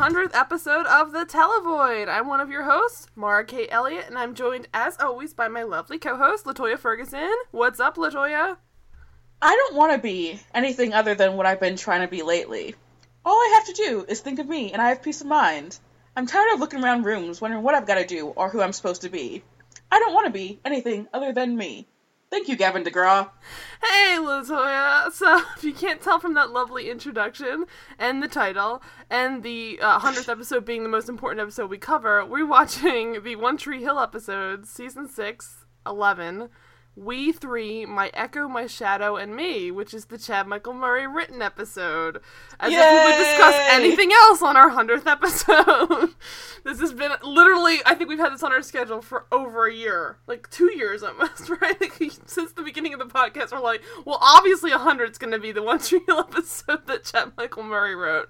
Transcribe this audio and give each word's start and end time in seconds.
100th 0.00 0.34
episode 0.34 0.86
of 0.86 1.12
The 1.12 1.26
Televoid. 1.26 2.08
I'm 2.08 2.26
one 2.26 2.40
of 2.40 2.48
your 2.48 2.62
hosts, 2.62 3.06
Mara 3.16 3.44
Kate 3.44 3.68
Elliott, 3.70 4.06
and 4.08 4.16
I'm 4.16 4.34
joined, 4.34 4.66
as 4.72 4.96
always, 4.98 5.34
by 5.34 5.46
my 5.48 5.62
lovely 5.62 5.98
co 5.98 6.16
host, 6.16 6.46
Latoya 6.46 6.78
Ferguson. 6.78 7.30
What's 7.50 7.80
up, 7.80 7.96
Latoya? 7.96 8.56
I 9.42 9.54
don't 9.54 9.76
want 9.76 9.92
to 9.92 9.98
be 9.98 10.40
anything 10.54 10.94
other 10.94 11.14
than 11.14 11.36
what 11.36 11.44
I've 11.44 11.60
been 11.60 11.76
trying 11.76 12.00
to 12.00 12.08
be 12.08 12.22
lately. 12.22 12.74
All 13.26 13.34
I 13.34 13.52
have 13.56 13.66
to 13.66 13.82
do 13.82 14.06
is 14.08 14.20
think 14.20 14.38
of 14.38 14.48
me, 14.48 14.72
and 14.72 14.80
I 14.80 14.88
have 14.88 15.02
peace 15.02 15.20
of 15.20 15.26
mind. 15.26 15.78
I'm 16.16 16.26
tired 16.26 16.54
of 16.54 16.60
looking 16.60 16.82
around 16.82 17.04
rooms, 17.04 17.42
wondering 17.42 17.62
what 17.62 17.74
I've 17.74 17.86
got 17.86 17.96
to 17.96 18.06
do 18.06 18.28
or 18.28 18.48
who 18.48 18.62
I'm 18.62 18.72
supposed 18.72 19.02
to 19.02 19.10
be. 19.10 19.42
I 19.92 19.98
don't 19.98 20.14
want 20.14 20.24
to 20.24 20.32
be 20.32 20.60
anything 20.64 21.08
other 21.12 21.34
than 21.34 21.58
me. 21.58 21.86
Thank 22.30 22.46
you, 22.46 22.54
Gavin 22.54 22.84
DeGraw. 22.84 23.28
Hey, 23.82 24.16
Latoya. 24.20 25.10
So, 25.12 25.42
if 25.56 25.64
you 25.64 25.72
can't 25.72 26.00
tell 26.00 26.20
from 26.20 26.34
that 26.34 26.50
lovely 26.50 26.88
introduction 26.88 27.64
and 27.98 28.22
the 28.22 28.28
title, 28.28 28.82
and 29.10 29.42
the 29.42 29.80
uh, 29.82 29.98
100th 29.98 30.28
episode 30.32 30.64
being 30.64 30.84
the 30.84 30.88
most 30.88 31.08
important 31.08 31.40
episode 31.40 31.68
we 31.68 31.78
cover, 31.78 32.24
we're 32.24 32.46
watching 32.46 33.24
the 33.24 33.34
One 33.34 33.56
Tree 33.56 33.82
Hill 33.82 33.98
episode, 33.98 34.66
season 34.66 35.08
6, 35.08 35.64
11. 35.84 36.50
We 36.96 37.32
Three, 37.32 37.86
My 37.86 38.10
Echo, 38.12 38.48
My 38.48 38.66
Shadow, 38.66 39.16
and 39.16 39.34
Me, 39.34 39.70
which 39.70 39.94
is 39.94 40.06
the 40.06 40.18
Chad 40.18 40.46
Michael 40.46 40.74
Murray 40.74 41.06
written 41.06 41.40
episode. 41.40 42.20
As 42.58 42.72
if 42.72 42.78
we 42.78 43.04
would 43.04 43.18
discuss 43.18 43.54
anything 43.70 44.10
else 44.12 44.42
on 44.42 44.56
our 44.56 44.70
100th 44.70 45.06
episode. 45.06 46.14
this 46.64 46.80
has 46.80 46.92
been 46.92 47.12
literally, 47.22 47.78
I 47.86 47.94
think 47.94 48.10
we've 48.10 48.18
had 48.18 48.32
this 48.32 48.42
on 48.42 48.52
our 48.52 48.62
schedule 48.62 49.00
for 49.02 49.26
over 49.30 49.66
a 49.66 49.72
year. 49.72 50.18
Like 50.26 50.50
two 50.50 50.76
years 50.76 51.02
almost, 51.02 51.48
right? 51.60 51.80
Like, 51.80 51.94
since 52.26 52.52
the 52.52 52.62
beginning 52.62 52.92
of 52.92 52.98
the 52.98 53.06
podcast, 53.06 53.52
we're 53.52 53.60
like, 53.60 53.82
well, 54.04 54.18
obviously 54.20 54.70
100 54.70 55.12
is 55.12 55.18
going 55.18 55.32
to 55.32 55.38
be 55.38 55.52
the 55.52 55.62
One 55.62 55.78
Hill 56.06 56.18
episode 56.18 56.86
that 56.88 57.04
Chad 57.04 57.32
Michael 57.36 57.62
Murray 57.62 57.94
wrote. 57.94 58.28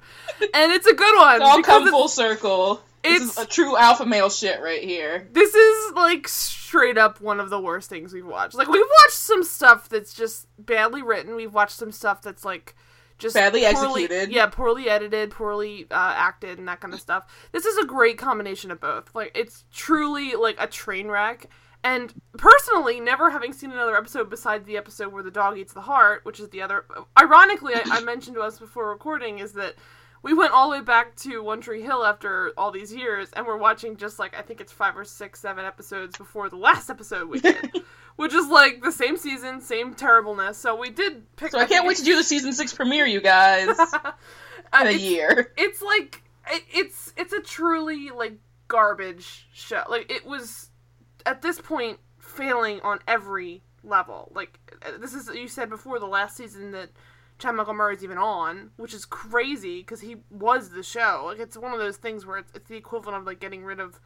And 0.55 0.71
it's 0.73 0.87
a 0.87 0.95
good 0.95 1.17
one. 1.19 1.37
It's 1.37 1.45
all 1.45 1.63
come 1.63 1.89
full 1.91 2.09
circle. 2.09 2.83
This 3.03 3.17
it's- 3.23 3.39
is 3.39 3.45
a 3.45 3.47
true 3.47 3.77
alpha 3.77 4.05
male 4.07 4.31
shit 4.31 4.61
right 4.61 4.83
here. 4.83 5.29
this 5.33 5.55
is 5.55 5.93
like 5.95 6.29
straight 6.29 6.99
up 6.99 7.21
one 7.21 7.41
of 7.41 7.51
the 7.51 7.61
worst 7.61 7.89
things 7.89 8.13
we've 8.13 8.27
watched. 8.27 8.55
Like 8.55 8.69
we've 8.69 8.85
watched 9.05 9.17
some 9.17 9.43
stuff 9.43 9.89
that's 9.89 10.13
just 10.15 10.47
badly 10.59 11.03
written. 11.03 11.35
We've 11.35 11.53
watched 11.55 11.77
some 11.77 11.93
stuff 11.93 12.23
that's 12.23 12.45
like 12.45 12.75
just 13.19 13.35
Badly 13.35 13.61
poorly- 13.73 14.05
executed. 14.05 14.33
Yeah, 14.35 14.47
poorly 14.47 14.89
edited, 14.89 15.31
poorly 15.31 15.87
uh, 15.91 16.15
acted, 16.17 16.59
and 16.59 16.69
that 16.69 16.81
kind 16.81 16.95
of 16.95 17.01
stuff. 17.01 17.27
This 17.53 17.67
is 17.67 17.77
a 17.77 17.85
great 17.85 18.17
combination 18.19 18.71
of 18.71 18.81
both. 18.81 19.15
Like 19.15 19.33
it's 19.35 19.65
truly 19.73 20.35
like 20.37 20.57
a 20.59 20.67
train 20.67 21.09
wreck. 21.09 21.47
And 21.83 22.13
personally, 22.37 23.01
never 23.01 23.31
having 23.31 23.55
seen 23.55 23.71
another 23.73 23.97
episode 23.97 24.29
besides 24.29 24.67
the 24.67 24.77
episode 24.77 25.13
where 25.15 25.23
the 25.23 25.31
dog 25.31 25.57
eats 25.57 25.73
the 25.73 25.81
heart, 25.81 26.25
which 26.27 26.39
is 26.39 26.51
the 26.51 26.61
other. 26.61 26.85
Ironically, 27.19 27.75
I, 27.75 27.83
I 27.91 28.01
mentioned 28.03 28.37
to 28.37 28.43
us 28.43 28.59
before 28.59 28.91
recording 28.91 29.39
is 29.39 29.53
that 29.53 29.77
we 30.23 30.35
went 30.35 30.53
all 30.53 30.71
the 30.71 30.79
way 30.79 30.83
back 30.83 31.17
to 31.17 31.43
One 31.43 31.61
Tree 31.61 31.83
Hill 31.83 32.05
after 32.05 32.53
all 32.57 32.71
these 32.71 32.93
years, 32.93 33.29
and 33.33 33.47
we're 33.47 33.57
watching 33.57 33.97
just 33.97 34.19
like 34.19 34.37
I 34.39 34.43
think 34.43 34.61
it's 34.61 34.73
five 34.73 34.97
or 34.97 35.05
six, 35.05 35.41
seven 35.41 35.65
episodes 35.65 36.17
before 36.17 36.49
the 36.49 36.57
last 36.57 36.91
episode 36.91 37.29
we 37.29 37.41
did, 37.41 37.83
which 38.17 38.35
is 38.35 38.47
like 38.49 38.83
the 38.83 38.93
same 38.93 39.17
season, 39.17 39.61
same 39.61 39.95
terribleness. 39.95 40.59
So 40.59 40.77
we 40.77 40.91
did 40.91 41.25
pick. 41.37 41.53
So 41.53 41.59
I 41.59 41.65
can't 41.65 41.87
wait 41.87 41.97
to 41.99 42.05
do 42.05 42.17
the 42.17 42.25
season 42.25 42.53
six 42.53 42.75
premiere, 42.75 43.07
you 43.07 43.21
guys, 43.21 43.69
in 43.69 43.75
uh, 43.75 44.13
a 44.75 44.91
it's, 44.91 45.03
year. 45.03 45.53
it's 45.57 45.81
like 45.81 46.23
it, 46.51 46.65
it's 46.73 47.15
it's 47.17 47.33
a 47.33 47.41
truly 47.41 48.11
like 48.11 48.35
garbage 48.69 49.49
show. 49.55 49.85
Like 49.89 50.11
it 50.13 50.27
was 50.27 50.69
at 51.25 51.41
this 51.41 51.61
point 51.61 51.99
failing 52.19 52.81
on 52.83 52.99
every 53.09 53.63
level. 53.83 54.31
Like 54.35 54.59
uh, 54.85 54.99
this 54.99 55.15
is 55.15 55.31
you 55.35 55.49
said 55.49 55.71
before 55.71 55.99
the 55.99 56.07
last 56.07 56.37
season 56.37 56.73
that 56.73 56.91
Chad 57.41 57.55
Michael 57.55 57.75
Murray's 57.75 58.05
even 58.05 58.19
on, 58.19 58.71
which 58.77 58.95
is 58.95 59.05
crazy 59.05 59.79
because 59.81 60.01
he 60.01 60.17
was 60.31 60.71
the 60.71 60.83
show. 60.83 61.23
Like 61.27 61.41
it's 61.41 61.57
one 61.57 61.73
of 61.73 61.79
those 61.79 61.97
things 61.97 62.25
where 62.27 62.39
it's, 62.39 62.53
it's 62.55 62.69
the 62.69 62.77
equivalent 62.77 63.19
of 63.19 63.27
like 63.27 63.41
getting 63.41 63.65
rid 63.65 63.81
of 63.81 63.99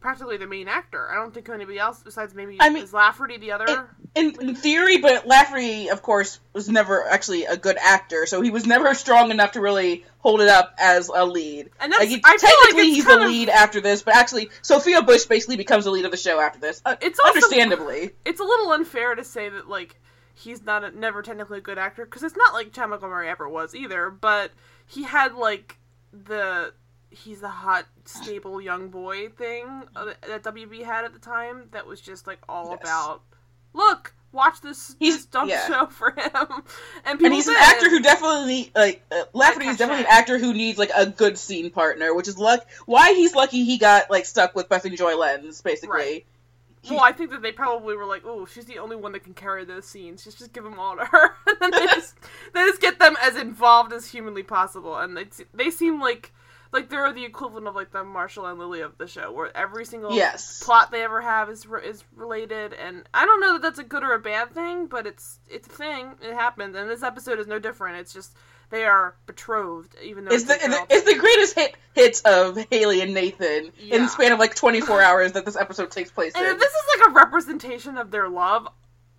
practically 0.00 0.36
the 0.36 0.46
main 0.48 0.66
actor. 0.68 1.08
I 1.10 1.14
don't 1.14 1.32
think 1.32 1.48
anybody 1.48 1.78
else 1.78 2.02
besides 2.02 2.34
maybe 2.34 2.56
I 2.60 2.70
mean, 2.70 2.82
is 2.82 2.92
Lafferty 2.92 3.38
the 3.38 3.52
other. 3.52 3.88
In, 4.16 4.34
in 4.40 4.54
theory, 4.56 4.98
but 4.98 5.26
Lafferty, 5.28 5.88
of 5.90 6.02
course, 6.02 6.38
was 6.52 6.68
never 6.68 7.06
actually 7.08 7.44
a 7.44 7.56
good 7.56 7.76
actor, 7.80 8.26
so 8.26 8.40
he 8.42 8.50
was 8.50 8.66
never 8.66 8.94
strong 9.04 9.30
enough 9.30 9.52
to 9.52 9.60
really 9.60 10.04
hold 10.18 10.40
it 10.40 10.48
up 10.48 10.74
as 10.78 11.08
a 11.08 11.24
lead. 11.24 11.70
And 11.80 11.92
that's- 11.92 12.10
Like, 12.10 12.20
I 12.24 12.36
feel 12.36 12.50
like 12.50 12.58
technically, 12.70 12.90
he's 12.90 13.04
the 13.06 13.14
of- 13.22 13.28
lead 13.28 13.48
after 13.48 13.80
this, 13.80 14.02
but 14.02 14.14
actually, 14.16 14.50
Sophia 14.60 15.02
Bush 15.02 15.24
basically 15.26 15.56
becomes 15.56 15.84
the 15.84 15.90
lead 15.92 16.04
of 16.04 16.10
the 16.10 16.16
show 16.16 16.40
after 16.40 16.58
this. 16.58 16.82
Uh, 16.84 16.96
It's 17.00 17.18
also- 17.20 17.34
understandably. 17.36 18.10
it's 18.24 18.40
a 18.40 18.44
little 18.44 18.72
unfair 18.72 19.14
to 19.14 19.22
say 19.24 19.48
that 19.48 19.68
like 19.68 19.98
he's 20.42 20.62
not 20.62 20.84
a, 20.84 20.90
never 20.98 21.22
technically 21.22 21.58
a 21.58 21.62
good 21.62 21.78
actor 21.78 22.04
because 22.04 22.22
it's 22.22 22.36
not 22.36 22.52
like 22.54 22.72
Chad 22.72 22.88
Murray 22.88 23.28
ever 23.28 23.48
was 23.48 23.74
either. 23.74 24.10
But 24.10 24.50
he 24.86 25.02
had 25.04 25.34
like 25.34 25.78
the 26.12 26.72
he's 27.10 27.40
the 27.40 27.48
hot 27.48 27.86
stable 28.04 28.60
young 28.60 28.88
boy 28.88 29.28
thing 29.28 29.66
that 29.94 30.42
WB 30.42 30.82
had 30.84 31.04
at 31.04 31.12
the 31.12 31.18
time 31.18 31.64
that 31.72 31.86
was 31.86 32.00
just 32.00 32.26
like 32.26 32.38
all 32.48 32.70
Yes. 32.70 32.80
about 32.82 33.20
look 33.74 34.14
watch 34.32 34.60
this 34.62 34.96
He's- 34.98 35.16
this 35.16 35.24
dumb 35.26 35.48
yeah. 35.48 35.66
show 35.66 35.86
for 35.86 36.10
him 36.10 36.24
and 37.04 37.18
people 37.18 37.26
And 37.26 37.34
he's 37.34 37.48
an 37.48 37.54
actor 37.58 37.90
who 37.90 38.00
definitely 38.00 38.70
like 38.74 39.02
uh, 39.12 39.24
Lafferty 39.34 39.66
is 39.66 39.76
definitely 39.76 40.04
an 40.04 40.10
actor 40.10 40.38
who 40.38 40.54
needs 40.54 40.78
like 40.78 40.90
a 40.96 41.04
good 41.06 41.36
scene 41.36 41.70
partner, 41.70 42.14
which 42.14 42.28
is 42.28 42.38
luck 42.38 42.66
why 42.86 43.12
he's 43.12 43.34
lucky 43.34 43.64
he 43.64 43.76
got 43.76 44.10
like 44.10 44.24
stuck 44.24 44.54
with 44.54 44.70
Bethany 44.70 44.96
Joy 44.96 45.16
Lenz, 45.16 45.60
basically. 45.60 45.96
Right. 45.98 46.26
Well, 46.90 47.00
I 47.00 47.12
think 47.12 47.30
that 47.30 47.42
they 47.42 47.52
probably 47.52 47.96
were 47.96 48.04
like, 48.06 48.22
"Oh, 48.24 48.44
she's 48.44 48.64
the 48.64 48.78
only 48.78 48.96
one 48.96 49.12
that 49.12 49.22
can 49.24 49.34
carry 49.34 49.64
those 49.64 49.86
scenes. 49.86 50.24
Just, 50.24 50.38
just 50.38 50.52
give 50.52 50.64
them 50.64 50.78
all 50.78 50.96
to 50.96 51.04
her." 51.04 51.30
and 51.46 51.56
then 51.60 51.70
they 51.70 51.86
just, 51.86 52.14
they 52.54 52.64
just 52.66 52.80
get 52.80 52.98
them 52.98 53.16
as 53.22 53.36
involved 53.36 53.92
as 53.92 54.08
humanly 54.08 54.42
possible, 54.42 54.96
and 54.98 55.16
they 55.16 55.26
they 55.54 55.70
seem 55.70 56.00
like 56.00 56.32
like 56.72 56.88
they're 56.88 57.12
the 57.12 57.24
equivalent 57.24 57.66
of 57.68 57.74
like 57.74 57.92
the 57.92 58.02
Marshall 58.02 58.46
and 58.46 58.58
Lily 58.58 58.80
of 58.80 58.96
the 58.98 59.06
show, 59.06 59.30
where 59.30 59.54
every 59.56 59.84
single 59.84 60.12
Yes. 60.14 60.62
plot 60.64 60.90
they 60.90 61.02
ever 61.02 61.20
have 61.20 61.50
is 61.50 61.66
re- 61.66 61.86
is 61.86 62.02
related. 62.16 62.72
And 62.72 63.08
I 63.12 63.26
don't 63.26 63.40
know 63.40 63.52
that 63.54 63.62
that's 63.62 63.78
a 63.78 63.84
good 63.84 64.02
or 64.02 64.14
a 64.14 64.18
bad 64.18 64.52
thing, 64.52 64.86
but 64.86 65.06
it's 65.06 65.38
it's 65.48 65.68
a 65.68 65.70
thing. 65.70 66.14
It 66.22 66.34
happens, 66.34 66.74
and 66.74 66.88
this 66.90 67.02
episode 67.02 67.38
is 67.38 67.46
no 67.46 67.58
different. 67.58 67.98
It's 67.98 68.12
just 68.14 68.34
they 68.72 68.84
are 68.84 69.14
betrothed, 69.26 69.94
even 70.02 70.24
though 70.24 70.32
It's 70.32 70.44
the, 70.44 70.56
it's 70.90 71.04
the 71.04 71.18
greatest 71.18 71.54
hit 71.54 71.76
hits 71.94 72.20
of 72.22 72.58
Haley 72.70 73.02
and 73.02 73.12
Nathan 73.14 73.70
in 73.78 74.02
the 74.02 74.08
span 74.08 74.32
of 74.32 74.38
like 74.38 74.54
24 74.56 75.00
hours 75.08 75.32
that 75.32 75.44
this 75.44 75.56
episode 75.56 75.90
takes 75.90 76.10
place 76.10 76.32
And 76.34 76.44
in. 76.44 76.52
if 76.54 76.58
this 76.58 76.70
is 76.72 76.82
like 76.98 77.08
a 77.10 77.12
representation 77.12 77.98
of 77.98 78.10
their 78.10 78.28
love, 78.30 78.66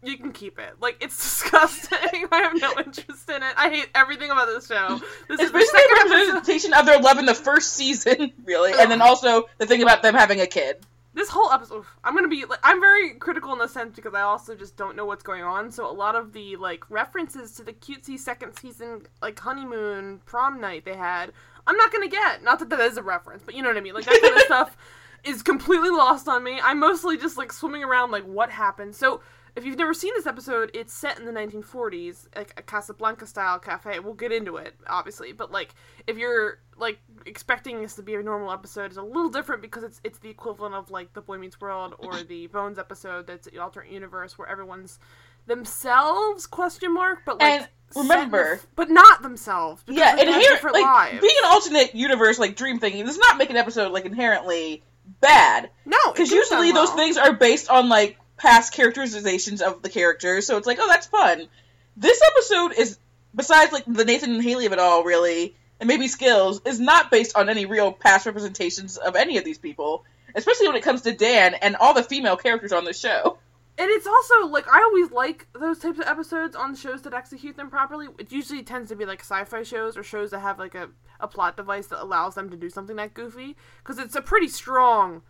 you 0.01 0.17
can 0.17 0.33
keep 0.33 0.59
it. 0.59 0.73
Like 0.81 0.97
it's 1.01 1.15
disgusting. 1.21 1.97
I 2.31 2.41
have 2.41 2.59
no 2.59 2.73
interest 2.83 3.29
in 3.29 3.43
it. 3.43 3.53
I 3.55 3.69
hate 3.69 3.89
everything 3.95 4.31
about 4.31 4.47
this 4.47 4.67
show. 4.67 4.99
This 5.29 5.39
It's 5.39 5.43
is 5.43 5.51
the 5.51 5.57
a 5.57 6.01
episode. 6.01 6.09
representation 6.33 6.73
of 6.73 6.85
their 6.85 6.99
love 6.99 7.19
in 7.19 7.25
the 7.25 7.35
first 7.35 7.73
season, 7.73 8.33
really, 8.45 8.73
and 8.77 8.89
then 8.91 9.01
also 9.01 9.45
the 9.59 9.65
thing 9.65 9.81
about 9.83 10.01
them 10.01 10.15
having 10.15 10.41
a 10.41 10.47
kid. 10.47 10.83
This 11.15 11.29
whole 11.29 11.51
episode, 11.51 11.79
oof, 11.79 11.97
I'm 12.03 12.15
gonna 12.15 12.27
be. 12.27 12.45
Like, 12.45 12.59
I'm 12.63 12.79
very 12.79 13.13
critical 13.13 13.53
in 13.53 13.59
the 13.59 13.67
sense 13.67 13.95
because 13.95 14.13
I 14.13 14.21
also 14.21 14.55
just 14.55 14.75
don't 14.75 14.95
know 14.95 15.05
what's 15.05 15.23
going 15.23 15.43
on. 15.43 15.71
So 15.71 15.89
a 15.89 15.93
lot 15.93 16.15
of 16.15 16.33
the 16.33 16.55
like 16.55 16.89
references 16.89 17.53
to 17.53 17.63
the 17.63 17.73
cutesy 17.73 18.17
second 18.17 18.57
season 18.57 19.03
like 19.21 19.39
honeymoon 19.39 20.21
prom 20.25 20.59
night 20.59 20.85
they 20.85 20.95
had, 20.95 21.31
I'm 21.67 21.77
not 21.77 21.91
gonna 21.91 22.07
get. 22.07 22.43
Not 22.43 22.59
that 22.59 22.69
that 22.69 22.79
is 22.79 22.97
a 22.97 23.03
reference, 23.03 23.43
but 23.43 23.53
you 23.55 23.61
know 23.61 23.69
what 23.69 23.77
I 23.77 23.81
mean. 23.81 23.93
Like 23.93 24.05
that 24.05 24.21
kind 24.21 24.35
of 24.35 24.41
stuff 24.45 24.77
is 25.23 25.43
completely 25.43 25.89
lost 25.89 26.27
on 26.27 26.43
me. 26.43 26.59
I'm 26.61 26.79
mostly 26.79 27.17
just 27.17 27.37
like 27.37 27.51
swimming 27.51 27.83
around 27.83 28.11
like 28.11 28.23
what 28.23 28.49
happened. 28.49 28.95
So 28.95 29.21
if 29.55 29.65
you've 29.65 29.77
never 29.77 29.93
seen 29.93 30.11
this 30.15 30.25
episode, 30.25 30.71
it's 30.73 30.91
set 30.93 31.19
in 31.19 31.25
the 31.25 31.31
1940s, 31.31 32.27
like 32.35 32.53
a 32.57 32.61
Casablanca 32.63 33.27
style 33.27 33.59
cafe. 33.59 33.99
We'll 33.99 34.13
get 34.15 34.31
into 34.31 34.57
it, 34.57 34.73
obviously, 34.87 35.31
but 35.31 35.51
like 35.51 35.75
if 36.07 36.17
you're 36.17 36.59
like 36.77 36.97
expecting 37.25 37.81
this 37.81 37.95
to 37.95 38.01
be 38.03 38.15
a 38.15 38.23
normal 38.23 38.51
episode, 38.51 38.85
it's 38.85 38.97
a 38.97 39.01
little 39.03 39.29
different 39.29 39.61
because 39.61 39.83
it's 39.83 40.01
it's 40.03 40.19
the 40.19 40.29
equivalent 40.29 40.73
of 40.75 40.89
like 40.91 41.13
the 41.13 41.21
Boy 41.21 41.37
Meets 41.37 41.61
World 41.61 41.93
or 41.99 42.23
the 42.27 42.47
Bones 42.47 42.79
episode 42.79 43.27
that's 43.27 43.47
the 43.47 43.59
alternate 43.59 43.91
universe 43.91 44.37
where 44.37 44.47
everyone's 44.47 44.99
themselves 45.45 46.45
question 46.47 46.93
mark, 46.93 47.19
but 47.25 47.39
like 47.39 47.61
And 47.61 47.67
remember- 47.95 48.57
the- 48.57 48.67
but 48.75 48.89
not 48.89 49.21
themselves. 49.21 49.83
Yeah, 49.87 50.15
they 50.15 50.25
have 50.25 50.35
inherent 50.41 50.63
like 50.73 50.83
lives. 50.83 51.21
being 51.21 51.35
an 51.43 51.49
alternate 51.51 51.95
universe 51.95 52.39
like 52.39 52.55
dream 52.55 52.79
thing 52.79 53.05
does 53.05 53.17
not 53.17 53.37
make 53.37 53.49
an 53.49 53.57
episode 53.57 53.91
like 53.91 54.05
inherently 54.05 54.83
bad 55.19 55.69
no, 55.85 55.97
because 56.11 56.31
usually 56.31 56.71
those 56.71 56.87
well. 56.87 56.97
things 56.97 57.17
are 57.17 57.33
based 57.33 57.69
on 57.69 57.89
like 57.89 58.17
past 58.37 58.73
characterizations 58.73 59.61
of 59.61 59.81
the 59.81 59.89
characters, 59.89 60.45
so 60.45 60.57
it's 60.57 60.67
like 60.67 60.79
oh 60.79 60.87
that's 60.87 61.07
fun. 61.07 61.47
This 61.95 62.21
episode 62.25 62.73
is 62.73 62.97
besides 63.35 63.71
like 63.71 63.85
the 63.85 64.05
Nathan 64.05 64.31
and 64.31 64.43
Haley 64.43 64.65
of 64.65 64.73
it 64.73 64.79
all 64.79 65.03
really, 65.03 65.55
and 65.79 65.87
maybe 65.87 66.07
skills 66.07 66.61
is 66.65 66.79
not 66.79 67.11
based 67.11 67.37
on 67.37 67.49
any 67.49 67.65
real 67.65 67.91
past 67.91 68.25
representations 68.25 68.97
of 68.97 69.15
any 69.15 69.37
of 69.37 69.45
these 69.45 69.57
people, 69.57 70.05
especially 70.35 70.67
when 70.67 70.75
it 70.75 70.83
comes 70.83 71.01
to 71.03 71.13
Dan 71.13 71.53
and 71.55 71.75
all 71.75 71.93
the 71.93 72.03
female 72.03 72.37
characters 72.37 72.71
on 72.71 72.85
the 72.85 72.93
show. 72.93 73.37
And 73.75 73.89
it's 73.89 74.05
also 74.05 74.47
like 74.47 74.67
I 74.67 74.81
always 74.81 75.11
like 75.11 75.47
those 75.53 75.79
types 75.79 75.99
of 75.99 76.05
episodes 76.05 76.55
on 76.55 76.75
shows 76.75 77.01
that 77.03 77.13
execute 77.13 77.57
them 77.57 77.69
properly. 77.69 78.07
It 78.19 78.31
usually 78.31 78.61
tends 78.61 78.89
to 78.89 78.95
be 78.95 79.05
like 79.05 79.21
sci-fi 79.21 79.63
shows 79.63 79.97
or 79.97 80.03
shows 80.03 80.29
that 80.31 80.39
have 80.39 80.59
like 80.59 80.75
a, 80.75 80.89
a 81.19 81.27
plot 81.27 81.57
device 81.57 81.87
that 81.87 82.01
allows 82.01 82.35
them 82.35 82.51
to 82.51 82.57
do 82.57 82.69
something 82.69 82.95
that 82.97 83.15
goofy 83.15 83.55
because 83.83 83.97
it's 83.97 84.15
a 84.15 84.21
pretty 84.21 84.47
strong 84.47 85.23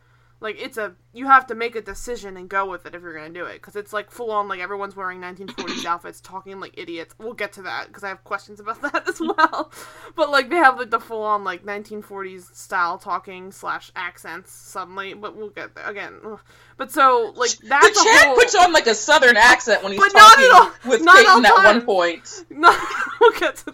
like 0.43 0.57
it's 0.59 0.77
a 0.77 0.93
you 1.15 1.27
have 1.27 1.45
to 1.47 1.55
make 1.55 1.75
a 1.75 1.81
decision 1.81 2.35
and 2.37 2.49
go 2.49 2.65
with 2.67 2.85
it 2.87 2.95
if 2.95 3.01
you're 3.03 3.13
gonna 3.15 3.29
do 3.29 3.45
it 3.45 3.53
because 3.53 3.75
it's 3.75 3.93
like 3.93 4.09
full 4.09 4.31
on 4.31 4.47
like 4.47 4.59
everyone's 4.59 4.95
wearing 4.95 5.21
1940s 5.21 5.85
outfits 5.85 6.19
talking 6.19 6.59
like 6.59 6.73
idiots 6.75 7.13
we'll 7.19 7.33
get 7.33 7.53
to 7.53 7.61
that 7.61 7.87
because 7.87 8.03
i 8.03 8.07
have 8.09 8.23
questions 8.23 8.59
about 8.59 8.81
that 8.81 9.07
as 9.07 9.19
well 9.19 9.71
but 10.15 10.29
like 10.31 10.49
they 10.49 10.55
have 10.55 10.77
like 10.77 10.89
the 10.89 10.99
full 10.99 11.21
on 11.23 11.43
like 11.43 11.63
1940s 11.63 12.55
style 12.55 12.97
talking 12.97 13.51
slash 13.51 13.91
accents 13.95 14.51
suddenly 14.51 15.13
but 15.13 15.35
we'll 15.35 15.49
get 15.49 15.75
there 15.75 15.85
again 15.85 16.13
but 16.77 16.91
so 16.91 17.31
like 17.35 17.51
that's 17.59 17.87
the 17.87 18.03
Chad 18.03 18.25
whole 18.27 18.35
puts 18.35 18.55
on 18.55 18.73
like 18.73 18.87
a 18.87 18.95
southern 18.95 19.37
accent 19.37 19.83
when 19.83 19.91
he's 19.91 20.01
But 20.01 20.13
not 20.13 20.29
talking 20.29 20.45
at 20.45 20.51
all- 20.51 20.91
with 20.91 21.03
not 21.03 21.19
at 21.19 21.25
all 21.27 21.41
Peyton 21.41 21.57
at 21.59 21.63
one 21.75 21.81
point. 21.85 22.45
no, 22.49 22.75
we'll 23.21 23.39
get 23.39 23.55
to 23.57 23.73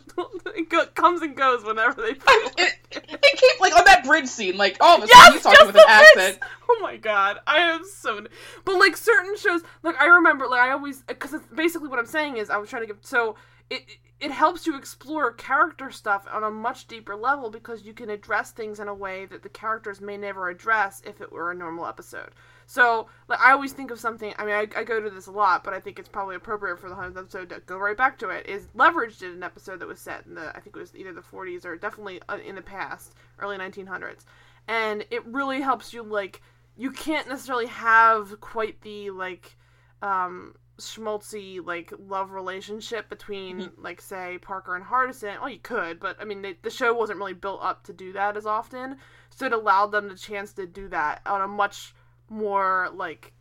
it 0.55 0.95
comes 0.95 1.21
and 1.21 1.35
goes 1.35 1.63
whenever 1.63 2.01
they 2.01 2.09
It, 2.09 2.75
it 2.91 3.21
came 3.21 3.59
like 3.59 3.75
on 3.75 3.85
that 3.85 4.03
bridge 4.05 4.27
scene, 4.27 4.57
like 4.57 4.77
all 4.81 4.97
of 4.97 5.03
a 5.03 5.07
sudden 5.07 5.23
Yes, 5.25 5.33
he's 5.33 5.43
talking 5.43 5.67
with 5.67 5.75
an 5.75 5.81
bits! 5.87 6.17
accent. 6.17 6.39
Oh 6.69 6.79
my 6.81 6.97
god, 6.97 7.28
I 7.47 7.59
am 7.59 7.83
so. 7.85 8.25
But 8.65 8.79
like 8.79 8.97
certain 8.97 9.35
shows, 9.37 9.61
like 9.83 9.99
I 9.99 10.05
remember, 10.05 10.47
like 10.47 10.61
I 10.61 10.71
always, 10.71 11.03
because 11.03 11.33
basically 11.53 11.87
what 11.87 11.99
I'm 11.99 12.05
saying 12.05 12.37
is 12.37 12.49
I 12.49 12.57
was 12.57 12.69
trying 12.69 12.83
to 12.83 12.87
give. 12.87 12.97
So 13.01 13.35
it 13.69 13.83
it 14.19 14.31
helps 14.31 14.67
you 14.67 14.75
explore 14.75 15.31
character 15.31 15.89
stuff 15.91 16.27
on 16.31 16.43
a 16.43 16.51
much 16.51 16.87
deeper 16.87 17.15
level 17.15 17.49
because 17.49 17.83
you 17.83 17.93
can 17.93 18.09
address 18.09 18.51
things 18.51 18.79
in 18.79 18.89
a 18.89 18.93
way 18.93 19.25
that 19.25 19.43
the 19.43 19.49
characters 19.49 20.01
may 20.01 20.17
never 20.17 20.49
address 20.49 21.01
if 21.05 21.21
it 21.21 21.31
were 21.31 21.51
a 21.51 21.55
normal 21.55 21.85
episode. 21.85 22.31
So 22.65 23.07
like 23.29 23.39
I 23.39 23.51
always 23.51 23.71
think 23.71 23.91
of 23.91 23.99
something. 23.99 24.33
I 24.37 24.45
mean, 24.45 24.55
I, 24.55 24.67
I 24.75 24.83
go 24.83 24.99
to 24.99 25.09
this 25.09 25.27
a 25.27 25.31
lot, 25.31 25.63
but 25.63 25.73
I 25.73 25.79
think 25.79 25.99
it's 25.99 26.09
probably 26.09 26.35
appropriate 26.35 26.79
for 26.79 26.89
the 26.89 26.95
hundredth 26.95 27.17
episode 27.17 27.49
to 27.49 27.61
go 27.65 27.77
right 27.77 27.95
back 27.95 28.19
to 28.19 28.29
it. 28.29 28.45
Is 28.45 28.67
Leverage 28.73 29.19
did 29.19 29.33
an 29.33 29.43
episode 29.43 29.79
that 29.79 29.87
was 29.87 29.99
set 29.99 30.25
in 30.25 30.35
the 30.35 30.49
I 30.55 30.59
think 30.59 30.75
it 30.75 30.79
was 30.79 30.95
either 30.95 31.13
the 31.13 31.21
40s 31.21 31.65
or 31.65 31.77
definitely 31.77 32.21
uh, 32.27 32.39
in 32.45 32.55
the 32.55 32.61
past, 32.61 33.15
early 33.39 33.57
1900s, 33.57 34.25
and 34.67 35.05
it 35.11 35.25
really 35.25 35.61
helps 35.61 35.93
you 35.93 36.03
like 36.03 36.41
you 36.79 36.91
can't 36.91 37.27
necessarily 37.27 37.67
have 37.67 38.39
quite 38.39 38.81
the 38.81 39.09
like 39.11 39.57
um 40.01 40.55
schmaltzy 40.79 41.63
like 41.63 41.91
love 42.07 42.31
relationship 42.31 43.09
between 43.09 43.69
like 43.77 43.99
say 43.99 44.39
Parker 44.41 44.75
and 44.75 44.85
Hardison. 44.85 45.41
Well, 45.41 45.49
you 45.49 45.59
could, 45.59 45.99
but 45.99 46.15
I 46.21 46.23
mean 46.23 46.41
they, 46.41 46.55
the 46.61 46.69
show 46.69 46.93
wasn't 46.93 47.19
really 47.19 47.33
built 47.33 47.59
up 47.61 47.83
to 47.83 47.93
do 47.93 48.13
that 48.13 48.37
as 48.37 48.45
often, 48.45 48.95
so 49.29 49.45
it 49.45 49.53
allowed 49.53 49.87
them 49.87 50.07
the 50.07 50.15
chance 50.15 50.53
to 50.53 50.65
do 50.65 50.87
that 50.87 51.21
on 51.25 51.41
a 51.41 51.47
much 51.47 51.93
more 52.29 52.89
like 52.93 53.33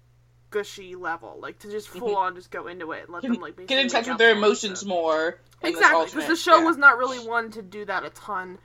gushy 0.50 0.96
level, 0.96 1.38
like 1.40 1.60
to 1.60 1.70
just 1.70 1.88
full 1.88 2.16
on 2.16 2.34
just 2.34 2.50
go 2.50 2.66
into 2.66 2.90
it 2.90 3.04
and 3.04 3.12
let 3.12 3.22
Can 3.22 3.34
them 3.34 3.40
like 3.40 3.66
get 3.68 3.78
in 3.78 3.88
touch 3.88 4.08
with 4.08 4.18
their 4.18 4.32
emotions 4.32 4.84
more. 4.84 5.40
Exactly, 5.62 6.06
because 6.06 6.26
the 6.26 6.36
show 6.36 6.58
yeah. 6.58 6.64
was 6.64 6.76
not 6.76 6.98
really 6.98 7.20
one 7.20 7.52
to 7.52 7.62
do 7.62 7.84
that 7.84 8.04
a 8.04 8.10
ton. 8.10 8.58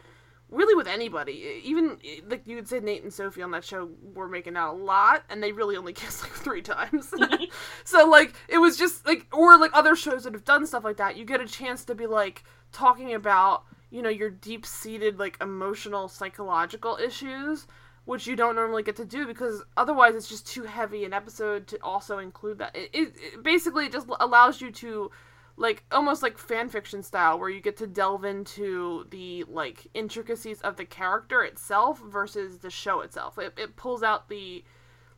Really, 0.53 0.75
with 0.75 0.87
anybody, 0.87 1.61
even 1.63 1.97
like 2.27 2.43
you 2.45 2.55
would 2.55 2.67
say, 2.67 2.79
Nate 2.79 3.03
and 3.03 3.13
Sophie 3.13 3.41
on 3.41 3.51
that 3.51 3.65
show 3.65 3.89
were 4.13 4.27
making 4.27 4.55
out 4.55 4.75
a 4.75 4.77
lot, 4.77 5.23
and 5.29 5.41
they 5.41 5.51
really 5.51 5.75
only 5.75 5.93
kissed 6.01 6.21
like 6.21 6.31
three 6.31 6.61
times. 6.61 7.09
Mm-hmm. 7.11 7.45
so 7.83 8.07
like 8.07 8.33
it 8.47 8.59
was 8.59 8.77
just 8.77 9.05
like, 9.05 9.27
or 9.33 9.57
like 9.57 9.71
other 9.73 9.95
shows 9.95 10.23
that 10.23 10.33
have 10.33 10.45
done 10.45 10.65
stuff 10.65 10.83
like 10.83 10.97
that, 10.97 11.17
you 11.17 11.25
get 11.25 11.41
a 11.41 11.47
chance 11.47 11.83
to 11.85 11.95
be 11.95 12.07
like 12.07 12.43
talking 12.71 13.13
about 13.13 13.63
you 13.89 14.01
know 14.01 14.09
your 14.09 14.29
deep 14.29 14.65
seated 14.65 15.19
like 15.19 15.37
emotional 15.41 16.07
psychological 16.07 16.97
issues 16.97 17.67
which 18.05 18.27
you 18.27 18.35
don't 18.35 18.55
normally 18.55 18.83
get 18.83 18.97
to 18.97 19.05
do 19.05 19.25
because 19.25 19.63
otherwise 19.77 20.15
it's 20.15 20.27
just 20.27 20.47
too 20.47 20.63
heavy 20.63 21.05
an 21.05 21.13
episode 21.13 21.67
to 21.67 21.77
also 21.81 22.17
include 22.17 22.57
that. 22.57 22.75
It, 22.75 22.89
it, 22.93 23.13
it 23.15 23.43
basically 23.43 23.85
it 23.85 23.93
just 23.93 24.07
allows 24.19 24.59
you 24.59 24.71
to 24.71 25.11
like 25.55 25.83
almost 25.91 26.23
like 26.23 26.37
fan 26.37 26.67
fiction 26.69 27.03
style 27.03 27.37
where 27.37 27.49
you 27.49 27.61
get 27.61 27.77
to 27.77 27.87
delve 27.87 28.25
into 28.25 29.05
the 29.11 29.43
like 29.47 29.87
intricacies 29.93 30.61
of 30.61 30.77
the 30.77 30.85
character 30.85 31.43
itself 31.43 32.01
versus 32.01 32.59
the 32.59 32.69
show 32.69 33.01
itself. 33.01 33.37
It, 33.37 33.53
it 33.57 33.75
pulls 33.75 34.01
out 34.03 34.29
the 34.29 34.63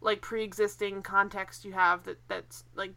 like 0.01 0.21
pre-existing 0.21 1.01
context 1.01 1.65
you 1.65 1.71
have 1.73 2.03
that 2.03 2.17
that's 2.27 2.63
like 2.75 2.93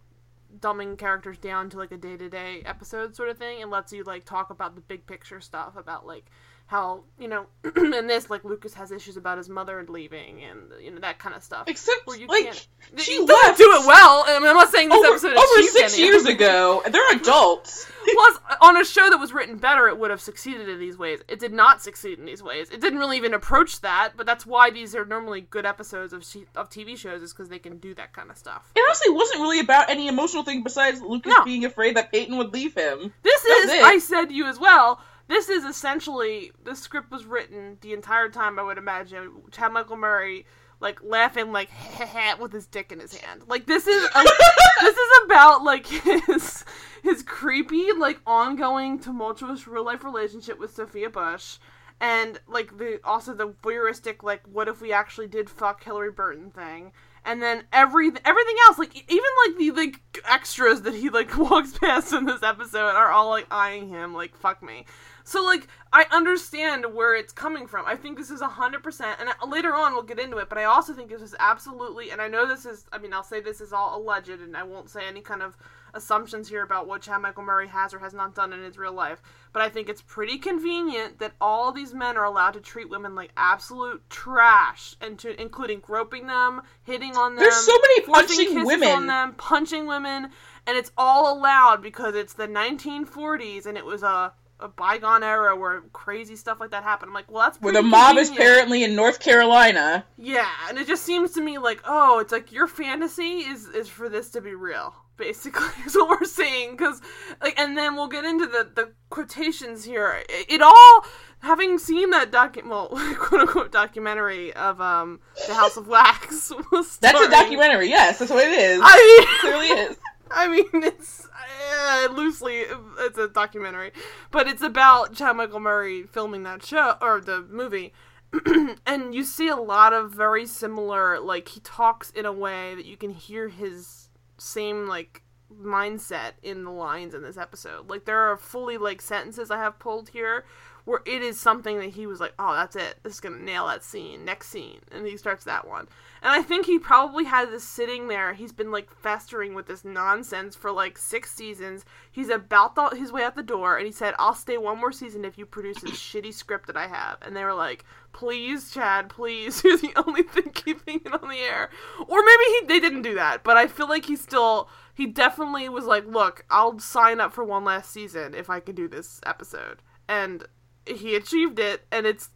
dumbing 0.61 0.99
characters 0.99 1.39
down 1.39 1.71
to 1.71 1.77
like 1.77 1.93
a 1.93 1.97
day-to-day 1.97 2.63
episode 2.65 3.15
sort 3.15 3.29
of 3.29 3.39
thing 3.39 3.63
and 3.63 3.71
lets 3.71 3.93
you 3.93 4.03
like 4.03 4.25
talk 4.25 4.51
about 4.51 4.75
the 4.75 4.81
big 4.81 5.07
picture 5.07 5.41
stuff 5.41 5.77
about 5.77 6.07
like 6.07 6.27
how 6.69 7.01
you 7.19 7.27
know 7.29 7.47
in 7.77 8.07
this 8.07 8.29
like 8.31 8.45
lucas 8.45 8.75
has 8.75 8.93
issues 8.93 9.17
about 9.17 9.39
his 9.39 9.49
mother 9.49 9.85
leaving 9.89 10.43
and 10.45 10.61
you 10.81 10.91
know 10.91 11.01
that 11.01 11.19
kind 11.19 11.35
of 11.35 11.43
stuff 11.43 11.65
Except 11.67 12.07
where 12.07 12.19
you 12.19 12.27
like 12.27 12.45
can't 12.45 12.69
she 12.97 13.13
he 13.13 13.27
doesn't 13.27 13.47
left 13.47 13.59
do 13.59 13.65
it 13.65 13.87
well 13.87 14.25
I 14.27 14.39
mean, 14.39 14.49
i'm 14.49 14.55
not 14.57 14.71
saying 14.71 14.91
this 14.91 14.99
over, 14.99 15.09
episode 15.09 15.37
over 15.37 15.63
six 15.63 15.95
any. 15.95 16.05
years 16.05 16.27
ago. 16.27 16.83
They're 16.91 17.13
adults. 17.17 17.91
Plus, 18.11 18.39
on 18.63 18.77
a 18.81 18.85
show 18.85 19.11
that 19.11 19.19
was 19.19 19.33
written 19.35 19.59
better, 19.59 19.87
it 19.89 19.99
would 19.99 20.11
have 20.11 20.21
succeeded 20.21 20.67
in 20.69 20.79
these 20.79 20.97
ways. 20.97 21.21
It 21.29 21.39
did 21.41 21.53
not 21.53 21.83
succeed 21.83 22.19
in 22.19 22.25
these 22.25 22.43
ways. 22.43 22.71
It 22.71 22.81
didn't 22.81 22.99
really 22.99 23.19
even 23.19 23.35
approach 23.35 23.83
that, 23.83 24.13
but 24.17 24.25
that's 24.25 24.47
why 24.47 24.71
these 24.71 24.95
are 24.95 25.05
normally 25.05 25.43
good 25.43 25.67
episodes 25.67 26.13
of 26.15 26.21
of 26.57 26.71
TV 26.71 26.97
shows, 26.97 27.23
is 27.23 27.33
because 27.35 27.49
they 27.51 27.59
can 27.59 27.79
do 27.79 27.95
that 27.97 28.13
kind 28.15 28.31
of 28.31 28.39
stuff. 28.39 28.73
It 28.75 28.81
honestly 28.89 29.13
wasn't 29.13 29.41
really 29.41 29.61
about 29.61 29.91
any 29.91 30.09
emotional 30.09 30.43
thing 30.43 30.63
besides 30.63 31.03
Lucas 31.03 31.35
No. 31.37 31.45
being 31.45 31.65
afraid 31.67 31.97
that 31.97 32.11
Peyton 32.11 32.39
would 32.39 32.53
leave 32.55 32.75
him. 32.75 33.13
This 33.23 33.43
That 33.43 33.69
is. 33.69 33.85
I 33.85 33.99
said 33.99 34.27
to 34.27 34.35
you 34.35 34.47
as 34.47 34.59
well. 34.59 35.01
This 35.29 35.49
is 35.49 35.65
essentially 35.65 36.53
the 36.65 36.75
script 36.75 37.11
was 37.11 37.25
written 37.25 37.79
the 37.83 37.93
entire 37.93 38.29
time. 38.29 38.59
I 38.59 38.63
would 38.63 38.79
imagine 38.79 39.31
Chad 39.51 39.73
Michael 39.73 39.97
Murray 39.97 40.47
like 40.81 41.03
laughing 41.03 41.53
like 41.53 41.71
with 42.41 42.53
his 42.53 42.67
dick 42.67 42.93
in 42.93 43.01
his 43.01 43.15
hand. 43.17 43.43
Like 43.47 43.67
this 43.67 43.87
is 43.87 44.05
a, 44.05 44.23
this 44.81 44.97
is 44.97 45.25
about 45.25 45.63
like 45.65 45.87
his 46.27 46.65
his 47.03 47.23
creepy 47.23 47.93
like 47.93 48.21
ongoing 48.27 48.99
tumultuous 48.99 49.67
real 49.67 49.85
life 49.85 50.05
relationship 50.05 50.59
with 50.59 50.75
Sophia 50.75 51.11
Bush. 51.11 51.59
And 52.01 52.41
like 52.47 52.79
the 52.79 53.01
also 53.03 53.35
the 53.35 53.49
voyeuristic 53.49 54.23
like 54.23 54.43
what 54.47 54.69
if 54.69 54.81
we 54.81 54.93
actually 54.93 55.27
did 55.27 55.51
fuck 55.51 55.83
Hilarie 55.83 56.15
Burton 56.15 56.51
thing, 56.51 56.93
and 57.25 57.43
then 57.43 57.65
every 57.73 58.07
everything 58.25 58.57
else 58.67 58.79
like 58.79 58.97
even 58.97 59.31
like 59.47 59.59
the 59.59 59.71
like 59.73 60.01
extras 60.25 60.83
that 60.83 60.95
he 60.95 61.11
like 61.11 61.37
walks 61.37 61.77
past 61.77 62.13
in 62.13 62.25
this 62.25 62.45
episode 62.45 62.95
are 62.95 63.11
all 63.11 63.31
like 63.31 63.49
eyeing 63.51 63.89
him 63.89 64.15
like 64.15 64.37
fuck 64.37 64.63
me. 64.63 64.87
So 65.29 65.45
like 65.45 65.69
I 65.93 66.07
understand 66.11 66.95
where 66.95 67.15
it's 67.15 67.35
coming 67.35 67.67
from. 67.67 67.85
I 67.87 67.97
think 67.97 68.17
this 68.17 68.31
is 68.31 68.41
a 68.41 68.49
hundred 68.49 68.83
percent, 68.83 69.21
and 69.21 69.29
later 69.53 69.75
on 69.75 69.93
we'll 69.93 70.03
get 70.03 70.19
into 70.19 70.39
it. 70.39 70.49
But 70.49 70.57
I 70.57 70.65
also 70.65 70.95
think 70.95 71.11
this 71.11 71.21
is 71.21 71.35
absolutely, 71.39 72.11
and 72.11 72.23
I 72.23 72.29
know 72.29 72.49
this 72.49 72.65
is. 72.65 72.87
I 72.93 72.99
mean, 72.99 73.13
I'll 73.13 73.23
say 73.23 73.43
this 73.43 73.61
is 73.61 73.75
all 73.75 74.01
alleged, 74.01 74.31
and 74.31 74.57
I 74.57 74.63
won't 74.63 74.89
say 74.89 75.07
any 75.07 75.21
kind 75.21 75.43
of 75.43 75.55
assumptions 75.93 76.49
here 76.49 76.63
about 76.63 76.87
what 76.87 77.03
Chad 77.03 77.21
Michael 77.21 77.43
Murray 77.43 77.69
has 77.69 77.93
or 77.93 77.99
has 77.99 78.15
not 78.15 78.35
done 78.35 78.55
in 78.55 78.63
his 78.63 78.79
real 78.79 78.95
life. 78.95 79.21
But 79.53 79.61
I 79.61 79.69
think 79.69 79.91
it's 79.91 80.01
pretty 80.01 80.39
convenient 80.39 81.19
that 81.19 81.35
all 81.43 81.73
these 81.73 81.93
men 81.93 82.17
are 82.17 82.25
allowed 82.25 82.53
to 82.53 82.61
treat 82.61 82.89
women 82.89 83.15
like 83.15 83.33
absolute 83.37 84.09
trash, 84.09 84.97
and 85.03 85.19
to 85.19 85.39
including 85.39 85.81
groping 85.81 86.27
them, 86.27 86.63
hitting 86.85 87.19
on 87.19 87.35
them, 87.35 87.45
There's 87.45 87.67
so 87.67 87.77
many 87.77 88.01
punching 88.01 88.65
women. 88.65 88.89
on 88.89 89.07
them, 89.07 89.35
punching 89.35 89.87
women, 89.87 90.31
and 90.67 90.77
it's 90.79 90.91
all 90.97 91.39
allowed 91.39 91.83
because 91.83 92.15
it's 92.15 92.33
the 92.33 92.49
1940s 92.49 93.67
and 93.67 93.77
it 93.77 93.85
was 93.85 94.03
a 94.03 94.33
a 94.61 94.69
bygone 94.69 95.23
era 95.23 95.55
where 95.57 95.83
crazy 95.93 96.37
stuff 96.37 96.61
like 96.61 96.71
that 96.71 96.83
happened. 96.83 97.11
I'm 97.11 97.15
like, 97.15 97.31
well, 97.31 97.43
that's 97.43 97.61
Where 97.61 97.73
the 97.73 97.83
mob 97.83 98.17
is 98.17 98.31
apparently 98.31 98.83
in 98.83 98.95
North 98.97 99.21
Carolina. 99.21 100.05
Yeah, 100.17 100.49
and 100.69 100.79
it 100.79 100.87
just 100.87 101.05
seems 101.05 101.33
to 101.33 101.41
me 101.41 101.59
like, 101.59 101.81
oh, 101.85 102.19
it's 102.19 102.33
like 102.33 102.53
your 102.53 102.67
fantasy 102.67 103.39
is 103.41 103.69
is 103.69 103.89
for 103.89 104.09
this 104.09 104.31
to 104.31 104.41
be 104.41 104.55
real. 104.55 104.95
Basically, 105.17 105.67
is 105.87 105.95
what 105.95 106.09
we're 106.09 106.27
seeing. 106.27 106.73
Because, 106.73 107.01
like, 107.41 107.59
and 107.59 107.77
then 107.77 107.95
we'll 107.95 108.09
get 108.09 108.25
into 108.25 108.47
the 108.47 108.69
the 108.75 108.93
quotations 109.11 109.85
here. 109.85 110.23
It, 110.29 110.47
it 110.49 110.63
all, 110.63 111.05
having 111.41 111.79
seen 111.79 112.11
that 112.11 112.31
docu, 112.31 112.67
well, 112.69 112.89
quote 113.19 113.43
unquote 113.43 113.73
documentary 113.73 114.53
of 114.55 114.81
um 114.81 115.21
the 115.47 115.55
House 115.55 115.77
of 115.77 115.87
Wax. 115.89 116.53
That's 117.01 117.21
a 117.21 117.31
documentary, 117.31 117.89
yes, 117.89 118.19
that's 118.19 118.31
what 118.31 118.45
it 118.45 118.59
is. 118.59 118.81
I 118.83 119.19
mean, 119.19 119.41
clearly 119.41 119.67
is. 119.67 119.97
I 120.31 120.49
mean, 120.49 120.67
it's 120.85 121.27
uh, 121.27 122.09
loosely 122.13 122.65
it's 122.99 123.19
a 123.19 123.29
documentary, 123.29 123.93
but 124.31 124.49
it's 124.49 124.63
about 124.63 125.15
Chad 125.15 125.37
Michael 125.37 125.61
Murray 125.61 126.05
filming 126.05 126.43
that 126.45 126.65
show 126.65 126.97
or 127.01 127.21
the 127.21 127.43
movie, 127.43 127.93
and 128.87 129.15
you 129.15 129.25
see 129.25 129.49
a 129.49 129.57
lot 129.57 129.93
of 129.93 130.13
very 130.13 130.47
similar. 130.47 131.19
Like 131.21 131.49
he 131.49 131.61
talks 131.61 132.11
in 132.11 132.27
a 132.27 132.33
way 132.33 132.75
that 132.75 132.85
you 132.85 132.97
can 132.97 133.11
hear 133.11 133.49
his 133.49 134.09
same 134.39 134.87
like 134.87 135.23
mindset 135.53 136.33
in 136.43 136.65
the 136.65 136.71
lines 136.71 137.15
in 137.15 137.23
this 137.23 137.37
episode. 137.37 137.89
Like 137.89 138.05
there 138.05 138.19
are 138.19 138.37
fully 138.37 138.79
like 138.79 139.01
sentences 139.01 139.51
I 139.51 139.59
have 139.59 139.79
pulled 139.79 140.11
here 140.11 140.45
where 140.85 141.01
it 141.05 141.23
is 141.23 141.39
something 141.39 141.79
that 141.79 141.91
he 141.91 142.07
was 142.07 142.21
like, 142.21 142.35
"Oh, 142.39 142.55
that's 142.55 142.77
it. 142.77 142.99
This 143.03 143.15
is 143.15 143.21
gonna 143.21 143.39
nail 143.39 143.67
that 143.67 143.85
scene. 143.85 144.25
Next 144.25 144.49
scene," 144.49 144.81
and 144.91 145.07
he 145.07 145.17
starts 145.17 145.45
that 145.45 145.67
one. 145.67 145.89
And 146.23 146.33
I 146.33 146.43
think 146.43 146.67
he 146.67 146.79
probably 146.79 147.25
had 147.25 147.51
this 147.51 147.65
sitting 147.65 148.09
there. 148.09 148.33
He's 148.33 148.53
been 148.53 148.71
like 148.71 148.91
festering 148.91 149.55
with 149.55 149.67
this 149.67 149.85
nonsense 149.85 150.57
for 150.57 150.73
like 150.73 150.99
six 150.99 151.33
seasons. 151.33 151.85
He's 152.11 152.29
about 152.29 152.75
the, 152.75 152.89
his 152.97 153.13
way 153.13 153.23
out 153.23 153.37
the 153.37 153.43
door, 153.43 153.77
and 153.77 153.87
he 153.87 153.93
said, 153.93 154.15
"I'll 154.19 154.35
stay 154.35 154.59
one 154.59 154.79
more 154.79 154.93
season 154.93 155.25
if 155.25 155.39
you 155.39 155.47
produce 155.47 155.81
this 155.81 155.93
shitty 155.99 156.35
script 156.35 156.67
that 156.67 156.77
I 156.77 156.89
have." 156.89 157.19
And 157.23 157.37
they 157.37 157.45
were 157.45 157.55
like, 157.55 157.85
"Please, 158.13 158.71
Chad, 158.71 159.09
please. 159.09 159.63
You're 159.65 159.77
the 159.77 159.93
only 159.97 160.23
thing 160.23 160.51
keeping 160.53 161.01
it 161.05 161.13
on 161.13 161.29
the 161.29 161.39
air." 161.39 161.71
Or 162.07 162.23
maybe 162.23 162.45
he 162.45 162.67
they 162.67 162.81
didn't 162.81 163.03
do 163.03 163.15
that, 163.15 163.45
but 163.45 163.57
I 163.57 163.67
feel 163.67 163.89
like 163.89 164.07
he 164.07 164.17
still 164.17 164.69
he 164.95 165.07
definitely 165.07 165.69
was 165.69 165.85
like, 165.85 166.07
"Look, 166.07 166.45
I'll 166.51 166.79
sign 166.81 167.21
up 167.21 167.33
for 167.33 167.45
one 167.45 167.65
last 167.65 167.91
season 167.93 168.35
if 168.35 168.51
I 168.51 168.61
can 168.61 168.75
do 168.75 168.89
this 168.89 169.21
episode." 169.25 169.83
And 170.09 170.45
he 170.89 171.15
achieved 171.15 171.59
it, 171.59 171.87
and 171.93 172.07
it's 172.07 172.31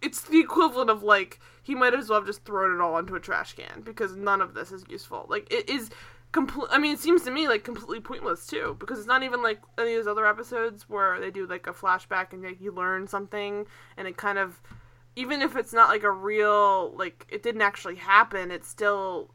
it's 0.00 0.22
the 0.22 0.38
equivalent 0.38 0.90
of 0.90 1.02
like 1.02 1.40
he 1.62 1.74
might 1.74 1.94
as 1.94 2.08
well 2.08 2.20
have 2.20 2.26
just 2.26 2.44
thrown 2.44 2.74
it 2.74 2.82
all 2.82 2.98
into 2.98 3.14
a 3.14 3.20
trash 3.20 3.54
can 3.54 3.82
because 3.82 4.14
none 4.14 4.40
of 4.40 4.54
this 4.54 4.70
is 4.72 4.84
useful. 4.88 5.26
Like 5.28 5.52
it 5.52 5.68
is 5.68 5.90
complete. 6.32 6.68
I 6.70 6.78
mean, 6.78 6.92
it 6.92 7.00
seems 7.00 7.22
to 7.22 7.30
me 7.30 7.48
like 7.48 7.64
completely 7.64 8.00
pointless 8.00 8.46
too 8.46 8.76
because 8.78 8.98
it's 8.98 9.08
not 9.08 9.22
even 9.22 9.42
like 9.42 9.60
any 9.78 9.94
of 9.94 10.04
those 10.04 10.10
other 10.10 10.26
episodes 10.26 10.88
where 10.88 11.18
they 11.18 11.30
do 11.30 11.46
like 11.46 11.66
a 11.66 11.72
flashback 11.72 12.32
and 12.32 12.42
like 12.42 12.60
you 12.60 12.72
learn 12.72 13.06
something 13.08 13.66
and 13.96 14.06
it 14.06 14.16
kind 14.16 14.38
of 14.38 14.60
even 15.16 15.42
if 15.42 15.56
it's 15.56 15.72
not 15.72 15.88
like 15.88 16.02
a 16.02 16.10
real 16.10 16.94
like 16.96 17.26
it 17.30 17.42
didn't 17.42 17.62
actually 17.62 17.96
happen, 17.96 18.50
it's 18.50 18.68
still 18.68 19.30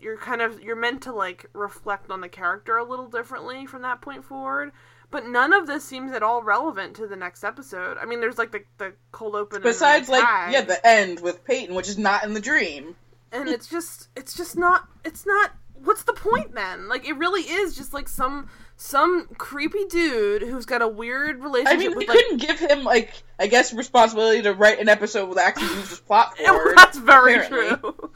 you're 0.00 0.18
kind 0.18 0.42
of 0.42 0.60
you're 0.60 0.76
meant 0.76 1.02
to 1.02 1.12
like 1.12 1.46
reflect 1.52 2.10
on 2.10 2.20
the 2.20 2.28
character 2.28 2.76
a 2.76 2.84
little 2.84 3.08
differently 3.08 3.66
from 3.66 3.82
that 3.82 4.00
point 4.00 4.24
forward. 4.24 4.72
But 5.12 5.26
none 5.28 5.52
of 5.52 5.68
this 5.68 5.84
seems 5.84 6.10
at 6.12 6.24
all 6.24 6.42
relevant 6.42 6.96
to 6.96 7.06
the 7.06 7.14
next 7.14 7.44
episode. 7.44 7.98
I 7.98 8.06
mean, 8.06 8.20
there's 8.20 8.38
like 8.38 8.50
the 8.50 8.64
the 8.78 8.94
cold 9.12 9.36
open. 9.36 9.56
and 9.56 9.62
Besides, 9.62 10.08
like, 10.08 10.24
yeah, 10.50 10.62
the 10.62 10.84
end 10.84 11.20
with 11.20 11.44
Peyton, 11.44 11.76
which 11.76 11.88
is 11.88 11.98
not 11.98 12.24
in 12.24 12.34
the 12.34 12.40
dream. 12.40 12.96
and 13.30 13.48
it's 13.48 13.68
just 13.68 14.08
it's 14.16 14.34
just 14.34 14.56
not 14.56 14.88
it's 15.04 15.24
not. 15.24 15.52
What's 15.84 16.04
the 16.04 16.12
point 16.12 16.54
then? 16.54 16.88
Like, 16.88 17.06
it 17.08 17.14
really 17.14 17.42
is 17.42 17.76
just 17.76 17.92
like 17.92 18.08
some 18.08 18.48
some 18.76 19.26
creepy 19.36 19.84
dude 19.90 20.42
who's 20.42 20.64
got 20.64 20.80
a 20.80 20.86
weird 20.88 21.42
relationship 21.42 21.74
I 21.74 21.76
mean, 21.76 21.96
we 21.96 22.06
like 22.06 22.16
couldn't 22.16 22.38
give 22.38 22.58
him, 22.60 22.84
like, 22.84 23.22
I 23.38 23.48
guess, 23.48 23.72
responsibility 23.74 24.42
to 24.42 24.54
write 24.54 24.78
an 24.78 24.88
episode 24.88 25.28
with 25.28 25.38
actually 25.38 25.66
use 25.76 25.90
his 25.90 25.98
plot 26.00 26.36
forward. 26.46 26.74
that's 26.76 26.98
very 26.98 27.34
apparently. 27.34 27.76
true. 27.76 28.10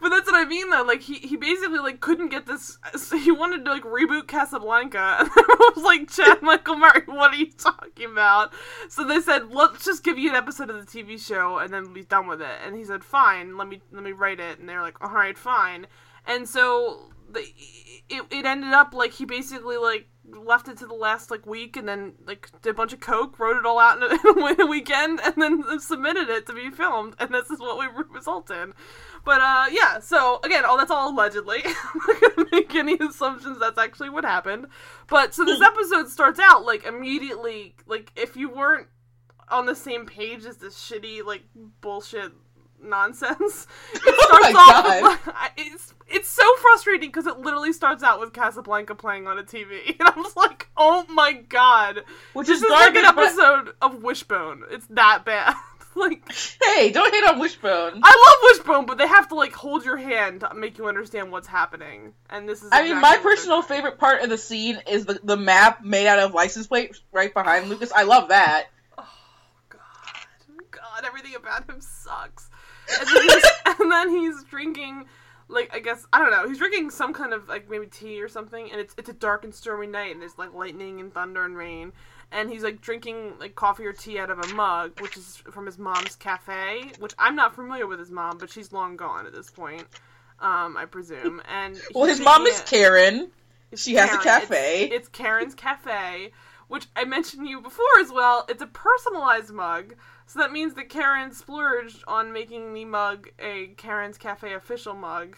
But 0.00 0.10
that's 0.10 0.30
what 0.30 0.40
I 0.40 0.48
mean, 0.48 0.70
though. 0.70 0.82
Like 0.82 1.02
he, 1.02 1.14
he 1.14 1.36
basically 1.36 1.78
like 1.78 2.00
couldn't 2.00 2.30
get 2.30 2.46
this. 2.46 2.78
So 2.96 3.18
he 3.18 3.30
wanted 3.30 3.64
to 3.64 3.70
like 3.70 3.82
reboot 3.82 4.28
Casablanca, 4.28 4.98
and 5.20 5.30
I 5.30 5.70
was 5.74 5.84
like, 5.84 6.10
"Chad 6.10 6.42
Michael 6.42 6.76
Murray, 6.76 7.02
what 7.06 7.32
are 7.32 7.36
you 7.36 7.50
talking 7.50 8.10
about?" 8.10 8.52
So 8.88 9.06
they 9.06 9.20
said, 9.20 9.50
"Let's 9.50 9.84
just 9.84 10.02
give 10.02 10.18
you 10.18 10.30
an 10.30 10.36
episode 10.36 10.70
of 10.70 10.76
the 10.76 10.86
TV 10.86 11.18
show, 11.18 11.58
and 11.58 11.72
then 11.72 11.92
be 11.92 12.04
done 12.04 12.26
with 12.26 12.40
it." 12.40 12.58
And 12.64 12.76
he 12.76 12.84
said, 12.84 13.04
"Fine, 13.04 13.56
let 13.56 13.68
me 13.68 13.80
let 13.92 14.02
me 14.02 14.12
write 14.12 14.40
it." 14.40 14.58
And 14.58 14.68
they're 14.68 14.82
like, 14.82 15.02
"All 15.02 15.10
right, 15.10 15.36
fine." 15.36 15.86
And 16.26 16.48
so 16.48 17.10
the, 17.32 17.40
it 18.08 18.22
it 18.30 18.44
ended 18.44 18.72
up 18.72 18.94
like 18.94 19.12
he 19.12 19.24
basically 19.24 19.76
like 19.76 20.08
left 20.24 20.68
it 20.68 20.78
to 20.78 20.86
the 20.86 20.94
last 20.94 21.30
like 21.30 21.46
week 21.46 21.76
and 21.76 21.88
then 21.88 22.14
like 22.26 22.48
did 22.62 22.70
a 22.70 22.74
bunch 22.74 22.92
of 22.92 23.00
coke 23.00 23.38
wrote 23.38 23.56
it 23.56 23.66
all 23.66 23.78
out 23.78 23.96
in 23.96 24.04
a, 24.04 24.46
in 24.46 24.60
a 24.60 24.66
weekend 24.66 25.20
and 25.24 25.34
then 25.36 25.80
submitted 25.80 26.28
it 26.28 26.46
to 26.46 26.52
be 26.52 26.70
filmed 26.70 27.14
and 27.18 27.30
this 27.30 27.50
is 27.50 27.58
what 27.58 27.78
we 27.78 27.86
result 28.14 28.50
in 28.50 28.72
but 29.24 29.40
uh 29.40 29.66
yeah 29.70 29.98
so 29.98 30.40
again 30.44 30.64
all 30.64 30.76
that's 30.76 30.90
all 30.90 31.12
allegedly. 31.12 31.62
I'm 31.64 32.00
not 32.06 32.36
gonna 32.36 32.48
make 32.52 32.74
any 32.74 32.94
assumptions 32.98 33.58
that's 33.58 33.78
actually 33.78 34.10
what 34.10 34.24
happened. 34.24 34.66
But 35.08 35.34
so 35.34 35.44
this 35.44 35.60
episode 35.60 36.08
starts 36.08 36.38
out 36.40 36.64
like 36.64 36.84
immediately 36.84 37.74
like 37.86 38.12
if 38.16 38.36
you 38.36 38.48
weren't 38.50 38.88
on 39.48 39.66
the 39.66 39.74
same 39.74 40.06
page 40.06 40.44
as 40.44 40.58
this 40.58 40.76
shitty 40.76 41.24
like 41.24 41.42
bullshit 41.80 42.32
nonsense 42.82 43.66
it 43.94 44.20
starts 44.24 44.52
my 44.54 45.02
off 45.04 45.26
with, 45.26 45.34
it's 45.58 45.94
it's 46.08 46.28
so 46.28 46.42
frustrating 46.56 47.08
because 47.08 47.26
it 47.26 47.38
literally 47.38 47.72
starts 47.72 48.02
out 48.02 48.18
with 48.20 48.32
Casablanca 48.32 48.94
playing 48.94 49.26
on 49.28 49.38
a 49.38 49.42
TV, 49.42 49.90
and 49.98 50.08
I'm 50.08 50.22
just 50.24 50.36
like, 50.36 50.68
oh 50.76 51.04
my 51.08 51.32
god, 51.34 52.02
Which 52.32 52.48
this 52.48 52.58
is 52.58 52.64
is 52.64 52.70
like 52.70 52.96
an 52.96 53.14
but- 53.14 53.18
episode 53.26 53.74
of 53.82 54.02
Wishbone. 54.02 54.64
It's 54.70 54.86
that 54.88 55.24
bad. 55.24 55.54
like, 55.96 56.22
Hey, 56.62 56.90
don't 56.90 57.12
hate 57.12 57.24
on 57.24 57.38
Wishbone. 57.38 58.00
I 58.02 58.26
love 58.28 58.58
Wishbone, 58.58 58.86
but 58.86 58.98
they 58.98 59.06
have 59.06 59.28
to 59.28 59.34
like 59.34 59.52
hold 59.52 59.84
your 59.84 59.96
hand 59.96 60.40
to 60.40 60.54
make 60.54 60.78
you 60.78 60.88
understand 60.88 61.32
what's 61.32 61.48
happening, 61.48 62.12
and 62.28 62.48
this 62.48 62.62
is. 62.62 62.68
I 62.72 62.84
mean, 62.84 63.00
my 63.00 63.18
personal 63.22 63.62
favorite 63.62 63.98
part 63.98 64.22
of 64.22 64.30
the 64.30 64.38
scene 64.38 64.80
is 64.88 65.06
the, 65.06 65.20
the 65.22 65.36
map 65.36 65.84
made 65.84 66.06
out 66.06 66.18
of 66.18 66.34
license 66.34 66.66
plates 66.66 67.00
right 67.12 67.32
behind 67.32 67.68
Lucas. 67.68 67.92
I 67.92 68.04
love 68.04 68.28
that. 68.28 68.68
Oh 68.98 69.06
god, 69.68 69.80
God, 70.70 71.04
everything 71.04 71.34
about 71.34 71.68
him 71.68 71.80
sucks. 71.80 72.48
And 72.98 73.08
then, 73.08 73.22
he's, 73.22 73.44
and 73.80 73.92
then 73.92 74.10
he's 74.10 74.44
drinking, 74.44 75.06
like 75.48 75.70
I 75.74 75.80
guess 75.80 76.06
I 76.12 76.18
don't 76.18 76.30
know. 76.30 76.48
He's 76.48 76.58
drinking 76.58 76.90
some 76.90 77.12
kind 77.12 77.32
of 77.32 77.48
like 77.48 77.68
maybe 77.68 77.86
tea 77.86 78.22
or 78.22 78.28
something, 78.28 78.70
and 78.70 78.80
it's 78.80 78.94
it's 78.96 79.08
a 79.08 79.14
dark 79.14 79.44
and 79.44 79.54
stormy 79.54 79.86
night, 79.86 80.12
and 80.12 80.20
there's 80.20 80.38
like 80.38 80.54
lightning 80.54 81.00
and 81.00 81.12
thunder 81.12 81.44
and 81.44 81.56
rain. 81.56 81.92
And 82.32 82.48
he's 82.50 82.62
like 82.62 82.80
drinking 82.80 83.34
like 83.40 83.54
coffee 83.56 83.84
or 83.86 83.92
tea 83.92 84.18
out 84.18 84.30
of 84.30 84.38
a 84.38 84.54
mug, 84.54 85.00
which 85.00 85.16
is 85.16 85.36
from 85.50 85.66
his 85.66 85.78
mom's 85.78 86.14
cafe. 86.16 86.92
Which 86.98 87.12
I'm 87.18 87.34
not 87.34 87.54
familiar 87.54 87.86
with 87.86 87.98
his 87.98 88.10
mom, 88.10 88.38
but 88.38 88.50
she's 88.50 88.72
long 88.72 88.96
gone 88.96 89.26
at 89.26 89.32
this 89.34 89.50
point, 89.50 89.86
um, 90.40 90.76
I 90.76 90.84
presume. 90.84 91.42
And 91.50 91.80
Well, 91.94 92.04
his 92.04 92.20
mom 92.20 92.46
is 92.46 92.60
it- 92.60 92.66
Karen. 92.66 93.30
She 93.76 93.94
has 93.94 94.12
a 94.12 94.18
cafe. 94.18 94.86
It's, 94.86 94.94
it's 94.96 95.08
Karen's 95.08 95.54
Cafe, 95.54 96.32
which 96.66 96.88
I 96.96 97.04
mentioned 97.04 97.44
to 97.44 97.48
you 97.48 97.60
before 97.60 97.84
as 98.00 98.10
well. 98.10 98.44
It's 98.48 98.60
a 98.60 98.66
personalized 98.66 99.50
mug, 99.52 99.94
so 100.26 100.40
that 100.40 100.50
means 100.50 100.74
that 100.74 100.88
Karen 100.88 101.30
splurged 101.32 102.02
on 102.08 102.32
making 102.32 102.74
the 102.74 102.84
mug 102.84 103.28
a 103.38 103.68
Karen's 103.76 104.18
Cafe 104.18 104.54
official 104.54 104.94
mug 104.94 105.36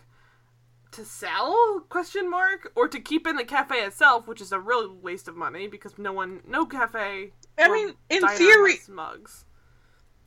to 0.93 1.05
sell 1.05 1.85
question 1.89 2.31
mark 2.31 2.71
or 2.75 2.87
to 2.87 3.01
keep 3.01 3.27
in 3.27 3.37
the 3.37 3.45
cafe 3.45 3.77
itself 3.77 4.27
which 4.27 4.41
is 4.41 4.53
a 4.53 4.59
real 4.61 4.95
waste 5.03 5.27
of 5.27 5.37
money 5.37 5.67
because 5.67 5.99
no 5.99 6.13
one 6.13 6.41
no 6.47 6.65
cafe 6.67 7.33
I 7.59 7.71
mean, 7.71 7.95
in 8.09 8.27
theory, 8.29 8.75
mugs 8.89 9.45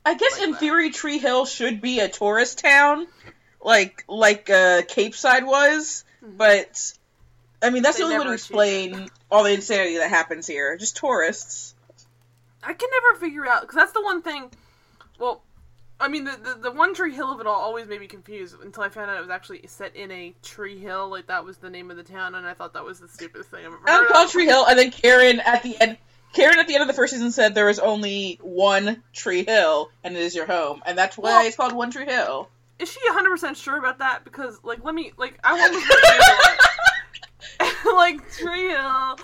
I 0.06 0.14
guess 0.14 0.38
like 0.38 0.42
in 0.44 0.52
that. 0.52 0.60
theory, 0.60 0.90
Tree 0.90 1.18
Hill 1.18 1.46
should 1.46 1.80
be 1.80 1.98
a 1.98 2.08
tourist 2.08 2.60
town, 2.60 3.08
like 3.60 4.04
like 4.06 4.48
uh, 4.48 4.82
Capeside 4.82 5.44
was. 5.44 6.04
But 6.22 6.92
I 7.60 7.70
mean, 7.70 7.82
that's 7.82 7.96
They 7.96 8.04
the 8.04 8.10
only 8.10 8.18
way 8.18 8.24
to 8.26 8.32
explain 8.32 9.08
all 9.28 9.42
the 9.42 9.52
insanity 9.52 9.96
that 9.98 10.08
happens 10.08 10.46
here. 10.46 10.76
Just 10.76 10.96
tourists. 10.96 11.74
I 12.62 12.72
can 12.72 12.88
never 13.02 13.18
figure 13.18 13.48
out 13.48 13.62
because 13.62 13.74
that's 13.74 13.92
the 13.92 14.02
one 14.02 14.22
thing. 14.22 14.48
Well, 15.18 15.42
I 15.98 16.08
mean, 16.08 16.24
the, 16.24 16.32
the 16.42 16.54
the 16.64 16.70
One 16.72 16.94
Tree 16.94 17.14
Hill 17.14 17.32
of 17.32 17.40
it 17.40 17.46
all 17.46 17.60
always 17.60 17.86
made 17.86 18.00
me 18.00 18.06
confused 18.06 18.56
until 18.62 18.82
I 18.82 18.88
found 18.90 19.10
out 19.10 19.16
it 19.16 19.20
was 19.20 19.30
actually 19.30 19.66
set 19.66 19.96
in 19.96 20.10
a 20.10 20.34
tree 20.42 20.78
hill. 20.78 21.08
Like 21.08 21.26
that 21.28 21.44
was 21.44 21.56
the 21.56 21.70
name 21.70 21.90
of 21.90 21.96
the 21.96 22.02
town, 22.02 22.34
and 22.34 22.46
I 22.46 22.52
thought 22.54 22.74
that 22.74 22.84
was 22.84 23.00
the 23.00 23.08
stupidest 23.08 23.50
thing 23.50 23.60
I've 23.60 23.72
ever 23.72 23.78
heard 23.86 24.08
called. 24.08 24.30
Tree 24.30 24.44
Hill, 24.46 24.66
and 24.66 24.78
then 24.78 24.90
Karen 24.90 25.40
at 25.40 25.62
the 25.62 25.80
end. 25.80 25.96
Karen 26.34 26.58
at 26.58 26.68
the 26.68 26.74
end 26.74 26.82
of 26.82 26.88
the 26.88 26.92
first 26.92 27.14
season 27.14 27.30
said 27.32 27.54
there 27.54 27.70
is 27.70 27.78
only 27.78 28.38
one 28.42 29.02
Tree 29.14 29.44
Hill, 29.44 29.90
and 30.04 30.14
it 30.14 30.20
is 30.20 30.34
your 30.34 30.44
home, 30.44 30.82
and 30.84 30.98
that's 30.98 31.16
why 31.16 31.30
Well- 31.30 31.46
it's 31.46 31.56
called 31.56 31.72
One 31.72 31.90
Tree 31.90 32.04
Hill. 32.04 32.50
Is 32.78 32.92
she 32.92 33.00
100 33.06 33.30
percent 33.30 33.56
sure 33.56 33.78
about 33.78 34.00
that? 34.00 34.22
Because 34.22 34.60
like, 34.62 34.84
let 34.84 34.94
me 34.94 35.12
like 35.16 35.38
I 35.42 35.58
almost 37.58 37.86
like 37.96 38.30
Tree 38.32 38.68
Hill. 38.68 39.18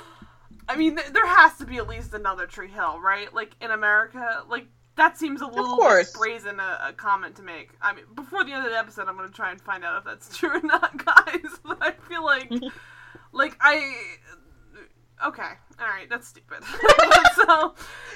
I 0.68 0.76
mean, 0.76 0.96
th- 0.96 1.08
there 1.08 1.26
has 1.26 1.58
to 1.58 1.66
be 1.66 1.76
at 1.76 1.86
least 1.86 2.14
another 2.14 2.46
Tree 2.46 2.68
Hill, 2.68 2.98
right? 2.98 3.32
Like 3.34 3.54
in 3.60 3.70
America, 3.70 4.42
like 4.48 4.68
that 4.96 5.18
seems 5.18 5.40
a 5.40 5.46
little 5.46 5.78
brazen 6.18 6.60
a, 6.60 6.88
a 6.88 6.92
comment 6.92 7.36
to 7.36 7.42
make. 7.42 7.70
I 7.80 7.94
mean, 7.94 8.04
before 8.14 8.44
the 8.44 8.52
end 8.52 8.64
of 8.64 8.70
the 8.70 8.78
episode, 8.78 9.08
I'm 9.08 9.16
gonna 9.16 9.28
try 9.28 9.50
and 9.50 9.60
find 9.60 9.84
out 9.84 9.98
if 9.98 10.04
that's 10.04 10.36
true 10.38 10.50
or 10.50 10.62
not, 10.62 11.04
guys. 11.04 11.40
But 11.64 11.78
I 11.80 11.92
feel 11.92 12.24
like, 12.24 12.50
like 13.32 13.56
I. 13.60 13.94
Okay, 15.24 15.42
all 15.80 15.86
right, 15.86 16.10
that's 16.10 16.26
stupid. 16.26 16.64
so, 17.36 17.74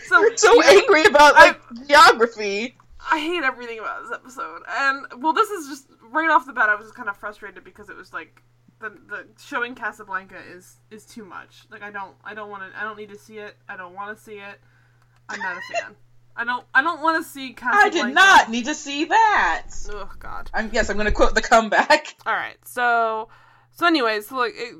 so 0.08 0.20
You're 0.20 0.36
so 0.36 0.54
know, 0.54 0.62
angry 0.66 1.04
about 1.04 1.34
like 1.34 1.60
geography. 1.86 2.76
I 3.10 3.20
hate 3.20 3.44
everything 3.44 3.78
about 3.78 4.02
this 4.02 4.12
episode. 4.12 4.62
And 4.68 5.06
well, 5.22 5.32
this 5.32 5.48
is 5.50 5.68
just 5.68 5.86
right 6.10 6.28
off 6.28 6.46
the 6.46 6.52
bat. 6.52 6.68
I 6.68 6.74
was 6.74 6.86
just 6.86 6.96
kind 6.96 7.08
of 7.08 7.16
frustrated 7.16 7.62
because 7.62 7.88
it 7.88 7.96
was 7.96 8.12
like 8.12 8.42
the 8.80 8.90
the 8.90 9.26
showing 9.40 9.74
Casablanca 9.74 10.38
is 10.52 10.76
is 10.90 11.06
too 11.06 11.24
much. 11.24 11.62
Like 11.70 11.82
I 11.82 11.90
don't 11.90 12.14
I 12.24 12.34
don't 12.34 12.50
want 12.50 12.70
to 12.70 12.78
I 12.78 12.82
don't 12.82 12.98
need 12.98 13.10
to 13.10 13.18
see 13.18 13.38
it. 13.38 13.56
I 13.68 13.76
don't 13.76 13.94
want 13.94 14.16
to 14.16 14.22
see 14.22 14.38
it. 14.38 14.60
I'm 15.28 15.40
not 15.40 15.56
a 15.56 15.60
fan. 15.72 15.96
I 16.36 16.44
don't 16.44 16.64
I 16.74 16.82
don't 16.82 17.00
want 17.00 17.24
to 17.24 17.28
see 17.28 17.54
I 17.62 17.88
did 17.88 18.14
not 18.14 18.50
need 18.50 18.66
to 18.66 18.74
see 18.74 19.06
that. 19.06 19.68
Oh 19.90 20.10
God. 20.18 20.50
I'm 20.52 20.70
yes, 20.72 20.90
I'm 20.90 20.96
gonna 20.96 21.12
quote 21.12 21.34
the 21.34 21.42
comeback. 21.42 22.14
All 22.26 22.34
right. 22.34 22.56
So 22.64 23.28
so 23.72 23.86
anyways, 23.86 24.28
so 24.28 24.36
like 24.36 24.54
it, 24.56 24.74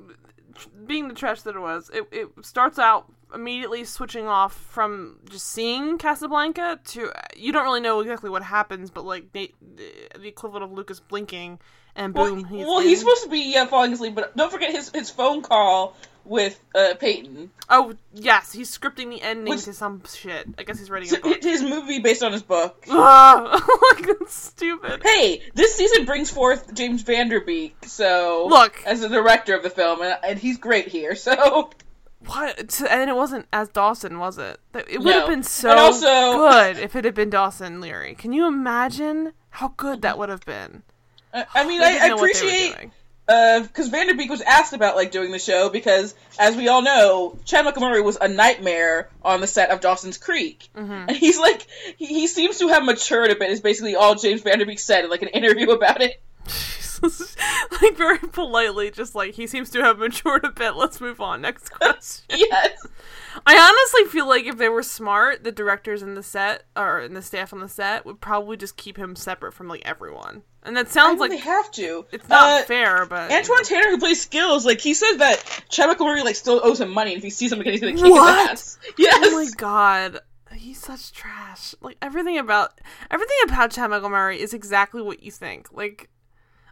being 0.86 1.08
the 1.08 1.14
trash 1.14 1.42
that 1.42 1.56
it 1.56 1.60
was, 1.60 1.90
it 1.92 2.06
it 2.12 2.28
starts 2.42 2.78
out 2.78 3.06
immediately 3.34 3.84
switching 3.84 4.26
off 4.26 4.54
from 4.54 5.18
just 5.28 5.46
seeing 5.46 5.98
Casablanca 5.98 6.80
to 6.84 7.12
you 7.36 7.52
don't 7.52 7.64
really 7.64 7.80
know 7.80 8.00
exactly 8.00 8.30
what 8.30 8.42
happens, 8.42 8.90
but 8.90 9.04
like 9.04 9.32
the, 9.32 9.52
the 10.18 10.28
equivalent 10.28 10.64
of 10.64 10.72
Lucas 10.72 11.00
blinking 11.00 11.58
and 11.96 12.14
boom, 12.14 12.42
well, 12.42 12.44
he's 12.44 12.66
well, 12.66 12.80
he's 12.80 12.98
supposed 13.00 13.24
to 13.24 13.28
be 13.30 13.52
yeah, 13.52 13.66
falling 13.66 13.92
asleep, 13.92 14.14
but 14.14 14.36
don't 14.36 14.52
forget 14.52 14.70
his 14.72 14.90
his 14.90 15.10
phone 15.10 15.42
call 15.42 15.96
with 16.24 16.58
uh, 16.74 16.94
Peyton. 16.98 17.50
Oh 17.68 17.94
yes, 18.12 18.52
he's 18.52 18.76
scripting 18.76 19.10
the 19.10 19.22
ending 19.22 19.50
Which- 19.54 19.64
to 19.64 19.72
some 19.72 20.02
shit. 20.12 20.46
I 20.58 20.64
guess 20.64 20.78
he's 20.78 20.90
writing 20.90 21.08
a 21.08 21.12
So, 21.12 21.20
book. 21.20 21.42
his 21.42 21.62
movie 21.62 22.00
based 22.00 22.22
on 22.22 22.32
his 22.32 22.42
book. 22.42 22.84
Ugh, 22.90 23.62
like 23.94 24.06
that's 24.18 24.34
stupid. 24.34 25.02
Hey, 25.04 25.42
this 25.54 25.74
season 25.76 26.04
brings 26.04 26.30
forth 26.30 26.74
James 26.74 27.02
Van 27.02 27.28
Der 27.28 27.40
Beek, 27.40 27.76
so 27.86 28.46
Look. 28.50 28.82
as 28.84 29.00
the 29.02 29.08
director 29.08 29.54
of 29.54 29.62
the 29.62 29.70
film, 29.70 30.02
and, 30.02 30.18
and 30.24 30.38
he's 30.38 30.58
great 30.58 30.88
here. 30.88 31.14
So 31.14 31.70
What? 32.24 32.80
And 32.90 33.08
it 33.08 33.14
wasn't 33.14 33.46
as 33.52 33.68
Dawson, 33.68 34.18
was 34.18 34.36
it? 34.38 34.58
It 34.74 35.00
would 35.00 35.14
have 35.14 35.28
been 35.28 35.44
so 35.44 35.70
also- 35.70 36.38
good 36.38 36.78
if 36.78 36.96
it 36.96 37.04
had 37.04 37.14
been 37.14 37.30
Dawson 37.30 37.80
Leery. 37.80 38.16
Can 38.16 38.32
you 38.32 38.48
imagine 38.48 39.32
how 39.50 39.68
good 39.76 40.02
that 40.02 40.18
would 40.18 40.28
have 40.28 40.44
been? 40.44 40.82
I, 41.33 41.45
I 41.54 41.66
mean, 41.66 41.83
I, 41.83 41.99
I 42.02 42.06
appreciate 42.09 42.90
because 43.26 43.88
Van 43.88 44.06
Der 44.06 44.14
Beek 44.14 44.30
was 44.30 44.40
asked 44.40 44.73
about 44.73 44.95
like 44.97 45.11
doing 45.11 45.33
the 45.33 45.38
show 45.38 45.68
because, 45.68 46.14
as 46.38 46.54
we 46.56 46.68
all 46.68 46.83
know, 46.83 47.37
Chad 47.45 47.64
Murray 47.78 48.00
was 48.00 48.16
a 48.21 48.28
nightmare 48.28 49.09
on 49.23 49.40
the 49.40 49.47
set 49.49 49.71
of 49.71 49.80
Dawson's 49.80 50.16
Creek, 50.18 50.68
Mhm. 50.76 51.06
and 51.09 51.16
he's 51.16 51.38
like 51.38 51.66
he, 51.97 52.06
he 52.06 52.26
seems 52.28 52.59
to 52.59 52.68
have 52.68 52.85
matured 52.85 53.30
a 53.30 53.35
bit. 53.35 53.50
Is 53.50 53.61
basically 53.61 53.97
all 53.97 54.14
James 54.14 54.42
Van 54.42 54.59
Der 54.61 54.64
Beek 54.64 54.78
said 54.78 55.04
in 55.04 55.11
like 55.11 55.23
an 55.23 55.28
interview 55.35 55.71
about 55.71 56.00
it. 56.02 56.21
like 57.82 57.96
very 57.96 58.18
politely, 58.18 58.90
just 58.90 59.14
like 59.14 59.34
he 59.34 59.46
seems 59.46 59.70
to 59.70 59.82
have 59.82 59.98
matured 59.98 60.44
a 60.44 60.50
bit. 60.50 60.76
Let's 60.76 61.00
move 61.00 61.20
on. 61.20 61.40
Next 61.42 61.68
question. 61.70 62.24
yes, 62.30 62.86
I 63.46 63.56
honestly 63.58 64.10
feel 64.10 64.26
like 64.28 64.44
if 64.46 64.56
they 64.58 64.68
were 64.68 64.82
smart, 64.82 65.44
the 65.44 65.52
directors 65.52 66.02
in 66.02 66.14
the 66.14 66.22
set 66.22 66.64
or 66.76 67.00
in 67.00 67.14
the 67.14 67.22
staff 67.22 67.52
on 67.52 67.60
the 67.60 67.68
set 67.68 68.04
would 68.06 68.20
probably 68.20 68.56
just 68.56 68.76
keep 68.76 68.96
him 68.96 69.14
separate 69.16 69.52
from 69.54 69.68
like 69.68 69.82
everyone. 69.84 70.42
And 70.62 70.76
that 70.76 70.88
sounds 70.88 71.20
like 71.20 71.30
they 71.30 71.36
have 71.36 71.70
to. 71.72 72.06
it's 72.10 72.28
not 72.28 72.62
Uh, 72.62 72.64
fair, 72.64 73.06
but 73.06 73.30
Antwon 73.30 73.62
Tanner, 73.62 73.90
who 73.90 73.98
plays 73.98 74.20
Skills, 74.20 74.66
like 74.66 74.80
he 74.80 74.94
says 74.94 75.18
that 75.18 75.62
Chad 75.68 75.88
Michael 75.88 76.06
Murray 76.06 76.22
like 76.24 76.34
still 76.36 76.60
owes 76.64 76.80
him 76.80 76.92
money, 76.92 77.12
and 77.12 77.18
if 77.18 77.24
he 77.24 77.30
sees 77.30 77.52
him 77.52 77.60
again, 77.60 77.72
he's 77.74 77.80
gonna 77.80 77.92
kick 77.94 78.02
What? 78.04 78.50
his 78.50 78.60
ass. 78.60 78.78
Yes. 78.98 79.18
Oh 79.22 79.30
my 79.44 79.48
god. 79.56 80.20
He's 80.52 80.78
such 80.80 81.12
trash. 81.12 81.74
Like 81.82 81.98
everything 82.00 82.38
about 82.38 82.80
everything 83.10 83.36
about 83.44 83.70
Chad 83.72 83.90
Michael 83.90 84.08
Murray 84.08 84.40
is 84.40 84.54
exactly 84.54 85.02
what 85.02 85.22
you 85.22 85.30
think. 85.30 85.68
Like 85.72 86.08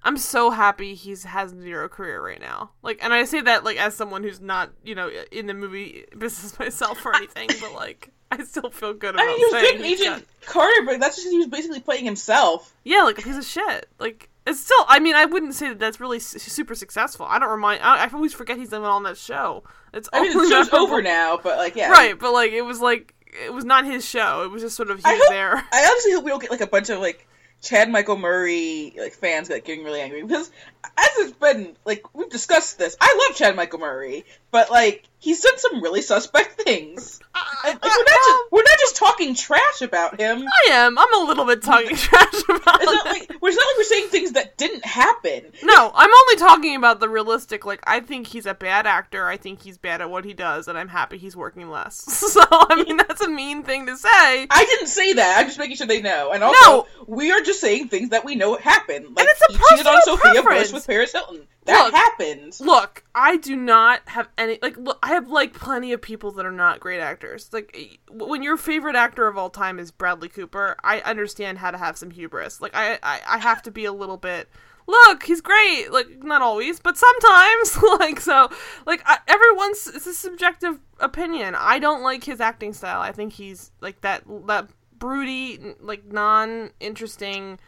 I'm 0.05 0.19
so 0.19 0.51
happy 0.51 0.95
he's 0.95 1.25
has 1.25 1.51
zero 1.51 1.89
career 1.89 2.23
right 2.25 2.41
now. 2.41 2.71
Like 2.83 2.99
and 3.03 3.13
I 3.15 3.25
say 3.25 3.41
that 3.41 3.65
like 3.65 3.79
as 3.79 3.95
someone 3.95 4.23
who's 4.23 4.41
not, 4.41 4.71
you 4.85 4.95
know, 4.95 5.11
in 5.33 5.47
the 5.47 5.55
movie 5.55 6.05
business 6.17 6.59
myself 6.59 7.05
or 7.07 7.17
anything, 7.17 7.49
but 7.61 7.73
like 7.73 8.11
I 8.31 8.43
still 8.45 8.71
feel 8.71 8.93
good 8.95 9.15
about 9.15 9.25
I 9.25 9.27
mean, 9.29 9.39
he 9.39 9.45
was 9.45 9.53
good 9.53 9.81
Agent 9.81 10.27
got- 10.41 10.47
Carter, 10.47 10.83
but 10.85 11.01
that's 11.01 11.17
just 11.17 11.29
he 11.31 11.39
was 11.39 11.47
basically 11.47 11.81
playing 11.81 12.05
himself. 12.05 12.75
Yeah, 12.85 13.03
like 13.05 13.17
he's 13.17 13.25
a 13.25 13.29
piece 13.29 13.39
of 13.39 13.45
shit. 13.47 13.89
Like 13.99 14.29
it's 14.47 14.61
still. 14.61 14.85
I 14.89 14.99
mean, 14.99 15.15
I 15.15 15.25
wouldn't 15.25 15.55
say 15.55 15.69
that 15.71 15.79
that's 15.79 16.01
really 16.01 16.19
s- 16.19 16.43
super 16.43 16.75
successful. 16.75 17.25
I 17.27 17.39
don't 17.39 17.49
remind. 17.51 17.81
I, 17.83 18.05
I 18.05 18.11
always 18.13 18.35
forget 18.35 18.59
he's 18.59 18.69
even 18.69 18.83
on 18.85 19.05
that 19.05 19.17
show. 19.17 19.65
It's 19.95 20.09
I 20.13 20.21
mean, 20.21 20.37
the 20.37 20.47
show's 20.51 20.71
over 20.73 21.01
now, 21.01 21.39
but 21.43 21.57
like, 21.57 21.77
yeah, 21.77 21.91
Right, 21.91 22.19
but 22.19 22.33
like 22.33 22.53
it 22.53 22.61
was 22.63 22.81
like 22.81 23.15
it 23.47 23.55
was 23.55 23.65
not 23.65 23.87
his 23.87 24.05
show. 24.07 24.43
It 24.43 24.51
was 24.51 24.61
just 24.61 24.77
sort 24.77 24.91
of 24.91 24.99
he 24.99 25.03
I 25.07 25.13
was 25.15 25.23
hope- 25.23 25.31
there. 25.31 25.57
I 25.73 25.87
honestly 25.91 26.13
hope 26.13 26.25
we 26.25 26.31
don't 26.31 26.43
get 26.43 26.51
like 26.51 26.61
a 26.61 26.67
bunch 26.67 26.91
of 26.91 26.99
like 27.01 27.27
Chad 27.65 27.91
Michael 27.91 28.17
Murray 28.17 28.95
like 28.99 29.15
fans 29.15 29.51
like 29.51 29.65
getting 29.65 29.85
really 29.85 30.01
angry 30.01 30.23
because 30.23 30.51
as 30.85 31.09
it's 31.19 31.33
been 31.33 31.75
like 31.85 32.15
we've 32.15 32.31
discussed 32.31 32.79
this. 32.79 32.97
I 33.01 33.27
love 33.27 33.37
Chad 33.37 33.57
Michael 33.57 33.81
Murray, 33.81 34.25
but 34.51 34.71
like 34.71 35.05
he's 35.25 35.41
done 35.41 35.59
some 35.59 35.83
really 35.83 36.03
suspect 36.03 36.61
things. 36.61 37.19
And, 37.67 37.81
like, 37.83 37.83
we're 37.83 38.05
not 38.05 38.07
just 38.07 38.53
we're 38.53 38.63
not 38.63 38.79
just 38.79 38.97
talking 38.97 39.35
trash 39.35 39.83
about 39.83 40.21
him. 40.21 40.45
I 40.47 40.73
am. 40.73 40.99
I'm 40.99 41.15
a 41.23 41.25
little 41.27 41.45
bit 41.47 41.63
talking 41.63 41.97
trash 41.97 42.43
about 42.49 42.83
It's 42.83 42.93
not 42.93 43.07
like 43.07 43.29
we're 43.41 43.49
it's 43.49 43.57
not 43.57 43.67
like 43.67 43.77
we're 43.79 43.85
saying 43.85 44.09
things 44.09 44.33
that 44.33 44.57
didn't 44.57 44.85
happen. 44.85 45.51
No, 45.63 45.91
I'm 45.95 46.11
only 46.11 46.37
talking 46.37 46.77
about 46.77 47.01
the 47.01 47.09
realistic. 47.09 47.65
Like, 47.65 47.81
I 47.87 48.01
think 48.01 48.27
he's 48.27 48.47
a 48.47 48.55
bad 48.55 48.87
actor. 48.87 49.27
I 49.27 49.37
think 49.37 49.63
he's 49.63 49.79
bad 49.79 50.01
at 50.01 50.11
what 50.11 50.25
he 50.25 50.33
does, 50.35 50.69
and 50.69 50.77
I'm 50.79 50.89
happy 50.89 51.19
he's 51.19 51.37
working 51.37 51.71
less. 51.71 52.05
So, 52.35 52.41
I 52.51 52.83
mean, 52.83 52.97
that's 52.97 53.21
a 53.21 53.29
mean 53.29 53.63
thing 53.63 53.87
to 53.87 53.97
say. 53.97 54.09
I 54.51 54.65
didn't 54.65 54.89
say 54.89 55.13
that. 55.15 55.39
I'm 55.39 55.47
just 55.47 55.59
making 55.59 55.77
sure 55.77 55.87
they 55.87 56.03
know. 56.03 56.33
And 56.33 56.43
also, 56.43 56.59
No. 56.71 56.87
we 57.07 57.31
are 57.31 57.41
just 57.41 57.61
saying 57.61 57.89
things 57.89 58.11
that 58.11 58.25
we 58.25 58.35
know 58.35 58.57
happened. 58.57 59.15
Like 59.17 59.27
it's 59.31 59.41
a 59.49 59.53
he 59.53 59.59
cheated 59.71 59.87
on 59.87 60.03
Sophia 60.03 60.33
preference. 60.43 60.63
Bush 60.69 60.73
with 60.73 60.87
Paris 60.87 61.13
Hilton. 61.13 61.47
That 61.67 61.85
Look. 61.85 61.95
happened. 61.95 62.61
Look, 62.61 63.05
I 63.15 63.39
do 63.39 63.57
not 63.57 64.03
have 64.07 64.29
any 64.37 64.59
like. 64.61 64.77
Look, 64.77 64.99
I 65.03 65.09
have 65.09 65.29
like 65.29 65.55
plenty 65.55 65.93
of 65.95 66.03
people 66.03 66.31
that 66.33 66.45
are 66.45 66.53
not 66.53 66.79
great 66.79 67.01
actors. 67.01 67.49
Like 67.53 68.01
when 68.11 68.43
your 68.43 68.59
favorite 68.59 68.97
actor 68.97 69.27
of 69.27 69.39
all 69.39 69.49
time 69.49 69.79
is 69.79 69.91
Bradley 69.91 70.29
Cooper, 70.29 70.77
I 70.85 71.01
understand 71.01 71.59
how 71.59 71.71
to 71.71 71.79
have 71.79 71.97
some 71.97 72.11
hubris. 72.11 72.61
Like 72.61 72.73
I, 72.75 72.99
I, 73.03 73.21
I 73.27 73.39
have 73.39 73.63
to 73.63 73.71
be 73.71 73.87
a 73.87 73.93
little 73.93 74.19
bit. 74.19 74.51
Look, 74.87 75.23
he's 75.23 75.41
great. 75.41 75.91
Like 75.91 76.23
not 76.23 76.43
always, 76.43 76.81
but 76.81 76.99
sometimes. 76.99 77.79
like 77.99 78.21
so, 78.21 78.51
like 78.85 79.03
I, 79.07 79.19
everyone's 79.27 79.87
it's 79.87 80.07
a 80.07 80.13
subjective 80.13 80.79
opinion. 81.01 81.55
I 81.59 81.79
don't 81.79 82.03
like 82.03 82.25
his 82.25 82.41
acting 82.41 82.75
style. 82.75 83.01
I 83.01 83.13
think 83.13 83.33
he's 83.33 83.73
like 83.81 84.03
that 84.03 84.25
that 84.47 84.69
broody, 84.99 85.75
like 85.81 86.05
non 86.05 86.73
interesting 86.79 87.59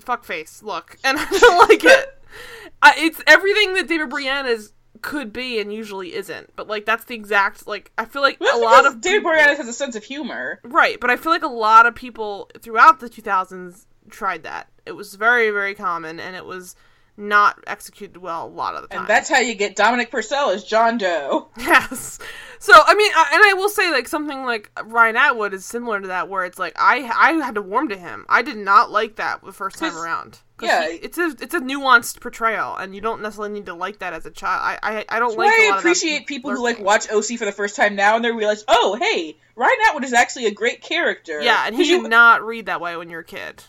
fuckface 0.00 0.62
look, 0.62 0.96
and 1.02 1.18
I 1.20 1.24
don't 1.24 1.68
like 1.68 1.84
it. 1.84 2.19
I, 2.82 2.94
it's 2.96 3.22
everything 3.26 3.74
that 3.74 3.88
David 3.88 4.10
Boreanaz 4.10 4.72
could 5.02 5.32
be 5.32 5.60
and 5.60 5.72
usually 5.72 6.14
isn't. 6.14 6.50
But 6.56 6.68
like 6.68 6.84
that's 6.84 7.04
the 7.04 7.14
exact 7.14 7.66
like 7.66 7.90
I 7.98 8.04
feel 8.04 8.22
like 8.22 8.38
Well, 8.40 8.60
a 8.60 8.62
lot 8.62 8.86
of 8.86 9.00
David 9.00 9.18
people- 9.18 9.30
Boreanaz 9.32 9.56
has 9.56 9.68
a 9.68 9.72
sense 9.72 9.96
of 9.96 10.04
humor. 10.04 10.60
right, 10.64 10.98
but 11.00 11.10
I 11.10 11.16
feel 11.16 11.32
like 11.32 11.42
a 11.42 11.48
lot 11.48 11.86
of 11.86 11.94
people 11.94 12.50
throughout 12.60 13.00
the 13.00 13.08
2000s 13.08 13.86
tried 14.10 14.42
that. 14.42 14.68
It 14.86 14.92
was 14.92 15.14
very 15.14 15.50
very 15.50 15.74
common 15.74 16.18
and 16.20 16.34
it 16.36 16.44
was 16.44 16.76
not 17.16 17.62
executed 17.66 18.16
well 18.16 18.46
a 18.46 18.48
lot 18.48 18.74
of 18.74 18.82
the 18.82 18.88
time. 18.88 19.00
And 19.00 19.08
that's 19.08 19.28
how 19.28 19.38
you 19.40 19.54
get 19.54 19.76
Dominic 19.76 20.10
Purcell 20.10 20.50
as 20.50 20.64
John 20.64 20.96
Doe. 20.98 21.48
Yes. 21.58 22.18
So 22.58 22.72
I 22.74 22.94
mean, 22.94 23.10
I, 23.14 23.30
and 23.34 23.42
I 23.44 23.54
will 23.54 23.68
say 23.70 23.90
like 23.90 24.06
something 24.08 24.44
like 24.44 24.70
Ryan 24.84 25.16
Atwood 25.16 25.54
is 25.54 25.64
similar 25.64 26.00
to 26.00 26.08
that, 26.08 26.28
where 26.28 26.44
it's 26.44 26.58
like 26.58 26.74
I 26.78 26.98
I 27.14 27.32
had 27.44 27.54
to 27.54 27.62
warm 27.62 27.88
to 27.88 27.96
him. 27.96 28.26
I 28.28 28.42
did 28.42 28.56
not 28.58 28.90
like 28.90 29.16
that 29.16 29.42
the 29.42 29.52
first 29.52 29.78
time 29.78 29.96
around. 29.96 30.40
Yeah. 30.62 30.88
it's 30.90 31.18
a 31.18 31.34
it's 31.40 31.54
a 31.54 31.60
nuanced 31.60 32.20
portrayal, 32.20 32.76
and 32.76 32.94
you 32.94 33.00
don't 33.00 33.22
necessarily 33.22 33.52
need 33.52 33.66
to 33.66 33.74
like 33.74 33.98
that 34.00 34.12
as 34.12 34.26
a 34.26 34.30
child. 34.30 34.60
I 34.62 34.78
I, 34.82 35.16
I 35.16 35.18
don't 35.18 35.36
like. 35.36 35.46
a 35.48 35.50
why 35.50 35.68
lot 35.70 35.76
I 35.76 35.78
appreciate 35.78 36.26
people 36.26 36.50
who 36.50 36.62
like 36.62 36.78
watch 36.80 37.10
OC 37.10 37.38
for 37.38 37.44
the 37.44 37.52
first 37.52 37.76
time 37.76 37.96
now 37.96 38.16
and 38.16 38.24
they 38.24 38.30
realize, 38.32 38.64
oh, 38.68 38.96
hey, 39.00 39.36
Ryan 39.56 39.76
Atwood 39.88 40.04
is 40.04 40.12
actually 40.12 40.46
a 40.46 40.52
great 40.52 40.80
character. 40.82 41.40
Yeah, 41.40 41.64
and 41.66 41.74
he 41.74 41.88
you- 41.88 42.02
did 42.02 42.10
not 42.10 42.42
read 42.44 42.66
that 42.66 42.80
way 42.80 42.96
when 42.96 43.10
you're 43.10 43.20
a 43.20 43.24
kid. 43.24 43.64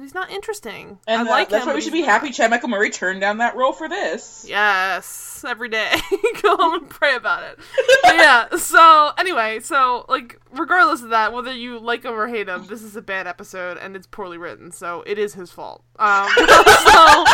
But 0.00 0.04
he's 0.04 0.14
not 0.14 0.30
interesting. 0.30 0.98
and 1.06 1.28
I 1.28 1.30
uh, 1.30 1.30
like 1.30 1.50
that's 1.50 1.64
him, 1.64 1.68
why 1.68 1.74
we 1.74 1.82
should 1.82 1.92
be 1.92 2.00
happy 2.00 2.30
Chad 2.30 2.48
Michael 2.48 2.70
Murray 2.70 2.88
turned 2.88 3.20
down 3.20 3.36
that 3.36 3.54
role 3.54 3.74
for 3.74 3.86
this. 3.86 4.46
Yes, 4.48 5.44
every 5.46 5.68
day. 5.68 5.92
Go 6.42 6.56
home 6.56 6.80
and 6.80 6.88
pray 6.88 7.16
about 7.16 7.42
it. 7.42 7.58
Yeah, 8.06 8.56
so 8.56 9.12
anyway, 9.18 9.60
so 9.60 10.06
like 10.08 10.40
regardless 10.52 11.02
of 11.02 11.10
that, 11.10 11.34
whether 11.34 11.52
you 11.52 11.78
like 11.78 12.04
him 12.04 12.14
or 12.14 12.28
hate 12.28 12.48
him, 12.48 12.66
this 12.66 12.82
is 12.82 12.96
a 12.96 13.02
bad 13.02 13.26
episode 13.26 13.76
and 13.76 13.94
it's 13.94 14.06
poorly 14.06 14.38
written, 14.38 14.72
so 14.72 15.04
it 15.06 15.18
is 15.18 15.34
his 15.34 15.52
fault. 15.52 15.84
Um 15.98 16.26
so 16.36 17.24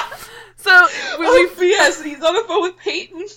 so 0.57 0.87
we, 1.21 1.27
Oh, 1.29 1.55
we 1.61 1.69
yes, 1.71 2.03
he's 2.03 2.21
on 2.21 2.35
the 2.35 2.43
phone 2.49 2.63
with 2.63 2.77
Peyton. 2.79 3.29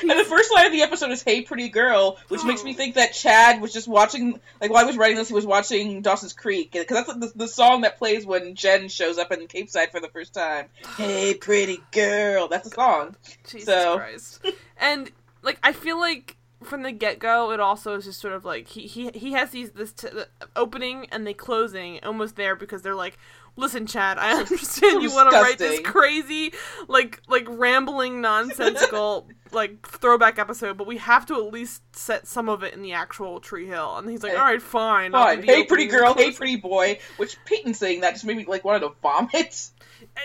And 0.00 0.10
the 0.10 0.24
first 0.24 0.52
line 0.54 0.66
of 0.66 0.72
the 0.72 0.82
episode 0.82 1.10
is 1.10 1.22
"Hey, 1.22 1.42
pretty 1.42 1.68
girl," 1.68 2.18
which 2.28 2.44
makes 2.44 2.64
me 2.64 2.72
oh. 2.72 2.74
think 2.74 2.94
that 2.94 3.12
Chad 3.12 3.60
was 3.60 3.72
just 3.72 3.88
watching. 3.88 4.40
Like 4.60 4.70
while 4.70 4.84
I 4.84 4.86
was 4.86 4.96
writing 4.96 5.16
this, 5.16 5.28
he 5.28 5.34
was 5.34 5.46
watching 5.46 6.02
Dawson's 6.02 6.32
Creek 6.32 6.72
because 6.72 7.06
that's 7.06 7.14
the, 7.14 7.32
the 7.34 7.48
song 7.48 7.82
that 7.82 7.98
plays 7.98 8.26
when 8.26 8.54
Jen 8.54 8.88
shows 8.88 9.18
up 9.18 9.32
in 9.32 9.46
Capeside 9.46 9.90
for 9.90 10.00
the 10.00 10.08
first 10.08 10.34
time. 10.34 10.66
Hey, 10.96 11.34
pretty 11.34 11.82
girl, 11.92 12.48
that's 12.48 12.70
the 12.70 12.74
song. 12.74 13.16
Jesus 13.46 13.66
So- 13.66 13.98
Christ. 13.98 14.44
And 14.78 15.10
like 15.42 15.58
I 15.62 15.72
feel 15.72 16.00
like 16.00 16.36
from 16.62 16.82
the 16.82 16.92
get 16.92 17.18
go, 17.18 17.50
it 17.52 17.60
also 17.60 17.94
is 17.94 18.04
just 18.04 18.20
sort 18.20 18.34
of 18.34 18.44
like 18.44 18.68
he 18.68 18.86
he 18.86 19.10
he 19.14 19.32
has 19.32 19.50
these 19.50 19.70
this 19.70 19.92
t- 19.92 20.08
opening 20.54 21.06
and 21.12 21.26
the 21.26 21.34
closing 21.34 22.00
almost 22.02 22.36
there 22.36 22.56
because 22.56 22.82
they're 22.82 22.94
like, 22.94 23.18
listen, 23.56 23.86
Chad, 23.86 24.18
I 24.18 24.32
understand 24.38 25.02
you 25.02 25.12
want 25.12 25.30
to 25.30 25.36
write 25.36 25.58
this 25.58 25.80
crazy 25.80 26.52
like 26.88 27.20
like 27.28 27.46
rambling 27.48 28.20
nonsensical 28.20 29.28
like 29.52 29.86
throwback 29.86 30.38
episode, 30.38 30.76
but 30.76 30.86
we 30.86 30.98
have 30.98 31.26
to 31.26 31.34
at 31.34 31.52
least 31.52 31.82
set 31.94 32.26
some 32.26 32.48
of 32.48 32.62
it 32.62 32.74
in 32.74 32.82
the 32.82 32.92
actual 32.92 33.40
Tree 33.40 33.66
Hill. 33.66 33.96
And 33.96 34.08
he's 34.08 34.22
like, 34.22 34.32
all 34.32 34.44
right, 34.44 34.62
fine. 34.62 35.12
Fine. 35.12 35.42
Hey, 35.42 35.64
pretty 35.64 35.86
girl. 35.86 36.14
Hey, 36.14 36.32
pretty 36.32 36.56
boy. 36.56 36.98
Which 37.16 37.36
Peyton 37.44 37.74
saying 37.74 38.00
that 38.00 38.12
just 38.12 38.24
made 38.24 38.36
me 38.36 38.44
like 38.44 38.64
wanted 38.64 38.80
to 38.80 38.92
vomit. 39.02 39.70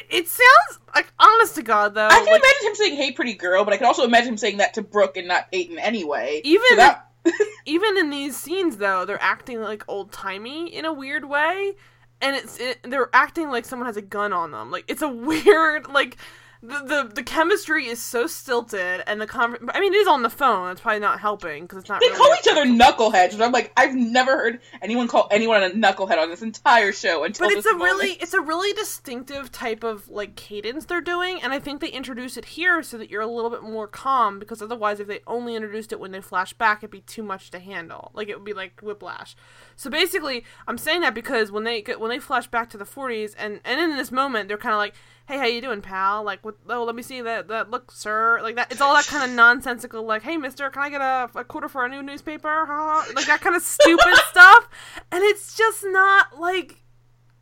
It 0.10 0.28
sounds 0.28 0.80
like 0.94 1.12
honest 1.20 1.56
to 1.56 1.64
God 1.64 1.96
though. 1.96 2.08
I 2.08 2.16
can 2.16 2.26
like, 2.26 2.42
imagine 2.42 2.68
him 2.68 2.76
saying 2.76 2.96
"Hey, 2.98 3.12
pretty 3.12 3.34
girl," 3.34 3.64
but 3.64 3.74
I 3.74 3.78
can 3.78 3.86
also 3.86 4.04
imagine 4.04 4.30
him 4.30 4.38
saying 4.38 4.58
that 4.58 4.74
to 4.74 4.82
Brooke 4.82 5.16
and 5.18 5.28
not 5.28 5.52
Peyton 5.52 5.80
anyway. 5.80 6.42
Even- 6.44 6.68
so 6.70 6.76
that 6.76 7.12
even 7.66 7.98
in 7.98 8.10
these 8.10 8.36
scenes 8.36 8.78
though 8.78 9.06
they're 9.06 9.22
acting 9.22 9.62
like 9.62 9.84
old 9.88 10.12
timey 10.12 10.74
in 10.74 10.86
a 10.86 10.94
weird 10.94 11.26
way 11.26 11.76
and 12.22 12.36
it's 12.36 12.60
it, 12.60 12.80
they're 12.84 13.10
acting 13.14 13.50
like 13.50 13.66
someone 13.66 13.86
has 13.86 13.98
a 13.98 14.02
gun 14.02 14.34
on 14.34 14.52
them 14.52 14.72
like 14.72 14.86
it's 14.88 15.02
a 15.02 15.08
weird 15.10 15.88
like 15.88 16.18
the, 16.64 16.80
the 16.86 17.12
the 17.16 17.24
chemistry 17.24 17.88
is 17.88 18.00
so 18.00 18.28
stilted 18.28 19.04
and 19.08 19.20
the 19.20 19.26
conver- 19.26 19.70
I 19.74 19.80
mean 19.80 19.94
it 19.94 19.98
is 19.98 20.08
on 20.08 20.22
the 20.22 20.30
phone. 20.30 20.72
It's 20.72 20.82
probably 20.82 21.00
not 21.00 21.20
helping 21.20 21.64
because 21.64 21.80
it's 21.80 21.90
not 21.90 22.02
They 22.02 22.08
really 22.08 22.18
call 22.20 22.36
each 22.36 22.48
other 22.48 22.66
knuckleheads, 22.66 23.34
and 23.34 23.42
I'm 23.42 23.52
like, 23.52 23.72
I've 23.76 23.96
never 23.96 24.38
heard 24.38 24.60
anyone 24.82 25.08
call 25.08 25.28
anyone 25.32 25.64
a 25.64 25.72
knucklehead 25.72 26.20
on 26.20 26.30
this 26.30 26.44
entire 26.44 26.92
show 26.92 27.24
until 27.24 27.48
but 27.48 27.54
it's 27.54 27.64
this 27.64 27.74
a 27.74 27.78
really 27.78 28.12
it's 28.12 28.36
a 28.36 28.42
really 28.42 28.74
distinctive 28.74 29.52
type 29.52 29.84
of 29.84 30.08
like 30.10 30.36
cadence 30.36 30.86
they're 30.86 31.02
doing 31.02 31.42
and 31.42 31.52
i 31.52 31.60
think 31.60 31.82
they 31.82 31.90
introduce 31.90 32.38
it 32.38 32.46
here 32.46 32.84
so 32.84 32.98
that 32.98 33.10
you're 33.10 33.22
a 33.22 33.28
little 33.28 33.50
bit 33.50 33.64
more 33.64 33.88
calm 33.88 34.38
because 34.38 34.62
otherwise 34.62 35.00
if 35.00 35.08
they 35.08 35.22
only 35.26 35.56
introduced 35.56 35.92
it 35.92 36.00
when 36.00 36.12
they 36.12 36.22
flash 36.22 36.54
back 36.54 36.80
it'd 36.80 36.92
be 36.92 37.02
too 37.02 37.24
much 37.24 37.50
to 37.52 37.60
handle. 37.60 38.12
Like 38.14 38.30
it 38.30 38.36
would 38.36 38.46
be 38.46 38.54
like 38.54 38.80
whiplash. 38.82 39.36
So 39.76 39.90
basically 39.90 40.44
i'm 40.68 40.78
saying 40.78 41.02
that 41.02 41.16
because 41.16 41.52
when 41.52 41.64
they 41.64 41.82
get 41.82 42.00
when 42.00 42.10
they 42.10 42.20
flash 42.20 42.48
back 42.48 42.70
to 42.70 42.78
the 42.78 42.86
40s 42.86 43.34
and 43.38 43.62
and 43.66 43.80
in 43.80 43.98
this 43.98 44.12
moment 44.12 44.48
they're 44.48 44.58
kind 44.58 44.74
of 44.74 44.80
like 44.80 44.94
hey 45.28 45.38
how 45.38 45.46
you 45.46 45.62
doing 45.62 45.82
pal 45.82 46.24
like 46.24 46.44
what 46.44 46.56
oh 46.70 46.84
let 46.84 46.96
me 46.96 47.02
see 47.02 47.22
that 47.22 47.48
that 47.48 47.72
look 47.72 47.92
sir 47.92 48.40
like 48.42 48.56
that 48.56 48.72
it's 48.72 48.82
all 48.82 48.94
that 48.94 49.06
kind 49.06 49.24
of 49.24 49.36
nonsensical 49.36 50.04
like 50.04 50.24
hey 50.24 50.38
mister 50.38 50.70
can 50.70 50.84
i 50.84 50.90
get 50.90 51.02
a, 51.02 51.30
a 51.36 51.44
quarter 51.44 51.70
for 51.70 51.86
a 51.86 51.90
new 51.90 52.02
newspaper 52.02 52.66
huh? 52.68 53.04
like 53.16 53.28
that 53.28 53.40
kind 53.42 53.56
of 53.56 53.62
stupid 53.62 54.16
stuff 54.30 54.70
and 55.12 55.24
it's 55.24 55.56
just 55.56 55.86
not 55.88 56.40
like 56.40 56.82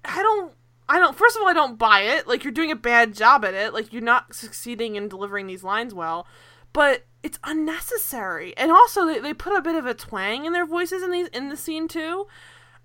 I 0.05 0.21
don't 0.21 0.53
I 0.87 0.97
don't. 0.97 1.15
First 1.15 1.35
of 1.35 1.43
all, 1.43 1.47
I 1.47 1.53
don't 1.53 1.77
buy 1.77 2.01
it. 2.01 2.27
Like 2.27 2.43
you're 2.43 2.51
doing 2.51 2.71
a 2.71 2.75
bad 2.75 3.13
job 3.13 3.45
at 3.45 3.53
it. 3.53 3.73
Like 3.73 3.93
you're 3.93 4.01
not 4.01 4.33
succeeding 4.33 4.95
in 4.95 5.07
delivering 5.07 5.45
these 5.45 5.63
lines 5.63 5.93
well. 5.93 6.25
But 6.73 7.05
it's 7.21 7.39
unnecessary. 7.43 8.55
And 8.57 8.71
also, 8.71 9.05
they, 9.05 9.19
they 9.19 9.33
put 9.33 9.55
a 9.55 9.61
bit 9.61 9.75
of 9.75 9.85
a 9.85 9.93
twang 9.93 10.45
in 10.45 10.53
their 10.53 10.65
voices 10.65 11.03
in 11.03 11.11
these 11.11 11.27
in 11.27 11.49
the 11.49 11.57
scene 11.57 11.87
too. 11.87 12.25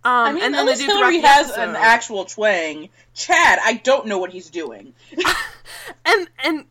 Um, 0.05 0.13
I 0.13 0.33
mean, 0.33 0.43
and 0.43 0.55
then 0.55 0.67
they 0.67 0.73
unless 0.73 0.87
do 0.87 0.89
Hilarie 0.89 1.23
has 1.23 1.51
an 1.53 1.75
actual 1.77 2.27
twang, 2.27 2.91
Chad, 3.15 3.59
I 3.63 3.75
don't 3.75 4.07
know 4.07 4.19
what 4.19 4.31
he's 4.31 4.51
doing. 4.51 4.93
and 6.05 6.29
and 6.45 6.67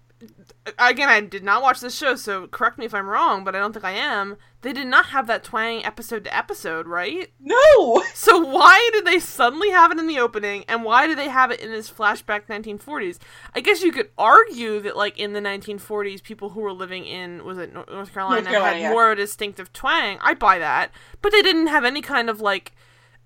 again, 0.79 1.09
I 1.09 1.21
did 1.21 1.43
not 1.43 1.61
watch 1.61 1.79
this 1.79 1.95
show, 1.95 2.15
so 2.15 2.47
correct 2.47 2.77
me 2.77 2.85
if 2.85 2.93
I'm 2.93 3.07
wrong, 3.07 3.43
but 3.43 3.55
I 3.55 3.59
don't 3.59 3.73
think 3.73 3.85
I 3.85 3.91
am. 3.91 4.37
They 4.61 4.71
did 4.71 4.87
not 4.87 5.07
have 5.07 5.27
that 5.27 5.43
twang 5.43 5.83
episode 5.83 6.23
to 6.23 6.35
episode, 6.35 6.87
right? 6.87 7.31
No, 7.39 8.03
So 8.13 8.39
why 8.39 8.89
did 8.93 9.05
they 9.05 9.19
suddenly 9.19 9.71
have 9.71 9.91
it 9.91 9.99
in 9.99 10.07
the 10.07 10.19
opening, 10.19 10.63
and 10.67 10.83
why 10.83 11.07
do 11.07 11.15
they 11.15 11.29
have 11.29 11.51
it 11.51 11.59
in 11.59 11.71
this 11.71 11.91
flashback 11.91 12.45
1940s? 12.47 13.19
I 13.53 13.59
guess 13.59 13.81
you 13.83 13.91
could 13.91 14.09
argue 14.17 14.79
that, 14.81 14.95
like 14.95 15.17
in 15.17 15.33
the 15.33 15.41
1940s, 15.41 16.23
people 16.23 16.49
who 16.49 16.61
were 16.61 16.73
living 16.73 17.05
in 17.05 17.43
was 17.43 17.57
it 17.57 17.73
North 17.73 18.13
Carolina, 18.13 18.43
Carolina, 18.43 18.73
had 18.73 18.81
yeah. 18.81 18.89
more 18.91 19.15
distinctive 19.15 19.73
twang. 19.73 20.17
I 20.21 20.33
buy 20.33 20.59
that, 20.59 20.91
but 21.21 21.31
they 21.31 21.41
didn't 21.41 21.67
have 21.67 21.83
any 21.83 22.01
kind 22.01 22.29
of 22.29 22.39
like. 22.41 22.73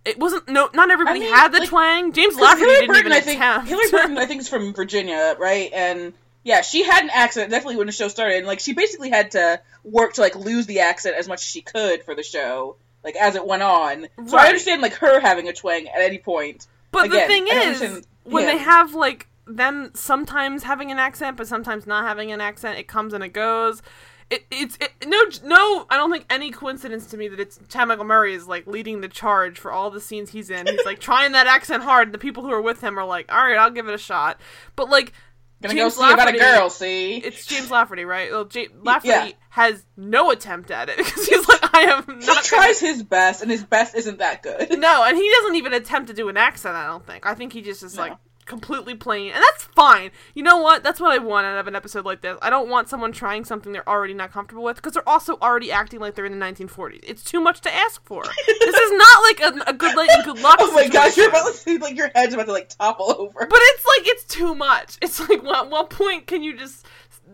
It 0.07 0.17
wasn't 0.19 0.47
no. 0.47 0.69
Not 0.73 0.89
everybody 0.89 1.19
mean, 1.19 1.33
had 1.33 1.49
the 1.51 1.59
like, 1.59 1.69
twang. 1.69 2.13
James 2.13 2.35
Lafferty 2.35 2.65
Hilarie 2.65 2.79
didn't 2.79 2.87
Burton, 2.87 2.99
even 2.99 3.11
I 3.11 3.19
think 3.21 3.39
attempt. 3.39 3.69
Hilarie 3.69 3.91
Burton, 3.91 4.17
I 4.17 4.25
think, 4.27 4.41
is 4.41 4.47
from 4.49 4.73
Virginia, 4.73 5.35
right? 5.37 5.69
And 5.73 6.13
yeah, 6.43 6.61
she 6.61 6.83
had 6.83 7.03
an 7.03 7.09
accent 7.13 7.51
definitely 7.51 7.75
when 7.75 7.87
the 7.87 7.93
show 7.93 8.07
started. 8.07 8.37
And 8.37 8.47
like, 8.47 8.61
she 8.61 8.73
basically 8.73 9.09
had 9.09 9.31
to 9.31 9.59
work 9.83 10.13
to 10.13 10.21
like 10.21 10.35
lose 10.35 10.65
the 10.65 10.79
accent 10.79 11.15
as 11.17 11.27
much 11.27 11.39
as 11.39 11.45
she 11.49 11.61
could 11.61 12.03
for 12.03 12.15
the 12.15 12.23
show, 12.23 12.77
like 13.03 13.15
as 13.17 13.35
it 13.35 13.45
went 13.45 13.63
on. 13.63 14.07
So 14.27 14.37
Right. 14.37 14.45
I 14.45 14.47
understand 14.47 14.81
like 14.81 14.93
her 14.95 15.19
having 15.19 15.49
a 15.49 15.53
twang 15.53 15.87
at 15.89 16.01
any 16.01 16.19
point. 16.19 16.65
But 16.91 17.11
the 17.11 17.19
thing 17.21 17.47
is, 17.49 18.05
when 18.23 18.45
yeah. 18.45 18.53
they 18.53 18.57
have 18.59 18.93
like 18.93 19.27
them 19.45 19.91
sometimes 19.93 20.63
having 20.63 20.91
an 20.91 20.99
accent, 20.99 21.37
but 21.37 21.47
sometimes 21.47 21.85
not 21.85 22.05
having 22.05 22.31
an 22.31 22.41
accent, 22.41 22.79
it 22.79 22.87
comes 22.87 23.13
and 23.13 23.23
it 23.23 23.33
goes. 23.33 23.81
It, 24.29 24.45
it's 24.51 24.77
it, 24.81 24.91
no 25.07 25.17
no. 25.45 25.85
I 25.89 25.95
don't 25.95 26.11
think 26.11 26.25
any 26.29 26.51
coincidence 26.51 27.05
to 27.07 27.17
me 27.17 27.29
that 27.29 27.39
it's 27.39 27.59
Chad 27.69 27.87
Michael 27.87 28.03
Murray 28.03 28.33
is 28.33 28.45
like 28.47 28.67
leading 28.67 28.99
the 28.99 29.07
charge 29.07 29.57
for 29.57 29.71
all 29.71 29.89
the 29.89 30.01
scenes 30.01 30.31
he's 30.31 30.49
in. 30.49 30.67
He's 30.67 30.85
like 30.85 30.99
trying 30.99 31.31
that 31.31 31.47
accent 31.47 31.83
hard. 31.83 32.11
The 32.11 32.17
people 32.17 32.43
who 32.43 32.51
are 32.51 32.61
with 32.61 32.81
him 32.81 32.99
are 32.99 33.05
like, 33.05 33.31
all 33.31 33.41
right, 33.41 33.57
I'll 33.57 33.71
give 33.71 33.87
it 33.87 33.93
a 33.93 33.97
shot. 33.97 34.39
But 34.75 34.89
like, 34.89 35.13
Gonna 35.61 35.73
James 35.75 35.95
go 35.95 36.01
see 36.07 36.13
about 36.13 36.27
a 36.27 36.31
Lafferty- 36.33 36.39
girl. 36.39 36.69
See, 36.69 37.15
it's 37.17 37.45
James 37.45 37.71
Lafferty, 37.71 38.03
right? 38.05 38.29
Well, 38.29 38.45
James 38.45 38.69
Lafferty 38.83 39.07
yeah. 39.09 39.31
has 39.49 39.85
no 39.95 40.29
attempt 40.29 40.71
at 40.71 40.89
it 40.89 40.97
because 40.97 41.25
he's 41.25 41.47
like, 41.47 41.73
I 41.75 41.81
am 41.83 42.03
not. 42.05 42.19
he 42.21 42.25
gonna- 42.27 42.41
tries 42.43 42.79
his 42.81 43.01
best, 43.03 43.41
and 43.41 43.49
his 43.49 43.63
best 43.63 43.95
isn't 43.95 44.19
that 44.19 44.43
good. 44.43 44.77
No, 44.77 45.03
and 45.05 45.15
he 45.17 45.31
doesn't 45.39 45.55
even 45.55 45.73
attempt 45.73 46.09
to 46.09 46.13
do 46.13 46.27
an 46.29 46.35
accent, 46.37 46.75
I 46.75 46.85
don't 46.85 47.07
think. 47.07 47.25
I 47.25 47.33
think 47.33 47.53
he 47.53 47.61
just 47.61 47.81
is 47.81 47.95
No. 47.95 48.01
like 48.03 48.17
completely 48.47 48.95
plain. 48.95 49.31
And 49.31 49.43
that's 49.43 49.65
fine. 49.65 50.11
You 50.33 50.43
know 50.43 50.57
what? 50.57 50.83
That's 50.83 50.99
what 50.99 51.11
I 51.11 51.17
want 51.17 51.45
out 51.45 51.59
of 51.59 51.67
an 51.67 51.75
episode 51.75 52.05
like 52.05 52.21
this. 52.21 52.37
I 52.41 52.49
don't 52.49 52.69
want 52.69 52.89
someone 52.89 53.11
trying 53.11 53.45
something 53.45 53.73
they're 53.73 53.87
already 53.87 54.13
not 54.13 54.31
comfortable 54.31 54.63
with 54.63 54.77
because 54.77 54.93
they're 54.93 55.07
also 55.07 55.37
already 55.41 55.71
acting 55.71 55.99
like 55.99 56.15
they're 56.15 56.25
in 56.25 56.37
the 56.37 56.45
1940s. 56.45 57.01
It's 57.03 57.23
too 57.23 57.41
much 57.41 57.61
to 57.61 57.73
ask 57.73 58.03
for. 58.05 58.23
this 58.47 58.75
is 58.75 58.91
not 58.93 59.23
like 59.23 59.39
a, 59.39 59.69
a 59.69 59.73
good 59.73 59.95
like 59.95 60.09
good 60.25 60.39
luck. 60.39 60.57
Oh 60.59 60.71
my 60.73 60.87
gosh, 60.87 61.17
you're 61.17 61.29
about 61.29 61.47
to 61.47 61.53
see 61.53 61.77
like 61.77 61.95
your 61.95 62.09
head's 62.15 62.33
about 62.33 62.47
to 62.47 62.53
like 62.53 62.69
topple 62.69 63.13
over. 63.17 63.45
But 63.45 63.59
it's 63.61 63.85
like 63.85 64.07
it's 64.07 64.23
too 64.23 64.55
much. 64.55 64.97
It's 65.01 65.19
like 65.29 65.43
what 65.43 65.69
what 65.69 65.89
point 65.89 66.27
can 66.27 66.43
you 66.43 66.57
just 66.57 66.85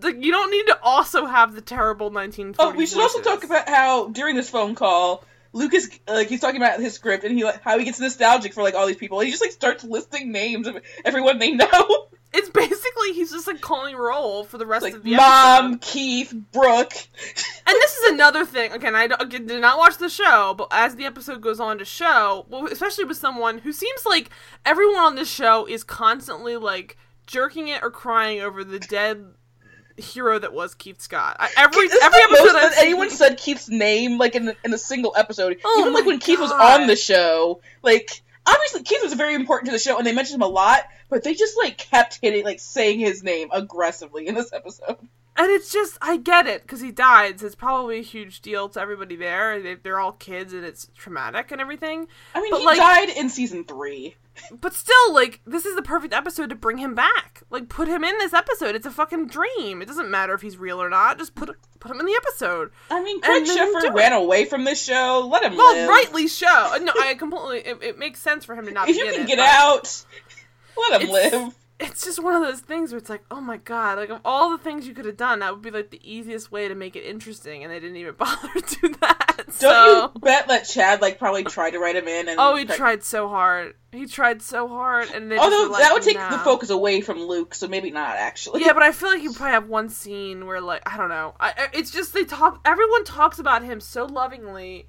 like 0.02 0.24
you 0.24 0.32
don't 0.32 0.52
need 0.52 0.66
to 0.68 0.80
also 0.82 1.26
have 1.26 1.54
the 1.54 1.62
terrible 1.62 2.12
1940s. 2.12 2.56
Oh, 2.60 2.72
we 2.72 2.86
should 2.86 3.00
also 3.00 3.22
talk 3.22 3.44
about 3.44 3.68
how 3.68 4.10
during 4.10 4.36
this 4.36 4.50
phone 4.50 4.76
call, 4.76 5.24
Lucas 5.54 5.88
like 6.08 6.28
he's 6.28 6.42
talking 6.42 6.62
about 6.62 6.80
his 6.80 6.94
script 6.94 7.24
and 7.24 7.38
he 7.38 7.44
like 7.44 7.62
how 7.62 7.78
he 7.78 7.86
gets 7.86 8.00
nostalgic 8.00 8.54
for 8.54 8.64
like 8.64 8.74
all 8.74 8.88
these 8.88 8.98
people. 8.98 9.20
He 9.20 9.30
just 9.30 9.42
like 9.42 9.52
starts 9.52 9.84
listing 9.84 10.32
names 10.32 10.68
of 10.68 10.78
everyone 11.06 11.40
they 11.40 11.52
know. 11.52 12.08
It's 12.36 12.50
basically 12.50 13.14
he's 13.14 13.32
just 13.32 13.46
like 13.46 13.62
calling 13.62 13.96
roll 13.96 14.44
for 14.44 14.58
the 14.58 14.66
rest 14.66 14.82
like 14.82 14.96
of 14.96 15.04
the 15.04 15.14
episode. 15.14 15.28
Mom, 15.28 15.80
Keith, 15.80 16.34
Brooke. 16.52 16.94
And 17.66 17.76
this 17.76 17.96
is 17.96 18.12
another 18.12 18.44
thing. 18.46 18.74
Again, 18.74 18.94
I 18.94 19.08
did 19.08 19.48
not 19.48 19.78
watch 19.78 19.98
the 19.98 20.10
show, 20.10 20.54
but 20.58 20.68
as 20.70 20.96
the 20.96 21.06
episode 21.06 21.40
goes 21.40 21.62
on 21.62 21.78
to 21.78 21.86
show, 21.86 22.46
well, 22.50 22.68
especially 22.68 23.06
with 23.06 23.16
someone 23.16 23.60
who 23.60 23.72
seems 23.72 24.06
like 24.06 24.30
everyone 24.66 24.98
on 24.98 25.16
this 25.16 25.30
show 25.30 25.66
is 25.66 25.84
constantly 25.84 26.58
like 26.58 26.98
jerking 27.26 27.70
it 27.70 27.82
or 27.82 27.90
crying 27.90 28.42
over 28.42 28.66
the 28.66 28.80
dead 28.80 29.34
hero 29.98 30.40
that 30.40 30.54
was 30.54 30.74
Keith 30.76 31.02
Scott. 31.02 31.38
I, 31.40 31.50
every 31.58 31.88
This 31.88 32.02
every 32.04 32.20
episode 32.22 32.54
that 32.54 32.56
I've 32.56 32.74
seen- 32.74 32.86
anyone 32.86 33.10
said 33.10 33.38
Keith's 33.38 33.70
name 33.70 34.18
like 34.18 34.36
in 34.36 34.54
in 34.64 34.74
a 34.74 34.78
single 34.78 35.14
episode. 35.18 35.60
Oh 35.64 35.82
Even 35.82 35.94
like 35.94 36.06
when 36.06 36.20
Keith 36.20 36.40
was 36.40 36.52
on 36.52 36.88
the 36.88 36.96
show, 36.96 37.62
like 37.82 38.22
obviously 38.46 38.84
Keith 38.84 39.04
was 39.04 39.14
very 39.14 39.36
important 39.36 39.68
to 39.68 39.72
the 39.72 39.80
show 39.80 39.98
and 39.98 40.06
they 40.06 40.14
mentioned 40.14 40.36
him 40.36 40.42
a 40.44 40.48
lot, 40.48 40.84
but 41.10 41.24
they 41.24 41.34
just 41.34 41.58
like 41.58 41.78
kept 41.78 42.20
hitting 42.22 42.44
like 42.44 42.60
saying 42.60 43.00
his 43.00 43.24
name 43.24 43.50
aggressively 43.52 44.28
in 44.28 44.36
this 44.36 44.52
episode. 44.54 44.98
And 45.36 45.50
it's 45.50 45.72
just, 45.72 45.98
I 46.02 46.18
get 46.18 46.46
it, 46.46 46.62
because 46.62 46.82
he 46.82 46.92
died, 46.92 47.40
so 47.40 47.48
it's 47.48 47.56
probably 47.56 47.98
a 48.00 48.04
huge 48.04 48.42
deal 48.42 48.70
to 48.70 48.80
everybody 48.80 49.16
there. 49.16 49.60
They, 49.62 49.76
they're 49.76 50.00
all 50.00 50.12
kids, 50.12 50.54
and 50.54 50.64
it's 50.64 50.90
traumatic 50.96 51.52
and 51.52 51.60
everything. 51.60 52.08
I 52.36 52.42
mean, 52.42 52.52
But, 52.52 52.60
he 52.60 52.66
like- 52.68 52.78
died 52.78 53.10
in 53.10 53.30
season 53.30 53.64
three. 53.66 54.16
But 54.52 54.74
still, 54.74 55.14
like, 55.14 55.42
this 55.46 55.64
is 55.64 55.76
the 55.76 55.84
perfect 55.84 56.12
episode 56.12 56.50
to 56.50 56.56
bring 56.56 56.80
him 56.80 56.96
back. 56.96 57.44
Like, 57.52 57.70
put 57.70 57.88
him 57.88 58.04
in 58.04 58.18
this 58.18 58.34
episode. 58.34 58.74
It's 58.74 58.88
a 58.88 58.92
fucking 58.92 59.28
dream. 59.28 59.80
It 59.80 59.86
doesn't 59.88 60.10
matter 60.10 60.34
if 60.34 60.42
he's 60.42 60.58
real 60.58 60.82
or 60.82 60.90
not. 60.90 61.20
Just 61.20 61.36
put 61.36 61.56
put 61.80 61.92
him 61.92 62.00
in 62.00 62.08
the 62.08 62.16
episode. 62.16 62.72
I 62.90 63.04
mean, 63.04 63.22
Craig 63.22 63.46
do 63.46 63.56
Sheffer 63.56 63.84
it. 63.84 63.94
ran 63.94 64.12
away 64.12 64.46
from 64.46 64.64
this 64.64 64.84
show. 64.84 65.30
Let 65.32 65.44
him 65.44 65.56
Well, 65.56 65.76
live. 65.76 65.88
rightly 65.88 66.28
so. 66.28 66.48
Uh, 66.48 66.80
No, 66.80 66.94
I 67.00 67.14
completely. 67.14 67.60
It, 67.60 67.84
it 67.84 68.00
makes 68.00 68.22
sense 68.24 68.44
for 68.44 68.56
him 68.56 68.66
to 68.66 68.72
not 68.72 68.90
If 68.90 68.96
be 68.96 69.04
you 69.06 69.12
can 69.12 69.22
it, 69.22 69.28
get 69.28 69.38
but 69.38 69.48
out, 69.50 70.04
let 70.78 71.02
him 71.04 71.10
It's- 71.10 71.32
live. 71.34 71.56
It's 71.84 72.04
just 72.06 72.24
one 72.24 72.34
of 72.34 72.42
those 72.42 72.62
things 72.62 72.92
where 72.92 72.98
it's 72.98 73.10
like, 73.10 73.24
oh 73.30 73.42
my 73.42 73.58
god, 73.58 73.98
like 73.98 74.10
of 74.10 74.22
all 74.24 74.52
the 74.52 74.58
things 74.64 74.88
you 74.88 74.94
could 74.94 75.06
have 75.06 75.18
done, 75.18 75.40
that 75.40 75.52
would 75.54 75.62
be 75.62 75.70
like 75.72 75.92
the 75.92 76.00
easiest 76.04 76.52
way 76.52 76.68
to 76.68 76.76
make 76.76 76.96
it 76.96 77.02
interesting, 77.02 77.64
and 77.64 77.72
they 77.72 77.80
didn't 77.80 77.98
even 77.98 78.16
bother 78.18 78.48
to 78.54 78.80
do 78.82 78.96
that. 79.02 79.34
Don't 79.38 79.52
so. 79.54 80.12
you 80.16 80.22
bet 80.22 80.48
that 80.48 80.62
Chad 80.66 81.02
like 81.02 81.20
probably 81.20 81.44
tried 81.44 81.72
to 81.72 81.80
write 81.80 81.96
him 81.96 82.08
in 82.08 82.30
and 82.30 82.40
Oh, 82.40 82.56
he 82.56 82.66
tried- 82.66 82.78
tried 82.78 83.04
so 83.04 83.28
hard. 83.28 83.76
He 83.92 84.08
tried 84.08 84.42
so 84.42 84.68
hard, 84.68 85.10
and 85.14 85.32
they 85.32 85.38
Although 85.38 85.70
like, 85.72 85.82
that 85.84 85.94
would 85.94 86.02
take 86.02 86.18
"No." 86.18 86.30
the 86.32 86.40
focus 86.40 86.70
away 86.72 87.02
from 87.02 87.20
Luke, 87.22 87.54
so 87.54 87.68
maybe 87.68 87.92
not 87.92 88.16
actually. 88.16 88.62
Yeah, 88.62 88.74
but 88.74 88.82
I 88.82 88.92
feel 88.92 89.10
like 89.10 89.22
you 89.22 89.32
probably 89.34 89.52
have 89.52 89.68
one 89.68 89.90
scene 89.90 90.48
where, 90.48 90.62
like, 90.62 90.82
I 90.92 90.98
don't 90.98 91.10
know. 91.10 91.36
I, 91.40 91.70
it's 91.74 91.92
just 91.92 92.12
they 92.14 92.24
talk. 92.24 92.60
Everyone 92.66 93.04
talks 93.04 93.38
about 93.38 93.62
him 93.64 93.80
so 93.80 94.06
lovingly, 94.06 94.88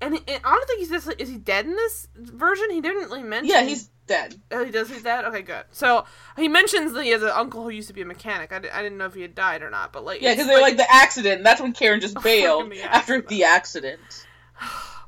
and, 0.00 0.14
it, 0.14 0.22
I 0.42 0.54
don't 0.54 0.66
think 0.66 0.78
he's 0.80 0.88
just. 0.88 1.12
Is 1.20 1.28
he 1.28 1.36
dead 1.36 1.66
in 1.66 1.72
this 1.76 2.08
version? 2.16 2.70
He 2.70 2.80
didn't 2.80 3.02
really 3.10 3.22
mention. 3.24 3.50
yeah, 3.54 3.62
he's 3.62 3.90
dead. 4.10 4.34
Oh, 4.50 4.64
he 4.64 4.70
does. 4.70 4.90
He's 4.90 5.02
dead. 5.02 5.24
Okay, 5.24 5.42
good. 5.42 5.64
So 5.70 6.04
he 6.36 6.48
mentions 6.48 6.92
that 6.92 7.04
he 7.04 7.10
has 7.10 7.22
an 7.22 7.30
uncle 7.30 7.62
who 7.62 7.70
used 7.70 7.88
to 7.88 7.94
be 7.94 8.02
a 8.02 8.04
mechanic. 8.04 8.52
I, 8.52 8.58
didn't 8.58 8.98
know 8.98 9.06
if 9.06 9.14
he 9.14 9.22
had 9.22 9.34
died 9.34 9.62
or 9.62 9.70
not, 9.70 9.92
but 9.92 10.04
like, 10.04 10.20
Yeah, 10.20 10.32
because 10.32 10.48
they're 10.48 10.60
like 10.60 10.76
the 10.76 10.92
accident. 10.92 11.44
That's 11.44 11.60
when 11.60 11.72
Karen 11.72 12.00
just 12.00 12.16
Oh, 12.18 12.20
bailed 12.20 12.72
the 12.72 12.82
after 12.82 13.22
the 13.22 13.44
accident. 13.44 14.26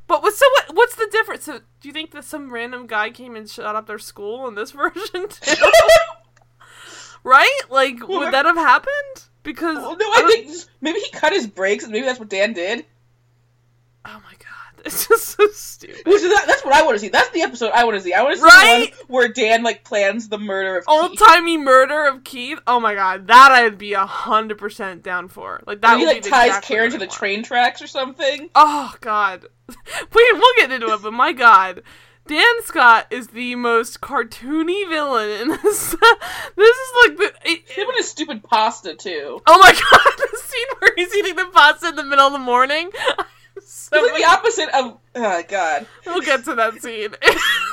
But 0.08 0.20
what? 0.22 0.34
So 0.34 0.44
what? 0.50 0.76
What's 0.76 0.96
the 0.96 1.08
difference? 1.10 1.44
So 1.44 1.60
do 1.80 1.88
you 1.88 1.92
think 1.92 2.10
that 2.10 2.24
some 2.24 2.52
random 2.52 2.86
guy 2.86 3.08
came 3.10 3.34
and 3.34 3.48
shut 3.48 3.76
up 3.76 3.86
their 3.86 4.00
school 4.00 4.46
in 4.48 4.56
this 4.56 4.70
version 4.82 5.28
too? 5.28 5.54
right? 7.24 7.60
Like, 7.70 8.06
Well, 8.06 8.18
would 8.18 8.34
that 8.34 8.44
have 8.44 8.56
happened? 8.56 9.24
Because 9.42 9.76
Well, 9.76 9.96
no, 9.96 10.04
I 10.06 10.22
I 10.26 10.30
think 10.30 10.64
maybe 10.80 10.98
he 10.98 11.10
cut 11.12 11.32
his 11.32 11.46
brakes, 11.46 11.84
and 11.84 11.92
maybe 11.92 12.04
that's 12.04 12.18
what 12.18 12.28
Dan 12.28 12.52
did. 12.52 12.84
Oh 14.04 14.20
my 14.24 14.34
god, 14.38 14.51
it's 14.86 15.06
just 15.08 15.24
so 15.36 15.46
stupid. 15.52 16.06
Which 16.06 16.22
is 16.22 16.30
that, 16.30 16.44
that's 16.46 16.64
what 16.64 16.74
I 16.74 16.82
want 16.82 16.96
to 16.96 16.98
see. 17.00 17.08
That's 17.08 17.30
the 17.30 17.42
episode 17.42 17.70
I 17.72 17.84
want 17.84 17.96
to 17.96 18.02
see. 18.02 18.12
I 18.12 18.22
want 18.22 18.34
to 18.34 18.40
see 18.40 18.44
Right? 18.46 18.92
the 18.92 19.04
one 19.06 19.06
where 19.08 19.28
Dan 19.28 19.62
like 19.62 19.84
plans 19.84 20.28
the 20.28 20.38
murder 20.38 20.76
of 20.78 20.84
old 20.88 21.16
timey 21.18 21.56
murder 21.56 22.06
of 22.06 22.24
Keith. 22.24 22.58
Oh 22.66 22.80
my 22.80 22.94
god, 22.94 23.26
that 23.28 23.50
I'd 23.52 23.78
be 23.78 23.92
a 23.94 24.06
hundred 24.06 24.58
percent 24.58 25.02
down 25.02 25.28
for. 25.28 25.62
Like 25.66 25.80
that 25.82 25.98
he 25.98 26.04
would 26.06 26.12
like 26.14 26.24
be 26.24 26.30
ties 26.30 26.46
exactly 26.48 26.76
Karen 26.76 26.90
to 26.92 26.98
the 26.98 27.06
train 27.06 27.42
tracks 27.42 27.80
or 27.82 27.86
something. 27.86 28.50
Oh 28.54 28.94
god, 29.00 29.46
we 29.68 30.32
we'll 30.32 30.54
get 30.56 30.72
into 30.72 30.86
it, 30.92 31.02
but 31.02 31.12
my 31.12 31.32
god. 31.32 31.82
Dan 32.24 32.44
Scott 32.62 33.08
is 33.10 33.26
the 33.28 33.56
most 33.56 34.00
cartoony 34.00 34.88
villain 34.88 35.28
in 35.28 35.48
this. 35.62 35.90
this 35.90 36.76
is 36.76 36.92
like 37.08 37.16
the. 37.16 37.32
it- 37.44 37.68
Him 37.68 37.88
and 37.88 37.96
his 37.96 38.08
stupid 38.08 38.44
pasta 38.44 38.94
too. 38.94 39.42
oh 39.44 39.58
my 39.58 39.72
god, 39.72 40.14
the 40.18 40.38
scene 40.38 40.66
where 40.78 40.92
he's 40.96 41.12
eating 41.16 41.34
the 41.34 41.46
pasta 41.52 41.88
in 41.88 41.96
the 41.96 42.04
middle 42.04 42.26
of 42.28 42.32
the 42.32 42.38
morning. 42.38 42.90
so 43.92 44.02
like 44.02 44.16
the 44.16 44.28
opposite 44.28 44.68
of. 44.74 44.98
Oh 45.14 45.42
god. 45.48 45.86
We'll 46.06 46.20
get 46.20 46.44
to 46.44 46.54
that 46.54 46.80
scene. 46.82 47.10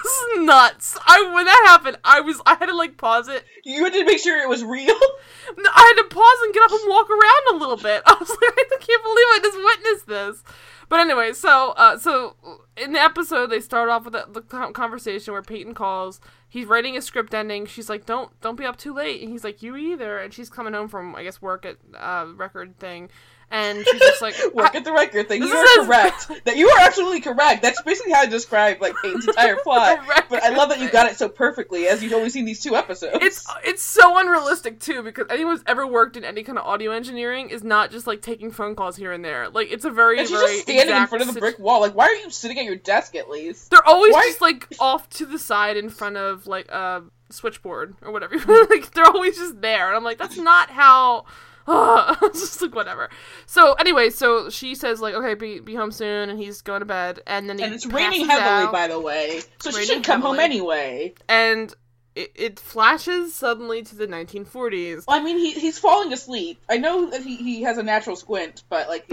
It's 0.01 0.39
nuts. 0.39 0.97
I 1.05 1.31
when 1.33 1.45
that 1.45 1.63
happened, 1.67 1.97
I 2.03 2.21
was 2.21 2.41
I 2.45 2.55
had 2.55 2.67
to 2.67 2.75
like 2.75 2.97
pause 2.97 3.27
it. 3.27 3.43
You 3.65 3.83
had 3.83 3.93
to 3.93 4.05
make 4.05 4.19
sure 4.19 4.41
it 4.41 4.47
was 4.47 4.63
real. 4.63 4.87
I 4.95 5.93
had 5.95 6.01
to 6.01 6.15
pause 6.15 6.37
and 6.43 6.53
get 6.53 6.63
up 6.63 6.71
and 6.71 6.89
walk 6.89 7.09
around 7.09 7.55
a 7.55 7.59
little 7.59 7.77
bit. 7.77 8.01
I 8.05 8.15
was 8.17 8.29
like, 8.29 8.39
I 8.41 8.77
can't 8.79 9.03
believe 9.03 9.27
I 9.29 9.39
just 9.43 9.57
witnessed 9.57 10.07
this. 10.07 10.43
But 10.87 11.01
anyway, 11.01 11.33
so 11.33 11.71
uh, 11.71 11.97
so 11.97 12.35
in 12.75 12.93
the 12.93 12.99
episode, 12.99 13.47
they 13.47 13.59
start 13.59 13.89
off 13.89 14.05
with 14.05 14.13
the, 14.13 14.25
the 14.31 14.41
conversation 14.41 15.33
where 15.33 15.43
Peyton 15.43 15.73
calls. 15.75 16.19
He's 16.47 16.65
writing 16.65 16.97
a 16.97 17.01
script 17.01 17.33
ending. 17.33 17.67
She's 17.67 17.89
like, 17.89 18.05
"Don't 18.07 18.31
don't 18.41 18.55
be 18.55 18.65
up 18.65 18.77
too 18.77 18.93
late," 18.93 19.21
and 19.21 19.29
he's 19.29 19.43
like, 19.43 19.61
"You 19.61 19.75
either." 19.75 20.17
And 20.17 20.33
she's 20.33 20.49
coming 20.49 20.73
home 20.73 20.87
from 20.87 21.15
I 21.15 21.23
guess 21.23 21.41
work 21.41 21.65
at 21.65 21.77
uh, 21.95 22.27
record 22.35 22.79
thing, 22.79 23.09
and 23.51 23.85
she's 23.85 23.99
just 23.99 24.21
like, 24.21 24.35
Work 24.53 24.75
at 24.75 24.83
the 24.83 24.91
record 24.93 25.27
thing. 25.27 25.41
You 25.43 25.53
are 25.55 25.85
correct. 25.85 26.29
That 26.45 26.57
you 26.57 26.69
are 26.69 26.79
absolutely 26.79 27.21
correct. 27.21 27.61
That's 27.61 27.81
basically 27.81 28.11
how 28.13 28.21
I 28.21 28.25
describe 28.27 28.81
like 28.81 28.93
Peyton's 29.01 29.27
entire 29.27 29.55
plot. 29.63 29.99
But 30.29 30.43
I 30.43 30.49
love 30.49 30.69
that 30.69 30.79
you 30.79 30.89
got 30.89 31.09
it 31.11 31.17
so 31.17 31.27
perfectly, 31.29 31.87
as 31.87 32.01
you've 32.03 32.13
only 32.13 32.29
seen 32.29 32.45
these 32.45 32.61
two 32.61 32.75
episodes. 32.75 33.17
it's 33.21 33.45
it's 33.63 33.83
so 33.83 34.17
unrealistic 34.17 34.79
too 34.79 35.01
because 35.03 35.27
anyone 35.29 35.55
who's 35.55 35.63
ever 35.67 35.85
worked 35.85 36.17
in 36.17 36.23
any 36.23 36.43
kind 36.43 36.57
of 36.57 36.65
audio 36.65 36.91
engineering 36.91 37.49
is 37.49 37.63
not 37.63 37.91
just 37.91 38.07
like 38.07 38.21
taking 38.21 38.51
phone 38.51 38.75
calls 38.75 38.95
here 38.95 39.11
and 39.11 39.23
there. 39.25 39.49
Like 39.49 39.71
it's 39.71 39.85
a 39.85 39.89
very 39.91 40.19
and 40.19 40.27
she's 40.27 40.37
very 40.37 40.51
just 40.53 40.61
standing 40.63 40.95
in 40.95 41.07
front 41.07 41.21
of 41.21 41.27
the 41.27 41.33
situ- 41.33 41.39
brick 41.41 41.59
wall. 41.59 41.81
Like, 41.81 41.95
why 41.95 42.05
are 42.05 42.13
you 42.15 42.29
sitting 42.29 42.57
at 42.59 42.65
your 42.65 42.75
desk 42.77 43.15
at 43.15 43.29
least? 43.29 43.69
They're 43.71 43.85
always 43.87 44.13
Why- 44.13 44.23
just 44.27 44.41
like 44.41 44.67
off 44.79 45.09
to 45.11 45.25
the 45.25 45.39
side 45.39 45.77
in 45.77 45.89
front 45.89 46.17
of 46.17 46.47
like 46.47 46.69
a 46.69 47.03
switchboard 47.29 47.95
or 48.01 48.11
whatever. 48.11 48.35
Like 48.69 48.91
they're 48.91 49.05
always 49.05 49.37
just 49.37 49.61
there, 49.61 49.87
and 49.87 49.95
I'm 49.95 50.03
like, 50.03 50.17
that's 50.17 50.37
not 50.37 50.69
how. 50.69 51.25
it's 52.23 52.39
just 52.39 52.61
like 52.61 52.73
whatever. 52.73 53.09
So 53.45 53.73
anyway, 53.73 54.09
so 54.09 54.49
she 54.49 54.75
says 54.75 55.01
like, 55.01 55.13
okay, 55.13 55.35
be 55.35 55.59
be 55.59 55.75
home 55.75 55.91
soon, 55.91 56.29
and 56.29 56.39
he's 56.39 56.61
going 56.61 56.79
to 56.79 56.85
bed, 56.85 57.21
and 57.27 57.49
then 57.49 57.57
he 57.57 57.63
And 57.63 57.73
it's 57.73 57.85
raining 57.85 58.27
heavily, 58.27 58.65
out, 58.65 58.71
by 58.71 58.87
the 58.87 58.99
way, 58.99 59.41
so 59.59 59.71
she 59.71 59.85
should 59.85 60.03
come 60.03 60.21
home 60.21 60.39
anyway. 60.39 61.13
and 61.27 61.73
it, 62.15 62.31
it 62.35 62.59
flashes 62.59 63.35
suddenly 63.35 63.83
to 63.83 63.95
the 63.95 64.07
1940s. 64.07 65.05
Well, 65.07 65.19
I 65.19 65.23
mean, 65.23 65.37
he 65.37 65.53
he's 65.53 65.77
falling 65.77 66.11
asleep. 66.11 66.59
I 66.69 66.77
know 66.77 67.09
that 67.11 67.21
he, 67.21 67.37
he 67.37 67.61
has 67.61 67.77
a 67.77 67.83
natural 67.83 68.15
squint, 68.15 68.63
but 68.67 68.89
like, 68.89 69.05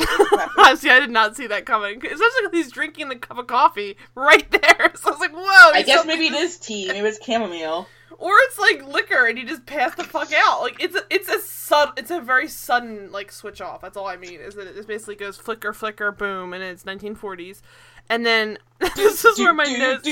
Honestly, 0.59 0.91
I 0.91 0.99
did 1.01 1.11
not 1.11 1.37
see 1.37 1.47
that 1.47 1.67
coming, 1.67 1.97
especially 1.97 2.19
because 2.19 2.51
he's 2.53 2.73
drinking 2.73 3.09
the 3.09 3.17
cup 3.17 3.39
of 3.39 3.47
coffee 3.47 3.97
right 4.15 4.51
there. 4.51 4.63
So 4.97 5.09
I 5.09 5.13
was 5.13 5.21
like, 5.21 5.35
whoa. 5.35 5.73
I 5.75 5.83
guess 5.83 6.07
maybe 6.07 6.27
it 6.27 6.33
is 6.33 6.59
tea. 6.59 6.89
Maybe 6.89 7.07
it's 7.07 7.23
chamomile. 7.25 7.87
Or 8.19 8.33
it's 8.45 8.59
like 8.59 8.87
liquor 8.87 9.27
and 9.27 9.39
you 9.39 9.47
just 9.47 9.67
pass 9.67 9.95
the 9.95 10.05
fuck 10.05 10.33
out. 10.33 10.61
Like 10.61 10.83
it's 10.83 10.97
a, 10.97 11.03
it's 11.11 11.29
a 11.29 11.41
sud 11.41 11.93
it's 11.97 12.11
a 12.11 12.21
very 12.21 12.49
sudden 12.49 13.11
like 13.13 13.33
switch 13.33 13.61
off. 13.61 13.81
That's 13.81 13.97
all 13.97 14.07
I 14.07 14.17
mean. 14.17 14.41
Is 14.41 14.55
that 14.55 14.67
it 14.67 14.75
just 14.75 14.89
basically 14.89 15.17
goes 15.17 15.37
flicker 15.37 15.73
flicker 15.73 16.13
boom 16.13 16.53
and 16.53 16.63
it's 16.63 16.85
1940s. 16.85 17.63
And 18.09 18.25
then 18.25 18.59
this 18.95 19.25
is 19.25 19.39
where 19.39 19.53
my 19.55 19.65
notes 19.65 20.09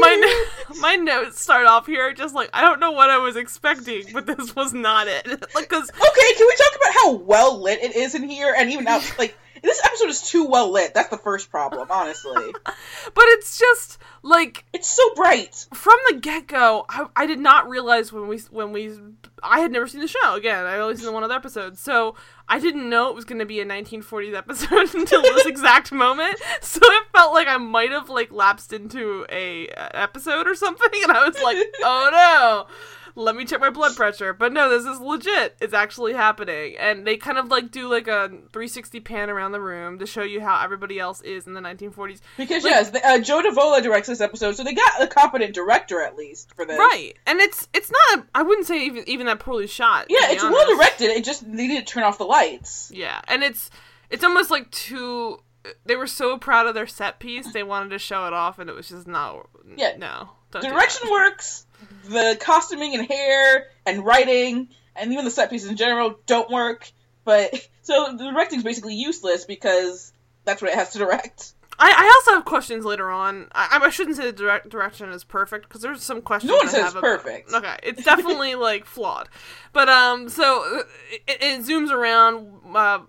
my 0.00 0.44
my 0.80 0.96
notes 0.96 1.40
start 1.40 1.66
off 1.66 1.86
here 1.86 2.12
just 2.12 2.34
like 2.34 2.50
I 2.52 2.62
don't 2.62 2.80
know 2.80 2.92
what 2.92 3.10
I 3.10 3.18
was 3.18 3.36
expecting, 3.36 4.06
but 4.12 4.26
this 4.26 4.56
was 4.56 4.72
not 4.72 5.06
it. 5.06 5.26
like 5.54 5.68
cuz 5.68 5.90
Okay, 5.90 6.34
can 6.36 6.46
we 6.46 6.56
talk 6.56 6.76
about 6.76 6.94
how 6.94 7.12
well 7.12 7.60
lit 7.60 7.82
it 7.82 7.94
is 7.94 8.14
in 8.14 8.28
here? 8.28 8.54
And 8.56 8.70
even 8.70 8.88
out, 8.88 9.02
like, 9.18 9.36
this 9.64 9.80
episode 9.84 10.10
is 10.10 10.22
too 10.22 10.46
well 10.46 10.70
lit. 10.70 10.94
That's 10.94 11.08
the 11.10 11.18
first 11.18 11.50
problem, 11.50 11.88
honestly. 11.90 12.52
but 12.64 13.24
it's 13.28 13.58
just 13.58 13.98
like 14.22 14.64
It's 14.72 14.88
so 14.88 15.02
bright. 15.14 15.66
from 15.74 15.96
the 16.10 16.16
get 16.18 16.46
go, 16.46 16.84
I, 16.88 17.06
I 17.16 17.26
did 17.26 17.38
not 17.40 17.68
realize 17.68 18.12
when 18.12 18.28
we 18.28 18.38
when 18.50 18.72
we 18.72 18.96
I 19.42 19.60
had 19.60 19.72
never 19.72 19.86
seen 19.86 20.00
the 20.00 20.08
show 20.08 20.34
again. 20.34 20.64
I 20.64 20.78
only 20.78 20.96
seen 20.96 21.06
the 21.06 21.12
one 21.12 21.22
other 21.24 21.34
episode, 21.34 21.76
so 21.76 22.14
I 22.48 22.58
didn't 22.58 22.88
know 22.88 23.08
it 23.10 23.14
was 23.14 23.24
going 23.24 23.38
to 23.40 23.46
be 23.46 23.60
a 23.60 23.66
1940s 23.66 24.34
episode 24.34 24.94
until 24.94 25.22
this 25.22 25.46
exact 25.54 25.92
moment. 25.92 26.38
So 26.60 26.80
it 26.82 27.04
felt 27.12 27.32
like 27.34 27.48
I 27.48 27.58
might 27.58 27.90
have 27.90 28.08
like 28.08 28.32
lapsed 28.32 28.72
into 28.72 29.26
a 29.30 29.68
episode 29.68 30.46
or 30.46 30.54
something, 30.54 30.88
and 31.02 31.12
I 31.12 31.26
was 31.26 31.40
like, 31.42 31.58
oh 31.82 32.08
no. 32.12 32.74
Let 33.16 33.36
me 33.36 33.44
check 33.44 33.60
my 33.60 33.70
blood 33.70 33.94
pressure. 33.94 34.32
But 34.32 34.52
no, 34.52 34.68
this 34.68 34.84
is 34.84 35.00
legit. 35.00 35.56
It's 35.60 35.72
actually 35.72 36.14
happening. 36.14 36.76
And 36.78 37.06
they 37.06 37.16
kind 37.16 37.38
of 37.38 37.48
like 37.48 37.70
do 37.70 37.88
like 37.88 38.08
a 38.08 38.28
360 38.28 38.98
pan 39.00 39.30
around 39.30 39.52
the 39.52 39.60
room 39.60 40.00
to 40.00 40.06
show 40.06 40.22
you 40.22 40.40
how 40.40 40.60
everybody 40.62 40.98
else 40.98 41.20
is 41.20 41.46
in 41.46 41.54
the 41.54 41.60
1940s. 41.60 42.20
Because, 42.36 42.64
Like- 42.64 42.72
yes, 42.72 42.90
the, 42.90 43.06
uh, 43.06 43.18
Joe 43.20 43.40
Davola 43.42 43.80
directs 43.82 44.08
this 44.08 44.20
episode, 44.20 44.56
so 44.56 44.64
they 44.64 44.72
got 44.74 45.00
a 45.00 45.06
competent 45.06 45.54
director, 45.54 46.02
at 46.02 46.16
least, 46.16 46.52
for 46.56 46.64
this. 46.66 46.76
Right, 46.78 47.14
and 47.26 47.38
it's 47.40 47.68
it's 47.72 47.90
not. 47.90 48.18
A, 48.20 48.26
I 48.34 48.42
wouldn't 48.42 48.66
say 48.66 48.84
even 48.84 49.04
even 49.08 49.26
that 49.26 49.38
poorly 49.38 49.68
shot. 49.68 50.06
Yeah, 50.08 50.30
it's 50.30 50.42
honest. 50.42 50.58
well 50.66 50.76
directed. 50.76 51.10
It 51.10 51.24
just 51.24 51.46
needed 51.46 51.86
to 51.86 51.92
turn 51.92 52.02
off 52.02 52.18
the 52.18 52.24
lights. 52.24 52.90
Yeah, 52.92 53.20
and 53.28 53.42
it's 53.44 53.70
it's 54.10 54.24
almost 54.24 54.50
like 54.50 54.70
too. 54.72 55.38
They 55.86 55.96
were 55.96 56.06
so 56.08 56.36
proud 56.36 56.66
of 56.66 56.74
their 56.74 56.86
set 56.86 57.20
piece, 57.20 57.50
they 57.52 57.62
wanted 57.62 57.88
to 57.90 57.98
show 57.98 58.26
it 58.26 58.32
off, 58.34 58.58
and 58.58 58.68
it 58.68 58.74
was 58.76 58.88
just 58.88 59.06
not. 59.06 59.48
Yeah. 59.76 59.96
no. 59.96 60.30
Direction 60.60 61.10
works. 61.10 61.63
The 62.08 62.36
costuming 62.40 62.94
and 62.94 63.06
hair 63.06 63.68
and 63.86 64.04
writing 64.04 64.68
and 64.96 65.12
even 65.12 65.24
the 65.24 65.30
set 65.30 65.50
pieces 65.50 65.70
in 65.70 65.76
general 65.76 66.18
don't 66.26 66.50
work. 66.50 66.90
But 67.24 67.54
so 67.82 68.14
the 68.16 68.30
directing's 68.30 68.62
basically 68.62 68.94
useless 68.94 69.44
because 69.44 70.12
that's 70.44 70.62
what 70.62 70.70
it 70.70 70.76
has 70.76 70.90
to 70.90 70.98
direct. 70.98 71.54
I, 71.78 71.90
I 71.90 72.20
also 72.20 72.36
have 72.36 72.44
questions 72.44 72.84
later 72.84 73.10
on. 73.10 73.48
I, 73.52 73.80
I 73.82 73.90
shouldn't 73.90 74.16
say 74.16 74.26
the 74.26 74.32
direct 74.32 74.68
direction 74.68 75.08
is 75.10 75.24
perfect 75.24 75.68
because 75.68 75.82
there's 75.82 76.02
some 76.02 76.22
questions. 76.22 76.50
No 76.50 76.56
one 76.56 76.68
I 76.68 76.70
says 76.70 76.80
have 76.82 76.92
about- 76.92 77.02
perfect. 77.02 77.52
Okay, 77.52 77.76
it's 77.82 78.04
definitely 78.04 78.54
like 78.68 78.84
flawed, 78.84 79.28
but 79.72 79.88
um, 79.88 80.28
so 80.28 80.78
uh, 80.78 80.82
it, 81.26 81.42
it 81.42 81.60
zooms 81.62 81.90
around. 81.90 82.60
Uh, 82.74 83.00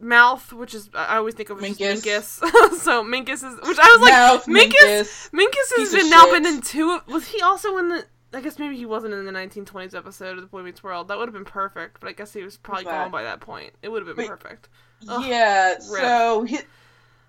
Mouth, 0.00 0.52
which 0.52 0.74
is 0.74 0.90
I 0.94 1.18
always 1.18 1.34
think 1.36 1.48
of 1.50 1.62
as 1.62 1.78
Minkus. 1.78 2.02
Minkus. 2.40 2.74
so 2.80 3.04
Minkus 3.04 3.44
is, 3.44 3.68
which 3.68 3.78
I 3.80 3.96
was 3.96 4.00
like, 4.00 4.12
Mouth, 4.12 4.46
Minkus, 4.46 5.30
Minkus. 5.30 5.30
Minkus 5.30 5.76
has 5.76 5.92
been 5.94 6.10
now 6.10 6.24
shit. 6.24 6.42
been 6.42 6.54
in 6.54 6.60
two. 6.60 6.98
Was 7.06 7.28
he 7.28 7.40
also 7.40 7.76
in 7.78 7.88
the? 7.88 8.04
I 8.34 8.40
guess 8.40 8.58
maybe 8.58 8.76
he 8.76 8.86
wasn't 8.86 9.14
in 9.14 9.24
the 9.24 9.32
1920s 9.32 9.94
episode 9.94 10.36
of 10.36 10.40
The 10.40 10.46
Boy 10.46 10.62
Meets 10.62 10.82
World. 10.82 11.08
That 11.08 11.18
would 11.18 11.28
have 11.28 11.34
been 11.34 11.44
perfect, 11.44 12.00
but 12.00 12.08
I 12.08 12.12
guess 12.12 12.32
he 12.32 12.42
was 12.42 12.56
probably 12.56 12.84
gone 12.84 13.10
by 13.10 13.24
that 13.24 13.40
point. 13.40 13.72
It 13.82 13.90
would 13.90 14.06
have 14.06 14.16
been 14.16 14.24
Wait. 14.24 14.28
perfect. 14.28 14.68
Ugh, 15.08 15.24
yeah, 15.26 15.74
rip. 15.74 15.82
so 15.82 16.42
he, 16.44 16.58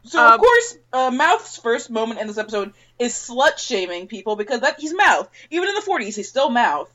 so 0.04 0.24
Um, 0.26 0.34
of 0.34 0.40
course, 0.40 0.78
uh, 0.94 1.12
Mouth's 1.12 1.58
first 1.58 1.90
moment 1.90 2.22
in 2.22 2.28
this 2.28 2.38
episode 2.38 2.74
is 3.00 3.14
slut 3.14 3.58
shaming 3.58 4.08
people 4.08 4.36
because 4.36 4.62
that 4.62 4.80
he's 4.80 4.94
Mouth. 4.94 5.30
Even 5.50 5.70
in 5.70 5.76
the 5.76 5.82
40s, 5.82 6.16
he's 6.16 6.30
still 6.30 6.50
Mouth. 6.50 6.94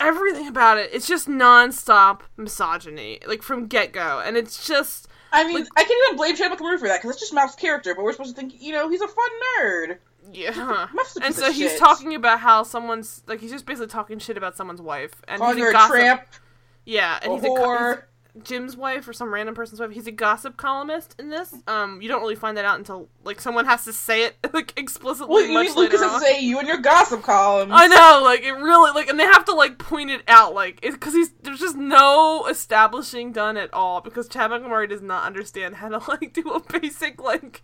Everything 0.00 0.46
about 0.46 0.78
it, 0.78 0.90
it's 0.92 1.08
just 1.08 1.28
nonstop 1.28 2.20
misogyny, 2.36 3.18
like 3.26 3.42
from 3.42 3.66
get 3.66 3.92
go, 3.92 4.22
and 4.24 4.36
it's 4.36 4.66
just 4.66 5.08
I 5.32 5.44
mean, 5.44 5.60
Like- 5.60 5.68
I 5.76 5.84
can't 5.84 6.00
even 6.06 6.16
blame 6.16 6.36
Chad 6.36 6.52
McAmuru 6.52 6.78
for 6.78 6.88
that 6.88 6.98
because 6.98 7.10
that's 7.10 7.20
just 7.20 7.34
Mouth's 7.34 7.54
character. 7.54 7.94
But 7.94 8.04
we're 8.04 8.12
supposed 8.12 8.34
to 8.34 8.40
think, 8.40 8.60
you 8.60 8.72
know, 8.72 8.88
he's 8.88 9.00
a 9.02 9.08
fun 9.08 9.30
nerd. 9.60 9.98
Yeah. 10.32 10.88
A 11.20 11.24
And 11.24 11.34
so 11.34 11.52
he's 11.52 11.70
shit. 11.72 11.78
talking 11.78 12.14
about 12.14 12.40
how 12.40 12.62
someone's 12.62 13.22
like 13.26 13.40
he's 13.40 13.50
just 13.50 13.66
basically 13.66 13.88
talking 13.88 14.18
shit 14.18 14.36
about 14.36 14.56
someone's 14.56 14.82
wife, 14.82 15.12
and 15.28 15.40
calling 15.40 15.56
he's 15.58 15.66
a 15.66 15.68
a 15.70 15.88
tramp, 15.88 16.22
Yeah, 16.84 17.18
and 17.22 17.32
a 17.32 17.34
he's 17.36 17.44
a 17.44 17.48
whore. 17.48 17.94
he's 17.96 18.04
Jim's 18.44 18.76
wife 18.76 19.06
or 19.08 19.12
some 19.12 19.32
random 19.32 19.54
person's 19.54 19.80
wife. 19.80 19.90
He's 19.90 20.06
a 20.06 20.12
gossip 20.12 20.56
columnist 20.56 21.14
in 21.18 21.30
this. 21.30 21.54
Um, 21.66 22.00
you 22.02 22.08
don't 22.08 22.20
really 22.20 22.34
find 22.34 22.56
that 22.56 22.64
out 22.64 22.78
until 22.78 23.08
like 23.24 23.40
someone 23.40 23.66
has 23.66 23.84
to 23.84 23.92
say 23.92 24.24
it 24.24 24.36
like 24.52 24.72
explicitly 24.78 25.32
Well, 25.32 25.44
you 25.44 25.54
much 25.54 25.66
mean 25.66 25.76
Lucas 25.76 26.00
has 26.00 26.12
to 26.12 26.20
say 26.20 26.40
you 26.40 26.58
and 26.58 26.68
your 26.68 26.78
gossip 26.78 27.22
column. 27.22 27.70
I 27.72 27.86
know, 27.86 28.20
like 28.24 28.42
it 28.42 28.52
really, 28.52 28.92
like, 28.92 29.08
and 29.08 29.18
they 29.18 29.24
have 29.24 29.44
to 29.46 29.54
like 29.54 29.78
point 29.78 30.10
it 30.10 30.22
out, 30.28 30.54
like, 30.54 30.80
because 30.80 31.14
he's 31.14 31.30
there's 31.42 31.60
just 31.60 31.76
no 31.76 32.46
establishing 32.48 33.32
done 33.32 33.56
at 33.56 33.72
all 33.72 34.00
because 34.00 34.28
Chad 34.28 34.50
McMurray 34.50 34.88
does 34.88 35.02
not 35.02 35.24
understand 35.24 35.76
how 35.76 35.88
to 35.88 35.98
like 36.10 36.32
do 36.32 36.50
a 36.50 36.60
basic 36.80 37.22
like, 37.22 37.62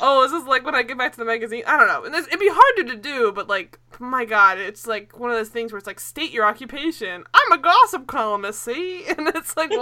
oh, 0.00 0.22
this 0.22 0.32
is 0.32 0.42
this 0.42 0.48
like 0.48 0.64
when 0.64 0.74
I 0.74 0.82
get 0.82 0.98
back 0.98 1.12
to 1.12 1.18
the 1.18 1.24
magazine? 1.24 1.62
I 1.66 1.76
don't 1.76 1.88
know, 1.88 2.04
and 2.04 2.14
this, 2.14 2.26
it'd 2.26 2.40
be 2.40 2.50
harder 2.50 2.94
to 2.94 2.96
do, 2.96 3.32
but 3.32 3.48
like, 3.48 3.78
my 3.98 4.24
God, 4.24 4.58
it's 4.58 4.86
like 4.86 5.18
one 5.18 5.30
of 5.30 5.36
those 5.36 5.48
things 5.48 5.72
where 5.72 5.78
it's 5.78 5.86
like 5.86 6.00
state 6.00 6.32
your 6.32 6.44
occupation. 6.44 7.24
I'm 7.32 7.52
a 7.52 7.58
gossip 7.58 8.06
columnist, 8.06 8.62
see, 8.62 9.04
and 9.08 9.28
it's 9.28 9.56
like 9.56 9.70
wow. 9.70 9.78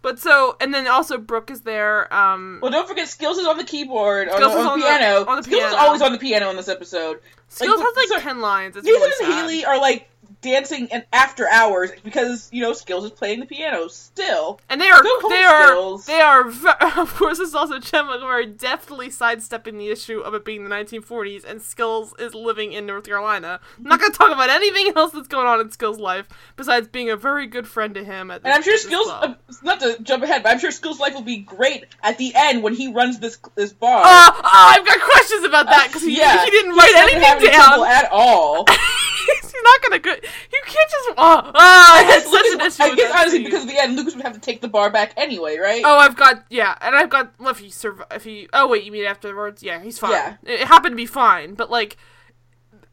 But 0.00 0.20
so, 0.20 0.56
and 0.60 0.72
then 0.72 0.86
also 0.86 1.18
Brooke 1.18 1.50
is 1.50 1.62
there. 1.62 2.12
Um, 2.14 2.60
Well, 2.62 2.70
don't 2.70 2.86
forget, 2.88 3.08
Skills 3.08 3.36
is 3.38 3.46
on 3.46 3.56
the 3.58 3.64
keyboard, 3.64 4.28
on, 4.28 4.36
Skills 4.36 4.54
on 4.54 4.66
on 4.66 4.78
the 4.78 4.84
the- 4.84 4.90
piano. 4.90 5.24
on 5.26 5.36
the 5.38 5.42
Skills 5.42 5.64
is 5.64 5.72
always 5.74 6.02
on 6.02 6.12
the 6.12 6.18
piano 6.18 6.50
in 6.50 6.56
this 6.56 6.68
episode. 6.68 7.20
Skills 7.48 7.78
like, 7.78 7.86
has 7.86 7.96
like 7.96 8.08
sorry, 8.08 8.22
ten 8.22 8.40
lines. 8.40 8.76
It's 8.76 8.86
Nathan 8.86 9.00
really 9.00 9.24
and. 9.24 9.34
Haley 9.34 9.64
are 9.64 9.80
like 9.80 10.08
dancing 10.40 10.88
and 10.92 11.04
after 11.12 11.48
hours 11.48 11.90
because 12.04 12.48
you 12.52 12.62
know 12.62 12.72
Skills 12.72 13.04
is 13.04 13.10
playing 13.10 13.40
the 13.40 13.46
piano 13.46 13.88
still. 13.88 14.60
And 14.68 14.80
they 14.80 14.88
are 14.88 15.02
they 15.28 15.42
are 15.42 15.68
Skills. 15.68 16.06
they 16.06 16.20
are 16.20 16.48
of 16.98 17.14
course 17.14 17.38
it's 17.38 17.54
also 17.54 17.78
Chet 17.80 18.04
McMurray 18.04 18.56
deftly 18.56 19.10
sidestepping 19.10 19.78
the 19.78 19.88
issue 19.88 20.20
of 20.20 20.34
it 20.34 20.44
being 20.44 20.64
the 20.64 20.70
1940s 20.70 21.44
and 21.44 21.60
Skills 21.62 22.14
is 22.18 22.34
living 22.34 22.72
in 22.72 22.86
North 22.86 23.04
Carolina. 23.04 23.60
I'm 23.76 23.84
not 23.84 24.00
going 24.00 24.12
to 24.12 24.18
talk 24.18 24.32
about 24.32 24.50
anything 24.50 24.92
else 24.96 25.12
that's 25.12 25.28
going 25.28 25.46
on 25.46 25.60
in 25.60 25.70
Skills' 25.70 25.98
life 25.98 26.28
besides 26.56 26.88
being 26.88 27.10
a 27.10 27.16
very 27.16 27.46
good 27.46 27.66
friend 27.66 27.94
to 27.94 28.04
him 28.04 28.30
at 28.30 28.42
this, 28.42 28.46
And 28.46 28.54
I'm 28.54 28.62
sure 28.62 28.76
Skills, 28.76 29.08
uh, 29.08 29.34
not 29.62 29.80
to 29.80 29.98
jump 30.02 30.22
ahead, 30.22 30.42
but 30.42 30.52
I'm 30.52 30.58
sure 30.58 30.70
Skills' 30.70 31.00
life 31.00 31.14
will 31.14 31.22
be 31.22 31.38
great 31.38 31.86
at 32.02 32.18
the 32.18 32.32
end 32.34 32.62
when 32.62 32.74
he 32.74 32.92
runs 32.92 33.18
this 33.18 33.38
this 33.54 33.72
bar. 33.72 34.02
Oh, 34.04 34.30
oh, 34.34 34.40
I've 34.44 34.86
got 34.86 35.00
questions 35.00 35.44
about 35.44 35.66
that 35.66 35.88
because 35.88 36.02
he, 36.02 36.16
yeah, 36.18 36.44
he 36.44 36.50
didn't 36.50 36.76
write 36.76 36.92
not 36.94 37.10
gonna 37.10 37.24
have 37.24 37.38
anything 37.38 37.58
down. 37.58 37.86
at 37.86 38.08
all. 38.10 38.66
He's 39.42 39.54
not 39.62 39.82
gonna 39.82 39.98
go. 39.98 40.10
You 40.10 40.62
can't 40.64 40.90
just. 40.90 41.08
Oh, 41.16 41.42
oh 41.44 41.52
I 41.54 42.02
had 42.02 42.22
such 42.22 42.46
an 42.52 42.60
issue. 42.60 42.92
I 42.92 42.96
guess 42.96 43.12
honestly 43.14 43.44
because 43.44 43.62
of 43.62 43.68
the 43.68 43.78
end, 43.78 43.96
Lucas 43.96 44.14
would 44.14 44.24
have 44.24 44.34
to 44.34 44.40
take 44.40 44.60
the 44.60 44.68
bar 44.68 44.90
back 44.90 45.12
anyway, 45.16 45.58
right? 45.58 45.82
Oh, 45.84 45.98
I've 45.98 46.16
got 46.16 46.44
yeah, 46.50 46.76
and 46.80 46.94
I've 46.94 47.10
got 47.10 47.32
well, 47.38 47.50
if 47.50 47.58
he 47.58 47.70
survive, 47.70 48.06
if 48.12 48.24
he 48.24 48.48
oh 48.52 48.68
wait, 48.68 48.84
you 48.84 48.92
mean 48.92 49.04
afterwards? 49.04 49.62
Yeah, 49.62 49.80
he's 49.80 49.98
fine. 49.98 50.12
Yeah. 50.12 50.36
It, 50.44 50.60
it 50.60 50.68
happened 50.68 50.92
to 50.92 50.96
be 50.96 51.06
fine, 51.06 51.54
but 51.54 51.70
like 51.70 51.96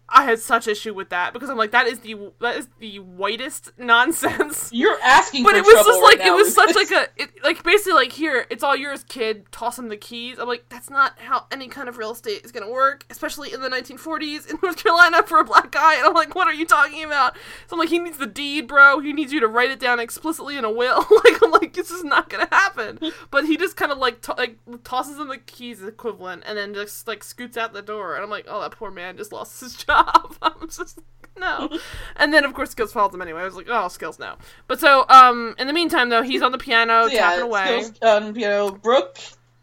I 0.07 0.23
had 0.23 0.39
such 0.39 0.67
issue 0.67 0.93
with 0.93 1.09
that 1.09 1.33
because 1.33 1.49
I'm 1.49 1.57
like, 1.57 1.71
that 1.71 1.87
is 1.87 1.99
the 1.99 2.31
that 2.39 2.57
is 2.57 2.67
the 2.79 2.99
whitest 2.99 3.71
nonsense. 3.77 4.69
You're 4.73 4.99
asking, 5.01 5.43
But 5.43 5.55
it 5.55 5.65
was 5.65 5.73
just 5.73 5.87
right 5.87 6.17
like 6.17 6.19
it 6.19 6.31
was 6.31 6.53
such 6.53 6.75
like 6.75 6.91
a 6.91 7.07
it, 7.15 7.31
like 7.43 7.63
basically 7.63 7.93
like 7.93 8.11
here 8.11 8.45
it's 8.51 8.63
all 8.63 8.75
yours, 8.75 9.03
kid. 9.03 9.51
Toss 9.51 9.79
him 9.79 9.89
the 9.89 9.97
keys. 9.97 10.37
I'm 10.37 10.47
like, 10.47 10.65
that's 10.69 10.89
not 10.91 11.17
how 11.19 11.47
any 11.51 11.67
kind 11.67 11.89
of 11.89 11.97
real 11.97 12.11
estate 12.11 12.41
is 12.45 12.51
gonna 12.51 12.69
work, 12.69 13.03
especially 13.09 13.51
in 13.51 13.61
the 13.61 13.69
1940s 13.69 14.49
in 14.49 14.59
North 14.61 14.77
Carolina 14.77 15.23
for 15.23 15.39
a 15.39 15.43
black 15.43 15.71
guy. 15.71 15.95
And 15.95 16.05
I'm 16.05 16.13
like, 16.13 16.35
what 16.35 16.47
are 16.47 16.53
you 16.53 16.65
talking 16.65 17.03
about? 17.03 17.35
So 17.67 17.75
I'm 17.75 17.79
like, 17.79 17.89
he 17.89 17.97
needs 17.97 18.17
the 18.17 18.27
deed, 18.27 18.67
bro. 18.67 18.99
He 18.99 19.11
needs 19.11 19.33
you 19.33 19.39
to 19.39 19.47
write 19.47 19.71
it 19.71 19.79
down 19.79 19.99
explicitly 19.99 20.55
in 20.55 20.65
a 20.65 20.71
will. 20.71 20.97
like 21.23 21.41
I'm 21.43 21.51
like, 21.51 21.73
this 21.73 21.89
is 21.89 22.03
not 22.03 22.29
gonna 22.29 22.47
happen. 22.51 22.99
But 23.31 23.45
he 23.45 23.57
just 23.57 23.75
kind 23.75 23.91
of 23.91 23.97
like 23.97 24.21
to- 24.23 24.35
like 24.37 24.59
tosses 24.83 25.17
him 25.17 25.29
the 25.29 25.39
keys 25.39 25.81
equivalent, 25.81 26.43
and 26.45 26.55
then 26.55 26.75
just 26.75 27.07
like 27.07 27.23
scoots 27.23 27.57
out 27.57 27.73
the 27.73 27.81
door. 27.81 28.13
And 28.13 28.23
I'm 28.23 28.29
like, 28.29 28.45
oh, 28.47 28.61
that 28.61 28.71
poor 28.71 28.91
man 28.91 29.17
just 29.17 29.31
lost 29.33 29.59
his 29.61 29.73
job. 29.75 29.94
I'm 30.41 30.69
just 30.69 30.99
no. 31.38 31.69
And 32.15 32.34
then 32.34 32.43
of 32.45 32.53
course 32.53 32.71
Skills 32.71 32.91
follows 32.93 33.13
him 33.13 33.21
anyway. 33.21 33.41
I 33.41 33.45
was 33.45 33.55
like, 33.55 33.67
oh, 33.69 33.88
Skills 33.88 34.19
no. 34.19 34.36
But 34.67 34.79
so 34.79 35.05
um 35.10 35.55
in 35.58 35.67
the 35.67 35.73
meantime 35.73 36.10
though, 36.10 36.21
he's 36.23 36.41
on 36.41 36.51
the 36.51 36.58
piano 36.58 37.08
So, 37.08 37.13
yeah, 37.13 37.21
tapping 37.21 37.43
away. 37.43 37.84
skills, 37.84 38.01
um, 38.01 38.36
you 38.36 38.47
know, 38.47 38.71
Brooke 38.71 39.17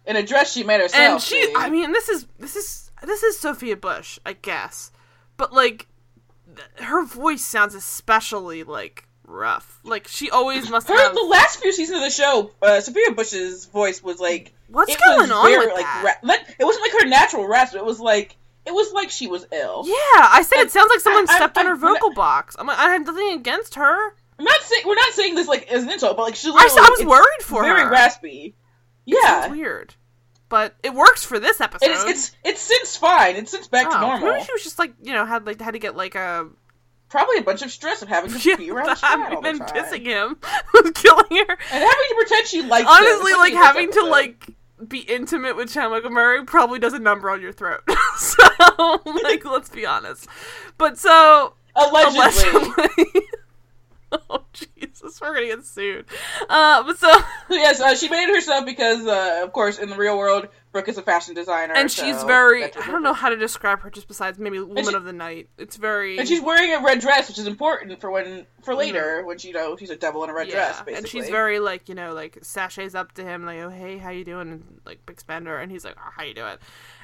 in 0.07 0.16
a 0.16 0.23
dress 0.23 0.53
she 0.53 0.62
made 0.64 0.81
herself. 0.81 1.12
and 1.14 1.23
she 1.23 1.42
see? 1.45 1.55
I 1.57 1.71
mean 1.71 1.92
this 1.92 2.09
is 2.09 2.27
this 2.38 2.57
is 2.57 2.90
this 3.03 3.23
is 3.23 3.38
Sophia 3.38 3.77
Bush, 3.77 4.18
I 4.25 4.35
guess. 4.35 4.90
But 5.37 5.53
like 5.53 5.88
th- 6.55 6.87
her 6.88 7.05
voice 7.05 7.45
sounds 7.45 7.75
especially 7.75 8.64
like 8.64 9.07
rough. 9.27 9.81
Like 9.85 10.09
she 10.09 10.31
always 10.31 10.68
must 10.71 10.88
her 10.88 10.97
have 10.97 11.14
the 11.14 11.23
last 11.23 11.61
few 11.61 11.73
seasons 11.73 11.99
of 11.99 12.03
the 12.05 12.11
show, 12.11 12.51
uh, 12.61 12.81
Sophia 12.81 13.12
Bush's 13.12 13.66
voice 13.66 14.03
was 14.03 14.21
like 14.21 14.53
What's 14.68 14.97
going 14.97 15.18
was 15.21 15.31
on 15.31 15.51
very, 15.51 15.66
like, 15.66 15.85
ra- 16.03 16.12
like, 16.23 16.40
it 16.59 16.64
wasn't 16.64 16.83
like 16.83 17.03
her 17.03 17.09
natural 17.09 17.47
rasp. 17.47 17.75
It 17.75 17.85
was 17.85 18.01
like 18.01 18.37
it 18.66 18.72
was 18.72 18.92
like 18.92 19.11
she 19.11 19.27
was 19.27 19.46
ill. 19.53 19.83
Yeah, 19.87 19.94
I 20.31 20.42
said 20.46 20.61
it 20.62 20.70
sounds 20.70 20.90
like 20.90 21.01
someone 21.01 21.27
I- 21.29 21.33
I- 21.33 21.37
stepped 21.37 21.59
on 21.59 21.66
her 21.66 21.72
I- 21.72 21.77
vocal 21.77 22.12
box. 22.12 22.57
I'm 22.59 22.66
like, 22.66 22.79
I 22.79 22.90
had 22.92 23.05
nothing 23.05 23.33
against 23.33 23.75
her. 23.77 24.14
I'm 24.38 24.44
not 24.44 24.61
saying 24.62 24.83
we're 24.87 24.94
not 24.94 25.12
saying 25.12 25.35
this 25.35 25.46
like 25.48 25.70
as 25.70 25.83
an 25.85 25.90
insult, 25.90 26.16
but 26.16 26.25
like 26.25 26.35
she 26.37 26.51
was 26.51 26.61
I, 26.61 26.85
I 26.85 26.88
was 26.90 27.05
worried 27.07 27.42
for 27.42 27.62
very 27.62 27.75
her. 27.81 27.85
Very 27.88 27.90
raspy. 27.90 28.55
It's 29.07 29.18
Yeah, 29.25 29.48
weird, 29.48 29.94
but 30.48 30.75
it 30.83 30.94
works 30.94 31.25
for 31.25 31.38
this 31.38 31.61
episode. 31.61 31.90
it's 31.90 32.05
it's 32.05 32.31
it's 32.44 32.61
since 32.61 32.96
fine. 32.96 33.37
It's 33.37 33.51
since 33.51 33.68
back 33.68 33.90
to 33.90 33.96
Oh, 33.96 34.01
normal. 34.01 34.33
Maybe 34.33 34.44
she 34.44 34.53
was 34.53 34.62
just 34.64 34.79
like 34.79 34.94
you 35.03 35.12
know 35.12 35.25
had 35.27 35.46
like 35.46 35.61
had 35.61 35.72
to 35.72 35.79
get 35.79 35.96
like 35.96 36.14
a 36.14 36.48
Probably 37.09 37.37
a 37.37 37.42
bunch 37.42 37.61
of 37.61 37.70
stress 37.70 38.01
of 38.01 38.09
having 38.09 38.31
to 38.33 38.48
yeah, 38.48 38.57
be 38.57 38.70
around 38.70 38.96
Chad 38.96 39.20
all 39.35 39.42
the 39.42 39.48
been 39.53 39.59
time. 39.59 39.68
kissing 39.68 40.03
him 40.07 40.38
was 40.72 40.90
killing 40.94 41.27
her. 41.31 41.53
and 41.53 41.59
having 41.70 41.85
to 41.85 42.14
pretend 42.16 42.46
she 42.46 42.62
likes. 42.62 42.88
Honestly, 42.88 43.33
like 43.35 43.53
especially 43.53 43.53
in 43.53 43.55
this 43.55 43.64
having 43.66 43.92
to 43.92 44.05
like 44.07 44.46
be 44.88 45.01
intimate 45.01 45.57
with 45.57 45.75
Michael 45.77 46.11
Murray 46.11 46.45
probably 46.45 46.79
does 46.79 46.92
a 46.92 46.99
number 46.99 47.31
on 47.31 47.40
your 47.40 47.53
throat. 47.53 47.83
so 48.16 48.42
like 49.25 49.45
let's 49.45 49.68
be 49.68 49.87
honest. 49.87 50.27
But 50.79 50.99
so 50.99 51.55
allegedly. 51.75 52.18
allegedly. 52.18 53.23
oh 54.31 54.44
Jesus, 54.53 55.20
we're 55.20 55.35
gonna 55.35 55.46
get 55.46 55.64
sued. 55.64 56.07
Uh, 56.48 56.94
so 56.94 57.09
yes, 57.51 57.81
uh, 57.81 57.94
she 57.94 58.09
made 58.09 58.29
it 58.29 58.35
herself 58.35 58.66
because, 58.66 59.07
uh, 59.07 59.40
of 59.42 59.53
course, 59.53 59.79
in 59.79 59.88
the 59.88 59.96
real 59.96 60.18
world, 60.18 60.48
Brooke 60.72 60.88
is 60.88 60.98
a 60.98 61.03
fashion 61.03 61.35
designer, 61.35 61.75
and 61.75 61.90
so 61.90 62.05
she's 62.05 62.22
very—I 62.25 62.87
don't 62.87 63.03
know 63.03 63.12
how 63.12 63.29
to 63.29 63.37
describe 63.37 63.81
her 63.81 63.90
just 63.90 64.09
besides 64.09 64.38
maybe 64.38 64.59
woman 64.59 64.85
she- 64.85 64.94
of 64.94 65.05
the 65.05 65.12
night. 65.12 65.48
It's 65.59 65.77
very 65.77 66.18
And 66.18 66.29
she's 66.29 66.42
wearing 66.42 66.72
a 66.75 66.85
red 66.85 67.01
dress, 67.01 67.29
which 67.29 67.38
is 67.38 67.46
important 67.46 68.01
for 68.01 68.11
when 68.11 68.46
for 68.62 68.75
later 68.75 69.25
when 69.25 69.38
she 69.38 69.48
you 69.48 69.55
know 69.55 69.77
she's 69.77 69.90
a 69.90 69.96
devil 69.96 70.25
in 70.25 70.31
a 70.31 70.35
red 70.35 70.48
dress, 70.48 70.79
basically. 70.79 70.94
and 70.94 71.09
she's 71.09 71.29
very 71.29 71.59
like 71.59 71.88
you 71.88 71.94
know 71.94 72.14
like 72.14 72.38
sashays 72.42 72.94
up 72.94 73.12
to 73.12 73.22
him 73.22 73.44
like 73.44 73.59
oh 73.59 73.68
hey 73.68 73.98
how 73.98 74.11
you 74.11 74.25
doing 74.25 74.51
and 74.51 74.81
like 74.87 75.05
big 75.05 75.20
spender 75.20 75.59
and 75.59 75.70
he's 75.70 75.85
like 75.85 75.96
oh, 75.98 76.11
how 76.16 76.22
you 76.22 76.35
doing 76.35 76.57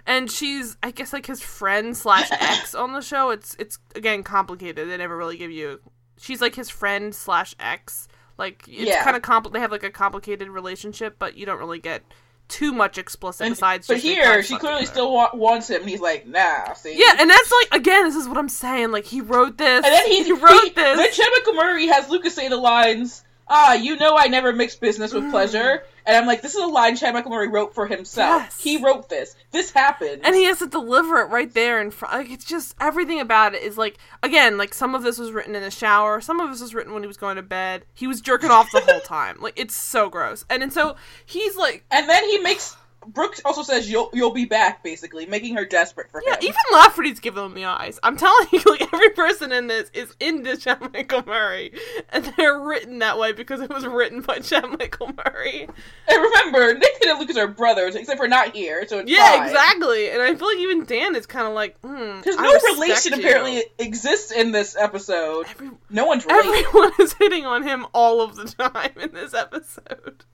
and 0.06 0.30
she's 0.30 0.76
I 0.82 0.90
guess 0.90 1.12
like 1.12 1.26
his 1.26 1.42
friend 1.42 1.96
slash 1.96 2.28
ex 2.32 2.74
on 2.74 2.92
the 2.92 3.00
show 3.00 3.30
it's 3.30 3.56
it's 3.58 3.78
again 3.94 4.22
complicated 4.22 4.88
they 4.88 4.96
never 4.96 5.16
really 5.16 5.36
give 5.36 5.50
you 5.50 5.80
she's 6.20 6.40
like 6.40 6.54
his 6.54 6.68
friend 6.70 7.14
slash 7.14 7.54
ex 7.60 8.08
like 8.36 8.64
it's 8.68 8.88
Yeah. 8.90 9.02
kind 9.04 9.16
of 9.16 9.22
compl 9.22 9.52
they 9.52 9.60
have 9.60 9.72
like 9.72 9.82
a 9.82 9.90
complicated 9.90 10.48
relationship 10.48 11.16
but 11.18 11.36
you 11.36 11.46
don't 11.46 11.58
really 11.58 11.78
get 11.80 12.02
too 12.48 12.72
much 12.72 12.96
explicit 12.96 13.46
And- 13.46 13.54
besides 13.54 13.86
but 13.86 13.98
here 13.98 14.42
she 14.42 14.56
clearly 14.56 14.80
together. 14.80 14.92
still 14.92 15.12
wa- 15.12 15.30
wants 15.34 15.68
him. 15.68 15.82
and 15.82 15.90
He's 15.90 16.00
like, 16.00 16.26
nah. 16.26 16.72
See. 16.72 16.98
yeah 16.98 17.16
and 17.18 17.28
that's 17.28 17.52
like 17.52 17.80
again 17.80 18.04
this 18.04 18.16
is 18.16 18.26
what 18.26 18.38
I'm 18.38 18.48
saying 18.48 18.90
like 18.90 19.04
he 19.04 19.20
wrote 19.20 19.58
this 19.58 19.84
And 19.84 19.92
then 19.92 20.06
he's, 20.06 20.26
he 20.26 20.32
wrote 20.32 20.62
he, 20.64 20.70
this 20.70 20.96
Then 20.98 21.12
Chad 21.12 21.26
Michael 21.36 21.54
Murray 21.54 21.86
has 21.88 22.08
Lucas 22.08 22.34
say 22.34 22.48
the 22.48 22.56
lines, 22.56 23.22
"Ah, 23.48 23.74
you 23.74 23.96
know 23.96 24.16
I 24.16 24.28
never 24.28 24.52
mix 24.54 24.76
business 24.76 25.12
with 25.12 25.30
pleasure," 25.30 25.84
and 26.08 26.16
I'm 26.16 26.26
like, 26.26 26.42
"This 26.42 26.54
is 26.54 26.62
a 26.62 26.66
line 26.66 26.96
Chad 26.96 27.14
Michael 27.14 27.30
Murray 27.30 27.48
wrote 27.48 27.74
for 27.74 27.86
himself. 27.86 28.42
Yes. 28.42 28.60
He 28.60 28.82
wrote 28.82 29.08
this. 29.08 29.36
This 29.52 29.70
happened." 29.70 30.22
and 30.24 30.34
he 30.34 30.44
has 30.44 30.58
to 30.58 30.66
deliver 30.66 31.18
it 31.20 31.26
right 31.26 31.52
there 31.52 31.80
in 31.80 31.90
front. 31.90 32.14
Like 32.14 32.30
it's 32.30 32.44
just 32.44 32.74
everything 32.80 33.20
about 33.20 33.54
it 33.54 33.62
is 33.62 33.76
like 33.78 33.98
again, 34.22 34.58
like 34.58 34.74
some 34.74 34.94
of 34.94 35.02
this 35.02 35.18
was 35.18 35.30
written 35.30 35.54
in 35.54 35.62
the 35.62 35.70
shower, 35.70 36.20
some 36.20 36.40
of 36.40 36.50
this 36.50 36.60
was 36.60 36.74
written 36.74 36.94
when 36.94 37.02
he 37.02 37.06
was 37.06 37.18
going 37.18 37.36
to 37.36 37.42
bed. 37.42 37.84
He 37.94 38.06
was 38.06 38.20
jerking 38.20 38.50
off 38.50 38.70
the 38.72 38.80
whole 38.80 39.00
time. 39.04 39.36
Like 39.40 39.54
it's 39.56 39.76
so 39.76 40.08
gross. 40.08 40.44
And 40.50 40.62
and 40.62 40.72
so 40.72 40.96
he's 41.26 41.56
like, 41.56 41.84
And 41.90 42.08
then 42.08 42.24
he 42.28 42.38
makes 42.38 42.76
Brooks 43.12 43.40
also 43.44 43.62
says 43.62 43.90
you'll 43.90 44.10
you'll 44.12 44.32
be 44.32 44.44
back, 44.44 44.82
basically, 44.84 45.26
making 45.26 45.56
her 45.56 45.64
desperate 45.64 46.10
for 46.10 46.22
yeah, 46.24 46.32
him. 46.34 46.38
Yeah, 46.42 46.48
even 46.48 46.60
Lafferty's 46.72 47.20
giving 47.20 47.44
him 47.44 47.54
the 47.54 47.64
eyes. 47.64 47.98
I'm 48.02 48.16
telling 48.16 48.46
you, 48.52 48.60
like 48.66 48.82
every 48.92 49.10
person 49.10 49.50
in 49.52 49.66
this 49.66 49.90
is 49.94 50.14
into 50.20 50.56
Chad 50.56 50.92
Michael 50.92 51.24
Murray, 51.26 51.72
and 52.10 52.32
they're 52.36 52.60
written 52.60 52.98
that 53.00 53.18
way 53.18 53.32
because 53.32 53.60
it 53.60 53.70
was 53.70 53.86
written 53.86 54.20
by 54.22 54.38
Chad 54.40 54.64
Michael 54.78 55.10
Murray. 55.26 55.68
And 56.08 56.22
remember, 56.22 56.74
Nathan 56.74 57.08
and 57.10 57.18
Lucas 57.18 57.36
are 57.36 57.48
brothers, 57.48 57.94
except 57.94 58.18
for 58.18 58.28
not 58.28 58.54
here, 58.54 58.86
so 58.86 58.98
it's 59.00 59.10
Yeah, 59.10 59.38
fine. 59.38 59.46
exactly. 59.48 60.10
And 60.10 60.20
I 60.22 60.34
feel 60.34 60.48
like 60.48 60.58
even 60.58 60.84
Dan 60.84 61.14
is 61.16 61.26
kind 61.26 61.46
of 61.46 61.54
like, 61.54 61.78
hmm. 61.80 62.18
Because 62.18 62.36
I 62.38 62.42
no 62.42 62.74
relation 62.74 63.12
you. 63.14 63.18
apparently 63.20 63.64
exists 63.78 64.32
in 64.32 64.52
this 64.52 64.76
episode. 64.76 65.46
Every- 65.50 65.70
No 65.90 66.04
one's 66.06 66.24
related. 66.26 66.66
Everyone 66.66 66.92
is 67.00 67.12
hitting 67.14 67.46
on 67.46 67.62
him 67.62 67.86
all 67.92 68.20
of 68.20 68.36
the 68.36 68.44
time 68.70 68.92
in 69.00 69.12
this 69.12 69.34
episode. 69.34 70.24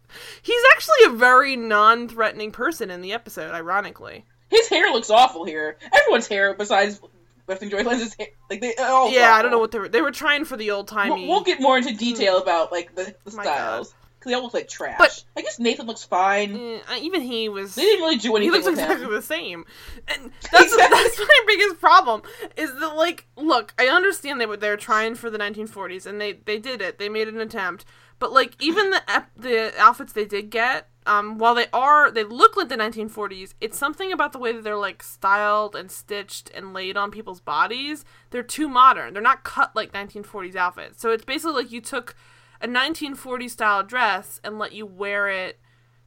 He's 0.43 0.63
actually 0.75 1.05
a 1.07 1.11
very 1.11 1.57
non-threatening 1.57 2.53
person 2.53 2.91
in 2.91 3.01
the 3.01 3.13
episode, 3.13 3.55
ironically. 3.55 4.25
His 4.51 4.69
hair 4.69 4.91
looks 4.93 5.11
awful 5.11 5.45
here. 5.45 5.77
Everyone's 5.93 6.29
hair, 6.29 6.55
besides 6.55 7.01
Lifting 7.47 7.71
Joy 7.71 7.83
Lenz's 7.83 8.15
hair, 8.19 8.29
like 8.49 8.61
they 8.61 8.75
all. 8.77 9.11
yeah, 9.11 9.35
I 9.35 9.43
don't 9.43 9.51
know 9.51 9.59
what 9.59 9.71
they 9.71 9.79
were. 9.79 9.89
They 9.89 10.01
were 10.03 10.13
trying 10.13 10.45
for 10.45 10.57
the 10.57 10.71
old 10.71 10.89
timey. 10.89 11.11
We'll, 11.27 11.29
we'll 11.29 11.43
get 11.43 11.61
more 11.61 11.77
into 11.77 11.93
detail 11.95 12.39
about 12.39 12.73
like 12.73 12.95
the, 12.95 13.15
the 13.25 13.31
styles 13.33 13.95
because 14.19 14.31
they 14.31 14.35
all 14.35 14.43
look 14.45 14.55
like 14.55 14.69
trash. 14.69 14.97
But- 14.99 15.25
I 15.37 15.43
guess 15.43 15.59
Nathan 15.59 15.87
looks 15.87 16.05
fine. 16.05 16.55
Eh, 16.57 16.99
even 17.03 17.21
he 17.21 17.49
was. 17.51 17.75
They 17.75 17.83
didn't 17.83 18.01
really 18.03 18.17
do 18.17 18.35
anything. 18.37 18.53
He 18.55 18.59
looks 18.59 18.67
exactly 18.71 19.05
him. 19.07 19.13
the 19.13 19.21
same, 19.21 19.65
and 20.09 20.31
that's 20.53 20.73
Exactly. 20.73 20.99
that's 21.03 21.19
my 21.19 21.41
biggest 21.47 21.81
problem. 21.81 22.23
Is 22.57 22.73
that 22.79 22.97
like, 22.97 23.27
look, 23.37 23.75
I 23.79 23.89
understand 23.89 24.41
they 24.41 24.47
were 24.47 24.57
they 24.57 24.71
were 24.71 24.77
trying 24.79 25.15
for 25.15 25.29
the 25.29 25.39
1940s, 25.39 26.07
and 26.07 26.19
they 26.21 26.33
they 26.33 26.59
did 26.59 26.81
it. 26.81 26.99
They 26.99 27.09
made 27.11 27.29
an 27.29 27.41
attempt, 27.41 27.85
but 28.25 28.33
like 28.33 28.57
even 28.59 28.89
the 28.89 29.03
ep- 29.07 29.31
the 29.37 29.71
outfits 29.79 30.15
they 30.15 30.25
did 30.25 30.49
get, 30.49 30.89
um, 31.05 31.37
while 31.37 31.55
they 31.55 31.67
are 31.75 32.11
they 32.11 32.25
look 32.25 32.57
like 32.57 32.71
the 32.71 32.75
1940s, 32.75 33.53
it's 33.61 33.77
something 33.77 34.11
about 34.11 34.33
the 34.33 34.39
way 34.39 34.51
that 34.51 34.65
they're 34.65 34.79
like 34.79 35.03
styled 35.03 35.77
and 35.77 35.91
stitched 35.91 36.51
and 36.55 36.73
laid 36.73 36.97
on 36.97 37.11
people's 37.11 37.43
bodies. 37.43 38.03
They're 38.31 38.43
too 38.43 38.67
modern. 38.67 39.13
They're 39.13 39.21
not 39.21 39.45
cut 39.45 39.77
like 39.77 39.93
1940s 39.93 40.57
outfits. 40.57 41.03
So 41.03 41.11
it's 41.11 41.27
basically 41.27 41.65
like 41.65 41.71
you 41.71 41.83
took 41.83 42.17
a 42.63 42.67
1940s 42.67 43.51
style 43.51 43.83
dress 43.83 44.41
and 44.43 44.59
let 44.59 44.73
you 44.73 44.87
wear 44.87 45.29
it 45.29 45.61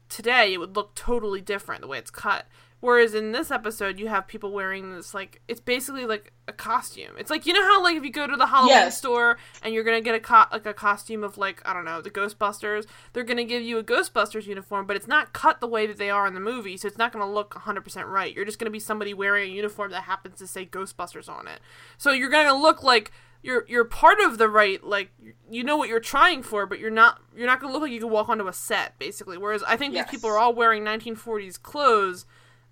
today 0.09 0.53
it 0.53 0.57
would 0.57 0.75
look 0.75 0.95
totally 0.95 1.41
different 1.41 1.81
the 1.81 1.87
way 1.87 1.99
it's 1.99 2.09
cut 2.09 2.47
whereas 2.79 3.13
in 3.15 3.31
this 3.31 3.49
episode 3.49 3.97
you 3.99 4.07
have 4.07 4.27
people 4.27 4.51
wearing 4.51 4.93
this 4.93 5.13
like 5.13 5.41
it's 5.47 5.59
basically 5.59 6.05
like 6.05 6.31
a 6.47 6.53
costume 6.53 7.11
it's 7.17 7.29
like 7.31 7.45
you 7.45 7.51
know 7.53 7.63
how 7.63 7.81
like 7.83 7.95
if 7.97 8.03
you 8.03 8.11
go 8.11 8.27
to 8.27 8.35
the 8.37 8.45
halloween 8.45 8.69
Yes. 8.75 8.97
store 8.97 9.37
and 9.63 9.73
you're 9.73 9.83
gonna 9.83 9.99
get 10.01 10.13
a 10.15 10.19
co- 10.19 10.45
like 10.51 10.65
a 10.65 10.73
costume 10.73 11.23
of 11.23 11.37
like 11.37 11.61
i 11.67 11.73
don't 11.73 11.85
know 11.85 12.01
the 12.01 12.11
ghostbusters 12.11 12.85
they're 13.13 13.23
gonna 13.23 13.43
give 13.43 13.63
you 13.63 13.77
a 13.79 13.83
ghostbusters 13.83 14.45
uniform 14.45 14.85
but 14.85 14.95
it's 14.95 15.07
not 15.07 15.33
cut 15.33 15.59
the 15.59 15.67
way 15.67 15.87
that 15.87 15.97
they 15.97 16.09
are 16.11 16.27
in 16.27 16.33
the 16.35 16.39
movie 16.39 16.77
so 16.77 16.87
it's 16.87 16.97
not 16.97 17.11
gonna 17.11 17.29
look 17.31 17.53
100% 17.55 18.05
right 18.05 18.35
you're 18.35 18.45
just 18.45 18.59
gonna 18.59 18.69
be 18.69 18.79
somebody 18.79 19.13
wearing 19.13 19.49
a 19.51 19.53
uniform 19.53 19.89
that 19.91 20.03
happens 20.03 20.37
to 20.37 20.45
say 20.47 20.65
ghostbusters 20.65 21.27
on 21.27 21.47
it 21.47 21.59
so 21.97 22.11
you're 22.11 22.29
gonna 22.29 22.53
look 22.55 22.83
like 22.83 23.11
you're 23.43 23.65
you're 23.67 23.85
part 23.85 24.19
of 24.19 24.37
the 24.37 24.47
right 24.49 24.83
like 24.83 25.09
you 25.49 25.63
know 25.63 25.77
what 25.77 25.89
you're 25.89 25.99
trying 25.99 26.41
for 26.43 26.65
but 26.65 26.79
you're 26.79 26.89
not 26.89 27.21
you're 27.35 27.45
not 27.47 27.59
gonna 27.59 27.71
look 27.73 27.81
like 27.83 27.91
you 27.91 27.99
can 27.99 28.09
walk 28.09 28.29
onto 28.29 28.47
a 28.47 28.53
set 28.53 28.97
basically 28.99 29.37
whereas 29.37 29.63
i 29.63 29.75
think 29.77 29.93
Yes. 29.93 30.05
these 30.09 30.17
people 30.19 30.29
are 30.29 30.37
all 30.39 30.53
wearing 30.53 30.83
1940s 30.83 31.61
clothes 31.61 32.25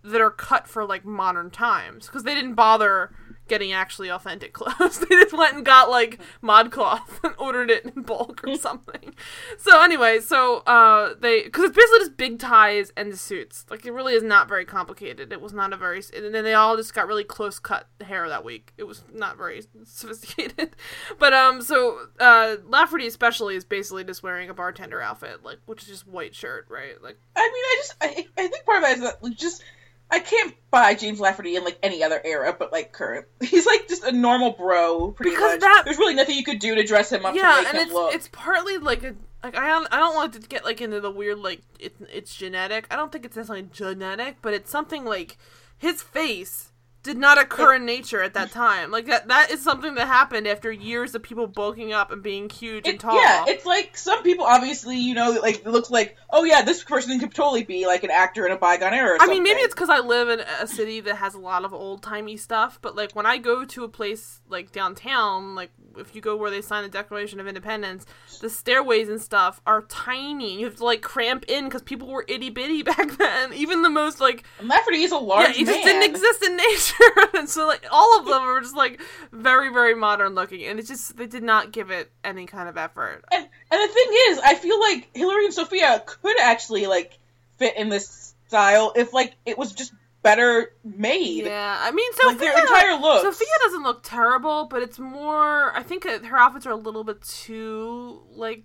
that 0.06 0.22
are 0.22 0.32
cut 0.32 0.68
for 0.68 0.86
like 0.86 1.06
modern 1.06 1.50
times 1.50 2.08
because 2.08 2.24
they 2.24 2.36
didn't 2.36 2.54
bother 2.56 3.12
getting 3.48 3.72
actually 3.72 4.10
authentic 4.10 4.54
clothes. 4.54 5.00
They 5.00 5.08
just 5.08 5.38
went 5.38 5.56
and 5.56 5.66
got 5.66 5.90
like 5.90 6.20
modcloth 6.42 7.02
and 7.24 7.34
ordered 7.38 7.70
it 7.70 7.86
in 7.86 8.04
bulk 8.04 8.42
or 8.46 8.56
something. 8.56 9.14
So 9.58 9.82
anyway 9.84 10.20
so 10.20 10.58
uh 10.60 11.14
they 11.20 11.44
because 11.44 11.66
it's 11.66 11.76
basically 11.76 12.00
just 12.00 12.18
big 12.18 12.40
ties 12.40 12.92
and 12.98 13.12
the 13.12 13.18
suits. 13.18 13.66
Like 13.70 13.86
it 13.86 13.92
really 13.92 14.14
is 14.14 14.24
not 14.24 14.48
very 14.48 14.66
complicated. 14.66 15.32
It 15.32 15.42
was 15.42 15.54
not 15.54 15.74
a 15.74 15.78
very 15.78 16.02
and 16.16 16.34
then 16.34 16.44
they 16.44 16.54
all 16.54 16.76
just 16.78 16.94
got 16.94 17.08
really 17.08 17.24
close 17.24 17.60
cut 17.60 17.88
hair 18.02 18.28
that 18.28 18.44
week. 18.44 18.74
It 18.78 18.84
was 18.84 19.04
not 19.14 19.38
very 19.38 19.64
sophisticated. 19.84 20.76
But 21.20 21.34
um 21.34 21.62
so 21.62 22.08
uh 22.20 22.58
lafferty 22.68 23.08
especially 23.08 23.56
is 23.56 23.66
basically 23.66 24.04
just 24.04 24.24
wearing 24.24 24.50
a 24.50 24.54
bartender 24.54 25.02
outfit 25.02 25.44
like 25.44 25.60
which 25.66 25.84
is 25.84 25.90
just 25.90 26.08
white 26.08 26.36
shirt 26.36 26.66
right? 26.70 27.02
Like 27.02 27.18
I 27.36 27.42
mean, 27.42 27.52
I 27.54 27.76
just 27.78 27.96
I, 28.02 28.42
I 28.42 28.48
think 28.48 28.66
part 28.66 28.84
of 28.84 28.90
it 28.90 28.94
is 28.94 29.02
that 29.02 29.24
like, 29.24 29.38
just 29.38 29.64
I 30.12 30.20
can't 30.20 30.54
buy 30.72 30.94
James 30.94 31.20
Lafferty 31.20 31.56
in 31.56 31.64
like 31.64 31.78
any 31.82 32.04
other 32.04 32.22
era, 32.24 32.56
but 32.58 32.72
like 32.72 32.92
current. 32.92 33.26
He's 33.42 33.66
like 33.66 33.88
just 33.88 34.04
a 34.04 34.12
normal 34.12 34.52
bro, 34.52 35.12
pretty 35.12 35.32
Because 35.32 35.54
much. 35.54 35.62
that- 35.62 35.82
There's 35.86 35.98
really 35.98 36.14
nothing 36.16 36.38
you 36.38 36.44
could 36.44 36.60
do 36.60 36.76
to 36.76 36.84
dress 36.84 37.12
him 37.12 37.26
up 37.26 37.34
to 37.34 37.40
yeah, 37.40 37.64
and 37.68 37.78
it's 37.78 37.92
look. 37.94 38.14
it's 38.14 38.30
partly 38.32 38.78
like 38.78 39.04
a 39.04 39.16
like 39.44 39.56
I 39.58 39.68
don't 39.68 39.88
I 39.92 39.98
don't 39.98 40.16
want 40.16 40.34
to 40.34 40.40
get 40.40 40.64
like 40.66 40.82
into 40.82 41.00
the 41.02 41.12
weird 41.12 41.40
like 41.40 41.62
it, 41.80 41.96
it's 42.12 42.36
genetic. 42.36 42.88
I 42.92 42.96
don't 42.96 43.12
think 43.12 43.26
it's 43.26 43.36
necessarily 43.36 43.68
genetic, 43.72 44.38
but 44.42 44.54
it's 44.54 44.70
something 44.72 45.06
like 45.06 45.38
his 45.78 46.02
face 46.02 46.72
did 47.06 47.18
not 47.18 47.38
occur 47.38 47.76
in 47.76 47.86
nature 47.86 48.24
at 48.24 48.34
that 48.34 48.52
time. 48.52 48.90
Like 48.90 49.06
that 49.06 49.28
that 49.28 49.52
is 49.52 49.62
something 49.62 49.94
that 49.94 50.08
happened 50.08 50.48
after 50.48 50.72
years 50.72 51.14
of 51.14 51.22
people 51.22 51.46
bulking 51.46 51.94
up 51.94 52.12
and 52.12 52.24
being 52.24 52.50
huge 52.50 52.88
and 52.88 53.00
tall. 53.00 53.16
yeah, 53.16 53.46
it's 53.48 53.66
like 53.66 53.96
some 53.96 54.24
people 54.24 54.44
obviously, 54.44 54.98
you 54.98 55.14
know, 55.14 55.38
like 55.42 55.60
it 55.60 55.68
looks 55.68 55.92
like, 55.92 56.18
oh 56.32 56.44
yeah, 56.44 56.64
this 56.64 56.84
person 56.84 57.20
could 57.20 57.34
totally 57.34 57.64
be 57.64 57.86
like 57.86 58.04
an 58.04 58.10
actor 58.10 58.46
in 58.46 58.52
a 58.52 58.58
bygone 58.58 58.94
era. 58.94 59.12
Or 59.12 59.22
I 59.22 59.28
mean, 59.28 59.44
maybe 59.44 59.60
it's 59.60 59.76
because 59.76 59.90
I 59.90 60.00
live 60.00 60.30
in 60.30 60.40
a 60.40 60.68
city 60.68 61.00
that 61.02 61.18
has 61.18 61.36
a 61.36 61.40
lot 61.40 61.64
of 61.64 61.74
old 61.74 62.02
timey 62.02 62.38
stuff, 62.38 62.80
but 62.82 62.96
like 62.96 63.12
when 63.16 63.28
I 63.28 63.38
go 63.38 63.64
to 63.64 63.84
a 63.84 63.88
place 63.88 64.42
like 64.50 64.72
downtown, 64.72 65.54
like 65.54 65.70
if 65.98 66.16
you 66.16 66.22
go 66.22 66.36
where 66.36 66.50
they 66.52 66.62
sign 66.62 66.84
the 66.84 66.90
Declaration 66.90 67.40
of 67.40 67.48
Independence, 67.48 68.06
the 68.42 68.50
stairways 68.50 69.10
and 69.10 69.22
stuff 69.22 69.62
are 69.66 69.84
tiny. 69.84 70.60
You 70.60 70.66
have 70.66 70.76
to 70.78 70.86
like 70.86 71.02
cramp 71.02 71.46
in 71.48 71.66
because 71.66 71.82
people 71.82 72.08
were 72.08 72.26
itty 72.28 72.50
bitty 72.50 72.84
back 72.84 73.18
then. 73.18 73.54
Even 73.54 73.82
the 73.82 73.90
most 73.90 74.20
like 74.20 74.44
Lafferty 74.62 75.04
is 75.04 75.12
a 75.12 75.18
large. 75.18 75.42
yeah, 75.42 75.46
large 75.48 75.58
it 75.60 75.66
just 75.66 75.84
didn't 75.84 76.04
exist 76.10 76.44
in 76.44 76.56
nature, 76.58 77.38
and 77.38 77.50
so 77.50 77.68
like 77.68 77.86
all 77.92 78.20
of 78.20 78.26
them 78.26 78.46
were 78.46 78.62
just 78.62 78.76
like 78.76 79.02
very 79.32 79.72
very 79.72 79.96
modern 79.96 80.36
looking, 80.36 80.64
and 80.66 80.80
it 80.80 80.86
just 80.88 81.18
they 81.18 81.28
did 81.28 81.44
not 81.44 81.72
give 81.72 81.92
it 81.92 82.12
any 82.24 82.46
kind 82.46 82.70
of 82.70 82.78
effort. 82.78 83.24
And 83.32 83.48
and 83.72 83.90
the 83.90 83.94
thing 83.94 84.08
is, 84.30 84.40
I 84.40 84.56
feel 84.56 84.80
like 84.80 85.14
Hilarie 85.14 85.46
and 85.46 85.54
Sophia 85.54 86.04
could 86.06 86.40
actually 86.40 86.88
like 86.88 87.18
fit 87.58 87.76
in 87.78 87.90
this 87.90 88.34
style 88.48 88.94
if 88.96 89.14
like 89.14 89.36
it 89.46 89.58
was 89.58 89.72
just 89.74 89.94
better 90.26 90.74
made. 90.84 91.46
Yeah, 91.46 91.80
I 91.80 91.92
mean, 91.92 92.12
Sophia, 92.14 92.30
Like 92.30 92.40
their 92.40 92.60
entire 92.60 93.00
look. 93.00 93.22
Sophia 93.22 93.48
doesn't 93.64 93.84
look 93.84 94.02
terrible, 94.02 94.66
but 94.66 94.82
it's 94.82 94.98
more. 94.98 95.72
I 95.78 95.84
think 95.84 96.04
her 96.04 96.38
outfits 96.38 96.66
are 96.66 96.72
a 96.72 96.76
little 96.76 97.04
bit 97.04 97.22
too 97.22 98.24
like, 98.32 98.64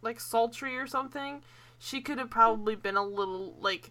like 0.00 0.20
sultry 0.20 0.78
or 0.78 0.86
something. 0.86 1.42
She 1.80 2.00
could 2.00 2.18
have 2.18 2.30
probably 2.30 2.76
been 2.76 2.96
a 2.96 3.04
little 3.04 3.56
like. 3.60 3.90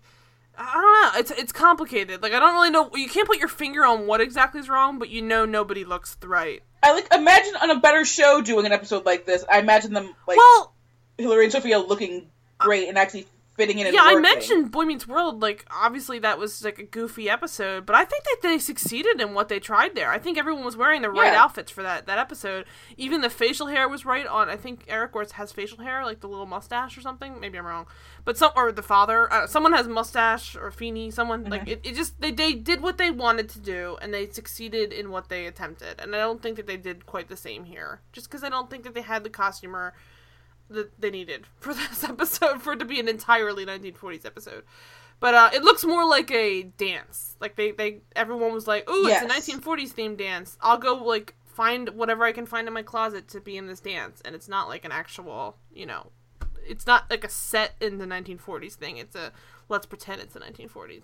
I 0.58 0.74
don't 0.74 1.14
know. 1.14 1.20
It's 1.20 1.32
it's 1.32 1.52
complicated. 1.52 2.22
Like 2.24 2.32
I 2.32 2.40
don't 2.40 2.54
really 2.54 2.70
know. 2.70 2.90
You 2.96 3.10
can't 3.10 3.28
put 3.28 3.40
your 3.40 3.50
finger 3.50 3.86
on 3.86 4.08
what 4.08 4.22
exactly 4.22 4.62
is 4.62 4.70
wrong, 4.70 4.98
but 4.98 5.10
you 5.10 5.22
know 5.22 5.46
nobody 5.46 5.84
looks 5.84 6.18
right. 6.24 6.64
I 6.82 6.94
like 6.94 7.14
imagine 7.14 7.56
on 7.62 7.72
a 7.72 7.80
better 7.80 8.06
show 8.06 8.42
doing 8.42 8.66
an 8.66 8.72
episode 8.72 9.06
like 9.06 9.26
this. 9.26 9.44
I 9.52 9.60
imagine 9.60 9.94
them 9.94 10.14
like 10.28 10.38
well, 10.38 10.74
Hilarie 11.20 11.44
and 11.44 11.52
Sophia 11.52 11.80
looking 11.80 12.30
great 12.58 12.88
and 12.88 12.98
actually 12.98 13.28
fitting 13.56 13.80
in. 13.80 13.94
Yeah, 13.94 14.02
I 14.04 14.16
mentioned 14.20 14.72
Boy 14.72 14.86
Meets 14.86 15.08
World. 15.08 15.42
Like, 15.42 15.66
obviously, 15.70 16.20
that 16.20 16.38
was 16.40 16.64
like 16.64 16.80
a 16.80 16.84
goofy 16.84 17.30
episode, 17.30 17.86
but 17.86 17.96
I 17.96 18.06
think 18.06 18.24
that 18.24 18.38
they 18.42 18.58
succeeded 18.60 19.20
in 19.22 19.34
what 19.34 19.50
they 19.50 19.60
tried 19.60 19.94
there. 19.96 20.10
I 20.12 20.20
think 20.20 20.38
everyone 20.38 20.64
was 20.64 20.78
wearing 20.78 21.02
the 21.02 21.10
right 21.10 21.34
Yeah. 21.34 21.44
outfits 21.44 21.72
for 21.72 21.84
that 21.84 22.06
that 22.08 22.18
episode. 22.20 22.66
Even 22.98 23.22
the 23.22 23.30
facial 23.30 23.68
hair 23.68 23.88
was 23.90 24.06
right 24.06 24.26
on. 24.26 24.50
I 24.50 24.56
think 24.56 24.86
Eric 24.88 25.14
Worth 25.16 25.34
has 25.34 25.52
facial 25.52 25.80
hair, 25.80 26.04
like 26.06 26.22
the 26.22 26.28
little 26.28 26.46
mustache 26.46 26.98
or 26.98 27.02
something. 27.02 27.40
Maybe 27.40 27.58
I'm 27.58 27.66
wrong, 27.66 27.88
but 28.26 28.38
some 28.38 28.52
or 28.56 28.72
the 28.72 28.82
father, 28.82 29.32
uh, 29.32 29.48
someone 29.48 29.74
has 29.74 29.88
mustache 29.88 30.56
or 30.56 30.72
Feeny. 30.72 31.12
Someone 31.12 31.44
like 31.46 31.62
Mm-hmm. 31.62 31.70
it, 31.72 31.82
it. 31.84 31.96
Just 31.96 32.20
they 32.22 32.32
they 32.32 32.54
did 32.54 32.82
what 32.82 32.98
they 32.98 33.12
wanted 33.12 33.50
to 33.50 33.60
do, 33.60 33.98
and 34.02 34.14
they 34.14 34.28
succeeded 34.30 34.92
in 34.94 35.12
what 35.12 35.30
they 35.30 35.46
attempted. 35.46 36.00
And 36.00 36.16
I 36.16 36.20
don't 36.20 36.42
think 36.42 36.56
that 36.58 36.68
they 36.68 36.78
did 36.78 37.06
quite 37.06 37.28
the 37.28 37.38
same 37.38 37.66
here, 37.66 38.00
just 38.14 38.28
because 38.30 38.44
I 38.44 38.50
don't 38.50 38.70
think 38.70 38.84
that 38.84 38.94
they 38.94 39.02
had 39.02 39.24
the 39.24 39.30
costumer 39.30 39.94
that 40.74 41.00
they 41.00 41.10
needed 41.12 41.46
for 41.60 41.74
this 41.74 42.04
episode 42.04 42.62
for 42.62 42.74
it 42.74 42.80
to 42.80 42.86
be 42.86 43.00
an 43.00 43.08
entirely 43.08 43.66
1940s 43.66 44.26
episode. 44.26 44.64
But 45.20 45.36
uh, 45.36 45.50
it 45.54 45.64
looks 45.64 45.84
more 45.86 46.04
like 46.06 46.32
a 46.32 46.64
dance. 46.64 47.36
Like 47.40 47.56
they, 47.56 47.72
they 47.72 48.00
everyone 48.16 48.54
was 48.54 48.68
like, 48.68 48.90
"Ooh, 48.90 49.08
Yes. 49.08 49.24
it's 49.24 49.48
a 49.48 49.52
1940s 49.60 49.94
themed 49.94 50.18
dance." 50.18 50.58
I'll 50.62 50.80
go 50.80 50.96
like 50.96 51.36
find 51.46 51.90
whatever 51.90 52.24
I 52.24 52.32
can 52.32 52.46
find 52.48 52.68
in 52.68 52.74
my 52.74 52.82
closet 52.82 53.28
to 53.30 53.40
be 53.40 53.56
in 53.56 53.68
this 53.68 53.80
dance, 53.80 54.22
and 54.26 54.34
it's 54.34 54.48
not 54.48 54.68
like 54.68 54.84
an 54.84 54.92
actual, 54.92 55.58
you 55.72 55.86
know, 55.86 56.08
it's 56.68 56.88
not 56.88 57.10
like 57.12 57.24
a 57.24 57.30
set 57.30 57.76
in 57.80 58.00
the 58.00 58.06
1940s 58.06 58.74
thing. 58.74 58.98
It's 58.98 59.16
a 59.16 59.32
let's 59.70 59.86
pretend 59.86 60.22
it's 60.22 60.34
the 60.34 60.40
1940s. 60.40 61.04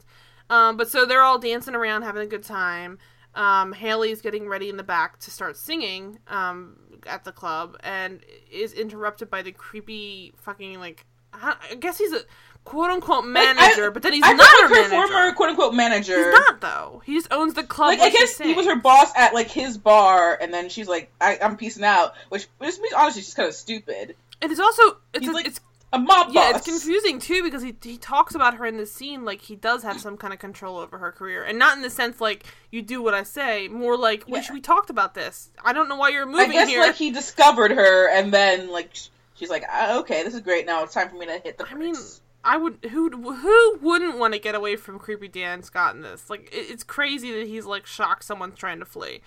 Um, 0.50 0.78
but 0.78 0.90
so 0.90 1.06
they're 1.06 1.22
all 1.22 1.38
dancing 1.38 1.76
around, 1.76 2.02
having 2.04 2.24
a 2.24 2.28
good 2.28 2.44
time. 2.44 2.98
Um, 3.38 3.72
Haley's 3.72 4.22
getting 4.22 4.48
ready 4.50 4.68
in 4.70 4.78
the 4.78 4.84
back 4.84 5.20
to 5.20 5.32
start 5.32 5.56
singing 5.58 6.20
um, 6.28 6.76
at 7.06 7.24
the 7.24 7.32
club, 7.32 7.78
and 7.84 8.20
is 8.52 8.74
interrupted 8.74 9.30
by 9.30 9.44
the 9.44 9.52
creepy 9.52 10.34
fucking 10.38 10.80
like. 10.80 11.06
I 11.34 11.56
I 11.72 11.76
guess 11.76 11.98
he's 12.00 12.14
a 12.14 12.22
quote 12.64 12.90
unquote 12.90 13.26
manager, 13.26 13.92
but 13.92 14.02
then 14.02 14.14
he's 14.14 14.24
I 14.26 14.34
not 14.34 14.40
a 14.42 14.64
like 14.64 14.70
her 14.70 14.90
manager. 14.90 14.90
former 15.14 15.32
quote 15.34 15.50
unquote 15.50 15.74
manager. 15.76 16.18
He's 16.18 16.34
not 16.34 16.62
though. 16.62 17.02
He 17.06 17.14
just 17.14 17.28
owns 17.32 17.54
the 17.54 17.64
club. 17.64 17.90
like 17.90 18.00
I 18.00 18.10
guess 18.10 18.38
he 18.38 18.54
was 18.54 18.66
her 18.66 18.76
boss 18.76 19.12
at 19.16 19.34
like 19.34 19.50
his 19.50 19.78
bar, 19.78 20.38
and 20.42 20.54
then 20.54 20.70
she's 20.70 20.88
like, 20.88 21.12
I, 21.22 21.38
"I'm 21.42 21.58
peacing 21.58 21.84
out," 21.84 22.16
which 22.30 22.48
which 22.58 22.78
means 22.80 22.94
honestly 22.94 23.22
she's 23.22 23.34
kind 23.36 23.48
of 23.48 23.56
stupid. 23.56 24.16
And 24.42 24.52
it's 24.52 24.60
also 24.60 24.98
it's 25.14 25.28
a, 25.28 25.32
like 25.32 25.46
it's 25.48 25.60
A 25.94 26.00
mob 26.00 26.28
yeah, 26.32 26.52
boss. 26.52 26.68
it's 26.68 26.68
confusing 26.68 27.18
too 27.20 27.42
because 27.44 27.62
he 27.64 27.74
he 27.82 27.98
talks 27.98 28.36
about 28.36 28.56
her 28.56 28.66
in 28.66 28.76
this 28.76 28.92
scene 28.92 29.24
like 29.24 29.40
he 29.42 29.56
does 29.56 29.84
have 29.84 30.02
some 30.02 30.18
kind 30.18 30.34
of 30.34 30.40
control 30.40 30.78
over 30.78 30.98
her 30.98 31.14
career, 31.14 31.44
and 31.44 31.58
not 31.58 31.78
in 31.78 31.82
the 31.82 31.90
sense 31.90 32.20
like 32.20 32.46
you 32.72 32.82
do 32.82 33.02
what 33.02 33.14
I 33.14 33.24
say, 33.24 33.70
more 33.70 33.96
like 33.96 34.26
we 34.28 34.40
Yeah. 34.40 34.54
we 34.54 34.60
talked 34.60 34.90
about 34.90 35.14
this. 35.14 35.50
I 35.64 35.72
don't 35.72 35.88
know 35.88 35.96
why 35.96 36.10
you're 36.10 36.26
moving 36.26 36.50
I 36.50 36.54
guess 36.54 36.68
here. 36.68 36.82
like 36.82 36.96
he 36.96 37.12
discovered 37.12 37.72
her, 37.72 38.10
and 38.10 38.34
then 38.34 38.70
like 38.70 38.92
she's 39.36 39.50
like, 39.50 39.64
ah, 39.72 40.00
"Okay, 40.00 40.24
this 40.24 40.34
is 40.34 40.42
great. 40.42 40.66
Now 40.66 40.84
it's 40.84 40.94
time 40.94 41.10
for 41.10 41.16
me 41.16 41.26
to 41.26 41.40
hit 41.40 41.58
the." 41.58 41.66
I 41.70 41.74
mean. 41.76 41.96
I 42.44 42.56
would 42.56 42.78
who 42.92 43.10
who 43.34 43.78
wouldn't 43.82 44.18
want 44.18 44.34
to 44.34 44.40
get 44.40 44.56
away 44.56 44.76
from 44.78 45.00
creepy 45.00 45.28
Dan 45.28 45.64
Scott 45.64 45.96
in 45.96 46.02
this? 46.02 46.30
Like 46.30 46.50
it, 46.54 46.70
it's 46.70 46.84
crazy 46.84 47.32
that 47.32 47.48
he's 47.48 47.66
like 47.66 47.86
shocked 47.86 48.24
someone's 48.24 48.58
trying 48.58 48.80
to 48.80 48.86
flee. 48.86 49.20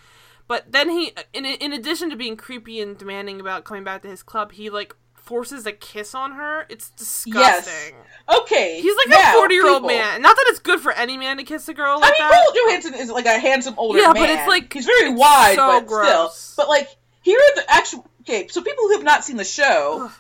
But 0.47 0.73
then 0.73 0.89
he 0.91 1.13
in 1.35 1.45
in 1.45 1.73
addition 1.75 2.09
to 2.11 2.17
being 2.17 2.37
creepy 2.37 2.81
and 2.81 2.97
demanding 2.97 3.39
about 3.41 3.65
coming 3.65 3.85
back 3.85 4.03
to 4.03 4.09
his 4.09 4.23
club, 4.23 4.53
he 4.53 4.71
like 4.71 4.95
forces 5.31 5.65
a 5.65 5.71
kiss 5.73 6.13
on 6.13 6.33
her. 6.33 6.67
It's 6.69 6.91
disgusting. 6.91 7.95
okay, 8.43 8.81
He's 8.83 8.97
like 8.97 9.09
now, 9.09 9.39
a 9.39 9.41
40-year-old 9.49 9.87
man. 9.87 10.21
Not 10.23 10.35
that 10.35 10.45
it's 10.49 10.59
good 10.59 10.81
for 10.81 10.91
any 10.91 11.17
man 11.17 11.37
to 11.37 11.45
kiss 11.45 11.69
a 11.69 11.73
girl 11.75 11.93
I 11.93 12.01
like 12.01 12.15
mean, 12.19 12.29
that. 12.29 12.53
Johansson 12.67 12.95
is 12.95 13.11
like 13.11 13.27
a 13.27 13.39
handsome 13.39 13.75
older 13.79 14.01
Yeah, 14.01 14.07
man. 14.13 14.15
but 14.15 14.31
it's 14.31 14.49
like- 14.49 14.73
he's 14.73 14.87
very 14.87 15.15
wide, 15.15 15.55
so 15.55 15.69
but 15.81 15.87
gross. 15.87 16.37
still. 16.37 16.65
But 16.65 16.69
like 16.69 16.89
here 17.23 17.39
are 17.39 17.55
the 17.63 17.65
actual. 17.73 18.07
Okay, 18.23 18.49
so 18.49 18.61
people 18.61 18.83
who 18.89 18.95
have 18.95 19.05
not 19.05 19.25
seen 19.25 19.37
the 19.37 19.45
show 19.45 20.11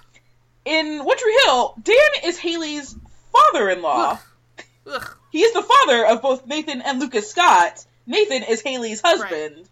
One 0.64 1.18
Tree 1.18 1.40
Hill, 1.44 1.74
Dan 1.82 1.96
is 2.24 2.38
Haley's 2.38 2.94
father-in-law. 3.32 4.12
Ugh. 4.12 4.64
Ugh. 4.86 5.16
He 5.30 5.40
is 5.42 5.52
the 5.52 5.62
father 5.62 6.06
of 6.06 6.22
both 6.22 6.46
Nathan 6.46 6.80
and 6.82 7.00
Lucas 7.00 7.28
Scott. 7.30 7.84
Nathan 8.06 8.42
is 8.44 8.62
Haley's 8.62 9.00
husband. 9.00 9.68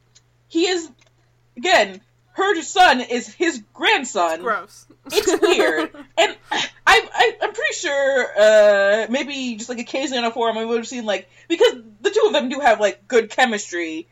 He 0.48 0.66
is, 0.66 0.88
again, 1.56 2.00
her 2.32 2.62
son 2.62 3.00
is 3.00 3.26
his 3.34 3.62
grandson. 3.74 4.42
Gross. 4.42 4.86
It's 5.12 5.40
weird, 5.42 5.90
and 6.18 6.36
I, 6.50 6.60
I, 6.86 7.36
I'm 7.42 7.52
pretty 7.52 7.74
sure, 7.74 8.26
uh, 8.38 9.06
maybe 9.10 9.56
just 9.56 9.68
like 9.68 9.78
occasionally 9.78 10.18
on 10.18 10.24
a 10.24 10.30
forum, 10.30 10.56
we 10.56 10.64
would 10.64 10.78
have 10.78 10.88
seen 10.88 11.04
like 11.04 11.28
because 11.48 11.74
the 12.00 12.10
two 12.10 12.24
of 12.26 12.32
them 12.32 12.48
do 12.48 12.60
have 12.60 12.80
like 12.80 13.06
good 13.08 13.30
chemistry. 13.30 14.08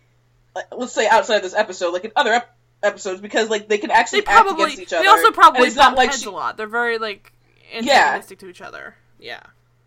Like, 0.54 0.66
let's 0.76 0.92
say 0.92 1.06
outside 1.08 1.36
of 1.36 1.42
this 1.42 1.54
episode, 1.54 1.92
like 1.92 2.04
in 2.04 2.12
other 2.16 2.32
ep- 2.32 2.56
episodes, 2.82 3.20
because 3.20 3.48
like 3.50 3.68
they 3.68 3.78
can 3.78 3.90
actually 3.90 4.20
they 4.20 4.26
act 4.26 4.46
probably 4.46 4.64
against 4.64 4.80
each 4.82 4.92
other. 4.92 5.02
they 5.04 5.08
also 5.08 5.30
probably 5.32 5.66
it's 5.66 5.76
not 5.76 5.96
like 5.96 6.10
heads 6.10 6.22
she, 6.22 6.28
a 6.28 6.32
lot. 6.32 6.56
They're 6.56 6.66
very 6.66 6.98
like 6.98 7.32
Yeah. 7.72 7.78
antagonistic 7.78 8.38
to 8.40 8.48
each 8.48 8.62
other. 8.62 8.94
Yeah. 9.18 9.40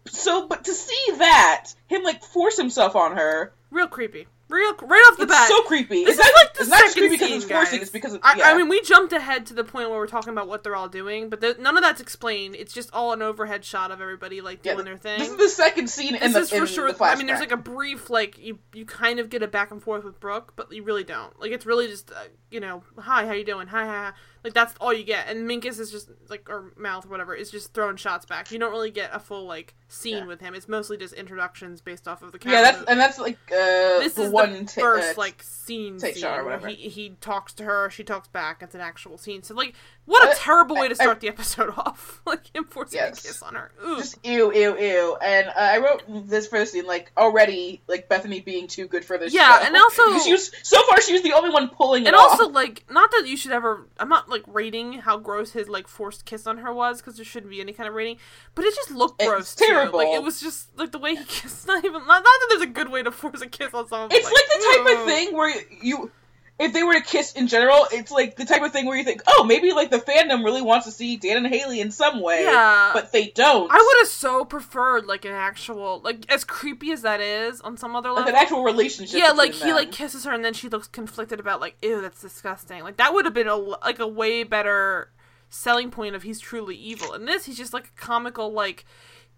so, 0.07 0.47
but 0.47 0.63
to 0.65 0.73
see 0.73 1.05
that 1.17 1.67
him 1.87 2.03
like 2.03 2.23
force 2.23 2.57
himself 2.57 2.95
on 2.95 3.15
her, 3.17 3.53
Real 3.71 3.87
creepy. 3.87 4.27
Real 4.49 4.73
right 4.81 5.09
off 5.11 5.17
the 5.17 5.23
it's 5.23 5.31
bat. 5.31 5.47
so 5.47 5.61
creepy. 5.61 6.05
This 6.05 6.17
it's 6.17 6.25
is 6.27 6.33
not, 6.33 6.43
like 6.43 6.53
the 6.55 6.61
it's 6.61 6.69
second 6.69 6.93
creepy 6.93 7.09
because 7.09 7.27
scene, 7.27 7.37
it's 7.37 7.45
forcing. 7.45 7.81
It's 7.81 7.91
because 7.91 8.13
of, 8.15 8.21
I, 8.23 8.35
yeah. 8.35 8.49
I 8.49 8.57
mean, 8.57 8.67
we 8.67 8.81
jumped 8.81 9.13
ahead 9.13 9.45
to 9.45 9.53
the 9.53 9.63
point 9.63 9.91
where 9.91 9.99
we're 9.99 10.07
talking 10.07 10.33
about 10.33 10.47
what 10.47 10.63
they're 10.63 10.75
all 10.75 10.89
doing, 10.89 11.29
but 11.29 11.59
none 11.59 11.77
of 11.77 11.83
that's 11.83 12.01
explained. 12.01 12.55
It's 12.55 12.73
just 12.73 12.89
all 12.91 13.13
an 13.13 13.21
overhead 13.21 13.63
shot 13.63 13.91
of 13.91 14.01
everybody 14.01 14.41
like 14.41 14.65
Yeah, 14.65 14.73
doing 14.73 14.85
their 14.85 14.97
thing. 14.97 15.19
This 15.19 15.29
is 15.29 15.37
the 15.37 15.49
second 15.49 15.87
scene 15.87 16.15
in 16.15 16.21
This 16.21 16.33
the 16.33 16.39
is 16.39 16.49
for 16.49 16.65
sure. 16.65 16.91
I 16.99 17.15
mean, 17.15 17.27
there's 17.27 17.39
like 17.39 17.51
a 17.51 17.57
brief, 17.57 18.09
like 18.09 18.39
you 18.39 18.57
you 18.73 18.85
kind 18.85 19.19
of 19.19 19.29
get 19.29 19.43
a 19.43 19.47
back 19.47 19.69
and 19.69 19.83
forth 19.83 20.03
with 20.03 20.19
Brooke, 20.19 20.53
but 20.55 20.71
you 20.73 20.81
really 20.81 21.03
don't. 21.03 21.39
Like 21.39 21.51
it's 21.51 21.67
really 21.67 21.87
just, 21.87 22.09
uh, 22.11 22.15
you 22.49 22.59
know, 22.59 22.81
hi, 22.97 23.27
how 23.27 23.33
you 23.33 23.45
doing? 23.45 23.67
Hi, 23.67 23.85
hi, 23.85 24.05
hi. 24.05 24.11
Like 24.43 24.53
that's 24.53 24.73
all 24.79 24.93
you 24.93 25.03
get. 25.03 25.27
And 25.27 25.49
Minkus 25.49 25.79
is 25.79 25.91
just 25.91 26.09
like, 26.29 26.49
or 26.49 26.73
mouth 26.77 27.05
or 27.05 27.09
whatever, 27.09 27.35
is 27.35 27.51
just 27.51 27.73
throwing 27.73 27.97
shots 27.97 28.25
back. 28.25 28.51
You 28.51 28.59
don't 28.59 28.71
really 28.71 28.91
get 28.91 29.09
a 29.13 29.19
full 29.19 29.45
like 29.45 29.75
scene 29.89 30.17
Yeah. 30.19 30.25
with 30.25 30.39
him. 30.39 30.55
It's 30.55 30.67
mostly 30.67 30.97
just 30.97 31.13
introductions 31.13 31.81
based 31.81 32.07
off 32.07 32.21
of 32.21 32.31
the 32.31 32.39
camera. 32.39 32.59
yeah, 32.59 32.71
that's 32.71 32.83
and 32.89 32.99
that's 32.99 33.19
like 33.19 33.37
uh, 33.51 33.99
this 33.99 34.17
is 34.17 34.31
one 34.31 34.53
the 34.53 34.63
ta- 34.63 34.81
first 34.81 35.17
uh, 35.17 35.21
like 35.21 35.43
scene, 35.43 35.97
take 35.97 36.13
scene 36.13 36.21
shot 36.23 36.39
or 36.39 36.43
where 36.45 36.57
whatever. 36.57 36.67
he 36.69 36.89
he 36.89 37.09
talks 37.21 37.53
to 37.55 37.63
her, 37.65 37.89
she 37.89 38.03
talks 38.03 38.27
back. 38.29 38.61
It's 38.61 38.75
an 38.75 38.81
actual 38.81 39.17
scene. 39.17 39.43
So 39.43 39.53
like 39.55 39.73
What 40.09 40.27
a 40.27 40.31
I- 40.31 40.33
terrible 40.35 40.75
way 40.75 40.87
to 40.87 40.95
I- 40.99 41.03
start 41.03 41.19
the 41.19 41.27
episode 41.27 41.69
off. 41.77 42.21
like 42.25 42.53
him 42.55 42.63
forcing 42.65 42.97
Yes. 42.99 43.23
a 43.23 43.27
kiss 43.27 43.41
on 43.43 43.53
her. 43.55 43.71
Ooh. 43.85 43.97
just 43.97 44.17
ew, 44.25 44.51
ew, 44.53 44.77
ew. 44.77 45.17
And 45.23 45.47
uh, 45.49 45.51
I 45.55 45.77
wrote 45.77 46.03
this 46.27 46.47
first 46.47 46.71
scene 46.73 46.85
like 46.87 47.11
already 47.17 47.81
like 47.87 48.09
Bethany 48.09 48.41
being 48.41 48.67
too 48.67 48.87
good 48.87 49.05
for 49.05 49.17
this. 49.17 49.33
Yeah, 49.33 49.59
show. 49.59 49.65
and 49.67 49.75
also- 49.75 50.17
she 50.19 50.31
was 50.31 50.51
so 50.63 50.81
far 50.87 50.99
she 51.01 51.13
was 51.13 51.21
the 51.21 51.33
only 51.33 51.51
one 51.51 51.69
pulling 51.69 52.03
it 52.03 52.07
and 52.07 52.15
off. 52.15 52.31
also 52.31 52.49
like 52.49 52.83
not 52.89 53.11
that 53.11 53.25
you 53.27 53.37
should 53.37 53.51
ever 53.51 53.85
i'm 53.99 54.09
not 54.09 54.27
like 54.29 54.43
rating 54.47 54.93
how 54.93 55.17
gross 55.17 55.51
his 55.51 55.69
like 55.69 55.87
forced 55.87 56.25
kiss 56.25 56.47
on 56.47 56.57
her 56.57 56.73
was 56.73 56.99
because 56.99 57.15
there 57.15 57.25
shouldn't 57.25 57.49
be 57.51 57.61
any 57.61 57.71
kind 57.73 57.87
of 57.87 57.93
rating 57.95 58.17
but 58.55 58.65
it 58.65 58.73
just 58.75 58.89
looked 58.91 59.21
It's 59.21 59.29
gross 59.29 59.55
too. 59.55 59.65
terrible. 59.65 59.99
like 59.99 60.07
it 60.09 60.23
was 60.23 60.39
just 60.41 60.75
like 60.77 60.91
the 60.91 60.97
way 60.99 61.15
he 61.15 61.23
kissed 61.27 61.67
not 61.67 61.85
even 61.85 62.01
not, 62.01 62.07
not 62.07 62.23
that 62.23 62.47
there's 62.49 62.61
a 62.63 62.67
good 62.67 62.89
way 62.89 63.03
to 63.03 63.11
force 63.11 63.41
a 63.41 63.47
kiss 63.47 63.73
on 63.73 63.87
someone 63.87 64.09
It's 64.11 64.25
like, 64.25 64.33
the 64.33 64.83
type 64.89 64.99
of 64.99 65.05
thing 65.05 65.35
where 65.35 65.53
you, 65.81 66.11
if 66.59 66.73
they 66.73 66.83
were 66.83 66.93
to 66.93 67.01
kiss 67.01 67.31
in 67.33 67.47
general, 67.47 67.87
it's 67.91 68.11
like 68.11 68.35
the 68.35 68.43
type 68.45 68.61
of 68.61 68.71
thing 68.73 68.85
where 68.85 68.97
you 68.97 69.03
think, 69.05 69.21
oh, 69.27 69.45
maybe 69.45 69.71
like 69.71 69.89
the 69.91 69.97
fandom 69.99 70.43
really 70.43 70.61
wants 70.61 70.85
to 70.85 70.91
see 70.91 71.15
Dan 71.15 71.37
and 71.37 71.47
Haley 71.47 71.79
in 71.79 71.89
some 71.89 72.21
way, 72.21 72.43
Yeah. 72.43 72.91
but 72.93 73.11
they 73.13 73.27
don't. 73.27 73.71
i 73.71 73.75
would 73.75 73.95
have 74.01 74.07
so 74.09 74.43
preferred 74.45 75.05
like 75.05 75.23
an 75.25 75.31
actual 75.31 76.01
like 76.03 76.29
as 76.31 76.43
creepy 76.43 76.91
as 76.91 77.03
that 77.03 77.21
is 77.21 77.61
on 77.61 77.77
some 77.77 77.95
other 77.95 78.09
like 78.09 78.25
level 78.25 78.35
an 78.35 78.41
actual 78.41 78.63
relationship. 78.63 79.17
yeah 79.19 79.31
like 79.31 79.51
between 79.51 79.67
he 79.69 79.73
like 79.73 79.91
kisses 79.91 80.25
her 80.25 80.31
and 80.33 80.43
then 80.43 80.53
she 80.53 80.67
looks 80.67 80.87
conflicted 80.87 81.39
about 81.39 81.61
like 81.61 81.77
ew 81.81 82.01
that's 82.01 82.21
disgusting 82.21 82.83
like 82.83 82.97
that 82.97 83.13
would 83.13 83.23
have 83.25 83.33
been 83.33 83.47
a 83.47 83.55
like 83.55 83.99
a 83.99 84.07
way 84.07 84.43
better 84.43 85.11
selling 85.49 85.89
point 85.89 86.15
of 86.15 86.23
he's 86.23 86.39
truly 86.39 86.75
evil 86.75 87.13
in 87.13 87.25
this 87.25 87.45
he's 87.45 87.57
just 87.57 87.73
like 87.73 87.85
a 87.87 87.99
comical 88.01 88.51
like 88.51 88.85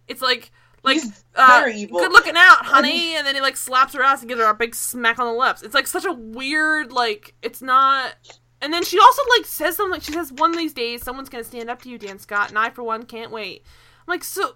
it's 0.08 0.22
like 0.22 0.52
like 0.84 0.96
He's 0.96 1.24
uh, 1.36 1.60
very 1.62 1.76
evil. 1.76 2.00
good 2.00 2.12
looking 2.12 2.36
out 2.36 2.66
honey 2.66 3.16
and 3.16 3.26
then 3.26 3.36
he 3.36 3.42
like 3.42 3.58
slaps 3.58 3.94
her 3.94 4.02
ass 4.04 4.22
and 4.22 4.30
gives 4.30 4.42
her 4.42 4.48
a 4.50 4.54
big 4.54 4.74
smack 4.76 5.20
on 5.20 5.26
the 5.28 5.40
lips 5.40 5.62
it's 5.62 5.74
like 5.76 5.88
such 5.88 6.06
a 6.06 6.12
weird 6.14 6.92
like 6.92 7.36
it's 7.42 7.62
not 7.62 8.16
and 8.62 8.74
then 8.74 8.84
she 8.84 9.00
also 9.00 9.22
like 9.38 9.46
says 9.46 9.76
something 9.78 10.00
she 10.02 10.12
says 10.12 10.32
one 10.34 10.52
of 10.52 10.58
these 10.58 10.74
days 10.74 11.04
someone's 11.04 11.30
gonna 11.30 11.44
stand 11.44 11.70
up 11.70 11.82
to 11.82 11.90
you 11.90 11.98
dan 11.98 12.20
scott 12.20 12.50
and 12.50 12.58
i 12.60 12.70
for 12.70 12.84
one 12.84 13.04
can't 13.04 13.32
wait 13.32 13.64
i'm 14.00 14.12
like 14.12 14.24
so 14.24 14.56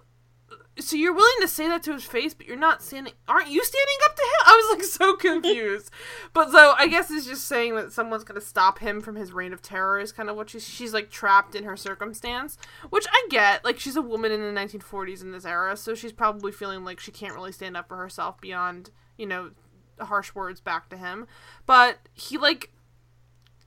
so 0.78 0.94
you're 0.96 1.14
willing 1.14 1.40
to 1.40 1.48
say 1.48 1.68
that 1.68 1.82
to 1.84 1.92
his 1.92 2.04
face, 2.04 2.34
but 2.34 2.46
you're 2.46 2.56
not 2.56 2.82
standing. 2.82 3.14
Aren't 3.26 3.48
you 3.48 3.64
standing 3.64 3.96
up 4.04 4.16
to 4.16 4.22
him? 4.22 4.28
I 4.46 4.56
was 4.56 4.76
like 4.78 4.84
so 4.84 5.16
confused. 5.16 5.90
but 6.32 6.50
so 6.50 6.74
I 6.76 6.86
guess 6.86 7.10
it's 7.10 7.26
just 7.26 7.46
saying 7.46 7.74
that 7.76 7.92
someone's 7.92 8.24
gonna 8.24 8.40
stop 8.40 8.78
him 8.78 9.00
from 9.00 9.16
his 9.16 9.32
reign 9.32 9.52
of 9.52 9.62
terror 9.62 9.98
is 9.98 10.12
kind 10.12 10.28
of 10.28 10.36
what 10.36 10.50
she's 10.50 10.68
she's 10.68 10.92
like 10.92 11.10
trapped 11.10 11.54
in 11.54 11.64
her 11.64 11.76
circumstance, 11.76 12.58
which 12.90 13.06
I 13.10 13.26
get. 13.30 13.64
Like 13.64 13.80
she's 13.80 13.96
a 13.96 14.02
woman 14.02 14.32
in 14.32 14.40
the 14.40 14.60
1940s 14.60 15.22
in 15.22 15.32
this 15.32 15.46
era, 15.46 15.76
so 15.76 15.94
she's 15.94 16.12
probably 16.12 16.52
feeling 16.52 16.84
like 16.84 17.00
she 17.00 17.10
can't 17.10 17.34
really 17.34 17.52
stand 17.52 17.76
up 17.76 17.88
for 17.88 17.96
herself 17.96 18.40
beyond 18.40 18.90
you 19.16 19.26
know 19.26 19.52
harsh 20.00 20.34
words 20.34 20.60
back 20.60 20.88
to 20.90 20.96
him. 20.96 21.26
But 21.64 21.98
he 22.12 22.36
like 22.36 22.70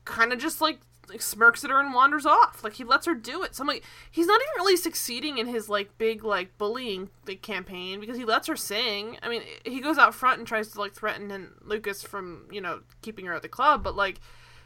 kind 0.06 0.32
of 0.32 0.40
just 0.40 0.62
like 0.62 0.80
like 1.10 1.22
smirks 1.22 1.64
at 1.64 1.72
her 1.72 1.80
and 1.80 1.94
wanders 1.94 2.26
off. 2.26 2.64
Like 2.64 2.74
he 2.74 2.84
lets 2.84 3.06
her 3.06 3.16
do 3.16 3.44
it. 3.44 3.56
So 3.56 3.64
I'm 3.64 3.68
like, 3.68 3.84
he's 4.10 4.28
not 4.28 4.40
even 4.42 4.54
really 4.58 4.78
succeeding 4.78 5.38
in 5.38 5.48
his 5.48 5.70
like 5.70 5.98
big 5.98 6.24
like 6.24 6.58
bullying 6.58 7.10
like, 7.28 7.42
campaign 7.42 8.00
because 8.00 8.18
he 8.18 8.26
lets 8.26 8.48
her 8.48 8.56
sing. 8.56 9.18
I 9.22 9.30
mean, 9.30 9.42
he 9.66 9.82
goes 9.82 9.98
out 9.98 10.16
front 10.16 10.40
and 10.40 10.48
tries 10.48 10.70
to 10.70 10.80
like 10.80 10.94
threaten 10.94 11.32
and 11.32 11.50
Lucas 11.64 12.04
from 12.04 12.48
you 12.52 12.62
know 12.62 12.82
keeping 13.02 13.26
her 13.26 13.34
at 13.34 13.42
the 13.42 13.50
club, 13.50 13.84
but 13.84 13.96
like. 13.96 14.20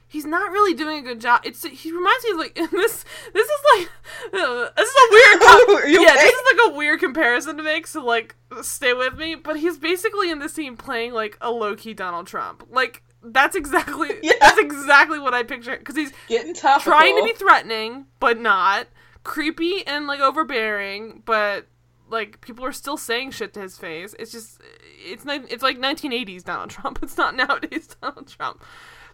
He's 0.05 0.25
not 0.25 0.51
really 0.51 0.75
doing 0.75 0.99
a 0.99 1.01
good 1.01 1.19
job. 1.19 1.41
It's 1.43 1.63
he 1.63 1.91
reminds 1.91 2.23
me 2.23 2.31
of 2.31 2.37
like 2.37 2.53
this. 2.71 3.03
This 3.33 3.47
is 3.47 3.61
like 3.75 3.89
uh, 4.33 4.69
this 4.77 4.89
is 4.89 4.95
a 4.95 5.07
weird. 5.09 5.89
You 5.89 6.01
yeah, 6.01 6.11
okay? 6.11 6.21
this 6.21 6.33
is 6.35 6.43
like 6.51 6.71
a 6.71 6.75
weird 6.75 6.99
comparison 6.99 7.57
to 7.57 7.63
make. 7.63 7.87
So 7.87 8.05
like, 8.05 8.35
stay 8.61 8.93
with 8.93 9.17
me. 9.17 9.33
But 9.33 9.57
he's 9.57 9.77
basically 9.77 10.29
in 10.29 10.37
this 10.37 10.53
scene 10.53 10.77
playing 10.77 11.13
like 11.13 11.37
a 11.41 11.49
low 11.49 11.75
key 11.75 11.95
Donald 11.95 12.27
Trump. 12.27 12.67
Like 12.69 13.01
that's 13.24 13.55
exactly 13.55 14.09
Yeah. 14.24 14.34
that's 14.39 14.57
exactly 14.57 15.19
what 15.19 15.34
I 15.34 15.43
picture 15.43 15.78
because 15.78 15.95
he's 15.95 16.11
getting 16.28 16.53
tough, 16.53 16.84
trying 16.84 17.17
to 17.17 17.24
be 17.24 17.34
threatening 17.34 18.07
but 18.19 18.39
not. 18.39 18.88
Creepy 19.24 19.86
and 19.88 20.05
like 20.07 20.19
overbearing 20.19 21.21
but 21.26 21.67
like 22.09 22.41
people 22.41 22.65
are 22.65 22.74
still 22.74 22.97
saying 22.97 23.32
shit 23.32 23.53
to 23.53 23.61
his 23.61 23.78
face. 23.78 24.13
It's 24.19 24.32
just 24.32 24.61
it's 25.05 25.24
it's 25.28 25.63
like 25.63 25.80
1980s 25.80 26.43
donald 26.43 26.69
trump. 26.71 26.99
It's 27.01 27.17
not 27.17 27.36
nowadays 27.36 27.95
donald 28.01 28.28
trump. 28.28 28.63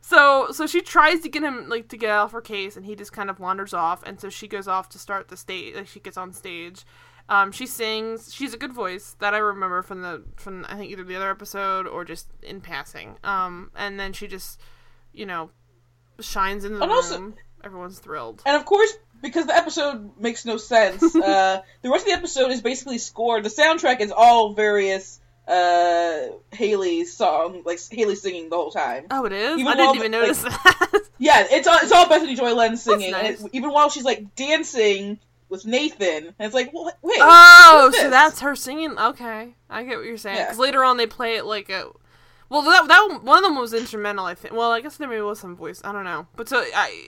So 0.02 0.48
so 0.52 0.66
she 0.66 0.82
tries 0.82 1.20
to 1.22 1.30
get 1.30 1.44
him 1.44 1.70
like 1.70 1.90
to 1.90 1.98
get 1.98 2.10
off 2.12 2.32
her 2.32 2.42
case 2.42 2.76
and 2.76 2.86
he 2.86 2.96
just 2.96 3.14
kind 3.14 3.30
of 3.30 3.40
wanders 3.40 3.74
off 3.74 4.02
and 4.04 4.20
so 4.20 4.30
she 4.30 4.48
goes 4.48 4.68
off 4.68 4.90
to 4.90 5.00
start 5.00 5.28
the 5.28 5.38
stage 5.38 5.76
like 5.76 5.88
she 5.88 6.00
gets 6.00 6.18
on 6.18 6.34
stage 6.34 6.86
um, 7.30 7.52
she 7.54 7.66
sings. 7.66 8.34
She's 8.34 8.54
a 8.54 8.58
good 8.58 8.74
voice 8.74 9.16
that 9.20 9.34
I 9.34 9.38
remember 9.38 9.82
from 9.82 10.02
the 10.02 10.24
from 10.36 10.66
I 10.68 10.76
think 10.76 10.92
either 10.92 11.04
the 11.06 11.16
other 11.16 11.30
episode 11.30 11.88
or 11.88 12.04
just 12.04 12.28
in 12.44 12.60
passing. 12.60 13.16
Um, 13.24 13.72
and 13.76 13.98
then 14.00 14.12
she 14.14 14.28
just, 14.28 14.60
you 15.14 15.26
know, 15.26 15.52
shines 16.20 16.66
in 16.66 16.74
the 16.74 16.82
And 16.82 16.90
room. 16.90 16.98
also- 16.98 17.34
Everyone's 17.64 18.00
thrilled. 18.00 18.42
And 18.46 18.56
of 18.56 18.64
course, 18.66 18.92
because 19.22 19.46
the 19.46 19.56
episode 19.56 20.18
makes 20.18 20.46
no 20.46 20.56
sense, 20.58 21.04
uh, 21.16 21.62
the 21.82 21.90
rest 21.90 22.04
of 22.06 22.12
the 22.14 22.18
episode 22.18 22.52
is 22.52 22.62
basically 22.62 22.98
scored. 22.98 23.44
The 23.44 23.50
soundtrack 23.50 24.00
is 24.00 24.12
all 24.16 24.54
various 24.54 25.20
uh, 25.46 26.28
Haley 26.54 27.04
song, 27.04 27.64
like 27.66 27.80
Haley 27.92 28.16
singing 28.16 28.50
the 28.50 28.56
whole 28.56 28.72
time. 28.72 29.08
Oh, 29.12 29.26
it 29.26 29.34
is. 29.34 29.60
Even 29.60 29.68
I 29.68 29.76
didn't 29.76 29.96
even 29.98 30.12
notice 30.12 30.42
that. 30.44 31.02
Yeah, 31.22 31.46
it's 31.52 31.68
all 31.68 31.78
it's 31.84 31.92
all 31.92 32.08
Bethany 32.08 32.34
Joy 32.36 32.54
Lenz 32.54 32.82
singing, 32.82 33.12
nice. 33.12 33.44
it, 33.44 33.50
even 33.52 33.72
while 33.72 33.90
she's 33.90 34.06
like 34.06 34.36
dancing 34.36 35.20
with 35.50 35.66
Nathan, 35.66 36.26
and 36.28 36.36
it's 36.40 36.54
like, 36.54 36.72
well, 36.74 36.92
wait, 37.02 37.18
oh, 37.22 37.92
so 37.98 38.10
that's 38.10 38.40
her 38.42 38.56
singing. 38.56 38.98
Okay, 38.98 39.56
I 39.70 39.84
get 39.84 39.98
what 39.98 40.06
you're 40.06 40.18
saying. 40.18 40.38
Yeah. 40.38 40.46
Because 40.46 40.60
later 40.60 40.84
on 40.84 40.98
they 40.98 41.08
play 41.08 41.36
it 41.36 41.46
like 41.46 41.70
a. 41.70 41.88
Well, 42.50 42.62
that 42.64 42.88
that 42.88 43.08
one- 43.10 43.26
one 43.26 43.38
of 43.40 43.44
them 43.44 43.58
was 43.60 43.74
instrumental. 43.74 44.26
I 44.26 44.36
think. 44.36 44.54
Well, 44.54 44.72
I 44.72 44.82
guess 44.82 44.98
there 44.98 45.08
maybe 45.08 45.22
was 45.22 45.40
some 45.40 45.56
voice. 45.56 45.82
I 45.84 45.92
don't 45.92 46.04
know. 46.06 46.28
But 46.36 46.50
so 46.50 46.58
I, 46.60 47.08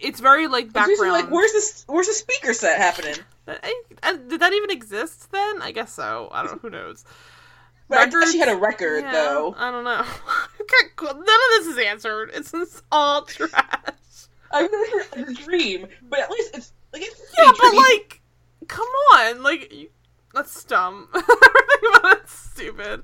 it's 0.00 0.20
very 0.20 0.46
like 0.48 0.64
It's 0.66 0.72
background. 0.74 1.12
like, 1.12 1.30
where's 1.30 1.52
this? 1.52 1.84
Where's 1.86 2.06
the 2.06 2.12
speaker 2.14 2.52
set 2.52 2.78
happening? 2.78 3.16
I, 3.46 3.82
I- 4.02 4.16
did 4.16 4.40
that 4.40 4.52
even 4.52 4.70
exist 4.70 5.30
then? 5.32 5.62
I 5.62 5.72
guess 5.72 5.92
so. 5.92 6.28
I 6.32 6.42
don't 6.42 6.52
know. 6.52 6.58
Who 6.62 6.70
knows? 6.70 7.04
But 7.90 8.00
I 8.00 8.06
guess 8.10 8.32
she 8.32 8.38
had 8.38 8.50
a 8.50 8.56
record 8.56 9.02
Yeah, 9.04 9.12
though. 9.12 9.54
I 9.56 9.70
don't 9.70 9.82
know. 9.82 10.04
None 11.02 11.16
of 11.16 11.24
this 11.56 11.66
is 11.68 11.78
answered. 11.78 12.30
It's, 12.34 12.52
it's 12.52 12.82
all 12.92 13.22
trash. 13.24 13.54
Never 14.52 14.68
heard 14.76 15.28
a 15.30 15.32
dream, 15.32 15.86
but 16.02 16.18
at 16.20 16.30
least 16.30 16.54
it's 16.54 16.72
like 16.92 17.02
it's 17.02 17.20
Yeah, 17.36 17.52
but 17.60 17.74
like, 17.74 18.20
come 18.66 18.86
on, 19.14 19.42
like 19.42 19.72
you, 19.72 19.88
that's 20.34 20.64
dumb. 20.64 21.08
Everything 21.14 21.90
about 21.96 22.18
it's 22.18 22.38
stupid. 22.52 23.02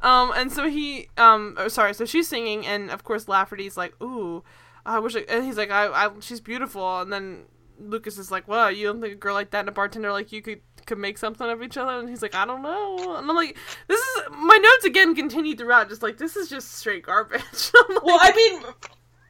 Um, 0.00 0.32
and 0.34 0.50
so 0.50 0.68
he, 0.68 1.08
um, 1.16 1.54
oh, 1.58 1.68
sorry, 1.68 1.94
so 1.94 2.04
she's 2.04 2.28
singing, 2.28 2.66
and 2.66 2.90
of 2.90 3.04
course 3.04 3.28
Lafferty's 3.28 3.76
like, 3.76 3.94
ooh, 4.02 4.42
I 4.84 4.98
wish, 4.98 5.14
I, 5.14 5.20
and 5.28 5.44
he's 5.44 5.56
like, 5.56 5.70
I, 5.70 5.86
I, 5.86 6.10
she's 6.20 6.40
beautiful, 6.40 7.00
and 7.00 7.12
then 7.12 7.44
Lucas 7.78 8.18
is 8.18 8.30
like, 8.30 8.48
well, 8.48 8.70
you 8.70 8.86
don't 8.86 9.00
think 9.00 9.12
a 9.12 9.16
girl 9.16 9.34
like 9.34 9.50
that 9.50 9.60
and 9.60 9.68
a 9.68 9.72
bartender 9.72 10.10
like 10.12 10.32
you 10.32 10.42
could 10.42 10.60
could 10.86 10.98
make 10.98 11.16
something 11.16 11.48
of 11.48 11.62
each 11.62 11.76
other? 11.76 11.92
And 11.92 12.08
he's 12.08 12.22
like, 12.22 12.34
I 12.34 12.44
don't 12.44 12.62
know, 12.62 13.16
and 13.16 13.30
I'm 13.30 13.36
like, 13.36 13.56
this 13.86 14.00
is 14.00 14.22
my 14.30 14.56
notes 14.56 14.84
again 14.84 15.14
continued 15.14 15.58
throughout, 15.58 15.88
just 15.88 16.02
like 16.02 16.18
this 16.18 16.36
is 16.36 16.48
just 16.48 16.72
straight 16.72 17.04
garbage. 17.04 17.42
Like, 17.88 18.02
Well, 18.02 18.18
I 18.20 18.32
mean, 18.34 18.62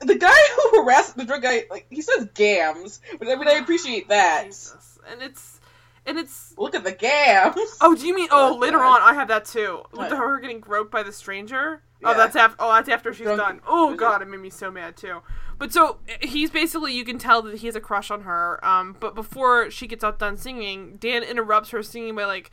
the 0.06 0.14
guy 0.16 0.34
who 0.56 0.82
harassed 0.82 1.16
the 1.16 1.24
drug 1.24 1.42
guy, 1.42 1.64
like 1.70 1.86
he 1.90 2.02
says 2.02 2.28
gams, 2.34 3.00
but 3.18 3.28
I 3.28 3.36
mean, 3.36 3.48
I 3.48 3.52
appreciate 3.54 4.08
that. 4.08 4.44
Jesus. 4.46 4.98
and 5.10 5.22
it's, 5.22 5.60
and 6.06 6.18
it's. 6.18 6.54
Look 6.58 6.74
at 6.74 6.84
the 6.84 6.92
gams. 6.92 7.54
Oh, 7.80 7.94
do 7.94 8.06
you 8.06 8.14
mean? 8.14 8.28
Oh, 8.30 8.54
Oh, 8.54 8.58
later 8.58 8.78
God. 8.78 9.00
on, 9.02 9.02
I 9.02 9.14
have 9.14 9.28
that 9.28 9.44
too. 9.44 9.82
What? 9.92 10.10
the, 10.10 10.16
her 10.16 10.38
getting 10.40 10.60
groped 10.60 10.90
by 10.90 11.02
the 11.02 11.12
stranger. 11.12 11.82
Oh, 12.04 12.16
that's 12.16 12.34
after. 12.34 12.56
Oh, 12.58 12.72
that's 12.72 12.88
after 12.88 13.12
she's 13.14 13.24
Drunk- 13.26 13.38
done. 13.40 13.60
Oh 13.66 13.94
God, 13.94 14.22
it 14.22 14.28
made 14.28 14.40
me 14.40 14.50
so 14.50 14.70
mad 14.72 14.96
too. 14.96 15.20
But 15.58 15.72
so 15.72 15.98
he's 16.20 16.50
basically, 16.50 16.92
you 16.94 17.04
can 17.04 17.18
tell 17.18 17.42
that 17.42 17.58
he 17.58 17.66
has 17.68 17.76
a 17.76 17.80
crush 17.80 18.10
on 18.10 18.22
her. 18.22 18.58
Um, 18.66 18.96
but 18.98 19.14
before 19.14 19.70
she 19.70 19.86
gets 19.86 20.02
out 20.02 20.18
done 20.18 20.36
singing, 20.36 20.96
Dan 20.96 21.22
interrupts 21.22 21.70
her 21.70 21.80
singing 21.84 22.16
by 22.16 22.24
like, 22.24 22.50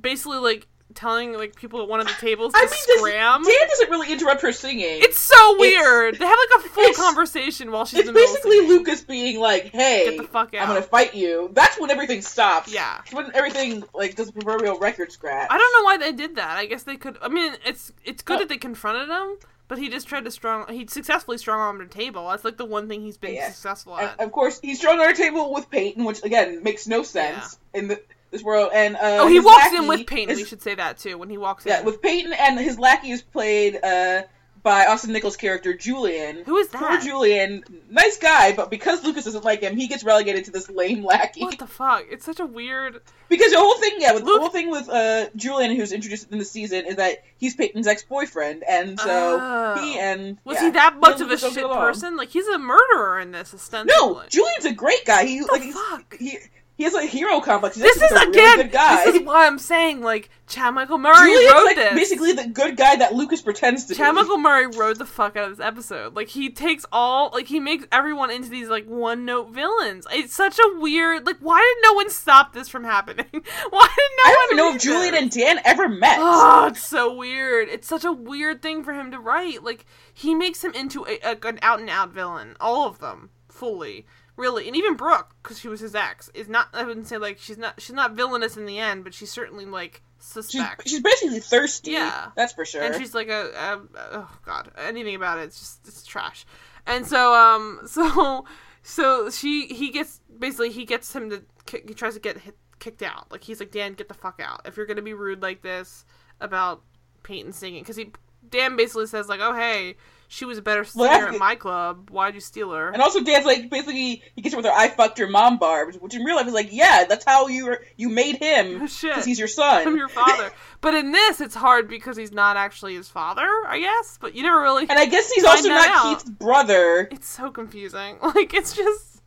basically 0.00 0.38
like 0.38 0.68
telling 0.94 1.34
like 1.34 1.54
people 1.54 1.82
at 1.82 1.88
one 1.88 2.00
of 2.00 2.06
the 2.06 2.14
tables 2.14 2.52
to 2.52 2.58
I 2.58 2.62
mean, 2.62 2.70
does, 2.70 2.98
scram. 2.98 3.42
Dan 3.44 3.68
doesn't 3.68 3.90
really 3.90 4.12
interrupt 4.12 4.42
her 4.42 4.52
singing. 4.52 5.00
it's 5.02 5.18
so 5.18 5.58
weird. 5.58 6.18
they 6.18 6.24
have 6.26 6.38
like 6.38 6.64
a 6.64 6.68
full 6.70 6.92
conversation 6.94 7.70
while 7.70 7.84
she's 7.84 8.00
It's 8.00 8.08
in 8.08 8.14
the 8.14 8.20
middle. 8.20 8.34
of 8.36 8.42
basically. 8.42 8.66
Lucas 8.68 9.02
being 9.02 9.38
like, 9.38 9.66
"Hey, 9.66 10.04
Get 10.10 10.16
the 10.16 10.24
fuck 10.28 10.54
out. 10.54 10.62
I'm 10.62 10.68
gonna 10.68 10.82
fight 10.82 11.14
you." 11.14 11.50
That's 11.52 11.78
when 11.78 11.90
everything 11.90 12.22
stops. 12.22 12.72
Yeah. 12.72 13.00
It's 13.04 13.12
when 13.14 13.30
everything 13.34 13.84
like 13.94 14.14
does 14.16 14.28
a 14.28 14.32
proverbial 14.32 14.78
record 14.78 15.12
scratch. 15.12 15.48
I 15.50 15.58
don't 15.58 15.72
know 15.80 15.84
why 15.84 15.96
they 15.98 16.12
did 16.12 16.36
that. 16.36 16.56
I 16.58 16.66
guess 16.66 16.82
they 16.84 16.96
could. 16.96 17.18
I 17.22 17.28
mean, 17.28 17.52
it's 17.66 17.92
it's 18.04 18.22
good 18.22 18.36
Oh. 18.36 18.38
that 18.40 18.48
they 18.48 18.56
confronted 18.58 19.08
him, 19.08 19.36
but 19.68 19.78
he 19.78 19.88
just 19.90 20.08
tried 20.08 20.24
to 20.24 20.30
strong. 20.30 20.66
He 20.72 20.86
successfully 20.86 21.38
strong 21.38 21.60
armed 21.60 21.82
a 21.82 21.86
table. 21.86 22.28
That's 22.30 22.44
like 22.44 22.56
the 22.56 22.64
one 22.64 22.88
thing 22.88 23.02
he's 23.02 23.18
been 23.18 23.34
Yeah. 23.34 23.48
successful 23.50 23.96
And 23.98 24.08
at. 24.08 24.20
of 24.20 24.32
course, 24.32 24.58
he's 24.62 24.78
strong 24.78 24.98
on 25.00 25.10
a 25.10 25.14
table 25.14 25.52
with 25.52 25.70
Peyton, 25.70 26.04
which 26.04 26.24
again 26.24 26.62
makes 26.62 26.86
no 26.86 27.02
sense 27.02 27.58
in 27.74 27.88
the, 27.88 28.00
this 28.30 28.42
world. 28.42 28.70
And 28.74 28.96
uh, 28.96 28.98
oh, 29.20 29.26
he 29.28 29.40
walks 29.40 29.72
in 29.72 29.86
with 29.86 30.06
Peyton. 30.06 30.30
is- 30.30 30.38
we 30.38 30.44
should 30.44 30.62
say 30.62 30.74
that 30.74 30.98
too. 30.98 31.18
When 31.18 31.30
he 31.30 31.38
walks 31.38 31.64
Yeah, 31.66 31.80
in, 31.80 31.86
with 31.86 32.02
Peyton 32.02 32.32
and 32.32 32.58
his 32.58 32.78
lackey 32.78 33.10
is 33.10 33.22
played 33.22 33.78
uh, 33.82 34.22
by 34.62 34.86
Austin 34.86 35.12
Nichols' 35.12 35.36
character 35.36 35.72
Julian. 35.72 36.42
Who 36.44 36.56
is 36.56 36.68
that? 36.70 36.80
Poor? 36.82 36.98
Julian, 37.00 37.64
nice 37.90 38.18
guy, 38.18 38.52
but 38.54 38.70
because 38.70 39.04
Lucas 39.04 39.24
doesn't 39.24 39.44
like 39.44 39.60
him, 39.62 39.76
he 39.76 39.86
gets 39.86 40.02
relegated 40.04 40.44
to 40.46 40.50
this 40.50 40.68
lame 40.68 41.04
lackey. 41.04 41.42
What 41.42 41.58
the 41.58 41.66
fuck? 41.66 42.04
It's 42.10 42.24
such 42.24 42.40
a 42.40 42.44
weird. 42.44 43.00
Because 43.28 43.52
the 43.52 43.58
whole 43.58 43.78
thing, 43.78 43.92
yeah, 43.98 44.12
with 44.14 44.24
Luke- 44.24 44.34
the 44.36 44.40
whole 44.40 44.50
thing 44.50 44.70
with 44.70 44.88
uh, 44.88 45.28
Julian, 45.36 45.76
who's 45.76 45.92
introduced 45.92 46.32
in 46.32 46.38
the 46.38 46.44
season, 46.44 46.86
is 46.86 46.96
that 46.96 47.22
he's 47.36 47.54
Peyton's 47.54 47.86
ex-boyfriend, 47.86 48.64
and 48.68 48.98
so 48.98 49.38
Oh. 49.40 49.80
he 49.80 49.96
and 49.98 50.38
Was 50.44 50.56
yeah, 50.56 50.64
he 50.64 50.70
that 50.72 50.96
much 50.98 51.20
of 51.20 51.30
a 51.30 51.38
shit 51.38 51.54
person? 51.64 52.16
Like 52.16 52.30
he's 52.30 52.48
a 52.48 52.58
murderer 52.58 53.20
in 53.20 53.30
this, 53.30 53.54
ostensibly. 53.54 53.94
No, 53.96 54.22
Julian's 54.28 54.64
a 54.64 54.72
great 54.72 55.04
guy. 55.04 55.24
He 55.24 55.40
What 55.40 55.60
like 55.60 55.72
fuck? 55.72 56.16
he 56.18 56.36
he 56.78 56.84
has 56.84 56.94
a 56.94 57.04
hero 57.04 57.40
complex. 57.40 57.76
He's 57.76 57.82
This 57.84 57.96
is 57.96 58.12
a 58.12 58.28
again. 58.28 58.32
really 58.34 58.62
good 58.62 58.72
guy. 58.72 59.04
This 59.04 59.16
is 59.16 59.22
why 59.26 59.46
I'm 59.46 59.58
saying 59.58 60.00
like 60.00 60.30
Chad 60.46 60.72
Michael 60.72 60.96
Murray 60.96 61.30
Julian's 61.30 61.52
wrote 61.52 61.64
like 61.66 61.76
this. 61.76 61.94
basically 61.94 62.32
the 62.32 62.46
good 62.46 62.76
guy 62.78 62.96
that 62.96 63.14
Lucas 63.14 63.42
pretends 63.42 63.84
to 63.86 63.94
Chad 63.94 64.14
be. 64.14 64.20
Michael 64.22 64.38
Murray 64.38 64.66
wrote 64.68 64.96
the 64.98 65.04
fuck 65.04 65.36
out 65.36 65.50
of 65.50 65.56
this 65.58 65.66
episode. 65.66 66.14
Like 66.16 66.28
he 66.28 66.48
takes 66.48 66.86
all 66.90 67.30
like 67.34 67.48
he 67.48 67.60
makes 67.60 67.84
everyone 67.92 68.30
into 68.30 68.48
these 68.48 68.68
like 68.68 68.86
one 68.86 69.24
note 69.26 69.50
villains. 69.50 70.06
It's 70.10 70.34
such 70.34 70.58
a 70.58 70.78
weird 70.78 71.26
like 71.26 71.36
why 71.40 71.58
did 71.60 71.88
no 71.90 71.94
one 71.94 72.08
stop 72.10 72.54
this 72.54 72.68
from 72.68 72.84
happening? 72.84 73.26
Why 73.32 73.88
did 73.96 74.10
no 74.16 74.22
I 74.24 74.32
don't 74.32 74.44
even 74.52 74.56
know 74.56 74.74
if 74.76 74.80
Julian 74.82 75.12
this? 75.14 75.22
and 75.22 75.30
Dan 75.30 75.60
ever 75.64 75.88
met. 75.88 76.18
Oh, 76.20 76.68
it's 76.70 76.82
so 76.82 77.12
weird. 77.14 77.68
It's 77.68 77.86
such 77.88 78.04
a 78.04 78.12
weird 78.12 78.62
thing 78.62 78.84
for 78.84 78.92
him 78.94 79.10
to 79.10 79.18
write. 79.18 79.64
Like 79.64 79.84
he 80.14 80.34
makes 80.34 80.62
him 80.62 80.72
into 80.74 81.04
a, 81.06 81.18
a, 81.24 81.36
an 81.46 81.58
out 81.60 81.80
and 81.80 81.90
out 81.90 82.10
villain. 82.12 82.56
All 82.60 82.86
of 82.86 82.98
them, 83.00 83.30
fully, 83.48 84.06
really, 84.38 84.66
and 84.66 84.76
even 84.76 84.94
Brooke, 84.94 85.34
because 85.42 85.58
she 85.58 85.68
was 85.68 85.80
his 85.80 85.94
ex, 85.94 86.30
is 86.32 86.48
not. 86.48 86.68
I 86.72 86.84
wouldn't 86.84 87.08
say 87.08 87.18
like 87.18 87.38
she's 87.38 87.58
not. 87.58 87.80
She's 87.80 87.94
not 87.94 88.12
villainous 88.12 88.56
in 88.56 88.64
the 88.64 88.78
end, 88.78 89.04
but 89.04 89.12
she's 89.12 89.30
certainly 89.30 89.66
like 89.66 90.00
she's, 90.18 90.28
suspect. 90.28 90.88
she's 90.88 91.00
basically 91.00 91.40
thirsty. 91.40 91.90
Yeah. 91.90 92.28
that's 92.36 92.52
for 92.52 92.64
sure. 92.64 92.82
and 92.82 92.94
she's 92.94 93.14
like 93.14 93.28
a, 93.28 93.50
a 93.50 93.80
oh 94.12 94.38
god, 94.46 94.70
anything 94.78 95.14
about 95.14 95.38
it, 95.38 95.42
it's 95.42 95.58
just 95.58 95.86
it's 95.86 96.04
trash. 96.06 96.46
And 96.86 97.06
so 97.06 97.34
um 97.34 97.80
so 97.86 98.44
so 98.82 99.30
she 99.30 99.66
he 99.66 99.90
gets 99.90 100.20
basically 100.38 100.70
he 100.70 100.84
gets 100.84 101.14
him 101.14 101.30
to 101.30 101.42
he 101.70 101.92
tries 101.94 102.14
to 102.14 102.20
get 102.20 102.38
hit, 102.38 102.56
kicked 102.78 103.02
out. 103.02 103.30
Like 103.30 103.44
he's 103.44 103.60
like 103.60 103.70
Dan, 103.70 103.94
get 103.94 104.08
the 104.08 104.14
fuck 104.14 104.40
out. 104.42 104.62
If 104.64 104.76
you're 104.76 104.86
gonna 104.86 105.02
be 105.02 105.14
rude 105.14 105.42
like 105.42 105.62
this 105.62 106.04
about 106.40 106.82
Peyton 107.22 107.52
singing, 107.52 107.82
because 107.82 107.96
he 107.96 108.12
Dan 108.48 108.76
basically 108.76 109.06
says 109.06 109.28
like, 109.28 109.40
oh 109.42 109.54
hey, 109.54 109.96
she 110.30 110.44
was 110.44 110.58
a 110.58 110.62
better 110.62 110.84
singer 110.84 111.08
Well, 111.08 111.34
at 111.34 111.38
my 111.38 111.54
club. 111.54 112.10
Why'd 112.10 112.34
you 112.34 112.40
steal 112.40 112.70
her? 112.72 112.90
and 112.90 113.00
also, 113.02 113.22
Dan's 113.24 113.46
like 113.46 113.70
basically 113.70 114.22
he 114.36 114.42
gets 114.42 114.54
her 114.54 114.58
with 114.58 114.66
her 114.66 114.72
"I 114.72 114.88
fucked 114.88 115.18
your 115.18 115.28
mom" 115.28 115.58
barb, 115.58 115.94
which 115.96 116.14
in 116.14 116.22
real 116.22 116.36
life 116.36 116.46
is 116.46 116.52
like, 116.52 116.68
yeah, 116.70 117.04
that's 117.08 117.24
how 117.24 117.48
you 117.48 117.66
were, 117.66 117.84
you 117.96 118.08
made 118.10 118.36
him 118.36 118.82
oh, 118.82 118.86
Shit. 118.86 119.10
because 119.10 119.24
he's 119.24 119.38
your 119.38 119.48
son. 119.48 119.86
I'm 119.88 119.96
your 119.96 120.08
father. 120.08 120.52
but 120.82 120.94
in 120.94 121.12
this, 121.12 121.40
it's 121.40 121.54
hard 121.54 121.88
because 121.88 122.16
he's 122.16 122.30
not 122.32 122.56
actually 122.56 122.94
his 122.94 123.08
father, 123.08 123.48
I 123.66 123.80
guess. 123.80 124.18
But 124.20 124.34
you 124.34 124.42
never 124.42 124.60
really. 124.60 124.82
and 124.88 124.98
I 124.98 125.06
guess 125.06 125.30
he's 125.32 125.44
also 125.44 125.68
not 125.68 125.88
out. 125.88 126.18
Keith's 126.18 126.30
brother 126.30 127.08
It's 127.10 127.28
so 127.28 127.50
confusing. 127.50 128.18
Like 128.22 128.52
it's 128.52 128.76
just. 128.76 129.22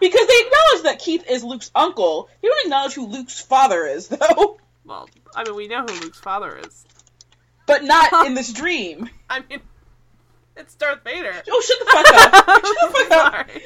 because 0.00 0.26
they 0.26 0.34
acknowledge 0.46 0.84
that 0.84 0.98
Keith 0.98 1.24
is 1.28 1.44
Luke's 1.44 1.70
uncle. 1.74 2.30
They 2.40 2.48
don't 2.48 2.64
acknowledge 2.64 2.94
who 2.94 3.06
Luke's 3.06 3.40
father 3.40 3.84
is, 3.86 4.08
though. 4.08 4.58
Well, 4.86 5.08
I 5.36 5.44
mean, 5.44 5.54
we 5.54 5.68
know 5.68 5.82
who 5.82 6.00
Luke's 6.00 6.18
father 6.18 6.58
is. 6.64 6.86
But 7.66 7.84
not 7.84 8.26
in 8.26 8.34
this 8.34 8.52
dream. 8.52 9.10
I 9.28 9.40
mean, 9.48 9.60
it's 10.60 10.74
Darth 10.74 11.02
Vader. 11.04 11.34
Oh, 11.50 11.60
shut 11.60 11.78
the 11.78 11.84
fuck 11.86 12.06
up! 12.14 12.46
Shut 12.64 12.76
the 12.80 12.98
fuck 12.98 13.10
up! 13.10 13.50
Sorry. 13.50 13.62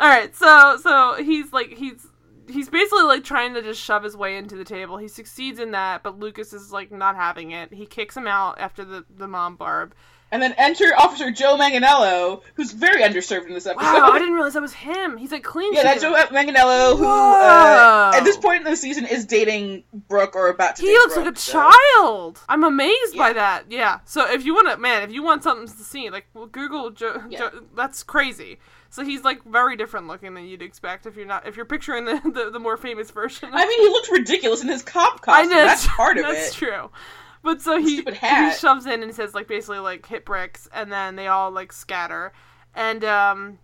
All 0.00 0.08
right, 0.08 0.34
so 0.36 0.76
so 0.82 1.22
he's 1.22 1.52
like 1.52 1.70
he's 1.72 2.06
he's 2.48 2.68
basically 2.68 3.04
like 3.04 3.24
trying 3.24 3.54
to 3.54 3.62
just 3.62 3.80
shove 3.80 4.02
his 4.04 4.16
way 4.16 4.36
into 4.36 4.56
the 4.56 4.64
table. 4.64 4.96
He 4.98 5.08
succeeds 5.08 5.58
in 5.58 5.70
that, 5.72 6.02
but 6.02 6.18
Lucas 6.18 6.52
is 6.52 6.72
like 6.72 6.92
not 6.92 7.16
having 7.16 7.52
it. 7.52 7.72
He 7.72 7.86
kicks 7.86 8.16
him 8.16 8.26
out 8.26 8.58
after 8.58 8.84
the 8.84 9.04
the 9.16 9.28
mom 9.28 9.56
barb. 9.56 9.94
And 10.32 10.42
then 10.42 10.54
enter 10.58 10.86
Officer 10.98 11.30
Joe 11.30 11.56
Manganiello, 11.56 12.42
who's 12.54 12.72
very 12.72 13.00
underserved 13.02 13.46
in 13.46 13.54
this 13.54 13.64
episode. 13.64 13.84
Wow, 13.86 14.10
I 14.10 14.18
didn't 14.18 14.34
realize 14.34 14.54
that 14.54 14.60
was 14.60 14.72
him. 14.72 15.16
He's 15.16 15.30
like 15.30 15.44
clean. 15.44 15.72
Yeah, 15.72 15.84
that's. 15.84 16.02
Joe 16.02 16.14
Manganiello, 16.14 16.98
who 16.98 17.04
uh, 17.06 18.10
at 18.12 18.24
this 18.24 18.36
point 18.36 18.58
in 18.66 18.70
the 18.70 18.76
season 18.76 19.06
is 19.06 19.24
dating 19.24 19.84
Brooke 20.08 20.34
or 20.34 20.48
about 20.48 20.76
to. 20.76 20.82
He 20.82 20.88
looks 20.92 21.14
Brooke, 21.14 21.26
like 21.26 21.36
a 21.36 21.38
so- 21.38 21.70
child. 21.98 22.40
I'm 22.48 22.64
amazed 22.64 23.16
by 23.16 23.34
that. 23.34 23.66
Yeah. 23.70 24.00
So 24.04 24.28
if 24.28 24.44
you 24.44 24.52
want 24.52 24.68
to, 24.70 24.76
man, 24.78 25.02
if 25.04 25.12
you 25.12 25.22
want 25.22 25.44
something 25.44 25.68
to 25.68 25.84
see, 25.84 26.10
like 26.10 26.26
well, 26.34 26.46
Google 26.46 26.90
Joe, 26.90 27.22
Yeah. 27.30 27.38
Joe. 27.38 27.50
That's 27.76 28.02
crazy. 28.02 28.58
So 28.90 29.04
he's 29.04 29.22
like 29.22 29.44
very 29.44 29.76
different 29.76 30.08
looking 30.08 30.34
than 30.34 30.46
you'd 30.46 30.62
expect 30.62 31.06
if 31.06 31.16
you're 31.16 31.26
not 31.26 31.46
if 31.46 31.54
you're 31.56 31.66
picturing 31.66 32.04
the 32.04 32.14
the, 32.34 32.50
the 32.50 32.58
more 32.58 32.76
famous 32.76 33.12
version. 33.12 33.50
I 33.52 33.64
mean, 33.64 33.80
he 33.80 33.88
looks 33.90 34.10
ridiculous 34.10 34.62
in 34.62 34.68
his 34.68 34.82
cop 34.82 35.20
I 35.28 35.42
costume. 35.42 35.50
know 35.50 35.64
That's 35.64 35.86
part 35.86 36.16
of 36.18 36.22
that's 36.24 36.36
it. 36.36 36.40
That's 36.42 36.54
true. 36.54 36.90
But 37.42 37.62
so 37.62 37.78
he 37.80 38.02
he 38.02 38.52
shoves 38.52 38.86
in 38.86 39.02
and 39.02 39.14
says 39.14 39.34
like 39.34 39.46
basically 39.48 39.78
like 39.78 40.06
hit 40.06 40.24
bricks, 40.24 40.68
and 40.72 40.90
then 40.92 41.16
they 41.16 41.26
all 41.28 41.50
like 41.50 41.72
scatter, 41.72 42.32
and 42.74 43.04
um, 43.04 43.58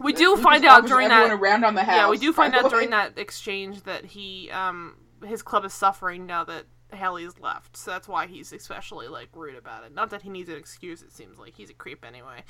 we 0.00 0.12
do 0.12 0.30
Lucas 0.30 0.44
find 0.44 0.64
out 0.64 0.86
during 0.86 1.08
that 1.08 1.30
around 1.30 1.64
on 1.64 1.74
the 1.74 1.82
house. 1.82 1.96
yeah, 1.96 2.08
we 2.08 2.18
do 2.18 2.32
find 2.32 2.54
out 2.54 2.70
during 2.70 2.90
that 2.90 3.18
exchange 3.18 3.82
that 3.82 4.04
he 4.04 4.50
um 4.50 4.94
his 5.24 5.42
club 5.42 5.64
is 5.64 5.72
suffering 5.74 6.26
now 6.26 6.44
that 6.44 6.66
Haley's 6.92 7.38
left, 7.40 7.76
so 7.76 7.90
that's 7.90 8.08
why 8.08 8.26
he's 8.26 8.52
especially 8.52 9.08
like 9.08 9.28
rude 9.34 9.56
about 9.56 9.84
it. 9.84 9.94
Not 9.94 10.10
that 10.10 10.22
he 10.22 10.30
needs 10.30 10.48
an 10.48 10.56
excuse; 10.56 11.02
it 11.02 11.12
seems 11.12 11.38
like 11.38 11.54
he's 11.56 11.70
a 11.70 11.74
creep 11.74 12.04
anyway. 12.04 12.44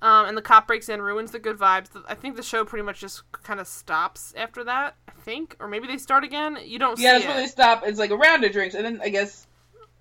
Um, 0.00 0.26
and 0.26 0.36
the 0.36 0.42
cop 0.42 0.68
breaks 0.68 0.88
in, 0.88 1.02
ruins 1.02 1.32
the 1.32 1.40
good 1.40 1.58
vibes. 1.58 1.88
I 2.06 2.14
think 2.14 2.36
the 2.36 2.42
show 2.42 2.64
pretty 2.64 2.84
much 2.84 3.00
just 3.00 3.22
kind 3.32 3.58
of 3.58 3.66
stops 3.66 4.32
after 4.36 4.62
that. 4.62 4.94
I 5.08 5.12
think, 5.22 5.56
or 5.58 5.66
maybe 5.66 5.88
they 5.88 5.98
start 5.98 6.22
again. 6.22 6.56
You 6.64 6.78
don't 6.78 7.00
Yeah, 7.00 7.14
that's 7.14 7.24
it. 7.24 7.28
when 7.28 7.36
they 7.38 7.46
stop. 7.48 7.82
It's 7.84 7.98
like 7.98 8.10
a 8.12 8.16
round 8.16 8.44
of 8.44 8.52
drinks, 8.52 8.76
and 8.76 8.84
then 8.84 9.00
I 9.02 9.08
guess 9.08 9.47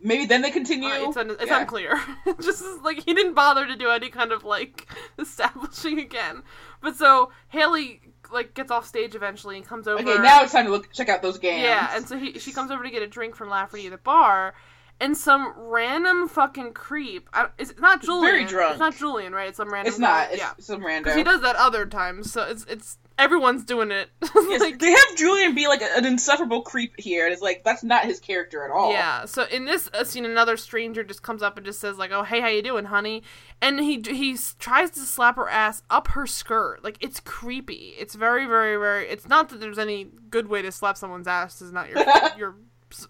maybe 0.01 0.25
then 0.25 0.41
they 0.41 0.51
continue. 0.51 0.89
Uh, 0.89 1.07
it's 1.09 1.17
un- 1.17 1.31
it's 1.31 1.45
Yeah. 1.47 1.61
unclear. 1.61 1.99
just 2.41 2.63
like 2.83 3.03
he 3.03 3.13
didn't 3.13 3.33
bother 3.33 3.65
to 3.67 3.75
do 3.75 3.89
any 3.89 4.09
kind 4.09 4.31
of 4.31 4.43
like 4.43 4.87
establishing 5.19 5.99
again. 5.99 6.43
But 6.81 6.95
so 6.95 7.31
Haley 7.49 8.01
like 8.31 8.53
gets 8.53 8.71
off 8.71 8.85
stage 8.85 9.15
eventually 9.15 9.55
and 9.57 9.65
comes 9.65 9.87
over. 9.87 10.01
Okay, 10.01 10.21
now 10.21 10.43
it's 10.43 10.51
time 10.51 10.65
to 10.65 10.71
look 10.71 10.91
check 10.91 11.09
out 11.09 11.21
those 11.21 11.37
games. 11.37 11.63
Yeah, 11.63 11.91
and 11.95 12.07
so 12.07 12.17
he 12.17 12.37
she 12.39 12.51
comes 12.51 12.71
over 12.71 12.83
to 12.83 12.89
get 12.89 13.01
a 13.01 13.07
drink 13.07 13.35
from 13.35 13.49
Lafferty 13.49 13.85
at 13.87 13.91
the 13.91 13.97
bar, 13.97 14.53
and 14.99 15.15
some 15.17 15.53
random 15.55 16.27
fucking 16.27 16.73
creep. 16.73 17.29
I, 17.33 17.47
it's 17.57 17.73
not 17.79 18.01
Julian. 18.01 18.23
very 18.33 18.45
drunk. 18.45 18.71
It's 18.71 18.79
not 18.79 18.95
Julian, 18.95 19.33
right? 19.33 19.47
It's 19.49 19.57
some 19.57 19.71
random. 19.71 19.89
it's 19.89 19.99
not. 19.99 20.27
guy. 20.27 20.33
It's 20.33 20.37
yeah, 20.39 20.51
some 20.59 20.79
because 20.79 20.87
random. 20.87 21.17
he 21.17 21.23
does 21.23 21.41
that 21.41 21.55
other 21.55 21.85
times. 21.85 22.31
So 22.31 22.43
it's 22.43 22.65
it's 22.65 22.97
everyone's 23.17 23.63
doing 23.65 23.91
it. 23.91 24.09
Yes, 24.49 24.61
like, 24.61 24.79
they 24.79 24.91
have 24.91 25.15
Julian 25.17 25.55
be 25.55 25.67
like 25.67 25.81
an 25.81 26.05
insufferable 26.05 26.61
creep 26.61 26.93
here, 26.97 27.25
and 27.25 27.33
it's 27.33 27.41
like 27.41 27.63
that's 27.65 27.83
not 27.83 28.05
his 28.05 28.19
character 28.19 28.63
at 28.63 28.71
all. 28.71 28.93
Yeah. 28.93 29.25
So 29.25 29.43
in 29.43 29.65
this 29.65 29.89
uh, 29.93 30.05
scene, 30.05 30.23
another 30.25 30.55
stranger 30.55 31.03
just 31.03 31.21
comes 31.21 31.41
up 31.41 31.57
and 31.57 31.65
just 31.65 31.81
says 31.81 31.97
like, 31.97 32.11
"Oh, 32.11 32.23
hey, 32.23 32.39
how 32.39 32.47
you 32.47 32.61
doing, 32.61 32.85
honey?" 32.85 33.23
And 33.61 33.79
he 33.79 34.01
he 34.05 34.37
tries 34.59 34.91
to 34.91 34.99
slap 35.01 35.35
her 35.35 35.49
ass 35.49 35.81
up 35.89 36.07
her 36.09 36.25
skirt. 36.27 36.81
Like 36.83 36.97
it's 37.01 37.19
creepy. 37.19 37.93
It's 37.99 38.15
very 38.15 38.45
very 38.45 38.77
very. 38.77 39.09
It's 39.09 39.27
not 39.27 39.49
that 39.49 39.59
there's 39.59 39.79
any 39.79 40.07
good 40.29 40.47
way 40.47 40.61
to 40.61 40.71
slap 40.71 40.95
someone's 40.95 41.27
ass. 41.27 41.61
Is 41.61 41.73
not 41.73 41.89
your 41.89 41.97
your 42.37 42.55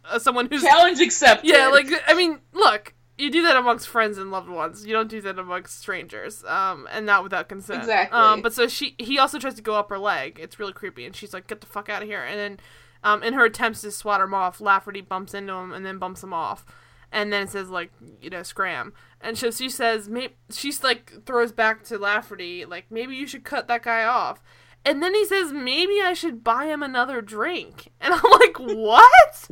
uh, 0.06 0.18
someone 0.18 0.48
who's 0.50 0.64
Challenge 0.64 1.00
accepted. 1.00 1.48
yeah. 1.48 1.68
Like 1.68 1.88
I 2.08 2.16
mean, 2.16 2.40
look. 2.54 2.94
You 3.18 3.32
do 3.32 3.42
that 3.44 3.56
amongst 3.56 3.88
friends 3.88 4.18
and 4.18 4.30
loved 4.30 4.50
ones. 4.50 4.86
You 4.86 4.94
don't 4.94 5.10
do 5.10 5.22
that 5.22 5.40
amongst 5.40 5.80
strangers, 5.80 6.44
um, 6.44 6.88
and 6.92 7.06
not 7.06 7.24
without 7.24 7.50
consent. 7.50 7.80
Exactly. 7.80 8.18
Um, 8.18 8.42
but 8.42 8.54
so 8.54 8.68
she, 8.68 8.96
he 9.00 9.18
also 9.18 9.40
tries 9.40 9.56
to 9.56 9.62
go 9.62 9.76
up 9.76 9.90
her 9.90 9.98
leg. 9.98 10.40
It's 10.42 10.60
really 10.60 10.74
creepy, 10.74 11.06
and 11.06 11.16
she's 11.16 11.34
like, 11.34 11.48
"Get 11.48 11.62
the 11.62 11.68
fuck 11.68 11.90
out 11.90 12.04
of 12.04 12.08
here!" 12.08 12.24
And 12.24 12.40
then, 12.40 12.60
um, 13.04 13.24
in 13.24 13.34
her 13.34 13.46
attempts 13.46 13.82
to 13.82 13.92
swat 13.92 14.22
him 14.22 14.34
off, 14.34 14.62
Lafferty 14.62 15.02
bumps 15.02 15.34
into 15.34 15.54
him 15.54 15.74
and 15.74 15.86
then 15.86 15.98
bumps 15.98 16.22
him 16.24 16.34
off, 16.34 16.66
and 17.12 17.32
then 17.32 17.44
it 17.44 17.50
says 17.50 17.70
like, 17.70 17.92
you 18.22 18.30
know, 18.30 18.44
scram. 18.44 18.94
And 19.22 19.38
so 19.38 19.52
she 19.52 19.70
says, 19.70 20.10
maybe 20.10 20.36
she's 20.52 20.84
like 20.84 21.26
throws 21.26 21.52
back 21.52 21.84
to 21.86 21.98
Lafferty 21.98 22.66
like, 22.66 22.86
maybe 22.90 23.16
you 23.16 23.28
should 23.28 23.44
cut 23.44 23.68
that 23.68 23.84
guy 23.84 24.04
off. 24.04 24.42
And 24.86 25.04
then 25.04 25.14
he 25.14 25.26
says, 25.26 25.52
maybe 25.52 26.00
I 26.02 26.14
should 26.14 26.44
buy 26.44 26.66
him 26.66 26.82
another 26.82 27.22
drink. 27.22 27.92
And 28.00 28.14
I'm 28.14 28.32
like, 28.32 28.58
what? 28.58 29.50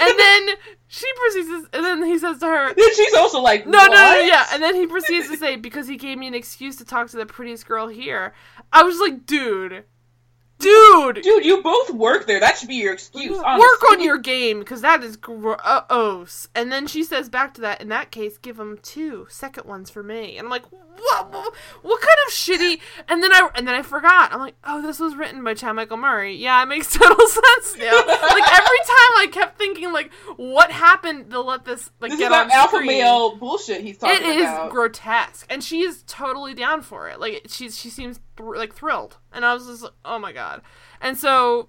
and 0.00 0.18
then 0.18 0.48
she 0.88 1.06
proceeds, 1.14 1.48
to, 1.48 1.68
and 1.72 1.84
then 1.84 2.04
he 2.04 2.18
says 2.18 2.38
to 2.38 2.46
her, 2.46 2.74
Then 2.74 2.94
she's 2.94 3.14
also 3.14 3.40
like, 3.40 3.66
no, 3.66 3.86
no, 3.86 3.88
no, 3.88 4.20
yeah. 4.20 4.46
And 4.52 4.62
then 4.62 4.74
he 4.74 4.86
proceeds 4.86 5.28
to 5.28 5.36
say, 5.36 5.56
because 5.56 5.88
he 5.88 5.96
gave 5.96 6.18
me 6.18 6.26
an 6.26 6.34
excuse 6.34 6.76
to 6.76 6.84
talk 6.84 7.10
to 7.10 7.16
the 7.16 7.26
prettiest 7.26 7.66
girl 7.66 7.88
here. 7.88 8.34
I 8.72 8.82
was 8.84 8.98
like, 9.00 9.26
dude, 9.26 9.84
dude, 10.58 11.22
Dude, 11.22 11.44
you 11.44 11.62
both 11.62 11.90
work 11.90 12.26
there. 12.26 12.40
That 12.40 12.56
should 12.58 12.68
be 12.68 12.76
your 12.76 12.92
excuse. 12.94 13.36
work 13.38 13.90
on 13.90 14.00
your 14.02 14.18
game, 14.18 14.58
because 14.60 14.80
that 14.82 15.02
is 15.02 15.16
gross. 15.16 16.48
And 16.54 16.72
then 16.72 16.86
she 16.86 17.04
says 17.04 17.28
back 17.28 17.54
to 17.54 17.60
that, 17.62 17.80
in 17.80 17.88
that 17.88 18.10
case, 18.10 18.38
give 18.38 18.58
him 18.58 18.78
two 18.82 19.26
second 19.30 19.66
ones 19.66 19.90
for 19.90 20.02
me. 20.02 20.36
And 20.38 20.46
I'm 20.46 20.50
like, 20.50 20.64
what, 20.70 21.30
what, 21.32 21.54
what 21.82 22.00
kind 22.00 22.16
of 22.26 22.32
shitty? 22.32 22.80
And 23.08 23.22
then 23.22 23.32
I, 23.32 23.48
and 23.54 23.68
then 23.68 23.74
I 23.74 23.82
forgot. 23.82 24.32
I'm 24.32 24.40
like, 24.40 24.54
oh, 24.64 24.80
this 24.80 24.98
was 24.98 25.14
written 25.14 25.44
by 25.44 25.54
Chad 25.54 25.76
Michael 25.76 25.98
Murray. 25.98 26.36
Yeah, 26.36 26.62
it 26.62 26.66
makes 26.66 26.92
total 26.92 27.26
sense 27.26 27.76
now. 27.76 27.92
like 27.96 28.08
every 28.08 28.78
time 28.86 29.12
I 29.18 29.28
kept 29.30 29.58
thinking, 29.58 29.92
like, 29.92 30.10
what 30.36 30.70
happened 30.70 31.30
to 31.30 31.40
let 31.40 31.64
this 31.64 31.90
like 32.00 32.10
This 32.12 32.18
get 32.20 32.26
is 32.26 32.30
that 32.30 32.46
on 32.46 32.50
alpha 32.50 32.76
screen? 32.76 32.86
male 32.88 33.36
bullshit 33.36 33.82
he's 33.82 33.98
talking 33.98 34.16
It 34.16 34.24
is 34.36 34.42
about. 34.44 34.70
grotesque, 34.70 35.46
and 35.50 35.62
she 35.62 35.82
is 35.82 36.02
totally 36.06 36.54
down 36.54 36.80
for 36.82 37.08
it. 37.08 37.20
Like 37.20 37.42
she's 37.48 37.78
she 37.78 37.90
seems 37.90 38.18
like 38.38 38.74
thrilled, 38.74 39.18
and 39.32 39.44
I 39.44 39.54
was 39.54 39.66
just 39.66 39.82
like, 39.82 39.92
oh 40.04 40.18
my 40.18 40.32
god. 40.32 40.62
And 41.00 41.16
so, 41.16 41.68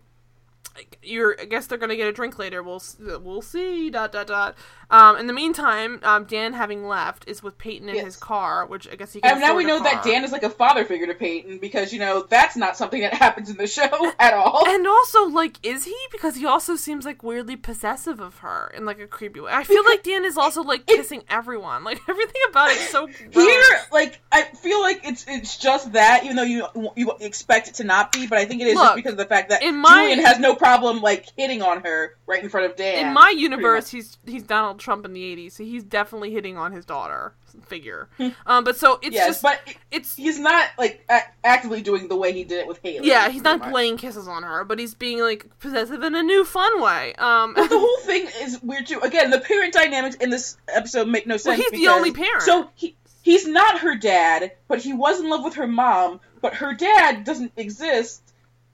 you're 1.04 1.36
I 1.40 1.46
guess 1.46 1.68
they're 1.68 1.78
gonna 1.78 1.96
get 1.96 2.08
a 2.08 2.14
drink 2.14 2.38
later. 2.40 2.62
We'll 2.64 2.82
we'll 3.22 3.42
see. 3.42 3.90
Dot 3.90 4.12
dot 4.12 4.28
dot. 4.28 4.56
Um, 4.90 5.18
in 5.18 5.28
the 5.28 5.34
meantime, 5.34 6.00
um, 6.04 6.24
Dan 6.24 6.54
having 6.54 6.88
left 6.88 7.28
is 7.28 7.44
with 7.44 7.58
Peyton 7.58 7.90
in 7.90 7.96
Yes. 7.96 8.06
his 8.06 8.16
car, 8.16 8.66
which 8.66 8.88
I 8.90 8.96
guess 8.96 9.12
he. 9.12 9.22
And 9.22 9.42
now 9.42 9.54
we 9.56 9.66
know 9.66 9.80
a 9.80 9.84
that. 9.84 10.04
Dan 10.04 10.24
is 10.24 10.32
like 10.32 10.44
a 10.44 10.50
father 10.50 10.86
figure 10.86 11.08
to 11.08 11.14
Peyton 11.14 11.58
because 11.58 11.92
you 11.92 12.00
know 12.00 12.26
that's 12.30 12.56
not 12.56 12.78
something 12.78 13.02
that 13.02 13.14
happens 13.26 13.50
in 13.50 13.58
the 13.58 13.68
show 13.68 14.12
at 14.20 14.34
all. 14.34 14.66
And 14.68 14.88
also, 14.88 15.26
like, 15.26 15.58
is 15.66 15.84
he? 15.86 15.96
Because 16.12 16.36
he 16.36 16.46
also 16.46 16.76
seems 16.78 17.04
like 17.06 17.22
weirdly 17.22 17.58
possessive 17.58 18.22
of 18.22 18.38
her 18.38 18.72
in 18.78 18.86
like 18.86 19.00
a 19.00 19.08
creepy 19.08 19.42
way. 19.42 19.52
I 19.52 19.66
feel 19.66 19.84
like 19.84 20.04
Dan 20.04 20.24
is 20.24 20.38
also 20.38 20.64
like 20.64 20.90
It- 20.90 20.96
kissing 20.96 21.24
everyone. 21.30 21.84
Like 21.84 22.00
everything 22.08 22.42
about 22.50 22.70
it 22.72 22.78
is 22.78 22.88
so 22.90 23.08
gross. 23.08 23.34
Here, 23.34 23.80
like 23.92 24.20
I 24.32 24.44
feel 24.44 24.80
like 24.80 25.02
it's 25.04 25.26
it's 25.28 25.58
just 25.58 25.92
that, 25.94 26.22
even 26.24 26.38
though 26.38 26.44
you 26.44 26.66
you 26.96 27.12
expect 27.20 27.68
it 27.68 27.74
to 27.76 27.84
not 27.84 28.14
be, 28.14 28.26
but 28.28 28.38
I 28.38 28.46
think 28.46 28.62
it 28.62 28.68
is 28.68 28.76
Look, 28.76 28.86
just 28.86 28.96
because 28.96 29.12
of 29.14 29.18
the 29.18 29.26
fact 29.26 29.50
that 29.50 29.64
in 29.64 29.76
my- 29.76 29.90
Julian 30.08 30.20
has 30.26 30.40
no 30.40 30.56
problem 30.56 30.67
like 30.76 31.28
hitting 31.38 31.62
on 31.62 31.82
her 31.84 32.16
right 32.26 32.44
in 32.44 32.50
front 32.50 32.66
of 32.70 32.76
Dan. 32.76 33.08
in 33.08 33.14
my 33.14 33.30
universe, 33.30 33.90
he's 33.90 34.18
he's 34.26 34.44
Donald 34.44 34.80
Trump 34.80 35.06
in 35.06 35.14
the 35.14 35.22
'80s, 35.36 35.54
so 35.54 35.64
he's 35.64 35.84
definitely 35.84 36.32
hitting 36.32 36.58
on 36.58 36.72
his 36.72 36.86
daughter 36.86 37.34
figure. 37.66 38.08
um, 38.46 38.64
but 38.64 38.78
so 38.78 38.94
it's 39.02 39.08
Hmm. 39.08 39.14
yes, 39.14 39.28
just 39.28 39.42
but 39.42 39.60
it's 39.92 40.16
he's 40.16 40.38
not 40.40 40.70
like 40.78 41.04
a- 41.10 41.22
actively 41.44 41.82
doing 41.82 42.08
the 42.08 42.16
way 42.16 42.32
he 42.34 42.44
did 42.44 42.60
it 42.60 42.68
with 42.68 42.80
Haley. 42.84 43.08
yeah, 43.08 43.30
he's 43.30 43.42
not 43.42 43.60
much. 43.60 43.74
laying 43.74 43.98
kisses 43.98 44.28
on 44.28 44.44
her, 44.44 44.64
but 44.64 44.78
he's 44.80 44.94
being 44.94 45.20
like 45.22 45.46
possessive 45.60 46.04
in 46.04 46.14
a 46.16 46.22
new 46.24 46.44
fun 46.46 46.82
way. 46.82 47.14
Um, 47.18 47.54
But 47.56 47.70
the 47.70 47.80
whole 47.80 47.98
thing 48.02 48.28
is 48.42 48.62
weird 48.62 48.86
too. 48.88 49.00
Again, 49.00 49.32
the 49.32 49.40
parent 49.40 49.74
dynamics 49.74 50.16
in 50.18 50.30
this 50.30 50.58
episode 50.68 51.08
make 51.08 51.26
no 51.28 51.38
sense. 51.38 51.60
he's 51.60 51.72
the 51.72 51.88
only 51.88 52.12
parent. 52.12 52.44
So 52.44 52.70
he 52.76 52.96
he's 53.24 53.48
not 53.48 53.80
her 53.80 53.96
dad, 53.96 54.52
but 54.68 54.80
he 54.82 54.94
was 54.94 55.20
in 55.20 55.30
love 55.30 55.44
with 55.44 55.56
her 55.56 55.68
mom. 55.68 56.20
But 56.40 56.54
her 56.56 56.74
dad 56.76 57.24
doesn't 57.24 57.52
exist. 57.58 58.22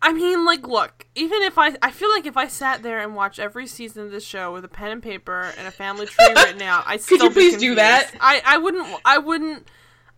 I 0.04 0.12
mean, 0.12 0.44
like, 0.44 0.68
look, 0.68 1.08
even 1.16 1.42
if 1.44 1.58
I, 1.58 1.78
I 1.82 1.90
feel 1.90 2.12
like 2.12 2.26
if 2.26 2.36
I 2.36 2.50
sat 2.50 2.84
there 2.84 3.00
and 3.00 3.16
watched 3.16 3.40
every 3.40 3.66
season 3.68 4.04
of 4.04 4.12
this 4.12 4.26
show 4.26 4.52
with 4.52 4.66
a 4.66 4.68
pen 4.68 4.92
and 4.92 5.02
paper 5.02 5.54
and 5.58 5.66
a 5.66 5.72
family 5.72 6.06
tree 6.06 6.26
written 6.36 6.62
out, 6.62 6.84
I 6.86 6.98
still 6.98 7.24
you 7.24 7.30
be 7.30 7.34
please 7.34 7.58
do 7.58 7.76
that? 7.76 8.12
I, 8.20 8.42
I 8.46 8.58
wouldn't, 8.58 8.86
I 9.06 9.18
wouldn't, 9.18 9.66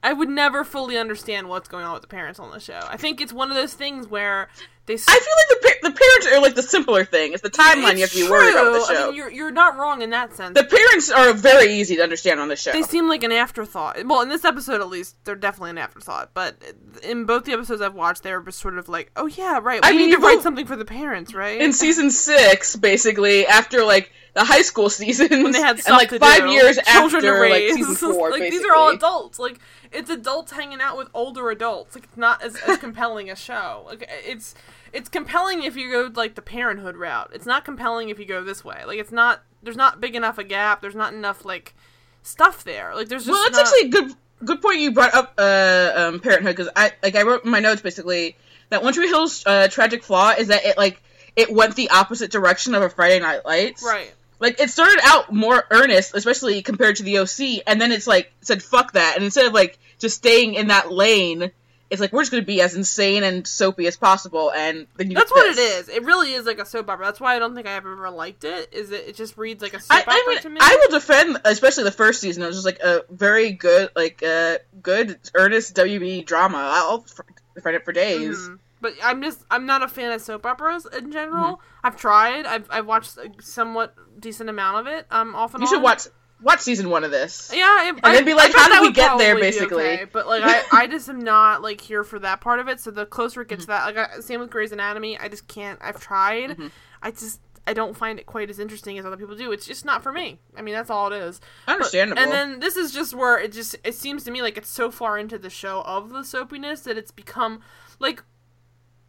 I 0.01 0.11
would 0.11 0.29
never 0.29 0.63
fully 0.63 0.97
understand 0.97 1.49
what's 1.49 1.69
going 1.69 1.85
on 1.85 1.93
with 1.93 2.01
the 2.01 2.07
parents 2.07 2.39
on 2.39 2.49
the 2.49 2.59
show. 2.59 2.79
I 2.81 2.97
think 2.97 3.21
it's 3.21 3.31
one 3.31 3.51
of 3.51 3.55
those 3.55 3.75
things 3.75 4.07
where 4.07 4.49
they. 4.85 4.93
I 4.93 4.97
feel 4.97 5.13
like 5.15 5.49
the 5.49 5.89
the 5.89 5.91
parents 5.91 6.27
are 6.27 6.41
like 6.41 6.55
the 6.55 6.63
simpler 6.63 7.05
thing. 7.05 7.33
It's 7.33 7.41
the 7.41 7.49
timeline 7.49 7.95
you 7.95 8.01
have 8.01 8.11
to 8.11 8.25
be 8.25 8.29
worried 8.29 8.51
about 8.53 8.73
the 8.73 8.93
show. 8.93 9.03
I 9.03 9.07
mean, 9.07 9.15
you're 9.15 9.31
you're 9.31 9.51
not 9.51 9.77
wrong 9.77 10.01
in 10.01 10.09
that 10.11 10.35
sense. 10.35 10.57
the 10.57 10.63
parents 10.63 11.11
are 11.11 11.33
very 11.33 11.73
easy 11.73 11.95
to 11.97 12.03
understand 12.03 12.39
on 12.39 12.47
the 12.47 12.55
show. 12.55 12.71
they 12.71 12.81
seem 12.83 13.07
like 13.07 13.23
an 13.23 13.31
afterthought. 13.31 13.97
Well, 14.05 14.21
in 14.21 14.29
this 14.29 14.45
episode 14.45 14.81
at 14.81 14.87
least, 14.89 15.15
they're 15.23 15.35
definitely 15.35 15.71
an 15.71 15.77
afterthought. 15.77 16.31
But 16.33 16.55
in 17.03 17.25
both 17.25 17.45
the 17.45 17.53
episodes 17.53 17.81
I've 17.81 17.93
watched, 17.95 18.23
they 18.23 18.33
were 18.33 18.41
just 18.41 18.59
sort 18.59 18.77
of 18.77 18.89
like, 18.89 19.11
"Oh 19.15 19.27
yeah, 19.27 19.59
right. 19.61 19.81
We 19.83 19.87
I 19.89 19.91
need 19.91 20.09
mean, 20.09 20.11
to 20.11 20.17
write 20.17 20.41
something 20.41 20.65
for 20.65 20.75
the 20.75 20.85
parents, 20.85 21.33
right?" 21.33 21.59
in 21.59 21.73
season 21.73 22.11
six, 22.11 22.75
basically 22.75 23.45
after 23.47 23.83
like 23.83 24.11
the 24.33 24.43
high 24.43 24.61
school 24.63 24.89
seasons, 24.89 25.29
when 25.29 25.51
they 25.51 25.61
had 25.61 25.77
and 25.85 25.95
like 25.95 26.09
to 26.09 26.19
five 26.19 26.41
do, 26.41 26.49
years 26.49 26.77
children 26.77 27.25
after 27.25 27.39
like 27.41 27.51
raise. 27.51 27.73
season 27.75 27.95
four. 28.13 28.29
like 28.31 28.39
basically. 28.41 28.57
these 28.57 28.65
are 28.67 28.75
all 28.75 28.89
adults. 28.89 29.39
Like 29.39 29.59
it's 29.91 30.09
adults 30.09 30.51
hanging 30.51 30.81
out 30.81 30.97
with 30.97 31.07
older 31.13 31.49
adults. 31.49 31.95
Like 31.95 32.05
it's 32.05 32.17
not 32.17 32.41
as, 32.43 32.55
as 32.67 32.77
compelling 32.79 33.29
a 33.29 33.35
show. 33.35 33.83
Like 33.85 34.07
it's 34.25 34.53
it's 34.95 35.09
compelling 35.09 35.63
if 35.63 35.75
you 35.75 35.91
go 35.91 36.09
like 36.15 36.35
the 36.35 36.41
parenthood 36.41 36.95
route. 36.95 37.31
It's 37.33 37.45
not 37.45 37.65
compelling 37.65 38.09
if 38.09 38.17
you 38.19 38.25
go 38.25 38.43
this 38.43 38.63
way. 38.63 38.83
Like 38.87 38.97
it's 38.97 39.11
not 39.11 39.41
there's 39.61 39.77
not 39.77 39.99
big 40.01 40.15
enough 40.15 40.37
a 40.37 40.43
gap. 40.43 40.81
There's 40.81 40.95
not 40.95 41.13
enough 41.13 41.45
like 41.45 41.75
stuff 42.23 42.63
there. 42.63 42.95
Like 42.95 43.07
there's 43.09 43.25
just 43.25 43.31
Well, 43.33 43.43
that's 43.43 43.57
not- 43.57 43.65
actually 43.67 43.89
a 43.89 43.91
good 43.91 44.15
good 44.43 44.61
point 44.61 44.79
you 44.79 44.91
brought 44.91 45.13
up 45.13 45.33
uh, 45.37 45.91
um, 45.95 46.19
Parenthood 46.19 46.55
because 46.55 46.71
I 46.75 46.91
like 47.03 47.15
I 47.15 47.23
wrote 47.23 47.45
in 47.45 47.51
my 47.51 47.59
notes 47.59 47.81
basically 47.81 48.35
that 48.69 48.83
One 48.83 48.93
Tree 48.93 49.07
Hill's 49.07 49.43
uh, 49.45 49.67
tragic 49.67 50.03
flaw 50.03 50.31
is 50.37 50.47
that 50.47 50.65
it 50.65 50.77
like 50.77 51.01
it 51.35 51.51
went 51.51 51.75
the 51.75 51.89
opposite 51.89 52.31
direction 52.31 52.73
of 52.75 52.81
a 52.81 52.89
Friday 52.89 53.19
Night 53.19 53.45
Lights. 53.45 53.83
right. 53.83 54.13
Like 54.39 54.59
it 54.59 54.69
started 54.69 54.99
out 55.03 55.33
more 55.33 55.63
earnest, 55.71 56.13
especially 56.13 56.61
compared 56.61 56.97
to 56.97 57.03
the 57.03 57.19
OC, 57.19 57.63
and 57.65 57.79
then 57.79 57.91
it's 57.93 58.05
like 58.07 58.33
said 58.41 58.61
fuck 58.61 58.91
that, 58.93 59.13
and 59.15 59.23
instead 59.23 59.45
of 59.45 59.53
like 59.53 59.79
just 59.97 60.17
staying 60.17 60.55
in 60.55 60.67
that 60.67 60.91
lane, 60.91 61.51
it's 61.89 62.01
like 62.01 62.11
we're 62.11 62.21
just 62.21 62.31
gonna 62.31 62.43
be 62.43 62.61
as 62.61 62.75
insane 62.75 63.23
and 63.23 63.47
soapy 63.47 63.85
as 63.87 63.95
possible, 63.95 64.51
and 64.51 64.87
then 64.97 65.11
you 65.11 65.15
That's 65.15 65.31
what 65.31 65.45
it 65.45 65.59
is 65.59 65.89
It 65.89 66.03
really 66.03 66.33
is 66.33 66.45
like 66.45 66.59
a 66.59 66.65
soap 66.65 66.89
opera. 66.89 67.05
That's 67.05 67.19
why 67.19 67.35
I 67.35 67.39
don't 67.39 67.53
think 67.53 67.67
I 67.67 67.73
have 67.73 67.85
ever 67.85 68.09
liked 68.09 68.43
it. 68.43 68.73
Is 68.73 68.91
it? 68.91 69.09
It 69.09 69.15
just 69.15 69.37
reads 69.37 69.61
like 69.61 69.73
a 69.73 69.79
soap 69.79 69.91
I, 69.91 70.01
opera 70.01 70.13
I 70.13 70.25
mean, 70.27 70.41
to 70.41 70.49
me. 70.49 70.57
I 70.61 70.77
will 70.79 70.99
defend, 70.99 71.37
especially 71.45 71.83
the 71.83 71.91
first 71.91 72.21
season. 72.21 72.43
It 72.43 72.47
was 72.47 72.55
just 72.55 72.65
like 72.65 72.79
a 72.79 73.03
very 73.09 73.51
good, 73.51 73.89
like 73.95 74.23
uh, 74.23 74.57
good, 74.81 75.19
earnest 75.35 75.75
WB 75.75 76.25
drama. 76.25 76.57
I'll 76.57 77.05
defend 77.53 77.75
it 77.75 77.85
for 77.85 77.91
days. 77.91 78.37
Mhm. 78.37 78.59
But 78.81 78.93
I'm 79.03 79.21
just 79.21 79.43
I'm 79.49 79.65
not 79.65 79.83
a 79.83 79.87
fan 79.87 80.11
of 80.11 80.21
soap 80.21 80.45
operas 80.45 80.85
in 80.85 81.11
general. 81.11 81.53
Mm-hmm. 81.55 81.87
I've 81.87 81.97
tried. 81.97 82.45
I've 82.45 82.67
I've 82.69 82.85
watched 82.85 83.17
a 83.17 83.31
somewhat 83.41 83.95
decent 84.19 84.49
amount 84.49 84.85
of 84.85 84.93
it. 84.93 85.05
Um, 85.11 85.35
off 85.35 85.53
and 85.53 85.61
You 85.61 85.67
should 85.67 85.81
watch 85.81 86.07
watch 86.41 86.59
season 86.61 86.89
one 86.89 87.03
of 87.03 87.11
this. 87.11 87.51
Yeah, 87.53 87.89
and 87.89 87.99
then 88.03 88.25
be 88.25 88.33
like, 88.33 88.53
how 88.53 88.67
did 88.69 88.81
we 88.81 88.91
get 88.93 89.17
there, 89.17 89.35
basically? 89.35 89.83
okay, 89.93 90.05
But 90.11 90.27
like, 90.27 90.43
I, 90.43 90.63
I 90.83 90.87
just 90.87 91.09
am 91.09 91.19
not 91.19 91.61
like 91.61 91.81
here 91.81 92.03
for 92.03 92.19
that 92.19 92.41
part 92.41 92.59
of 92.59 92.67
it. 92.67 92.79
So 92.79 92.91
the 92.91 93.05
closer 93.05 93.41
it 93.41 93.47
gets 93.47 93.65
Mm-hmm. 93.65 93.71
to 93.85 93.93
that, 93.93 93.95
like, 94.09 94.17
I, 94.17 94.19
same 94.21 94.39
with 94.41 94.49
Grey's 94.49 94.71
Anatomy. 94.71 95.17
I 95.17 95.27
just 95.27 95.47
can't. 95.47 95.79
I've 95.81 95.99
tried. 95.99 96.51
Mm-hmm. 96.51 96.67
I 97.01 97.11
just 97.11 97.39
I 97.67 97.73
don't 97.73 97.97
find 97.97 98.19
it 98.19 98.27
quite 98.27 98.49
as 98.51 98.59
interesting 98.59 98.99
as 98.99 99.05
other 99.07 99.17
people 99.17 99.35
do. 99.35 99.51
It's 99.51 99.65
just 99.65 99.85
not 99.85 100.03
for 100.03 100.11
me. 100.11 100.39
I 100.55 100.61
mean, 100.61 100.75
that's 100.75 100.89
all 100.91 101.11
it 101.11 101.15
is. 101.17 101.41
But- 101.65 101.73
Understandable. 101.73 102.21
and 102.21 102.31
then 102.31 102.59
this 102.59 102.75
is 102.75 102.91
just 102.91 103.15
where 103.15 103.39
it 103.39 103.51
just 103.51 103.75
it 103.83 103.95
seems 103.95 104.23
to 104.25 104.31
me 104.31 104.41
like 104.43 104.57
it's 104.57 104.69
so 104.69 104.91
far 104.91 105.17
into 105.17 105.37
the 105.39 105.49
show 105.49 105.81
of 105.81 106.09
the 106.09 106.19
soapiness 106.23 106.83
that 106.83 106.95
it's 106.97 107.11
become 107.11 107.61
like 107.99 108.21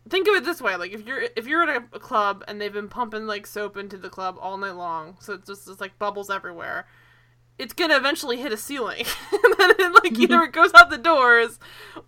think 0.09 0.29
of 0.29 0.35
it 0.35 0.45
this 0.45 0.63
way 0.63 0.77
like 0.77 0.93
if 0.93 1.05
you're 1.07 1.23
if 1.37 1.47
you're 1.49 1.69
at 1.69 1.69
a, 1.69 1.97
a 1.97 1.99
club 1.99 2.45
and 2.47 2.61
they've 2.61 2.73
been 2.73 2.89
pumping 2.89 3.27
like 3.27 3.45
soap 3.47 3.77
into 3.77 3.97
the 3.99 4.09
club 4.09 4.37
all 4.41 4.57
night 4.57 4.77
long 4.77 5.17
so 5.21 5.33
it's 5.35 5.49
just 5.49 5.69
it's 5.69 5.81
like 5.81 5.99
bubbles 5.99 6.31
everywhere 6.31 6.87
it's 7.59 7.73
gonna 7.73 7.97
eventually 7.97 8.37
hit 8.37 8.53
a 8.53 8.57
ceiling 8.57 9.05
and 9.33 9.55
then 9.59 9.71
it, 9.71 9.95
like 9.95 10.13
mm-hmm. 10.13 10.23
either 10.23 10.43
it 10.43 10.53
goes 10.53 10.73
out 10.75 10.91
the 10.91 10.99
doors 10.99 11.59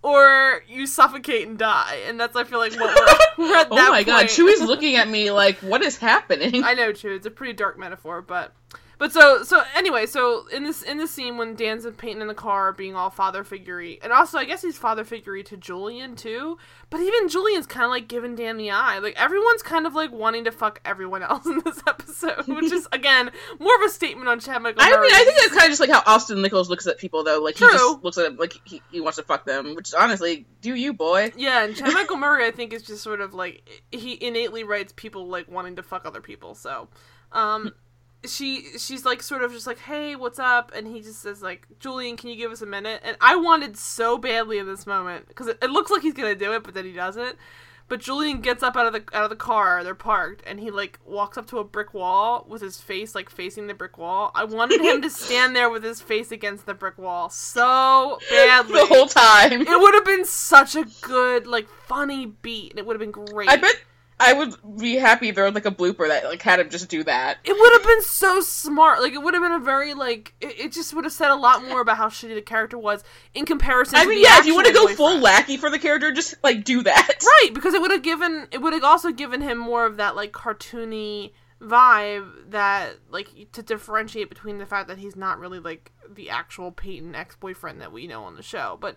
or 0.02 0.62
you 0.68 0.86
suffocate 0.86 1.46
and 1.46 1.58
die 1.58 2.00
and 2.06 2.20
that's 2.20 2.36
i 2.36 2.44
feel 2.44 2.58
like 2.58 2.72
what 2.78 2.94
we're, 3.38 3.46
we're 3.46 3.56
at 3.56 3.68
oh 3.70 3.90
my 3.90 4.02
god, 4.02 4.18
point. 4.18 4.30
Chewy's 4.30 4.62
looking 4.62 4.96
at 4.96 5.08
me 5.08 5.30
like, 5.30 5.58
what 5.58 5.82
is 5.82 5.96
happening? 6.08 6.64
I 6.64 6.74
know, 6.74 6.92
Chew. 6.92 7.14
It's 7.14 7.26
a 7.26 7.30
pretty 7.30 7.52
dark 7.52 7.78
metaphor, 7.78 8.22
but 8.22 8.52
but 8.98 9.12
so 9.12 9.42
so 9.44 9.62
anyway, 9.76 10.06
so 10.06 10.46
in 10.48 10.64
this 10.64 10.82
in 10.82 10.98
this 10.98 11.10
scene 11.10 11.36
when 11.36 11.54
Dan's 11.54 11.84
and 11.84 11.96
Peyton 11.96 12.20
in 12.20 12.28
the 12.28 12.34
car 12.34 12.72
being 12.72 12.96
all 12.96 13.10
father 13.10 13.44
figurey, 13.44 13.98
and 14.02 14.12
also 14.12 14.38
I 14.38 14.44
guess 14.44 14.62
he's 14.62 14.76
father 14.76 15.04
figurey 15.04 15.44
to 15.46 15.56
Julian 15.56 16.16
too. 16.16 16.58
But 16.90 17.00
even 17.00 17.28
Julian's 17.28 17.66
kind 17.66 17.84
of 17.84 17.90
like 17.90 18.08
giving 18.08 18.34
Dan 18.34 18.56
the 18.56 18.70
eye. 18.70 18.98
Like 18.98 19.14
everyone's 19.16 19.62
kind 19.62 19.86
of 19.86 19.94
like 19.94 20.10
wanting 20.10 20.44
to 20.44 20.50
fuck 20.50 20.80
everyone 20.84 21.22
else 21.28 21.46
in 21.46 21.60
this 21.64 21.80
episode, 21.86 22.46
which 22.48 22.72
is 22.72 22.88
again 22.92 23.30
more 23.58 23.74
of 23.76 23.82
a 23.82 23.90
statement 23.90 24.28
on 24.28 24.40
Chad 24.40 24.62
Michael. 24.62 24.82
I 24.82 24.90
mean, 24.90 25.12
I 25.12 25.24
think 25.24 25.38
that's 25.38 25.54
kind 25.54 25.64
of 25.64 25.70
just 25.70 25.80
like 25.80 25.90
how 25.90 26.02
Austin 26.06 26.42
Nichols 26.42 26.68
looks 26.68 26.86
at 26.86 26.98
people, 26.98 27.24
though. 27.24 27.40
Like 27.40 27.56
he 27.56 27.64
just 27.66 28.02
looks 28.02 28.18
at 28.18 28.24
them 28.24 28.36
like 28.36 28.54
he, 28.64 28.82
he 28.90 29.00
wants 29.00 29.16
to 29.16 29.22
fuck 29.22 29.44
them. 29.44 29.74
Which 29.74 29.94
honestly, 29.94 30.46
do 30.60 30.74
you, 30.74 30.92
boy? 30.92 31.32
Yeah, 31.36 31.64
and 31.64 31.76
Chad 31.76 31.92
Michael 31.94 32.16
Murray, 32.16 32.46
I 32.46 32.50
think, 32.50 32.72
is 32.72 32.82
just 32.82 33.02
sort 33.02 33.20
of 33.20 33.34
like 33.34 33.84
he 33.92 34.18
innately 34.20 34.64
writes 34.64 34.92
people 34.96 35.28
like 35.28 35.48
wanting 35.48 35.76
to 35.76 35.82
fuck 35.82 36.04
other 36.04 36.20
people. 36.20 36.54
So, 36.54 36.88
um, 37.32 37.72
she 38.24 38.78
she's 38.78 39.04
like 39.04 39.22
sort 39.22 39.42
of 39.42 39.52
just 39.52 39.66
like, 39.66 39.78
hey, 39.78 40.16
what's 40.16 40.38
up? 40.38 40.72
And 40.74 40.86
he 40.86 41.00
just 41.00 41.20
says 41.20 41.42
like, 41.42 41.66
Julian, 41.78 42.16
can 42.16 42.30
you 42.30 42.36
give 42.36 42.50
us 42.50 42.62
a 42.62 42.66
minute? 42.66 43.00
And 43.04 43.16
I 43.20 43.36
wanted 43.36 43.76
so 43.76 44.18
badly 44.18 44.58
in 44.58 44.66
this 44.66 44.86
moment 44.86 45.28
because 45.28 45.46
it, 45.46 45.58
it 45.62 45.70
looks 45.70 45.90
like 45.90 46.02
he's 46.02 46.14
gonna 46.14 46.34
do 46.34 46.52
it, 46.52 46.64
but 46.64 46.74
then 46.74 46.84
he 46.84 46.92
doesn't. 46.92 47.36
But 47.88 48.00
Julian 48.00 48.42
gets 48.42 48.62
up 48.62 48.76
out 48.76 48.86
of 48.86 48.92
the 48.92 49.16
out 49.16 49.24
of 49.24 49.30
the 49.30 49.36
car. 49.36 49.82
They're 49.82 49.94
parked, 49.94 50.42
and 50.46 50.60
he 50.60 50.70
like 50.70 50.98
walks 51.06 51.38
up 51.38 51.46
to 51.48 51.58
a 51.58 51.64
brick 51.64 51.94
wall 51.94 52.44
with 52.46 52.60
his 52.60 52.78
face 52.78 53.14
like 53.14 53.30
facing 53.30 53.66
the 53.66 53.72
brick 53.72 53.96
wall. 53.96 54.30
I 54.34 54.44
wanted 54.44 54.82
him 54.82 55.00
to 55.00 55.08
stand 55.08 55.56
there 55.56 55.70
with 55.70 55.82
his 55.82 56.02
face 56.02 56.30
against 56.30 56.66
the 56.66 56.74
brick 56.74 56.98
wall 56.98 57.30
so 57.30 58.18
badly 58.28 58.74
the 58.74 58.86
whole 58.86 59.06
time. 59.06 59.62
it 59.62 59.80
would 59.80 59.94
have 59.94 60.04
been 60.04 60.26
such 60.26 60.76
a 60.76 60.84
good, 61.00 61.46
like, 61.46 61.66
funny 61.68 62.26
beat, 62.26 62.72
and 62.72 62.78
it 62.78 62.84
would 62.84 62.92
have 62.92 63.00
been 63.00 63.24
great. 63.24 63.48
I 63.48 63.56
bet 63.56 63.76
I 64.20 64.32
would 64.32 64.54
be 64.78 64.96
happy 64.96 65.28
if 65.28 65.36
there 65.36 65.44
was 65.44 65.54
like 65.54 65.66
a 65.66 65.70
blooper 65.70 66.08
that 66.08 66.24
like 66.24 66.42
had 66.42 66.58
him 66.58 66.70
just 66.70 66.88
do 66.88 67.04
that. 67.04 67.38
it 67.44 67.52
would 67.52 67.72
have 67.72 67.84
been 67.84 68.02
so 68.02 68.40
smart. 68.40 69.00
Like, 69.00 69.12
it 69.12 69.22
would 69.22 69.34
have 69.34 69.42
been 69.42 69.52
a 69.52 69.60
very 69.60 69.94
like. 69.94 70.34
It, 70.40 70.58
it 70.60 70.72
just 70.72 70.92
would 70.94 71.04
have 71.04 71.12
said 71.12 71.30
a 71.30 71.36
lot 71.36 71.64
more 71.64 71.80
about 71.80 71.98
how 71.98 72.08
shitty 72.08 72.34
the 72.34 72.42
character 72.42 72.76
was 72.76 73.04
in 73.34 73.46
comparison. 73.46 73.96
I 73.96 74.02
to 74.02 74.08
mean, 74.08 74.18
the 74.18 74.28
yeah, 74.28 74.38
if 74.40 74.46
you 74.46 74.54
want 74.54 74.66
to 74.66 74.72
go 74.72 74.88
full 74.88 75.18
lackey 75.18 75.56
for 75.56 75.70
the 75.70 75.78
character, 75.78 76.10
just 76.10 76.34
like 76.42 76.64
do 76.64 76.82
that. 76.82 77.18
right? 77.42 77.50
Because 77.54 77.74
it 77.74 77.80
would 77.80 77.92
have 77.92 78.02
given. 78.02 78.48
It 78.50 78.58
would 78.58 78.72
have 78.72 78.84
also 78.84 79.12
given 79.12 79.40
him 79.40 79.56
more 79.58 79.86
of 79.86 79.98
that 79.98 80.16
like 80.16 80.32
cartoony 80.32 81.32
vibe 81.60 82.50
that 82.50 82.96
like 83.10 83.52
to 83.52 83.62
differentiate 83.62 84.28
between 84.28 84.58
the 84.58 84.66
fact 84.66 84.88
that 84.88 84.98
he's 84.98 85.16
not 85.16 85.38
really 85.38 85.58
like 85.60 85.92
the 86.08 86.30
actual 86.30 86.72
Peyton 86.72 87.14
ex 87.14 87.36
boyfriend 87.36 87.80
that 87.80 87.92
we 87.92 88.06
know 88.08 88.24
on 88.24 88.34
the 88.34 88.42
show, 88.42 88.78
but. 88.80 88.96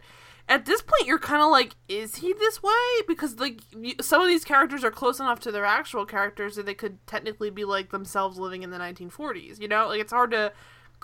At 0.51 0.65
this 0.65 0.81
point, 0.81 1.07
you're 1.07 1.17
kind 1.17 1.41
of 1.41 1.49
like, 1.49 1.77
is 1.87 2.17
he 2.17 2.33
this 2.33 2.61
way? 2.61 2.71
Because 3.07 3.39
like 3.39 3.61
you, 3.73 3.93
some 4.01 4.21
of 4.21 4.27
these 4.27 4.43
characters 4.43 4.83
are 4.83 4.91
close 4.91 5.21
enough 5.21 5.39
to 5.41 5.51
their 5.51 5.63
actual 5.63 6.05
characters 6.05 6.57
that 6.57 6.65
they 6.65 6.73
could 6.73 7.05
technically 7.07 7.49
be 7.49 7.63
like 7.63 7.91
themselves 7.91 8.37
living 8.37 8.61
in 8.61 8.69
the 8.69 8.77
1940s. 8.77 9.61
You 9.61 9.69
know, 9.69 9.87
like 9.87 10.01
it's 10.01 10.11
hard 10.11 10.31
to, 10.31 10.51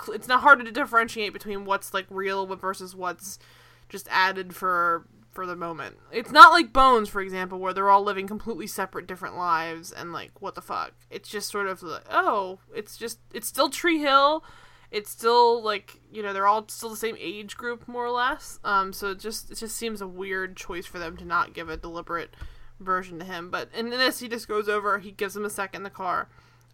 it's 0.10 0.28
not 0.28 0.42
hard 0.42 0.66
to 0.66 0.70
differentiate 0.70 1.32
between 1.32 1.64
what's 1.64 1.94
like 1.94 2.08
real 2.10 2.46
versus 2.58 2.94
what's 2.94 3.40
just 3.88 4.10
added 4.12 4.54
for 4.54 5.08
for 5.32 5.46
the 5.46 5.56
moment. 5.56 5.96
It's 6.12 6.32
not 6.32 6.52
like 6.52 6.74
Bones, 6.74 7.08
for 7.08 7.22
example, 7.22 7.60
where 7.60 7.72
they're 7.72 7.90
all 7.90 8.04
living 8.04 8.28
completely 8.28 8.68
separate, 8.68 9.08
different 9.08 9.38
lives, 9.38 9.94
and 9.94 10.12
like 10.12 10.42
what 10.42 10.56
the 10.56 10.62
fuck. 10.62 10.92
It's 11.10 11.30
just 11.30 11.50
sort 11.52 11.68
of 11.68 11.82
like, 11.84 12.04
oh, 12.10 12.60
it's 12.76 12.98
just 12.98 13.20
it's 13.34 13.48
still 13.48 13.70
Tree 13.70 14.00
Hill. 14.00 14.44
It's 14.90 15.10
still 15.12 15.62
like 15.62 16.00
you 16.12 16.24
know 16.24 16.34
they're 16.34 16.48
all 16.48 16.68
still 16.70 16.90
the 16.90 16.96
same 16.96 17.18
age 17.20 17.58
group 17.58 17.88
more 17.88 18.06
or 18.06 18.12
less. 18.12 18.60
Um, 18.64 18.94
so 18.94 19.12
it 19.12 19.20
just 19.20 19.52
it 19.52 19.56
just 19.56 19.76
seems 19.76 20.02
a 20.02 20.08
weird 20.08 20.56
choice 20.56 20.86
for 20.86 21.00
them 21.00 21.18
to 21.18 21.26
not 21.26 21.54
give 21.54 21.70
a 21.70 21.78
deliberate 21.78 22.36
version 22.80 23.20
to 23.20 23.26
him. 23.26 23.50
But 23.50 23.70
in 23.74 23.90
this, 23.90 24.20
he 24.20 24.28
just 24.28 24.48
goes 24.48 24.70
over, 24.70 25.00
he 25.00 25.12
gives 25.12 25.36
him 25.36 25.46
a 25.46 25.50
second 25.50 25.80
in 25.80 25.84
the 25.84 25.90
car, 25.90 26.30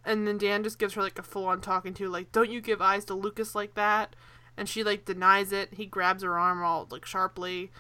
and 0.06 0.28
then 0.28 0.38
Dan 0.38 0.64
just 0.64 0.80
gives 0.80 0.94
her 0.94 1.02
like 1.02 1.18
a 1.20 1.24
full 1.24 1.46
on 1.46 1.62
talking 1.62 1.94
to, 1.96 2.08
like, 2.08 2.32
don't 2.32 2.52
you 2.52 2.62
give 2.62 2.82
eyes 2.82 3.06
to 3.06 3.14
Lucas 3.14 3.56
like 3.56 3.76
that? 3.76 4.16
And 4.56 4.70
she 4.70 4.84
like 4.84 5.06
denies 5.06 5.52
it. 5.52 5.74
He 5.74 5.86
grabs 5.88 6.22
her 6.22 6.38
arm 6.38 6.62
all 6.64 6.88
like 6.92 7.06
sharply, 7.06 7.72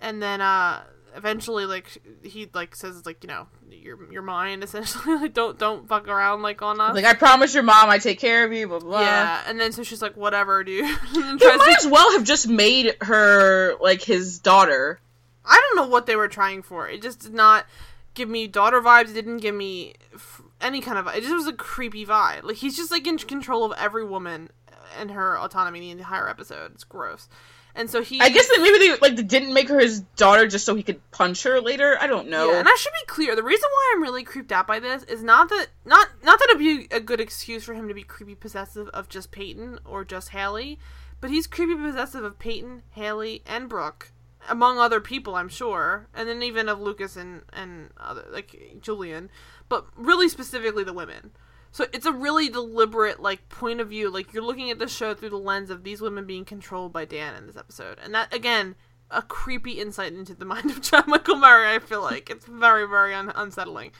and 0.00 0.20
then 0.20 0.40
uh 0.40 0.82
eventually 1.16 1.66
like 1.66 1.98
he 2.22 2.48
like 2.54 2.76
says 2.76 3.04
like 3.06 3.24
you 3.24 3.28
know 3.28 3.46
you're 3.70 4.12
you're 4.12 4.22
mine 4.22 4.62
essentially 4.64 5.14
like 5.16 5.32
don't 5.34 5.58
don't 5.58 5.88
fuck 5.88 6.06
around 6.08 6.42
like 6.42 6.62
on 6.62 6.80
us 6.80 6.94
Like 6.94 7.04
I 7.04 7.14
promise 7.14 7.54
your 7.54 7.62
mom 7.62 7.88
I 7.88 7.98
take 7.98 8.18
care 8.20 8.44
of 8.44 8.52
you, 8.52 8.68
blah 8.68 8.78
blah. 8.80 9.00
yeah 9.00 9.42
and 9.46 9.58
then 9.58 9.72
so 9.72 9.82
she's 9.82 10.02
like 10.02 10.16
whatever 10.16 10.62
dude 10.62 10.84
He 11.12 11.18
might 11.22 11.38
to- 11.40 11.76
as 11.78 11.86
well 11.86 12.12
have 12.12 12.24
just 12.24 12.48
made 12.48 12.96
her 13.00 13.74
like 13.80 14.02
his 14.02 14.38
daughter. 14.38 15.00
I 15.44 15.60
don't 15.60 15.76
know 15.84 15.88
what 15.92 16.06
they 16.06 16.16
were 16.16 16.28
trying 16.28 16.62
for. 16.62 16.88
It 16.88 17.02
just 17.02 17.20
did 17.20 17.32
not 17.34 17.66
give 18.14 18.28
me 18.28 18.48
daughter 18.48 18.80
vibes. 18.80 19.10
It 19.10 19.14
didn't 19.14 19.36
give 19.38 19.54
me 19.54 19.94
f- 20.12 20.42
any 20.60 20.80
kind 20.80 20.98
of. 20.98 21.06
It 21.14 21.20
just 21.22 21.34
was 21.34 21.46
a 21.46 21.52
creepy 21.52 22.04
vibe. 22.04 22.42
Like 22.42 22.56
he's 22.56 22.76
just 22.76 22.90
like 22.90 23.06
in 23.06 23.16
control 23.18 23.64
of 23.64 23.72
every 23.78 24.04
woman 24.04 24.50
and 24.98 25.12
her 25.12 25.38
autonomy 25.38 25.78
in 25.90 25.98
the 25.98 26.02
entire 26.02 26.28
episode. 26.28 26.72
It's 26.74 26.82
gross. 26.82 27.28
And 27.76 27.90
so 27.90 28.02
he. 28.02 28.18
I 28.20 28.30
guess 28.30 28.48
that 28.48 28.58
maybe 28.62 28.78
they 28.78 28.98
like 28.98 29.16
they 29.16 29.22
didn't 29.22 29.52
make 29.52 29.68
her 29.68 29.78
his 29.78 30.00
daughter 30.16 30.48
just 30.48 30.64
so 30.64 30.74
he 30.74 30.82
could 30.82 30.98
punch 31.10 31.42
her 31.42 31.60
later. 31.60 31.98
I 32.00 32.06
don't 32.06 32.28
know. 32.28 32.50
Yeah, 32.50 32.60
and 32.60 32.68
I 32.68 32.74
should 32.76 32.92
be 32.94 33.06
clear. 33.06 33.36
The 33.36 33.42
reason 33.42 33.68
why 33.70 33.92
I'm 33.94 34.02
really 34.02 34.24
creeped 34.24 34.50
out 34.50 34.66
by 34.66 34.80
this 34.80 35.02
is 35.04 35.22
not 35.22 35.50
that 35.50 35.68
not 35.84 36.08
not 36.24 36.38
that 36.38 36.48
it'd 36.48 36.58
be 36.58 36.88
a 36.90 37.00
good 37.00 37.20
excuse 37.20 37.64
for 37.64 37.74
him 37.74 37.86
to 37.88 37.94
be 37.94 38.02
creepy 38.02 38.34
possessive 38.34 38.88
of 38.88 39.10
just 39.10 39.30
Peyton 39.30 39.78
or 39.84 40.06
just 40.06 40.30
Haley, 40.30 40.78
but 41.20 41.28
he's 41.28 41.46
creepy 41.46 41.74
possessive 41.74 42.24
of 42.24 42.38
Peyton, 42.38 42.82
Haley, 42.92 43.42
and 43.46 43.68
Brooke, 43.68 44.10
among 44.48 44.78
other 44.78 45.00
people, 45.00 45.34
I'm 45.34 45.50
sure, 45.50 46.08
and 46.14 46.26
then 46.26 46.42
even 46.42 46.70
of 46.70 46.80
Lucas 46.80 47.14
and 47.14 47.42
and 47.52 47.90
other 47.98 48.24
like 48.30 48.78
Julian, 48.80 49.28
but 49.68 49.86
really 49.96 50.30
specifically 50.30 50.82
the 50.82 50.94
women. 50.94 51.32
So 51.76 51.84
it's 51.92 52.06
a 52.06 52.12
really 52.12 52.48
deliberate 52.48 53.20
like 53.20 53.50
point 53.50 53.82
of 53.82 53.90
view. 53.90 54.08
Like 54.08 54.32
you're 54.32 54.42
looking 54.42 54.70
at 54.70 54.78
the 54.78 54.88
show 54.88 55.12
through 55.12 55.28
the 55.28 55.36
lens 55.36 55.68
of 55.68 55.84
these 55.84 56.00
women 56.00 56.24
being 56.24 56.46
controlled 56.46 56.90
by 56.90 57.04
Dan 57.04 57.34
in 57.34 57.46
this 57.46 57.56
episode, 57.58 57.98
and 58.02 58.14
that 58.14 58.32
again 58.32 58.76
a 59.10 59.20
creepy 59.20 59.72
insight 59.72 60.14
into 60.14 60.34
the 60.34 60.44
mind 60.46 60.70
of 60.70 60.80
John 60.80 61.04
Michael 61.06 61.36
Murray. 61.36 61.74
I 61.74 61.78
feel 61.78 62.00
like 62.00 62.30
it's 62.30 62.46
very 62.46 62.88
very 62.88 63.14
un- 63.14 63.30
unsettling. 63.36 63.92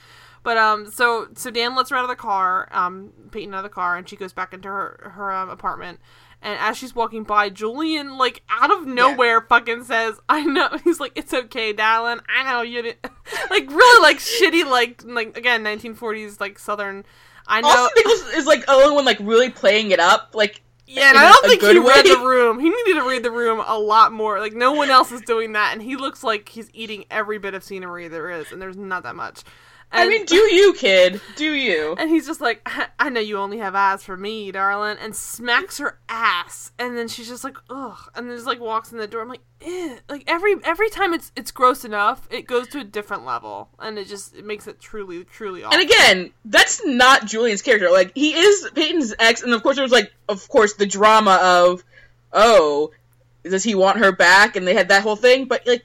But 0.43 0.57
um, 0.57 0.91
so 0.91 1.29
so 1.35 1.51
Dan 1.51 1.77
lets 1.77 1.91
her 1.91 1.97
out 1.97 2.05
of 2.05 2.09
the 2.09 2.16
car, 2.16 2.66
um, 2.70 3.12
Peyton 3.31 3.53
out 3.53 3.59
of 3.59 3.64
the 3.64 3.68
car, 3.68 3.99
and 3.99 4.09
she 4.09 4.16
goes 4.16 4.33
back 4.33 4.55
into 4.55 4.68
her 4.68 5.11
her 5.14 5.31
um, 5.31 5.51
apartment. 5.51 6.01
And 6.41 6.59
as 6.59 6.79
she's 6.79 6.95
walking 6.95 7.24
by, 7.24 7.51
Julian 7.51 8.16
like 8.16 8.43
out 8.49 8.70
of 8.70 8.87
nowhere 8.87 9.43
fucking 9.43 9.85
says, 9.85 10.18
"I 10.31 10.45
know." 10.45 10.70
He's 10.85 10.99
like, 10.99 11.12
"It's 11.14 11.35
okay, 11.35 11.74
darling. 11.74 12.20
I 12.27 12.51
know 12.51 12.62
you 12.62 12.81
didn't." 12.81 13.05
like 13.51 13.68
really 13.68 14.03
like 14.03 14.16
shitty 14.16 14.64
like 14.64 15.03
like 15.05 15.37
again 15.37 15.62
1940s 15.62 16.41
like 16.41 16.59
Southern. 16.59 17.05
I 17.49 17.61
know. 17.61 17.69
Austin 17.69 18.03
Nichols 18.05 18.35
is 18.35 18.47
like 18.47 18.67
the 18.67 18.73
only 18.73 18.95
one 18.95 19.05
like 19.05 19.19
really 19.21 19.51
playing 19.51 19.91
it 19.91 20.01
up. 20.01 20.31
Like 20.35 20.63
Yeah, 20.87 21.11
and 21.11 21.19
I 21.19 21.31
don't 21.31 21.43
think 21.47 21.63
he 21.63 21.69
good 21.69 21.87
read 21.87 22.05
the 22.05 22.19
room. 22.27 22.59
He 22.59 22.69
needed 22.69 22.95
to 22.95 23.09
read 23.09 23.23
the 23.23 23.31
room 23.31 23.63
a 23.65 23.79
lot 23.79 24.13
more. 24.13 24.41
Like 24.41 24.55
no 24.55 24.73
one 24.73 24.91
else 24.91 25.13
is 25.13 25.21
doing 25.23 25.53
that, 25.53 25.73
and 25.73 25.83
he 25.83 25.97
looks 25.97 26.23
like 26.25 26.49
he's 26.49 26.71
eating 26.73 27.05
every 27.11 27.39
bit 27.39 27.55
of 27.55 27.63
scenery 27.63 28.09
there 28.09 28.31
is, 28.31 28.53
and 28.53 28.61
there's 28.61 28.77
not 28.77 29.03
that 29.05 29.17
much. 29.17 29.43
I 29.93 30.09
mean, 30.09 30.24
do 30.26 30.37
you, 30.37 30.74
kid? 30.74 31.20
Do 31.37 31.53
you? 31.53 31.95
and 31.99 32.11
he's 32.11 32.26
just 32.26 32.41
like, 32.41 32.66
I 32.99 33.09
know 33.09 33.20
you 33.20 33.39
only 33.39 33.59
have 33.59 33.74
eyes 33.74 34.03
for 34.03 34.16
me, 34.16 34.51
darling, 34.51 34.97
and 35.01 35.14
smacks 35.14 35.78
her 35.78 35.99
ass, 36.09 36.72
and 36.78 36.97
then 36.97 37.09
she's 37.09 37.28
just 37.28 37.45
like, 37.45 37.57
ugh, 37.70 37.99
and 38.14 38.28
then 38.28 38.37
just 38.37 38.47
like 38.47 38.61
walks 38.61 38.93
in 38.93 38.99
the 38.99 39.07
door. 39.07 39.22
I'm 39.22 39.28
like, 39.28 39.43
eh. 39.62 39.99
like 40.09 40.24
every 40.26 40.57
every 40.64 40.91
time 40.91 41.14
it's 41.14 41.32
it's 41.37 41.51
gross 41.51 41.84
enough, 41.84 42.26
it 42.30 42.47
goes 42.47 42.68
to 42.68 42.80
a 42.80 42.84
different 42.84 43.24
level, 43.24 43.68
and 43.78 43.99
it 43.99 44.09
just 44.09 44.34
it 44.34 44.45
makes 44.45 44.66
it 44.66 44.80
truly 44.80 45.24
truly 45.24 45.62
awful. 45.62 45.78
And 45.78 45.89
again, 45.89 46.30
that's 46.45 46.84
not 46.84 47.26
Julian's 47.26 47.62
character. 47.62 47.91
Like 47.91 48.12
he 48.14 48.34
is 48.34 48.68
Peyton's 48.74 49.14
ex, 49.18 49.43
and 49.43 49.53
of 49.53 49.62
course 49.62 49.76
there 49.76 49.84
was 49.84 49.93
like, 49.93 50.12
of 50.28 50.47
course, 50.49 50.74
the 50.74 50.87
drama 50.87 51.39
of, 51.43 51.84
oh, 52.32 52.91
does 53.45 53.64
he 53.64 53.74
want 53.74 53.99
her 53.99 54.12
back? 54.12 54.57
And 54.57 54.66
they 54.66 54.74
had 54.74 54.89
that 54.89 55.03
whole 55.03 55.16
thing. 55.16 55.47
But 55.47 55.66
like, 55.66 55.84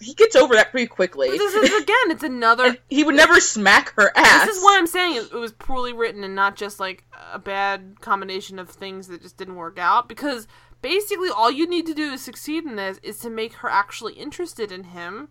he 0.00 0.14
gets 0.14 0.36
over 0.36 0.54
that 0.54 0.70
pretty 0.70 0.86
quickly. 0.86 1.28
But 1.28 1.38
this 1.38 1.54
is 1.54 1.82
again, 1.82 2.10
it's 2.10 2.22
another 2.22 2.64
and 2.64 2.78
he 2.88 3.04
would 3.04 3.14
never 3.14 3.40
smack 3.40 3.94
her 3.94 4.12
ass. 4.14 4.46
This 4.46 4.56
is 4.56 4.62
why 4.62 4.76
I'm 4.78 4.86
saying 4.86 5.16
it, 5.16 5.32
it 5.32 5.38
was 5.38 5.52
poorly 5.52 5.92
written 5.92 6.24
and 6.24 6.34
not 6.34 6.56
just 6.56 6.78
like 6.78 7.04
a 7.32 7.38
bad 7.38 8.00
combination 8.00 8.58
of 8.58 8.68
things 8.68 9.08
that 9.08 9.22
just 9.22 9.36
didn't 9.36 9.56
work 9.56 9.78
out. 9.78 10.08
Because 10.08 10.46
basically, 10.82 11.30
all 11.30 11.50
you 11.50 11.68
need 11.68 11.86
to 11.86 11.94
do 11.94 12.10
to 12.10 12.18
succeed 12.18 12.64
in 12.64 12.76
this 12.76 12.98
is 13.02 13.18
to 13.20 13.30
make 13.30 13.54
her 13.54 13.70
actually 13.70 14.14
interested 14.14 14.70
in 14.70 14.84
him. 14.84 15.28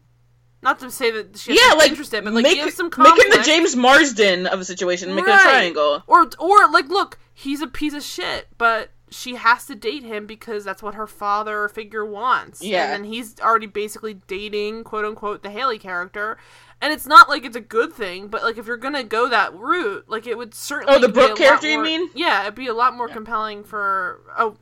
Not 0.63 0.79
to 0.79 0.89
say 0.89 1.11
that 1.11 1.37
she 1.37 1.53
yeah, 1.53 1.75
like 1.75 1.91
interested, 1.91 2.23
but 2.23 2.33
like 2.33 2.43
make, 2.43 2.55
give 2.55 2.73
some 2.73 2.87
make 2.87 2.93
conflict. 2.93 3.31
him 3.31 3.39
the 3.39 3.45
James 3.45 3.75
Marsden 3.75 4.47
of 4.47 4.57
the 4.57 4.65
situation. 4.65 5.13
Make 5.13 5.27
it 5.27 5.35
a 5.35 5.39
triangle. 5.39 6.03
Or 6.07 6.27
or 6.39 6.71
like, 6.71 6.89
look, 6.89 7.19
he's 7.31 7.61
a 7.61 7.67
piece 7.67 7.93
of 7.93 8.01
shit, 8.01 8.47
but 8.57 8.89
she 9.09 9.35
has 9.35 9.65
to 9.65 9.75
date 9.75 10.03
him 10.03 10.25
because 10.25 10.63
that's 10.65 10.83
what 10.83 10.95
her 10.95 11.07
father 11.07 11.67
figure 11.69 12.05
wants. 12.05 12.61
Yeah. 12.61 12.93
and 12.93 13.03
then 13.05 13.11
he's 13.11 13.39
already 13.39 13.67
basically 13.67 14.15
dating 14.27 14.83
quote 14.83 15.05
unquote 15.05 15.43
the 15.43 15.49
Haley 15.49 15.79
character. 15.79 16.37
And 16.79 16.93
it's 16.93 17.07
not 17.07 17.27
like 17.27 17.43
it's 17.43 17.55
a 17.55 17.61
good 17.61 17.93
thing, 17.93 18.27
but 18.27 18.43
like 18.43 18.57
if 18.57 18.67
you're 18.67 18.77
gonna 18.77 19.03
go 19.03 19.27
that 19.29 19.55
route, 19.55 20.05
like 20.07 20.27
it 20.27 20.37
would 20.37 20.53
certainly. 20.53 20.95
Oh, 20.95 20.99
the 20.99 21.09
Brooke 21.09 21.37
character, 21.37 21.69
you 21.69 21.81
mean? 21.81 22.09
Yeah, 22.13 22.43
it'd 22.43 22.55
be 22.55 22.67
a 22.67 22.73
lot 22.73 22.95
more 22.95 23.07
compelling 23.07 23.63
for. 23.63 24.21
Oh, 24.37 24.57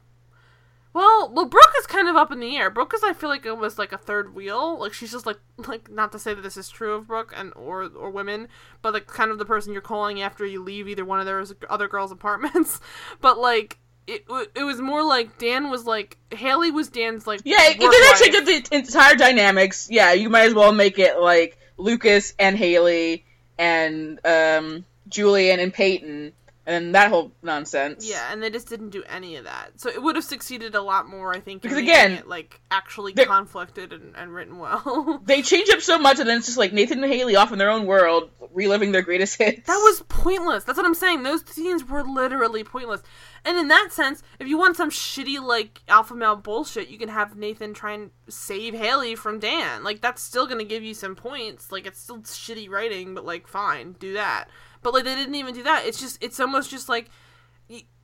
well, 0.96 1.30
well, 1.30 1.44
Brooke 1.44 1.74
is 1.78 1.88
kind 1.88 2.08
of 2.08 2.16
up 2.16 2.32
in 2.32 2.40
the 2.40 2.56
air. 2.56 2.70
Brooke 2.70 2.94
is, 2.94 3.04
I 3.04 3.12
feel 3.12 3.28
like, 3.28 3.46
almost 3.46 3.78
like 3.78 3.92
a 3.92 3.98
third 3.98 4.34
wheel. 4.34 4.80
Like 4.80 4.94
she's 4.94 5.12
just 5.12 5.26
like, 5.26 5.40
like 5.68 5.92
not 5.92 6.14
to 6.14 6.20
say 6.20 6.34
that 6.34 6.42
this 6.42 6.56
is 6.56 6.70
true 6.70 6.94
of 6.94 7.08
Brooke 7.08 7.34
and 7.36 7.52
or 7.58 7.84
or 7.84 8.10
women, 8.10 8.48
but 8.82 8.94
like 8.94 9.08
kind 9.08 9.30
of 9.30 9.38
the 9.38 9.44
person 9.44 9.74
you're 9.74 9.82
calling 9.82 10.22
after 10.22 10.46
you 10.46 10.64
leave 10.64 10.88
either 10.88 11.04
one 11.04 11.20
of 11.20 11.26
those 11.26 11.54
other 11.70 11.90
girls' 11.90 12.14
apartments. 12.14 12.80
But 13.20 13.38
like, 13.38 13.80
it 14.08 14.26
it 14.56 14.64
was 14.64 14.80
more 14.82 15.04
like 15.04 15.38
Dan 15.38 15.70
was 15.70 15.86
like 15.86 16.18
Haley 16.32 16.72
was 16.72 16.90
Dan's 16.90 17.26
like 17.26 17.42
Yeah, 17.44 17.58
work 17.58 17.78
they're 17.80 17.92
gonna 17.92 18.06
wife. 18.12 18.22
change 18.22 18.70
the 18.70 18.76
entire 18.78 19.16
dynamics, 19.16 19.88
yeah, 19.90 20.14
you 20.14 20.30
might 20.30 20.44
as 20.48 20.54
well 20.54 20.72
make 20.72 21.00
it 21.00 21.20
like 21.20 21.58
Lucas 21.78 22.34
and 22.40 22.56
Haley 22.58 23.26
and 23.58 24.20
um, 24.26 24.86
Julian 25.10 25.60
and 25.60 25.74
Peyton 25.74 26.34
and 26.66 26.96
that 26.96 27.10
whole 27.10 27.32
nonsense. 27.44 28.08
Yeah, 28.10 28.32
and 28.32 28.42
they 28.42 28.50
just 28.50 28.68
didn't 28.68 28.90
do 28.90 29.04
any 29.08 29.36
of 29.36 29.46
that. 29.46 29.80
So 29.80 29.90
it 29.90 30.02
would 30.02 30.16
have 30.16 30.26
succeeded 30.26 30.76
a 30.76 30.82
lot 30.82 31.08
more, 31.08 31.34
I 31.34 31.40
think. 31.40 31.62
Because 31.62 31.78
again, 31.78 32.14
it, 32.14 32.28
like 32.28 32.60
actually 32.72 33.14
conflicted 33.14 33.94
and, 33.94 34.16
and 34.16 34.34
written 34.34 34.58
well. 34.58 35.22
They 35.26 35.42
change 35.42 35.70
up 35.70 35.82
so 35.82 35.98
much, 35.98 36.20
and 36.20 36.28
then 36.28 36.38
it's 36.38 36.46
just 36.46 36.58
like 36.58 36.74
Nathan 36.74 37.04
and 37.04 37.12
Haley 37.12 37.36
off 37.36 37.52
in 37.52 37.58
their 37.58 37.70
own 37.70 37.86
world, 37.86 38.30
reliving 38.52 38.92
their 38.92 39.02
greatest 39.02 39.38
hits. 39.42 39.68
That 39.68 39.78
was 39.78 40.04
pointless. 40.08 40.64
That's 40.64 40.78
what 40.78 40.86
I'm 40.86 40.96
saying. 40.96 41.24
Those 41.24 41.46
scenes 41.48 41.88
were 41.88 42.04
literally 42.04 42.64
pointless. 42.64 43.02
And 43.44 43.58
in 43.58 43.68
that 43.68 43.90
sense, 43.92 44.24
if 44.40 44.48
you 44.48 44.58
want 44.58 44.76
some 44.76 44.90
shitty 44.90 45.40
like 45.40 45.82
alpha 45.88 46.16
male 46.16 46.36
bullshit, 46.36 46.90
you 46.90 46.98
can 46.98 47.10
have 47.10 47.36
Nathan 47.36 47.74
try 47.74 47.94
and 47.94 48.10
save 48.28 48.74
Haley 48.74 49.16
from 49.16 49.40
Dan. 49.40 49.84
Like 49.84 50.02
that's 50.02 50.24
still 50.24 50.48
gonna 50.48 50.64
give 50.64 50.84
you 50.84 50.96
some 50.96 51.16
points. 51.16 51.72
Like 51.72 51.86
it's 51.86 52.00
still 52.00 52.20
shitty 52.22 52.70
writing, 52.70 53.14
but 53.14 53.26
like 53.26 53.48
fine, 53.48 53.94
do 54.00 54.14
that. 54.14 54.48
But 54.86 54.94
like 54.94 55.04
they 55.04 55.16
didn't 55.16 55.34
even 55.34 55.56
do 55.56 55.64
that. 55.64 55.88
It's 55.88 56.00
just 56.00 56.24
it's 56.24 56.40
almost 56.40 56.70
just 56.70 56.88
like 56.88 57.10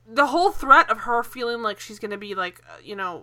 the 0.04 0.26
whole 0.26 0.50
threat 0.50 0.90
of 0.90 0.98
her 0.98 1.22
feeling 1.22 1.62
like 1.62 1.78
she's 1.78 2.00
gonna 2.00 2.18
be 2.18 2.34
like 2.34 2.60
uh, 2.68 2.72
you 2.82 2.96
know 2.96 3.22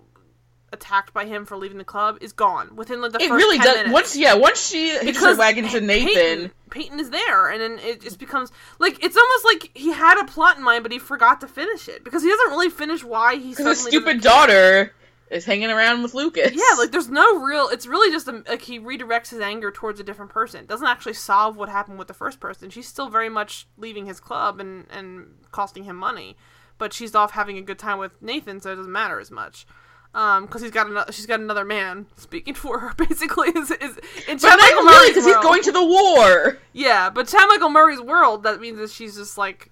attacked 0.71 1.13
by 1.13 1.25
him 1.25 1.45
for 1.45 1.57
leaving 1.57 1.77
the 1.77 1.83
club 1.83 2.17
is 2.21 2.31
gone 2.31 2.73
within 2.77 3.01
like 3.01 3.11
the 3.11 3.19
It 3.21 3.27
first 3.27 3.43
really 3.43 3.57
10 3.57 3.65
does. 3.65 3.75
minutes 3.75 3.93
Once, 3.93 4.15
yeah, 4.15 4.35
once 4.35 4.69
she 4.69 4.91
hitches 4.97 5.21
her 5.21 5.35
wagon 5.35 5.67
to 5.67 5.81
Nathan, 5.81 6.13
Peyton, 6.13 6.51
Peyton 6.69 6.99
is 7.01 7.09
there, 7.09 7.49
and 7.49 7.59
then 7.59 7.79
it 7.85 7.99
just 7.99 8.17
becomes 8.17 8.49
like 8.79 9.03
it's 9.03 9.17
almost 9.17 9.43
like 9.45 9.71
he 9.75 9.91
had 9.91 10.21
a 10.21 10.25
plot 10.25 10.55
in 10.55 10.63
mind, 10.63 10.83
but 10.83 10.93
he 10.93 10.99
forgot 10.99 11.41
to 11.41 11.47
finish 11.47 11.89
it 11.89 12.05
because 12.05 12.23
he 12.23 12.29
doesn't 12.29 12.51
really 12.51 12.69
finish 12.69 13.03
why 13.03 13.35
he 13.35 13.49
because 13.49 13.65
his 13.65 13.87
stupid 13.87 14.21
daughter 14.21 14.93
is 15.29 15.45
hanging 15.45 15.69
around 15.69 16.03
with 16.03 16.13
Lucas. 16.13 16.51
Yeah, 16.53 16.77
like 16.77 16.91
there's 16.91 17.09
no 17.09 17.39
real. 17.39 17.67
It's 17.69 17.85
really 17.85 18.11
just 18.11 18.27
a, 18.27 18.43
like 18.47 18.61
he 18.61 18.79
redirects 18.79 19.29
his 19.29 19.39
anger 19.39 19.71
towards 19.71 19.99
a 19.99 20.03
different 20.03 20.31
person. 20.31 20.61
It 20.61 20.67
doesn't 20.67 20.87
actually 20.87 21.13
solve 21.13 21.57
what 21.57 21.69
happened 21.69 21.99
with 21.99 22.07
the 22.07 22.13
first 22.13 22.39
person. 22.39 22.69
She's 22.69 22.87
still 22.87 23.09
very 23.09 23.29
much 23.29 23.67
leaving 23.77 24.05
his 24.05 24.19
club 24.19 24.59
and 24.59 24.85
and 24.89 25.35
costing 25.51 25.83
him 25.83 25.95
money, 25.95 26.35
but 26.77 26.93
she's 26.93 27.15
off 27.15 27.31
having 27.31 27.57
a 27.57 27.61
good 27.61 27.79
time 27.79 27.99
with 27.99 28.21
Nathan, 28.21 28.59
so 28.59 28.71
it 28.71 28.75
doesn't 28.75 28.91
matter 28.91 29.19
as 29.19 29.31
much. 29.31 29.65
Um, 30.11 30.47
because 30.47 30.63
he's 30.63 30.71
got 30.71 30.87
another, 30.87 31.11
she's 31.11 31.27
got 31.27 31.39
another 31.39 31.63
man 31.63 32.07
speaking 32.15 32.55
for 32.55 32.79
her. 32.79 32.93
Basically, 32.97 33.49
is 33.49 33.69
is 33.69 33.97
in 34.27 34.39
Chad 34.39 34.57
Michael 34.59 34.83
really 34.83 34.85
Murray's 34.85 35.09
because 35.09 35.25
he's 35.25 35.35
going 35.35 35.61
to 35.63 35.71
the 35.71 35.85
war. 35.85 36.57
Yeah, 36.73 37.11
but 37.11 37.27
Chad 37.27 37.47
Michael 37.47 37.69
Murray's 37.69 38.01
world, 38.01 38.43
that 38.43 38.59
means 38.59 38.79
that 38.79 38.89
she's 38.89 39.15
just 39.15 39.37
like 39.37 39.69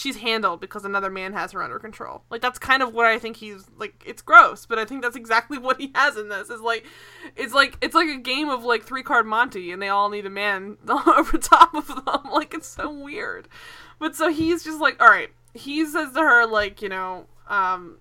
she's 0.00 0.16
handled 0.16 0.60
because 0.60 0.84
another 0.84 1.10
man 1.10 1.32
has 1.34 1.52
her 1.52 1.62
under 1.62 1.78
control. 1.78 2.22
Like 2.30 2.40
that's 2.40 2.58
kind 2.58 2.82
of 2.82 2.94
what 2.94 3.06
I 3.06 3.18
think 3.18 3.36
he's 3.36 3.66
like. 3.76 4.02
It's 4.06 4.22
gross, 4.22 4.66
but 4.66 4.78
I 4.78 4.84
think 4.84 5.02
that's 5.02 5.16
exactly 5.16 5.58
what 5.58 5.80
he 5.80 5.92
has 5.94 6.16
in 6.16 6.28
this. 6.28 6.48
Is 6.50 6.60
like, 6.60 6.84
it's 7.36 7.52
like 7.54 7.76
it's 7.80 7.94
like 7.94 8.08
a 8.08 8.16
game 8.18 8.48
of 8.48 8.64
like 8.64 8.84
three 8.84 9.02
card 9.02 9.26
Monte, 9.26 9.70
and 9.72 9.80
they 9.82 9.88
all 9.88 10.08
need 10.08 10.26
a 10.26 10.30
man 10.30 10.78
over 10.88 11.38
top 11.38 11.74
of 11.74 11.86
them. 11.86 12.20
Like 12.32 12.54
it's 12.54 12.68
so 12.68 12.90
weird. 12.90 13.48
But 13.98 14.16
so 14.16 14.30
he's 14.30 14.64
just 14.64 14.80
like, 14.80 15.00
all 15.02 15.08
right. 15.08 15.28
He 15.52 15.84
says 15.84 16.12
to 16.12 16.20
her 16.20 16.46
like, 16.46 16.80
you 16.80 16.88
know, 16.88 17.26
um, 17.48 17.98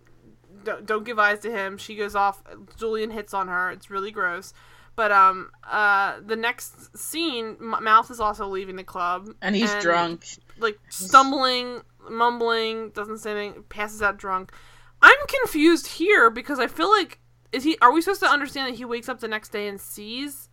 don't, 0.63 0.85
don't 0.85 1.03
give 1.03 1.17
eyes 1.19 1.39
to 1.39 1.51
him. 1.51 1.77
She 1.77 1.95
goes 1.95 2.15
off. 2.15 2.41
Julian 2.77 3.09
hits 3.11 3.33
on 3.33 3.47
her. 3.47 3.71
It's 3.71 3.89
really 3.89 4.11
gross. 4.11 4.53
But 4.95 5.11
um, 5.11 5.49
uh, 5.69 6.19
the 6.25 6.35
next 6.35 6.95
scene, 6.97 7.55
M- 7.59 7.83
Mouth 7.83 8.11
is 8.11 8.19
also 8.19 8.47
leaving 8.47 8.75
the 8.75 8.83
club, 8.83 9.29
And 9.41 9.55
he's 9.55 9.73
drunk. 9.75 10.25
like 10.59 10.77
stumbling, 10.89 11.81
mumbling, 12.09 12.89
doesn't 12.91 13.19
say 13.19 13.31
anything, 13.31 13.63
passes 13.63 14.01
out 14.01 14.17
drunk. 14.17 14.51
I'm 15.01 15.27
confused 15.27 15.87
here 15.87 16.29
because 16.29 16.59
I 16.59 16.67
feel 16.67 16.89
like 16.89 17.19
is 17.51 17.63
he? 17.63 17.77
Are 17.81 17.91
we 17.91 18.01
supposed 18.01 18.21
to 18.21 18.27
understand 18.27 18.71
that 18.71 18.77
he 18.77 18.85
wakes 18.85 19.09
up 19.09 19.19
the 19.19 19.27
next 19.27 19.49
day 19.49 19.67
and 19.67 19.79
sees 19.79 20.49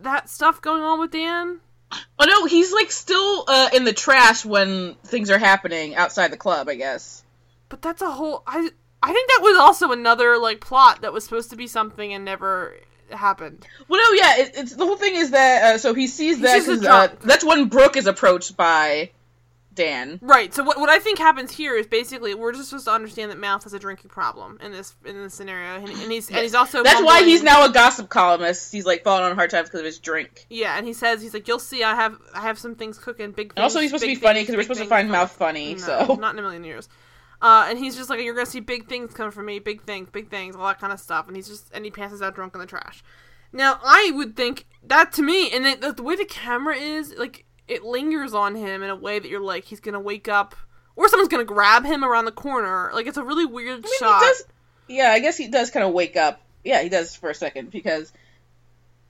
that 0.00 0.28
stuff 0.28 0.60
going 0.60 0.82
on 0.82 1.00
with 1.00 1.10
Dan? 1.10 1.60
Oh 2.18 2.24
no, 2.26 2.46
he's 2.46 2.72
like 2.72 2.90
still 2.90 3.44
uh, 3.48 3.70
in 3.72 3.84
the 3.84 3.92
trash 3.92 4.44
when 4.44 4.96
things 5.04 5.30
are 5.30 5.38
happening 5.38 5.94
outside 5.94 6.32
the 6.32 6.36
club. 6.36 6.68
I 6.68 6.74
guess. 6.74 7.22
But 7.68 7.80
that's 7.82 8.02
a 8.02 8.10
whole. 8.10 8.42
I 8.46 8.70
I 9.02 9.12
think 9.12 9.28
that 9.28 9.40
was 9.42 9.58
also 9.58 9.92
another 9.92 10.38
like 10.38 10.60
plot 10.60 11.02
that 11.02 11.12
was 11.12 11.24
supposed 11.24 11.50
to 11.50 11.56
be 11.56 11.66
something 11.66 12.12
and 12.12 12.24
never 12.24 12.76
happened. 13.10 13.66
Well, 13.88 14.00
no, 14.00 14.16
yeah, 14.16 14.42
it, 14.42 14.52
it's 14.54 14.76
the 14.76 14.84
whole 14.84 14.96
thing 14.96 15.16
is 15.16 15.30
that 15.30 15.74
uh, 15.74 15.78
so 15.78 15.94
he 15.94 16.06
sees 16.06 16.40
that 16.40 16.62
sees 16.62 16.84
uh, 16.84 17.08
that's 17.22 17.44
when 17.44 17.68
Brooke 17.68 17.96
is 17.96 18.06
approached 18.06 18.56
by 18.56 19.10
Dan. 19.74 20.18
Right. 20.22 20.52
So 20.52 20.62
what 20.62 20.78
what 20.78 20.90
I 20.90 20.98
think 20.98 21.18
happens 21.18 21.52
here 21.52 21.76
is 21.76 21.86
basically 21.86 22.34
we're 22.34 22.52
just 22.52 22.68
supposed 22.68 22.84
to 22.86 22.92
understand 22.92 23.30
that 23.30 23.38
Mouth 23.38 23.64
has 23.64 23.72
a 23.72 23.78
drinking 23.78 24.10
problem 24.10 24.58
in 24.62 24.72
this 24.72 24.94
in 25.04 25.16
this 25.16 25.34
scenario, 25.34 25.76
and, 25.76 25.88
and 25.88 26.12
he's 26.12 26.28
and 26.28 26.38
he's 26.38 26.54
also 26.54 26.82
That's 26.82 27.02
why 27.02 27.22
he's 27.22 27.42
now 27.42 27.64
a 27.64 27.72
gossip 27.72 28.08
columnist. 28.08 28.72
He's 28.72 28.84
like 28.84 29.04
falling 29.04 29.24
on 29.24 29.34
hard 29.34 29.50
times 29.50 29.68
because 29.68 29.80
of 29.80 29.86
his 29.86 29.98
drink. 29.98 30.46
Yeah, 30.50 30.76
and 30.76 30.86
he 30.86 30.92
says 30.92 31.22
he's 31.22 31.34
like, 31.34 31.48
"You'll 31.48 31.58
see, 31.58 31.82
I 31.82 31.94
have 31.94 32.18
I 32.34 32.42
have 32.42 32.58
some 32.58 32.74
things 32.74 32.98
cooking, 32.98 33.30
big." 33.30 33.48
Things, 33.48 33.52
And 33.56 33.64
also, 33.64 33.80
he's 33.80 33.90
supposed 33.90 34.04
to 34.04 34.08
be 34.08 34.14
funny 34.14 34.42
because 34.42 34.56
we're 34.56 34.62
supposed 34.62 34.80
to 34.80 34.86
find 34.86 35.08
coming." 35.08 35.20
Mouth 35.20 35.32
funny. 35.32 35.74
No, 35.74 35.80
So 35.80 36.14
not 36.20 36.34
in 36.34 36.38
a 36.38 36.42
million 36.42 36.64
years. 36.64 36.88
Uh, 37.40 37.66
and 37.68 37.78
he's 37.78 37.96
just 37.96 38.08
like, 38.08 38.20
"You're 38.20 38.34
gonna 38.34 38.46
see 38.46 38.60
big 38.60 38.88
things 38.88 39.14
coming 39.14 39.32
from 39.32 39.46
me, 39.46 39.58
big 39.58 39.82
things, 39.82 40.08
big 40.10 40.30
things, 40.30 40.54
all 40.54 40.66
that 40.66 40.80
kind 40.80 40.92
of 40.92 41.00
stuff." 41.00 41.26
And 41.26 41.36
he's 41.36 41.48
just 41.48 41.70
and 41.74 41.84
he 41.84 41.90
passes 41.90 42.22
out 42.22 42.34
drunk 42.34 42.54
in 42.54 42.60
the 42.60 42.66
trash. 42.66 43.02
Now 43.52 43.80
I 43.82 44.12
would 44.14 44.36
think 44.36 44.66
that 44.84 45.12
to 45.14 45.22
me, 45.22 45.50
and 45.50 45.82
the, 45.82 45.92
the 45.92 46.02
way 46.02 46.16
the 46.16 46.24
camera 46.24 46.76
is, 46.76 47.14
like 47.16 47.44
it 47.68 47.82
lingers 47.84 48.34
on 48.34 48.54
him 48.54 48.82
in 48.82 48.90
a 48.90 48.96
way 48.96 49.18
that 49.18 49.28
you're 49.28 49.40
like, 49.40 49.64
he's 49.64 49.80
gonna 49.80 50.00
wake 50.00 50.28
up, 50.28 50.54
or 50.96 51.08
someone's 51.08 51.28
gonna 51.28 51.44
grab 51.44 51.84
him 51.84 52.04
around 52.04 52.24
the 52.26 52.32
corner. 52.32 52.90
Like 52.94 53.06
it's 53.06 53.16
a 53.16 53.24
really 53.24 53.46
weird 53.46 53.78
I 53.84 53.88
mean, 53.88 53.98
shot. 53.98 54.20
does. 54.20 54.44
Yeah, 54.88 55.10
I 55.10 55.20
guess 55.20 55.36
he 55.36 55.48
does 55.48 55.70
kind 55.70 55.86
of 55.86 55.92
wake 55.92 56.16
up. 56.16 56.40
Yeah, 56.64 56.82
he 56.82 56.88
does 56.88 57.16
for 57.16 57.30
a 57.30 57.34
second 57.34 57.70
because 57.70 58.12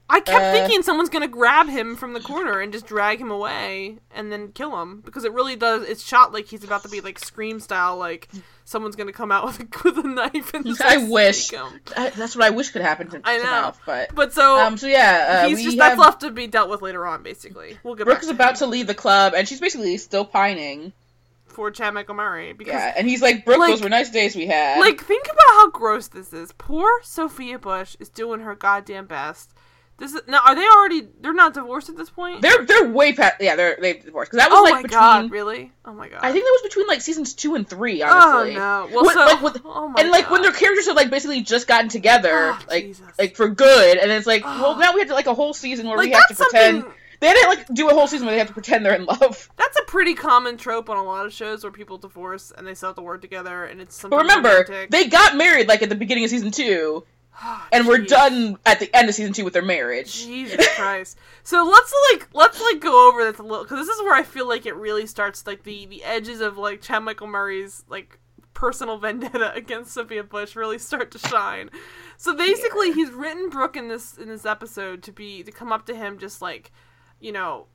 I 0.09 0.19
kept 0.19 0.43
Uh, 0.43 0.51
thinking 0.53 0.83
someone's 0.83 1.09
gonna 1.09 1.27
grab 1.27 1.67
him 1.67 1.95
from 1.95 2.13
the 2.13 2.19
corner 2.19 2.59
and 2.59 2.71
just 2.71 2.85
drag 2.85 3.19
him 3.19 3.31
away 3.31 3.97
and 4.11 4.31
then 4.31 4.51
kill 4.51 4.79
him 4.81 5.01
because 5.01 5.23
it 5.25 5.33
really 5.33 5.55
does. 5.55 5.83
It's 5.87 6.03
shot 6.03 6.31
like 6.33 6.47
he's 6.47 6.63
about 6.63 6.83
to 6.83 6.89
be 6.89 7.01
like 7.01 7.19
scream 7.19 7.59
style, 7.59 7.97
like 7.97 8.29
someone's 8.65 8.95
gonna 8.95 9.11
come 9.13 9.31
out 9.31 9.45
with 9.47 9.59
a, 9.59 9.67
with 9.83 10.05
a 10.05 10.07
knife 10.07 10.53
and 10.53 10.65
I 10.81 10.97
wish. 10.97 11.51
him. 11.51 11.67
I, 11.95 12.09
that's 12.11 12.35
what 12.35 12.45
I 12.45 12.49
wish 12.51 12.69
could 12.71 12.81
happen 12.81 13.09
to, 13.09 13.21
I 13.23 13.37
to 13.37 13.43
know. 13.43 13.51
Mouth. 13.51 13.81
But 13.85 14.15
But 14.15 14.33
so 14.33 14.59
um, 14.59 14.77
so 14.77 14.87
yeah, 14.87 15.43
uh, 15.43 15.47
he's 15.49 15.63
just 15.63 15.77
have 15.77 15.97
that's 15.97 15.99
left 15.99 16.21
to 16.21 16.31
be 16.31 16.47
dealt 16.47 16.69
with 16.69 16.81
later 16.81 17.05
on. 17.05 17.23
Basically, 17.23 17.77
we'll 17.83 17.95
get 17.95 18.05
Brooke 18.05 18.17
back 18.17 18.23
is 18.23 18.29
to 18.29 18.35
about 18.35 18.55
to 18.57 18.65
leave 18.67 18.87
the 18.87 18.95
club, 18.95 19.33
and 19.35 19.47
she's 19.47 19.59
basically 19.59 19.97
still 19.97 20.25
pining. 20.25 20.93
for 21.45 21.69
Chad 21.71 21.93
Michael 21.93 22.15
Murray 22.15 22.53
because. 22.53 22.73
Yeah, 22.73 22.93
and 22.97 23.07
he's 23.07 23.21
like, 23.21 23.45
Brooke, 23.45 23.59
Like- 23.59 23.69
those 23.71 23.81
were 23.83 23.89
nice 23.89 24.09
days 24.09 24.35
we 24.35 24.47
had. 24.47 24.79
Like, 24.79 25.01
think 25.01 25.25
about 25.25 25.37
how 25.49 25.69
gross 25.69 26.07
this 26.07 26.33
is. 26.33 26.51
Poor 26.57 26.89
Sophia 27.03 27.59
Bush 27.59 27.95
is 27.99 28.09
doing 28.09 28.39
her 28.41 28.55
goddamn 28.55 29.05
best. 29.05 29.51
This 30.03 30.13
is 30.15 30.21
now. 30.27 30.41
Are 30.45 30.53
they 30.53 30.65
already? 30.67 31.07
They're 31.21 31.33
not 31.33 31.53
divorced 31.53 31.87
at 31.89 31.95
this 31.97 32.09
point. 32.09 32.41
they're 32.41 32.65
they're 32.65 32.89
way 32.89 33.13
past. 33.13 33.35
Yeah, 33.39 33.55
they're 33.55 33.77
they've 33.81 34.03
divorced 34.03 34.31
because 34.31 34.43
that 34.45 34.51
was 34.51 34.59
oh 34.59 34.63
like 34.63 34.73
my 34.73 34.81
between. 34.83 34.99
god! 34.99 35.31
Really? 35.31 35.71
Oh 35.85 35.93
my 35.93 36.09
god! 36.09 36.19
I 36.21 36.31
think 36.31 36.43
that 36.43 36.51
was 36.51 36.69
between 36.69 36.87
like 36.87 36.99
seasons 37.01 37.33
two 37.33 37.55
and 37.55 37.67
three. 37.67 38.01
Honestly. 38.03 38.55
Oh 38.57 38.59
no! 38.59 38.89
Well, 38.93 39.05
When- 39.05 39.15
so 39.15 39.25
like, 39.25 39.41
with- 39.41 39.61
oh 39.65 39.87
my 39.87 40.01
and 40.01 40.11
like 40.11 40.29
when 40.29 40.41
their 40.41 40.51
characters 40.51 40.87
have 40.87 40.95
like 40.97 41.09
basically 41.09 41.41
just 41.41 41.67
gotten 41.67 41.87
together, 41.89 42.51
Oh, 42.53 42.59
like 42.69 42.83
Jesus. 42.87 43.05
like 43.17 43.35
for 43.37 43.47
good, 43.47 43.97
and 43.97 44.11
it's 44.11 44.27
like, 44.27 44.43
well, 44.43 44.77
now 44.77 44.93
we 44.93 44.99
have 44.99 45.07
to 45.07 45.15
like 45.15 45.27
a 45.27 45.33
whole 45.33 45.53
season 45.53 45.87
where 45.87 45.97
like 45.97 46.07
we 46.09 46.11
have 46.11 46.27
to 46.27 46.35
pretend. 46.35 46.81
something. 46.81 46.99
They 47.19 47.29
had 47.29 47.41
to 47.41 47.47
like 47.47 47.67
do 47.73 47.87
a 47.89 47.93
whole 47.93 48.05
season 48.07 48.25
where 48.27 48.33
they 48.35 48.39
have 48.39 48.47
to 48.49 48.53
pretend 48.53 48.85
they're 48.85 48.95
in 48.95 49.05
love. 49.05 49.49
That's 49.55 49.79
a 49.79 49.83
pretty 49.83 50.13
common 50.13 50.57
trope 50.57 50.89
on 50.89 50.97
a 50.97 51.03
lot 51.03 51.25
of 51.25 51.31
shows 51.31 51.63
where 51.63 51.71
people 51.71 51.97
divorce 51.97 52.51
and 52.57 52.67
they 52.67 52.73
still 52.73 52.89
have 52.89 52.97
to 52.97 53.01
work 53.01 53.21
together, 53.21 53.63
and 53.63 53.79
it's. 53.79 54.01
But 54.01 54.11
remember, 54.17 54.49
romantic. 54.49 54.89
they 54.91 55.07
got 55.07 55.37
married 55.37 55.69
like 55.69 55.81
at 55.81 55.87
the 55.87 55.95
beginning 55.95 56.25
of 56.25 56.29
season 56.31 56.51
two, 56.51 57.05
and 57.71 57.87
we're 57.87 57.99
done 57.99 58.57
at 58.65 58.79
the 58.79 58.95
end 58.95 59.09
of 59.09 59.15
season 59.15 59.33
two 59.33 59.43
with 59.43 59.53
their 59.53 59.61
marriage. 59.61 60.25
Jesus 60.25 60.67
Christ! 60.75 61.17
So 61.43 61.63
let's 61.63 61.93
like 62.11 62.29
let's 62.33 62.61
like 62.61 62.79
go 62.79 63.09
over 63.09 63.23
this 63.23 63.39
a 63.39 63.43
little 63.43 63.63
because 63.63 63.85
this 63.85 63.95
is 63.95 64.01
where 64.03 64.13
I 64.13 64.23
feel 64.23 64.47
like 64.47 64.65
it 64.65 64.75
really 64.75 65.07
starts 65.07 65.45
like 65.45 65.63
the 65.63 65.85
the 65.85 66.03
edges 66.03 66.41
of 66.41 66.57
like 66.57 66.81
Chad 66.81 67.03
Michael 67.03 67.27
Murray's 67.27 67.83
like 67.89 68.19
personal 68.53 68.97
vendetta 68.99 69.53
against 69.53 69.93
Sophia 69.93 70.23
Bush 70.23 70.55
really 70.55 70.79
start 70.79 71.11
to 71.11 71.19
shine. 71.19 71.69
So 72.17 72.35
basically, 72.35 72.91
he's 72.91 73.11
written 73.11 73.49
Brooke 73.49 73.77
in 73.77 73.87
this 73.87 74.17
in 74.17 74.27
this 74.27 74.45
episode 74.45 75.03
to 75.03 75.11
be 75.11 75.43
to 75.43 75.51
come 75.51 75.71
up 75.71 75.85
to 75.87 75.95
him 75.95 76.19
just 76.19 76.41
like, 76.41 76.71
you 77.19 77.31
know, 77.31 77.67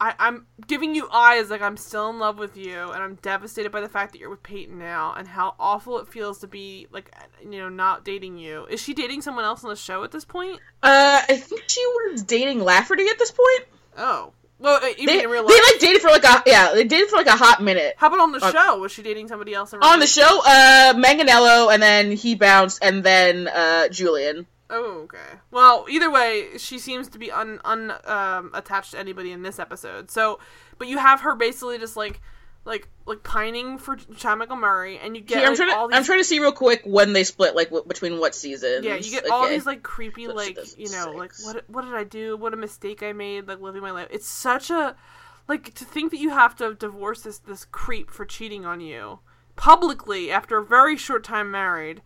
I, 0.00 0.14
I'm 0.18 0.46
giving 0.66 0.94
you 0.94 1.08
eyes 1.10 1.50
like 1.50 1.62
I'm 1.62 1.76
still 1.76 2.10
in 2.10 2.18
love 2.18 2.38
with 2.38 2.56
you, 2.56 2.90
and 2.90 3.02
I'm 3.02 3.14
devastated 3.16 3.70
by 3.70 3.80
the 3.80 3.88
fact 3.88 4.12
that 4.12 4.18
you're 4.18 4.30
with 4.30 4.42
Peyton 4.42 4.78
now, 4.78 5.14
and 5.16 5.26
how 5.26 5.54
awful 5.58 5.98
it 6.00 6.08
feels 6.08 6.40
to 6.40 6.46
be 6.48 6.88
like, 6.90 7.14
you 7.42 7.58
know, 7.58 7.68
not 7.68 8.04
dating 8.04 8.36
you. 8.36 8.66
Is 8.66 8.82
she 8.82 8.92
dating 8.92 9.22
someone 9.22 9.44
else 9.44 9.62
on 9.62 9.70
the 9.70 9.76
show 9.76 10.02
at 10.02 10.10
this 10.10 10.24
point? 10.24 10.60
Uh, 10.82 11.22
I 11.28 11.36
think 11.36 11.62
she 11.68 11.84
was 11.86 12.22
dating 12.24 12.60
Lafferty 12.60 13.06
at 13.08 13.18
this 13.18 13.30
point. 13.30 13.68
Oh, 13.96 14.32
well, 14.58 14.82
uh, 14.82 14.88
even 14.98 15.06
They, 15.06 15.24
in 15.24 15.30
real 15.30 15.46
they 15.46 15.54
like 15.54 15.78
dated 15.80 16.02
for 16.02 16.08
like 16.10 16.24
a 16.24 16.42
yeah, 16.46 16.72
they 16.74 16.84
dated 16.84 17.08
for 17.08 17.16
like 17.16 17.26
a 17.26 17.36
hot 17.36 17.62
minute. 17.62 17.94
How 17.96 18.08
about 18.08 18.20
on 18.20 18.32
the 18.32 18.44
on- 18.44 18.52
show? 18.52 18.78
Was 18.78 18.92
she 18.92 19.02
dating 19.02 19.28
somebody 19.28 19.54
else? 19.54 19.72
In 19.72 19.78
real 19.80 19.88
On 19.88 20.00
the 20.00 20.06
show, 20.06 20.40
uh, 20.44 20.94
Manganiello, 20.96 21.72
and 21.72 21.82
then 21.82 22.12
he 22.12 22.34
bounced, 22.34 22.78
and 22.82 23.04
then 23.04 23.48
uh, 23.48 23.88
Julian. 23.88 24.46
Oh, 24.70 25.02
okay. 25.04 25.38
Well, 25.50 25.86
either 25.88 26.10
way, 26.10 26.56
she 26.56 26.78
seems 26.78 27.08
to 27.08 27.18
be 27.18 27.30
un 27.30 27.60
un 27.64 27.92
um, 28.04 28.50
attached 28.54 28.92
to 28.92 28.98
anybody 28.98 29.32
in 29.32 29.42
this 29.42 29.58
episode. 29.58 30.10
So, 30.10 30.38
but 30.78 30.88
you 30.88 30.98
have 30.98 31.20
her 31.20 31.34
basically 31.34 31.78
just 31.78 31.96
like, 31.96 32.20
like, 32.64 32.88
like 33.04 33.22
pining 33.22 33.76
for 33.78 33.98
Michael 34.36 34.56
Murray, 34.56 34.98
and 34.98 35.14
you 35.14 35.22
get 35.22 35.38
Here, 35.38 35.46
I'm 35.46 35.50
like, 35.50 35.56
trying 35.56 35.70
to 35.70 35.76
all 35.76 35.88
these. 35.88 35.96
I'm 35.98 36.04
trying 36.04 36.20
to 36.20 36.24
see 36.24 36.40
real 36.40 36.52
quick 36.52 36.82
when 36.84 37.12
they 37.12 37.24
split, 37.24 37.54
like 37.54 37.68
w- 37.68 37.86
between 37.86 38.18
what 38.18 38.34
seasons. 38.34 38.84
yeah, 38.86 38.96
you 38.96 39.10
get 39.10 39.28
all 39.28 39.48
these 39.48 39.66
like 39.66 39.82
creepy, 39.82 40.26
Let's 40.26 40.36
like 40.36 40.78
you 40.78 40.90
know, 40.90 41.12
like 41.12 41.32
what 41.42 41.64
what 41.68 41.84
did 41.84 41.94
I 41.94 42.04
do? 42.04 42.36
What 42.36 42.54
a 42.54 42.56
mistake 42.56 43.02
I 43.02 43.12
made, 43.12 43.46
like 43.46 43.60
living 43.60 43.82
my 43.82 43.90
life. 43.90 44.08
It's 44.10 44.28
such 44.28 44.70
a 44.70 44.96
like 45.46 45.74
to 45.74 45.84
think 45.84 46.10
that 46.10 46.18
you 46.18 46.30
have 46.30 46.56
to 46.56 46.74
divorce 46.74 47.22
this 47.22 47.38
this 47.38 47.66
creep 47.66 48.10
for 48.10 48.24
cheating 48.24 48.64
on 48.64 48.80
you 48.80 49.20
publicly 49.56 50.30
after 50.30 50.58
a 50.58 50.64
very 50.64 50.96
short 50.96 51.22
time 51.22 51.50
married 51.50 52.02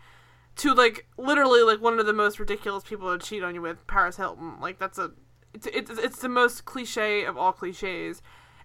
to 0.59 0.74
like 0.74 1.06
literally 1.16 1.62
like 1.62 1.80
one 1.80 1.98
of 1.98 2.06
the 2.06 2.12
most 2.12 2.38
ridiculous 2.38 2.84
people 2.84 3.16
to 3.16 3.24
cheat 3.24 3.42
on 3.42 3.54
you 3.54 3.62
with 3.62 3.86
Paris 3.86 4.16
Hilton. 4.16 4.61
Like 4.61 4.78
that's 4.78 4.98
a 4.98 5.12
it's 5.54 5.66
it's, 5.66 5.90
it's 5.90 6.18
the 6.20 6.28
most 6.28 6.64
cliche 6.64 7.24
of 7.24 7.36
all 7.36 7.52
cliches. 7.52 8.22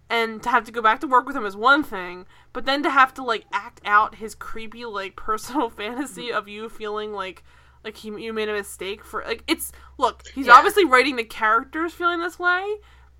And 0.10 0.44
to 0.44 0.50
have 0.50 0.66
to 0.66 0.72
go 0.72 0.82
back 0.82 1.00
to 1.00 1.08
work 1.08 1.26
with 1.26 1.36
him 1.36 1.46
is 1.46 1.56
one 1.56 1.82
thing, 1.82 2.26
but 2.52 2.66
then 2.66 2.84
to 2.84 2.89
have 2.89 3.14
to 3.16 3.24
like 3.24 3.46
act 3.54 3.80
out 3.86 4.16
his 4.16 4.36
creepy 4.36 4.86
like 4.86 5.16
personal 5.18 5.70
fantasy 5.70 6.32
of 6.32 6.48
you 6.48 6.68
feeling 6.70 7.14
like 7.14 7.44
like 7.84 7.98
he 7.98 8.10
you 8.10 8.34
made 8.34 8.50
a 8.50 8.54
mistake 8.54 9.04
for 9.04 9.24
like 9.26 9.44
it's 9.48 9.72
look 9.98 10.24
he's 10.36 10.48
Yeah. 10.48 10.54
obviously 10.54 10.86
writing 10.86 11.16
the 11.16 11.24
characters 11.24 11.94
feeling 11.94 12.20
this 12.20 12.38
way, 12.39 12.64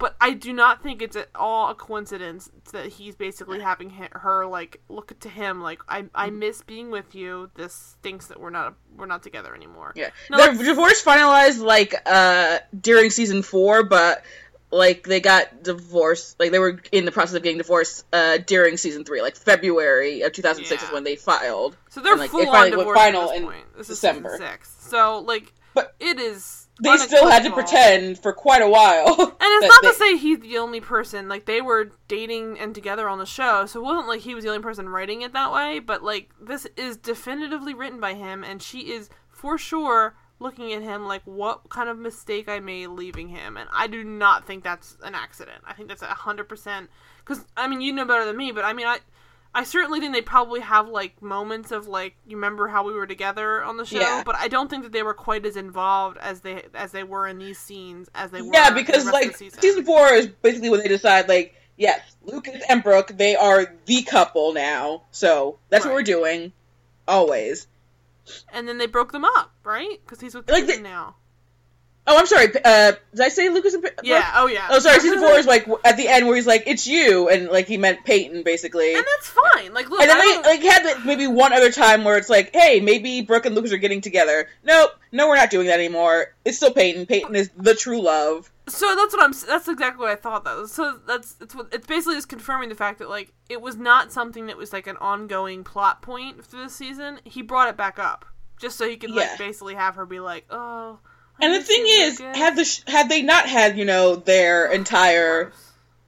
but 0.04 0.18
I 0.20 0.32
do 0.34 0.51
not 0.51 0.84
think 0.84 1.01
it's 1.01 1.16
at 1.16 1.30
all 1.34 1.70
a 1.70 1.76
coincidence 1.76 2.51
that 2.74 2.88
he's 2.88 3.16
basically 3.16 3.62
having 3.62 3.89
her 4.12 4.45
like 4.45 4.82
look 4.89 5.18
to 5.22 5.30
him 5.30 5.62
like 5.62 5.80
I 5.88 6.06
I 6.14 6.30
miss 6.30 6.62
being 6.62 6.91
with 6.91 7.16
you. 7.16 7.49
This 7.56 7.74
stinks 7.74 8.28
that 8.28 8.38
we're 8.41 8.49
not 8.49 8.76
we're 8.97 9.06
not 9.06 9.24
together 9.24 9.56
anymore. 9.56 9.93
Yeah, 9.95 10.10
No, 10.30 10.38
their 10.38 10.47
let's- 10.51 10.66
divorce 10.66 11.01
finalized 11.04 11.62
like 11.62 11.95
uh 12.06 12.60
during 12.80 13.12
season 13.12 13.43
four, 13.43 13.84
but 13.84 14.24
like 14.72 15.04
they 15.08 15.22
got 15.22 15.64
divorced, 15.64 16.38
like 16.38 16.51
they 16.51 16.60
were 16.60 16.82
in 16.91 17.06
the 17.06 17.12
process 17.14 17.36
of 17.36 17.43
getting 17.43 17.60
divorced 17.60 18.06
uh 18.12 18.39
during 18.39 18.76
season 18.76 19.06
three, 19.06 19.22
like 19.22 19.38
February 19.38 20.22
of 20.24 20.34
2006 20.34 20.84
is 20.84 20.91
when 20.91 21.06
they 21.06 21.16
filed. 21.16 21.78
So 21.89 22.01
they're 22.01 22.12
And, 22.14 22.20
like, 22.22 22.32
full 22.32 22.49
on 22.49 22.72
divorced 22.72 22.99
final 22.99 23.22
at 23.22 23.28
this 23.30 23.38
in 23.38 23.43
point. 23.45 23.66
This 23.78 23.88
December. 23.88 24.30
is 24.30 24.34
season 24.39 24.47
six. 24.51 24.76
So 24.89 25.20
like, 25.20 25.54
But 25.74 25.95
it 25.99 26.20
is. 26.20 26.62
They 26.82 26.97
still 26.97 27.30
had 27.30 27.43
to 27.43 27.51
pretend 27.51 28.17
for 28.19 28.34
quite 28.34 28.61
a 28.61 28.67
while. 28.67 29.05
And 29.07 29.36
it's 29.41 29.67
not 29.67 29.82
they- 29.84 29.89
to 29.89 29.93
say 29.93 30.17
he's 30.17 30.39
the 30.39 30.57
only 30.57 30.80
person. 30.82 31.28
Like 31.30 31.45
they 31.45 31.61
were 31.61 31.91
dating 32.07 32.59
and 32.59 32.74
together 32.74 33.07
on 33.07 33.19
the 33.19 33.26
show, 33.26 33.65
so 33.65 33.80
it 33.80 33.84
wasn't 33.84 34.07
like 34.07 34.21
he 34.21 34.34
was 34.34 34.43
the 34.43 34.49
only 34.49 34.63
person 34.63 34.89
writing 34.89 35.21
it 35.21 35.34
that 35.34 35.51
way. 35.53 35.80
But 35.80 36.03
like 36.03 36.32
this 36.41 36.65
is 36.76 36.97
definitively 36.97 37.74
written 37.74 37.99
by 37.99 38.15
him, 38.15 38.43
and 38.43 38.61
she 38.61 38.91
is 38.91 39.09
for 39.30 39.57
sure 39.57 40.15
looking 40.39 40.74
at 40.74 40.82
him 40.82 41.07
like 41.07 41.21
what 41.26 41.69
kind 41.69 41.88
of 41.89 41.97
mistake 41.97 42.49
I 42.49 42.59
made 42.59 42.88
leaving 42.88 43.30
him, 43.30 43.55
and 43.55 43.69
I 43.71 43.88
do 43.88 44.03
not 44.03 44.45
think 44.45 44.63
that's 44.63 44.97
an 45.03 45.15
accident. 45.15 45.63
I 45.65 45.74
think 45.74 45.89
that's 45.89 46.01
a 46.01 46.07
hundred 46.07 46.49
percent. 46.49 46.89
Because 47.19 47.45
I 47.55 47.67
mean, 47.67 47.82
you 47.82 47.93
know 47.93 48.05
better 48.05 48.26
than 48.26 48.36
me, 48.36 48.51
but 48.51 48.65
I 48.65 48.74
mean, 48.74 48.88
I 48.88 48.99
I 49.56 49.64
certainly 49.66 49.99
think 49.99 50.14
they 50.14 50.22
probably 50.22 50.62
have 50.62 50.89
like 50.89 51.22
moments 51.22 51.72
of 51.72 51.88
like 51.88 52.16
you 52.26 52.38
remember 52.38 52.68
how 52.68 52.84
we 52.86 52.93
were 52.93 53.06
together 53.06 53.64
on 53.64 53.78
the 53.78 53.86
show, 53.86 53.99
Yeah. 53.99 54.24
but 54.26 54.36
I 54.36 54.47
don't 54.47 54.70
think 54.70 54.84
that 54.84 54.91
they 54.91 55.04
were 55.04 55.14
quite 55.14 55.45
as 55.45 55.56
involved 55.58 56.18
as 56.18 56.41
they 56.41 56.64
as 56.74 56.91
they 56.91 57.04
were 57.04 57.28
in 57.28 57.38
these 57.38 57.60
scenes 57.60 58.10
as 58.16 58.32
they 58.32 58.41
were. 58.41 58.49
Yeah, 58.54 58.70
in 58.70 58.74
the 58.76 58.82
because 58.82 59.06
of 59.06 59.14
like 59.14 59.32
the 59.34 59.38
season. 59.38 59.62
season 59.62 59.86
four 59.86 60.08
is 60.10 60.28
basically 60.28 60.70
when 60.72 60.80
they 60.80 60.88
decide 60.88 61.28
like, 61.30 61.54
yes, 61.78 62.16
Lucas 62.24 62.64
and 62.68 62.82
Brooke, 62.84 63.10
they 63.16 63.36
are 63.36 63.76
the 63.86 64.01
couple 64.04 64.54
now. 64.54 65.04
So 65.12 65.60
that's 65.70 65.86
what 65.86 65.93
we're 65.93 66.01
doing. 66.04 66.51
Always. 67.08 67.68
and 68.54 68.68
then 68.68 68.78
they 68.78 68.88
broke 68.88 69.12
them 69.12 69.26
up, 69.26 69.51
right? 69.64 69.99
Because 70.04 70.20
he's 70.22 70.34
with 70.34 70.49
Like, 70.49 70.66
they- 70.66 70.82
now. 70.82 71.16
Oh, 72.06 72.18
I'm 72.18 72.26
sorry. 72.26 72.47
Uh, 72.66 72.91
did 73.12 73.22
I 73.22 73.30
say 73.30 73.47
Lucas 73.47 73.74
and 73.74 73.82
Brooke? 73.82 73.99
Yeah. 74.04 74.30
Oh 74.36 74.47
yeah. 74.47 74.68
Oh, 74.70 74.80
sorry. 74.80 74.99
Season 74.99 75.20
four 75.22 75.38
is 75.38 75.45
like 75.47 75.66
at 75.86 75.95
the 75.95 76.10
end 76.10 76.28
where 76.28 76.36
he's 76.36 76.45
like, 76.45 76.64
"It's 76.68 76.86
you," 76.86 77.30
and 77.30 77.47
like 77.47 77.68
he 77.68 77.78
meant 77.78 78.04
Peyton 78.04 78.43
basically. 78.43 78.93
and 78.93 79.06
that's 79.16 79.30
fine. 79.30 79.74
Like, 79.74 79.89
look, 79.89 80.01
And 80.01 80.10
then 80.10 80.18
I 80.18 80.41
they 80.43 80.49
like 80.49 80.62
had 80.64 81.06
maybe 81.06 81.28
one 81.28 81.54
other 81.54 81.72
time 81.72 82.04
where 82.04 82.18
it's 82.18 82.30
like, 82.30 82.51
hey, 82.54 82.82
maybe 82.82 83.22
Brooke 83.22 83.45
and 83.45 83.56
Lucas 83.56 83.72
are 83.72 83.78
getting 83.78 84.01
together. 84.01 84.49
Nope, 84.66 84.91
no, 85.14 85.30
we're 85.30 85.38
not 85.38 85.49
doing 85.49 85.68
that 85.68 85.80
anymore. 85.80 86.34
It's 86.43 86.58
still 86.58 86.74
Peyton. 86.74 87.06
Peyton 87.06 87.36
is 87.38 87.49
the 87.56 87.74
true 87.74 88.01
love. 88.01 88.51
So 88.68 88.95
that's 88.97 89.14
what 89.14 89.24
I'm. 89.24 89.32
That's 89.47 89.70
exactly 89.70 90.04
what 90.04 90.12
I 90.12 90.16
thought. 90.16 90.43
Though. 90.43 90.66
So 90.66 90.99
that's 91.08 91.38
it's 91.39 91.56
what 91.56 91.74
it's 91.74 91.88
basically 91.88 92.16
just 92.16 92.28
confirming 92.28 92.68
the 92.68 92.76
fact 92.76 92.99
that 92.99 93.10
like 93.10 93.32
it 93.47 93.62
was 93.62 93.78
not 93.78 94.12
something 94.12 94.47
that 94.47 94.58
was 94.58 94.74
like 94.74 94.88
an 94.88 94.97
ongoing 94.97 95.64
plot 95.64 96.01
point 96.01 96.45
for 96.45 96.58
the 96.58 96.70
season. 96.70 97.22
He 97.24 97.41
brought 97.41 97.70
it 97.70 97.78
back 97.78 97.97
up 97.97 98.26
just 98.60 98.78
so 98.78 98.89
he 98.89 98.97
could 98.97 99.12
like 99.12 99.26
Yeah. 99.26 99.36
basically 99.38 99.76
have 99.76 99.95
her 99.95 100.06
be 100.06 100.20
like, 100.20 100.45
oh. 100.49 100.99
And 101.41 101.53
the 101.53 101.61
thing 101.61 101.84
is, 101.88 102.19
Lucas." 102.19 102.38
had 102.38 102.55
the 102.55 102.65
sh- 102.65 102.81
had 102.88 103.09
they 103.09 103.21
not 103.21 103.47
had 103.47 103.77
you 103.77 103.86
know 103.86 104.15
their 104.15 104.71
entire 104.71 105.51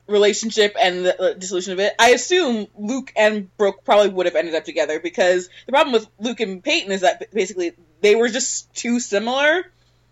relationship 0.07 0.75
and 0.79 1.05
the 1.05 1.19
uh, 1.21 1.33
dissolution 1.33 1.73
of 1.73 1.79
it, 1.79 1.93
I 1.97 2.09
assume 2.11 2.67
Luke 2.77 3.11
and 3.15 3.55
Brooke 3.57 3.83
probably 3.83 4.09
would 4.09 4.27
have 4.27 4.35
ended 4.35 4.53
up 4.55 4.63
together 4.63 4.99
because 4.99 5.49
the 5.65 5.71
problem 5.71 5.93
with 5.93 6.07
Luke 6.19 6.39
and 6.41 6.63
Peyton 6.63 6.91
is 6.91 7.01
that 7.01 7.31
basically 7.33 7.73
they 8.01 8.15
were 8.15 8.29
just 8.29 8.73
too 8.75 8.99
similar. 8.99 9.65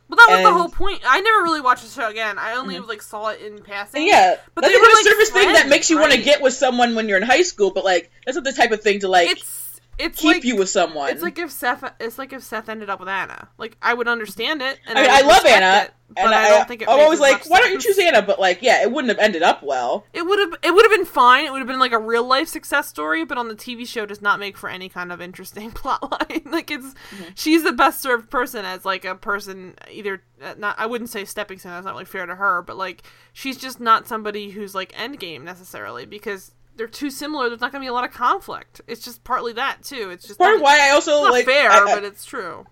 Well, 0.09 0.17
that 0.17 0.27
was 0.35 0.43
the 0.43 0.53
whole 0.53 0.69
point. 0.69 1.01
I 1.07 1.21
never 1.21 1.43
really 1.43 1.61
watched 1.61 1.83
the 1.83 1.89
show 1.89 2.09
again. 2.09 2.37
I 2.37 2.53
only 2.55 2.75
Mhm. 2.75 2.87
like 2.87 3.01
saw 3.01 3.29
it 3.29 3.41
in 3.41 3.63
passing. 3.63 4.01
And 4.01 4.07
yeah, 4.09 4.35
But 4.53 4.61
that's 4.61 4.73
they 4.73 4.77
the 4.77 4.81
were, 4.81 4.85
kind 4.85 4.97
of 4.99 5.05
like, 5.05 5.13
surface 5.13 5.29
thing 5.29 5.53
that 5.53 5.67
makes 5.69 5.89
you 5.89 5.99
want 5.99 6.11
to 6.11 6.21
get 6.21 6.41
with 6.41 6.53
someone 6.53 6.93
when 6.95 7.07
you're 7.07 7.17
in 7.17 7.23
high 7.23 7.41
school, 7.43 7.71
but 7.71 7.83
like 7.85 8.11
that's 8.25 8.35
not 8.35 8.43
the 8.43 8.51
type 8.51 8.71
of 8.71 8.81
thing 8.81 8.99
to 8.99 9.07
like 9.07 9.29
it's 9.29 9.62
it's 9.97 10.19
keep 10.19 10.35
like 10.35 10.43
you 10.43 10.55
with 10.55 10.69
someone. 10.69 11.09
It's 11.11 11.21
like 11.21 11.37
if 11.37 11.51
Seth. 11.51 11.83
It's 11.99 12.17
like 12.17 12.33
if 12.33 12.43
Seth 12.43 12.69
ended 12.69 12.89
up 12.89 12.99
with 12.99 13.09
Anna. 13.09 13.49
Like 13.57 13.77
I 13.81 13.93
would 13.93 14.07
understand 14.07 14.61
it. 14.61 14.79
And 14.87 14.97
I 14.97 15.01
mean, 15.01 15.11
I 15.11 15.21
love 15.21 15.45
Anna, 15.45 15.83
it, 15.83 15.91
but 16.09 16.25
and 16.25 16.33
I 16.33 16.45
I, 16.45 16.49
don't 16.49 16.67
think 16.67 16.81
it 16.81 16.89
I'm 16.89 16.99
always 16.99 17.19
like, 17.19 17.49
why 17.49 17.59
don't 17.59 17.71
you 17.71 17.79
choose 17.79 17.97
Anna? 17.99 18.21
But 18.21 18.39
like, 18.39 18.61
yeah, 18.61 18.81
it 18.81 18.91
wouldn't 18.91 19.09
have 19.09 19.19
ended 19.23 19.43
up 19.43 19.61
well. 19.63 20.05
It 20.13 20.23
would 20.23 20.39
have. 20.39 20.53
It 20.63 20.73
would 20.73 20.83
have 20.83 20.91
been 20.91 21.05
fine. 21.05 21.45
It 21.45 21.51
would 21.51 21.59
have 21.59 21.67
been 21.67 21.79
like 21.79 21.91
a 21.91 21.99
real 21.99 22.23
life 22.25 22.47
success 22.47 22.87
story. 22.87 23.23
But 23.23 23.37
on 23.37 23.47
the 23.47 23.55
TV 23.55 23.87
show, 23.87 24.05
does 24.05 24.21
not 24.21 24.39
make 24.39 24.57
for 24.57 24.69
any 24.69 24.89
kind 24.89 25.11
of 25.11 25.21
interesting 25.21 25.71
plot 25.73 26.01
line. 26.11 26.41
like 26.45 26.71
it's, 26.71 26.83
Mm-hmm. 26.93 27.23
she's 27.35 27.63
the 27.63 27.71
best 27.71 28.01
served 28.01 28.29
person 28.29 28.65
as 28.65 28.85
like 28.85 29.05
a 29.05 29.15
person. 29.15 29.75
Either 29.91 30.23
uh, 30.41 30.55
not. 30.57 30.75
I 30.79 30.85
wouldn't 30.87 31.09
say 31.11 31.23
stepping 31.25 31.59
stone. 31.59 31.71
That's 31.73 31.85
not 31.85 31.93
really 31.93 32.05
fair 32.05 32.25
to 32.25 32.35
her. 32.35 32.61
But 32.61 32.77
like 32.77 33.03
she's 33.31 33.57
just 33.57 33.79
not 33.79 34.07
somebody 34.07 34.49
who's 34.49 34.73
like 34.73 34.91
endgame 34.93 35.43
necessarily 35.43 36.05
because. 36.05 36.51
They're 36.75 36.87
too 36.87 37.09
similar. 37.11 37.49
There's 37.49 37.61
not 37.61 37.71
going 37.71 37.81
to 37.81 37.85
be 37.85 37.89
a 37.89 37.93
lot 37.93 38.03
of 38.05 38.11
conflict. 38.13 38.81
It's 38.87 39.03
just 39.03 39.23
partly 39.23 39.53
that 39.53 39.83
too. 39.83 40.09
It's 40.11 40.25
just 40.27 40.39
Part 40.39 40.55
of 40.55 40.61
why 40.61 40.79
I 40.87 40.91
also 40.91 41.21
like 41.23 41.45
fair, 41.45 41.69
I, 41.71 41.79
I- 41.81 41.95
but 41.95 42.03
it's 42.03 42.25
true. 42.25 42.65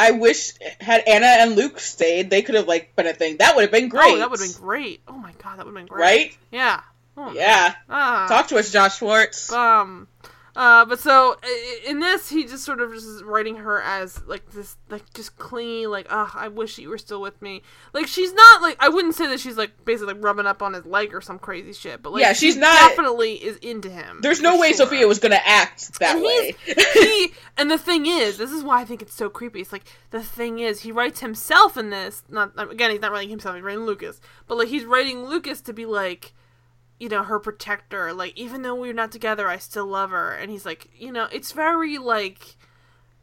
I 0.00 0.12
wish 0.12 0.52
had 0.80 1.02
Anna 1.08 1.26
and 1.26 1.56
Luke 1.56 1.80
stayed, 1.80 2.30
they 2.30 2.40
could 2.42 2.54
have 2.54 2.68
like 2.68 2.94
been 2.94 3.08
a 3.08 3.12
thing. 3.12 3.38
That 3.38 3.56
would 3.56 3.62
have 3.62 3.72
been 3.72 3.88
great. 3.88 4.04
Oh, 4.14 4.18
that 4.18 4.30
would 4.30 4.38
have 4.38 4.48
been 4.54 4.60
great. 4.62 5.00
Oh 5.08 5.12
my 5.18 5.32
god, 5.42 5.58
that 5.58 5.66
would 5.66 5.74
have 5.74 5.74
been 5.74 5.86
great. 5.86 6.00
right? 6.00 6.38
Yeah. 6.52 6.82
Oh, 7.16 7.32
Yeah. 7.32 7.74
Ah. 7.90 8.26
Talk 8.28 8.46
to 8.48 8.58
us, 8.58 8.70
Josh 8.70 8.98
Schwartz. 8.98 9.52
Um. 9.52 10.06
Uh, 10.56 10.84
but 10.84 10.98
so 10.98 11.36
in 11.86 12.00
this, 12.00 12.30
he 12.30 12.44
just 12.44 12.64
sort 12.64 12.80
of 12.80 12.92
just 12.92 13.06
is 13.06 13.22
writing 13.22 13.56
her 13.56 13.80
as 13.82 14.20
like 14.26 14.50
this, 14.52 14.76
like 14.90 15.12
just 15.14 15.36
clingy, 15.38 15.86
like, 15.86 16.06
oh, 16.10 16.30
I 16.34 16.48
wish 16.48 16.78
you 16.78 16.88
were 16.88 16.98
still 16.98 17.20
with 17.20 17.40
me. 17.40 17.62
Like 17.92 18.06
she's 18.08 18.32
not 18.32 18.62
like 18.62 18.76
I 18.80 18.88
wouldn't 18.88 19.14
say 19.14 19.26
that 19.28 19.38
she's 19.40 19.56
like 19.56 19.84
basically 19.84 20.14
like 20.14 20.24
rubbing 20.24 20.46
up 20.46 20.62
on 20.62 20.72
his 20.74 20.84
leg 20.84 21.14
or 21.14 21.20
some 21.20 21.38
crazy 21.38 21.72
shit, 21.72 22.02
but 22.02 22.12
like 22.12 22.22
Yeah, 22.22 22.32
she's 22.32 22.54
she 22.54 22.60
not- 22.60 22.88
definitely 22.90 23.34
is 23.34 23.56
into 23.58 23.88
him. 23.90 24.18
There's 24.22 24.40
no 24.40 24.58
way 24.58 24.68
sure. 24.68 24.78
Sophia 24.86 25.06
was 25.06 25.18
gonna 25.20 25.40
act 25.44 25.98
that 26.00 26.16
And 26.16 26.24
way. 26.24 26.54
he 26.66 27.32
and 27.56 27.70
the 27.70 27.78
thing 27.78 28.06
is, 28.06 28.36
this 28.38 28.50
is 28.50 28.64
why 28.64 28.80
I 28.80 28.84
think 28.84 29.00
it's 29.02 29.14
so 29.14 29.28
creepy. 29.28 29.60
It's 29.60 29.72
like 29.72 29.84
the 30.10 30.22
thing 30.22 30.58
is, 30.58 30.80
he 30.80 30.90
writes 30.90 31.20
himself 31.20 31.76
in 31.76 31.90
this. 31.90 32.22
Not 32.28 32.52
again, 32.58 32.90
he's 32.90 33.00
not 33.00 33.12
writing 33.12 33.30
himself. 33.30 33.54
He's 33.54 33.64
writing 33.64 33.84
Lucas, 33.86 34.20
but 34.48 34.58
like 34.58 34.68
he's 34.68 34.84
writing 34.84 35.24
Lucas 35.24 35.60
to 35.62 35.72
be 35.72 35.86
like, 35.86 36.32
you 36.98 37.08
know, 37.08 37.22
her 37.22 37.38
protector. 37.38 38.12
Like 38.12 38.36
even 38.36 38.62
though 38.62 38.74
we're 38.74 38.92
not 38.92 39.12
together, 39.12 39.48
I 39.48 39.58
still 39.58 39.86
love 39.86 40.10
her. 40.10 40.32
And 40.32 40.50
he's 40.50 40.66
like, 40.66 40.88
you 40.96 41.12
know, 41.12 41.28
it's 41.32 41.52
very 41.52 41.98
like, 41.98 42.56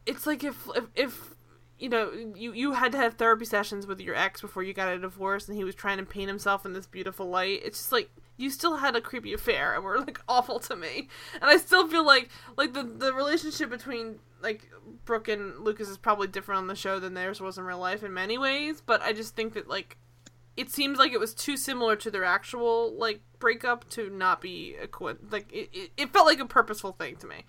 it's 0.06 0.26
like 0.28 0.44
if 0.44 0.68
if. 0.76 0.86
if 0.96 1.32
you 1.78 1.90
know, 1.90 2.10
you 2.36 2.54
you 2.54 2.72
had 2.72 2.94
to 2.94 2.98
have 2.98 3.16
therapy 3.16 3.44
sessions 3.44 3.86
with 3.86 4.00
your 4.00 4.16
ex 4.16 4.40
before 4.40 4.64
you 4.64 4.74
got 4.74 4.94
a 4.94 4.98
divorce, 4.98 5.50
and 5.50 5.58
he 5.58 5.66
was 5.66 5.76
trying 5.76 5.98
to 5.98 6.06
paint 6.06 6.30
himself 6.30 6.66
in 6.66 6.72
this 6.72 6.88
beautiful 6.88 7.28
light. 7.28 7.60
It's 7.66 7.80
just 7.80 7.92
like 7.92 8.10
you 8.38 8.50
still 8.50 8.78
had 8.78 8.96
a 8.96 9.02
creepy 9.02 9.34
affair, 9.34 9.76
and 9.76 9.84
were 9.84 10.00
like 10.00 10.22
awful 10.30 10.60
to 10.60 10.76
me. 10.78 11.10
And 11.34 11.44
I 11.44 11.58
still 11.58 11.86
feel 11.90 12.06
like 12.06 12.30
like 12.56 12.74
the 12.74 12.84
the 12.84 13.14
relationship 13.14 13.70
between 13.70 14.20
like 14.42 14.70
Brooke 15.04 15.28
and 15.28 15.60
Lucas 15.60 15.90
is 15.90 15.98
probably 15.98 16.28
different 16.28 16.60
on 16.60 16.68
the 16.68 16.76
show 16.76 16.98
than 16.98 17.14
theirs 17.14 17.42
was 17.42 17.58
in 17.58 17.66
real 17.66 17.80
life 17.80 18.04
in 18.04 18.14
many 18.14 18.38
ways. 18.38 18.82
But 18.82 19.02
I 19.02 19.12
just 19.12 19.36
think 19.36 19.54
that 19.54 19.68
like 19.68 19.98
it 20.58 20.70
seems 20.70 20.98
like 20.98 21.12
it 21.12 21.20
was 21.20 21.34
too 21.34 21.58
similar 21.58 21.96
to 21.98 22.12
their 22.12 22.24
actual 22.24 22.94
like 22.98 23.22
breakup 23.40 23.90
to 23.92 24.10
not 24.10 24.42
be 24.42 24.76
a 24.82 24.88
co- 24.88 25.18
like 25.30 25.52
it, 25.52 25.70
it, 25.74 25.92
it 25.98 26.14
felt 26.14 26.26
like 26.26 26.40
a 26.40 26.46
purposeful 26.46 26.94
thing 26.94 27.16
to 27.18 27.28
me. 27.28 27.44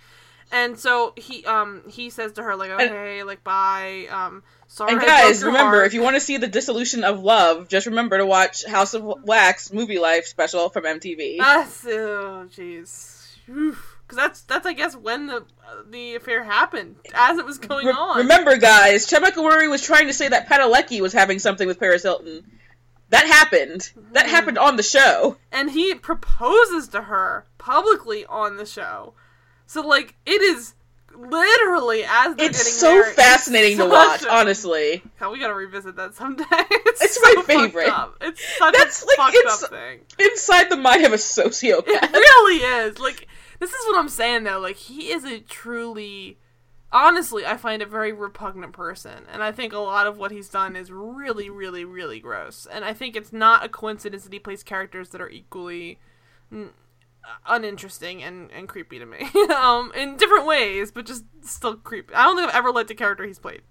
And 0.53 0.79
so 0.79 1.13
he 1.17 1.45
um 1.45 1.83
he 1.89 2.09
says 2.11 2.33
to 2.35 2.43
her 2.43 2.55
like 2.55 2.71
okay 2.71 3.23
like 3.25 3.43
bye 3.43 4.07
um 4.11 4.45
sorry 4.69 4.93
And 4.93 5.01
guys, 5.01 5.43
remember, 5.43 5.77
heart." 5.79 5.87
if 5.89 5.95
you 5.95 6.03
want 6.03 6.15
to 6.15 6.21
see 6.21 6.37
the 6.37 6.47
dissolution 6.47 7.03
of 7.03 7.21
love, 7.21 7.69
just 7.69 7.87
remember 7.87 8.19
to 8.19 8.27
watch 8.27 8.65
House 8.65 8.95
of 8.95 9.03
Wax 9.25 9.73
movie 9.73 9.99
life 9.99 10.27
special 10.27 10.69
from 10.69 10.85
MTV. 10.85 11.39
That's 11.39 11.85
oh 11.87 12.47
jeez, 12.49 13.35
because 13.47 13.77
that's 14.17 14.43
that's 14.43 14.67
I 14.67 14.73
guess 14.73 14.95
when 14.95 15.27
the 15.27 15.37
uh, 15.39 15.83
the 15.91 16.15
affair 16.15 16.45
happened 16.45 16.97
as 17.13 17.39
it 17.39 17.45
was 17.45 17.59
going 17.59 17.87
Re- 17.87 17.93
on. 17.93 18.19
remember, 18.19 18.57
guys, 18.57 19.13
Michael 19.21 19.43
was 19.43 19.83
trying 19.83 20.07
to 20.07 20.13
say 20.13 20.29
that 20.29 20.49
Padalecki 20.49 21.01
was 21.01 21.13
having 21.13 21.41
something 21.41 21.67
with 21.67 21.81
Paris 21.81 22.05
Hilton. 22.05 22.45
That 23.11 23.27
happened. 23.27 23.93
That 24.13 24.27
Mhm. 24.27 24.31
happened 24.31 24.59
on 24.59 24.77
the 24.77 24.83
show. 24.83 25.37
and 25.53 25.71
he 25.71 25.95
proposes 25.95 26.89
to 26.89 27.03
her 27.03 27.47
publicly 27.59 28.25
on 28.27 28.57
the 28.57 28.67
show. 28.67 29.15
So 29.67 29.81
like 29.81 30.15
it 30.27 30.43
is 30.43 30.75
literally 31.15 32.05
as 32.05 32.35
they're 32.37 32.47
It's 32.51 32.73
so 32.73 32.95
married. 33.01 33.15
fascinating 33.17 33.79
to 33.79 33.87
watch, 33.87 34.23
a- 34.23 34.33
honestly. 34.35 35.03
God, 35.19 35.33
we 35.33 35.39
gotta 35.39 35.55
revisit 35.55 35.97
that 35.97 36.15
someday. 36.15 36.45
It's, 36.51 37.03
It's 37.03 37.15
so 37.23 37.35
my 37.35 37.43
favorite. 37.43 37.89
up. 37.89 38.17
It's 38.23 38.43
such 38.59 38.75
That's, 38.75 39.03
a 39.03 39.07
like, 39.07 39.17
fucked 39.17 39.35
it's- 39.37 39.63
up 39.63 39.71
thing. 39.71 40.01
Inside 40.19 40.71
the 40.71 40.77
mind 40.77 41.05
of 41.05 41.13
a 41.13 41.15
It 41.17 41.21
sociopath. 41.21 42.13
really 42.13 42.57
is. 42.89 42.99
Like 42.99 43.27
this 43.61 43.71
is 43.73 43.87
what 43.87 43.99
I'm 43.99 44.09
saying 44.09 44.45
though. 44.45 44.59
Like 44.59 44.77
he 44.77 45.11
is 45.13 45.25
a 45.25 45.41
truly 45.41 46.39
honestly, 46.93 47.45
I 47.45 47.57
find 47.57 47.83
a 47.83 47.87
very 47.87 48.13
repugnant 48.13 48.73
person. 48.73 49.25
And 49.33 49.43
I 49.43 49.53
think 49.53 49.73
a 49.73 49.79
lot 49.79 50.07
of 50.07 50.19
what 50.19 50.31
he's 50.31 50.49
done 50.49 50.77
is 50.77 50.91
really, 50.91 51.51
really, 51.51 51.85
really 51.85 52.21
gross. 52.21 52.67
And 52.71 52.85
I 52.85 52.93
think 52.93 53.17
it's 53.17 53.33
not 53.33 53.65
a 53.65 53.69
coincidence 53.69 54.25
that 54.25 54.33
he 54.33 54.39
plays 54.39 54.63
characters 54.63 55.11
that 55.11 55.21
are 55.21 55.29
equally 55.29 55.99
mm, 56.53 56.71
uninteresting 57.47 58.23
and, 58.23 58.51
and 58.53 58.69
creepy 58.69 58.99
to 58.99 59.07
me. 59.07 59.29
um, 59.55 59.93
in 59.95 60.17
different 60.17 60.47
ways, 60.47 60.91
but 60.93 61.07
just 61.07 61.25
still 61.43 61.77
creepy. 61.77 62.15
I 62.15 62.25
don't 62.25 62.37
think 62.37 62.49
I've 62.49 62.57
ever 62.57 62.73
liked 62.73 62.89
the 62.89 62.95
character 62.95 63.25
he's 63.25 63.39
played. 63.39 63.63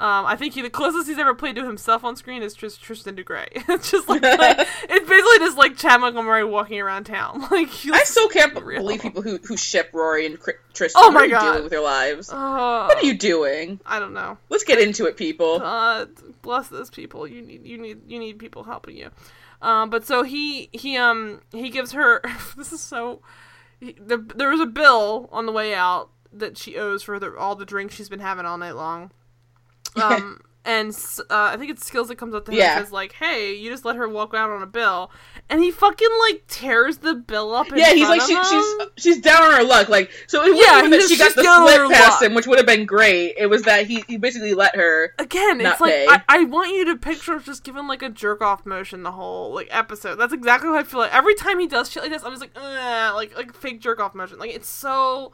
Um, 0.00 0.24
I 0.24 0.34
think 0.34 0.54
he 0.54 0.62
the 0.62 0.70
closest 0.70 1.08
he's 1.08 1.18
ever 1.18 1.34
played 1.34 1.56
to 1.56 1.64
himself 1.66 2.04
on 2.04 2.16
screen 2.16 2.42
is 2.42 2.54
Tris- 2.54 2.78
Tristan 2.78 3.16
Dugray. 3.16 3.48
it's 3.68 3.90
just 3.90 4.08
like, 4.08 4.22
like 4.22 4.58
it's 4.88 5.08
basically 5.08 5.38
just 5.40 5.58
like 5.58 5.76
Chad 5.76 6.00
Murray 6.00 6.42
walking 6.42 6.80
around 6.80 7.04
town. 7.04 7.40
Like 7.50 7.68
I 7.92 8.02
still 8.04 8.28
can't 8.28 8.54
real. 8.64 8.80
believe 8.80 9.02
people 9.02 9.20
who, 9.20 9.36
who 9.44 9.58
ship 9.58 9.90
Rory 9.92 10.24
and 10.24 10.40
Cri- 10.40 10.54
Tristan. 10.72 11.02
Oh 11.04 11.08
what 11.08 11.14
my 11.14 11.20
are 11.20 11.24
you 11.26 11.30
God. 11.32 11.52
doing 11.52 11.62
with 11.64 11.70
their 11.70 11.82
lives? 11.82 12.30
Oh, 12.32 12.86
What 12.86 12.96
are 12.96 13.04
you 13.04 13.12
doing? 13.18 13.78
I 13.84 13.98
don't 13.98 14.14
know. 14.14 14.38
Let's 14.48 14.64
get 14.64 14.78
into 14.80 15.04
it, 15.04 15.18
people. 15.18 15.58
God 15.58 16.08
bless 16.40 16.68
those 16.68 16.88
people. 16.88 17.26
You 17.26 17.42
need 17.42 17.66
you 17.66 17.76
need 17.76 17.98
you 18.08 18.18
need 18.18 18.38
people 18.38 18.64
helping 18.64 18.96
you. 18.96 19.10
Um, 19.60 19.90
but 19.90 20.06
so 20.06 20.22
he 20.22 20.70
he 20.72 20.96
um 20.96 21.42
he 21.52 21.68
gives 21.68 21.92
her. 21.92 22.22
this 22.56 22.72
is 22.72 22.80
so. 22.80 23.20
He, 23.80 23.92
the, 24.00 24.16
there 24.16 24.48
was 24.48 24.60
a 24.60 24.66
bill 24.66 25.28
on 25.30 25.44
the 25.44 25.52
way 25.52 25.74
out 25.74 26.08
that 26.32 26.56
she 26.56 26.76
owes 26.78 27.02
for 27.02 27.18
the, 27.18 27.36
all 27.36 27.54
the 27.54 27.66
drinks 27.66 27.94
she's 27.96 28.08
been 28.08 28.20
having 28.20 28.46
all 28.46 28.56
night 28.56 28.76
long. 28.76 29.10
Um, 30.02 30.40
and 30.62 30.94
uh, 31.20 31.24
I 31.30 31.56
think 31.56 31.70
it's 31.70 31.86
Skills 31.86 32.08
that 32.08 32.16
comes 32.16 32.34
up 32.34 32.44
to 32.44 32.52
him 32.52 32.58
Yeah. 32.58 32.76
and 32.76 32.84
says 32.84 32.92
like, 32.92 33.12
"Hey, 33.12 33.54
you 33.54 33.70
just 33.70 33.86
let 33.86 33.96
her 33.96 34.06
walk 34.06 34.34
out 34.34 34.50
on 34.50 34.60
a 34.62 34.66
bill," 34.66 35.10
and 35.48 35.58
he 35.62 35.70
fucking 35.70 36.08
like 36.28 36.44
tears 36.48 36.98
the 36.98 37.14
bill 37.14 37.54
up. 37.54 37.68
Yeah, 37.74 37.94
he's 37.94 38.06
like 38.06 38.20
she, 38.20 38.36
she's 38.44 38.66
she's 38.98 39.20
down 39.22 39.42
on 39.42 39.52
her 39.52 39.64
luck. 39.64 39.88
Like 39.88 40.10
so, 40.26 40.42
it 40.44 40.50
wasn't 40.54 40.66
Yeah, 40.68 40.78
even 40.80 40.90
that 40.90 41.08
she 41.08 41.16
got 41.16 41.34
the 41.34 41.42
down 41.44 41.62
on 41.62 41.68
her 41.68 41.86
slip 41.86 41.96
past 41.96 42.20
luck. 42.20 42.30
him, 42.30 42.34
which 42.34 42.46
would 42.46 42.58
have 42.58 42.66
been 42.66 42.84
great. 42.84 43.36
It 43.38 43.46
was 43.46 43.62
that 43.62 43.86
he, 43.86 44.04
he 44.06 44.18
basically 44.18 44.52
let 44.52 44.76
her. 44.76 45.14
Again, 45.18 45.62
it's 45.62 45.80
like. 45.80 45.94
I, 45.94 46.22
I 46.28 46.44
want 46.44 46.70
you 46.74 46.84
to 46.84 46.96
picture 46.96 47.38
just 47.38 47.64
giving 47.64 47.86
like 47.86 48.02
a 48.02 48.10
jerk 48.10 48.42
off 48.42 48.66
motion 48.66 49.02
the 49.02 49.12
whole 49.12 49.54
like 49.54 49.68
episode. 49.70 50.16
That's 50.16 50.34
exactly 50.34 50.68
what 50.68 50.80
I 50.80 50.82
feel 50.82 51.00
like. 51.00 51.14
Every 51.14 51.34
time 51.36 51.58
he 51.58 51.68
does 51.68 51.90
shit 51.90 52.02
like 52.02 52.12
this, 52.12 52.22
I'm 52.22 52.32
just 52.32 52.42
like, 52.42 52.54
like 52.54 53.34
like 53.34 53.54
fake 53.54 53.80
jerk 53.80 53.98
off 53.98 54.14
motion. 54.14 54.38
Like 54.38 54.54
it's 54.54 54.68
so 54.68 55.32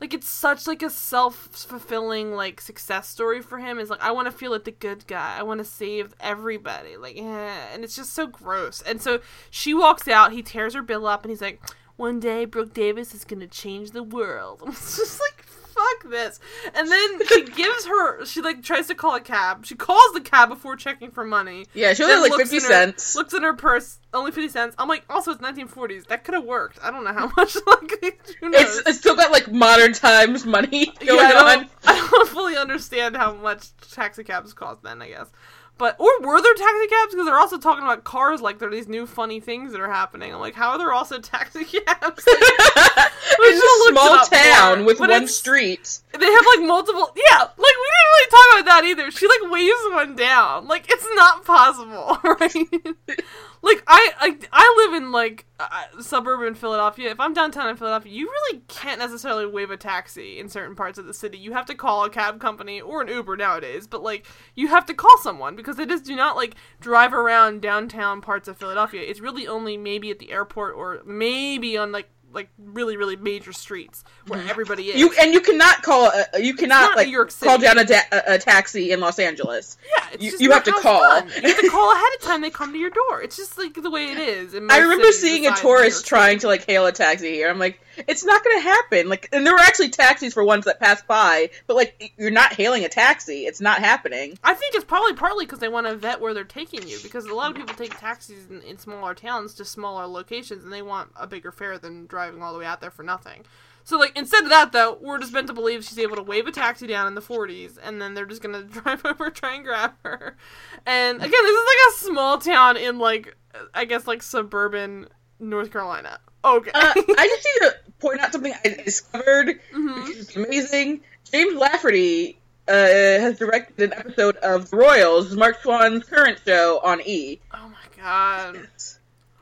like 0.00 0.12
it's 0.12 0.28
such 0.28 0.66
like 0.66 0.82
a 0.82 0.90
self 0.90 1.34
fulfilling 1.52 2.32
like 2.32 2.60
success 2.60 3.08
story 3.08 3.40
for 3.40 3.58
him. 3.58 3.78
Is 3.78 3.90
like 3.90 4.02
I 4.02 4.10
want 4.10 4.26
to 4.26 4.32
feel 4.32 4.50
like 4.50 4.64
the 4.64 4.72
good 4.72 5.06
guy. 5.06 5.36
I 5.38 5.42
want 5.42 5.58
to 5.58 5.64
save 5.64 6.14
everybody. 6.20 6.96
Like 6.96 7.16
eh, 7.16 7.66
and 7.72 7.82
it's 7.82 7.96
just 7.96 8.12
so 8.12 8.26
gross. 8.26 8.82
And 8.82 9.00
so 9.00 9.20
she 9.50 9.72
walks 9.72 10.06
out. 10.06 10.32
He 10.32 10.42
tears 10.42 10.74
her 10.74 10.82
bill 10.82 11.06
up, 11.06 11.22
and 11.22 11.30
he's 11.30 11.40
like, 11.40 11.62
"One 11.96 12.20
day, 12.20 12.44
Brooke 12.44 12.74
Davis 12.74 13.14
is 13.14 13.24
gonna 13.24 13.46
change 13.46 13.92
the 13.92 14.02
world." 14.02 14.62
It's 14.66 14.96
just 14.98 15.20
like 15.20 15.44
fuck 15.76 16.10
this. 16.10 16.40
And 16.74 16.90
then 16.90 17.26
she 17.26 17.44
gives 17.56 17.86
her. 17.86 18.24
She 18.24 18.40
like 18.40 18.62
tries 18.62 18.86
to 18.88 18.94
call 18.94 19.14
a 19.14 19.20
cab. 19.20 19.66
She 19.66 19.74
calls 19.74 20.12
the 20.14 20.20
cab 20.20 20.48
before 20.48 20.76
checking 20.76 21.10
for 21.10 21.24
money. 21.24 21.66
Yeah, 21.74 21.92
she 21.94 22.02
only 22.04 22.30
like 22.30 22.38
fifty 22.40 22.56
her- 22.56 22.60
cents. 22.60 23.14
Looks 23.14 23.34
in 23.34 23.42
her 23.42 23.54
purse, 23.54 23.98
only 24.14 24.32
fifty 24.32 24.48
cents. 24.48 24.74
I'm 24.78 24.88
like, 24.88 25.04
also 25.08 25.32
it's 25.32 25.40
1940s. 25.40 26.06
That 26.08 26.24
could 26.24 26.34
have 26.34 26.44
worked. 26.44 26.78
I 26.82 26.90
don't 26.90 27.04
know 27.04 27.12
how 27.12 27.30
much. 27.36 27.56
Like, 27.66 28.24
who 28.40 28.48
knows? 28.50 28.78
It's, 28.78 28.88
it's 28.88 28.98
still 28.98 29.16
got 29.16 29.30
like 29.32 29.50
modern 29.50 29.92
times 29.92 30.44
money 30.46 30.86
going 30.86 31.00
yeah, 31.18 31.32
I 31.34 31.56
on. 31.58 31.68
I 31.84 32.08
don't 32.10 32.28
fully 32.28 32.56
understand 32.56 33.16
how 33.16 33.34
much 33.34 33.68
taxi 33.92 34.24
cabs 34.24 34.52
cost 34.52 34.82
then. 34.82 35.02
I 35.02 35.08
guess, 35.08 35.30
but 35.78 35.96
or 35.98 36.08
were 36.20 36.40
there 36.40 36.54
taxi 36.54 36.86
cabs? 36.88 37.12
Because 37.12 37.26
they're 37.26 37.38
also 37.38 37.58
talking 37.58 37.84
about 37.84 38.04
cars 38.04 38.40
like 38.40 38.58
they're 38.58 38.70
these 38.70 38.88
new 38.88 39.06
funny 39.06 39.40
things 39.40 39.72
that 39.72 39.80
are 39.80 39.90
happening. 39.90 40.32
I'm 40.32 40.40
like, 40.40 40.54
how 40.54 40.70
are 40.70 40.78
there 40.78 40.92
also 40.92 41.18
taxi 41.18 41.64
cabs? 41.64 42.24
it's 42.26 43.86
a 43.86 43.90
small 43.90 44.16
more, 44.16 44.24
town 44.24 44.84
with 44.86 45.00
one 45.00 45.28
street. 45.28 46.00
They 46.18 46.26
have 46.26 46.46
like 46.56 46.66
multiple. 46.66 47.12
Yeah, 47.14 47.40
like 47.40 47.56
we 47.56 47.64
didn't 47.64 48.12
really 48.12 48.30
talk 48.30 48.52
about 48.52 48.64
that 48.64 48.84
either. 48.84 49.10
She 49.10 49.26
like 49.26 49.50
waves 49.50 49.72
one 49.90 50.16
down. 50.16 50.66
Like 50.66 50.86
it's 50.88 51.06
not 51.14 51.44
possible, 51.44 52.18
right? 52.24 53.20
Like 53.66 53.82
I, 53.86 54.12
I 54.20 54.38
I 54.52 54.86
live 54.86 55.02
in 55.02 55.12
like 55.12 55.44
uh, 55.58 55.66
suburban 56.00 56.54
Philadelphia. 56.54 57.10
If 57.10 57.18
I'm 57.18 57.34
downtown 57.34 57.68
in 57.68 57.76
Philadelphia, 57.76 58.12
you 58.12 58.26
really 58.26 58.62
can't 58.68 58.98
necessarily 58.98 59.44
wave 59.44 59.70
a 59.70 59.76
taxi 59.76 60.38
in 60.38 60.48
certain 60.48 60.76
parts 60.76 60.98
of 60.98 61.06
the 61.06 61.14
city. 61.14 61.36
You 61.36 61.52
have 61.52 61.66
to 61.66 61.74
call 61.74 62.04
a 62.04 62.10
cab 62.10 62.40
company 62.40 62.80
or 62.80 63.02
an 63.02 63.08
Uber 63.08 63.36
nowadays. 63.36 63.86
But 63.86 64.02
like 64.02 64.26
you 64.54 64.68
have 64.68 64.86
to 64.86 64.94
call 64.94 65.18
someone 65.20 65.56
because 65.56 65.76
they 65.76 65.86
just 65.86 66.04
do 66.04 66.14
not 66.14 66.36
like 66.36 66.54
drive 66.80 67.12
around 67.12 67.60
downtown 67.60 68.20
parts 68.20 68.48
of 68.48 68.56
Philadelphia. 68.56 69.02
It's 69.02 69.20
really 69.20 69.46
only 69.48 69.76
maybe 69.76 70.10
at 70.10 70.20
the 70.20 70.30
airport 70.30 70.76
or 70.76 71.02
maybe 71.04 71.76
on 71.76 71.90
like 71.90 72.08
like 72.36 72.48
really 72.58 72.96
really 72.96 73.16
major 73.16 73.52
streets 73.52 74.04
where 74.28 74.38
mm-hmm. 74.38 74.50
everybody 74.50 74.90
is. 74.90 75.00
You 75.00 75.12
and 75.20 75.32
you 75.32 75.40
cannot 75.40 75.82
call. 75.82 76.12
A, 76.34 76.40
you 76.40 76.54
cannot 76.54 76.90
not 76.90 76.96
like 76.96 77.06
New 77.06 77.12
York 77.12 77.32
call 77.40 77.58
down 77.58 77.78
a, 77.78 77.84
da- 77.84 78.02
a, 78.12 78.38
taxi 78.38 78.92
in 78.92 79.00
Los 79.00 79.18
Angeles. 79.18 79.76
Yeah, 79.84 80.06
it's 80.12 80.22
You- 80.22 80.30
just 80.30 80.42
you 80.42 80.52
have 80.52 80.64
to 80.64 80.72
call. 80.72 81.00
done. 81.00 81.28
You 81.28 81.48
have 81.48 81.60
to 81.60 81.70
call 81.70 81.92
ahead 81.92 82.12
of 82.16 82.22
time. 82.22 82.40
They 82.42 82.50
come 82.50 82.72
to 82.72 82.78
your 82.78 82.90
door. 82.90 83.22
It's 83.22 83.36
just 83.36 83.58
like 83.58 83.74
the 83.74 83.90
way 83.90 84.12
it 84.12 84.18
is. 84.36 84.54
I 84.54 84.78
remember 84.78 85.10
seeing 85.12 85.46
a 85.46 85.50
besides 85.50 85.62
New 85.62 85.68
York 85.68 85.78
tourist 85.80 86.06
trying 86.06 86.38
to 86.40 86.46
like 86.46 86.66
hail 86.66 86.86
a 86.86 86.92
taxi 86.92 87.30
here. 87.30 87.48
I'm 87.48 87.58
like, 87.58 87.80
it's 88.06 88.24
not 88.24 88.44
going 88.44 88.58
to 88.58 88.62
happen. 88.62 89.08
Like, 89.08 89.28
and 89.32 89.46
there 89.46 89.52
were 89.52 89.60
actually 89.60 89.90
taxis 89.90 90.34
for 90.34 90.44
ones 90.44 90.64
that 90.64 90.80
passed 90.80 91.06
by, 91.06 91.50
but 91.66 91.76
like, 91.76 92.12
you're 92.18 92.30
not 92.30 92.52
hailing 92.52 92.84
a 92.84 92.88
taxi. 92.88 93.46
It's 93.46 93.60
not 93.60 93.78
happening. 93.78 94.38
I 94.42 94.54
think 94.54 94.74
it's 94.74 94.84
probably 94.84 95.14
partly 95.14 95.44
because 95.44 95.58
they 95.58 95.68
want 95.68 95.86
to 95.86 95.96
vet 95.96 96.20
where 96.20 96.34
they're 96.34 96.44
taking 96.44 96.86
you. 96.86 96.98
Because 97.02 97.26
a 97.26 97.34
lot 97.34 97.50
of 97.50 97.56
people 97.56 97.74
take 97.74 97.98
taxis 97.98 98.48
in, 98.50 98.62
in 98.62 98.78
smaller 98.78 99.14
towns 99.14 99.54
to 99.54 99.64
smaller 99.64 100.06
locations, 100.06 100.64
and 100.64 100.72
they 100.72 100.82
want 100.82 101.10
a 101.16 101.26
bigger 101.26 101.52
fare 101.52 101.78
than 101.78 102.06
driving 102.06 102.42
all 102.42 102.52
the 102.52 102.58
way 102.58 102.66
out 102.66 102.80
there 102.80 102.90
for 102.90 103.02
nothing. 103.02 103.44
So 103.86 103.98
like 103.98 104.18
instead 104.18 104.42
of 104.42 104.50
that 104.50 104.72
though, 104.72 104.98
we're 105.00 105.20
just 105.20 105.32
meant 105.32 105.46
to 105.46 105.52
believe 105.52 105.84
she's 105.84 106.00
able 106.00 106.16
to 106.16 106.22
wave 106.22 106.48
a 106.48 106.50
taxi 106.50 106.88
down 106.88 107.06
in 107.06 107.14
the 107.14 107.20
40s, 107.20 107.78
and 107.80 108.02
then 108.02 108.14
they're 108.14 108.26
just 108.26 108.42
gonna 108.42 108.62
drive 108.64 109.04
over, 109.06 109.30
try 109.30 109.54
and 109.54 109.64
grab 109.64 109.92
her. 110.02 110.36
And 110.84 111.18
again, 111.18 111.30
this 111.30 111.56
is 111.56 111.66
like 111.66 111.78
a 111.88 111.98
small 111.98 112.38
town 112.38 112.76
in 112.76 112.98
like 112.98 113.36
I 113.72 113.84
guess 113.84 114.08
like 114.08 114.24
suburban 114.24 115.06
North 115.38 115.70
Carolina. 115.70 116.18
Okay. 116.44 116.70
Uh, 116.74 116.92
I 116.96 117.26
just 117.28 117.48
need 117.62 117.68
to 117.68 117.74
point 117.98 118.20
out 118.20 118.32
something 118.32 118.52
I 118.64 118.68
discovered, 118.84 119.60
Mhm. 119.72 120.04
which 120.08 120.16
is 120.16 120.36
amazing. 120.36 121.00
James 121.32 121.54
Lafferty 121.56 122.38
uh, 122.68 122.72
has 122.72 123.38
directed 123.38 123.92
an 123.92 123.98
episode 123.98 124.36
of 124.36 124.70
The 124.70 124.76
Royals, 124.76 125.34
Mark 125.36 125.60
Schwahn's 125.62 126.04
current 126.04 126.38
show 126.46 126.80
on 126.82 127.00
E. 127.02 127.40
Oh 127.52 127.68
my 127.68 128.02
god. 128.02 128.68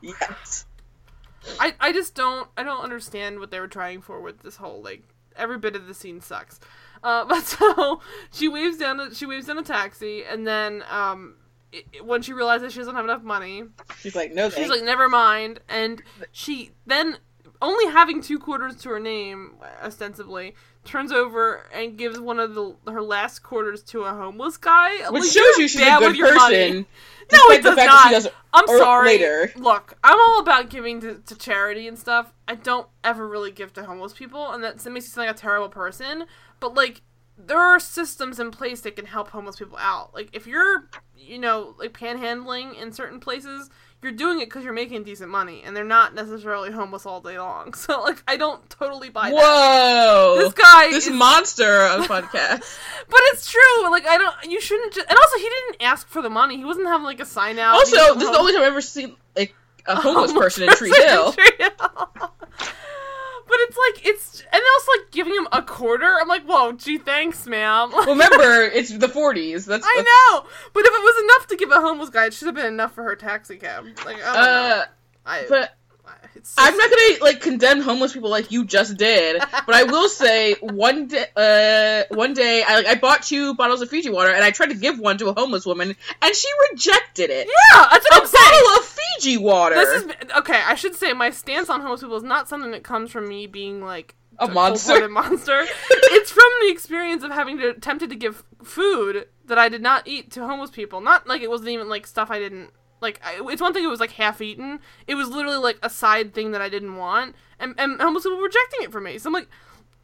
Yes. 0.01 0.65
I, 1.59 1.75
I 1.79 1.91
just 1.91 2.15
don't 2.15 2.49
I 2.57 2.63
don't 2.63 2.81
understand 2.83 3.39
what 3.39 3.51
they 3.51 3.59
were 3.59 3.67
trying 3.67 4.01
for 4.01 4.19
with 4.21 4.39
this 4.41 4.55
whole 4.55 4.81
like 4.81 5.03
every 5.35 5.57
bit 5.59 5.75
of 5.75 5.85
the 5.87 5.93
scene 5.93 6.21
sucks. 6.21 6.59
Uh, 7.03 7.25
but 7.29 7.43
so 7.43 8.01
she 8.31 8.47
waves 8.47 8.77
down 8.77 8.99
a, 8.99 9.13
she 9.13 9.25
waves 9.27 9.45
down 9.47 9.57
a 9.59 9.63
taxi 9.63 10.23
and 10.23 10.45
then 10.47 10.83
um 10.89 11.35
it, 11.35 11.43
it- 11.43 11.44
when 12.03 12.21
she 12.21 12.33
realizes 12.33 12.73
she 12.73 12.79
doesn't 12.79 12.95
have 12.95 13.05
enough 13.05 13.23
money, 13.23 13.63
She's 13.99 14.15
like, 14.15 14.33
no, 14.33 14.49
she's 14.49 14.55
thanks. 14.55 14.69
like 14.71 14.83
never 14.83 15.09
mind 15.09 15.59
and 15.69 16.01
she 16.31 16.71
then 16.85 17.17
only 17.61 17.91
having 17.91 18.21
two 18.21 18.37
quarters 18.39 18.75
to 18.77 18.89
her 18.89 18.99
name 18.99 19.53
ostensibly 19.81 20.53
turns 20.83 21.11
over 21.11 21.65
and 21.73 21.97
gives 21.97 22.19
one 22.19 22.39
of 22.39 22.53
the 22.53 22.75
her 22.87 23.01
last 23.01 23.39
quarters 23.39 23.81
to 23.83 24.03
a 24.03 24.13
homeless 24.13 24.57
guy. 24.57 25.09
Which 25.09 25.23
like, 25.23 25.31
shows 25.31 25.57
you 25.57 25.67
she's 25.67 25.81
a 25.81 25.97
good 25.99 26.17
person. 26.17 26.85
No, 27.31 27.39
it 27.49 27.63
does 27.63 27.75
not. 27.75 27.77
that 27.77 28.03
she 28.07 28.13
does 28.13 28.27
I'm 28.53 28.67
sorry. 28.67 29.07
later. 29.07 29.51
Look, 29.55 29.97
I'm 30.03 30.19
all 30.19 30.39
about 30.41 30.69
giving 30.69 31.01
to, 31.01 31.15
to 31.25 31.35
charity 31.35 31.87
and 31.87 31.97
stuff. 31.97 32.31
I 32.47 32.53
don't 32.53 32.87
ever 33.03 33.27
really 33.27 33.49
give 33.49 33.73
to 33.73 33.83
homeless 33.83 34.13
people, 34.13 34.51
and 34.51 34.63
that 34.63 34.75
makes 34.75 34.85
me 34.85 35.01
sound 35.01 35.27
like 35.27 35.35
a 35.35 35.39
terrible 35.39 35.69
person. 35.69 36.25
But 36.59 36.75
like, 36.75 37.01
there 37.37 37.59
are 37.59 37.79
systems 37.79 38.39
in 38.39 38.51
place 38.51 38.81
that 38.81 38.95
can 38.95 39.05
help 39.05 39.29
homeless 39.29 39.57
people 39.57 39.77
out. 39.79 40.13
Like, 40.13 40.29
if 40.33 40.47
you're, 40.47 40.89
you 41.17 41.37
know, 41.37 41.75
like 41.77 41.93
panhandling 41.93 42.79
in 42.81 42.91
certain 42.93 43.19
places, 43.19 43.69
you're 44.01 44.11
doing 44.11 44.39
it 44.39 44.45
because 44.45 44.63
you're 44.63 44.73
making 44.73 45.03
decent 45.03 45.31
money, 45.31 45.63
and 45.65 45.75
they're 45.75 45.83
not 45.83 46.13
necessarily 46.13 46.71
homeless 46.71 47.05
all 47.05 47.21
day 47.21 47.39
long. 47.39 47.73
So 47.85 48.01
like, 48.03 48.21
I 48.27 48.37
don't 48.37 48.67
totally 48.69 49.09
buy 49.09 49.31
that. 49.31 49.35
Whoa! 49.35 50.35
This 50.37 50.53
guy 50.53 50.89
this 50.91 51.07
is- 51.07 51.13
monster 51.13 51.81
on 51.81 52.03
podcast. 52.07 52.77
But 53.09 53.19
it's 53.33 53.49
true. 53.51 53.89
Like, 53.89 54.05
I 54.05 54.17
don't. 54.17 54.35
You 54.51 54.61
shouldn't. 54.61 54.93
Just, 54.93 55.07
and 55.09 55.17
also, 55.17 55.37
he 55.37 55.43
didn't 55.49 55.81
ask 55.81 56.07
for 56.07 56.21
the 56.21 56.29
money. 56.29 56.57
He 56.57 56.65
wasn't 56.65 56.87
having 56.87 57.05
like 57.05 57.19
a 57.19 57.25
sign 57.25 57.57
out. 57.59 57.73
Also, 57.75 57.95
this 58.15 58.23
is 58.23 58.31
the 58.31 58.37
only 58.37 58.53
time 58.53 58.61
I've 58.61 58.67
ever 58.67 58.81
seen 58.81 59.15
like 59.35 59.55
a 59.87 59.95
homeless 59.99 60.31
homeless 60.31 60.43
person 60.43 60.63
in 60.63 60.69
Tree 60.75 60.91
Hill. 60.95 61.33
Tree 61.33 61.51
Hill. 61.59 61.71
But 63.55 63.61
it's 63.69 63.77
like 63.77 64.05
it's 64.05 64.41
and 64.51 64.61
also 64.73 64.91
like 64.99 65.11
giving 65.11 65.33
him 65.33 65.47
a 65.51 65.61
quarter. 65.61 66.17
I'm 66.19 66.27
like, 66.27 66.43
whoa, 66.43 66.73
gee, 66.73 66.97
thanks, 66.97 67.47
ma'am. 67.47 67.91
Remember, 68.07 68.63
it's 68.63 68.89
the 68.89 69.07
40s. 69.07 69.65
That's, 69.65 69.85
I 69.85 69.93
that's 69.95 70.07
know, 70.07 70.49
but 70.73 70.85
if 70.85 70.91
it 70.91 71.03
was 71.03 71.23
enough 71.23 71.47
to 71.47 71.55
give 71.55 71.71
a 71.71 71.79
homeless 71.81 72.09
guy, 72.09 72.25
it 72.25 72.33
should 72.33 72.47
have 72.47 72.55
been 72.55 72.65
enough 72.65 72.93
for 72.93 73.03
her 73.03 73.15
taxi 73.15 73.57
cab. 73.57 73.85
Like, 74.05 74.23
I 74.23 74.33
don't 74.33 74.35
know. 74.35 74.75
Uh, 74.75 74.85
I, 75.25 75.45
but 75.47 75.75
it's 76.35 76.53
I'm 76.57 76.75
not 76.77 76.89
gonna 76.89 77.23
like 77.23 77.41
condemn 77.41 77.81
homeless 77.81 78.13
people 78.13 78.29
like 78.29 78.51
you 78.51 78.65
just 78.65 78.97
did. 78.97 79.41
But 79.65 79.75
I 79.75 79.83
will 79.83 80.09
say, 80.09 80.55
one 80.61 81.07
day, 81.07 81.25
uh, 81.35 82.15
one 82.15 82.33
day, 82.33 82.63
I 82.67 82.75
like 82.77 82.85
I 82.87 82.95
bought 82.95 83.23
two 83.23 83.53
bottles 83.55 83.81
of 83.81 83.89
Fiji 83.89 84.09
water, 84.09 84.31
and 84.31 84.43
I 84.43 84.51
tried 84.51 84.69
to 84.69 84.75
give 84.75 84.99
one 84.99 85.17
to 85.19 85.27
a 85.29 85.33
homeless 85.33 85.65
woman, 85.65 85.95
and 86.21 86.35
she 86.35 86.47
rejected 86.71 87.29
it. 87.29 87.47
Yeah, 87.47 87.87
that's 87.91 88.05
A 88.05 88.15
what 88.15 88.21
I'm 88.21 88.27
saying. 88.27 88.61
bottle 88.63 88.79
of 88.79 88.85
Fiji 88.85 89.37
water. 89.37 89.75
This 89.75 90.03
is 90.03 90.11
okay. 90.37 90.61
I 90.65 90.75
should 90.75 90.95
say 90.95 91.13
my 91.13 91.29
stance 91.29 91.69
on 91.69 91.81
homeless 91.81 92.01
people 92.01 92.17
is 92.17 92.23
not 92.23 92.47
something 92.49 92.71
that 92.71 92.83
comes 92.83 93.11
from 93.11 93.27
me 93.27 93.47
being 93.47 93.81
like 93.83 94.15
A 94.39 94.47
monster. 94.47 95.07
monster. 95.09 95.65
it's 95.89 96.31
from 96.31 96.49
the 96.61 96.69
experience 96.71 97.23
of 97.23 97.31
having 97.31 97.57
to 97.59 97.69
attempted 97.69 98.09
to 98.09 98.15
give 98.15 98.43
food 98.63 99.27
that 99.45 99.57
I 99.57 99.69
did 99.69 99.81
not 99.81 100.07
eat 100.07 100.31
to 100.31 100.45
homeless 100.47 100.71
people. 100.71 101.01
Not 101.01 101.27
like 101.27 101.41
it 101.41 101.49
wasn't 101.49 101.69
even 101.69 101.89
like 101.89 102.07
stuff 102.07 102.31
I 102.31 102.39
didn't 102.39 102.71
like. 103.01 103.21
It's 103.25 103.61
one 103.61 103.73
thing 103.73 103.83
it 103.83 103.87
was 103.87 103.99
like 103.99 104.11
half 104.11 104.41
eaten. 104.41 104.79
It 105.07 105.15
was 105.15 105.29
literally 105.29 105.57
like 105.57 105.79
a 105.83 105.89
side 105.89 106.33
thing 106.33 106.51
that 106.51 106.61
I 106.61 106.69
didn't 106.69 106.95
want, 106.95 107.35
and 107.59 107.75
and 107.77 107.99
homeless 108.01 108.23
people 108.23 108.37
were 108.37 108.43
rejecting 108.43 108.81
it 108.83 108.91
from 108.91 109.03
me. 109.03 109.17
So 109.17 109.29
I'm 109.29 109.33
like, 109.33 109.47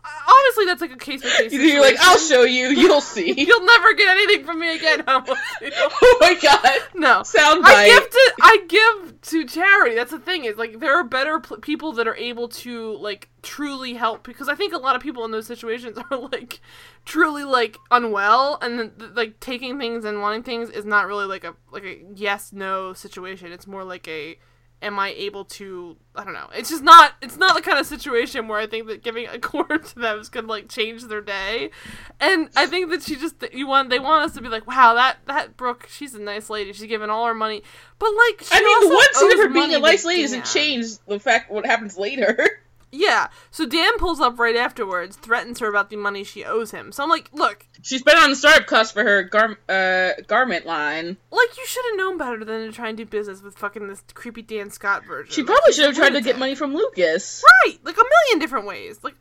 obviously 0.03 0.65
that's 0.65 0.82
like 0.82 0.91
a 0.91 0.98
case 0.98 1.22
by 1.22 1.30
case. 1.30 1.53
You're 1.53 1.82
like, 1.82 1.98
I'll 1.99 2.18
show 2.18 2.44
you. 2.44 2.68
You'll 2.68 3.02
see. 3.02 3.34
You'll 3.38 3.65
never 3.65 3.94
get 3.94 4.07
anything 4.10 4.45
from 4.45 4.60
me 4.60 4.76
again, 4.76 5.03
oh 5.07 6.18
my 6.22 6.38
god. 6.41 6.80
No. 6.95 7.22
Soundbite. 7.22 7.65
I 7.65 7.88
give 7.88 8.10
to 8.10 8.34
I 8.41 8.57
give 8.68 9.22
to 9.22 9.45
charity. 9.45 9.95
That's 9.95 10.11
the 10.11 10.19
thing 10.19 10.45
is 10.45 10.57
like 10.57 10.80
there 10.80 10.95
are 10.95 11.03
better 11.03 11.40
pl- 11.40 11.57
people 11.57 11.94
that 11.94 12.07
are 12.07 12.15
able 12.15 12.48
to 12.49 12.98
like 12.98 13.30
truly 13.41 13.94
help 13.94 14.23
because 14.23 14.49
I 14.49 14.56
think 14.56 14.73
a 14.73 14.78
lot 14.78 14.95
of 14.95 15.02
people 15.02 15.26
in 15.26 15.32
those 15.32 15.48
situations 15.48 15.98
are 16.11 16.18
like 16.18 16.60
truly 17.06 17.44
like 17.44 17.78
unwell 17.90 18.57
and 18.61 18.91
like 19.15 19.40
taking 19.40 19.78
things 19.80 20.06
and 20.06 20.22
wanting 20.22 20.44
things 20.44 20.69
is 20.69 20.86
not 20.86 21.07
really 21.07 21.26
like 21.26 21.44
a 21.44 21.56
like 21.72 21.84
a 21.84 22.02
yes 22.15 22.52
no 22.53 22.94
situation. 22.94 23.52
It's 23.52 23.68
more 23.68 23.84
like 23.84 24.07
a 24.07 24.38
am 24.82 24.99
I 24.99 25.10
able 25.10 25.45
to 25.45 25.98
I 26.16 26.24
don't 26.24 26.34
know. 26.34 26.49
It's 26.53 26.70
just 26.70 26.84
not 26.84 27.14
it's 27.22 27.38
not 27.38 27.56
the 27.56 27.62
kind 27.62 27.80
of 27.80 27.86
situation 27.86 28.48
where 28.48 28.60
I 28.60 28.68
think 28.68 28.88
that 28.88 29.03
giving 29.03 29.28
a 29.28 29.40
quarter 29.40 29.78
to 29.78 29.99
them 29.99 30.20
is 30.20 30.30
gonna 30.30 30.48
like 30.48 30.70
change 30.70 31.03
their 31.03 31.22
day. 31.22 31.72
And 32.20 32.49
I 32.56 32.66
think 32.66 32.90
that 32.91 33.03
she 33.03 33.16
just 33.16 33.36
you 33.53 33.68
want 33.68 33.90
they 33.90 33.99
want 33.99 34.26
us 34.26 34.34
to 34.36 34.41
be 34.41 34.49
like, 34.49 34.68
wow, 34.68 34.94
that 34.95 35.18
that 35.28 35.58
Brooke, 35.58 35.88
she's 35.90 36.16
a 36.16 36.20
nice 36.20 36.49
lady. 36.49 36.74
She's 36.74 36.88
giving 36.88 37.10
all 37.10 37.26
her 37.26 37.36
money. 37.36 37.64
But 37.99 38.10
like 38.10 38.48
I 38.52 38.62
mean 38.62 39.14
scene 39.14 39.32
of 39.32 39.40
her 39.40 39.53
being 39.53 39.74
a 39.74 39.80
nice 39.80 40.06
lady 40.06 40.24
doesn't 40.24 40.45
change 40.45 40.98
the 41.08 41.20
fact 41.20 41.52
what 41.52 41.66
happens 41.66 41.98
later. 41.98 42.64
Yeah. 42.91 43.30
So 43.51 43.65
Dan 43.65 43.97
pulls 43.97 44.19
up 44.19 44.38
right 44.38 44.55
afterwards, 44.55 45.15
threatens 45.15 45.59
her 45.59 45.68
about 45.68 45.89
the 45.89 45.95
money 45.95 46.23
she 46.23 46.43
owes 46.43 46.72
him. 46.72 46.91
So 46.91 47.03
I'm 47.03 47.09
like, 47.09 47.30
look. 47.31 47.65
She's 47.81 48.03
been 48.03 48.18
on 48.18 48.31
the 48.31 48.35
startup 48.35 48.68
cost 48.68 48.93
for 48.93 49.03
her 49.03 49.23
gar- 49.23 49.57
uh, 49.69 50.22
garment 50.27 50.65
line. 50.65 51.18
Like, 51.31 51.57
you 51.57 51.65
should 51.65 51.85
have 51.89 51.97
known 51.97 52.18
better 52.18 52.43
than 52.43 52.65
to 52.65 52.72
try 52.72 52.89
and 52.89 52.97
do 52.97 53.05
business 53.05 53.41
with 53.41 53.57
fucking 53.57 53.88
this 53.88 54.03
creepy 54.13 54.41
Dan 54.41 54.69
Scott 54.69 55.05
version. 55.05 55.31
She 55.31 55.43
probably 55.43 55.61
like, 55.68 55.73
should 55.73 55.85
have 55.85 55.95
tried 55.95 56.09
to 56.09 56.22
get 56.22 56.38
money 56.38 56.55
from 56.55 56.76
Lucas. 56.76 57.43
Right. 57.65 57.77
Like, 57.84 57.95
a 57.95 58.03
million 58.03 58.39
different 58.39 58.68
ways. 58.68 58.99
Like, 59.03 59.15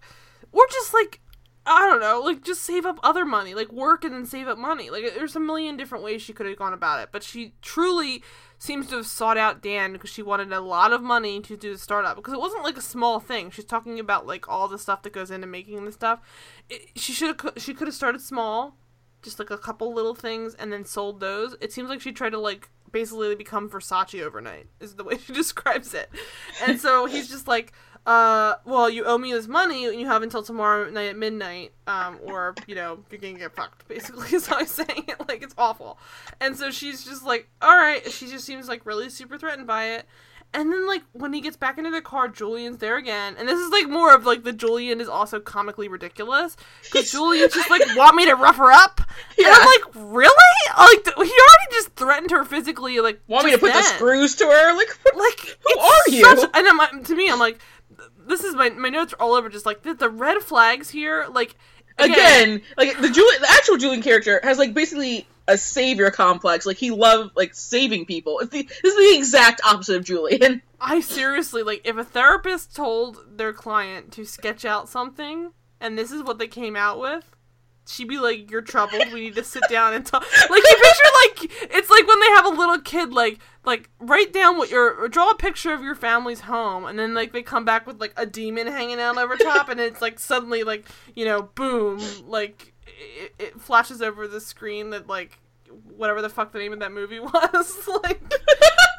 or 0.53 0.67
just, 0.73 0.93
like, 0.93 1.21
I 1.65 1.87
don't 1.87 2.01
know, 2.01 2.23
like, 2.25 2.43
just 2.43 2.63
save 2.63 2.87
up 2.87 2.99
other 3.05 3.25
money. 3.25 3.55
Like, 3.55 3.71
work 3.71 4.03
and 4.03 4.13
then 4.13 4.27
save 4.27 4.49
up 4.49 4.59
money. 4.59 4.91
Like, 4.91 5.15
there's 5.15 5.37
a 5.37 5.41
million 5.41 5.77
different 5.77 6.03
ways 6.03 6.23
she 6.23 6.33
could 6.33 6.47
have 6.47 6.57
gone 6.57 6.73
about 6.73 7.03
it. 7.03 7.11
But 7.13 7.23
she 7.23 7.53
truly 7.63 8.25
seems 8.61 8.87
to 8.89 8.97
have 8.97 9.07
sought 9.07 9.39
out 9.39 9.63
Dan 9.63 9.95
because 9.95 10.11
she 10.11 10.23
wanted 10.23 10.53
a 10.53 10.61
lot 10.61 10.93
of 10.93 11.03
money 11.03 11.41
to 11.41 11.57
do 11.57 11.73
the 11.73 11.79
startup 11.79 12.15
because 12.15 12.35
it 12.35 12.41
wasn't 12.41 12.63
like 12.63 12.77
a 12.77 12.83
small 12.83 13.19
thing. 13.19 13.51
She's 13.51 13.65
talking 13.65 13.99
about 13.99 14.27
like 14.27 14.47
all 14.49 14.69
the 14.69 14.79
stuff 14.79 15.03
that 15.03 15.15
goes 15.15 15.31
into 15.31 15.47
making 15.47 15.83
the 15.87 15.93
stuff. 15.93 16.21
It, 16.69 16.91
she 16.95 17.15
should 17.15 17.41
she 17.57 17.73
could 17.73 17.89
have 17.89 17.95
started 17.95 18.21
small, 18.21 18.77
just 19.23 19.39
like 19.39 19.51
a 19.51 19.57
couple 19.57 19.95
little 19.95 20.15
things 20.15 20.55
and 20.55 20.71
then 20.71 20.85
sold 20.85 21.21
those. 21.21 21.57
It 21.63 21.73
seems 21.73 21.89
like 21.89 22.03
she 22.03 22.13
tried 22.13 22.31
to 22.31 22.39
like 22.39 22.69
basically 22.93 23.35
become 23.35 23.71
Versace 23.71 24.23
overnight 24.23 24.67
is 24.79 24.97
the 24.97 25.05
way 25.05 25.17
she 25.25 25.33
describes 25.33 25.95
it. 25.95 26.11
And 26.63 26.79
so 26.79 27.07
he's 27.07 27.31
just 27.31 27.49
like 27.49 27.73
uh, 28.07 28.55
well, 28.65 28.89
you 28.89 29.05
owe 29.05 29.19
me 29.19 29.33
this 29.33 29.47
money, 29.47 29.85
and 29.85 30.01
you 30.01 30.07
have 30.07 30.23
until 30.23 30.43
tomorrow 30.43 30.89
night 30.91 31.11
at 31.11 31.17
midnight, 31.17 31.73
um, 31.87 32.19
or 32.25 32.55
you 32.67 32.75
know, 32.75 33.01
you're 33.11 33.21
gonna 33.21 33.35
get 33.35 33.55
fucked. 33.55 33.87
Basically, 33.89 34.29
is 34.35 34.47
how 34.47 34.57
I'm 34.57 34.67
saying 34.67 35.05
it. 35.09 35.29
Like 35.29 35.43
it's 35.43 35.55
awful, 35.59 35.99
and 36.41 36.57
so 36.57 36.71
she's 36.71 37.05
just 37.05 37.25
like, 37.25 37.49
all 37.61 37.77
right. 37.77 38.11
She 38.11 38.27
just 38.27 38.45
seems 38.45 38.69
like 38.69 38.87
really 38.87 39.11
super 39.11 39.39
threatened 39.39 39.67
by 39.67 39.91
it. 39.91 40.07
And 40.53 40.73
then 40.73 40.87
like 40.89 41.03
when 41.13 41.33
he 41.33 41.41
gets 41.41 41.57
back 41.57 41.79
into 41.79 41.91
the 41.91 42.01
car, 42.01 42.27
Julian's 42.27 42.79
there 42.79 42.97
again, 42.97 43.37
and 43.39 43.49
this 43.49 43.59
is 43.59 43.71
like 43.71 43.89
more 43.89 44.13
of 44.13 44.27
like 44.27 44.43
the 44.43 44.53
Julian 44.53 45.01
is 45.01 45.09
also 45.09 45.39
comically 45.39 45.87
ridiculous 45.87 46.57
because 46.83 47.13
Julian's 47.13 47.55
just 47.55 47.71
like 47.71 47.83
want 47.97 48.17
me 48.17 48.27
to 48.27 48.35
rough 48.35 48.57
her 48.57 48.73
up, 48.73 49.01
yeah. 49.39 49.47
and 49.47 49.55
I'm 49.55 49.65
like, 49.65 50.13
really? 50.13 50.35
Like 50.77 51.07
he 51.07 51.21
already 51.21 51.73
just 51.73 51.95
threatened 51.95 52.33
her 52.33 52.45
physically, 52.45 52.99
like 52.99 53.21
want 53.29 53.45
me 53.45 53.53
to 53.53 53.59
put 53.59 53.73
then. 53.73 53.81
the 53.81 53.89
screws 53.91 54.35
to 54.37 54.45
her, 54.45 54.77
like 54.77 54.89
like 55.15 55.59
who 55.63 55.79
are 55.79 56.09
you? 56.09 56.25
Such, 56.25 56.51
and 56.53 56.67
I'm, 56.67 57.05
to 57.05 57.15
me, 57.15 57.31
I'm 57.31 57.39
like, 57.39 57.61
this 58.31 58.45
is 58.45 58.55
my 58.55 58.71
my 58.71 58.89
notes 58.89 59.13
are 59.13 59.21
all 59.21 59.35
over 59.35 59.49
just 59.49 59.67
like 59.67 59.83
the, 59.83 59.95
the 59.95 60.09
red 60.09 60.39
flags 60.39 60.91
here 60.91 61.27
like 61.31 61.55
again, 61.99 62.15
again 62.15 62.63
like 62.77 62.97
the 62.99 63.11
Julian 63.11 63.43
the 63.43 63.51
actual 63.51 63.77
Julian 63.77 64.03
character 64.03 64.41
has 64.43 64.59
like 64.59 64.73
basically 64.73 65.27
a 65.51 65.59
savior 65.59 66.11
complex. 66.11 66.65
Like 66.65 66.77
he 66.77 66.91
loved 66.91 67.37
like 67.37 67.55
saving 67.55 68.07
people. 68.07 68.39
It's 68.39 68.51
the 68.51 68.63
this 68.63 68.95
is 68.95 68.97
the 68.97 69.19
exact 69.19 69.61
opposite 69.65 69.97
of 69.97 70.05
Julian. 70.05 70.63
I 70.81 71.01
seriously 71.01 71.63
like 71.63 71.83
if 71.85 71.97
a 71.97 72.05
therapist 72.05 72.75
told 72.75 73.37
their 73.37 73.53
client 73.53 74.13
to 74.13 74.25
sketch 74.25 74.65
out 74.65 74.89
something 74.89 75.53
and 75.81 75.99
this 75.99 76.11
is 76.11 76.23
what 76.23 76.39
they 76.39 76.49
came 76.49 76.77
out 76.77 77.01
with 77.01 77.37
she'd 77.87 78.09
be 78.09 78.19
like, 78.19 78.51
"You're 78.51 78.63
troubled. 78.63 79.13
We 79.13 79.21
need 79.21 79.35
to 79.37 79.45
sit 79.45 79.63
down 79.69 79.95
and 79.95 80.05
talk." 80.05 80.23
Like 80.23 80.63
you 80.63 80.77
picture 80.77 81.51
like 81.51 81.71
it's 81.75 81.91
like 81.91 82.07
when 82.07 82.21
they 82.21 82.27
have 82.27 82.47
a 82.47 82.51
little 82.51 82.79
kid 82.81 83.13
like 83.13 83.39
like 83.65 83.91
write 83.99 84.33
down 84.33 84.59
what 84.59 84.71
your 84.71 85.09
draw 85.09 85.31
a 85.31 85.37
picture 85.37 85.73
of 85.73 85.83
your 85.83 85.95
family's 85.95 86.41
home, 86.41 86.85
and 86.85 86.99
then 86.99 87.15
like 87.15 87.33
they 87.33 87.43
come 87.43 87.65
back 87.65 87.87
with 87.87 88.01
like 88.01 88.13
a 88.17 88.27
demon 88.27 88.67
hanging 88.67 89.01
out 89.01 89.19
over 89.19 89.37
top, 89.37 89.69
and 89.69 89.81
it's 89.81 90.01
like 90.03 90.19
suddenly 90.19 90.63
like 90.63 90.87
you 91.15 91.25
know 91.25 91.43
boom 91.55 92.01
like 92.27 92.73
it, 92.87 93.35
it 93.39 93.61
flashes 93.61 94.03
over 94.03 94.27
the 94.27 94.41
screen 94.41 94.91
that 94.91 95.07
like 95.07 95.39
whatever 95.97 96.23
the 96.23 96.29
fuck 96.29 96.53
the 96.53 96.59
name 96.59 96.73
of 96.73 96.81
that 96.81 96.93
movie 96.93 97.21
was. 97.21 97.89
like, 98.03 98.33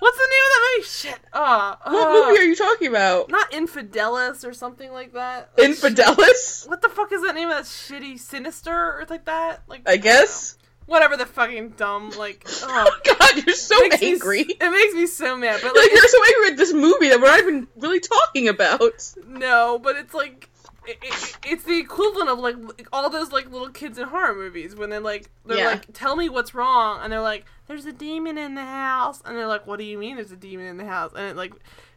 what's 0.02 0.18
the 0.18 0.23
name 0.23 0.44
of 0.44 0.52
that 0.52 0.72
movie? 0.73 0.88
Shit. 0.88 1.19
Uh, 1.32 1.76
what 1.84 2.07
uh, 2.07 2.30
movie 2.30 2.40
are 2.41 2.45
you 2.45 2.56
talking 2.56 2.88
about? 2.88 3.30
Not 3.30 3.52
Infidelis 3.52 4.48
or 4.48 4.53
something 4.53 4.91
like 4.91 5.14
that. 5.14 5.52
Like, 5.57 5.69
Infidelis? 5.69 6.68
What 6.72 6.82
the 6.82 6.90
fuck 6.90 7.11
is 7.11 7.22
that 7.22 7.36
name 7.36 7.49
of 7.49 7.56
that 7.57 7.65
shitty 7.65 8.19
Sinister 8.19 8.72
or 8.72 9.06
like 9.10 9.26
that? 9.26 9.64
Like 9.68 9.88
I 9.88 9.98
guess. 9.98 10.57
Whatever 10.88 11.15
the 11.15 11.26
fucking 11.26 11.69
dumb 11.72 12.11
like. 12.18 12.45
Oh, 12.64 12.88
oh 12.90 13.15
God, 13.18 13.45
you're 13.45 13.56
so 13.56 13.78
angry. 14.02 14.44
Me, 14.44 14.56
it 14.60 14.72
makes 14.72 14.94
me 14.94 15.06
so 15.07 15.38
mad. 15.38 15.60
But 15.61 15.76
like, 15.76 15.86
like 15.86 15.91
you're 15.91 16.07
so 16.07 16.23
angry 16.23 16.52
at 16.52 16.57
this 16.57 16.73
movie 16.73 17.10
that 17.10 17.19
we're 17.19 17.28
not 17.28 17.40
even 17.40 17.68
really 17.78 17.99
talking 17.99 18.48
about. 18.48 19.14
No, 19.28 19.80
but 19.80 19.95
it's 19.98 20.14
like 20.14 20.49
it, 20.88 20.98
it, 21.02 21.38
it's 21.45 21.64
the 21.64 21.78
equivalent 21.78 22.30
of 22.30 22.40
like 22.40 22.56
all 22.91 23.10
those 23.10 23.32
like 23.32 23.52
little 23.52 23.70
kids 23.70 23.98
in 23.98 24.08
horror 24.08 24.34
movies 24.34 24.76
when 24.76 24.90
they're 24.90 24.99
like 24.99 25.30
they're 25.45 25.58
yeah. 25.58 25.68
like 25.68 25.94
tell 25.94 26.16
me 26.16 26.28
what's 26.28 26.56
wrong 26.56 26.99
and 27.03 27.14
they're 27.14 27.22
like 27.22 27.45
there's 27.68 27.86
a 27.86 27.94
demon 27.94 28.38
in 28.38 28.56
the 28.56 28.66
house 28.66 29.22
and 29.26 29.38
they're 29.38 29.48
like 29.48 29.68
what 29.68 29.78
do 29.78 29.86
you 29.86 29.98
mean 29.98 30.16
there's 30.16 30.32
a 30.32 30.38
demon 30.38 30.66
in 30.66 30.78
the 30.78 30.86
house 30.86 31.12
and 31.16 31.26
it 31.26 31.36
like 31.36 31.53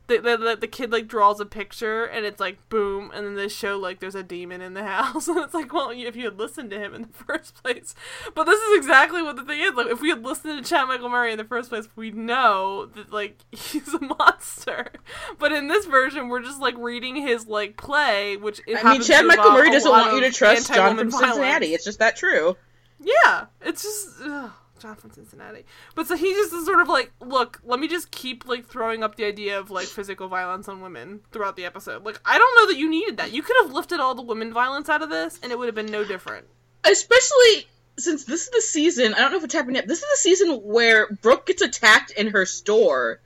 the, 0.06 0.18
the, 0.18 0.56
the, 0.60 0.66
kid 0.66 0.92
like 0.92 1.06
draws 1.06 1.40
a 1.40 1.46
picture 1.46 2.04
and 2.04 2.26
it's 2.26 2.38
like 2.38 2.58
boom 2.68 3.10
and 3.14 3.26
then 3.26 3.34
they 3.36 3.48
show 3.48 3.78
like 3.78 4.00
there's 4.00 4.14
a 4.14 4.22
demon 4.22 4.60
in 4.60 4.74
the 4.74 4.84
house 4.84 5.28
and 5.28 5.38
it's 5.38 5.54
like 5.54 5.72
well 5.72 5.90
if 5.90 6.14
you 6.14 6.24
had 6.24 6.38
listened 6.38 6.70
to 6.70 6.78
him 6.78 6.94
in 6.94 7.02
the 7.02 7.08
first 7.12 7.62
place. 7.62 7.94
But 8.34 8.44
this 8.44 8.60
is 8.60 8.78
exactly 8.78 9.22
what 9.22 9.36
the 9.36 9.44
thing 9.44 9.60
is 9.60 9.74
like 9.74 9.86
if 9.86 10.00
we 10.00 10.10
had 10.10 10.22
listened 10.22 10.62
to 10.62 10.68
chad 10.68 10.88
michael 10.88 11.08
murray 11.08 11.32
in 11.32 11.38
the 11.38 11.44
first 11.44 11.70
place 11.70 11.88
we'd 11.96 12.16
know 12.16 12.86
that 12.94 13.12
like 13.12 13.38
he's 13.50 13.94
a 13.94 14.00
monster. 14.00 14.90
But 15.38 15.52
in 15.52 15.68
this 15.68 15.86
version 15.86 16.28
we're 16.28 16.42
just 16.42 16.60
like 16.60 16.76
reading 16.76 17.16
his 17.16 17.46
like 17.46 17.76
play 17.76 18.36
which 18.36 18.60
i 18.68 18.92
mean 18.92 19.02
chad 19.02 19.26
michael 19.26 19.52
murray 19.52 19.70
doesn't 19.70 19.90
want 19.90 20.14
you 20.14 20.20
to 20.20 20.30
trust 20.30 20.72
john 20.72 20.96
from 20.98 21.10
cincinnati. 21.10 21.74
it's 21.74 21.84
just 21.84 21.98
that 21.98 22.16
true. 22.16 22.56
Yeah 23.00 23.46
it's 23.62 23.82
just 23.82 24.08
ugh. 24.22 24.50
John 24.84 24.96
from 24.96 25.12
Cincinnati. 25.12 25.64
But 25.94 26.06
so 26.06 26.14
he 26.14 26.30
just 26.34 26.52
is 26.52 26.66
sort 26.66 26.80
of 26.82 26.88
like, 26.88 27.10
look, 27.18 27.58
let 27.64 27.80
me 27.80 27.88
just 27.88 28.10
keep 28.10 28.46
like 28.46 28.66
throwing 28.66 29.02
up 29.02 29.16
the 29.16 29.24
idea 29.24 29.58
of 29.58 29.70
like 29.70 29.86
physical 29.86 30.28
violence 30.28 30.68
on 30.68 30.82
women 30.82 31.20
throughout 31.32 31.56
the 31.56 31.64
episode. 31.64 32.04
Like, 32.04 32.20
I 32.22 32.36
don't 32.36 32.54
know 32.56 32.70
that 32.70 32.78
you 32.78 32.90
needed 32.90 33.16
that. 33.16 33.32
You 33.32 33.42
could 33.42 33.56
have 33.62 33.72
lifted 33.72 33.98
all 33.98 34.14
the 34.14 34.20
women 34.20 34.52
violence 34.52 34.90
out 34.90 35.00
of 35.00 35.08
this, 35.08 35.40
and 35.42 35.50
it 35.50 35.58
would 35.58 35.68
have 35.68 35.74
been 35.74 35.86
no 35.86 36.04
different. 36.04 36.46
Especially 36.84 37.66
since 37.96 38.24
this 38.24 38.42
is 38.42 38.50
the 38.50 38.60
season. 38.60 39.14
I 39.14 39.20
don't 39.20 39.30
know 39.30 39.38
if 39.38 39.44
it's 39.44 39.54
happened 39.54 39.76
yet. 39.76 39.88
This 39.88 40.02
is 40.02 40.04
the 40.04 40.18
season 40.18 40.56
where 40.56 41.08
Brooke 41.10 41.46
gets 41.46 41.62
attacked 41.62 42.10
in 42.10 42.26
her 42.28 42.44
store. 42.44 43.20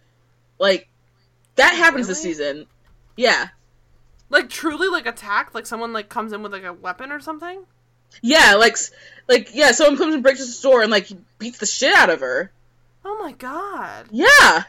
Like 0.60 0.88
that 1.56 1.74
happens 1.74 2.06
really? 2.06 2.08
this 2.08 2.22
season. 2.22 2.66
Yeah. 3.16 3.48
Like 4.30 4.48
truly, 4.48 4.86
like 4.86 5.06
attacked. 5.06 5.56
Like 5.56 5.66
someone 5.66 5.92
like 5.92 6.08
comes 6.08 6.32
in 6.32 6.40
with 6.40 6.52
like 6.52 6.62
a 6.62 6.72
weapon 6.72 7.10
or 7.10 7.18
something. 7.18 7.64
Yeah, 8.22 8.54
like 8.54 8.76
like 9.28 9.54
yeah, 9.54 9.72
someone 9.72 9.96
comes 9.96 10.14
and 10.14 10.22
breaks 10.22 10.40
the 10.40 10.46
store 10.46 10.82
and 10.82 10.90
like 10.90 11.08
beats 11.38 11.58
the 11.58 11.66
shit 11.66 11.94
out 11.94 12.10
of 12.10 12.20
her. 12.20 12.50
Oh 13.04 13.18
my 13.22 13.32
god. 13.32 14.06
Yeah. 14.10 14.64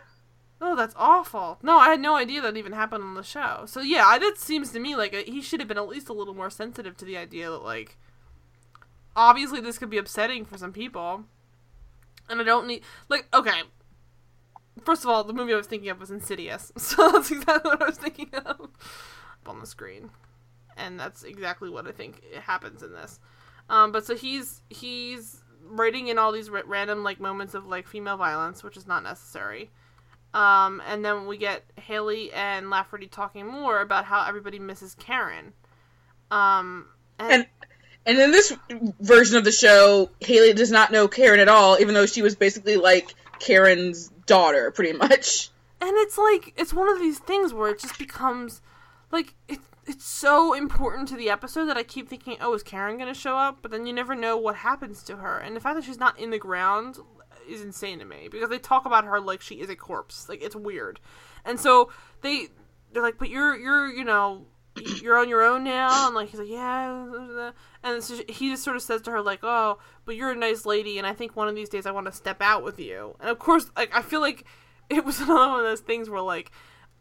Oh, 0.62 0.76
that's 0.76 0.96
awful. 0.98 1.58
No, 1.64 1.78
I 1.78 1.90
had 1.90 2.02
no 2.02 2.16
idea 2.16 2.42
that 2.42 2.58
even 2.58 2.74
happened 2.74 3.04
on 3.04 3.16
the 3.16 3.24
show. 3.24 3.64
So 3.66 3.80
yeah, 3.80 4.18
that 4.20 4.38
seems 4.38 4.72
to 4.72 4.80
me 4.80 4.96
like 4.96 5.14
a, 5.14 5.22
he 5.22 5.42
should 5.42 5.62
have 5.62 5.70
been 5.70 5.78
at 5.78 5.88
least 5.88 6.10
a 6.10 6.14
little 6.14 6.34
more 6.34 6.50
sensitive 6.50 6.98
to 6.98 7.06
the 7.06 7.18
idea 7.18 7.50
that 7.50 7.64
like 7.64 7.98
obviously 9.16 9.62
this 9.62 9.78
could 9.78 9.90
be 9.90 9.98
upsetting 9.98 10.46
for 10.46 10.58
some 10.58 10.74
people. 10.74 11.24
And 12.30 12.42
I 12.42 12.44
don't 12.44 12.68
need 12.68 12.84
like 13.08 13.28
okay. 13.34 13.62
First 14.84 15.04
of 15.04 15.10
all, 15.10 15.24
the 15.24 15.34
movie 15.34 15.54
I 15.54 15.58
was 15.58 15.68
thinking 15.68 15.90
of 15.90 16.00
was 16.00 16.12
Insidious. 16.12 16.72
So 16.78 17.12
that's 17.12 17.32
exactly 17.32 17.70
what 17.70 17.82
I 17.82 17.86
was 17.86 17.98
thinking 17.98 18.30
of 18.34 18.62
up 18.62 19.48
on 19.48 19.60
the 19.60 19.66
screen. 19.66 20.10
And 20.80 21.00
that's 21.00 21.24
exactly 21.24 21.70
what 21.70 21.88
I 21.88 21.92
think 21.92 22.24
happens 22.34 22.82
in 22.84 22.92
this. 22.92 23.20
Um, 23.70 23.92
but 23.92 24.06
so 24.06 24.16
he's 24.16 24.62
he's 24.70 25.44
writing 25.64 26.08
in 26.08 26.18
all 26.18 26.32
these 26.32 26.50
r- 26.50 26.64
random 26.66 27.04
like 27.04 27.20
moments 27.20 27.54
of 27.54 27.68
like 27.68 27.88
female 27.88 28.18
violence, 28.18 28.64
which 28.64 28.78
is 28.78 28.88
not 28.88 29.04
necessary. 29.04 29.70
Um, 30.34 30.82
and 30.88 31.04
then 31.04 31.28
we 31.28 31.38
get 31.38 31.64
Haley 31.76 32.32
and 32.34 32.70
Lafferty 32.70 33.08
talking 33.08 33.48
more 33.48 33.82
about 33.82 34.06
how 34.06 34.26
everybody 34.28 34.60
misses 34.60 34.96
Karen. 34.96 35.54
Um, 36.32 36.88
and, 37.20 37.32
and 37.32 37.46
and 38.06 38.20
in 38.20 38.32
this 38.32 38.56
version 39.00 39.38
of 39.38 39.44
the 39.44 39.52
show, 39.52 40.10
Haley 40.20 40.54
does 40.54 40.72
not 40.72 40.92
know 40.92 41.08
Karen 41.08 41.40
at 41.40 41.48
all, 41.48 41.78
even 41.80 41.94
though 41.94 42.06
she 42.06 42.22
was 42.22 42.36
basically 42.36 42.78
like 42.78 43.14
Karen's 43.40 44.08
daughter, 44.26 44.72
pretty 44.72 44.94
much. 44.94 45.50
And 45.82 45.92
it's 45.98 46.18
like 46.18 46.54
it's 46.58 46.74
one 46.74 46.90
of 46.90 47.00
these 47.00 47.20
things 47.20 47.54
where 47.54 47.70
it 47.72 47.80
just 47.80 47.98
becomes 47.98 48.62
like 49.12 49.34
it, 49.48 49.60
it's 49.90 50.06
so 50.06 50.54
important 50.54 51.08
to 51.08 51.16
the 51.16 51.32
episode 51.32 51.66
that 51.66 51.76
I 51.76 51.82
keep 51.82 52.08
thinking, 52.08 52.38
oh, 52.40 52.54
is 52.54 52.62
Karen 52.62 53.00
gonna 53.00 53.14
show 53.14 53.36
up? 53.36 53.58
But 53.62 53.72
then 53.72 53.88
you 53.88 53.94
never 53.94 54.14
know 54.14 54.38
what 54.38 54.56
happens 54.56 55.02
to 55.04 55.18
her, 55.18 55.40
and 55.40 55.56
the 55.56 55.60
fact 55.60 55.76
that 55.76 55.84
she's 55.84 56.00
not 56.00 56.20
in 56.20 56.30
the 56.30 56.38
ground 56.38 57.00
is 57.50 57.64
insane 57.64 57.98
to 57.98 58.06
me 58.06 58.28
because 58.32 58.50
they 58.50 58.60
talk 58.60 58.86
about 58.86 59.06
her 59.06 59.20
like 59.20 59.42
she 59.42 59.56
is 59.56 59.70
a 59.70 59.76
corpse. 59.76 60.30
Like 60.30 60.44
it's 60.44 60.56
weird, 60.56 61.00
and 61.44 61.60
so 61.60 61.92
they 62.22 62.50
they're 62.94 63.02
like, 63.02 63.18
but 63.18 63.30
you're 63.30 63.58
you're 63.58 63.88
you 63.88 64.04
know 64.04 64.46
you're 65.02 65.18
on 65.18 65.28
your 65.28 65.42
own 65.42 65.64
now, 65.64 66.06
and 66.06 66.16
like 66.16 66.30
he's 66.30 66.40
like 66.40 66.50
yeah, 66.50 67.52
and 67.84 68.04
so 68.04 68.20
he 68.30 68.52
just 68.52 68.64
sort 68.64 68.76
of 68.76 68.84
says 68.84 69.02
to 69.02 69.12
her 69.12 69.24
like, 69.24 69.40
oh, 69.42 69.80
but 70.06 70.16
you're 70.16 70.32
a 70.32 70.36
nice 70.36 70.68
lady, 70.68 71.00
and 71.00 71.08
I 71.08 71.14
think 71.14 71.36
one 71.36 71.48
of 71.48 71.56
these 71.56 71.70
days 71.70 71.88
I 71.88 71.92
want 71.92 72.06
to 72.06 72.14
step 72.14 72.44
out 72.44 72.64
with 72.64 72.80
you, 72.80 73.16
and 73.20 73.30
of 73.32 73.40
course 73.40 73.72
like 73.76 73.90
I 73.96 74.04
feel 74.04 74.22
like 74.22 74.46
it 74.90 75.04
was 75.04 75.20
another 75.22 75.50
one 75.50 75.60
of 75.62 75.66
those 75.66 75.82
things 75.82 76.12
where 76.12 76.22
like 76.22 76.52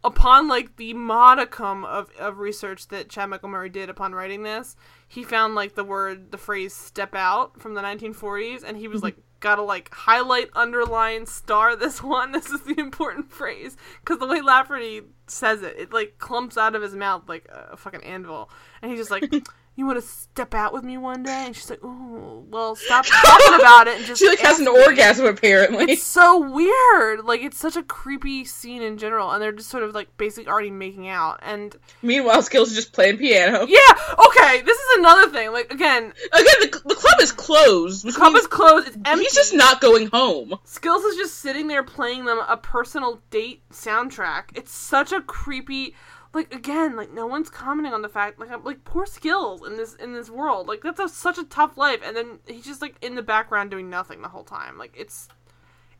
upon 0.04 0.48
like 0.48 0.76
the 0.76 0.94
modicum 0.94 1.84
of, 1.84 2.10
of 2.18 2.38
research 2.38 2.88
that 2.88 3.08
Chad 3.08 3.28
Michael 3.30 3.48
Murray 3.48 3.68
did 3.68 3.90
upon 3.90 4.14
writing 4.14 4.42
this, 4.42 4.76
he 5.08 5.24
found 5.24 5.54
like 5.54 5.74
the 5.74 5.84
word 5.84 6.30
the 6.30 6.38
phrase 6.38 6.74
step 6.74 7.14
out 7.14 7.60
from 7.60 7.74
the 7.74 7.82
1940s 7.82 8.62
and 8.64 8.76
he 8.76 8.88
was 8.88 8.98
mm-hmm. 8.98 9.06
like 9.06 9.16
gotta 9.40 9.62
like 9.62 9.92
highlight 9.92 10.50
underline 10.54 11.26
star 11.26 11.76
this 11.76 12.02
one. 12.02 12.32
This 12.32 12.50
is 12.50 12.62
the 12.62 12.78
important 12.78 13.30
phrase 13.30 13.76
because 14.00 14.18
the 14.18 14.26
way 14.26 14.40
lafferty 14.40 15.02
says 15.26 15.62
it 15.62 15.76
it 15.78 15.92
like 15.92 16.18
clumps 16.18 16.56
out 16.56 16.74
of 16.74 16.82
his 16.82 16.94
mouth 16.94 17.28
like 17.28 17.46
a 17.50 17.76
fucking 17.76 18.04
anvil. 18.04 18.50
And 18.82 18.90
he's 18.90 19.00
just 19.00 19.10
like 19.10 19.30
you 19.78 19.86
want 19.86 19.96
to 19.96 20.04
step 20.06 20.54
out 20.54 20.72
with 20.72 20.82
me 20.82 20.98
one 20.98 21.22
day 21.22 21.44
and 21.46 21.54
she's 21.54 21.70
like 21.70 21.78
oh 21.84 22.44
well 22.50 22.74
stop 22.74 23.06
talking 23.06 23.54
about 23.60 23.86
it 23.86 23.96
and 23.98 24.06
just 24.06 24.20
She 24.20 24.28
like 24.28 24.40
has 24.40 24.58
an 24.58 24.64
me." 24.64 24.82
orgasm 24.82 25.24
apparently. 25.26 25.84
it's 25.84 26.02
so 26.02 26.38
weird 26.50 27.24
like 27.24 27.40
it's 27.42 27.56
such 27.56 27.76
a 27.76 27.82
creepy 27.84 28.44
scene 28.44 28.82
in 28.82 28.98
general 28.98 29.30
and 29.30 29.40
they're 29.40 29.52
just 29.52 29.70
sort 29.70 29.84
of 29.84 29.94
like 29.94 30.14
basically 30.16 30.48
already 30.50 30.70
making 30.72 31.08
out 31.08 31.38
and 31.42 31.76
Meanwhile, 32.02 32.42
Skills 32.42 32.70
is 32.70 32.76
just 32.76 32.92
playing 32.92 33.18
piano. 33.18 33.66
yeah 33.68 33.78
okay 34.26 34.60
this 34.62 34.76
is 34.78 34.98
another 34.98 35.30
thing 35.30 35.52
like 35.52 35.72
again 35.72 36.12
Again, 36.32 36.54
the, 36.60 36.82
the 36.86 36.94
club 36.96 37.20
is 37.20 37.30
closed. 37.32 38.04
The 38.04 38.12
club 38.12 38.34
is 38.34 38.46
closed 38.48 38.88
it's 38.88 38.96
empty 39.04 39.22
He's 39.24 39.34
just 39.34 39.54
not 39.54 39.80
going 39.80 40.08
home. 40.08 40.54
Skills 40.64 41.04
is 41.04 41.16
just 41.16 41.36
sitting 41.38 41.68
there 41.68 41.82
playing 41.84 42.24
them 42.24 42.40
a 42.48 42.56
personal 42.56 43.20
date 43.30 43.62
soundtrack. 43.72 44.44
It's 44.56 44.72
such 44.72 45.12
a 45.12 45.20
creepy 45.22 45.94
like 46.34 46.54
again, 46.54 46.96
like 46.96 47.12
no 47.12 47.26
one's 47.26 47.50
commenting 47.50 47.92
on 47.92 48.02
the 48.02 48.08
fact 48.08 48.38
like 48.38 48.50
I'm 48.50 48.64
like 48.64 48.84
poor 48.84 49.06
Skills 49.06 49.66
in 49.66 49.76
this 49.76 49.94
in 49.94 50.12
this 50.12 50.30
world. 50.30 50.68
Like 50.68 50.82
that's 50.82 51.00
a, 51.00 51.08
such 51.08 51.38
a 51.38 51.44
tough 51.44 51.76
life 51.76 52.00
and 52.04 52.16
then 52.16 52.38
he's 52.46 52.64
just 52.64 52.82
like 52.82 52.96
in 53.02 53.14
the 53.14 53.22
background 53.22 53.70
doing 53.70 53.88
nothing 53.88 54.22
the 54.22 54.28
whole 54.28 54.44
time. 54.44 54.78
Like 54.78 54.94
it's 54.96 55.28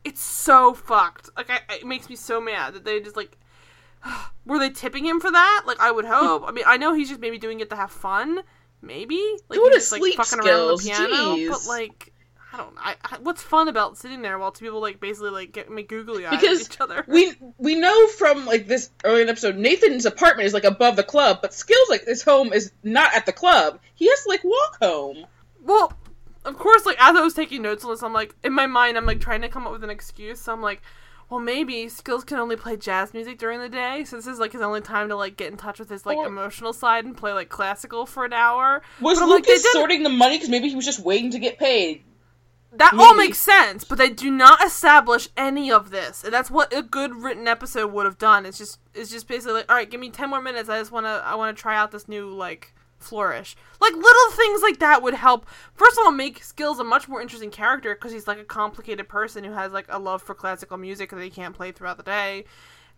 it's 0.05 0.23
so 0.23 0.75
fucked. 0.75 1.31
Like 1.37 1.51
I, 1.51 1.61
it 1.75 1.87
makes 1.87 2.09
me 2.09 2.17
so 2.17 2.41
mad 2.41 2.75
that 2.75 2.85
they 2.85 3.01
just 3.01 3.17
like 3.17 3.39
were 4.45 4.59
they 4.59 4.71
tipping 4.71 5.07
him 5.07 5.21
for 5.21 5.31
that? 5.31 5.63
Like 5.67 5.81
I 5.81 5.91
would 5.91 6.05
hmm. 6.05 6.13
hope. 6.13 6.45
I 6.47 6.53
mean, 6.53 6.65
I 6.67 6.77
know 6.77 6.95
he's 6.95 7.09
just 7.09 7.21
maybe 7.21 7.39
doing 7.39 7.61
it 7.61 7.71
to 7.71 7.77
have 7.77 7.91
fun. 7.91 8.41
Maybe 8.81 9.21
like 9.49 9.59
Go 9.59 9.69
to 9.69 9.75
just, 9.75 9.91
like 9.91 10.15
fucking 10.15 10.41
around 10.41 10.73
with 10.73 10.83
the 10.83 10.91
piano, 10.91 11.37
Jeez. 11.37 11.49
but 11.49 11.67
like 11.67 12.13
I 12.53 12.57
don't. 12.57 12.75
I, 12.79 12.97
I 13.05 13.19
what's 13.19 13.43
fun 13.43 13.69
about 13.69 13.99
sitting 13.99 14.23
there 14.23 14.39
while 14.39 14.53
two 14.53 14.65
people 14.65 14.81
like 14.81 15.01
basically 15.01 15.31
like 15.31 15.53
get 15.53 15.71
make 15.71 15.89
googly 15.89 16.25
eyes 16.27 16.41
Because 16.41 16.61
at 16.67 16.73
each 16.75 16.81
other? 16.81 17.05
We 17.07 17.35
we 17.59 17.75
know 17.75 18.07
from 18.09 18.47
like 18.47 18.67
this 18.67 18.91
early 19.05 19.21
in 19.21 19.27
the 19.27 19.33
episode, 19.33 19.57
Nathan's 19.57 20.07
apartment 20.07 20.47
is 20.47 20.55
like 20.55 20.65
above 20.65 20.97
the 20.97 21.05
club, 21.05 21.41
but 21.43 21.53
Skills 21.53 21.89
like 21.91 22.05
his 22.07 22.23
home 22.23 22.53
is 22.53 22.73
not 22.83 23.15
at 23.15 23.27
the 23.27 23.33
club. 23.33 23.81
He 23.95 24.09
has 24.09 24.23
to 24.23 24.29
like 24.31 24.45
walk 24.45 24.79
home. 24.81 25.27
well, 25.63 25.93
of 26.45 26.57
course, 26.57 26.87
like 26.87 26.97
as 26.99 27.17
I 27.17 27.21
was 27.21 27.35
taking 27.35 27.61
notes 27.61 27.85
on 27.85 27.91
this, 27.91 28.03
I'm 28.03 28.15
like 28.15 28.35
in 28.43 28.55
my 28.55 28.67
mind, 28.67 28.97
I'm 28.97 29.05
like 29.07 29.21
trying 29.21 29.43
to 29.43 29.49
come 29.51 29.67
up 29.67 29.73
with 29.73 29.85
an 29.85 29.91
excuse. 29.91 30.41
So 30.41 30.51
I'm 30.53 30.63
like, 30.63 30.81
well, 31.29 31.41
maybe 31.41 31.91
Skills 31.91 32.25
can 32.25 32.39
only 32.39 32.57
play 32.57 32.79
jazz 32.79 33.13
music 33.13 33.39
during 33.39 33.61
the 33.61 33.69
day, 33.69 34.05
so 34.05 34.17
this 34.17 34.27
is 34.27 34.39
like 34.39 34.53
his 34.53 34.63
only 34.63 34.81
time 34.81 35.11
to 35.11 35.17
like 35.17 35.37
get 35.37 35.51
in 35.51 35.59
touch 35.59 35.79
with 35.79 35.91
his 35.91 36.07
like 36.07 36.17
Or- 36.17 36.27
emotional 36.27 36.73
side 36.73 37.05
and 37.05 37.15
play 37.15 37.35
like 37.35 37.51
classical 37.51 38.07
for 38.07 38.25
an 38.25 38.33
hour. 38.33 38.81
Was 39.03 39.19
But 39.19 39.29
like, 39.29 39.47
Lucas 39.47 39.63
didn't- 39.63 39.73
sorting 39.75 40.03
the 40.03 40.09
money 40.09 40.37
because 40.37 40.49
maybe 40.49 40.71
he 40.71 40.77
was 40.77 40.87
just 40.87 41.01
waiting 41.01 41.33
to 41.33 41.39
get 41.39 41.59
paid? 41.59 42.05
That 42.73 42.93
all 42.95 43.15
makes 43.15 43.39
sense, 43.39 43.83
but 43.85 43.97
they 43.97 44.11
do 44.11 44.31
not 44.31 44.65
establish 44.65 45.29
any 45.37 45.71
of 45.71 45.91
this, 45.91 46.23
and 46.23 46.33
that's 46.33 46.51
what 46.51 46.73
a 46.73 46.83
good 46.83 47.15
written 47.15 47.49
episode 47.49 47.93
would 47.93 48.05
have 48.05 48.19
done. 48.19 48.45
It's 48.45 48.59
just, 48.59 48.79
it's 48.95 49.11
just 49.11 49.27
basically 49.27 49.55
like, 49.55 49.71
all 49.71 49.77
right, 49.77 49.91
give 49.91 50.01
me 50.01 50.11
ten 50.11 50.29
more 50.29 50.43
minutes. 50.43 50.69
I 50.69 50.79
just 50.79 50.93
want 50.93 51.07
to, 51.07 51.23
I 51.25 51.35
want 51.35 51.57
to 51.57 51.61
try 51.61 51.77
out 51.77 51.93
this 51.93 52.09
new 52.09 52.29
like 52.29 52.75
flourish. 52.99 53.57
Like 53.81 53.95
little 53.95 54.31
things 54.33 54.61
like 54.61 54.81
that 54.81 55.03
would 55.03 55.15
help. 55.15 55.47
First 55.75 55.99
of 55.99 56.05
all, 56.05 56.13
make 56.13 56.43
Skills 56.45 56.79
a 56.79 56.85
much 56.85 57.09
more 57.09 57.23
interesting 57.23 57.51
character 57.51 57.95
because 57.95 58.13
he's 58.13 58.27
like 58.27 58.39
a 58.39 58.45
complicated 58.45 59.09
person 59.09 59.45
who 59.45 59.53
has 59.53 59.73
like 59.73 59.87
a 59.89 59.99
love 59.99 60.23
for 60.23 60.35
classical 60.35 60.77
music 60.77 61.11
that 61.11 61.23
he 61.23 61.31
can't 61.31 61.57
play 61.57 61.73
throughout 61.73 61.97
the 61.97 62.03
day. 62.03 62.45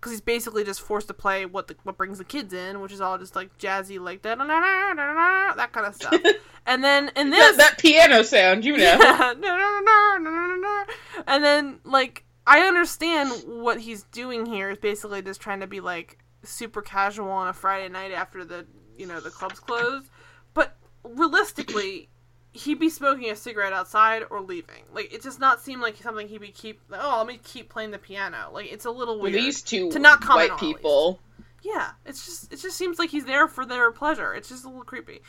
Because 0.01 0.13
he's 0.13 0.23
basically 0.23 0.65
just 0.65 0.81
forced 0.81 1.09
to 1.09 1.15
play 1.15 1.45
what 1.45 1.69
the, 1.69 1.77
what 1.83 1.99
brings 1.99 2.17
the 2.17 2.25
kids 2.25 2.55
in, 2.55 2.81
which 2.81 2.91
is 2.91 3.03
all 3.03 3.19
just 3.19 3.37
like 3.37 3.59
jazzy, 3.59 4.01
like 4.01 4.23
da 4.23 4.35
da 4.35 4.47
da 4.47 4.61
da 4.95 4.95
da 4.95 5.55
that 5.57 5.73
kind 5.73 5.87
of 5.87 5.95
stuff. 5.95 6.19
and 6.67 6.83
then 6.83 7.11
in 7.17 7.29
this, 7.29 7.57
That, 7.59 7.73
that 7.73 7.79
piano 7.79 8.23
sound, 8.23 8.65
you 8.65 8.79
know. 8.79 8.83
yeah. 8.83 9.35
No, 9.39 9.57
no, 9.57 9.81
no, 9.85 10.19
no, 10.19 10.31
no, 10.31 10.47
no, 10.47 10.57
no. 10.57 10.85
And 11.27 11.45
then, 11.45 11.81
like, 11.85 12.25
I 12.47 12.61
understand 12.61 13.31
what 13.47 13.79
he's 13.81 14.05
doing 14.05 14.47
here 14.47 14.71
is 14.71 14.79
basically 14.79 15.21
just 15.21 15.41
trying 15.41 15.61
to 15.61 15.67
be 15.67 15.81
like 15.81 16.19
super 16.43 16.81
casual 16.81 17.29
on 17.29 17.49
a 17.49 17.53
Friday 17.53 17.91
night 17.91 18.13
after 18.13 18.45
the 18.45 18.67
you 18.97 19.07
know 19.07 19.21
the 19.21 19.31
club's 19.31 19.61
closed. 19.61 20.09
But 20.55 20.77
realistically, 21.05 22.09
he'd 22.53 22.79
be 22.79 22.91
smoking 22.91 23.31
a 23.31 23.37
cigarette 23.37 23.73
outside 23.73 24.25
or 24.31 24.41
leaving. 24.41 24.83
Like, 24.93 25.13
it 25.13 25.23
does 25.23 25.39
not 25.39 25.61
seem 25.61 25.81
like 25.81 25.97
something 25.97 26.29
he'd 26.29 26.41
be 26.41 26.49
keep. 26.49 26.81
Oh, 26.93 27.17
let 27.19 27.27
me 27.27 27.39
keep 27.43 27.69
playing 27.69 27.91
the 27.93 27.99
piano. 27.99 28.51
Like, 28.53 28.73
it's 28.73 28.85
a 28.85 28.91
little 28.91 29.21
weird. 29.21 29.35
these 29.35 29.63
two 29.63 29.91
To 29.93 29.99
not 29.99 30.21
comment 30.21 30.51
white 30.51 30.53
on, 30.53 30.59
people. 30.59 31.21
Yeah, 31.63 31.91
it's 32.07 32.25
just 32.25 32.53
it 32.53 32.61
just 32.61 32.77
seems 32.77 32.99
like 32.99 33.11
he's 33.11 33.27
there 33.27 33.47
for 33.47 33.67
their 33.67 33.91
pleasure. 33.93 34.33
It's 34.35 34.49
just 34.49 34.65
a 34.65 34.69
little 34.69 34.85
creepy. 34.85 35.21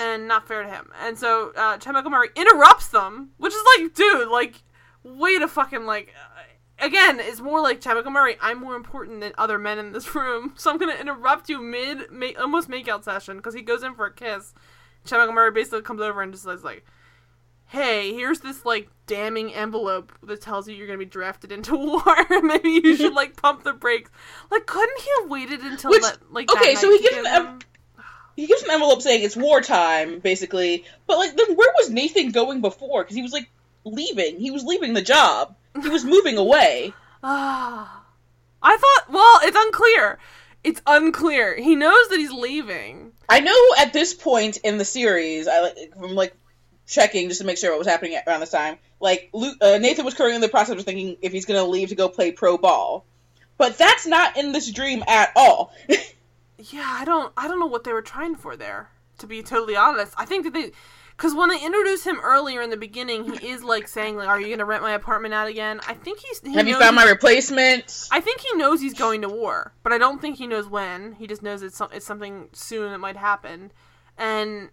And 0.00 0.26
not 0.26 0.48
fair 0.48 0.62
to 0.62 0.68
him. 0.68 0.90
And 1.04 1.18
so 1.18 1.52
uh 1.54 1.76
Chad 1.76 1.92
Michael 1.92 2.10
Murray 2.10 2.30
interrupts 2.34 2.88
them, 2.88 3.30
which 3.36 3.52
is 3.52 3.62
like, 3.78 3.94
dude, 3.94 4.28
like 4.28 4.62
way 5.04 5.38
to 5.38 5.46
fucking 5.46 5.84
like 5.84 6.14
uh, 6.18 6.84
again, 6.84 7.20
it's 7.20 7.40
more 7.40 7.60
like 7.60 7.82
Chad 7.82 7.94
Michael 7.94 8.10
Murray, 8.10 8.36
I'm 8.40 8.58
more 8.58 8.74
important 8.74 9.20
than 9.20 9.32
other 9.36 9.58
men 9.58 9.78
in 9.78 9.92
this 9.92 10.14
room, 10.14 10.54
so 10.56 10.70
I'm 10.70 10.78
gonna 10.78 10.94
interrupt 10.94 11.48
you 11.50 11.60
mid 11.62 12.10
ma- 12.10 12.32
almost 12.40 12.70
makeout 12.70 13.04
session 13.04 13.36
because 13.36 13.54
he 13.54 13.60
goes 13.62 13.82
in 13.82 13.94
for 13.94 14.06
a 14.06 14.12
kiss. 14.12 14.54
Chad 15.06 15.28
Murray 15.32 15.50
basically 15.52 15.82
comes 15.82 16.00
over 16.00 16.22
and 16.22 16.32
just 16.32 16.44
says 16.44 16.62
like, 16.64 16.84
"Hey, 17.66 18.12
here's 18.14 18.40
this 18.40 18.64
like 18.64 18.88
damning 19.06 19.54
envelope 19.54 20.12
that 20.24 20.40
tells 20.40 20.68
you 20.68 20.74
you're 20.74 20.86
gonna 20.86 20.98
be 20.98 21.04
drafted 21.04 21.52
into 21.52 21.76
war. 21.76 22.02
Maybe 22.42 22.70
you 22.70 22.96
should 22.96 23.14
like 23.14 23.36
pump 23.36 23.62
the 23.64 23.72
brakes." 23.72 24.10
Like, 24.50 24.66
couldn't 24.66 25.00
he 25.00 25.08
have 25.20 25.30
waited 25.30 25.60
until 25.60 25.90
Which- 25.90 26.02
that, 26.02 26.18
like 26.32 26.46
that 26.48 26.56
okay, 26.58 26.74
night 26.74 26.78
so 26.78 26.90
he 26.90 26.98
gives 27.00 27.22
them- 27.22 27.58
He 28.36 28.46
gives 28.46 28.62
an 28.62 28.70
envelope 28.70 29.00
saying 29.02 29.22
it's 29.22 29.36
wartime, 29.36 30.18
basically. 30.18 30.84
But 31.06 31.16
like, 31.18 31.36
then 31.36 31.56
where 31.56 31.72
was 31.78 31.90
Nathan 31.90 32.30
going 32.32 32.60
before? 32.60 33.02
Because 33.02 33.16
he 33.16 33.22
was 33.22 33.32
like 33.32 33.48
leaving. 33.84 34.38
He 34.40 34.50
was 34.50 34.62
leaving 34.64 34.92
the 34.94 35.02
job. 35.02 35.54
He 35.82 35.88
was 35.88 36.04
moving 36.04 36.36
away. 36.36 36.92
Ah, 37.22 38.02
I 38.62 38.76
thought. 38.76 39.12
Well, 39.12 39.40
it's 39.42 39.56
unclear. 39.58 40.18
It's 40.64 40.82
unclear. 40.86 41.56
He 41.56 41.76
knows 41.76 42.08
that 42.08 42.18
he's 42.18 42.32
leaving. 42.32 43.12
I 43.28 43.40
know 43.40 43.56
at 43.78 43.92
this 43.92 44.14
point 44.14 44.58
in 44.58 44.78
the 44.78 44.84
series, 44.84 45.48
I 45.48 45.60
like 45.60 45.92
from 45.98 46.14
like 46.14 46.34
checking 46.86 47.28
just 47.28 47.40
to 47.40 47.46
make 47.46 47.58
sure 47.58 47.70
what 47.70 47.78
was 47.78 47.88
happening 47.88 48.18
around 48.26 48.40
this 48.40 48.50
time. 48.50 48.78
Like 49.00 49.30
Luke, 49.32 49.56
uh, 49.60 49.78
Nathan 49.78 50.04
was 50.04 50.14
currently 50.14 50.36
in 50.36 50.40
the 50.40 50.48
process 50.48 50.78
of 50.78 50.84
thinking 50.84 51.16
if 51.22 51.32
he's 51.32 51.44
going 51.44 51.62
to 51.62 51.68
leave 51.68 51.90
to 51.90 51.94
go 51.94 52.08
play 52.08 52.32
pro 52.32 52.56
ball, 52.56 53.04
but 53.58 53.76
that's 53.76 54.06
not 54.06 54.36
in 54.36 54.52
this 54.52 54.70
dream 54.70 55.02
at 55.06 55.32
all. 55.36 55.72
Yeah, 56.58 56.84
I 56.86 57.04
don't. 57.04 57.32
I 57.36 57.48
don't 57.48 57.60
know 57.60 57.66
what 57.66 57.84
they 57.84 57.92
were 57.92 58.02
trying 58.02 58.34
for 58.34 58.56
there. 58.56 58.90
To 59.18 59.26
be 59.26 59.42
totally 59.42 59.76
honest, 59.76 60.14
I 60.16 60.24
think 60.24 60.44
that 60.44 60.52
they. 60.52 60.72
Because 61.16 61.34
when 61.34 61.48
they 61.48 61.64
introduce 61.64 62.04
him 62.04 62.20
earlier 62.22 62.60
in 62.60 62.68
the 62.68 62.76
beginning, 62.76 63.38
he 63.38 63.48
is 63.48 63.64
like 63.64 63.88
saying, 63.88 64.16
"Like, 64.16 64.28
are 64.28 64.38
you 64.38 64.50
gonna 64.50 64.66
rent 64.66 64.82
my 64.82 64.92
apartment 64.92 65.32
out 65.32 65.48
again?" 65.48 65.80
I 65.88 65.94
think 65.94 66.18
he's. 66.20 66.40
He 66.40 66.52
Have 66.54 66.68
you 66.68 66.78
found 66.78 66.94
my 66.94 67.04
replacement? 67.04 68.08
I 68.10 68.20
think 68.20 68.40
he 68.40 68.54
knows 68.56 68.80
he's 68.80 68.94
going 68.94 69.22
to 69.22 69.28
war, 69.28 69.72
but 69.82 69.92
I 69.92 69.98
don't 69.98 70.20
think 70.20 70.36
he 70.36 70.46
knows 70.46 70.68
when. 70.68 71.12
He 71.12 71.26
just 71.26 71.42
knows 71.42 71.62
it's, 71.62 71.76
some, 71.76 71.88
it's 71.92 72.04
something 72.04 72.50
soon 72.52 72.92
that 72.92 72.98
might 72.98 73.16
happen. 73.16 73.72
And 74.18 74.70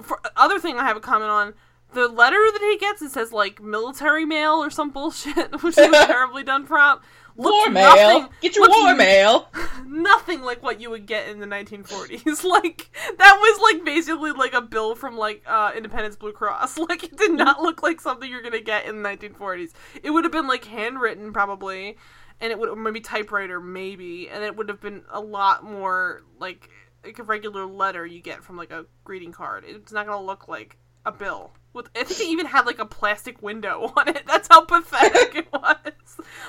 for 0.00 0.20
other 0.36 0.58
thing, 0.58 0.78
I 0.78 0.84
have 0.84 0.96
a 0.96 1.00
comment 1.00 1.30
on 1.30 1.54
the 1.92 2.08
letter 2.08 2.38
that 2.52 2.62
he 2.62 2.78
gets. 2.78 3.02
It 3.02 3.10
says 3.10 3.32
like 3.32 3.62
military 3.62 4.24
mail 4.24 4.54
or 4.54 4.70
some 4.70 4.90
bullshit, 4.90 5.52
which 5.62 5.76
is 5.76 5.90
terribly 6.06 6.42
done 6.44 6.66
prop. 6.66 7.04
War 7.36 7.68
mail. 7.70 7.96
nothing- 8.20 8.28
Get 8.40 8.56
your 8.56 8.68
war 8.68 8.94
mail. 8.94 9.48
nothing 9.86 10.42
like 10.42 10.62
what 10.62 10.80
you 10.80 10.90
would 10.90 11.06
get 11.06 11.28
in 11.28 11.40
the 11.40 11.46
1940s. 11.46 12.44
like 12.44 12.90
that 13.18 13.36
was 13.40 13.74
like 13.74 13.84
basically 13.84 14.32
like 14.32 14.52
a 14.54 14.60
bill 14.62 14.94
from 14.94 15.16
like 15.16 15.42
uh, 15.46 15.72
Independence 15.76 16.16
Blue 16.16 16.32
Cross. 16.32 16.78
Like 16.88 17.02
it 17.04 17.16
did 17.16 17.32
not 17.32 17.60
look 17.62 17.82
like 17.82 18.00
something 18.00 18.30
you're 18.30 18.42
gonna 18.42 18.60
get 18.60 18.86
in 18.86 19.02
the 19.02 19.08
1940s. 19.08 19.72
It 20.02 20.10
would 20.10 20.24
have 20.24 20.32
been 20.32 20.46
like 20.46 20.64
handwritten 20.64 21.32
probably, 21.32 21.96
and 22.40 22.52
it 22.52 22.58
would 22.58 22.76
maybe 22.78 23.00
typewriter 23.00 23.60
maybe, 23.60 24.28
and 24.28 24.44
it 24.44 24.54
would 24.56 24.68
have 24.68 24.80
been 24.80 25.02
a 25.10 25.20
lot 25.20 25.64
more 25.64 26.22
like 26.38 26.68
like 27.04 27.18
a 27.18 27.22
regular 27.22 27.66
letter 27.66 28.06
you 28.06 28.20
get 28.20 28.44
from 28.44 28.56
like 28.56 28.70
a 28.70 28.86
greeting 29.02 29.32
card. 29.32 29.64
It's 29.66 29.92
not 29.92 30.06
gonna 30.06 30.24
look 30.24 30.46
like 30.46 30.76
a 31.04 31.12
bill. 31.12 31.52
With 31.74 31.88
I 31.94 32.04
think 32.04 32.20
it 32.20 32.28
even 32.28 32.46
had 32.46 32.64
like 32.64 32.78
a 32.78 32.86
plastic 32.86 33.42
window 33.42 33.92
on 33.96 34.08
it. 34.08 34.22
That's 34.26 34.48
how 34.48 34.62
pathetic 34.64 35.34
it 35.34 35.48
was. 35.52 35.76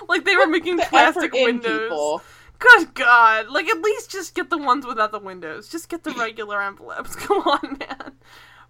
Like 0.08 0.24
they 0.24 0.36
were 0.38 0.48
making 0.48 0.78
The 0.78 0.84
plastic 0.84 1.34
windows. 1.34 2.22
Good 2.58 2.94
God! 2.94 3.48
Like 3.50 3.68
at 3.68 3.82
least 3.82 4.12
just 4.12 4.34
get 4.34 4.50
the 4.50 4.58
ones 4.58 4.86
without 4.86 5.12
the 5.12 5.20
windows. 5.20 5.68
Just 5.68 5.90
get 5.90 6.04
the 6.04 6.12
regular 6.18 6.62
envelopes. 6.62 7.16
Come 7.16 7.40
on, 7.40 7.78
man. 7.80 8.14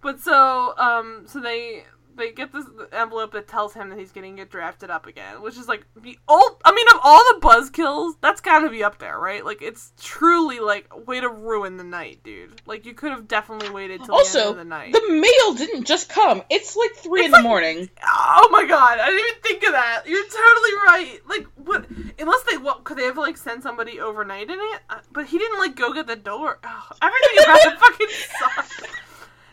But 0.00 0.20
so, 0.20 0.74
um, 0.76 1.24
so 1.26 1.40
they 1.40 1.84
they 2.16 2.32
get 2.32 2.52
this 2.52 2.64
envelope 2.92 3.32
that 3.32 3.46
tells 3.48 3.74
him 3.74 3.90
that 3.90 3.98
he's 3.98 4.12
to 4.12 4.22
get 4.36 4.50
drafted 4.50 4.90
up 4.90 5.06
again, 5.06 5.42
which 5.42 5.56
is 5.56 5.68
like 5.68 5.84
the 5.96 6.18
old. 6.28 6.60
I 6.64 6.72
mean, 6.74 6.86
of 6.94 7.00
all 7.04 7.18
the 7.34 7.40
buzzkills, 7.40 8.14
that's 8.20 8.40
got 8.40 8.60
to 8.60 8.70
be 8.70 8.82
up 8.82 8.98
there, 8.98 9.18
right? 9.18 9.44
Like, 9.44 9.62
it's 9.62 9.92
truly 10.00 10.58
like 10.60 10.86
way 11.06 11.20
to 11.20 11.28
ruin 11.28 11.76
the 11.76 11.84
night, 11.84 12.20
dude. 12.24 12.60
Like, 12.66 12.86
you 12.86 12.94
could 12.94 13.12
have 13.12 13.28
definitely 13.28 13.70
waited 13.70 13.98
till 14.04 14.06
the 14.06 14.12
end 14.14 14.18
Also, 14.20 14.50
of 14.50 14.56
the 14.56 14.64
night. 14.64 14.92
the 14.92 15.06
mail 15.08 15.54
didn't 15.54 15.84
just 15.84 16.08
come. 16.08 16.42
It's 16.50 16.74
like 16.76 16.94
three 16.96 17.20
It's 17.20 17.26
in 17.26 17.32
the 17.32 17.42
morning. 17.42 17.88
Oh 18.04 18.48
my 18.50 18.64
god, 18.66 18.98
I 18.98 19.06
didn't 19.06 19.20
even 19.28 19.42
think 19.42 19.62
of 19.64 19.72
that. 19.72 20.02
You're 20.06 20.24
totally 20.24 20.74
right. 20.86 21.18
Like, 21.28 21.46
what? 21.56 21.86
Unless 22.18 22.42
they, 22.50 22.56
what, 22.56 22.84
could 22.84 22.96
they 22.96 23.04
have, 23.04 23.18
like, 23.18 23.36
sent 23.36 23.62
somebody 23.62 24.00
overnight 24.00 24.48
in 24.50 24.58
it? 24.58 24.80
Uh, 24.88 24.98
But 25.12 25.26
he 25.26 25.38
didn't, 25.38 25.58
like, 25.58 25.76
go 25.76 25.92
get 25.92 26.06
the 26.06 26.16
door. 26.16 26.58
Oh, 26.64 26.82
everything 27.02 27.44
about 27.44 27.72
it 27.72 27.78
fucking 27.78 28.06
sucks. 28.40 28.80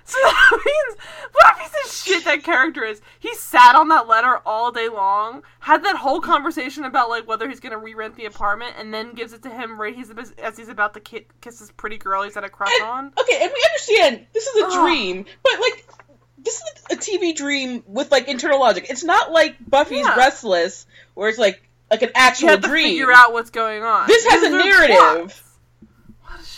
So 0.06 0.18
that 0.24 0.52
means, 0.66 0.98
what 1.32 1.56
a 1.56 1.60
piece 1.60 1.86
of 1.86 1.92
shit 1.92 2.26
that 2.26 2.44
character 2.44 2.84
is. 2.84 3.02
He 3.20 3.34
sat 3.36 3.76
on 3.76 3.88
that 3.90 4.08
letter 4.08 4.38
all 4.46 4.72
day 4.72 4.90
long, 4.90 5.44
had 5.60 5.84
that 5.86 5.96
whole 5.96 6.20
conversation 6.22 6.84
about, 6.86 7.10
like, 7.10 7.28
whether 7.28 7.48
he's 7.48 7.60
gonna 7.60 7.78
re 7.78 7.94
rent 7.94 8.16
the 8.16 8.26
apartment, 8.26 8.76
and 8.78 8.94
then 8.94 9.14
gives 9.14 9.34
it 9.34 9.44
to 9.44 9.50
him 9.50 9.80
right 9.80 9.96
he's, 9.96 10.12
as 10.40 10.58
he's 10.58 10.70
about 10.70 10.94
to 10.96 11.00
ki- 11.00 11.28
kiss 11.42 11.60
this 11.60 11.72
pretty 11.72 11.98
girl 11.98 12.24
he's 12.24 12.36
had 12.36 12.44
a 12.44 12.50
crush 12.50 12.72
And- 12.82 12.90
on. 12.90 13.14
okay, 13.20 13.40
and 13.44 13.52
we 13.54 13.66
understand 13.70 14.28
this 14.34 14.46
is 14.48 14.62
a 14.62 14.66
Ugh. 14.68 14.86
dream, 14.86 15.26
but 15.44 15.54
like 15.60 15.86
this 16.40 16.56
is 16.62 16.84
a 16.92 16.96
TV 17.00 17.34
dream 17.36 17.84
with 17.88 18.12
like 18.12 18.28
internal 18.28 18.60
logic. 18.60 18.88
It's 18.90 19.04
not 19.06 19.32
like 19.32 19.56
Buffy's 19.66 20.06
Yeah. 20.06 20.16
Restless, 20.18 20.86
where 21.14 21.30
it's 21.30 21.38
like 21.40 21.62
like 21.90 22.02
an 22.02 22.10
You 22.10 22.14
actual 22.16 22.50
have 22.50 22.62
to 22.62 22.68
dream. 22.68 22.90
figure 22.90 23.12
out 23.14 23.32
what's 23.34 23.52
going 23.52 23.84
on. 23.84 24.08
This 24.08 24.26
has 24.28 24.44
a 24.44 24.50
narrative. 24.50 25.43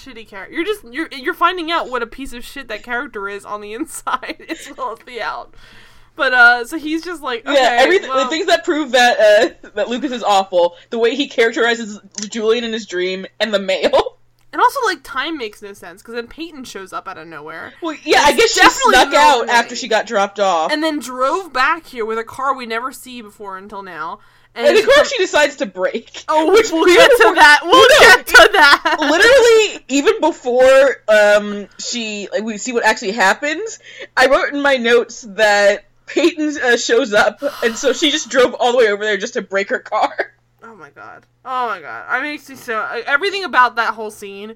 Plots. 0.05 0.17
What 0.17 0.17
a 0.17 0.19
shitty 0.19 0.27
character. 0.27 0.55
You're 0.55 0.65
just 0.65 0.83
you're 0.83 1.09
you're 1.11 1.33
finding 1.33 1.71
out 1.71 1.89
what 1.89 2.01
a 2.01 2.07
piece 2.07 2.33
of 2.33 2.43
shit 2.43 2.67
that 2.67 2.83
character 2.83 3.27
is 3.27 3.45
on 3.45 3.61
the 3.61 3.73
inside 3.79 4.45
as 4.49 4.69
well 4.77 4.93
as 4.93 4.99
the 4.99 5.21
out. 5.21 5.53
But 6.15 6.33
uh, 6.33 6.65
so 6.65 6.77
he's 6.77 7.03
just 7.03 7.21
like 7.21 7.45
okay, 7.45 7.53
yeah, 7.53 7.77
everything 7.81 8.09
well, 8.09 8.23
the 8.23 8.29
things 8.29 8.45
that 8.47 8.63
prove 8.63 8.91
that 8.91 9.19
uh, 9.19 9.69
that 9.75 9.89
Lucas 9.89 10.11
is 10.11 10.23
awful, 10.23 10.75
the 10.89 10.99
way 10.99 11.15
he 11.15 11.27
characterizes 11.27 11.99
Julian 12.29 12.63
in 12.63 12.71
his 12.71 12.85
dream, 12.85 13.25
and 13.39 13.53
the 13.53 13.59
mail. 13.59 14.17
and 14.53 14.61
also 14.61 14.79
like 14.85 15.03
time 15.03 15.37
makes 15.37 15.61
no 15.61 15.73
sense 15.73 16.01
because 16.01 16.15
then 16.15 16.27
Peyton 16.27 16.63
shows 16.63 16.93
up 16.93 17.09
out 17.09 17.17
of 17.17 17.27
nowhere 17.27 17.73
Well, 17.81 17.97
yeah, 18.05 18.21
I 18.21 18.33
guess 18.33 18.53
she 18.53 18.61
snuck 18.61 19.13
out 19.13 19.49
after 19.49 19.75
she 19.75 19.89
got 19.89 20.07
dropped 20.07 20.39
off, 20.39 20.71
and 20.71 20.81
then 20.81 20.99
drove 20.99 21.51
back 21.51 21.87
here 21.87 22.05
with 22.05 22.17
a 22.17 22.23
car 22.23 22.55
we 22.55 22.65
never 22.65 22.93
see 22.93 23.21
before 23.21 23.57
until 23.57 23.83
now. 23.83 24.19
And, 24.55 24.77
of 24.77 24.85
course 24.85 24.97
come- 24.97 25.05
she 25.07 25.17
decides 25.17 25.57
to 25.57 25.65
break. 25.65 26.23
oh, 26.29 26.53
which 26.53 26.71
we'll 26.71 26.85
get 26.85 27.09
to 27.11 27.17
before- 27.17 27.35
that. 27.35 27.59
We'll 27.63 27.81
No, 27.81 27.99
get 27.99 28.27
to 28.27 28.49
that. 28.53 28.97
literally 28.99 29.85
even 29.89 30.21
before 30.21 30.95
um 31.07 31.67
she 31.79 32.27
like 32.31 32.43
we 32.43 32.57
see 32.57 32.71
what 32.73 32.83
actually 32.85 33.11
happens 33.11 33.79
i 34.17 34.27
wrote 34.27 34.53
in 34.53 34.61
my 34.61 34.77
notes 34.77 35.21
that 35.29 35.85
peyton 36.07 36.53
uh, 36.63 36.77
shows 36.77 37.13
up 37.13 37.41
and 37.63 37.75
so 37.77 37.93
she 37.93 38.11
just 38.11 38.29
drove 38.29 38.53
all 38.55 38.71
the 38.71 38.77
way 38.77 38.89
over 38.89 39.03
there 39.03 39.17
just 39.17 39.33
to 39.33 39.41
break 39.41 39.69
her 39.69 39.79
car 39.79 40.31
Oh 40.63 40.75
my 40.75 40.89
god. 40.89 41.25
Oh 41.45 41.67
my 41.67 41.79
god. 41.79 42.05
I 42.09 42.21
makes 42.21 42.49
me 42.49 42.55
so 42.55 42.81
everything 43.05 43.43
about 43.43 43.75
that 43.75 43.93
whole 43.93 44.09
scene 44.11 44.55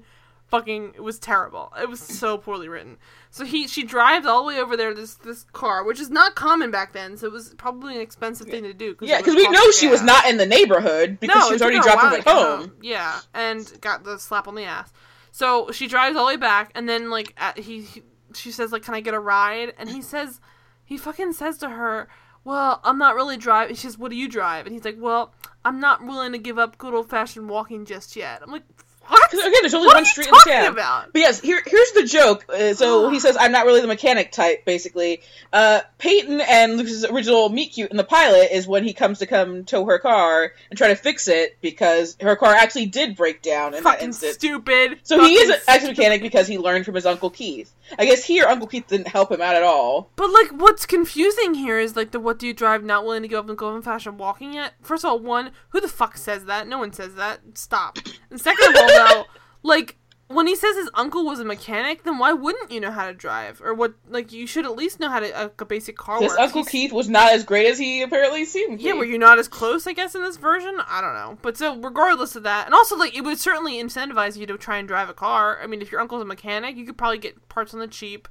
fucking 0.50 0.92
it 0.94 1.02
was 1.02 1.18
terrible. 1.18 1.72
It 1.80 1.88
was 1.88 2.00
so 2.00 2.36
poorly 2.38 2.68
written. 2.68 2.98
So 3.30 3.44
he 3.44 3.68
she 3.68 3.84
drives 3.84 4.26
all 4.26 4.42
the 4.42 4.48
way 4.48 4.60
over 4.60 4.76
there 4.76 4.92
this 4.94 5.14
this 5.14 5.44
car, 5.52 5.84
which 5.84 6.00
is 6.00 6.10
not 6.10 6.34
common 6.34 6.70
back 6.70 6.92
then, 6.92 7.16
so 7.16 7.26
it 7.26 7.32
was 7.32 7.54
probably 7.54 7.94
an 7.94 8.00
expensive 8.00 8.48
thing 8.48 8.64
to 8.64 8.74
do. 8.74 8.96
yeah 9.00 9.18
because 9.18 9.36
we 9.36 9.48
know 9.48 9.70
she 9.70 9.88
was 9.88 10.02
not 10.02 10.26
in 10.28 10.36
the 10.36 10.46
neighborhood 10.46 11.18
because 11.20 11.36
No, 11.36 11.46
she 11.46 11.52
was 11.54 11.62
already 11.62 11.76
her 11.76 11.82
a 11.82 11.84
dropped 11.84 12.02
while 12.02 12.14
him 12.14 12.22
to 12.22 12.28
at 12.28 12.36
home 12.36 12.72
Yeah, 12.82 13.20
and 13.34 13.80
got 13.80 14.04
the 14.04 14.18
slap 14.18 14.48
on 14.48 14.54
the 14.54 14.64
ass. 14.64 14.92
So 15.32 15.70
she 15.70 15.86
drives 15.86 16.16
all 16.16 16.26
the 16.26 16.32
way 16.32 16.36
back, 16.36 16.72
and 16.74 16.88
then 16.88 17.08
like 17.10 17.32
at, 17.36 17.58
he, 17.58 17.82
he 17.82 18.02
she 18.34 18.50
says 18.50 18.72
like, 18.72 18.82
"Can 18.82 18.94
I 18.94 19.00
get 19.00 19.14
a 19.14 19.20
ride?" 19.20 19.72
And 19.78 19.88
he 19.88 20.02
says, 20.02 20.40
he 20.84 20.96
fucking 20.96 21.32
says 21.34 21.56
to 21.58 21.68
her, 21.70 22.08
"Well, 22.44 22.80
I'm 22.82 22.98
not 22.98 23.14
really 23.14 23.36
driving." 23.36 23.76
She 23.76 23.82
says, 23.82 23.96
"What 23.98 24.10
do 24.10 24.16
you 24.16 24.28
drive?" 24.28 24.66
And 24.66 24.74
he's 24.74 24.84
like, 24.84 24.96
"Well, 24.98 25.32
I'm 25.64 25.78
not 25.78 26.04
willing 26.04 26.32
to 26.32 26.38
give 26.38 26.58
up 26.58 26.78
good 26.78 26.94
old 26.94 27.08
fashioned 27.08 27.48
walking 27.48 27.84
just 27.84 28.16
yet." 28.16 28.40
I'm 28.42 28.50
like, 28.50 28.64
"What? 29.10 29.32
again 29.32 29.52
there's 29.62 29.74
only 29.74 29.86
What 29.88 29.96
one 29.96 30.04
street 30.04 30.28
in 30.28 30.32
the 30.32 30.50
town 30.50 30.72
about?" 30.72 31.12
But 31.12 31.20
yes, 31.20 31.40
here 31.40 31.62
here's 31.66 31.92
the 31.92 32.04
joke. 32.04 32.46
Uh, 32.48 32.74
so 32.74 33.10
he 33.10 33.20
says, 33.20 33.36
"I'm 33.38 33.52
not 33.52 33.66
really 33.66 33.80
the 33.80 33.86
mechanic 33.86 34.32
type." 34.32 34.64
Basically, 34.64 35.22
uh, 35.52 35.80
Peyton 35.98 36.40
and 36.40 36.76
Lucas's 36.76 37.04
original 37.04 37.48
meet 37.48 37.72
cute 37.72 37.90
in 37.90 37.96
the 37.96 38.04
pilot 38.04 38.48
is 38.52 38.66
when 38.66 38.84
he 38.84 38.92
comes 38.92 39.18
to 39.18 39.26
come 39.26 39.64
tow 39.64 39.84
her 39.86 39.98
car 39.98 40.52
and 40.70 40.78
try 40.78 40.88
to 40.88 40.96
fix 40.96 41.28
it 41.28 41.58
because 41.60 42.16
her 42.20 42.36
car 42.36 42.52
actually 42.54 42.86
did 42.86 43.16
break 43.16 43.42
down 43.42 43.74
in 43.74 43.82
that 43.82 43.92
Fucking 43.92 44.06
instant. 44.08 44.34
stupid. 44.34 44.98
So 45.02 45.22
he 45.24 45.34
is 45.34 45.50
Fucking 45.50 45.54
an 45.54 45.60
actual 45.68 45.88
mechanic 45.90 46.22
because 46.22 46.46
he 46.46 46.58
learned 46.58 46.84
from 46.84 46.94
his 46.94 47.06
uncle 47.06 47.30
Keith. 47.30 47.72
I 47.98 48.04
guess 48.04 48.24
here 48.24 48.46
Uncle 48.46 48.68
Keith 48.68 48.86
didn't 48.86 49.08
help 49.08 49.32
him 49.32 49.40
out 49.40 49.56
at 49.56 49.62
all. 49.62 50.10
But 50.16 50.30
like, 50.30 50.50
what's 50.50 50.86
confusing 50.86 51.54
here 51.54 51.78
is 51.78 51.96
like 51.96 52.12
the 52.12 52.20
"What 52.20 52.38
do 52.38 52.46
you 52.46 52.54
drive?" 52.54 52.84
Not 52.84 53.04
willing 53.04 53.22
to 53.22 53.28
give 53.28 53.38
up 53.40 53.48
and 53.48 53.58
go 53.58 53.74
in 53.74 53.82
fashion 53.82 54.16
walking 54.16 54.54
yet. 54.54 54.74
First 54.80 55.04
of 55.04 55.10
all, 55.10 55.18
one, 55.18 55.50
who 55.70 55.80
the 55.80 55.88
fuck 55.88 56.16
says 56.16 56.44
that? 56.44 56.68
No 56.68 56.78
one 56.78 56.92
says 56.92 57.14
that. 57.16 57.40
Stop. 57.54 57.98
And 58.30 58.40
second 58.40 58.68
of 58.70 58.76
all, 58.82 58.88
though, 58.88 59.24
like 59.62 59.96
when 60.28 60.46
he 60.46 60.54
says 60.54 60.76
his 60.76 60.88
uncle 60.94 61.24
was 61.24 61.40
a 61.40 61.44
mechanic, 61.44 62.04
then 62.04 62.18
why 62.18 62.32
wouldn't 62.32 62.70
you 62.70 62.78
know 62.80 62.92
how 62.92 63.06
to 63.08 63.12
drive 63.12 63.60
or 63.60 63.74
what? 63.74 63.94
Like 64.08 64.32
you 64.32 64.46
should 64.46 64.64
at 64.64 64.76
least 64.76 65.00
know 65.00 65.08
how 65.08 65.18
to 65.20 65.46
a, 65.46 65.50
a 65.58 65.64
basic 65.64 65.96
car 65.96 66.20
This 66.20 66.28
works. 66.30 66.40
Uncle 66.40 66.60
He's- 66.62 66.70
Keith 66.70 66.92
was 66.92 67.08
not 67.08 67.32
as 67.32 67.42
great 67.44 67.66
as 67.66 67.78
he 67.78 68.02
apparently 68.02 68.44
seemed. 68.44 68.80
Yeah, 68.80 68.92
were 68.92 69.04
you 69.04 69.18
not 69.18 69.38
as 69.40 69.48
close? 69.48 69.86
I 69.88 69.92
guess 69.92 70.14
in 70.14 70.22
this 70.22 70.36
version, 70.36 70.78
I 70.86 71.00
don't 71.00 71.14
know. 71.14 71.38
But 71.42 71.56
so 71.56 71.76
regardless 71.76 72.36
of 72.36 72.44
that, 72.44 72.66
and 72.66 72.74
also 72.74 72.96
like 72.96 73.16
it 73.16 73.22
would 73.22 73.38
certainly 73.40 73.82
incentivize 73.82 74.36
you 74.36 74.46
to 74.46 74.56
try 74.56 74.76
and 74.78 74.86
drive 74.86 75.08
a 75.08 75.14
car. 75.14 75.58
I 75.60 75.66
mean, 75.66 75.82
if 75.82 75.90
your 75.90 76.00
uncle's 76.00 76.22
a 76.22 76.26
mechanic, 76.26 76.76
you 76.76 76.86
could 76.86 76.96
probably 76.96 77.18
get 77.18 77.48
parts 77.48 77.74
on 77.74 77.80
the 77.80 77.88
cheap. 77.88 78.28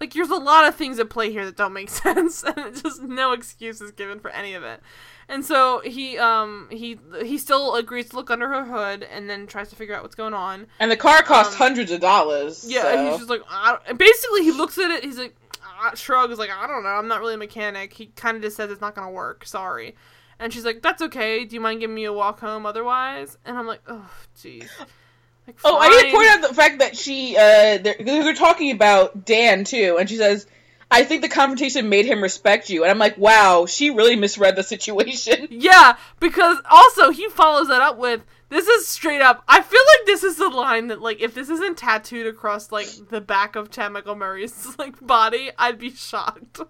Like, 0.00 0.12
there's 0.12 0.30
a 0.30 0.36
lot 0.36 0.64
of 0.68 0.76
things 0.76 1.00
at 1.00 1.10
play 1.10 1.32
here 1.32 1.44
that 1.44 1.56
don't 1.56 1.72
make 1.72 1.88
sense, 1.88 2.44
and 2.44 2.76
just 2.80 3.02
no 3.02 3.32
excuse 3.32 3.80
is 3.80 3.90
given 3.90 4.20
for 4.20 4.30
any 4.30 4.54
of 4.54 4.62
it. 4.62 4.80
And 5.30 5.44
so 5.44 5.80
he 5.84 6.16
um 6.16 6.68
he 6.70 6.98
he 7.22 7.36
still 7.36 7.74
agrees 7.74 8.08
to 8.10 8.16
look 8.16 8.30
under 8.30 8.48
her 8.48 8.64
hood 8.64 9.02
and 9.02 9.28
then 9.28 9.46
tries 9.46 9.68
to 9.70 9.76
figure 9.76 9.94
out 9.94 10.02
what's 10.02 10.14
going 10.14 10.32
on. 10.34 10.66
And 10.80 10.90
the 10.90 10.96
car 10.96 11.22
cost 11.22 11.52
Um, 11.52 11.58
hundreds 11.58 11.90
of 11.92 12.00
dollars. 12.00 12.64
Yeah, 12.66 12.82
so. 12.82 12.88
and 12.88 13.08
he's 13.08 13.18
just 13.18 13.30
like, 13.30 13.42
I 13.50 13.72
don't, 13.72 13.82
and 13.86 13.98
basically 13.98 14.42
he 14.44 14.52
looks 14.52 14.78
at 14.78 14.90
it. 14.90 15.04
He's 15.04 15.18
like, 15.18 15.36
ah, 15.62 15.92
shrugs, 15.94 16.38
like, 16.38 16.50
I 16.50 16.66
don't 16.66 16.82
know, 16.82 16.88
I'm 16.88 17.08
not 17.08 17.20
really 17.20 17.34
a 17.34 17.38
mechanic. 17.38 17.92
He 17.92 18.06
kind 18.16 18.36
of 18.36 18.42
just 18.42 18.56
says 18.56 18.70
it's 18.70 18.80
not 18.80 18.94
gonna 18.94 19.10
work. 19.10 19.44
Sorry. 19.46 19.94
And 20.38 20.52
she's 20.52 20.64
like, 20.64 20.80
that's 20.82 21.02
okay. 21.02 21.44
Do 21.44 21.54
you 21.56 21.60
mind 21.60 21.80
giving 21.80 21.96
me 21.96 22.04
a 22.04 22.12
walk 22.12 22.40
home 22.40 22.64
otherwise? 22.64 23.36
And 23.44 23.58
I'm 23.58 23.66
like, 23.66 23.82
oh, 23.88 24.08
jeez. 24.38 24.68
Like, 25.46 25.58
Oh, 25.64 25.78
I 25.80 25.88
need 25.88 26.10
to 26.10 26.16
point 26.16 26.28
out 26.28 26.48
the 26.48 26.54
fact 26.54 26.78
that 26.78 26.96
she, 26.96 27.36
uh, 27.36 27.78
they're, 27.78 27.96
they're 28.00 28.34
talking 28.34 28.70
about 28.70 29.24
Dan 29.24 29.64
too, 29.64 29.96
and 29.98 30.08
she 30.08 30.16
says, 30.16 30.46
I 30.90 31.04
think 31.04 31.22
the 31.22 31.28
confrontation 31.28 31.88
made 31.88 32.06
him 32.06 32.22
respect 32.22 32.70
you. 32.70 32.82
And 32.82 32.90
I'm 32.90 32.98
like, 32.98 33.18
wow, 33.18 33.66
she 33.66 33.90
really 33.90 34.16
misread 34.16 34.56
the 34.56 34.62
situation. 34.62 35.48
Yeah, 35.58 35.96
because 36.20 36.58
also 36.70 37.10
he 37.10 37.28
follows 37.28 37.68
that 37.68 37.82
up 37.82 37.98
with 37.98 38.24
this 38.48 38.66
is 38.66 38.86
straight 38.86 39.20
up. 39.20 39.42
I 39.48 39.60
feel 39.60 39.80
like 39.80 40.06
this 40.06 40.22
is 40.22 40.36
the 40.36 40.48
line 40.48 40.86
that 40.88 41.00
like 41.00 41.20
if 41.20 41.34
this 41.34 41.50
isn't 41.50 41.76
tattooed 41.76 42.26
across 42.26 42.72
like 42.72 42.86
the 43.10 43.20
back 43.20 43.56
of 43.56 43.76
Michael 43.90 44.14
Murray's 44.14 44.74
like 44.78 45.04
body, 45.04 45.50
I'd 45.58 45.78
be 45.78 45.90
shocked. 45.90 46.60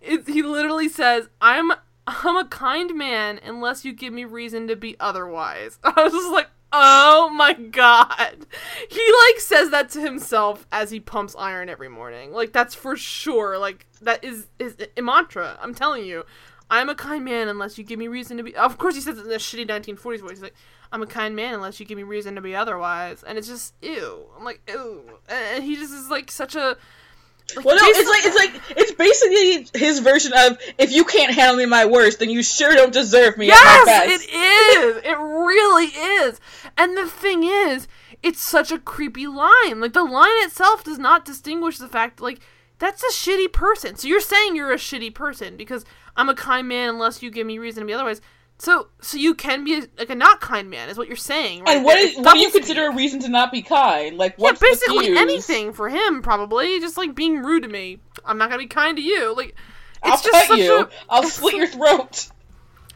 It, 0.00 0.28
he 0.28 0.42
literally 0.42 0.88
says, 0.88 1.28
"I'm 1.40 1.72
I'm 2.06 2.36
a 2.36 2.46
kind 2.46 2.96
man 2.96 3.40
unless 3.42 3.84
you 3.84 3.92
give 3.92 4.12
me 4.12 4.24
reason 4.24 4.68
to 4.68 4.76
be 4.76 4.96
otherwise." 4.98 5.78
I 5.84 6.02
was 6.02 6.12
just 6.12 6.32
like, 6.32 6.48
"Oh 6.72 7.30
my 7.30 7.52
god." 7.52 8.46
He 8.88 9.12
like 9.28 9.40
says 9.40 9.70
that 9.70 9.90
to 9.90 10.00
himself 10.00 10.66
as 10.70 10.90
he 10.90 11.00
pumps 11.00 11.34
iron 11.38 11.68
every 11.68 11.88
morning. 11.88 12.32
Like 12.32 12.52
that's 12.52 12.74
for 12.74 12.96
sure. 12.96 13.58
Like 13.58 13.86
that 14.02 14.24
is 14.24 14.48
his 14.58 14.76
a 14.96 15.02
mantra. 15.02 15.58
I'm 15.62 15.74
telling 15.74 16.04
you. 16.04 16.24
I'm 16.72 16.88
a 16.88 16.94
kind 16.94 17.24
man 17.24 17.48
unless 17.48 17.78
you 17.78 17.84
give 17.84 17.98
me 17.98 18.06
reason 18.06 18.36
to 18.36 18.44
be. 18.44 18.54
Of 18.54 18.78
course, 18.78 18.94
he 18.94 19.00
says 19.00 19.18
it 19.18 19.26
in 19.26 19.32
a 19.32 19.36
shitty 19.36 19.68
1940s 19.68 20.20
voice. 20.20 20.30
He's 20.30 20.42
like, 20.42 20.54
I'm 20.92 21.02
a 21.02 21.06
kind 21.06 21.34
man 21.34 21.54
unless 21.54 21.80
you 21.80 21.86
give 21.86 21.96
me 21.96 22.04
reason 22.04 22.36
to 22.36 22.40
be 22.40 22.54
otherwise. 22.54 23.24
And 23.26 23.36
it's 23.36 23.48
just, 23.48 23.74
ew. 23.82 24.26
I'm 24.36 24.44
like, 24.44 24.60
ew. 24.68 25.02
And 25.28 25.64
he 25.64 25.74
just 25.74 25.92
is 25.92 26.10
like 26.10 26.30
such 26.30 26.54
a. 26.54 26.76
Like, 27.56 27.64
Well, 27.64 27.76
no, 27.76 27.82
it's 27.84 28.08
like 28.08 28.24
it's 28.24 28.36
like 28.36 28.78
it's 28.78 28.92
basically 28.92 29.78
his 29.78 29.98
version 30.00 30.32
of 30.34 30.58
if 30.78 30.92
you 30.92 31.04
can't 31.04 31.32
handle 31.34 31.56
me 31.56 31.66
my 31.66 31.84
worst, 31.86 32.18
then 32.18 32.30
you 32.30 32.42
sure 32.42 32.74
don't 32.74 32.92
deserve 32.92 33.36
me 33.38 33.46
Yes, 33.46 33.84
best. 33.86 34.24
it 34.24 34.30
is. 34.34 34.96
It 35.04 35.18
really 35.18 35.86
is. 35.86 36.40
And 36.76 36.96
the 36.96 37.06
thing 37.06 37.44
is, 37.44 37.88
it's 38.22 38.40
such 38.40 38.70
a 38.70 38.78
creepy 38.78 39.26
line. 39.26 39.80
Like 39.80 39.92
the 39.92 40.04
line 40.04 40.28
itself 40.44 40.84
does 40.84 40.98
not 40.98 41.24
distinguish 41.24 41.78
the 41.78 41.88
fact 41.88 42.20
like 42.20 42.40
that's 42.78 43.02
a 43.02 43.12
shitty 43.12 43.52
person. 43.52 43.96
So 43.96 44.08
you're 44.08 44.20
saying 44.20 44.56
you're 44.56 44.72
a 44.72 44.76
shitty 44.76 45.14
person 45.14 45.56
because 45.56 45.84
I'm 46.16 46.28
a 46.28 46.34
kind 46.34 46.66
man 46.68 46.88
unless 46.90 47.22
you 47.22 47.30
give 47.30 47.46
me 47.46 47.58
reason 47.58 47.82
to 47.82 47.86
be 47.86 47.92
otherwise. 47.92 48.20
So 48.60 48.88
so 49.00 49.16
you 49.16 49.34
can 49.34 49.64
be 49.64 49.78
a, 49.78 49.82
like 49.98 50.10
a 50.10 50.14
not 50.14 50.42
kind 50.42 50.68
man 50.68 50.90
is 50.90 50.98
what 50.98 51.08
you're 51.08 51.16
saying. 51.16 51.64
Right 51.64 51.76
and 51.76 51.84
what 51.84 51.98
is 51.98 52.16
what 52.18 52.34
do 52.34 52.40
you 52.40 52.50
consider 52.50 52.88
a 52.88 52.94
reason 52.94 53.20
to 53.20 53.28
not 53.30 53.50
be 53.50 53.62
kind? 53.62 54.18
Like 54.18 54.34
Yeah, 54.36 54.50
what's 54.50 54.60
the 54.60 54.66
basically 54.66 55.16
anything 55.16 55.72
for 55.72 55.88
him 55.88 56.20
probably 56.20 56.78
just 56.78 56.98
like 56.98 57.14
being 57.14 57.42
rude 57.42 57.62
to 57.62 57.70
me. 57.70 58.00
I'm 58.22 58.36
not 58.36 58.50
gonna 58.50 58.62
be 58.62 58.66
kind 58.66 58.98
to 58.98 59.02
you. 59.02 59.34
Like 59.34 59.56
I'll 60.02 60.12
it's 60.12 60.22
just 60.22 60.48
cut 60.48 60.58
you. 60.58 60.88
I'll 61.08 61.22
slit 61.22 61.54
your 61.54 61.68
throat. 61.68 62.28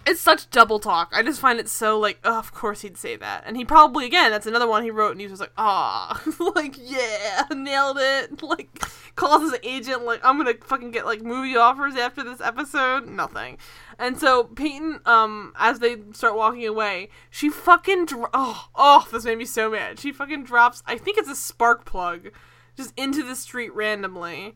It's 0.06 0.20
such 0.20 0.50
double 0.50 0.78
talk. 0.78 1.12
I 1.14 1.22
just 1.22 1.40
find 1.40 1.58
it 1.58 1.68
so 1.68 1.98
like, 1.98 2.18
oh, 2.24 2.38
of 2.38 2.52
course 2.52 2.82
he'd 2.82 2.96
say 2.96 3.16
that. 3.16 3.44
And 3.46 3.56
he 3.56 3.64
probably 3.64 4.04
again, 4.06 4.30
that's 4.30 4.46
another 4.46 4.66
one 4.66 4.82
he 4.82 4.90
wrote 4.90 5.12
and 5.12 5.20
he 5.20 5.26
was 5.26 5.40
like, 5.40 5.52
ah, 5.56 6.22
like 6.54 6.76
yeah, 6.78 7.44
nailed 7.54 7.98
it. 8.00 8.42
Like 8.54 8.84
calls 9.16 9.50
his 9.50 9.58
agent 9.62 10.04
like 10.04 10.20
I'm 10.22 10.36
gonna 10.36 10.54
fucking 10.62 10.90
get 10.90 11.06
like 11.06 11.22
movie 11.22 11.56
offers 11.56 11.96
after 11.96 12.22
this 12.22 12.40
episode. 12.40 13.08
Nothing. 13.08 13.58
And 13.98 14.18
so 14.18 14.44
Peyton, 14.44 15.00
um, 15.06 15.54
as 15.58 15.78
they 15.78 15.96
start 16.12 16.36
walking 16.36 16.66
away, 16.66 17.08
she 17.30 17.48
fucking 17.48 18.06
dro- 18.06 18.28
oh 18.34 18.68
oh 18.74 19.08
this 19.10 19.24
made 19.24 19.38
me 19.38 19.44
so 19.46 19.70
mad. 19.70 19.98
She 19.98 20.12
fucking 20.12 20.44
drops. 20.44 20.82
I 20.86 20.98
think 20.98 21.16
it's 21.18 21.30
a 21.30 21.34
spark 21.34 21.84
plug, 21.84 22.30
just 22.76 22.92
into 22.96 23.22
the 23.22 23.34
street 23.34 23.74
randomly. 23.74 24.54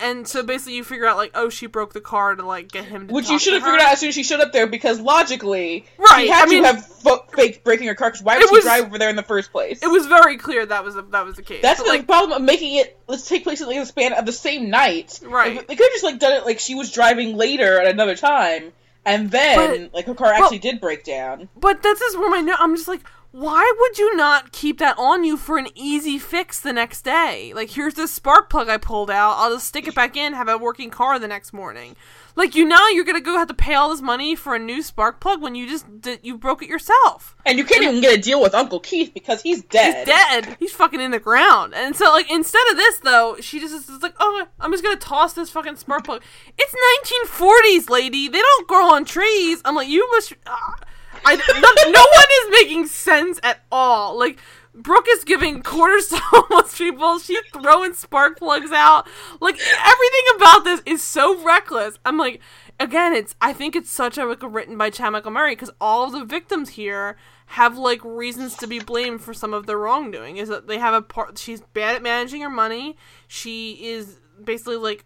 And 0.00 0.28
so 0.28 0.44
basically, 0.44 0.74
you 0.76 0.84
figure 0.84 1.06
out 1.06 1.16
like, 1.16 1.32
oh, 1.34 1.48
she 1.48 1.66
broke 1.66 1.92
the 1.92 2.00
car 2.00 2.36
to 2.36 2.46
like 2.46 2.70
get 2.70 2.84
him. 2.84 3.08
to 3.08 3.14
Which 3.14 3.28
you 3.30 3.38
should 3.38 3.54
have 3.54 3.62
figured 3.64 3.80
out 3.80 3.92
as 3.92 3.98
soon 4.00 4.10
as 4.10 4.14
she 4.14 4.22
showed 4.22 4.38
up 4.40 4.52
there, 4.52 4.68
because 4.68 5.00
logically, 5.00 5.86
Right, 5.98 6.22
she 6.22 6.28
had 6.28 6.42
I 6.42 6.44
to 6.46 6.50
mean- 6.50 6.64
have 6.64 6.86
fo- 6.86 7.24
faked 7.34 7.64
breaking 7.64 7.88
her 7.88 7.94
car. 7.96 8.10
Because 8.10 8.22
why 8.22 8.36
would 8.36 8.44
It 8.44 8.48
she 8.48 8.54
was- 8.54 8.64
drive 8.64 8.84
over 8.84 8.98
there 8.98 9.10
in 9.10 9.16
the 9.16 9.22
first 9.24 9.50
place? 9.50 9.82
It 9.82 9.88
was 9.88 10.06
very 10.06 10.36
clear 10.36 10.64
that 10.64 10.84
was 10.84 10.94
a, 10.96 11.02
that 11.02 11.24
was 11.24 11.34
the 11.36 11.42
case. 11.42 11.62
That's 11.62 11.80
But, 11.80 11.86
the 11.86 11.90
like, 11.90 12.06
problem 12.06 12.32
of 12.32 12.42
making 12.42 12.76
it. 12.76 12.96
Let's 13.08 13.26
take 13.28 13.42
place 13.42 13.60
in 13.60 13.68
the 13.68 13.84
span 13.86 14.12
of 14.12 14.24
the 14.24 14.32
same 14.32 14.70
night. 14.70 15.18
Right. 15.24 15.54
They 15.66 15.74
could 15.74 15.84
have 15.86 15.92
just 15.92 16.04
like 16.04 16.18
done 16.20 16.32
it 16.32 16.44
like 16.46 16.60
she 16.60 16.74
was 16.76 16.92
driving 16.92 17.36
later 17.36 17.80
at 17.80 17.88
another 17.88 18.14
time, 18.14 18.72
and 19.04 19.30
then 19.32 19.86
But- 19.88 19.94
like 19.94 20.06
her 20.06 20.14
car 20.14 20.32
actually 20.32 20.58
did 20.60 20.80
break 20.80 21.02
down. 21.02 21.48
But 21.56 21.82
this 21.82 22.00
is 22.00 22.16
where 22.16 22.30
my 22.30 22.40
no- 22.40 22.54
I'm 22.56 22.76
just 22.76 22.86
like, 22.88 23.00
why 23.30 23.70
would 23.78 23.98
you 23.98 24.16
not 24.16 24.52
keep 24.52 24.78
that 24.78 24.96
on 24.98 25.22
you 25.22 25.36
for 25.36 25.58
an 25.58 25.68
easy 25.74 26.18
fix 26.18 26.60
the 26.60 26.72
next 26.72 27.02
day? 27.02 27.52
Like, 27.54 27.70
here's 27.70 27.94
this 27.94 28.10
spark 28.10 28.48
plug 28.48 28.70
I 28.70 28.78
pulled 28.78 29.10
out. 29.10 29.34
I'll 29.36 29.52
just 29.52 29.66
stick 29.66 29.86
it 29.86 29.94
back 29.94 30.16
in, 30.16 30.32
have 30.32 30.48
a 30.48 30.56
working 30.56 30.88
car 30.88 31.18
the 31.18 31.28
next 31.28 31.52
morning. 31.52 31.94
Like, 32.36 32.54
you 32.54 32.64
know, 32.64 32.86
you're 32.88 33.04
gonna 33.04 33.20
go 33.20 33.36
have 33.36 33.48
to 33.48 33.54
pay 33.54 33.74
all 33.74 33.90
this 33.90 34.00
money 34.00 34.34
for 34.34 34.54
a 34.54 34.58
new 34.58 34.80
spark 34.80 35.20
plug 35.20 35.42
when 35.42 35.54
you 35.54 35.68
just 35.68 36.00
did, 36.00 36.20
you 36.22 36.38
broke 36.38 36.62
it 36.62 36.70
yourself. 36.70 37.36
And 37.44 37.58
you 37.58 37.64
can't 37.64 37.82
even 37.82 38.00
get 38.00 38.18
a 38.18 38.20
deal 38.20 38.40
with 38.40 38.54
Uncle 38.54 38.80
Keith 38.80 39.12
because 39.12 39.42
he's 39.42 39.62
dead. 39.64 39.96
He's 39.96 40.06
dead. 40.06 40.56
He's 40.58 40.72
fucking 40.72 41.00
in 41.00 41.10
the 41.10 41.18
ground. 41.18 41.74
And 41.74 41.94
so, 41.94 42.06
like, 42.06 42.30
instead 42.30 42.66
of 42.70 42.76
this, 42.76 42.98
though, 43.00 43.36
she 43.40 43.60
just 43.60 43.90
is 43.90 44.02
like, 44.02 44.14
oh, 44.20 44.46
I'm 44.58 44.70
just 44.70 44.82
gonna 44.82 44.96
toss 44.96 45.34
this 45.34 45.50
fucking 45.50 45.76
spark 45.76 46.04
plug. 46.04 46.22
It's 46.56 46.74
1940s, 47.34 47.90
lady. 47.90 48.28
They 48.28 48.40
don't 48.40 48.68
grow 48.68 48.94
on 48.94 49.04
trees. 49.04 49.60
I'm 49.66 49.74
like, 49.74 49.88
you 49.88 50.08
must. 50.12 50.32
Uh, 50.46 50.56
I 51.24 51.36
no, 51.36 51.90
no 51.90 52.06
one 52.14 52.26
is 52.42 52.62
making 52.62 52.86
sense 52.86 53.40
at 53.42 53.60
all. 53.70 54.18
Like. 54.18 54.38
Brooke 54.74 55.06
is 55.10 55.24
giving 55.24 55.60
quarters 55.62 56.06
to 56.06 56.16
homeless 56.22 56.78
people. 56.78 57.18
She's 57.18 57.40
throwing 57.52 57.94
spark 57.94 58.38
plugs 58.38 58.70
out. 58.70 59.08
Like 59.40 59.58
everything 59.58 60.22
about 60.36 60.62
this 60.62 60.82
is 60.86 61.02
so 61.02 61.42
reckless. 61.44 61.98
I'm 62.04 62.16
like, 62.16 62.40
again, 62.78 63.12
it's. 63.12 63.34
I 63.40 63.52
think 63.52 63.74
it's 63.74 63.90
such 63.90 64.18
a 64.18 64.24
like 64.24 64.40
written 64.40 64.78
by 64.78 64.90
Chad 64.90 65.10
Montgomery 65.10 65.56
because 65.56 65.70
all 65.80 66.04
of 66.04 66.12
the 66.12 66.24
victims 66.24 66.70
here 66.70 67.16
have 67.46 67.76
like 67.76 68.04
reasons 68.04 68.56
to 68.58 68.66
be 68.66 68.78
blamed 68.78 69.22
for 69.22 69.34
some 69.34 69.52
of 69.52 69.66
their 69.66 69.78
wrongdoing. 69.78 70.36
Is 70.36 70.48
that 70.48 70.68
they 70.68 70.78
have 70.78 70.94
a 70.94 71.02
part? 71.02 71.38
She's 71.38 71.60
bad 71.60 71.96
at 71.96 72.02
managing 72.02 72.42
her 72.42 72.50
money. 72.50 72.96
She 73.26 73.72
is 73.84 74.20
basically 74.44 74.76
like 74.76 75.04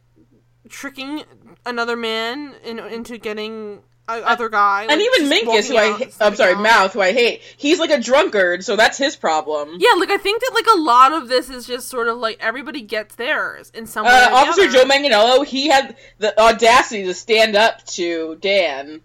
tricking 0.68 1.24
another 1.64 1.96
man 1.96 2.54
in, 2.64 2.78
into 2.78 3.16
getting 3.16 3.82
other 4.20 4.48
guy. 4.48 4.86
and 4.88 5.00
even 5.00 5.28
Minkus, 5.30 5.68
who 5.68 5.76
I 5.76 5.90
ha- 5.92 6.10
I'm 6.20 6.34
sorry, 6.36 6.54
out. 6.54 6.62
Mouth, 6.62 6.92
who 6.92 7.00
I 7.00 7.12
hate, 7.12 7.42
he's 7.56 7.78
like 7.78 7.90
a 7.90 8.00
drunkard, 8.00 8.64
so 8.64 8.76
that's 8.76 8.98
his 8.98 9.16
problem. 9.16 9.76
Yeah, 9.78 9.92
like 9.98 10.10
I 10.10 10.18
think 10.18 10.40
that 10.40 10.52
like 10.54 10.66
a 10.74 10.78
lot 10.80 11.12
of 11.12 11.28
this 11.28 11.48
is 11.50 11.66
just 11.66 11.88
sort 11.88 12.08
of 12.08 12.18
like 12.18 12.38
everybody 12.40 12.82
gets 12.82 13.14
theirs 13.14 13.70
in 13.74 13.86
some 13.86 14.04
way. 14.04 14.12
Uh, 14.12 14.30
or 14.30 14.34
Officer 14.34 14.62
other. 14.62 14.70
Joe 14.70 14.84
Manganiello, 14.84 15.44
he 15.46 15.68
had 15.68 15.96
the 16.18 16.38
audacity 16.40 17.04
to 17.04 17.14
stand 17.14 17.56
up 17.56 17.84
to 17.86 18.36
Dan. 18.40 19.00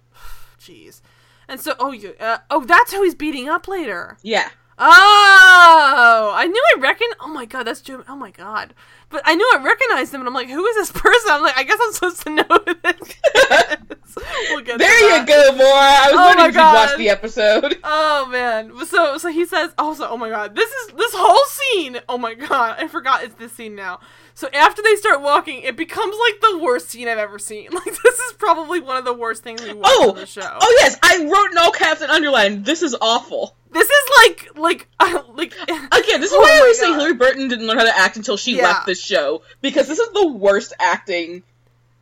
Jeez. 0.59 1.01
And 1.47 1.61
so, 1.61 1.75
oh, 1.79 1.91
you, 1.93 2.13
uh, 2.19 2.39
oh, 2.49 2.65
that's 2.65 2.91
who 2.91 3.03
he's 3.03 3.15
beating 3.15 3.47
up 3.47 3.67
later. 3.67 4.17
Yeah. 4.21 4.49
Oh, 4.79 6.33
I 6.35 6.45
knew 6.45 6.63
I 6.75 6.79
reckon. 6.79 7.07
Oh 7.19 7.29
my 7.29 7.45
god, 7.45 7.63
that's 7.63 7.81
Joe. 7.81 8.03
Oh 8.07 8.15
my 8.15 8.29
god, 8.29 8.75
but 9.09 9.21
I 9.25 9.35
knew 9.35 9.49
I 9.55 9.63
recognized 9.63 10.13
him, 10.13 10.21
and 10.21 10.27
I'm 10.27 10.33
like, 10.33 10.49
who 10.49 10.65
is 10.65 10.75
this 10.75 10.91
person? 10.91 11.31
I'm 11.31 11.41
like, 11.41 11.57
I 11.57 11.63
guess 11.63 11.79
I'm 11.81 11.93
supposed 11.93 12.21
to 12.23 12.29
know 12.31 12.43
who 12.49 12.73
this 12.83 13.01
is. 13.01 13.15
we'll 14.49 14.77
There 14.77 15.19
you 15.19 15.25
go, 15.25 15.51
Maura. 15.55 15.71
I 15.71 16.11
was 16.11 16.13
Oh 16.13 16.25
wondering 16.25 16.49
if 16.49 16.55
you'd 16.55 16.61
watched 16.61 16.97
the 16.97 17.09
episode. 17.09 17.77
Oh 17.83 18.27
man. 18.27 18.73
So 18.85 19.17
so 19.17 19.29
he 19.29 19.45
says 19.45 19.71
also, 19.77 20.07
oh 20.07 20.17
my 20.17 20.29
god, 20.29 20.55
this 20.55 20.69
is 20.69 20.93
this 20.93 21.13
whole 21.15 21.45
scene. 21.45 21.99
Oh 22.09 22.17
my 22.17 22.33
god, 22.33 22.75
I 22.79 22.87
forgot 22.87 23.23
it's 23.23 23.35
this 23.35 23.51
scene 23.53 23.75
now. 23.75 23.99
So 24.37 24.47
after 24.53 24.83
they 24.83 24.95
start 24.97 25.21
walking, 25.23 25.63
it 25.63 25.75
becomes 25.75 26.15
like 26.29 26.39
the 26.41 26.59
worst 26.59 26.89
scene 26.89 27.07
I've 27.07 27.17
ever 27.17 27.39
seen. 27.39 27.69
Like 27.73 27.85
this 27.85 28.19
is 28.19 28.33
probably 28.33 28.79
one 28.79 28.95
of 28.97 29.03
the 29.03 29.13
worst 29.13 29.41
things 29.41 29.63
we 29.63 29.73
watched 29.73 29.87
Oh, 29.87 30.09
on 30.11 30.15
the 30.15 30.27
show. 30.27 30.41
oh 30.61 30.77
yes, 30.79 30.95
I 31.01 31.23
wrote 31.23 31.51
in 31.51 31.57
all 31.57 31.71
caps 31.71 32.01
and 32.01 32.11
underlined. 32.11 32.63
This 32.63 32.83
is 32.83 32.95
awful. 33.01 33.55
This 33.71 33.89
is 33.89 34.09
like 34.19 34.49
like 34.55 34.87
uh, 34.99 35.23
like 35.33 35.53
Again, 35.53 36.21
this 36.21 36.29
is 36.31 36.33
Oh 36.33 36.39
why 36.39 36.53
I 36.53 36.59
always 36.59 36.77
say 36.79 36.85
God. 36.91 36.99
Hilarie 36.99 37.17
Burton 37.17 37.47
didn't 37.47 37.65
learn 37.65 37.79
how 37.79 37.85
to 37.85 37.97
act 37.97 38.15
until 38.17 38.37
she 38.37 38.57
Yeah. 38.57 38.63
left 38.63 38.85
this 38.85 39.01
show 39.01 39.41
because 39.61 39.87
this 39.87 39.97
is 39.97 40.09
the 40.13 40.27
worst 40.27 40.71
acting 40.79 41.41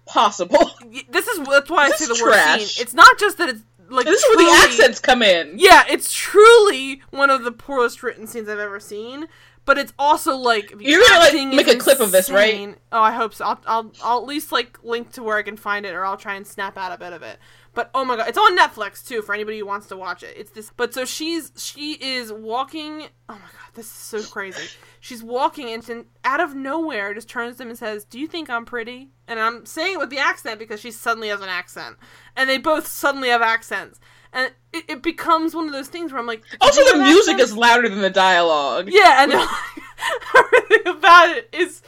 possible. 0.06 0.72
this 1.10 1.28
is 1.30 1.48
that's 1.48 1.70
why 1.70 1.86
I 1.86 1.92
say 1.92 2.06
the 2.06 2.12
worst 2.22 2.24
trash. 2.24 2.66
scene. 2.66 2.82
It's 2.84 2.94
not 2.94 3.18
just 3.18 3.38
that 3.38 3.48
it's 3.48 3.62
like 3.88 4.06
this 4.06 4.22
is 4.22 4.36
where 4.36 4.46
the 4.46 4.52
accents 4.68 5.00
come 5.00 5.22
in. 5.22 5.54
Yeah, 5.58 5.84
it's 5.90 6.12
truly 6.12 7.02
one 7.12 7.30
of 7.30 7.44
the 7.44 7.52
poorest 7.52 8.04
written 8.04 8.28
scenes 8.28 8.50
I've 8.50 8.60
ever 8.60 8.80
seen. 8.80 9.28
But 9.66 9.80
it's 9.80 9.94
also 9.98 10.36
like 10.36 10.72
You're 10.80 11.02
gonna, 11.02 11.20
like, 11.20 11.48
make 11.48 11.68
a 11.68 11.78
clip 11.78 12.00
of 12.00 12.12
this, 12.12 12.30
right? 12.30 12.76
Oh, 12.92 13.02
I 13.02 13.12
hope 13.12 13.34
so. 13.34 13.46
I'll, 13.46 13.62
I'll 13.66 13.92
I'll 14.04 14.20
at 14.20 14.28
least 14.28 14.52
like 14.52 14.84
link 14.84 15.12
to 15.14 15.24
where 15.24 15.38
I 15.38 15.42
can 15.42 15.58
find 15.58 15.86
it, 15.86 15.96
or 15.96 16.06
I'll 16.06 16.18
try 16.18 16.36
and 16.36 16.46
snap 16.46 16.78
out 16.78 16.92
a 16.92 16.98
bit 16.98 17.14
of 17.14 17.24
it. 17.24 17.40
But 17.74 17.90
oh 17.94 18.06
my 18.06 18.16
god, 18.16 18.30
it's 18.30 18.38
on 18.38 18.58
Netflix 18.58 19.06
too 19.06 19.22
for 19.22 19.36
anybody 19.36 19.60
who 19.60 19.66
wants 19.66 19.88
to 19.88 19.98
watch 19.98 20.24
it. 20.24 20.34
It's 20.38 20.52
this. 20.52 20.72
But 20.78 20.94
so 20.94 21.04
she's 21.04 21.52
she 21.58 21.94
is 21.94 22.32
walking. 22.32 23.08
Oh 23.28 23.34
my 23.34 23.40
god, 23.40 23.74
this 23.74 23.88
is 23.88 23.92
so 23.92 24.22
crazy. 24.24 24.70
She's 25.00 25.22
walking 25.22 25.70
and 25.70 25.84
then 25.84 26.06
out 26.24 26.40
of 26.40 26.56
nowhere 26.56 27.14
just 27.14 27.28
turns 27.28 27.56
to 27.56 27.58
them 27.60 27.70
and 27.70 27.78
says, 27.78 28.06
"Do 28.06 28.20
you 28.20 28.28
think 28.28 28.50
I'm 28.50 28.66
pretty?" 28.66 29.10
And 29.28 29.40
I'm 29.40 29.66
saying 29.66 29.96
it 29.96 30.00
with 30.00 30.10
the 30.10 30.20
accent 30.20 30.58
because 30.60 30.80
she 30.80 30.92
suddenly 30.92 31.28
has 31.30 31.42
an 31.42 31.50
accent, 31.50 31.98
and 32.36 32.50
they 32.50 32.60
both 32.60 32.88
suddenly 32.88 33.30
have 33.30 33.42
accents. 33.42 34.00
And 34.36 34.52
it, 34.74 34.84
it 34.90 35.02
becomes 35.02 35.56
one 35.56 35.66
of 35.66 35.72
those 35.72 35.88
things 35.88 36.12
where 36.12 36.20
I'm 36.20 36.28
like, 36.28 36.44
Also, 36.60 36.84
the 36.92 37.04
music 37.04 37.40
is 37.40 37.56
louder 37.56 37.88
than 37.88 38.02
the 38.02 38.10
dialogue. 38.10 38.90
Yeah, 38.92 39.24
and 39.24 39.32
everything 40.36 40.98
about 40.98 41.30
it 41.30 41.50
is. 41.54 41.82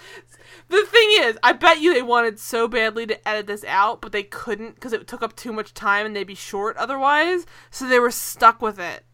The 0.69 0.86
thing 0.86 1.10
is, 1.22 1.38
I 1.44 1.53
bet 1.53 1.80
you 1.80 1.94
they 1.94 2.02
wanted 2.02 2.40
so 2.40 2.68
badly 2.68 3.06
to 3.07 3.28
edit 3.28 3.48
this 3.48 3.64
out, 3.65 4.02
but 4.02 4.11
they 4.11 4.24
couldn't 4.24 4.76
because 4.76 4.91
it 4.91 5.07
took 5.07 5.22
up 5.22 5.36
too 5.36 5.53
much 5.53 5.74
time 5.74 6.06
and 6.06 6.15
they'd 6.15 6.26
be 6.26 6.36
short 6.36 6.76
otherwise. 6.78 7.45
So 7.69 7.88
they 7.88 7.99
were 7.99 8.11
stuck 8.11 8.61
with 8.61 8.80
it. 8.80 9.06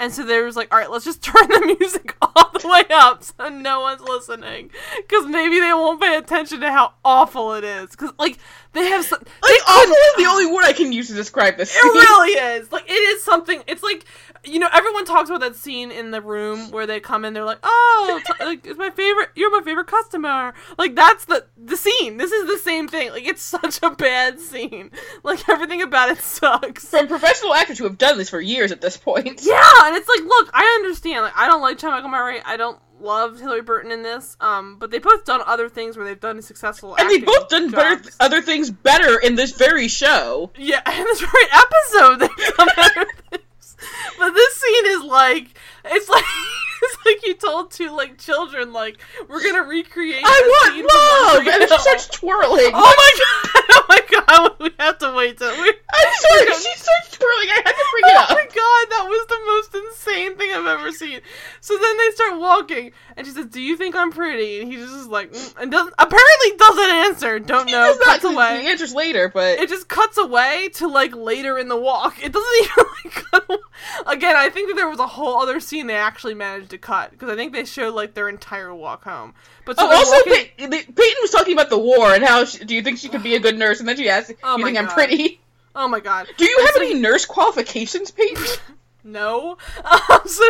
And 0.00 0.14
so 0.14 0.24
they 0.24 0.40
was 0.40 0.56
like, 0.56 0.72
all 0.72 0.78
right, 0.80 0.90
let's 0.90 1.04
just 1.04 1.22
turn 1.22 1.46
the 1.48 1.76
music 1.78 2.16
all 2.22 2.50
the 2.58 2.66
way 2.66 2.84
up 2.90 3.22
so 3.22 3.50
no 3.50 3.80
one's 3.82 4.00
listening. 4.00 4.70
Because 4.96 5.26
maybe 5.26 5.60
they 5.60 5.74
won't 5.74 6.00
pay 6.00 6.16
attention 6.16 6.60
to 6.60 6.72
how 6.72 6.94
awful 7.04 7.52
it 7.52 7.64
is. 7.64 7.90
Because, 7.90 8.12
like, 8.18 8.38
they 8.72 8.86
have. 8.86 9.04
So, 9.04 9.16
they 9.16 9.30
Like, 9.42 9.68
awful 9.68 9.92
is 9.92 10.24
the 10.24 10.30
only 10.30 10.46
word 10.46 10.64
I 10.64 10.72
can 10.72 10.92
use 10.92 11.08
to 11.08 11.14
describe 11.14 11.56
this. 11.56 11.70
Scene. 11.70 11.80
It 11.84 11.88
really 11.88 12.32
is. 12.32 12.70
Like 12.70 12.88
it 12.88 12.92
is 12.92 13.22
something. 13.24 13.62
It's 13.66 13.82
like 13.82 14.04
you 14.44 14.58
know 14.58 14.68
everyone 14.72 15.04
talks 15.04 15.28
about 15.28 15.40
that 15.40 15.56
scene 15.56 15.90
in 15.90 16.12
the 16.12 16.20
room 16.20 16.70
where 16.70 16.86
they 16.86 17.00
come 17.00 17.24
in. 17.24 17.32
They're 17.32 17.44
like, 17.44 17.58
oh, 17.62 18.20
t- 18.24 18.32
like 18.44 18.64
it's 18.66 18.78
my 18.78 18.90
favorite. 18.90 19.30
You're 19.34 19.50
my 19.50 19.64
favorite 19.64 19.88
customer. 19.88 20.54
Like 20.78 20.94
that's 20.94 21.24
the 21.24 21.46
the 21.56 21.76
scene. 21.76 22.16
This 22.16 22.30
is 22.30 22.46
the 22.46 22.58
same 22.58 22.86
thing. 22.86 23.10
Like 23.10 23.26
it's 23.26 23.42
such 23.42 23.80
a 23.82 23.90
bad 23.90 24.38
scene. 24.38 24.90
Like 25.22 25.48
everything 25.48 25.82
about 25.82 26.10
it 26.10 26.18
sucks. 26.18 26.86
From 26.86 27.08
professional 27.08 27.54
actors 27.54 27.78
who 27.78 27.84
have 27.84 27.98
done 27.98 28.18
this 28.18 28.30
for 28.30 28.40
years 28.40 28.72
at 28.72 28.80
this 28.80 28.96
point. 28.96 29.40
Yeah, 29.42 29.72
and 29.84 29.96
it's 29.96 30.08
like, 30.08 30.20
look, 30.20 30.50
I 30.52 30.64
understand. 30.80 31.22
Like, 31.22 31.36
I 31.36 31.46
don't 31.46 31.60
like 31.60 31.80
Murray. 32.10 32.40
I 32.44 32.56
don't 32.56 32.78
love 33.00 33.38
Hilarie 33.38 33.64
Burton 33.64 33.90
in 33.90 34.02
this. 34.02 34.36
Um, 34.40 34.76
but 34.78 34.90
they've 34.90 35.02
both 35.02 35.24
done 35.24 35.40
other 35.46 35.68
things 35.68 35.96
where 35.96 36.06
they've 36.06 36.20
done 36.20 36.40
successful. 36.42 36.96
And 36.96 37.08
they've 37.08 37.24
both 37.24 37.48
done 37.48 37.70
better 37.70 38.02
other 38.20 38.42
things 38.42 38.70
better 38.70 39.18
in 39.18 39.34
this 39.34 39.52
very 39.52 39.88
show. 39.88 40.50
Yeah, 40.56 40.80
in 40.98 41.04
this 41.04 41.20
very 41.20 41.44
episode, 41.52 42.20
they've 42.20 42.56
done 42.56 42.68
better 42.76 43.06
things. 43.30 43.76
But 44.18 44.30
this 44.32 44.54
scene 44.56 44.86
is 44.86 45.02
like, 45.04 45.58
it's 45.84 46.08
like, 46.08 46.24
it's 46.82 46.96
like 47.06 47.26
you 47.26 47.34
told 47.34 47.70
two 47.70 47.90
like 47.94 48.18
children, 48.18 48.72
like 48.72 48.98
we're 49.28 49.42
gonna 49.42 49.62
recreate. 49.68 50.22
I 50.24 50.40
want 50.46 51.46
love! 51.46 51.54
And 51.60 51.68
she 51.70 51.78
starts 51.78 52.06
twirling. 52.08 52.72
Oh 52.74 52.94
my 52.96 53.12
god! 53.54 53.64
Oh 53.70 53.84
my 53.88 54.00
god! 54.10 54.50
We 54.60 54.70
have 54.78 54.98
to 54.98 55.12
wait 55.14 55.38
till 55.38 55.50
we. 55.50 55.68
I'm 55.68 56.12
sorry, 56.14 56.46
she 56.46 56.74
starts 56.78 57.10
twirling. 57.16 57.48
I 57.50 57.62
had 57.64 57.72
to 57.72 57.84
bring 57.92 58.04
it 58.04 58.16
Oh 58.16 58.20
up. 58.20 58.30
Oh 58.30 58.34
my 58.34 58.44
god, 58.44 58.90
that 58.90 59.06
was 59.08 59.26
the 59.26 59.40
most 59.46 59.74
insane 59.74 60.36
thing 60.36 60.52
I've 60.54 60.66
ever 60.78 60.92
seen. 60.92 61.20
So 61.60 61.76
then 61.78 61.96
they 61.96 62.10
start 62.10 62.38
walking, 62.38 62.92
and 63.16 63.26
she 63.26 63.32
says, 63.32 63.46
"Do 63.46 63.60
you 63.60 63.76
think 63.76 63.96
I'm 63.96 64.12
pretty?" 64.12 64.60
And 64.60 64.70
he 64.70 64.76
just 64.78 64.94
is 64.94 65.06
like, 65.06 65.32
mm, 65.32 65.54
and 65.60 65.70
doesn't 65.72 65.94
apparently 65.98 66.56
doesn't 66.58 66.90
answer. 66.90 67.38
Don't 67.38 67.66
He 67.66 67.72
know. 67.72 67.86
does 67.86 67.98
not, 68.06 68.32
away. 68.32 68.62
The 68.62 68.68
answer's 68.68 68.94
later, 68.94 69.28
but 69.28 69.58
it 69.58 69.68
just 69.68 69.88
cuts 69.88 70.18
away 70.18 70.68
to 70.74 70.86
like 70.88 71.14
later 71.16 71.58
in 71.58 71.68
the 71.68 71.76
walk. 71.76 72.22
It 72.22 72.32
doesn't 72.32 72.62
even 72.62 72.84
like 73.04 73.60
again. 74.06 74.36
I 74.36 74.48
think 74.50 74.68
that 74.68 74.74
there 74.76 74.88
was 74.88 74.98
a 75.00 75.06
whole 75.06 75.40
other 75.40 75.58
scene 75.60 75.86
they 75.86 75.96
actually 75.96 76.34
managed 76.34 76.69
to 76.70 76.78
cut 76.78 77.10
because 77.10 77.28
I 77.30 77.36
think 77.36 77.52
they 77.52 77.64
showed 77.64 77.94
like 77.94 78.14
their 78.14 78.28
entire 78.28 78.74
walk 78.74 79.04
home. 79.04 79.34
But 79.64 79.78
so 79.78 79.86
Oh, 79.86 79.94
also, 79.96 80.10
walking- 80.16 80.32
Pey- 80.56 80.82
Peyton 80.82 81.16
was 81.22 81.30
talking 81.30 81.52
about 81.52 81.70
the 81.70 81.78
war 81.78 82.12
and 82.14 82.24
how 82.24 82.44
she, 82.44 82.64
do 82.64 82.74
you 82.74 82.82
think 82.82 82.98
she 82.98 83.08
could 83.08 83.22
be 83.22 83.34
a 83.34 83.40
good 83.40 83.58
nurse? 83.58 83.80
And 83.80 83.88
then 83.88 83.96
she 83.96 84.08
asked, 84.08 84.32
Oh 84.42 84.56
"Do 84.56 84.60
you 84.62 84.66
think 84.66 84.78
I'm 84.78 84.88
pretty?" 84.88 85.40
Oh 85.74 85.86
my 85.86 86.00
god. 86.00 86.26
Do 86.36 86.44
you 86.44 86.58
have 86.66 86.76
any 86.76 86.94
nurse 86.94 87.26
qualifications, 87.26 88.10
Peyton? 88.10 88.42
No. 89.04 89.56
Um, 90.10 90.26
so, 90.26 90.44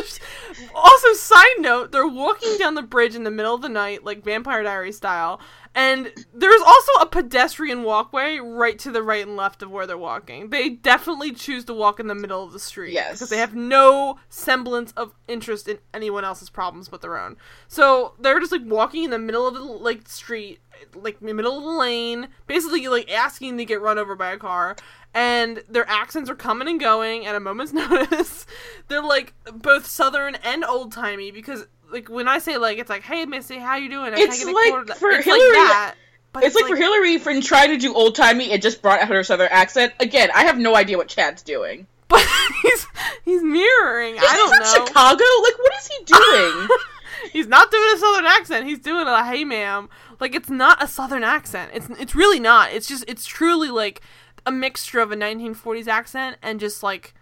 also, 0.75 1.13
side 1.15 1.45
note, 1.59 1.93
they're 1.93 2.07
walking 2.07 2.57
down 2.59 2.75
the 2.75 2.83
bridge 2.83 3.15
in 3.15 3.25
the 3.25 3.31
middle 3.31 3.55
of 3.55 3.63
the 3.63 3.69
night, 3.69 4.05
like 4.05 4.25
Vampire 4.25 4.63
Diary 4.63 4.93
style, 4.93 5.41
and 5.75 6.13
there's 6.35 6.61
also 6.63 6.93
a 7.01 7.07
pedestrian 7.07 7.83
walkway 7.85 8.39
right 8.39 8.79
to 8.81 8.91
the 8.91 9.03
right 9.03 9.27
and 9.27 9.37
left 9.37 9.63
of 9.63 9.71
where 9.71 9.87
they're 9.87 9.97
walking. 9.99 10.51
They 10.51 10.71
definitely 10.71 11.33
choose 11.33 11.65
to 11.67 11.75
walk 11.75 12.01
in 12.01 12.07
the 12.09 12.15
middle 12.15 12.43
of 12.43 12.53
the 12.53 12.59
street 12.59 12.93
Yes. 12.93 13.13
because 13.13 13.29
they 13.31 13.39
have 13.39 13.55
no 13.55 14.19
semblance 14.29 14.93
of 14.93 15.15
interest 15.29 15.69
in 15.69 15.79
anyone 15.95 16.25
else's 16.25 16.51
problems 16.51 16.89
but 16.89 17.01
their 17.03 17.19
own. 17.19 17.37
So 17.69 18.15
they're 18.19 18.41
just 18.41 18.53
like 18.53 18.63
walking 18.65 19.05
in 19.05 19.11
the 19.11 19.19
middle 19.19 19.47
of 19.47 19.55
the 19.55 19.61
like 19.61 20.09
street, 20.09 20.61
like 20.95 21.21
in 21.21 21.37
middle 21.37 21.59
of 21.59 21.65
the 21.65 21.71
lane, 21.71 22.29
basically 22.47 22.87
like 22.89 23.11
asking 23.13 23.59
to 23.59 23.65
get 23.65 23.81
run 23.81 23.99
over 23.99 24.15
by 24.15 24.33
a 24.33 24.39
car. 24.39 24.77
And 25.13 25.63
their 25.69 25.89
accents 25.89 26.31
are 26.31 26.37
coming 26.37 26.69
and 26.69 26.79
going 26.79 27.27
at 27.27 27.35
a 27.35 27.41
moment's 27.41 27.73
notice. 27.73 28.47
They're 28.89 29.03
like 29.03 29.35
both 29.53 29.87
southern 29.87 30.37
and 30.37 30.65
old 30.65 30.93
timey 30.93 31.31
because 31.31 31.67
like 31.93 32.09
when 32.09 32.29
I 32.29 32.39
say 32.39 32.57
like 32.57 32.79
it's 32.79 32.91
like 32.91 33.03
hey 33.03 33.25
Missy 33.27 33.59
how 33.59 33.77
you 33.77 33.89
doing? 33.89 34.15
I 34.15 34.19
It's 34.19 34.45
like 34.45 34.71
quarter 34.71 34.85
to-" 34.87 34.95
for 34.95 35.11
it's 35.11 35.27
Hilarie- 35.27 35.39
like 35.39 35.69
that. 35.69 35.95
But 36.33 36.45
It's 36.45 36.55
like, 36.55 36.67
for 36.67 36.77
Hilarie 36.77 37.21
from 37.21 37.41
trying 37.41 37.71
to 37.71 37.77
do 37.77 37.93
old 37.93 38.15
timey 38.15 38.53
and 38.53 38.63
just 38.63 38.83
brought 38.83 39.01
out 39.01 39.09
her 39.09 39.25
southern 39.25 39.49
accent. 39.51 39.93
Again, 39.99 40.31
I 40.33 40.45
have 40.45 40.59
no 40.59 40.77
idea 40.77 40.97
what 40.97 41.09
Chad's 41.09 41.43
doing. 41.43 41.89
but 42.09 42.25
he's 42.63 42.87
he's 43.25 43.43
mirroring. 43.43 44.15
Is 44.15 44.23
I 44.23 44.37
don't 44.37 44.51
know. 44.59 44.87
Chicago? 44.87 45.25
Like, 45.43 45.59
what 45.59 45.73
is 45.79 45.89
he 45.89 46.05
doing? 46.05 46.69
He's 47.33 47.47
not 47.47 47.71
doing 47.71 47.89
a 47.95 47.99
southern 47.99 48.27
accent. 48.27 48.67
He's 48.67 48.79
doing 48.79 49.07
a 49.07 49.25
hey 49.25 49.45
ma'am. 49.45 49.89
Like 50.19 50.35
it's 50.35 50.51
not 50.51 50.83
a 50.83 50.87
southern 50.87 51.25
accent. 51.25 51.71
It's 51.75 51.89
it's 51.99 52.15
really 52.15 52.41
not. 52.41 52.73
It's 52.73 52.87
just 52.87 53.05
it's 53.09 53.27
truly 53.27 53.69
like 53.69 54.01
a 54.47 54.53
mixture 54.53 55.01
of 55.01 55.13
a 55.13 55.17
1940s 55.17 55.87
accent 55.87 56.37
and 56.43 56.61
just 56.61 56.83
like 56.83 57.15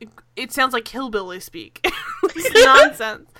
it, 0.00 0.08
it 0.36 0.52
sounds 0.52 0.72
like 0.72 0.86
hillbilly 0.88 1.40
speak. 1.40 1.80
it's 2.24 2.64
nonsense. 2.64 3.30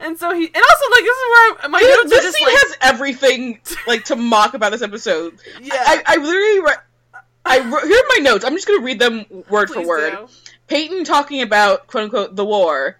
And 0.00 0.18
so 0.18 0.32
he 0.34 0.46
and 0.46 0.56
also 0.56 0.90
like 0.90 1.02
this 1.02 1.16
is 1.16 1.30
where 1.30 1.68
my 1.70 1.80
this 1.80 1.96
notes 1.96 2.04
are 2.06 2.08
this 2.08 2.24
just 2.24 2.36
scene 2.38 2.46
like 2.46 2.56
has 2.56 2.76
everything 2.80 3.60
like 3.86 4.04
to 4.06 4.16
mock 4.16 4.54
about 4.54 4.72
this 4.72 4.82
episode. 4.82 5.38
yeah. 5.60 5.74
I, 5.74 6.02
I 6.06 6.16
literally, 6.16 6.60
re- 6.60 7.20
I 7.44 7.58
wrote, 7.60 7.84
here 7.84 7.96
are 7.96 8.08
my 8.08 8.18
notes. 8.22 8.44
I'm 8.44 8.54
just 8.54 8.66
gonna 8.66 8.82
read 8.82 8.98
them 8.98 9.24
word 9.50 9.70
for 9.70 9.86
word. 9.86 10.12
do. 10.12 10.28
Peyton 10.68 11.04
talking 11.04 11.42
about 11.42 11.86
quote 11.86 12.04
unquote 12.04 12.36
the 12.36 12.44
war. 12.44 12.98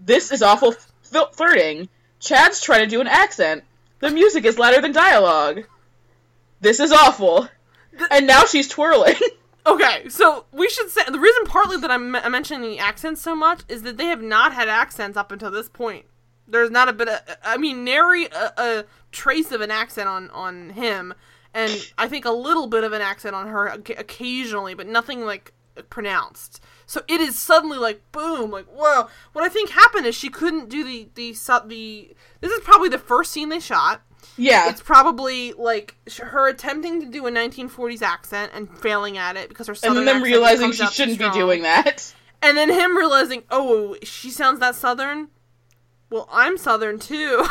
This 0.00 0.32
is 0.32 0.42
awful 0.42 0.74
flirting. 1.32 1.88
Chad's 2.20 2.60
trying 2.60 2.84
to 2.84 2.90
do 2.90 3.00
an 3.00 3.06
accent. 3.06 3.64
The 4.00 4.10
music 4.10 4.44
is 4.44 4.58
louder 4.58 4.80
than 4.80 4.92
dialogue. 4.92 5.64
This 6.60 6.80
is 6.80 6.92
awful. 6.92 7.48
And 8.10 8.26
now 8.26 8.44
she's 8.44 8.68
twirling. 8.68 9.16
Okay, 9.66 10.10
so 10.10 10.44
we 10.52 10.68
should 10.68 10.90
say 10.90 11.00
the 11.10 11.18
reason 11.18 11.46
partly 11.46 11.78
that 11.78 11.90
I'm, 11.90 12.14
I'm 12.14 12.32
mentioning 12.32 12.70
the 12.70 12.78
accents 12.78 13.22
so 13.22 13.34
much 13.34 13.62
is 13.66 13.80
that 13.82 13.96
they 13.96 14.06
have 14.06 14.20
not 14.20 14.52
had 14.52 14.68
accents 14.68 15.16
up 15.16 15.32
until 15.32 15.50
this 15.50 15.70
point. 15.70 16.04
There's 16.46 16.70
not 16.70 16.90
a 16.90 16.92
bit 16.92 17.08
of, 17.08 17.20
I 17.42 17.56
mean, 17.56 17.82
nary 17.82 18.26
a, 18.26 18.52
a 18.58 18.84
trace 19.10 19.52
of 19.52 19.62
an 19.62 19.70
accent 19.70 20.06
on 20.06 20.28
on 20.30 20.68
him, 20.70 21.14
and 21.54 21.72
I 21.96 22.08
think 22.08 22.26
a 22.26 22.30
little 22.30 22.66
bit 22.66 22.84
of 22.84 22.92
an 22.92 23.00
accent 23.00 23.34
on 23.34 23.48
her 23.48 23.68
occasionally, 23.68 24.74
but 24.74 24.86
nothing 24.86 25.24
like 25.24 25.54
pronounced. 25.88 26.62
So 26.86 27.02
it 27.08 27.20
is 27.20 27.38
suddenly 27.38 27.78
like 27.78 28.00
boom, 28.12 28.50
like 28.50 28.66
whoa. 28.66 29.08
What 29.32 29.44
I 29.44 29.48
think 29.48 29.70
happened 29.70 30.06
is 30.06 30.14
she 30.14 30.28
couldn't 30.28 30.68
do 30.68 30.84
the 30.84 31.08
the 31.14 31.32
the. 31.66 32.14
This 32.40 32.52
is 32.52 32.60
probably 32.60 32.88
the 32.88 32.98
first 32.98 33.32
scene 33.32 33.48
they 33.48 33.60
shot 33.60 34.02
yeah. 34.36 34.68
it's 34.68 34.80
probably 34.80 35.52
like 35.52 35.96
her 36.20 36.48
attempting 36.48 37.00
to 37.00 37.06
do 37.06 37.26
a 37.26 37.30
1940s 37.30 38.02
accent 38.02 38.52
and 38.54 38.68
failing 38.78 39.18
at 39.18 39.36
it 39.36 39.48
because 39.48 39.66
her 39.66 39.76
and 39.82 39.96
then 39.96 40.04
them 40.04 40.22
realizing 40.22 40.72
she 40.72 40.86
shouldn't 40.86 41.18
be 41.18 41.30
doing 41.30 41.62
that. 41.62 42.14
and 42.42 42.56
then 42.56 42.70
him 42.70 42.96
realizing 42.96 43.42
oh 43.50 43.96
she 44.02 44.30
sounds 44.30 44.60
that 44.60 44.74
southern 44.74 45.28
well 46.10 46.28
i'm 46.32 46.56
southern 46.56 46.98
too 46.98 47.44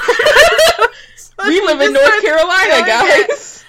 So 1.16 1.34
We 1.48 1.62
live 1.62 1.82
in 1.82 1.94
North 1.94 2.22
Carolina, 2.22 2.86
guys. 2.86 3.30
it. 3.30 3.63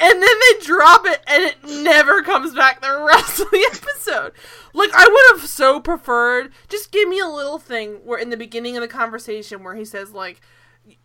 And 0.00 0.22
then 0.22 0.22
they 0.22 0.64
drop 0.64 1.06
it 1.06 1.22
and 1.26 1.44
it 1.44 1.56
never 1.84 2.22
comes 2.22 2.54
back 2.54 2.80
the 2.80 3.04
rest 3.06 3.40
of 3.40 3.50
the 3.50 3.70
episode. 3.74 4.32
Like 4.72 4.90
i 4.94 5.06
would 5.06 5.40
have 5.40 5.48
so 5.48 5.80
preferred 5.80 6.52
just 6.68 6.90
give 6.92 7.08
me 7.08 7.20
a 7.20 7.26
little 7.26 7.58
thing 7.58 8.00
where 8.04 8.18
in 8.18 8.30
the 8.30 8.36
beginning 8.36 8.76
of 8.76 8.80
the 8.80 8.88
conversation 8.88 9.62
where 9.62 9.74
he 9.74 9.84
says 9.84 10.12
like 10.12 10.40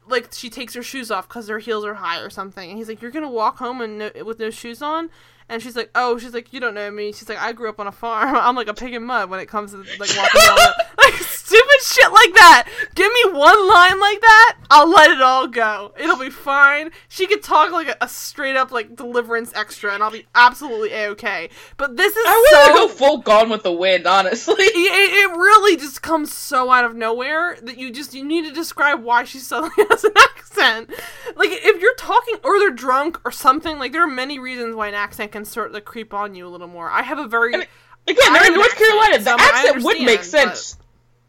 like 0.07 0.29
she 0.33 0.49
takes 0.49 0.73
her 0.73 0.83
shoes 0.83 1.11
off 1.11 1.27
because 1.27 1.47
her 1.47 1.59
heels 1.59 1.85
are 1.85 1.95
high 1.95 2.19
or 2.19 2.29
something. 2.29 2.69
And 2.69 2.77
he's 2.77 2.87
like 2.87 3.01
you're 3.01 3.11
gonna 3.11 3.29
walk 3.29 3.57
home 3.57 3.81
and 3.81 3.97
no, 3.99 4.11
with 4.25 4.39
no 4.39 4.49
shoes 4.49 4.81
on 4.81 5.09
and 5.49 5.61
she's 5.61 5.75
like 5.75 5.89
oh 5.95 6.17
she's 6.17 6.33
like 6.33 6.53
you 6.53 6.59
don't 6.59 6.73
know 6.73 6.89
me. 6.91 7.11
She's 7.11 7.29
like 7.29 7.39
i 7.39 7.51
grew 7.51 7.69
up 7.69 7.79
on 7.79 7.87
a 7.87 7.91
farm. 7.91 8.35
I'm 8.39 8.55
like 8.55 8.67
a 8.67 8.73
pig 8.73 8.93
in 8.93 9.03
mud 9.03 9.29
when 9.29 9.39
it 9.39 9.47
comes 9.47 9.71
to 9.71 9.77
like 9.77 10.15
walking 10.17 10.41
down 10.41 10.55
the 10.55 10.85
like 10.97 11.13
stupid 11.13 11.81
shit 11.83 12.11
like 12.11 12.33
that. 12.35 12.67
Give 12.95 13.11
me 13.11 13.39
one 13.39 13.67
line 13.67 13.99
like 13.99 14.21
that 14.21 14.57
i'll 14.71 14.89
let 14.89 15.11
it 15.11 15.21
all 15.21 15.47
go. 15.47 15.93
It'll 15.97 16.17
be 16.17 16.29
fine. 16.29 16.91
She 17.07 17.27
could 17.27 17.43
talk 17.43 17.71
like 17.71 17.87
a, 17.87 17.97
a 18.01 18.07
straight 18.07 18.55
up 18.55 18.71
like 18.71 18.95
deliverance 18.95 19.51
extra 19.55 19.93
and 19.93 20.03
i'll 20.03 20.11
be 20.11 20.25
absolutely 20.35 20.91
a-okay. 20.91 21.49
But 21.77 21.97
this 21.97 22.15
is 22.15 22.25
I 22.25 22.31
want 22.31 22.49
so 22.49 22.67
to 22.67 22.87
go 22.87 22.93
full 22.93 23.17
Gone 23.25 23.49
with 23.49 23.63
the 23.63 23.71
Wind, 23.71 24.05
honestly. 24.05 24.55
it, 24.57 24.67
it 24.67 25.37
really 25.37 25.77
just 25.77 26.01
comes 26.01 26.31
so 26.31 26.69
out 26.69 26.85
of 26.85 26.95
nowhere 26.95 27.57
that 27.63 27.77
you 27.77 27.91
just 27.91 28.13
you 28.13 28.23
need 28.23 28.45
to 28.45 28.51
describe 28.51 29.03
why 29.03 29.23
she 29.23 29.39
suddenly 29.39 29.73
has 29.89 30.03
an 30.03 30.11
accent. 30.15 30.44
Like 30.57 31.49
if 31.51 31.81
you're 31.81 31.95
talking 31.95 32.35
or 32.43 32.59
they're 32.59 32.71
drunk 32.71 33.19
or 33.25 33.31
something, 33.31 33.79
like 33.79 33.91
there 33.91 34.03
are 34.03 34.07
many 34.07 34.39
reasons 34.39 34.75
why 34.75 34.87
an 34.87 34.93
accent 34.93 35.31
can 35.31 35.45
sort 35.45 35.73
of 35.75 35.85
creep 35.85 36.13
on 36.13 36.35
you 36.35 36.47
a 36.47 36.49
little 36.49 36.67
more. 36.67 36.89
I 36.89 37.01
have 37.01 37.19
a 37.19 37.27
very 37.27 37.53
And 37.53 37.67
Again, 38.07 38.33
they're 38.33 38.47
in 38.47 38.53
North 38.53 38.71
an 38.71 38.77
Carolina. 38.77 39.15
accent, 39.15 39.39
The 39.39 39.43
accent 39.43 39.83
would 39.83 40.01
make 40.01 40.23
sense 40.23 40.77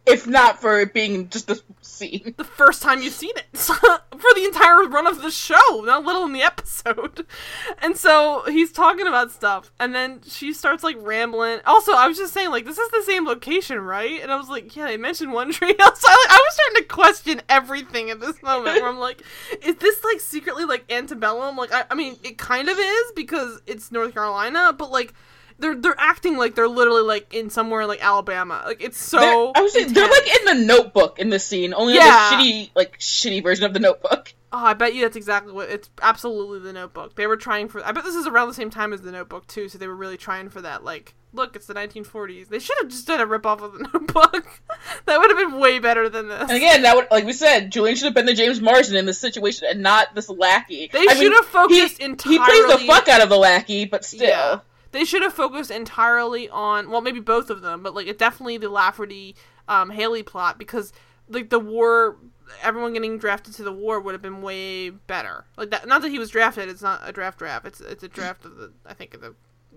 if 0.07 0.27
not 0.27 0.61
for 0.61 0.81
it 0.81 0.95
being 0.95 1.29
just 1.29 1.51
a 1.51 1.61
scene. 1.81 2.35
the 2.37 2.45
first 2.45 2.83
time 2.83 3.03
you've 3.03 3.13
seen 3.13 3.33
it 3.37 3.57
for 3.57 4.35
the 4.35 4.45
entire 4.45 4.85
run 4.89 5.07
of 5.07 5.23
the 5.23 5.31
show, 5.31 5.83
not 5.85 6.05
little 6.05 6.25
in 6.25 6.33
the 6.33 6.43
episode. 6.43 7.27
And 7.83 7.97
so 7.97 8.43
he's 8.47 8.73
talking 8.73 9.07
about 9.07 9.31
stuff, 9.31 9.71
and 9.79 9.95
then 9.95 10.21
she 10.27 10.53
starts 10.53 10.83
like 10.83 10.97
rambling. 11.01 11.61
Also, 11.67 11.93
I 11.93 12.07
was 12.09 12.17
just 12.17 12.33
saying, 12.33 12.51
like, 12.51 12.65
this 12.65 12.79
is 12.79 12.91
the 12.91 13.03
same 13.03 13.27
location, 13.27 13.81
right? 13.81 14.21
And 14.23 14.33
I 14.33 14.37
was 14.37 14.49
like, 14.49 14.75
yeah, 14.75 14.87
they 14.87 14.97
mentioned 14.97 15.33
one 15.33 15.53
tree 15.53 15.75
house. 15.79 16.01
So 16.01 16.09
I, 16.09 16.27
I 16.31 16.41
was 16.45 16.55
starting 16.55 16.83
to 16.83 16.95
question 16.95 17.43
everything 17.49 18.11
at 18.11 18.21
this 18.21 18.43
moment 18.43 18.81
where 18.81 18.89
I'm 18.89 18.99
like, 18.99 19.23
is 19.63 19.77
this 19.77 20.03
like 20.05 20.21
secretly 20.21 20.65
like 20.65 20.91
antebellum? 20.91 21.57
Like, 21.57 21.73
I, 21.73 21.85
I 21.91 21.95
mean, 21.95 22.17
it 22.23 22.39
kind 22.39 22.69
of 22.69 22.79
is 22.79 23.13
because 23.15 23.61
it's 23.67 23.93
North 23.93 24.15
Carolina, 24.15 24.73
but 24.77 24.91
like. 24.91 25.13
They're, 25.59 25.75
they're 25.75 25.95
acting 25.99 26.37
like 26.37 26.55
they're 26.55 26.69
literally 26.69 27.03
like 27.03 27.33
in 27.33 27.49
somewhere 27.51 27.87
like 27.87 28.05
Alabama. 28.05 28.63
Like 28.67 28.83
it's 28.83 28.99
so. 28.99 29.19
They're, 29.19 29.53
I 29.55 29.63
was 29.63 29.73
saying, 29.73 29.93
they're 29.93 30.09
like 30.09 30.27
in 30.41 30.45
the 30.59 30.67
Notebook 30.67 31.19
in 31.19 31.31
this 31.31 31.45
scene, 31.47 31.73
only 31.75 31.95
Yeah. 31.95 32.05
like 32.05 32.33
a 32.33 32.35
shitty, 32.43 32.71
like 32.75 32.99
shitty 32.99 33.43
version 33.43 33.65
of 33.65 33.73
the 33.73 33.81
Notebook. 33.81 34.35
Oh, 34.53 34.65
I 34.65 34.75
bet 34.75 34.95
you 34.95 35.03
that's 35.03 35.17
exactly 35.17 35.53
what 35.53 35.69
it's 35.69 35.91
absolutely 36.01 36.61
the 36.61 36.73
notebook. 36.73 37.15
They 37.17 37.27
were 37.27 37.37
trying 37.37 37.69
for 37.69 37.85
I 37.85 37.93
bet 37.93 38.05
this 38.05 38.15
is 38.15 38.27
around 38.27 38.49
the 38.49 38.55
same 38.55 38.71
time 38.71 38.93
as 38.93 39.03
the 39.03 39.13
notebook 39.13 39.47
too, 39.49 39.69
so 39.69 39.77
they 39.77 39.87
were 39.89 39.97
really 39.97 40.17
trying 40.17 40.49
for 40.49 40.63
that 40.63 40.83
like 40.85 41.15
look, 41.37 41.55
it's 41.55 41.67
the 41.67 41.75
1940s. 41.75 42.49
They 42.49 42.59
should 42.59 42.77
have 42.81 42.89
just 42.89 43.07
done 43.07 43.21
a 43.21 43.27
rip 43.27 43.45
off 43.45 43.61
of 43.61 43.73
the 43.75 43.79
notebook. 43.93 44.61
that 45.05 45.19
would 45.21 45.31
have 45.31 45.39
been 45.39 45.61
way 45.61 45.79
better 45.79 46.09
than 46.09 46.29
this. 46.29 46.41
And 46.43 46.53
again, 46.53 46.83
that 46.83 46.97
would, 46.97 47.09
like 47.11 47.27
we 47.27 47.35
said, 47.35 47.71
Julian 47.71 47.95
should 47.97 48.07
have 48.07 48.15
been 48.15 48.25
the 48.25 48.33
James 48.33 48.61
Marsden 48.61 48.97
in 48.97 49.05
this 49.05 49.19
situation 49.19 49.69
and 49.71 49.83
not 49.83 50.15
this 50.15 50.31
lackey. 50.31 50.89
They 50.91 51.01
I 51.01 51.13
mean, 51.13 51.17
should 51.25 51.33
have 51.33 51.45
focused 51.47 51.99
he, 51.99 52.05
entirely 52.05 52.39
He 52.39 52.45
plays 52.45 52.81
the 52.81 52.87
fuck 52.87 53.09
out 53.09 53.21
of 53.21 53.29
the 53.29 53.37
lackey, 53.37 53.85
but 53.85 54.05
still. 54.07 54.27
Yeah. 54.27 54.61
They 54.97 55.05
should 55.05 55.21
have 55.23 55.35
focused 55.35 55.71
entirely 55.71 56.49
on 56.49 56.91
well, 56.91 57.03
maybe 57.03 57.21
both 57.21 57.51
of 57.51 57.61
them, 57.61 57.83
but 57.83 57.95
like 57.95 58.07
it 58.07 58.19
definitely 58.19 58.57
the 58.57 58.71
Lafferty 58.71 59.37
um 59.69 59.91
Haley 59.91 60.23
plot 60.23 60.59
because 60.59 60.93
like 61.29 61.51
the 61.51 61.59
war 61.59 62.17
everyone 62.63 62.93
getting 62.95 63.19
drafted 63.19 63.53
to 63.55 63.63
the 63.63 63.73
war 63.73 64.01
would 64.01 64.13
have 64.15 64.23
been 64.23 64.41
way 64.41 64.89
better. 64.89 65.45
Like 65.59 65.69
that 65.71 65.87
not 65.87 66.01
that 66.01 66.09
he 66.09 66.19
was 66.19 66.31
drafted, 66.31 66.69
it's 66.71 66.81
not 66.81 67.03
a 67.05 67.13
draft 67.13 67.39
draft. 67.39 67.67
It's 67.67 67.81
it's 67.83 68.03
a 68.03 68.09
draft 68.09 68.47
of 68.47 68.57
the 68.57 68.73
I 68.87 68.95
think 68.95 69.13
of 69.13 69.21
the 69.21 69.35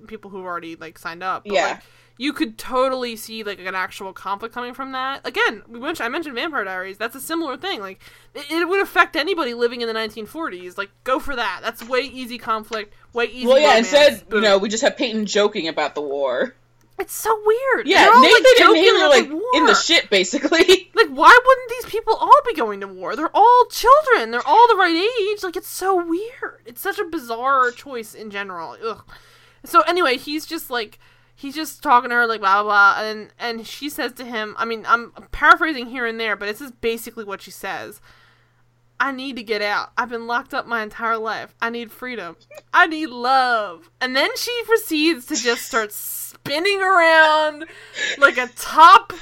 people 0.08 0.32
who 0.32 0.38
already 0.46 0.78
like 0.78 0.98
signed 0.98 1.22
up. 1.22 1.44
But, 1.44 1.54
Yeah. 1.54 1.66
like, 1.66 1.80
you 2.18 2.34
could 2.34 2.58
totally 2.58 3.16
see 3.16 3.44
like 3.44 3.60
an 3.60 3.76
actual 3.76 4.12
conflict 4.12 4.54
coming 4.54 4.74
from 4.74 4.92
that. 4.92 5.26
Again, 5.26 5.64
we 5.70 5.80
mentioned 5.80 6.06
I 6.06 6.10
mentioned 6.10 6.36
Vampire 6.36 6.66
Diaries. 6.66 6.98
That's 6.98 7.16
a 7.16 7.22
similar 7.22 7.58
thing. 7.58 7.80
Like 7.80 8.02
it, 8.34 8.46
it 8.52 8.68
would 8.68 8.82
affect 8.82 9.16
anybody 9.16 9.54
living 9.54 9.82
in 9.82 9.88
the 9.88 9.94
1940s. 9.94 10.78
Like 10.78 10.92
go 11.04 11.20
for 11.20 11.36
that. 11.36 11.62
That's 11.64 11.88
way 11.88 12.02
easy 12.02 12.38
conflict. 12.38 12.94
Way 13.14 13.26
easy. 13.26 13.48
Well, 13.48 13.60
yeah, 13.60 13.70
romance. 13.70 13.94
instead, 13.94 14.24
you 14.32 14.42
know, 14.42 14.58
we 14.58 14.70
just 14.70 14.84
have 14.84 14.98
Peyton 14.98 15.26
joking 15.26 15.68
about 15.68 15.96
the 15.96 16.02
war. 16.02 16.56
It's 17.00 17.14
so 17.14 17.34
weird. 17.46 17.88
Yeah, 17.88 18.04
They're 18.04 18.14
all, 18.14 18.22
Nathan 18.22 18.44
like, 18.44 18.60
and 18.60 18.76
Haley 18.78 19.02
are 19.02 19.10
like 19.10 19.30
the 19.30 19.58
in 19.58 19.66
the 19.66 19.74
shit, 19.74 20.10
basically. 20.10 20.88
Like, 21.00 21.08
why 21.16 21.40
wouldn't 21.46 21.70
these 21.70 21.86
people 21.90 22.14
all 22.16 22.42
be 22.46 22.54
going 22.54 22.82
to 22.82 22.88
war? 22.88 23.16
They're 23.16 23.34
all 23.34 23.66
children. 23.72 24.32
They're 24.32 24.46
all 24.46 24.68
the 24.68 24.76
right 24.76 24.94
age. 24.94 25.44
Like, 25.44 25.56
it's 25.56 25.70
so 25.70 25.96
weird. 25.96 26.62
It's 26.66 26.82
such 26.82 27.00
a 27.00 27.06
bizarre 27.06 27.72
choice 27.72 28.14
in 28.14 28.30
general. 28.30 28.76
Ugh. 28.86 29.10
So 29.64 29.80
anyway, 29.82 30.18
he's 30.18 30.46
just 30.46 30.70
like 30.70 31.00
he's 31.36 31.56
just 31.56 31.82
talking 31.82 32.10
to 32.10 32.16
her 32.18 32.28
like 32.28 32.42
blah 32.42 32.64
blah, 32.64 32.96
blah 32.96 33.10
and 33.10 33.30
and 33.40 33.66
she 33.66 33.90
says 33.90 34.12
to 34.14 34.26
him. 34.26 34.56
I 34.58 34.66
mean, 34.66 34.84
I'm 34.88 35.12
paraphrasing 35.32 35.88
here 35.88 36.06
and 36.06 36.20
there, 36.20 36.36
but 36.36 36.48
this 36.48 36.60
is 36.60 36.72
basically 36.72 37.24
what 37.24 37.42
she 37.42 37.52
says. 37.52 38.02
I 39.00 39.12
need 39.12 39.38
to 39.38 39.44
get 39.44 39.62
out. 39.62 39.92
I've 39.98 40.10
been 40.10 40.28
locked 40.28 40.54
up 40.54 40.68
my 40.68 40.84
entire 40.84 41.18
life. 41.18 41.56
I 41.62 41.70
need 41.70 41.92
freedom. 41.92 42.36
I 42.74 42.86
need 42.88 43.08
love. 43.10 43.90
And 44.02 44.16
then 44.16 44.30
she 44.36 44.52
proceeds 44.66 45.26
to 45.28 45.36
just 45.36 45.64
start 45.66 45.92
spinning 45.94 46.82
around 46.82 47.66
like 48.18 48.38
a 48.38 48.48
top 48.56 49.14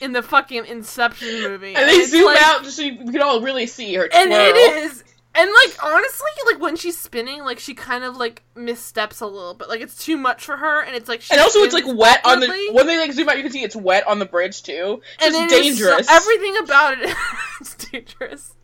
in 0.00 0.12
the 0.12 0.22
fucking 0.22 0.64
Inception 0.66 1.42
movie. 1.42 1.74
And 1.74 1.88
they 1.88 1.92
it's 1.96 2.10
zoom 2.12 2.24
like- 2.26 2.40
out 2.42 2.64
so 2.66 2.82
you 2.82 2.96
can 3.12 3.20
all 3.22 3.40
really 3.42 3.66
see 3.66 3.94
her 3.94 4.08
twirl. 4.08 4.22
and 4.22 4.32
it 4.32 4.56
is 4.56 5.04
and 5.38 5.50
like 5.66 5.76
honestly 5.84 6.30
like 6.46 6.58
when 6.62 6.76
she's 6.76 6.96
spinning 6.98 7.44
like 7.44 7.58
she 7.58 7.74
kind 7.74 8.04
of 8.04 8.16
like 8.16 8.42
missteps 8.54 9.20
a 9.20 9.26
little 9.26 9.52
bit 9.52 9.68
like 9.68 9.82
it's 9.82 10.02
too 10.02 10.16
much 10.16 10.42
for 10.46 10.56
her 10.56 10.80
and 10.82 10.96
it's 10.96 11.10
like 11.10 11.20
she 11.20 11.34
And 11.34 11.42
also, 11.42 11.58
it's 11.58 11.74
like 11.74 11.84
wet 11.86 12.24
on 12.24 12.40
the 12.40 12.70
when 12.72 12.86
they 12.86 12.96
like 12.98 13.12
zoom 13.12 13.28
out. 13.28 13.36
You 13.36 13.42
can 13.42 13.52
see 13.52 13.62
it's 13.62 13.76
wet 13.76 14.06
on 14.06 14.18
the 14.18 14.24
bridge 14.24 14.62
too. 14.62 15.02
and 15.20 15.34
Just 15.34 15.52
it 15.52 15.66
is 15.66 15.78
so- 15.78 15.84
dangerous. 15.90 16.10
everything 16.10 16.56
about 16.62 16.98
it 16.98 17.14
is 17.60 17.74
dangerous 17.74 18.54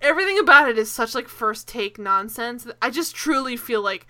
everything 0.00 0.38
about 0.38 0.68
it 0.68 0.78
is 0.78 0.90
such 0.90 1.14
like 1.14 1.28
first 1.28 1.68
take 1.68 1.98
nonsense 1.98 2.66
i 2.80 2.90
just 2.90 3.14
truly 3.14 3.56
feel 3.56 3.82
like 3.82 4.06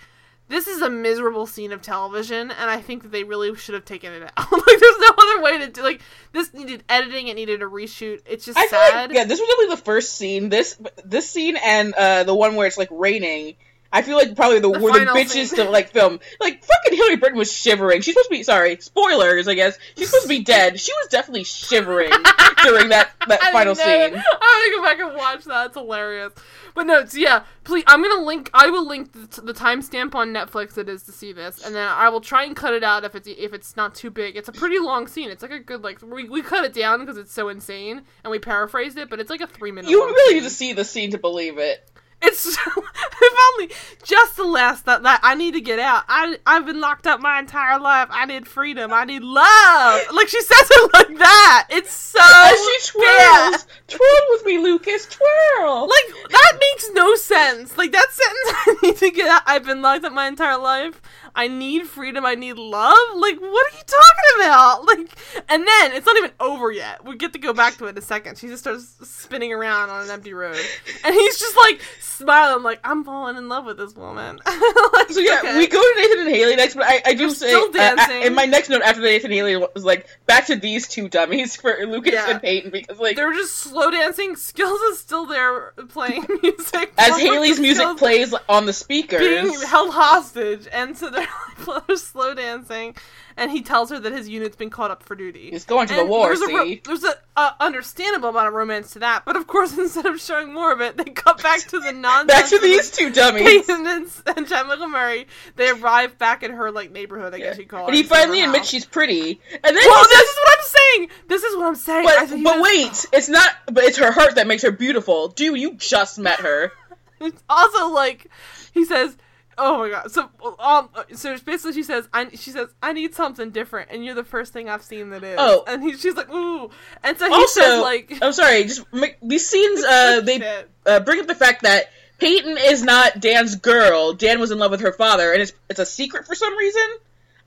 this 0.48 0.66
is 0.66 0.82
a 0.82 0.90
miserable 0.90 1.46
scene 1.46 1.72
of 1.72 1.82
television 1.82 2.50
and 2.50 2.70
i 2.70 2.80
think 2.80 3.02
that 3.02 3.12
they 3.12 3.24
really 3.24 3.54
should 3.56 3.74
have 3.74 3.84
taken 3.84 4.12
it 4.12 4.22
out 4.22 4.52
like 4.52 4.80
there's 4.80 4.98
no 4.98 5.10
other 5.18 5.42
way 5.42 5.58
to 5.58 5.68
do 5.68 5.82
like 5.82 6.00
this 6.32 6.52
needed 6.54 6.84
editing 6.88 7.28
it 7.28 7.34
needed 7.34 7.62
a 7.62 7.66
reshoot 7.66 8.20
it's 8.26 8.44
just 8.44 8.58
I 8.58 8.66
sad 8.66 9.10
like 9.10 9.16
yeah, 9.16 9.24
this 9.24 9.40
was 9.40 9.48
definitely 9.48 9.76
the 9.76 9.82
first 9.82 10.14
scene. 10.14 10.48
This 10.48 10.78
this 11.04 11.28
scene 11.28 11.56
and 11.56 11.94
uh, 11.94 12.24
the 12.24 12.34
one 12.34 12.54
where 12.54 12.66
it's 12.66 12.78
like 12.78 12.88
raining. 12.90 13.56
I 13.92 14.02
feel 14.02 14.16
like 14.16 14.36
probably 14.36 14.60
the, 14.60 14.70
The 14.70 14.78
were 14.78 14.92
the 14.92 15.06
bitches 15.06 15.54
to 15.56 15.64
like 15.64 15.90
film. 15.90 16.20
Like 16.40 16.62
fucking 16.64 16.96
Hillary 16.96 17.16
Clinton 17.16 17.38
was 17.38 17.52
shivering. 17.52 18.02
She's 18.02 18.14
supposed 18.14 18.28
to 18.28 18.36
be 18.36 18.42
sorry. 18.44 18.76
Spoilers, 18.76 19.48
I 19.48 19.54
guess. 19.54 19.78
She's 19.96 20.08
supposed 20.08 20.24
to 20.24 20.28
be 20.28 20.44
dead. 20.44 20.78
She 20.78 20.92
was 20.92 21.08
definitely 21.08 21.44
shivering 21.44 22.10
during 22.62 22.90
that 22.90 23.10
that 23.26 23.42
I 23.42 23.52
final 23.52 23.74
know 23.74 23.82
scene. 23.82 24.14
I'm 24.14 24.70
gonna 24.70 24.76
go 24.76 24.82
back 24.82 24.98
and 25.00 25.16
watch 25.16 25.44
that. 25.44 25.66
It's 25.66 25.76
hilarious. 25.76 26.32
But 26.74 26.86
no, 26.86 27.00
it's, 27.00 27.16
yeah. 27.16 27.42
Please, 27.64 27.82
I'm 27.88 28.00
gonna 28.00 28.24
link. 28.24 28.48
I 28.54 28.70
will 28.70 28.86
link 28.86 29.12
the, 29.12 29.40
the 29.40 29.54
timestamp 29.54 30.14
on 30.14 30.32
Netflix 30.32 30.78
it 30.78 30.88
is 30.88 31.02
to 31.04 31.12
see 31.12 31.32
this, 31.32 31.64
and 31.64 31.74
then 31.74 31.88
I 31.88 32.08
will 32.10 32.20
try 32.20 32.44
and 32.44 32.54
cut 32.54 32.74
it 32.74 32.84
out 32.84 33.04
if 33.04 33.16
it's 33.16 33.26
if 33.26 33.52
it's 33.52 33.76
not 33.76 33.96
too 33.96 34.10
big. 34.10 34.36
It's 34.36 34.48
a 34.48 34.52
pretty 34.52 34.78
long 34.78 35.08
scene. 35.08 35.30
It's 35.30 35.42
like 35.42 35.50
a 35.50 35.58
good 35.58 35.82
like 35.82 36.00
we, 36.00 36.28
we 36.28 36.42
cut 36.42 36.64
it 36.64 36.72
down 36.72 37.00
because 37.00 37.16
it's 37.16 37.32
so 37.32 37.48
insane, 37.48 38.02
and 38.22 38.30
we 38.30 38.38
paraphrased 38.38 38.98
it, 38.98 39.10
but 39.10 39.18
it's 39.18 39.30
like 39.30 39.40
a 39.40 39.48
three 39.48 39.72
minute. 39.72 39.90
You 39.90 40.04
really 40.04 40.28
scene. 40.28 40.36
need 40.36 40.48
to 40.48 40.54
see 40.54 40.72
the 40.74 40.84
scene 40.84 41.10
to 41.10 41.18
believe 41.18 41.58
it. 41.58 41.90
It's 42.22 42.47
if 42.56 43.34
only 43.55 43.72
just 44.05 44.36
the 44.36 44.44
last 44.44 44.84
that, 44.86 45.02
that 45.05 45.20
I 45.22 45.34
need 45.34 45.55
to 45.55 45.60
get 45.60 45.78
out. 45.78 46.05
I 46.09 46.38
I've 46.47 46.66
been 46.66 46.80
locked 46.80 47.06
up 47.06 47.20
my 47.20 47.38
entire 47.38 47.78
life. 47.80 48.09
I 48.10 48.26
need 48.26 48.47
freedom. 48.47 48.92
I 48.92 49.05
need 49.05 49.22
love. 49.22 50.02
Like 50.12 50.28
she 50.28 50.40
says 50.42 50.68
it 50.70 50.90
like 50.92 51.18
that. 51.18 51.66
It's 51.70 51.92
so 51.92 52.18
As 52.22 52.59
she 52.92 52.98
bad. 53.01 53.51
twirls, 53.52 53.66
twirl 53.88 54.26
with 54.30 54.44
me, 54.44 54.59
Lucas, 54.59 55.06
twirl. 55.06 55.82
Like 55.88 56.30
that 56.30 56.59
makes 56.60 56.90
no 56.92 57.14
sense. 57.14 57.76
Like 57.78 57.92
that 57.92 58.06
sentence 58.10 58.56
I 58.66 58.86
need 58.86 58.97
to 58.98 59.10
get 59.10 59.28
out. 59.28 59.42
I've 59.47 59.64
been 59.64 59.80
locked 59.82 60.05
up 60.05 60.12
my 60.12 60.26
entire 60.28 60.59
life. 60.59 61.01
I 61.40 61.48
need 61.48 61.86
freedom. 61.86 62.26
I 62.26 62.34
need 62.34 62.54
love. 62.58 62.98
Like 63.16 63.40
what 63.40 63.72
are 63.72 63.76
you 63.76 63.84
talking 63.86 64.44
about? 64.44 64.84
Like 64.90 65.08
and 65.48 65.66
then 65.66 65.92
it's 65.92 66.04
not 66.06 66.16
even 66.16 66.30
over 66.40 66.70
yet. 66.70 67.04
We 67.04 67.16
get 67.16 67.32
to 67.34 67.38
go 67.38 67.52
back 67.52 67.76
to 67.78 67.86
it 67.86 67.90
in 67.90 67.98
a 67.98 68.02
second. 68.02 68.36
She 68.38 68.48
just 68.48 68.62
starts 68.62 68.96
spinning 69.08 69.52
around 69.52 69.88
on 69.90 70.04
an 70.04 70.10
empty 70.10 70.32
road. 70.34 70.56
And 71.04 71.14
he's 71.14 71.38
just 71.38 71.56
like 71.56 71.80
smiling 72.00 72.62
like 72.62 72.80
I'm 72.84 73.04
falling 73.04 73.36
in 73.36 73.48
love 73.48 73.64
with 73.64 73.78
this 73.78 73.94
woman. 73.94 74.38
Like, 74.92 75.10
So 75.10 75.20
yeah, 75.20 75.38
okay. 75.38 75.56
we 75.56 75.66
go 75.66 75.80
to 75.80 76.00
Nathan 76.00 76.18
and 76.26 76.28
Haley 76.28 76.56
next, 76.56 76.74
but 76.74 76.84
I, 76.86 77.00
I 77.06 77.14
do 77.14 77.30
say 77.30 77.48
still 77.48 77.70
dancing. 77.72 78.22
uh, 78.22 78.26
in 78.26 78.34
my 78.34 78.44
next 78.44 78.68
note 78.68 78.82
after 78.82 79.00
the 79.00 79.06
Nathan 79.08 79.30
and 79.30 79.34
Haley 79.34 79.56
was 79.56 79.84
like 79.84 80.06
back 80.26 80.46
to 80.46 80.56
these 80.56 80.88
two 80.88 81.08
dummies 81.08 81.56
for 81.56 81.76
Lucas 81.86 82.12
Yeah. 82.14 82.30
and 82.30 82.42
Peyton 82.42 82.70
because 82.70 82.98
like 82.98 83.16
They're 83.16 83.32
just 83.32 83.54
slow 83.56 83.90
dancing. 83.90 84.36
Skills 84.36 84.80
is 84.92 84.98
still 84.98 85.26
there 85.26 85.72
playing 85.88 86.26
music. 86.42 86.92
as 86.98 87.16
Haley's 87.18 87.60
music 87.60 87.96
plays 87.96 88.34
on 88.48 88.66
the 88.66 88.72
speakers. 88.72 89.20
being 89.20 89.60
held 89.62 89.92
hostage, 89.94 90.66
and 90.72 90.96
so 90.96 91.08
they're, 91.10 91.26
slow 91.97 92.35
dancing, 92.35 92.94
and 93.36 93.51
he 93.51 93.62
tells 93.62 93.90
her 93.90 93.98
that 93.98 94.12
his 94.12 94.28
unit's 94.28 94.57
been 94.57 94.70
called 94.70 94.90
up 94.90 95.02
for 95.02 95.15
duty. 95.15 95.51
He's 95.51 95.65
going 95.65 95.89
to 95.89 95.94
the 95.94 96.05
war. 96.05 96.27
There's 96.27 96.40
a, 96.40 96.52
ro- 96.52 96.65
See, 96.65 96.81
there's 96.85 97.05
a 97.05 97.15
uh, 97.36 97.52
understandable 97.61 98.31
amount 98.31 98.48
of 98.48 98.55
romance 98.55 98.93
to 98.93 99.01
that, 99.01 99.24
but 99.24 99.36
of 99.36 99.47
course, 99.47 99.77
instead 99.78 100.07
of 100.07 100.20
showing 100.20 100.52
more 100.52 100.73
of 100.73 100.81
it, 100.81 100.97
they 100.97 101.05
cut 101.05 101.43
back 101.43 101.61
to 101.69 101.81
the 101.81 101.93
nonsense. 101.93 102.28
back 102.40 102.48
to 102.51 102.59
these 102.59 102.90
two 102.90 103.11
dummies. 103.11 103.43
Peyton 103.43 103.86
and, 103.86 104.07
and 104.36 104.48
Chad 104.48 104.66
Michael 104.66 104.89
Murray. 104.89 105.27
They 105.57 105.70
arrive 105.70 106.19
back 106.19 106.43
in 106.43 106.52
her 106.52 106.70
like 106.70 106.90
neighborhood, 106.90 107.35
I 107.35 107.39
guess 107.39 107.59
you 107.59 107.66
call 107.66 107.85
it. 107.85 107.89
And 107.89 107.97
he 107.97 108.02
finally 108.02 108.43
admits 108.43 108.69
she's 108.69 108.85
pretty, 108.86 109.40
and 109.52 109.77
then 109.77 109.82
Well, 109.86 110.05
this 110.05 110.28
is 110.28 110.36
what 110.36 110.59
I'm 110.59 110.65
saying. 110.66 111.09
This 111.28 111.43
is 111.43 111.57
what 111.57 111.66
I'm 111.66 111.74
saying. 111.74 112.05
But, 112.05 112.31
but 112.43 112.55
does- 112.55 112.62
wait, 112.62 113.07
it's 113.12 113.28
not. 113.28 113.51
But 113.66 113.85
it's 113.85 113.98
her 113.98 114.11
heart 114.12 114.36
that 114.36 114.47
makes 114.47 114.62
her 114.62 114.73
beautiful. 114.73 115.28
Dude, 115.28 115.59
you 115.59 115.74
just 115.74 116.19
met 116.19 116.40
her. 116.40 116.73
It's 117.20 117.43
also 117.48 117.89
like 117.90 118.27
he 118.73 118.85
says, 118.85 119.16
"Oh 119.61 119.78
my 119.78 119.91
god!" 119.91 120.11
So, 120.11 120.28
um, 120.59 120.89
so 121.15 121.37
basically, 121.39 121.74
she 121.74 121.82
says, 121.82 122.09
"I," 122.12 122.28
she 122.31 122.51
says, 122.51 122.69
"I 122.82 122.93
need 122.93 123.15
something 123.15 123.51
different," 123.51 123.91
and 123.93 124.05
you're 124.05 124.15
the 124.15 124.24
first 124.24 124.53
thing 124.53 124.69
I've 124.69 124.82
seen 124.82 125.11
that 125.11 125.23
is. 125.23 125.37
Oh. 125.39 125.62
and 125.69 125.82
he, 125.82 125.97
she's 125.97 126.16
like, 126.16 126.31
"Ooh," 126.32 126.70
and 127.05 127.16
so 127.19 127.27
he 127.27 127.32
Also, 127.35 127.61
says, 127.61 127.81
"Like, 127.82 128.19
I'm 128.23 128.32
sorry. 128.32 128.65
Just 128.65 128.93
make, 128.93 129.16
these 129.23 129.49
scenes. 129.49 129.85
Uh, 129.91 130.20
they 130.20 130.65
uh, 130.87 131.01
bring 131.01 131.20
up 131.20 131.27
the 131.27 131.35
fact 131.35 131.62
that 131.62 131.91
Peyton 132.19 132.57
is 132.59 132.82
not 132.82 133.20
Dan's 133.20 133.57
girl. 133.57 134.12
Dan 134.15 134.41
was 134.41 134.51
in 134.51 134.59
love 134.59 134.70
with 134.70 134.81
her 134.81 134.93
father, 134.93 135.32
and 135.32 135.43
it's 135.43 135.53
it's 135.69 135.81
a 135.81 135.87
secret 135.87 136.27
for 136.27 136.35
some 136.35 136.57
reason. 136.57 136.82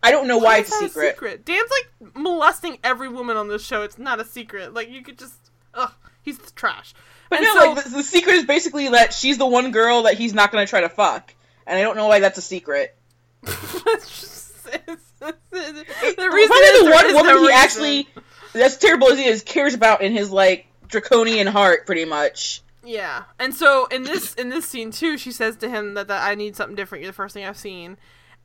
I 0.06 0.12
don't 0.12 0.28
know 0.28 0.38
why 0.38 0.44
Why 0.44 0.58
it's 0.60 0.82
a 0.82 0.86
is 0.86 0.94
that 0.94 1.14
secret. 1.14 1.46
Dan's 1.46 1.70
like 1.72 2.16
molesting 2.16 2.78
every 2.84 3.08
woman 3.08 3.38
on 3.38 3.48
this 3.48 3.64
show. 3.66 3.84
It's 3.84 3.98
not 3.98 4.20
a 4.20 4.26
secret. 4.26 4.74
Like 4.74 4.90
you 4.90 5.02
could 5.02 5.18
just, 5.18 5.36
ugh, 5.74 5.94
he's 6.22 6.38
trash. 6.52 6.94
But 7.30 7.38
And 7.40 7.46
no, 7.46 7.54
so- 7.62 7.72
like 7.72 7.84
the, 7.86 7.90
the 7.90 8.04
secret 8.04 8.34
is 8.36 8.46
basically 8.46 8.90
that 8.90 9.14
she's 9.14 9.38
the 9.38 9.46
one 9.48 9.72
girl 9.72 10.04
that 10.04 10.16
he's 10.16 10.34
not 10.34 10.52
going 10.52 10.66
to 10.66 10.70
try 10.70 10.82
to 10.82 10.90
fuck, 10.90 11.34
and 11.68 11.78
I 11.78 11.82
don't 11.82 11.96
know 11.98 12.08
why 12.08 12.20
that's 12.20 12.38
a 12.38 12.42
secret. 12.42 12.96
It's 13.44 14.20
just- 14.22 14.68
it's- 14.68 15.14
it's- 15.22 16.16
the 16.16 16.30
reason 16.32 16.50
the 16.50 16.64
is 16.64 16.84
there 16.84 16.94
one 16.94 17.14
woman 17.14 17.34
no 17.36 17.40
he 17.42 17.48
reason. 17.48 17.56
actually, 17.56 18.10
as 18.56 18.78
terrible 18.78 19.10
as 19.12 19.18
he 19.18 19.26
is, 19.26 19.42
cares 19.44 19.74
about 19.74 20.02
in 20.02 20.12
his 20.12 20.32
like 20.32 20.68
draconian 20.88 21.48
heart, 21.48 21.86
pretty 21.86 22.06
much. 22.06 22.62
Yeah, 22.84 23.24
and 23.40 23.54
so 23.54 23.86
in 23.88 24.04
this 24.04 24.34
in 24.34 24.50
this 24.50 24.66
scene 24.68 24.92
too, 24.92 25.18
she 25.18 25.32
says 25.32 25.56
to 25.58 25.70
him 25.70 25.94
that, 25.94 26.08
that 26.10 26.28
I 26.28 26.36
need 26.36 26.56
something 26.56 26.76
different. 26.76 27.02
You're 27.04 27.12
the 27.12 27.16
first 27.16 27.34
thing 27.34 27.46
I've 27.46 27.58
seen, 27.58 27.98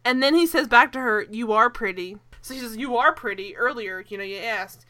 and 0.05 0.23
then 0.23 0.35
he 0.35 0.47
says 0.47 0.69
back 0.69 0.93
to 0.93 1.01
her, 1.01 1.23
"You 1.29 1.53
are 1.53 1.69
pretty." 1.71 2.19
So 2.43 2.55
she 2.55 2.61
says, 2.61 2.77
"You 2.77 2.97
are 2.97 3.13
pretty." 3.13 3.57
Earlier, 3.57 4.05
you 4.09 4.17
know, 4.19 4.25
you 4.25 4.39
asked, 4.39 4.87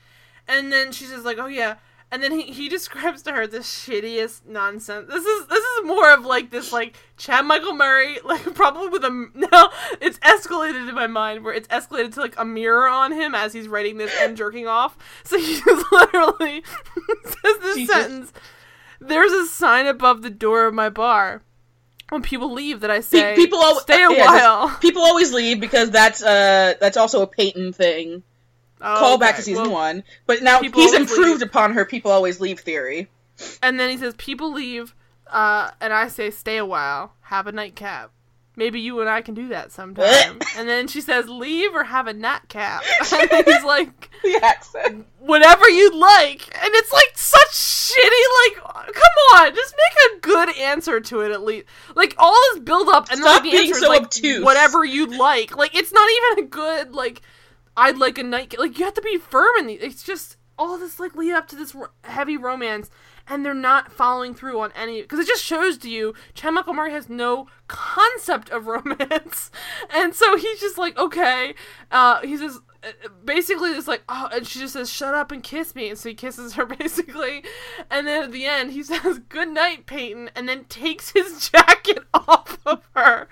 and 0.46 0.70
then 0.70 0.92
she 0.92 1.04
says 1.04 1.24
like, 1.24 1.38
"Oh 1.38 1.46
yeah." 1.46 1.76
And 2.10 2.22
then 2.22 2.32
he, 2.32 2.44
he 2.44 2.68
describes 2.70 3.22
to 3.22 3.32
her 3.32 3.46
the 3.46 3.58
shittiest 3.58 4.46
nonsense. 4.46 5.08
This 5.08 5.24
is 5.24 5.46
this 5.46 5.62
is 5.62 5.84
more 5.84 6.10
of 6.12 6.24
like 6.24 6.50
this 6.50 6.72
like 6.72 6.96
Chad 7.18 7.44
Michael 7.44 7.74
Murray 7.74 8.18
like 8.24 8.54
probably 8.54 8.88
with 8.88 9.04
a 9.04 9.10
now 9.34 9.70
it's 10.00 10.18
escalated 10.20 10.88
in 10.88 10.94
my 10.94 11.06
mind 11.06 11.44
where 11.44 11.52
it's 11.52 11.68
escalated 11.68 12.14
to 12.14 12.20
like 12.20 12.34
a 12.38 12.44
mirror 12.44 12.88
on 12.88 13.12
him 13.12 13.34
as 13.34 13.52
he's 13.52 13.68
writing 13.68 13.98
this 13.98 14.12
and 14.20 14.36
jerking 14.36 14.66
off. 14.66 14.96
So 15.24 15.38
he 15.38 15.60
just 15.64 15.92
literally 15.92 16.62
says 17.24 17.58
this 17.60 17.76
Jesus. 17.76 17.94
sentence. 17.94 18.32
There's 19.00 19.32
a 19.32 19.46
sign 19.46 19.86
above 19.86 20.22
the 20.22 20.30
door 20.30 20.66
of 20.66 20.74
my 20.74 20.88
bar. 20.88 21.42
When 22.08 22.22
people 22.22 22.54
leave, 22.54 22.80
that 22.80 22.90
I 22.90 23.00
say, 23.00 23.36
people 23.36 23.60
al- 23.62 23.80
stay 23.80 24.02
a 24.02 24.10
yeah, 24.10 24.24
while. 24.24 24.76
People 24.80 25.02
always 25.02 25.34
leave 25.34 25.60
because 25.60 25.90
that's 25.90 26.22
uh 26.22 26.72
that's 26.80 26.96
also 26.96 27.20
a 27.20 27.26
Peyton 27.26 27.74
thing. 27.74 28.22
Oh, 28.80 28.96
Call 28.98 29.18
back 29.18 29.30
okay. 29.30 29.36
to 29.38 29.42
season 29.42 29.64
Well, 29.64 29.72
one, 29.72 30.04
but 30.26 30.42
now 30.42 30.60
he's 30.62 30.94
improved 30.94 31.40
leave. 31.40 31.42
upon 31.42 31.72
her 31.74 31.84
people 31.84 32.10
always 32.10 32.40
leave 32.40 32.60
theory. 32.60 33.08
And 33.62 33.78
then 33.78 33.90
he 33.90 33.96
says, 33.96 34.14
people 34.18 34.52
leave, 34.52 34.94
uh, 35.28 35.70
and 35.80 35.92
I 35.92 36.08
say, 36.08 36.30
stay 36.30 36.56
a 36.58 36.66
while, 36.66 37.14
have 37.22 37.46
a 37.46 37.52
nightcap. 37.52 38.10
Maybe 38.56 38.80
you 38.80 39.00
and 39.00 39.08
I 39.08 39.22
can 39.22 39.34
do 39.34 39.46
that 39.48 39.70
sometime. 39.70 40.40
and 40.56 40.68
then 40.68 40.88
she 40.88 41.00
says, 41.00 41.28
leave 41.28 41.72
or 41.76 41.84
have 41.84 42.08
a 42.08 42.12
nightcap. 42.12 42.82
and 43.12 43.44
he's 43.46 43.62
like, 43.62 44.10
The 44.24 44.40
accent. 44.42 45.06
whatever 45.20 45.68
you'd 45.68 45.94
like. 45.94 46.42
And 46.60 46.74
it's 46.74 46.92
like 46.92 47.12
such 47.14 47.50
shitty, 47.50 48.56
like, 48.56 48.64
come 48.92 49.12
on, 49.36 49.54
just 49.54 49.74
make 49.76 50.12
a 50.16 50.20
good 50.20 50.56
answer 50.56 50.98
to 50.98 51.20
it 51.20 51.30
at 51.30 51.42
least. 51.44 51.66
Like, 51.94 52.16
all 52.18 52.36
this 52.52 52.62
build 52.64 52.88
up 52.88 53.08
and 53.10 53.20
Stop 53.20 53.44
then 53.44 53.52
like, 53.52 53.52
the 53.52 53.58
answer 53.68 53.84
is 53.84 53.88
like, 53.88 54.02
obtuse. 54.02 54.44
whatever 54.44 54.84
you'd 54.84 55.14
like. 55.14 55.56
Like, 55.56 55.76
it's 55.76 55.92
not 55.92 56.08
even 56.10 56.44
a 56.44 56.48
good, 56.48 56.94
like, 56.96 57.22
I'd 57.78 57.96
like 57.96 58.18
a 58.18 58.22
night. 58.22 58.54
Like, 58.58 58.78
you 58.78 58.84
have 58.84 58.94
to 58.94 59.02
be 59.02 59.18
firm 59.18 59.56
in 59.58 59.66
these. 59.68 59.80
It's 59.80 60.02
just 60.02 60.36
all 60.58 60.76
this, 60.76 60.98
like, 60.98 61.14
lead 61.14 61.32
up 61.32 61.46
to 61.48 61.56
this 61.56 61.74
heavy 62.04 62.36
romance. 62.36 62.90
And 63.30 63.44
they're 63.44 63.54
not 63.54 63.92
following 63.92 64.34
through 64.34 64.58
on 64.60 64.72
any 64.74 65.02
because 65.02 65.18
it 65.18 65.26
just 65.26 65.44
shows 65.44 65.76
to 65.78 65.90
you 65.90 66.14
Murray 66.72 66.92
has 66.92 67.10
no 67.10 67.46
concept 67.68 68.48
of 68.48 68.66
romance, 68.68 69.50
and 69.90 70.14
so 70.14 70.36
he's 70.36 70.60
just 70.60 70.78
like 70.78 70.96
okay, 70.98 71.54
uh, 71.90 72.22
he 72.22 72.38
says 72.38 72.58
uh, 72.82 73.08
basically 73.24 73.70
it's 73.70 73.86
like 73.86 74.02
oh, 74.08 74.28
and 74.32 74.46
she 74.46 74.58
just 74.60 74.72
says 74.72 74.90
shut 74.90 75.12
up 75.12 75.30
and 75.30 75.42
kiss 75.42 75.74
me, 75.74 75.90
and 75.90 75.98
so 75.98 76.08
he 76.08 76.14
kisses 76.14 76.54
her 76.54 76.64
basically, 76.78 77.44
and 77.90 78.06
then 78.06 78.24
at 78.24 78.32
the 78.32 78.46
end 78.46 78.72
he 78.72 78.82
says 78.82 79.18
good 79.28 79.48
night 79.48 79.84
Peyton, 79.84 80.30
and 80.34 80.48
then 80.48 80.64
takes 80.64 81.10
his 81.10 81.50
jacket 81.52 82.07
off 82.34 82.58
of 82.66 82.82
her, 82.94 83.26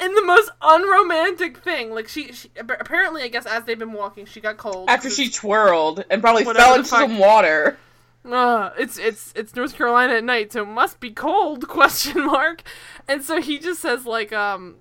in 0.00 0.14
the 0.14 0.22
most 0.24 0.50
unromantic 0.62 1.58
thing. 1.58 1.90
Like 1.92 2.08
she, 2.08 2.32
she 2.32 2.50
apparently 2.56 3.22
I 3.22 3.28
guess 3.28 3.44
as 3.46 3.64
they've 3.64 3.78
been 3.78 3.92
walking 3.92 4.24
she 4.26 4.40
got 4.40 4.56
cold 4.56 4.88
After 4.88 5.10
she 5.10 5.28
twirled 5.30 6.04
and 6.10 6.22
probably 6.22 6.44
fell 6.44 6.74
into 6.74 6.88
some 6.88 7.18
water. 7.18 7.76
uh, 8.24 8.70
it's 8.78 8.98
it's 8.98 9.32
it's 9.36 9.54
North 9.54 9.74
Carolina 9.76 10.14
at 10.14 10.24
night, 10.24 10.52
so 10.52 10.62
it 10.62 10.66
must 10.66 11.00
be 11.00 11.10
cold? 11.10 11.66
Question 11.68 12.24
mark. 12.26 12.62
And 13.08 13.22
so 13.22 13.40
he 13.40 13.58
just 13.58 13.80
says 13.80 14.04
like 14.06 14.32
um, 14.32 14.76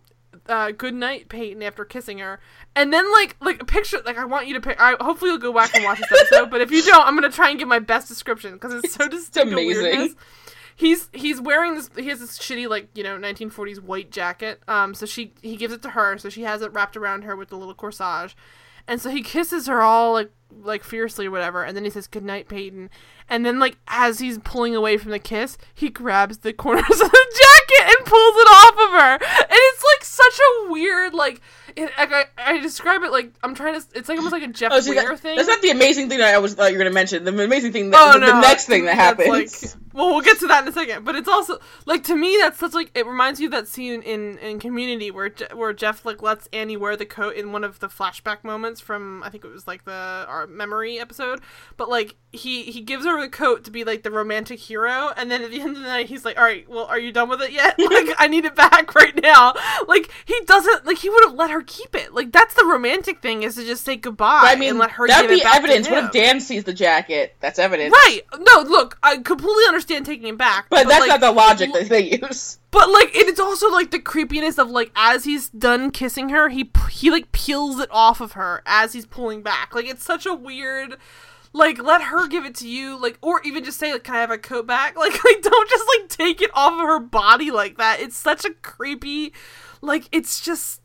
uh, 0.48 0.72
good 0.72 0.94
night, 0.94 1.30
Peyton, 1.30 1.62
after 1.64 1.86
kissing 1.86 2.20
her, 2.20 2.40
and 2.76 2.92
then 2.94 3.12
like 3.12 3.36
like 3.42 3.62
a 3.62 3.66
picture 3.66 4.00
like 4.06 4.18
I 4.18 4.26
want 4.26 4.48
you 4.48 4.54
to 4.56 4.62
pick. 4.62 4.80
I 4.82 4.96
hopefully 5.00 5.32
you'll 5.32 5.40
go 5.40 5.54
back 5.54 5.76
and 5.76 5.84
watch 5.84 6.00
this 6.00 6.22
episode, 6.22 6.50
but 6.52 6.62
if 6.62 6.72
you 6.72 6.82
don't, 6.84 7.06
I'm 7.06 7.16
gonna 7.16 7.30
try 7.32 7.50
and 7.50 7.60
give 7.60 7.68
my 7.68 7.80
best 7.80 8.08
description 8.08 8.54
because 8.54 8.74
it's 8.74 8.94
so 8.94 9.08
distinct. 9.10 9.52
amazing. 9.54 9.84
Weirdness. 9.84 10.16
He's 10.76 11.10
he's 11.14 11.40
wearing 11.40 11.76
this. 11.76 11.90
He 11.96 12.10
has 12.10 12.20
this 12.20 12.38
shitty 12.38 12.68
like 12.68 12.90
you 12.94 13.04
know 13.04 13.18
1940s 13.18 13.82
white 13.82 14.12
jacket. 14.12 14.62
Um, 14.68 14.94
so 14.94 15.06
she 15.06 15.34
he 15.42 15.56
gives 15.56 15.74
it 15.74 15.82
to 15.84 15.92
her, 15.92 16.18
so 16.18 16.30
she 16.30 16.44
has 16.44 16.62
it 16.62 16.74
wrapped 16.74 16.98
around 16.98 17.24
her 17.24 17.36
with 17.36 17.50
the 17.50 17.56
little 17.56 17.74
corsage, 17.74 18.36
and 18.88 19.00
so 19.02 19.10
he 19.10 19.22
kisses 19.22 19.68
her 19.68 19.82
all 19.82 20.14
like 20.14 20.32
like 20.62 20.84
fiercely 20.84 21.28
or 21.28 21.32
whatever, 21.32 21.64
and 21.64 21.76
then 21.76 21.84
he 21.86 21.90
says 21.90 22.08
good 22.08 22.24
night, 22.24 22.50
Peyton, 22.50 22.90
and 23.30 23.46
then 23.46 23.58
like 23.60 23.78
as 23.88 24.20
he's 24.20 24.38
pulling 24.40 24.76
away 24.76 24.98
from 24.98 25.12
the 25.12 25.20
kiss, 25.20 25.58
he 25.74 25.90
grabs 25.90 26.40
the 26.40 26.54
corners 26.54 26.84
of 26.90 27.12
the 27.12 27.40
jacket 27.42 27.98
and 27.98 28.06
pulls 28.06 28.36
it 28.36 28.50
off 28.50 28.74
of 28.74 28.92
her, 28.92 29.14
and 29.14 29.50
it's 29.52 29.84
like 29.94 30.04
such 30.04 30.40
a 30.40 30.72
weird 30.72 31.14
like. 31.14 31.42
It, 31.76 31.92
I, 31.98 32.26
I 32.38 32.58
describe 32.60 33.04
it 33.04 33.12
like 33.12 33.34
I'm 33.44 33.54
trying 33.54 33.80
to. 33.80 33.86
It's 33.96 34.08
like 34.08 34.18
almost 34.18 34.32
like 34.32 34.44
a 34.44 34.48
Jeff 34.48 34.72
Oh, 34.74 34.82
Weir 34.90 35.10
that- 35.10 35.20
thing. 35.20 35.36
That's 35.36 35.48
not 35.48 35.62
the 35.62 35.72
amazing 35.72 36.08
thing 36.10 36.20
that 36.20 36.34
I 36.34 36.38
was 36.38 36.54
thought 36.54 36.72
you 36.72 36.78
were 36.78 36.84
gonna 36.84 36.94
mention. 36.94 37.24
The 37.24 37.32
amazing 37.44 37.74
thing 37.74 37.90
that 37.90 38.16
Oh, 38.16 38.20
the, 38.20 38.26
the 38.28 38.40
next 38.42 38.66
thing 38.66 38.86
that 38.86 38.96
happens. 38.96 39.28
Like, 39.30 39.50
well, 39.94 40.12
we'll 40.14 40.22
get 40.22 40.40
to 40.40 40.48
that 40.48 40.64
in 40.64 40.70
a 40.70 40.72
second. 40.72 41.04
But 41.04 41.16
it's 41.16 41.28
also 41.28 41.60
like 41.86 42.04
to 42.06 42.16
me 42.16 42.38
that's 42.40 42.60
such 42.60 42.74
like 42.74 42.92
it 42.96 43.06
reminds 43.06 43.40
you 43.42 43.48
of 43.48 43.52
that 43.52 43.68
scene 43.68 44.02
in 44.04 44.38
in 44.38 44.60
Community 44.60 45.12
where 45.12 45.30
Je- 45.30 45.48
where 45.54 45.74
Jeff 45.74 46.06
like 46.06 46.22
lets 46.22 46.48
Annie 46.54 46.78
wear 46.78 46.96
the 46.96 47.06
coat 47.06 47.36
in 47.36 47.52
one 47.52 47.64
of 47.66 47.80
the 47.80 47.88
flashback 47.90 48.44
moments 48.46 48.80
from 48.80 49.22
I 49.24 49.30
think 49.30 49.44
it 49.44 49.52
was 49.52 49.68
like 49.68 49.84
the 49.86 50.26
our 50.28 50.48
memory 50.48 50.98
episode. 51.00 51.42
But 51.76 51.90
like 51.90 52.16
he 52.32 52.64
he 52.64 52.82
gives 52.82 53.06
her 53.06 53.20
the 53.20 53.28
coat 53.30 53.66
to 53.66 53.72
be 53.72 53.84
like 53.84 54.04
the 54.04 54.12
romantic 54.12 54.60
hero, 54.60 55.12
and 55.18 55.30
then 55.30 55.42
at 55.44 55.52
the 55.52 55.60
end 55.62 55.76
of 55.76 55.84
the 55.84 55.88
night 55.90 56.08
he's 56.08 56.24
like, 56.24 56.38
"All 56.38 56.44
right, 56.46 56.68
well, 56.70 56.86
are 56.86 57.00
you 57.00 57.12
done 57.12 57.28
with 57.28 57.42
it 57.42 57.52
yet? 57.52 57.76
Like 57.96 58.16
I 58.18 58.28
need 58.28 58.46
it 58.46 58.56
back 58.56 58.96
right 58.96 59.22
now." 59.22 59.54
Like 59.88 60.10
he 60.26 60.40
doesn't 60.46 60.86
like 60.86 61.00
he 61.00 61.10
would 61.10 61.24
have 61.26 61.34
let 61.34 61.50
her 61.52 61.62
keep 61.66 61.96
it. 61.96 62.14
Like 62.14 62.32
that's 62.32 62.54
the 62.54 62.66
romantic 62.66 63.22
thing 63.22 63.44
is 63.44 63.56
to 63.56 63.66
just 63.66 63.84
say 63.84 63.96
goodbye. 63.96 64.42
But 64.42 64.56
I 64.58 64.60
mean, 64.60 64.72
and 64.72 64.80
let 64.80 64.92
her 64.92 65.08
that'd 65.08 65.30
give 65.30 65.38
be 65.38 65.42
it 65.42 65.44
back 65.44 65.58
evidence. 65.58 65.90
What 65.90 66.06
if 66.06 66.12
Dan 66.12 66.40
sees 66.40 66.64
the 66.64 66.74
jacket? 66.74 67.36
That's 67.40 67.60
evidence. 67.60 67.92
Right. 67.92 68.22
No, 68.40 68.62
look, 68.62 68.98
I 69.04 69.18
completely 69.18 69.64
understand 69.68 70.06
taking 70.06 70.28
it 70.28 70.38
back. 70.38 70.68
But, 70.70 70.88
that's 70.88 71.02
like, 71.02 71.10
not 71.10 71.20
the 71.20 71.32
logic 71.32 71.74
that 71.74 71.90
they 71.90 72.20
use. 72.22 72.60
But 72.72 72.90
like, 72.90 73.16
and 73.16 73.30
it's 73.30 73.40
also 73.40 73.72
like 73.72 73.92
the 73.92 74.00
creepiness 74.00 74.58
of 74.58 74.70
like 74.70 74.92
as 74.96 75.24
he's 75.24 75.50
done 75.50 75.92
kissing 75.92 76.30
her, 76.30 76.50
he 76.50 76.70
he 76.90 77.10
like 77.10 77.32
peels 77.32 77.80
it 77.80 77.90
off 77.92 78.20
of 78.22 78.34
her 78.34 78.62
as 78.66 78.94
he's 78.94 79.06
pulling 79.06 79.42
back. 79.42 79.74
Like 79.74 79.86
it's 79.86 80.04
such 80.04 80.26
a 80.26 80.34
weird. 80.34 80.98
Like 81.54 81.82
let 81.82 82.02
her 82.02 82.28
give 82.28 82.44
it 82.44 82.54
to 82.56 82.68
you, 82.68 83.02
like 83.02 83.18
or 83.22 83.42
even 83.44 83.64
just 83.64 83.80
say 83.80 83.94
like, 83.94 84.04
"Can 84.04 84.16
I 84.16 84.20
have 84.20 84.30
a 84.30 84.38
coat 84.38 84.68
back?" 84.68 84.96
Like 85.00 85.14
like 85.24 85.42
don't 85.42 85.70
just 85.70 85.86
like 85.98 86.10
take 86.10 86.42
it 86.42 86.52
off 86.54 86.74
of 86.74 86.80
her 86.80 87.00
body 87.00 87.50
like 87.50 87.78
that. 87.78 88.02
It's 88.02 88.18
such 88.18 88.44
a 88.44 88.50
creepy, 88.62 89.32
like 89.82 90.10
it's 90.12 90.42
just 90.42 90.82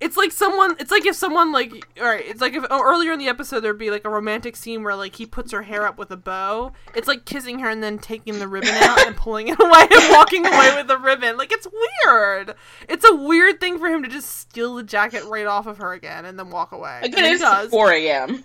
it's 0.00 0.16
like 0.16 0.32
someone 0.32 0.76
it's 0.78 0.90
like 0.90 1.04
if 1.04 1.14
someone 1.14 1.52
like 1.52 1.86
all 2.00 2.06
right 2.06 2.24
it's 2.26 2.40
like 2.40 2.54
if 2.54 2.64
oh, 2.70 2.82
earlier 2.82 3.12
in 3.12 3.18
the 3.18 3.28
episode 3.28 3.60
there'd 3.60 3.78
be 3.78 3.90
like 3.90 4.04
a 4.04 4.08
romantic 4.08 4.56
scene 4.56 4.82
where 4.82 4.94
like 4.96 5.14
he 5.16 5.26
puts 5.26 5.52
her 5.52 5.62
hair 5.62 5.86
up 5.86 5.98
with 5.98 6.10
a 6.10 6.16
bow. 6.16 6.72
It's 6.94 7.06
like 7.06 7.24
kissing 7.26 7.58
her 7.58 7.68
and 7.68 7.82
then 7.82 7.98
taking 7.98 8.38
the 8.38 8.48
ribbon 8.48 8.70
out 8.70 9.06
and 9.06 9.16
pulling 9.16 9.48
it 9.48 9.60
away 9.60 9.86
and 9.90 10.12
walking 10.12 10.46
away 10.46 10.74
with 10.74 10.88
the 10.88 10.98
ribbon. 10.98 11.36
Like 11.36 11.52
it's 11.52 11.66
weird. 12.06 12.54
It's 12.88 13.04
a 13.08 13.14
weird 13.14 13.60
thing 13.60 13.78
for 13.78 13.88
him 13.88 14.02
to 14.02 14.08
just 14.08 14.30
steal 14.30 14.74
the 14.76 14.82
jacket 14.82 15.24
right 15.24 15.46
off 15.46 15.66
of 15.66 15.78
her 15.78 15.92
again 15.92 16.24
and 16.24 16.38
then 16.38 16.50
walk 16.50 16.72
away. 16.72 17.00
Again, 17.02 17.24
it's 17.26 17.42
does. 17.42 17.70
4 17.70 17.92
a.m. 17.92 18.44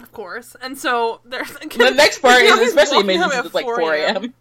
of 0.00 0.12
course. 0.12 0.56
And 0.60 0.76
so 0.76 1.20
there's 1.24 1.52
The 1.52 1.90
next 1.90 2.20
part 2.20 2.42
is 2.42 2.68
especially 2.68 3.02
amazing 3.02 3.30
it's 3.32 3.54
like 3.54 3.64
4 3.64 3.92
a.m. 3.94 4.34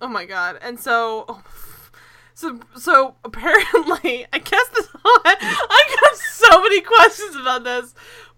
Oh 0.00 0.08
my 0.08 0.26
god! 0.26 0.58
And 0.62 0.78
so, 0.78 1.24
oh, 1.28 1.42
so 2.38 2.60
so 2.76 3.16
apparently, 3.24 4.26
I 4.32 4.38
guess 4.38 4.68
this. 4.68 4.88
I 5.04 5.96
got 6.00 6.16
so 6.18 6.62
many 6.62 6.80
questions 6.82 7.34
about 7.34 7.64
this. 7.64 7.94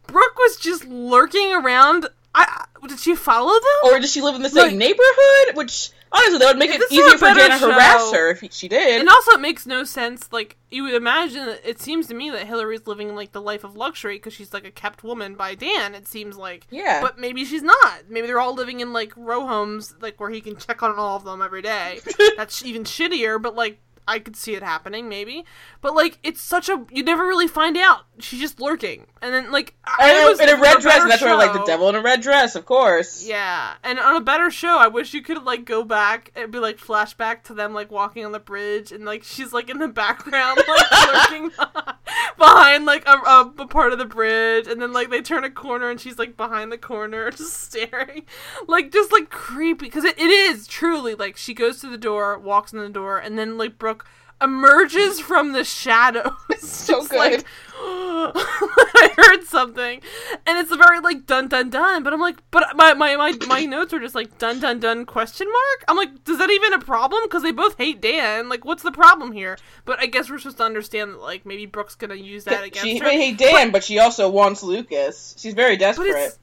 Brooke 0.06 0.38
was 0.38 0.56
just 0.56 0.86
lurking 0.86 1.52
around. 1.52 2.06
I 2.34 2.64
did 2.88 2.98
she 2.98 3.14
follow 3.14 3.52
them? 3.52 3.92
Or 3.92 4.00
does 4.00 4.10
she 4.12 4.22
live 4.22 4.36
in 4.36 4.42
the 4.42 4.48
same 4.48 4.68
Like- 4.68 4.76
neighborhood? 4.76 5.54
Which, 5.56 5.90
honestly, 6.12 6.38
that 6.38 6.46
would 6.46 6.58
make 6.58 6.70
it 6.70 6.80
easier 6.90 7.18
for 7.18 7.34
Dan 7.34 7.50
to 7.50 7.66
harass 7.66 8.12
her 8.12 8.30
if 8.30 8.52
she 8.54 8.68
did. 8.68 9.00
and 9.00 9.08
also, 9.08 9.32
it 9.32 9.40
makes 9.40 9.66
no 9.66 9.82
sense. 9.84 10.28
Like 10.32 10.56
you 10.70 10.84
would 10.84 10.94
imagine, 10.94 11.44
that 11.46 11.68
it 11.68 11.80
seems 11.80 12.06
to 12.06 12.14
me 12.14 12.30
that 12.30 12.46
Hilarie's 12.46 12.86
living 12.86 13.14
like 13.16 13.32
the 13.32 13.40
life 13.42 13.64
of 13.64 13.76
luxury 13.76 14.14
because 14.16 14.32
she's 14.32 14.54
like 14.54 14.64
a 14.64 14.70
kept 14.70 15.02
woman 15.04 15.34
by 15.34 15.54
Dan. 15.56 15.94
It 15.96 16.06
seems 16.08 16.36
like. 16.36 16.66
yeah. 16.70 17.00
But 17.02 17.18
maybe 17.18 17.44
she's 17.44 17.62
not. 17.62 18.04
Maybe 18.08 18.28
they're 18.28 18.40
all 18.40 18.54
living 18.54 18.78
in 18.80 18.92
like 18.92 19.12
row 19.16 19.46
homes, 19.46 19.94
like 20.00 20.18
where 20.20 20.30
he 20.30 20.40
can 20.40 20.56
check 20.56 20.82
on 20.84 20.94
all 20.96 21.16
of 21.16 21.24
them 21.24 21.42
every 21.42 21.62
day. 21.62 21.98
That's 22.36 22.64
even 22.64 22.84
shittier, 22.84 23.42
but 23.42 23.54
like 23.56 23.78
I 24.10 24.18
could 24.18 24.34
see 24.34 24.54
it 24.54 24.62
happening, 24.62 25.08
maybe. 25.08 25.44
But 25.80 25.94
like 25.94 26.18
it's 26.24 26.40
such 26.40 26.68
a 26.68 26.84
you 26.90 27.04
never 27.04 27.24
really 27.24 27.46
find 27.46 27.76
out. 27.76 28.06
She's 28.18 28.40
just 28.40 28.60
lurking, 28.60 29.06
and 29.22 29.32
then 29.32 29.52
like 29.52 29.74
I 29.84 30.24
it 30.24 30.28
was 30.28 30.40
in 30.40 30.48
a 30.48 30.60
red 30.60 30.80
dress, 30.80 31.02
and 31.02 31.10
that's 31.10 31.22
where 31.22 31.36
like 31.36 31.52
the 31.52 31.64
devil 31.64 31.88
in 31.88 31.94
a 31.94 32.02
red 32.02 32.20
dress, 32.20 32.56
of 32.56 32.66
course. 32.66 33.24
Yeah, 33.24 33.74
and 33.84 34.00
on 34.00 34.16
a 34.16 34.20
better 34.20 34.50
show, 34.50 34.76
I 34.76 34.88
wish 34.88 35.14
you 35.14 35.22
could 35.22 35.42
like 35.44 35.64
go 35.64 35.84
back 35.84 36.32
and 36.34 36.50
be 36.50 36.58
like 36.58 36.78
flashback 36.78 37.44
to 37.44 37.54
them 37.54 37.72
like 37.72 37.92
walking 37.92 38.24
on 38.26 38.32
the 38.32 38.40
bridge, 38.40 38.90
and 38.90 39.04
like 39.04 39.22
she's 39.22 39.52
like 39.52 39.70
in 39.70 39.78
the 39.78 39.88
background 39.88 40.60
like 40.68 41.30
lurking 41.30 41.50
behind 42.38 42.84
like 42.84 43.06
a, 43.06 43.12
a, 43.12 43.54
a 43.58 43.66
part 43.66 43.92
of 43.92 43.98
the 43.98 44.04
bridge, 44.04 44.66
and 44.66 44.82
then 44.82 44.92
like 44.92 45.10
they 45.10 45.22
turn 45.22 45.44
a 45.44 45.50
corner 45.50 45.88
and 45.88 46.00
she's 46.00 46.18
like 46.18 46.36
behind 46.36 46.72
the 46.72 46.78
corner 46.78 47.30
just 47.30 47.60
staring, 47.60 48.26
like 48.66 48.90
just 48.90 49.12
like 49.12 49.30
creepy 49.30 49.86
because 49.86 50.04
it, 50.04 50.18
it 50.18 50.30
is 50.30 50.66
truly 50.66 51.14
like 51.14 51.36
she 51.36 51.54
goes 51.54 51.80
to 51.80 51.88
the 51.88 51.98
door, 51.98 52.38
walks 52.38 52.72
in 52.72 52.80
the 52.80 52.88
door, 52.88 53.18
and 53.18 53.38
then 53.38 53.56
like 53.56 53.78
Brooke 53.78 53.99
emerges 54.42 55.20
from 55.20 55.52
the 55.52 55.64
shadows. 55.64 56.32
So 56.60 57.00
just, 57.00 57.12
like. 57.14 57.44
I 57.82 59.14
heard 59.16 59.44
something, 59.44 60.02
and 60.46 60.58
it's 60.58 60.70
a 60.70 60.76
very 60.76 61.00
like 61.00 61.24
dun 61.24 61.48
dun 61.48 61.70
dun. 61.70 62.02
But 62.02 62.12
I'm 62.12 62.20
like, 62.20 62.36
but 62.50 62.76
my 62.76 62.92
my 62.92 63.16
my, 63.16 63.32
my 63.48 63.64
notes 63.66 63.94
are 63.94 63.98
just 63.98 64.14
like 64.14 64.36
dun 64.36 64.60
dun 64.60 64.78
dun 64.80 65.06
question 65.06 65.46
mark. 65.46 65.84
I'm 65.88 65.96
like, 65.96 66.24
does 66.24 66.36
that 66.36 66.50
even 66.50 66.74
a 66.74 66.78
problem? 66.78 67.22
Because 67.24 67.42
they 67.42 67.52
both 67.52 67.78
hate 67.78 68.02
Dan. 68.02 68.50
Like, 68.50 68.66
what's 68.66 68.82
the 68.82 68.92
problem 68.92 69.32
here? 69.32 69.56
But 69.86 69.98
I 70.00 70.06
guess 70.06 70.28
we're 70.28 70.38
supposed 70.38 70.58
to 70.58 70.64
understand 70.64 71.12
that 71.14 71.20
like 71.22 71.46
maybe 71.46 71.64
Brooke's 71.64 71.94
gonna 71.94 72.14
use 72.16 72.44
that 72.44 72.62
against 72.64 72.86
She 72.86 72.98
her. 72.98 73.06
may 73.06 73.16
hate 73.16 73.38
Dan, 73.38 73.70
but, 73.70 73.82
she 73.84 73.98
also 73.98 74.28
wants 74.28 74.62
Lucas. 74.62 75.34
She's 75.38 75.54
very 75.54 75.76
But 75.76 75.80
desperate. 75.80 76.36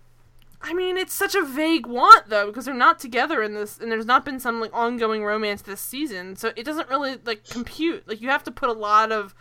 I 0.61 0.73
mean, 0.73 0.97
it's 0.97 1.13
such 1.13 1.35
a 1.35 1.43
vague 1.43 1.85
want 1.85 2.29
though 2.29 2.47
because 2.47 2.65
they're 2.65 2.73
not 2.73 2.99
together 2.99 3.43
in 3.43 3.53
this, 3.53 3.77
and 3.77 3.91
there's 3.91 4.05
not 4.05 4.25
been 4.25 4.39
some 4.39 4.59
like 4.59 4.73
ongoing 4.73 5.23
romance 5.23 5.61
this 5.61 5.81
season, 5.81 6.35
so 6.35 6.51
it 6.55 6.63
doesn't 6.63 6.89
really 6.89 7.17
like 7.25 7.45
compute. 7.47 8.07
Like 8.07 8.21
you 8.21 8.29
have 8.29 8.43
to 8.45 8.51
put 8.51 8.69
a 8.69 8.73
lot 8.73 9.11
of 9.11 9.35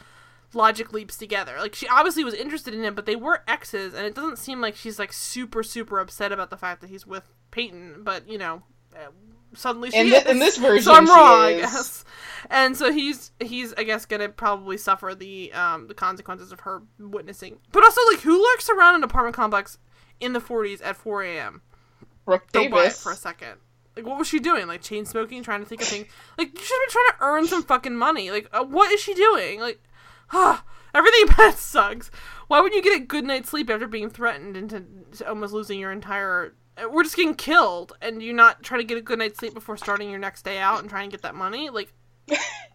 logic 0.53 0.93
leaps 0.93 1.17
together. 1.17 1.57
Like 1.59 1.75
she 1.75 1.89
obviously 1.89 2.23
was 2.25 2.35
interested 2.35 2.75
in 2.75 2.85
him, 2.85 2.95
but 2.95 3.07
they 3.07 3.17
were 3.17 3.43
exes, 3.49 3.95
and 3.95 4.07
it 4.07 4.15
doesn't 4.15 4.39
seem 4.39 4.61
like 4.61 4.77
she's 4.77 4.99
like 4.99 5.13
super 5.13 5.63
super 5.63 5.99
upset 6.01 6.33
about 6.33 6.51
the 6.51 6.57
fact 6.57 6.81
that 6.83 6.91
he's 6.91 7.07
with 7.07 7.25
Peyton. 7.51 8.03
But 8.03 8.29
you 8.29 8.37
know, 8.37 8.63
uh, 8.95 9.11
suddenly 9.55 9.91
she 9.91 9.99
In 10.01 10.07
is. 10.13 10.27
in 10.27 10.39
this 10.39 10.59
version, 10.59 10.83
so 10.85 10.93
I'm 10.93 11.07
wrong, 11.07 11.41
I 11.45 11.55
guess. 11.55 12.05
And 12.51 12.77
so 12.77 12.93
he's 12.93 13.33
he's 13.41 13.73
I 13.75 13.85
guess 13.85 14.05
gonna 14.05 14.29
probably 14.29 14.77
suffer 14.77 15.15
the 15.15 15.53
um 15.55 15.89
the 15.89 15.95
consequences 15.95 16.53
of 16.53 16.61
her 16.61 16.83
witnessing. 16.99 17.59
But 17.73 17.85
also 17.85 18.01
like 18.13 18.21
who 18.21 18.41
lurks 18.43 18.69
around 18.69 18.97
an 18.97 19.03
apartment 19.03 19.35
complex 19.35 19.79
in 20.21 20.33
the 20.33 20.41
40s 20.41 20.81
at 20.85 20.97
4 20.97 21.23
a.m. 21.25 21.63
Brooke 22.25 22.51
Don't 22.53 22.71
buy 22.71 22.87
it 22.87 22.93
for 22.95 23.13
a 23.13 23.17
second. 23.17 23.55
Like, 23.95 24.05
what 24.05 24.19
was 24.19 24.29
she 24.29 24.41
doing? 24.41 24.67
Like, 24.67 24.83
chain 24.83 25.07
smoking, 25.07 25.43
trying 25.43 25.61
to 25.61 25.67
think 25.67 25.81
of 25.81 25.89
things. 25.89 26.07
Like, 26.37 26.53
you 26.53 26.61
should 26.63 26.77
have 26.77 26.89
been 26.89 26.93
trying 26.93 27.07
to 27.09 27.25
earn 27.25 27.47
some 27.47 27.63
fucking 27.63 27.97
money. 27.97 28.31
Like, 28.31 28.49
uh, 28.53 28.65
what 28.65 28.93
is 28.93 29.01
she 29.01 29.15
doing? 29.15 29.61
Like, 29.61 29.81
everything 30.95 31.23
about 31.29 31.55
it 31.55 31.59
sucks. 31.59 32.11
Why 32.49 32.61
would 32.61 32.75
you 32.75 32.83
get 32.83 33.01
a 33.01 33.05
good 33.05 33.25
night's 33.25 33.49
sleep 33.51 33.71
after 33.71 33.87
being 33.87 34.11
threatened 34.11 34.57
into 34.57 34.85
almost 35.27 35.55
losing 35.55 35.79
your 35.81 35.93
entire? 35.93 36.55
uh, 36.77 36.89
We're 36.91 37.05
just 37.05 37.17
getting 37.17 37.35
killed, 37.35 37.97
and 38.03 38.23
you're 38.23 38.35
not 38.35 38.63
trying 38.63 38.81
to 38.81 38.87
get 38.87 38.99
a 38.99 39.03
good 39.03 39.19
night's 39.19 39.39
sleep 39.39 39.55
before 39.55 39.77
starting 39.79 40.11
your 40.11 40.19
next 40.19 40.43
day 40.43 40.59
out 40.59 40.81
and 40.81 40.91
trying 40.91 41.09
to 41.09 41.15
get 41.17 41.23
that 41.23 41.35
money. 41.35 41.71
Like, 41.71 41.93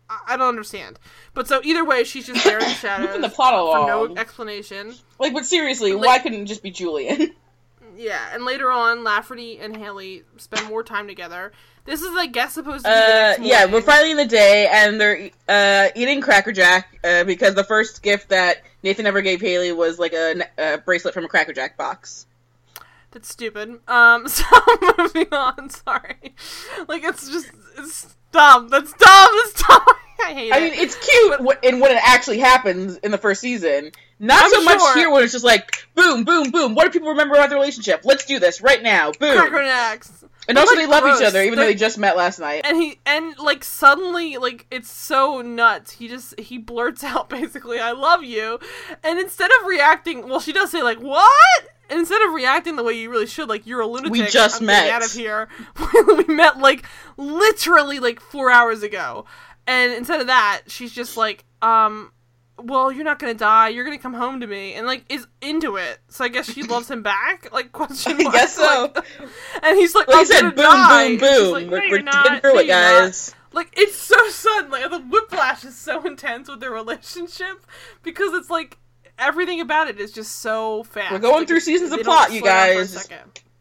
I, 0.09 0.37
don't 0.37 0.49
understand. 0.49 0.99
But 1.33 1.47
so 1.47 1.61
either 1.63 1.85
way, 1.85 2.03
she's 2.03 2.27
just 2.27 2.43
there 2.43 2.59
in 2.59 2.65
the 2.65 2.69
shadows 2.75 3.21
the 3.21 3.29
plot 3.29 3.53
for 3.53 3.87
no 3.87 4.15
explanation. 4.17 4.93
Like, 5.19 5.33
but 5.33 5.45
seriously, 5.45 5.93
Like- 5.93 6.05
why 6.05 6.19
couldn't 6.19 6.41
it 6.41 6.45
just 6.45 6.63
be 6.63 6.71
Julian? 6.71 7.33
Yeah, 7.97 8.33
and 8.33 8.45
later 8.45 8.71
on, 8.71 9.03
Lafferty 9.03 9.59
and 9.59 9.75
Haley 9.75 10.23
spend 10.37 10.67
more 10.67 10.81
time 10.81 11.07
together. 11.07 11.51
This 11.85 12.01
is, 12.01 12.15
I 12.15 12.25
guess, 12.25 12.53
supposed 12.53 12.85
to 12.85 12.89
be 12.89 12.95
the 12.95 13.43
Uh, 13.43 13.45
yeah, 13.45 13.65
we're 13.65 13.81
finally 13.81 14.11
in 14.11 14.17
the 14.17 14.25
day, 14.25 14.67
and 14.71 14.99
they're 14.99 15.29
uh, 15.47 15.89
eating 15.93 16.21
Cracker 16.21 16.51
Jack 16.51 16.97
uh, 17.03 17.25
because 17.25 17.53
the 17.53 17.65
first 17.65 18.01
gift 18.01 18.29
that 18.29 18.63
Nathan 18.81 19.05
ever 19.05 19.21
gave 19.21 19.41
Haley 19.41 19.71
was 19.71 19.99
like 19.99 20.13
a, 20.13 20.41
a 20.57 20.77
bracelet 20.79 21.13
from 21.13 21.25
a 21.25 21.27
Cracker 21.27 21.53
Jack 21.53 21.77
box. 21.77 22.25
That's 23.11 23.27
stupid. 23.27 23.79
Um, 23.87 24.27
so 24.27 24.45
moving 24.97 25.27
on. 25.33 25.69
Sorry, 25.69 26.33
like 26.87 27.03
it's 27.03 27.29
just 27.29 27.51
it's 27.77 28.15
dumb. 28.31 28.69
That's 28.69 28.91
dumb. 28.93 29.29
That's 29.43 29.53
dumb. 29.67 29.81
I 30.23 30.33
hate 30.33 30.47
it. 30.49 30.53
I 30.53 30.57
it. 30.59 30.71
mean, 30.71 30.73
it's 30.79 30.95
cute 30.95 31.57
in 31.63 31.79
when 31.79 31.91
it 31.91 31.99
actually 32.03 32.37
happens 32.39 32.97
in 32.97 33.11
the 33.11 33.17
first 33.17 33.41
season. 33.41 33.91
Not 34.19 34.43
I'm 34.43 34.51
so 34.51 34.63
much 34.63 34.93
here 34.93 35.09
when 35.11 35.23
it's 35.23 35.31
just 35.33 35.43
like 35.45 35.87
boom, 35.95 36.23
boom, 36.23 36.51
boom. 36.51 36.75
What 36.75 36.85
do 36.85 36.91
people 36.91 37.09
remember 37.09 37.33
about 37.35 37.49
the 37.49 37.55
relationship? 37.55 38.01
Let's 38.03 38.25
do 38.25 38.37
this 38.39 38.61
right 38.61 38.81
now. 38.83 39.11
Boom. 39.13 39.35
Cracker. 39.37 39.99
And 40.47 40.57
also, 40.57 40.75
like, 40.75 40.85
they 40.85 40.91
love 40.91 41.03
each 41.05 41.23
other, 41.25 41.41
even 41.41 41.55
though 41.55 41.61
They're- 41.63 41.71
they 41.73 41.77
just 41.77 41.97
met 41.99 42.17
last 42.17 42.39
night. 42.39 42.61
and 42.65 42.75
he 42.77 42.99
and 43.05 43.37
like 43.39 43.63
suddenly 43.63 44.37
like 44.37 44.65
it's 44.71 44.89
so 44.91 45.41
nuts 45.41 45.91
he 45.91 46.07
just 46.07 46.39
he 46.39 46.57
blurts 46.57 47.03
out 47.11 47.29
basically 47.29 47.79
i 47.79 47.91
love 47.91 48.23
you 48.23 48.59
and 49.03 49.19
instead 49.19 49.49
of 49.59 49.67
reacting 49.67 50.27
well 50.27 50.39
she 50.39 50.51
does 50.51 50.71
say 50.71 50.81
like 50.81 50.99
what 50.99 51.69
instead 51.99 52.21
of 52.27 52.33
reacting 52.33 52.75
the 52.75 52.83
way 52.83 52.93
you 52.93 53.09
really 53.09 53.27
should 53.27 53.49
like 53.49 53.65
you're 53.67 53.81
a 53.81 53.87
lunatic 53.87 54.29
just 54.29 54.61
I'm 54.61 54.67
met. 54.67 54.89
out 54.89 55.03
of 55.05 55.11
here 55.11 55.47
we 56.07 56.23
met 56.33 56.57
like 56.59 56.85
literally 57.17 57.99
like 57.99 58.19
four 58.19 58.49
hours 58.51 58.83
ago 58.83 59.25
and 59.67 59.93
instead 59.93 60.21
of 60.21 60.27
that 60.27 60.61
she's 60.67 60.91
just 60.91 61.17
like 61.17 61.43
um 61.61 62.11
well 62.57 62.91
you're 62.91 63.03
not 63.03 63.19
gonna 63.19 63.33
die 63.33 63.69
you're 63.69 63.83
gonna 63.83 63.97
come 63.97 64.13
home 64.13 64.39
to 64.41 64.47
me 64.47 64.73
and 64.73 64.85
like 64.85 65.03
is 65.09 65.25
into 65.41 65.75
it 65.77 65.99
so 66.09 66.23
i 66.23 66.27
guess 66.27 66.51
she 66.51 66.63
loves 66.63 66.89
him 66.89 67.01
back 67.03 67.47
like 67.53 67.71
question 67.71 68.13
I 68.19 68.31
guess 68.31 68.55
so. 68.55 68.91
like- 68.95 69.05
and 69.63 69.77
he's 69.77 69.95
like 69.95 70.07
Like 70.07 70.15
I'm 70.17 70.21
I 70.21 70.25
said, 70.25 70.41
gonna 70.41 70.51
boom, 70.55 70.65
die. 70.65 71.07
boom, 71.09 71.19
boom. 71.19 71.51
like, 71.53 71.65
no, 71.65 71.71
we're 71.71 71.89
we're 71.91 72.01
not. 72.01 72.23
getting 72.25 72.39
through 72.41 72.53
No, 72.53 72.59
it, 72.59 72.65
you're 72.67 72.75
not. 72.75 73.01
guys. 73.01 73.35
Like 73.53 73.73
it's 73.77 73.95
so 73.97 74.15
sudden. 74.29 74.71
Like 74.71 74.89
the 74.89 74.99
whiplash 74.99 75.65
is 75.65 75.75
so 75.77 76.05
intense 76.07 76.47
with 76.49 76.61
their 76.61 76.71
relationship 76.71 77.65
because 78.01 78.31
it's 78.33 78.49
like 78.49 78.77
everything 79.21 79.61
about 79.61 79.87
it 79.87 79.99
is 79.99 80.11
just 80.11 80.37
so 80.41 80.83
fast. 80.83 81.13
We're 81.13 81.19
going 81.19 81.39
Like, 81.39 81.47
through 81.47 81.61
seasons 81.61 81.93
of 81.93 82.01
plot, 82.01 82.33
you 82.33 82.39
slow 82.39 82.49
down 82.49 82.67
for 82.67 82.81
a 82.81 82.85
guys. 82.85 83.09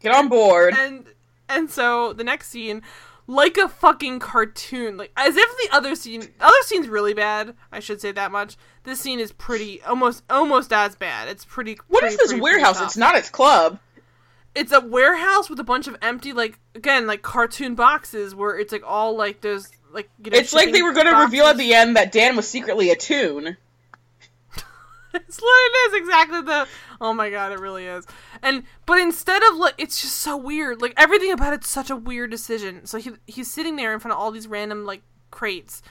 Get 0.01 0.13
on 0.13 0.27
board. 0.27 0.75
And 0.77 1.05
and 1.47 1.69
so 1.69 2.11
the 2.11 2.23
next 2.23 2.49
scene, 2.49 2.81
like 3.27 3.57
a 3.57 3.69
fucking 3.69 4.19
cartoon, 4.19 4.97
like 4.97 5.11
as 5.15 5.37
if 5.37 5.57
the 5.57 5.75
other 5.75 5.95
scene, 5.95 6.21
the 6.21 6.45
other 6.45 6.61
scene's 6.63 6.89
really 6.89 7.13
bad. 7.13 7.55
I 7.71 7.79
should 7.79 8.01
say 8.01 8.11
that 8.11 8.31
much. 8.31 8.57
This 8.83 8.99
scene 8.99 9.19
is 9.19 9.31
pretty, 9.31 9.81
almost 9.83 10.23
almost 10.29 10.73
as 10.73 10.95
bad. 10.95 11.27
It's 11.29 11.45
pretty. 11.45 11.77
What 11.87 12.01
pretty, 12.01 12.13
is 12.13 12.19
this 12.19 12.27
pretty, 12.29 12.41
warehouse? 12.41 12.77
pretty 12.77 12.87
It's 12.87 12.97
not 12.97 13.15
its 13.15 13.29
club. 13.29 13.79
It's 14.53 14.73
a 14.73 14.81
warehouse 14.81 15.49
with 15.49 15.59
a 15.59 15.63
bunch 15.63 15.87
of 15.87 15.95
empty, 16.01 16.33
like 16.33 16.59
again, 16.75 17.07
like 17.07 17.21
cartoon 17.21 17.75
boxes 17.75 18.35
where 18.35 18.57
it's 18.57 18.73
like 18.73 18.83
all 18.85 19.15
like 19.15 19.41
those 19.41 19.69
like. 19.93 20.09
You 20.23 20.31
know, 20.31 20.37
It's 20.37 20.53
like 20.53 20.71
they 20.71 20.81
were 20.81 20.93
going 20.93 21.05
to 21.05 21.15
reveal 21.15 21.45
at 21.45 21.57
the 21.57 21.73
end 21.73 21.95
that 21.95 22.11
Dan 22.11 22.35
was 22.35 22.47
secretly 22.47 22.89
a 22.89 22.95
tune. 22.95 23.55
It's 25.27 25.39
it 25.39 25.93
is 25.93 26.01
exactly 26.01 26.41
the. 26.41 26.67
Oh 26.99 27.13
my 27.13 27.29
god, 27.29 27.51
it 27.51 27.59
really 27.59 27.85
is. 27.85 28.05
And 28.41 28.63
but 28.85 28.99
instead 28.99 29.41
of 29.43 29.57
like, 29.57 29.75
it's 29.77 30.01
just 30.01 30.17
so 30.17 30.37
weird. 30.37 30.81
Like 30.81 30.93
everything 30.97 31.31
about 31.31 31.53
it's 31.53 31.69
such 31.69 31.89
a 31.89 31.95
weird 31.95 32.31
decision. 32.31 32.85
So 32.85 32.97
he 32.97 33.11
he's 33.27 33.51
sitting 33.51 33.75
there 33.75 33.93
in 33.93 33.99
front 33.99 34.13
of 34.13 34.19
all 34.19 34.31
these 34.31 34.47
random 34.47 34.85
like 34.85 35.01
crates, 35.29 35.81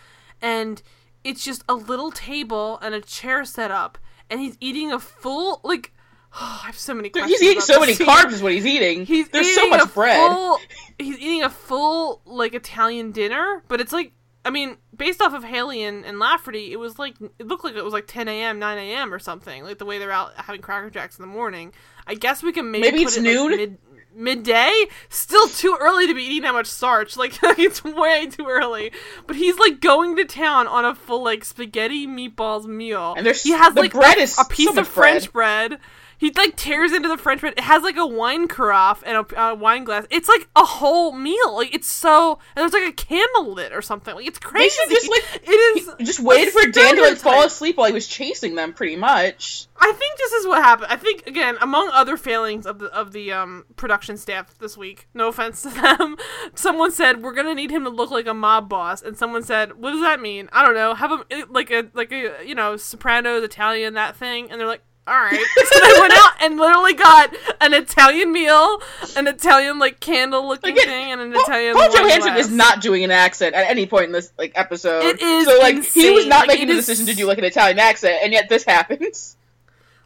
and 0.41 0.83
it's 1.25 1.45
just 1.45 1.65
a 1.69 1.75
little 1.75 2.11
table 2.11 2.79
and 2.81 2.95
a 2.95 3.01
chair 3.01 3.45
set 3.45 3.71
up, 3.71 3.99
and 4.31 4.41
he's 4.41 4.57
eating 4.61 4.93
a 4.93 4.99
full 4.99 5.61
like. 5.65 5.93
I 6.33 6.63
have 6.67 6.79
so 6.79 6.95
many. 6.95 7.11
Dude, 7.11 7.27
He's 7.27 7.43
eating 7.43 7.61
so 7.61 7.81
many 7.81 7.95
scene. 7.95 8.07
carbs, 8.07 8.33
is 8.33 8.43
what 8.43 8.53
he's 8.53 8.65
eating. 8.67 9.05
He's 9.05 9.29
There's 9.29 9.49
eating 9.49 9.65
so 9.65 9.69
much 9.69 9.93
bread. 9.93 10.33
Full, 10.33 10.59
he's 10.99 11.19
eating 11.19 11.43
a 11.43 11.51
full 11.51 12.23
like 12.25 12.55
Italian 12.55 13.11
dinner, 13.11 13.65
but 13.69 13.81
it's 13.81 13.93
like 13.93 14.13
I 14.45 14.51
mean, 14.51 14.79
based 14.97 15.21
off 15.21 15.35
of 15.35 15.45
Haley 15.45 15.83
and, 15.83 16.05
and 16.05 16.19
Lafferty, 16.19 16.73
it 16.73 16.79
was 16.79 16.99
like 16.99 17.15
it 17.39 17.47
looked 17.47 17.65
like 17.65 17.75
it 17.77 17.85
was 17.85 17.93
like 17.93 18.07
10 18.07 18.27
a.m., 18.29 18.59
9 18.59 18.79
a.m. 18.79 19.13
or 19.13 19.19
something. 19.19 19.65
Like 19.65 19.79
the 19.79 19.85
way 19.85 19.99
they're 19.99 20.11
out 20.11 20.33
having 20.37 20.63
Cracker 20.63 20.89
Jacks 20.91 21.19
in 21.19 21.23
the 21.23 21.27
morning. 21.33 21.73
I 22.07 22.15
guess 22.15 22.43
we 22.43 22.53
can 22.53 22.71
maybe 22.71 22.91
Maybe 22.91 23.05
put 23.05 23.09
it's 23.09 23.17
it, 23.19 23.25
like, 23.25 23.35
noon? 23.35 23.57
mid, 23.57 23.79
midday. 24.15 24.85
Still 25.11 25.47
too 25.49 25.77
early 25.81 26.07
to 26.07 26.15
be 26.15 26.23
eating 26.23 26.43
that 26.43 26.55
much 26.55 26.67
starch. 26.67 27.17
Like 27.21 27.39
it's 27.59 27.85
way 27.85 28.27
too 28.29 28.47
early. 28.49 28.93
But 29.27 29.37
he's 29.37 29.59
like 29.59 29.81
going 29.81 30.17
to 30.17 30.25
town 30.25 30.67
on 30.67 30.85
a 30.87 30.95
full 30.95 31.23
like 31.23 31.45
spaghetti 31.45 32.07
meatballs 32.07 32.65
meal. 32.67 33.15
And 33.17 33.27
there's- 33.27 33.43
he 33.43 33.51
has 33.53 33.75
the 33.75 33.83
like 33.83 33.93
bread 33.93 34.17
a, 34.19 34.23
is 34.23 34.39
a 34.39 34.45
piece 34.47 34.67
so 34.67 34.71
of 34.71 34.77
much 34.77 34.87
French 34.89 35.33
bread. 35.33 35.79
He 36.21 36.31
like 36.33 36.55
tears 36.55 36.93
into 36.93 37.09
the 37.09 37.17
Frenchman. 37.17 37.55
It 37.57 37.65
has 37.65 37.83
like 37.83 37.97
a 37.97 38.07
wine 38.07 38.47
carafe 38.47 39.03
and 39.07 39.27
a, 39.35 39.55
wine 39.55 39.85
glass. 39.85 40.07
It's 40.11 40.29
like 40.29 40.51
a 40.55 40.65
whole 40.65 41.13
meal. 41.13 41.55
Like 41.55 41.75
it's 41.75 41.89
so 41.89 42.39
and 42.55 42.63
there's 42.63 42.75
like 42.75 42.91
a 42.91 42.93
candle 42.93 43.55
lit 43.55 43.73
or 43.73 43.81
something. 43.81 44.15
Like 44.15 44.27
it's 44.27 44.39
crazy. 44.39 44.69
should 44.69 44.91
just, 44.91 45.09
like, 45.09 45.43
it 45.49 45.51
is. 45.51 46.07
Just 46.07 46.21
waited 46.21 46.53
for 46.53 46.71
Dan 46.71 46.97
to 46.97 47.03
like 47.03 47.17
fall 47.17 47.45
asleep 47.45 47.79
while 47.79 47.87
he 47.87 47.95
was 47.95 48.07
chasing 48.07 48.55
them, 48.55 48.75
pretty 48.75 48.97
much. 48.97 49.67
I 49.79 49.93
think 49.93 50.19
this 50.19 50.33
is 50.33 50.47
what 50.47 50.63
happened. 50.63 50.89
I 50.93 50.97
think 50.97 51.27
again, 51.27 51.57
among 51.63 51.89
other 51.91 52.19
failings 52.19 52.67
of 52.67 52.81
the 52.81 52.95
of 52.95 53.13
the 53.13 53.33
um, 53.33 53.65
production 53.77 54.19
staff 54.19 54.59
this 54.59 54.77
week. 54.77 55.09
No 55.15 55.29
offense 55.29 55.63
to 55.63 55.71
them. 55.71 56.19
Someone 56.55 56.93
said 56.93 57.23
we're 57.23 57.33
gonna 57.33 57.55
need 57.55 57.71
him 57.71 57.85
to 57.85 57.91
look 57.91 58.11
like 58.11 58.27
a 58.27 58.35
mob 58.35 58.69
boss, 58.69 59.01
and 59.01 59.17
someone 59.17 59.43
said, 59.43 59.81
"What 59.81 59.93
does 59.93 60.03
that 60.03 60.21
mean?" 60.21 60.51
I 60.53 60.67
don't 60.67 60.75
know. 60.75 60.93
Have 60.93 61.13
him 61.13 61.47
like 61.49 61.71
a 61.71 61.89
like 61.95 62.13
a 62.13 62.45
you 62.45 62.55
know 62.55 62.77
Sopranos 62.77 63.43
Italian 63.43 63.95
that 63.95 64.17
thing, 64.17 64.51
and 64.51 64.61
they're 64.61 64.69
like. 64.69 64.83
All 65.07 65.15
right, 65.19 65.33
so 65.57 65.81
I 65.83 65.99
went 66.01 66.13
out 66.13 66.33
and 66.43 66.57
literally 66.59 66.93
got 66.95 67.35
an 67.61 67.75
Italian 67.75 68.31
meal, 68.33 68.81
an 69.17 69.27
Italian 69.27 69.79
like 69.81 69.99
candle-looking 69.99 70.71
Again, 70.73 70.85
thing, 70.87 71.13
and 71.13 71.21
an 71.21 71.33
Paul, 71.33 71.43
Italian. 71.43 71.75
Paul 71.75 71.89
wine 71.89 71.97
Johansson 72.05 72.37
is 72.37 72.51
not 72.51 72.81
doing 72.81 73.03
an 73.03 73.11
accent 73.11 73.55
at 73.57 73.69
any 73.69 73.87
point 73.87 74.05
in 74.05 74.13
this 74.13 74.31
like 74.39 74.53
episode. 74.55 75.03
It 75.05 75.21
is 75.21 75.47
so 75.47 75.59
like 75.59 75.83
he 75.85 76.11
was 76.11 76.27
not 76.27 76.47
Like, 76.47 76.59
making 76.59 76.69
it 76.69 76.73
the 76.75 76.79
is- 76.79 76.87
decision 76.87 77.07
to 77.07 77.15
do 77.15 77.27
like 77.27 77.39
an 77.39 77.45
Italian 77.45 77.79
accent, 77.81 78.19
and 78.23 78.33
yet 78.33 78.49
this 78.49 78.65
happens. 78.65 79.37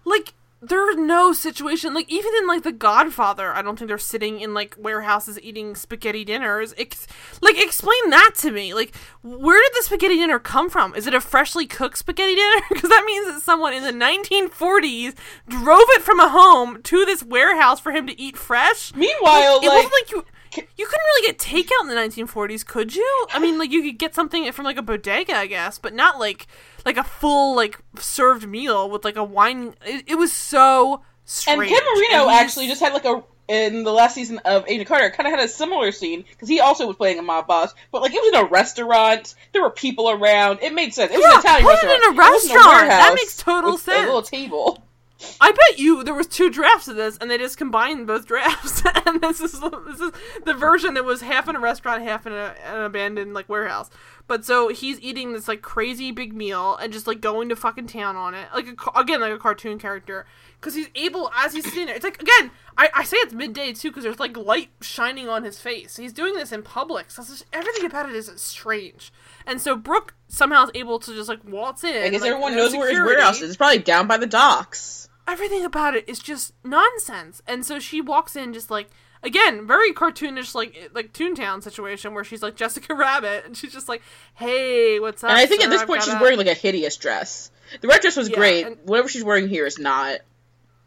like 0.07 0.33
there's 0.69 0.97
no 0.97 1.33
situation 1.33 1.95
like 1.95 2.11
even 2.11 2.33
in 2.39 2.47
like 2.47 2.63
the 2.63 2.73
godfather 2.73 3.53
i 3.55 3.63
don't 3.63 3.79
think 3.79 3.89
they're 3.89 3.99
sitting 3.99 4.41
in 4.41 4.55
like 4.55 4.77
warehouses 4.79 5.39
eating 5.41 5.75
spaghetti 5.75 6.25
dinners. 6.25 6.75
Ex- 6.79 7.07
like 7.41 7.61
explain 7.61 8.11
that 8.11 8.33
to 8.37 8.51
me. 8.51 8.75
Like 8.75 8.95
where 9.23 9.61
did 9.61 9.73
the 9.79 9.85
spaghetti 9.85 10.17
dinner 10.17 10.39
come 10.39 10.71
from? 10.71 10.95
Is 10.95 11.07
it 11.07 11.15
a 11.15 11.21
freshly 11.21 11.67
cooked 11.67 11.99
spaghetti 11.99 12.35
dinner? 12.35 12.63
Because 12.75 12.91
that 12.91 13.05
means 13.07 13.27
that 13.27 13.43
someone 13.43 13.73
in 13.73 13.83
the 13.83 13.93
1940s 13.93 15.15
drove 15.49 15.87
it 15.91 16.03
from 16.03 16.21
a 16.21 16.29
home 16.29 16.83
to 16.83 17.05
this 17.05 17.23
warehouse 17.23 17.81
for 17.81 17.93
him 17.93 18.07
to 18.07 18.21
eat 18.21 18.37
fresh? 18.37 18.95
Meanwhile, 18.95 19.61
it 19.63 19.69
like 19.69 19.85
wasn't 19.85 19.93
like 19.93 20.11
you 20.11 20.25
you 20.57 20.87
couldn't 20.87 21.05
really 21.17 21.27
get 21.27 21.39
takeout 21.39 21.83
in 21.83 21.89
the 21.89 21.95
1940s, 21.95 22.65
could 22.65 22.95
you? 22.95 23.27
I 23.33 23.41
mean, 23.41 23.59
like 23.59 23.73
you 23.73 23.83
could 23.83 23.99
get 23.99 24.15
something 24.15 24.51
from 24.53 24.65
like 24.65 24.77
a 24.77 24.83
bodega, 24.83 25.35
I 25.37 25.47
guess, 25.47 25.79
but 25.79 25.95
not 25.95 26.19
like 26.19 26.47
like 26.85 26.97
a 26.97 27.05
full 27.05 27.55
like 27.57 27.79
served 27.99 28.49
meal 28.49 28.89
with 28.91 29.05
like 29.05 29.17
a 29.17 29.25
wine. 29.25 29.75
It, 29.85 30.05
it 30.09 30.15
was 30.17 30.33
so 30.33 31.03
strange. 31.25 31.63
and. 31.63 31.71
Ken 31.71 31.83
Marino 31.95 32.29
And 32.29 32.31
actually 32.41 32.67
just 32.69 32.81
had 32.81 32.93
like 32.93 33.05
a 33.05 33.23
in 33.47 33.85
the 33.85 33.93
last 33.93 34.15
season 34.15 34.39
of 34.47 34.67
Agent 34.67 34.89
Carter 34.89 35.11
kind 35.11 35.27
of 35.27 35.39
had 35.39 35.45
a 35.45 35.49
similar 35.49 35.93
scene 35.93 36.25
because 36.31 36.49
he 36.49 36.61
also 36.61 36.87
was 36.87 36.97
playing 36.97 37.19
a 37.19 37.23
mob 37.23 37.47
boss, 37.47 37.75
but 37.93 38.01
like 38.01 38.13
it 38.15 38.21
was 38.23 38.33
in 38.41 38.47
a 38.47 38.51
restaurant. 38.51 39.35
There 39.53 39.61
were 39.63 39.71
people 39.71 40.09
around. 40.11 40.61
It 40.63 40.73
made 40.73 40.95
sense. 40.95 41.13
It 41.13 41.17
was 41.19 41.25
Yeah, 41.25 41.35
an 41.35 41.41
Italian 41.41 41.65
put 41.67 41.73
it 41.73 41.87
restaurant. 41.87 42.03
in 42.05 42.11
a 42.11 42.15
It 42.15 42.19
restaurant. 42.19 42.89
That 42.89 43.15
makes 43.15 43.37
total 43.37 43.77
sense. 43.77 44.03
A 44.03 44.07
little 44.07 44.23
table. 44.23 44.83
I 45.41 45.53
bet 45.53 45.79
you 45.79 46.05
there 46.05 46.15
was 46.15 46.27
two 46.27 46.51
drafts 46.51 46.89
of 46.89 46.97
this, 46.97 47.17
and 47.19 47.31
they 47.31 47.39
just 47.39 47.57
combined 47.57 48.07
both 48.07 48.27
drafts, 48.27 48.83
and 49.07 49.21
this 49.23 49.41
is 49.41 49.53
this 49.53 50.01
is 50.01 50.13
the 50.45 50.55
version 50.55 50.95
that 50.95 51.05
was 51.05 51.21
half 51.23 51.49
in 51.49 51.57
a 51.57 51.61
restaurant, 51.61 52.03
half 52.03 52.27
in 52.27 52.33
a, 52.33 52.55
an 52.67 52.83
abandoned 52.83 53.33
like 53.33 53.49
warehouse. 53.49 53.89
But 54.27 54.45
so 54.45 54.69
he's 54.69 54.99
eating 55.01 55.35
this 55.35 55.49
like 55.49 55.61
crazy 55.61 56.11
big 56.11 56.33
meal 56.33 56.77
and 56.77 56.93
just 56.93 57.07
like 57.07 57.21
going 57.21 57.51
to 57.51 57.57
fucking 57.57 57.89
town 57.89 58.17
on 58.17 58.33
it, 58.33 58.49
like 58.55 58.69
a, 58.69 58.99
again 58.99 59.21
like 59.21 59.33
a 59.33 59.39
cartoon 59.39 59.79
character, 59.79 60.25
because 60.59 60.75
he's 60.75 60.89
able 60.95 61.31
as 61.37 61.53
he's 61.53 61.65
sitting 61.65 61.87
there. 61.87 61.95
It's 61.95 62.05
like 62.05 62.23
again, 62.23 62.51
I, 62.79 62.89
I 62.95 63.05
say 63.05 63.19
it's 63.19 63.35
midday 63.35 63.75
too, 63.75 63.91
because 63.91 64.05
there's 64.05 64.19
like 64.19 64.37
light 64.37 64.71
shining 64.81 65.29
on 65.29 65.45
his 65.45 65.61
face. 65.61 65.97
He's 65.97 66.15
doing 66.15 66.35
this 66.35 66.53
in 66.53 66.63
public, 66.63 67.11
so 67.11 67.23
just, 67.23 67.45
everything 67.53 67.85
about 67.85 68.09
it 68.09 68.15
is 68.15 68.31
strange. 68.37 69.13
And 69.47 69.61
so 69.61 69.77
Brooke 69.77 70.15
somehow 70.29 70.65
is 70.65 70.71
able 70.75 70.99
to 71.01 71.15
just 71.15 71.29
like 71.29 71.45
waltz 71.45 71.85
in. 71.85 71.95
I 71.95 72.09
guess 72.09 72.23
like, 72.23 72.31
everyone 72.31 72.53
no 72.53 72.65
knows 72.65 72.73
where 72.73 72.89
his 72.89 72.99
warehouse 72.99 73.43
is. 73.43 73.51
It's 73.51 73.57
probably 73.59 73.81
down 73.81 74.07
by 74.07 74.17
the 74.17 74.27
docks. 74.27 75.11
everything 75.27 75.65
about 75.65 75.95
it 75.95 76.09
is 76.09 76.19
just 76.19 76.53
nonsense. 76.65 77.43
And 77.47 77.65
so 77.65 77.79
she 77.79 78.01
walks 78.01 78.37
in 78.37 78.53
just 78.53 78.71
like 78.71 78.91
again, 79.25 79.67
very 79.67 79.93
cartoonish 79.93 80.55
like 80.55 80.77
eh, 80.77 80.89
like 80.95 81.13
Toontown 81.13 81.63
situation 81.63 82.15
where 82.15 82.25
she's 82.25 82.43
like 82.43 82.55
Jessica 82.57 82.95
Rabbit 82.97 83.45
and 83.47 83.57
she's 83.57 83.73
just 83.73 83.89
like, 83.89 84.03
"Hey, 84.35 85.01
what's 85.01 85.25
up?" 85.25 85.31
And 85.31 85.39
I 85.39 85.47
think 85.47 85.63
sir? 85.63 85.69
at 85.69 85.71
this 85.71 85.81
I've 85.83 85.87
point 85.89 86.03
she's 86.03 86.15
a-" 86.15 86.19
wearing 86.21 86.39
like 86.39 86.47
a 86.47 86.55
hideous 86.55 86.97
dress. 86.97 87.51
The 87.81 87.89
red 87.89 88.01
dress 88.03 88.17
was 88.17 88.29
Yeah, 88.29 88.37
great. 88.37 88.67
and- 88.67 88.77
Whatever 88.85 89.09
she's 89.09 89.25
wearing 89.25 89.49
here 89.49 89.67
is 89.67 89.79
not. 89.79 90.21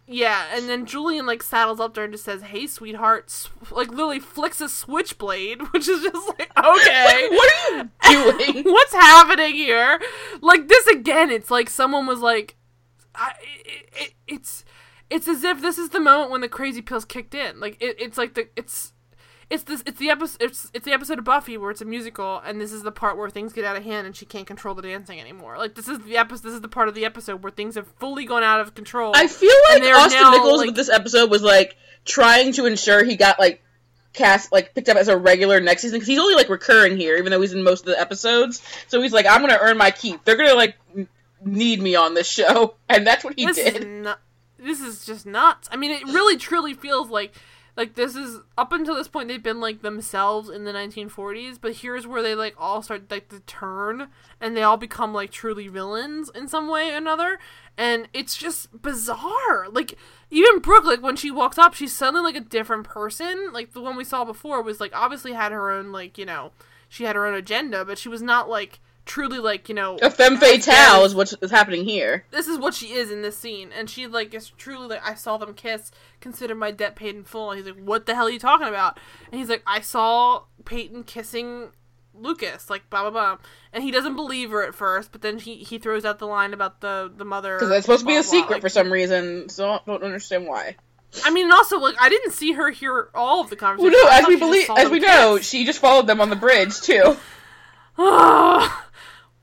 Yeah, 0.09 0.45
and 0.53 0.69
then 0.69 0.85
Julian 0.85 1.25
like 1.25 1.43
saddles 1.43 1.81
up 1.81 1.93
there 1.93 2.05
and 2.05 2.13
just 2.13 2.23
says, 2.23 2.41
"Hey, 2.41 2.65
sweetheart," 2.67 3.49
like 3.71 3.89
literally 3.89 4.21
flicks 4.21 4.61
a 4.61 4.69
switchblade, 4.69 5.61
which 5.73 5.87
is 5.89 6.01
just 6.01 6.27
like, 6.29 6.49
okay. 6.57 7.27
what 7.29 7.53
are 7.73 7.77
you 7.77 7.89
doing? 8.53 8.63
What's 8.63 8.93
happening 8.93 9.53
here? 9.55 9.99
Like 10.41 10.69
this 10.69 10.87
again, 10.87 11.29
it's 11.29 11.51
like 11.51 11.69
someone 11.69 12.05
was 12.07 12.21
like, 12.21 12.55
I, 13.13 13.33
it, 13.65 13.89
it, 13.99 14.13
it's 14.27 14.63
it's 15.09 15.27
as 15.27 15.43
if 15.43 15.61
this 15.61 15.77
is 15.77 15.89
the 15.89 15.99
moment 15.99 16.31
when 16.31 16.41
the 16.41 16.49
crazy 16.49 16.81
pills 16.81 17.05
kicked 17.05 17.33
in. 17.35 17.59
Like 17.59 17.77
it, 17.81 17.95
it's 17.99 18.17
like 18.17 18.33
the 18.33 18.47
it's 18.55 18.93
it's 19.49 19.63
this 19.63 19.81
it's 19.85 19.97
the 19.99 20.09
episode 20.09 20.41
it's 20.41 20.69
it's 20.73 20.83
the 20.85 20.91
episode 20.91 21.19
of 21.19 21.23
Buffy 21.25 21.57
where 21.57 21.71
it's 21.71 21.79
a 21.81 21.85
musical 21.85 22.39
and 22.45 22.59
this 22.59 22.73
is 22.73 22.83
the 22.83 22.91
part 22.91 23.17
where 23.17 23.29
things 23.29 23.53
get 23.53 23.63
out 23.63 23.77
of 23.77 23.83
hand 23.83 24.05
and 24.05 24.15
she 24.15 24.25
can't 24.25 24.45
control 24.45 24.75
the 24.75 24.81
dancing 24.81 25.19
anymore. 25.21 25.57
Like 25.57 25.75
this 25.75 25.87
is 25.87 25.99
the 25.99 26.17
episode 26.17 26.43
this 26.43 26.53
is 26.53 26.61
the 26.61 26.67
part 26.67 26.89
of 26.89 26.95
the 26.95 27.05
episode 27.05 27.41
where 27.43 27.51
things 27.51 27.75
have 27.75 27.87
fully 27.99 28.25
gone 28.25 28.43
out 28.43 28.59
of 28.59 28.75
control. 28.75 29.13
I 29.15 29.27
feel 29.27 29.49
like 29.69 29.83
Austin 29.83 30.21
now, 30.21 30.31
Nichols 30.31 30.57
like- 30.57 30.67
with 30.67 30.75
this 30.75 30.89
episode 30.89 31.29
was 31.31 31.41
like 31.41 31.77
trying 32.03 32.51
to 32.53 32.65
ensure 32.65 33.03
he 33.03 33.15
got 33.15 33.39
like 33.39 33.61
cast 34.13 34.51
like 34.51 34.73
picked 34.73 34.89
up 34.89 34.97
as 34.97 35.07
a 35.09 35.15
regular 35.17 35.61
next 35.61 35.83
season 35.83 35.97
because 35.97 36.07
he's 36.07 36.19
only 36.19 36.33
like 36.35 36.49
recurring 36.49 36.97
here, 36.97 37.15
even 37.17 37.31
though 37.31 37.39
he's 37.39 37.53
in 37.53 37.63
most 37.63 37.81
of 37.81 37.85
the 37.87 37.99
episodes. 38.01 38.61
So 38.87 39.01
he's 39.01 39.13
like, 39.13 39.25
I'm 39.27 39.41
gonna 39.41 39.59
earn 39.61 39.77
my 39.77 39.91
keep. 39.91 40.25
They're 40.25 40.35
gonna 40.37 40.55
like 40.55 40.75
need 41.45 41.81
me 41.81 41.95
on 41.95 42.13
this 42.15 42.27
show, 42.27 42.75
and 42.89 43.05
that's 43.05 43.23
what 43.23 43.35
he 43.37 43.45
this 43.45 43.57
did. 43.57 43.87
nu- 43.87 44.13
this 44.59 44.81
is 44.81 45.05
just 45.05 45.25
nuts. 45.25 45.67
I 45.71 45.75
mean, 45.75 45.91
it 45.91 46.03
really 46.05 46.37
truly 46.37 46.73
feels 46.73 47.09
like 47.09 47.33
Like 47.77 47.93
this 47.93 48.15
is 48.15 48.39
up 48.57 48.73
until 48.73 48.95
this 48.95 49.07
point 49.07 49.27
they've 49.27 49.41
been 49.41 49.61
like 49.61 49.83
themselves 49.83 50.49
in 50.49 50.63
the 50.65 50.71
1940s, 50.73 51.59
but 51.61 51.75
here's 51.75 52.07
where 52.07 52.23
they 52.23 52.33
like 52.33 52.55
all 52.57 52.81
start 52.81 53.11
like 53.11 53.29
to 53.29 53.39
turn 53.41 54.07
and 54.41 54.57
they 54.57 54.63
all 54.63 54.77
become 54.77 55.13
like 55.13 55.29
truly 55.29 55.67
villains 55.67 56.31
in 56.33 56.47
some 56.47 56.67
way 56.69 56.91
or 56.91 56.97
another, 56.97 57.37
and 57.77 58.07
it's 58.13 58.35
just 58.35 58.81
bizarre. 58.81 59.69
Like 59.69 59.93
even 60.31 60.57
Brooke, 60.59 60.85
like 60.85 61.03
when 61.03 61.15
she 61.15 61.29
walks 61.29 61.59
up, 61.59 61.75
she's 61.75 61.95
suddenly 61.95 62.33
like 62.33 62.41
a 62.41 62.49
different 62.49 62.85
person. 62.85 63.51
Like 63.53 63.73
the 63.73 63.81
one 63.81 63.95
we 63.95 64.03
saw 64.03 64.25
before 64.25 64.63
was 64.63 64.79
like 64.79 64.91
obviously 64.95 65.33
had 65.33 65.51
her 65.51 65.69
own 65.69 65.91
like 65.91 66.17
you 66.17 66.25
know 66.25 66.51
she 66.89 67.03
had 67.03 67.15
her 67.15 67.27
own 67.27 67.35
agenda, 67.35 67.85
but 67.85 67.99
she 67.99 68.09
was 68.09 68.23
not 68.23 68.49
like 68.49 68.79
truly 69.07 69.39
like 69.39 69.69
you 69.69 69.73
know 69.73 69.97
A 70.01 70.11
femme 70.11 70.37
fatale 70.37 71.05
is 71.05 71.15
what's 71.15 71.33
happening 71.49 71.85
here. 71.85 72.25
this 72.29 72.47
is 72.47 72.59
what 72.59 72.73
she 72.73 72.91
is 72.93 73.09
in 73.09 73.21
this 73.23 73.37
scene 73.37 73.69
and 73.75 73.89
she 73.89 74.05
like 74.05 74.33
is 74.33 74.49
truly 74.51 74.87
like 74.87 75.01
i 75.07 75.15
saw 75.15 75.37
them 75.37 75.53
kiss 75.53 75.91
consider 76.19 76.53
my 76.53 76.69
debt 76.71 76.95
paid 76.95 77.15
in 77.15 77.23
full 77.23 77.49
and 77.51 77.57
he's 77.59 77.73
like 77.73 77.81
what 77.83 78.05
the 78.05 78.13
hell 78.13 78.27
are 78.27 78.29
you 78.29 78.37
talking 78.37 78.67
about 78.67 78.99
and 79.31 79.39
he's 79.39 79.49
like 79.49 79.63
i 79.65 79.79
saw 79.79 80.43
peyton 80.65 81.03
kissing 81.03 81.69
lucas 82.13 82.69
like 82.69 82.87
blah 82.89 83.01
blah 83.01 83.09
blah 83.11 83.37
and 83.71 83.83
he 83.83 83.91
doesn't 83.91 84.15
believe 84.15 84.51
her 84.51 84.63
at 84.63 84.75
first 84.75 85.11
but 85.11 85.21
then 85.21 85.39
he 85.39 85.55
he 85.55 85.77
throws 85.77 86.03
out 86.03 86.19
the 86.19 86.27
line 86.27 86.53
about 86.53 86.81
the 86.81 87.11
the 87.15 87.25
mother 87.25 87.55
Because 87.55 87.69
that's 87.69 87.85
supposed 87.85 88.01
to 88.01 88.05
be 88.07 88.13
a 88.17 88.21
blah, 88.21 88.21
secret 88.23 88.51
like- 88.55 88.61
for 88.61 88.69
some 88.69 88.91
reason, 88.91 89.47
so 89.49 89.69
I 89.69 89.79
don't 89.85 90.03
understand 90.03 90.45
why. 90.45 90.75
i 91.23 91.29
mean 91.29 91.45
and 91.45 91.53
also 91.53 91.79
like 91.79 91.95
i 92.01 92.09
didn't 92.09 92.33
see 92.33 92.51
her 92.53 92.71
hear 92.71 93.09
all 93.15 93.39
of 93.39 93.49
the 93.49 93.55
conversation. 93.55 93.93
Well, 93.93 94.05
no, 94.05 94.11
as 94.19 94.27
we 94.27 94.35
believe, 94.35 94.69
as 94.77 94.89
we 94.89 94.99
know, 94.99 95.37
kiss. 95.37 95.47
she 95.47 95.63
just 95.63 95.79
followed 95.79 96.07
them 96.07 96.19
on 96.19 96.29
the 96.29 96.35
bridge 96.35 96.81
too. 96.81 97.15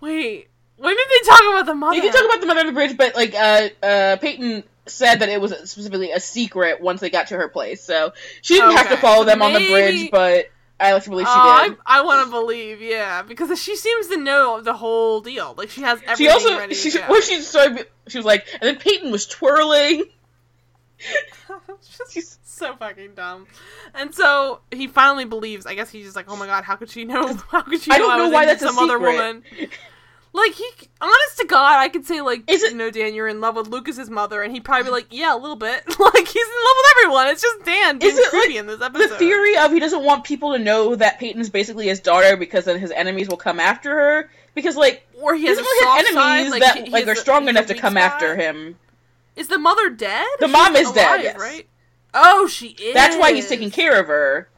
wait 0.04 0.48
when 0.76 0.94
did 0.96 1.06
they 1.08 1.28
talk 1.28 1.40
about 1.50 1.66
the 1.66 1.74
mother 1.74 1.96
You 1.96 2.02
can 2.02 2.12
talk 2.12 2.24
about 2.26 2.40
the 2.40 2.46
mother 2.46 2.60
of 2.60 2.66
the 2.66 2.72
bridge, 2.72 2.96
but 2.96 3.14
like 3.14 3.34
uh, 3.34 3.68
uh, 3.82 4.16
Peyton 4.16 4.64
said 4.86 5.16
that 5.20 5.28
it 5.28 5.40
was 5.40 5.52
specifically 5.70 6.10
a 6.10 6.18
secret 6.20 6.80
once 6.80 7.00
they 7.00 7.10
got 7.10 7.28
to 7.28 7.36
her 7.36 7.48
place, 7.48 7.82
so 7.82 8.12
she 8.42 8.54
didn't 8.54 8.76
have 8.76 8.88
to 8.90 8.96
follow 8.96 9.24
them 9.24 9.40
on 9.40 9.52
the 9.52 9.60
bridge. 9.70 10.10
But 10.10 10.50
I 10.80 10.92
like 10.92 11.04
to 11.04 11.10
believe 11.10 11.26
she 11.28 11.32
Uh, 11.34 11.68
did. 11.68 11.76
I, 11.86 11.98
I 11.98 12.00
want 12.02 12.26
to 12.26 12.30
believe, 12.30 12.82
yeah, 12.82 13.22
because 13.22 13.56
she 13.62 13.76
seems 13.76 14.08
to 14.08 14.16
know 14.16 14.60
the 14.60 14.74
whole 14.74 15.20
deal. 15.20 15.54
Like 15.56 15.70
she 15.70 15.82
has 15.82 16.00
everything 16.02 16.26
She 16.26 16.28
also 16.28 16.58
ready 16.58 16.74
she 16.74 16.90
to 16.90 16.98
go. 16.98 17.04
well, 17.08 17.20
she 17.22 17.40
started, 17.40 17.86
she 18.08 18.18
was 18.18 18.26
like, 18.26 18.44
and 18.54 18.62
then 18.62 18.76
Peyton 18.76 19.12
was 19.12 19.26
twirling. 19.26 20.04
Just 22.12 22.46
so 22.58 22.74
fucking 22.76 23.14
dumb. 23.14 23.46
And 23.94 24.14
so 24.14 24.60
he 24.70 24.86
finally 24.86 25.24
believes. 25.24 25.66
I 25.66 25.74
guess 25.74 25.90
he's 25.90 26.04
just 26.04 26.16
like, 26.16 26.26
oh 26.28 26.36
my 26.36 26.46
god, 26.46 26.64
how 26.64 26.76
could 26.76 26.90
she 26.90 27.04
know? 27.04 27.34
How 27.50 27.62
could 27.62 27.80
she 27.80 27.90
I 27.92 27.98
know 27.98 28.08
don't 28.08 28.18
know 28.18 28.24
was 28.24 28.32
why 28.32 28.46
that's 28.46 28.62
a 28.62 28.66
some 28.66 28.78
other 28.78 28.94
secret. 28.98 29.12
woman? 29.12 29.44
Like 30.34 30.52
he, 30.54 30.68
honest 31.00 31.38
to 31.38 31.46
God, 31.46 31.78
I 31.78 31.88
could 31.88 32.04
say 32.04 32.20
like, 32.20 32.42
Is 32.50 32.64
it- 32.64 32.72
you 32.72 32.76
know, 32.76 32.90
Dan, 32.90 33.14
you're 33.14 33.28
in 33.28 33.40
love 33.40 33.54
with 33.54 33.68
Lucas's 33.68 34.10
mother, 34.10 34.42
and 34.42 34.52
he'd 34.52 34.64
probably 34.64 34.82
be 34.82 34.88
mm. 34.88 34.92
like, 34.92 35.06
yeah, 35.10 35.32
a 35.32 35.38
little 35.38 35.54
bit. 35.54 35.86
like 35.86 36.26
he's 36.28 36.46
in 36.46 36.64
love 36.64 36.76
with 36.76 36.86
everyone. 36.98 37.28
It's 37.28 37.40
just 37.40 37.64
Dan 37.64 37.98
being 38.00 38.12
Is 38.12 38.18
it, 38.18 38.30
creepy 38.30 38.48
like, 38.48 38.56
in 38.56 38.66
this 38.66 38.78
The 38.78 39.16
theory 39.16 39.56
of 39.56 39.70
he 39.70 39.78
doesn't 39.78 40.02
want 40.02 40.24
people 40.24 40.52
to 40.54 40.58
know 40.58 40.96
that 40.96 41.20
Peyton's 41.20 41.50
basically 41.50 41.86
his 41.86 42.00
daughter 42.00 42.36
because 42.36 42.64
then 42.64 42.80
his 42.80 42.90
enemies 42.90 43.28
will 43.28 43.36
come 43.36 43.60
after 43.60 43.90
her. 43.90 44.30
Because 44.56 44.76
like 44.76 45.06
or 45.22 45.36
he 45.36 45.46
has 45.46 45.56
really 45.56 45.86
have 45.86 46.06
side, 46.06 46.36
enemies 46.36 46.50
like, 46.50 46.62
that 46.62 46.76
he- 46.78 46.84
he 46.86 46.90
like 46.90 47.06
has 47.06 47.16
are 47.16 47.20
strong 47.20 47.46
a 47.46 47.50
enough 47.50 47.66
to 47.66 47.74
come 47.74 47.96
after 47.96 48.34
him. 48.34 48.76
Is 49.36 49.46
the 49.46 49.58
mother 49.58 49.88
dead? 49.88 50.26
The 50.40 50.46
She's 50.46 50.52
mom 50.52 50.74
is 50.74 50.90
dead, 50.90 51.22
yes. 51.22 51.38
Right? 51.38 51.68
Oh, 52.12 52.48
she 52.48 52.68
is. 52.68 52.94
That's 52.94 53.16
why 53.16 53.32
he's 53.32 53.48
taking 53.48 53.70
care 53.70 54.00
of 54.00 54.08
her. 54.08 54.48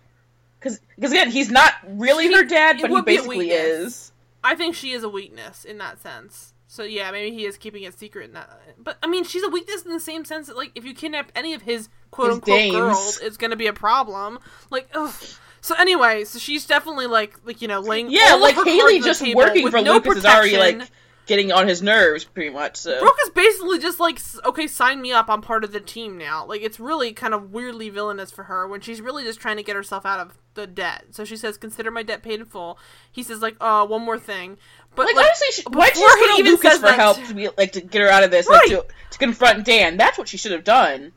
Because 0.58 0.80
again, 1.12 1.30
he's 1.30 1.50
not 1.50 1.74
really 1.86 2.28
She- 2.28 2.34
her 2.34 2.44
dad, 2.44 2.78
but 2.80 2.88
he 2.88 2.94
would 2.94 3.04
be 3.04 3.16
a 3.16 3.18
basically 3.18 3.50
is. 3.50 4.05
I 4.46 4.54
think 4.54 4.74
she 4.74 4.92
is 4.92 5.02
a 5.02 5.08
weakness 5.08 5.64
in 5.64 5.78
that 5.78 6.00
sense. 6.00 6.54
So 6.68 6.82
yeah, 6.82 7.10
maybe 7.10 7.34
he 7.34 7.46
is 7.46 7.56
keeping 7.56 7.82
it 7.82 7.98
secret 7.98 8.26
in 8.26 8.32
that. 8.34 8.48
But 8.78 8.96
I 9.02 9.06
mean, 9.06 9.24
she's 9.24 9.42
a 9.42 9.48
weakness 9.48 9.82
in 9.82 9.90
the 9.92 10.00
same 10.00 10.24
sense 10.24 10.46
that 10.46 10.56
like 10.56 10.72
if 10.74 10.84
you 10.84 10.94
kidnap 10.94 11.32
any 11.34 11.52
of 11.52 11.62
his 11.62 11.88
quote 12.10 12.28
His 12.28 12.34
unquote 12.36 12.56
dames. 12.56 12.76
girls, 12.76 13.18
it's 13.22 13.36
gonna 13.36 13.56
be 13.56 13.66
a 13.66 13.72
problem. 13.72 14.38
Like, 14.70 14.88
ugh. 14.94 15.12
So 15.60 15.74
anyway, 15.76 16.24
so 16.24 16.38
she's 16.38 16.64
definitely 16.64 17.06
like 17.06 17.40
like 17.44 17.60
you 17.60 17.66
know 17.66 17.80
laying 17.80 18.08
Yeah, 18.10 18.34
like 18.34 18.54
Haley 18.54 19.00
just 19.00 19.22
working 19.34 19.68
for 19.70 19.80
no 19.82 19.94
Lucas 19.94 20.18
is 20.18 20.24
already 20.24 20.56
like 20.58 20.88
getting 21.26 21.52
on 21.52 21.68
his 21.68 21.82
nerves, 21.82 22.24
pretty 22.24 22.50
much. 22.50 22.76
So 22.76 22.98
Brooke 22.98 23.18
is 23.24 23.30
basically 23.30 23.78
just 23.78 24.00
like, 24.00 24.18
okay, 24.44 24.66
sign 24.66 25.02
me 25.02 25.12
up. 25.12 25.26
I'm 25.28 25.42
part 25.42 25.64
of 25.64 25.72
the 25.72 25.80
team 25.80 26.16
now. 26.16 26.46
Like, 26.46 26.62
it's 26.62 26.80
really 26.80 27.12
kind 27.12 27.34
of 27.34 27.52
weirdly 27.52 27.88
villainous 27.90 28.30
for 28.30 28.44
her 28.44 28.66
when 28.66 28.80
she's 28.80 29.00
really 29.00 29.24
just 29.24 29.40
trying 29.40 29.56
to 29.56 29.62
get 29.62 29.76
herself 29.76 30.06
out 30.06 30.20
of 30.20 30.38
the 30.54 30.66
debt. 30.66 31.06
So 31.10 31.24
she 31.24 31.36
says, 31.36 31.58
"Consider 31.58 31.90
my 31.90 32.02
debt 32.02 32.22
paid 32.22 32.40
in 32.40 32.46
full." 32.46 32.78
He 33.12 33.22
says, 33.22 33.42
like, 33.42 33.56
"Uh, 33.60 33.86
one 33.86 34.02
more 34.02 34.18
thing." 34.18 34.56
But 34.94 35.06
like, 35.06 35.16
like, 35.16 35.26
honestly, 35.26 35.48
she, 35.52 35.62
why'd 35.70 35.88
she 35.94 36.00
before 36.00 36.08
just 36.08 36.18
he 36.18 36.24
go 36.24 36.34
to 36.34 36.38
even 36.40 36.52
Lucas 36.52 36.70
says 36.72 36.80
for 36.80 36.86
that- 36.86 36.98
help 36.98 37.22
to 37.24 37.34
be 37.34 37.48
like 37.58 37.72
to 37.72 37.80
get 37.82 38.00
her 38.02 38.08
out 38.08 38.24
of 38.24 38.30
this, 38.30 38.48
like 38.48 38.60
Right. 38.62 38.70
to, 38.70 38.86
to 39.10 39.18
confront 39.18 39.64
Dan? 39.66 39.96
That's 39.98 40.16
what 40.16 40.28
she 40.28 40.36
should 40.38 40.52
have 40.52 40.64
done. 40.64 41.12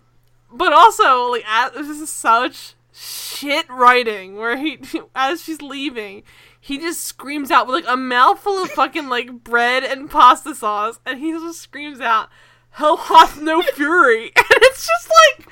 but 0.51 0.73
also 0.73 1.27
like, 1.31 1.45
this 1.73 1.87
is 1.87 2.09
such 2.09 2.73
shit 2.91 3.69
writing 3.69 4.35
where 4.35 4.57
he, 4.57 4.79
as 5.15 5.41
she's 5.43 5.61
leaving. 5.61 6.23
He 6.69 6.77
just 6.77 7.03
screams 7.03 7.49
out 7.49 7.65
with 7.65 7.73
like 7.73 7.91
a 7.91 7.97
mouthful 7.97 8.61
of 8.61 8.69
fucking 8.69 9.09
like 9.09 9.43
bread 9.43 9.83
and 9.83 10.07
pasta 10.07 10.53
sauce, 10.53 10.99
and 11.03 11.19
he 11.19 11.31
just 11.31 11.59
screams 11.59 11.99
out, 11.99 12.29
"Hell 12.69 12.95
hath 12.95 13.41
no 13.41 13.63
fury," 13.63 14.25
and 14.35 14.45
it's 14.51 14.85
just 14.85 15.09
like, 15.09 15.49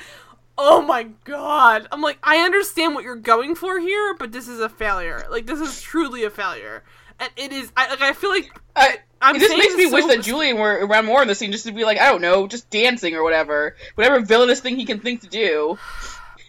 oh 0.60 0.80
my 0.84 1.08
god! 1.24 1.88
I'm 1.92 2.02
like, 2.02 2.20
I 2.22 2.38
understand 2.46 2.94
what 2.94 3.04
you're 3.04 3.16
going 3.16 3.56
for 3.56 3.80
here, 3.80 4.14
but 4.20 4.32
this 4.32 4.48
is 4.48 4.60
a 4.60 4.70
failure. 4.70 5.26
Like, 5.32 5.48
this 5.48 5.60
is 5.60 5.82
truly 5.82 6.24
a 6.24 6.30
failure, 6.30 6.84
and 7.20 7.32
it 7.36 7.52
is. 7.52 7.72
I 7.76 7.90
like. 7.90 8.02
I 8.02 8.14
feel 8.14 8.30
like 8.30 8.52
I, 8.76 8.98
I'm 9.20 9.38
it 9.38 9.40
just 9.40 9.58
makes 9.58 9.76
me 9.76 9.86
this 9.86 9.94
wish 9.94 10.06
that 10.06 10.22
Julian 10.22 10.60
were 10.60 10.86
around 10.86 11.08
more 11.08 11.24
in 11.24 11.28
the 11.28 11.34
scene, 11.34 11.52
just 11.52 11.66
to 11.66 11.72
be 11.72 11.84
like, 11.84 12.00
I 12.00 12.12
don't 12.12 12.22
know, 12.22 12.46
just 12.46 12.70
dancing 12.70 13.16
or 13.16 13.24
whatever, 13.24 13.76
whatever 13.96 14.20
villainous 14.20 14.60
thing 14.60 14.76
he 14.76 14.86
can 14.86 15.00
think 15.00 15.22
to 15.22 15.28
do. 15.28 15.80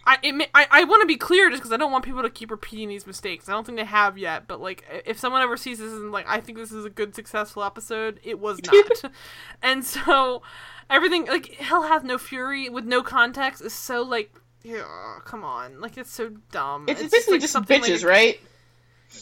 I 0.08 0.48
I, 0.54 0.66
I 0.70 0.84
want 0.84 1.02
to 1.02 1.06
be 1.06 1.16
clear 1.16 1.50
just 1.50 1.60
because 1.60 1.72
I 1.72 1.76
don't 1.76 1.92
want 1.92 2.04
people 2.04 2.22
to 2.22 2.30
keep 2.30 2.50
repeating 2.50 2.88
these 2.88 3.06
mistakes. 3.06 3.48
I 3.48 3.52
don't 3.52 3.64
think 3.64 3.76
they 3.76 3.84
have 3.84 4.16
yet, 4.16 4.48
but 4.48 4.60
like 4.60 4.84
if 5.04 5.18
someone 5.18 5.42
ever 5.42 5.58
sees 5.58 5.78
this 5.78 5.92
and 5.92 6.10
like 6.10 6.26
I 6.26 6.40
think 6.40 6.56
this 6.56 6.72
is 6.72 6.86
a 6.86 6.90
good 6.90 7.14
successful 7.14 7.62
episode, 7.62 8.18
it 8.22 8.38
was 8.38 8.58
not. 8.64 9.12
and 9.62 9.84
so 9.84 10.42
everything 10.88 11.26
like 11.26 11.54
Hell 11.56 11.82
Hath 11.82 12.04
No 12.04 12.16
Fury 12.16 12.70
with 12.70 12.86
no 12.86 13.02
context 13.02 13.62
is 13.62 13.74
so 13.74 14.02
like 14.02 14.34
yeah, 14.62 15.18
come 15.24 15.44
on, 15.44 15.80
like 15.80 15.98
it's 15.98 16.10
so 16.10 16.30
dumb. 16.50 16.86
It's, 16.88 17.00
just, 17.00 17.12
basically 17.12 17.34
like, 17.34 17.40
just 17.42 17.52
something, 17.52 17.80
like, 17.80 17.90
bitches, 17.90 18.04
right? 18.04 18.40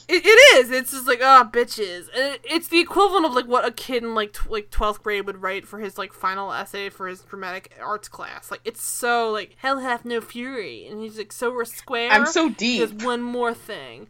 It, 0.08 0.24
it 0.24 0.56
is. 0.56 0.70
It's 0.70 0.90
just 0.92 1.06
like 1.06 1.20
ah 1.22 1.48
bitches. 1.50 2.08
And 2.14 2.34
it, 2.34 2.40
it's 2.44 2.68
the 2.68 2.80
equivalent 2.80 3.26
of 3.26 3.34
like 3.34 3.46
what 3.46 3.64
a 3.64 3.70
kid 3.70 4.02
in 4.02 4.14
like 4.14 4.32
tw- 4.32 4.50
like 4.50 4.70
twelfth 4.70 5.02
grade 5.02 5.26
would 5.26 5.42
write 5.42 5.66
for 5.66 5.78
his 5.78 5.96
like 5.96 6.12
final 6.12 6.52
essay 6.52 6.88
for 6.90 7.08
his 7.08 7.22
dramatic 7.22 7.72
arts 7.80 8.08
class. 8.08 8.50
Like 8.50 8.62
it's 8.64 8.82
so 8.82 9.30
like 9.30 9.56
hell 9.58 9.78
hath 9.78 10.04
no 10.04 10.20
fury, 10.20 10.86
and 10.86 11.00
he's 11.00 11.18
like 11.18 11.32
so 11.32 11.52
we're 11.52 11.64
square. 11.64 12.10
I'm 12.10 12.26
so 12.26 12.48
deep. 12.48 12.78
There's 12.78 13.04
one 13.04 13.22
more 13.22 13.54
thing. 13.54 14.08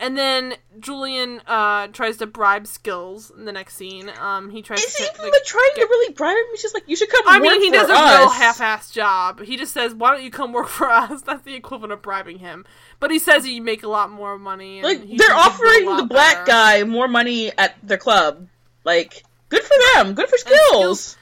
And 0.00 0.16
then 0.16 0.54
Julian 0.78 1.40
uh, 1.46 1.88
tries 1.88 2.18
to 2.18 2.26
bribe 2.26 2.68
Skills 2.68 3.32
in 3.36 3.46
the 3.46 3.52
next 3.52 3.74
scene. 3.74 4.08
Um, 4.20 4.48
he 4.48 4.62
tries 4.62 4.78
Is 4.84 4.96
he 4.96 5.04
even 5.04 5.30
like, 5.30 5.44
trying 5.44 5.70
to 5.74 5.80
really 5.80 6.12
bribe 6.12 6.36
him? 6.36 6.44
He's 6.52 6.62
just 6.62 6.72
like, 6.72 6.84
you 6.86 6.94
should 6.94 7.08
come 7.10 7.24
I 7.26 7.40
mean, 7.40 7.60
he 7.60 7.70
does 7.70 7.88
a 7.90 7.94
us. 7.94 8.18
real 8.18 8.28
half-assed 8.30 8.92
job. 8.92 9.40
He 9.42 9.56
just 9.56 9.74
says, 9.74 9.94
"Why 9.94 10.12
don't 10.12 10.22
you 10.22 10.30
come 10.30 10.52
work 10.52 10.68
for 10.68 10.88
us?" 10.88 11.22
That's 11.26 11.42
the 11.42 11.54
equivalent 11.54 11.92
of 11.92 12.00
bribing 12.00 12.38
him. 12.38 12.64
But 13.00 13.10
he 13.10 13.18
says 13.18 13.44
he 13.44 13.58
make 13.58 13.82
a 13.82 13.88
lot 13.88 14.08
more 14.10 14.38
money. 14.38 14.78
And 14.78 14.84
Like 14.84 14.98
they're 14.98 15.06
thinks 15.08 15.22
he'd 15.24 15.26
do 15.26 15.32
a 15.32 15.36
offering 15.36 15.96
the 15.96 16.04
black 16.04 16.46
better. 16.46 16.46
guy 16.46 16.84
more 16.84 17.08
money 17.08 17.50
at 17.58 17.74
their 17.82 17.98
club. 17.98 18.46
Like, 18.84 19.24
good 19.48 19.62
for 19.64 19.74
them. 19.94 20.14
Good 20.14 20.28
for 20.28 20.36
Skills-. 20.38 21.16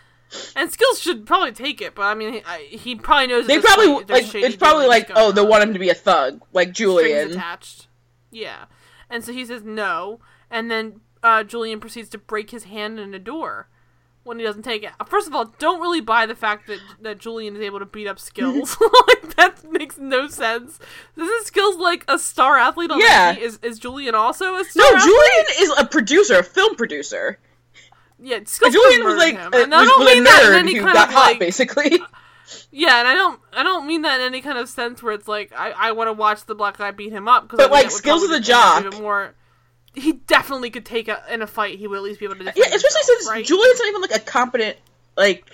And 0.54 0.70
Skills 0.70 1.00
should 1.00 1.24
probably 1.24 1.52
take 1.52 1.80
it, 1.80 1.94
but 1.94 2.02
I 2.02 2.14
mean, 2.14 2.34
he, 2.34 2.42
I, 2.44 2.58
he 2.68 2.96
probably 2.96 3.28
knows. 3.28 3.46
They 3.46 3.60
probably 3.60 4.04
like 4.12 4.34
it's 4.34 4.56
probably 4.56 4.86
like 4.86 5.10
oh 5.14 5.32
they 5.32 5.40
want 5.42 5.62
him 5.62 5.72
to 5.72 5.78
be 5.78 5.88
a 5.88 5.94
thug 5.94 6.42
like 6.52 6.74
Strings 6.74 6.78
Julian. 6.78 7.30
attached. 7.30 7.85
Yeah, 8.36 8.64
and 9.08 9.24
so 9.24 9.32
he 9.32 9.44
says 9.46 9.62
no, 9.64 10.20
and 10.50 10.70
then 10.70 11.00
uh, 11.22 11.42
Julian 11.44 11.80
proceeds 11.80 12.08
to 12.10 12.18
break 12.18 12.50
his 12.50 12.64
hand 12.64 12.98
in 13.00 13.14
a 13.14 13.18
door 13.18 13.68
when 14.24 14.38
he 14.38 14.44
doesn't 14.44 14.62
take 14.62 14.82
it. 14.82 14.90
First 15.06 15.28
of 15.28 15.34
all, 15.34 15.54
don't 15.58 15.80
really 15.80 16.00
buy 16.00 16.26
the 16.26 16.34
fact 16.34 16.66
that 16.66 16.80
that 17.00 17.18
Julian 17.18 17.56
is 17.56 17.62
able 17.62 17.78
to 17.78 17.86
beat 17.86 18.06
up 18.06 18.18
Skills. 18.18 18.76
like 19.08 19.36
that 19.36 19.70
makes 19.70 19.98
no 19.98 20.28
sense. 20.28 20.78
This 21.14 21.28
Isn't 21.28 21.46
Skills 21.46 21.76
like 21.76 22.04
a 22.08 22.18
star 22.18 22.58
athlete 22.58 22.90
on 22.90 23.00
Yeah. 23.00 23.32
the 23.32 23.40
team? 23.40 23.48
Is 23.48 23.58
is 23.62 23.78
Julian 23.78 24.14
also 24.14 24.56
a 24.56 24.64
star? 24.64 24.82
No, 24.84 24.96
athlete? 24.96 25.02
Julian 25.02 25.44
is 25.60 25.78
a 25.78 25.86
producer, 25.86 26.38
a 26.38 26.42
film 26.42 26.74
producer. 26.76 27.38
Yeah, 28.18 28.40
Skills 28.44 28.72
Julian 28.72 29.04
was 29.04 29.16
like 29.16 29.34
murdered 29.34 29.54
a, 29.54 29.58
him. 29.58 29.62
And 29.64 29.72
was, 29.72 29.88
was 29.98 30.16
a 30.16 30.20
that 30.24 30.42
nerd 30.44 30.58
any 30.58 30.74
who 30.74 30.80
kind 30.82 30.94
got 30.94 31.08
of, 31.08 31.14
hot, 31.14 31.30
like- 31.32 31.38
basically. 31.38 32.00
Yeah, 32.70 32.98
and 33.00 33.08
I 33.08 33.14
don't, 33.14 33.40
I 33.52 33.62
don't 33.62 33.86
mean 33.86 34.02
that 34.02 34.20
in 34.20 34.26
any 34.26 34.40
kind 34.40 34.58
of 34.58 34.68
sense 34.68 35.02
where 35.02 35.12
it's 35.14 35.26
like 35.28 35.52
I, 35.56 35.70
I 35.70 35.92
want 35.92 36.08
to 36.08 36.12
watch 36.12 36.44
the 36.46 36.54
black 36.54 36.78
guy 36.78 36.90
beat 36.90 37.12
him 37.12 37.28
up. 37.28 37.48
Cause 37.48 37.58
But, 37.58 37.70
I 37.70 37.72
like, 37.72 37.90
skills 37.90 38.22
of 38.22 38.30
the 38.30 38.40
jock. 38.40 38.84
Even 38.84 39.02
more, 39.02 39.34
he 39.94 40.12
definitely 40.12 40.70
could 40.70 40.84
take 40.86 41.08
a 41.08 41.22
in 41.30 41.42
a 41.42 41.46
fight. 41.46 41.78
He 41.78 41.86
would 41.86 41.96
at 41.96 42.02
least 42.02 42.20
be 42.20 42.26
able 42.26 42.36
to. 42.36 42.44
Defend 42.44 42.56
Yeah, 42.56 42.64
especially 42.74 42.98
himself, 43.00 43.04
since 43.18 43.28
right? 43.28 43.44
Julian's 43.44 43.78
not 43.78 43.88
even 43.88 44.00
like 44.02 44.14
a 44.16 44.20
competent 44.20 44.76
like 45.16 45.44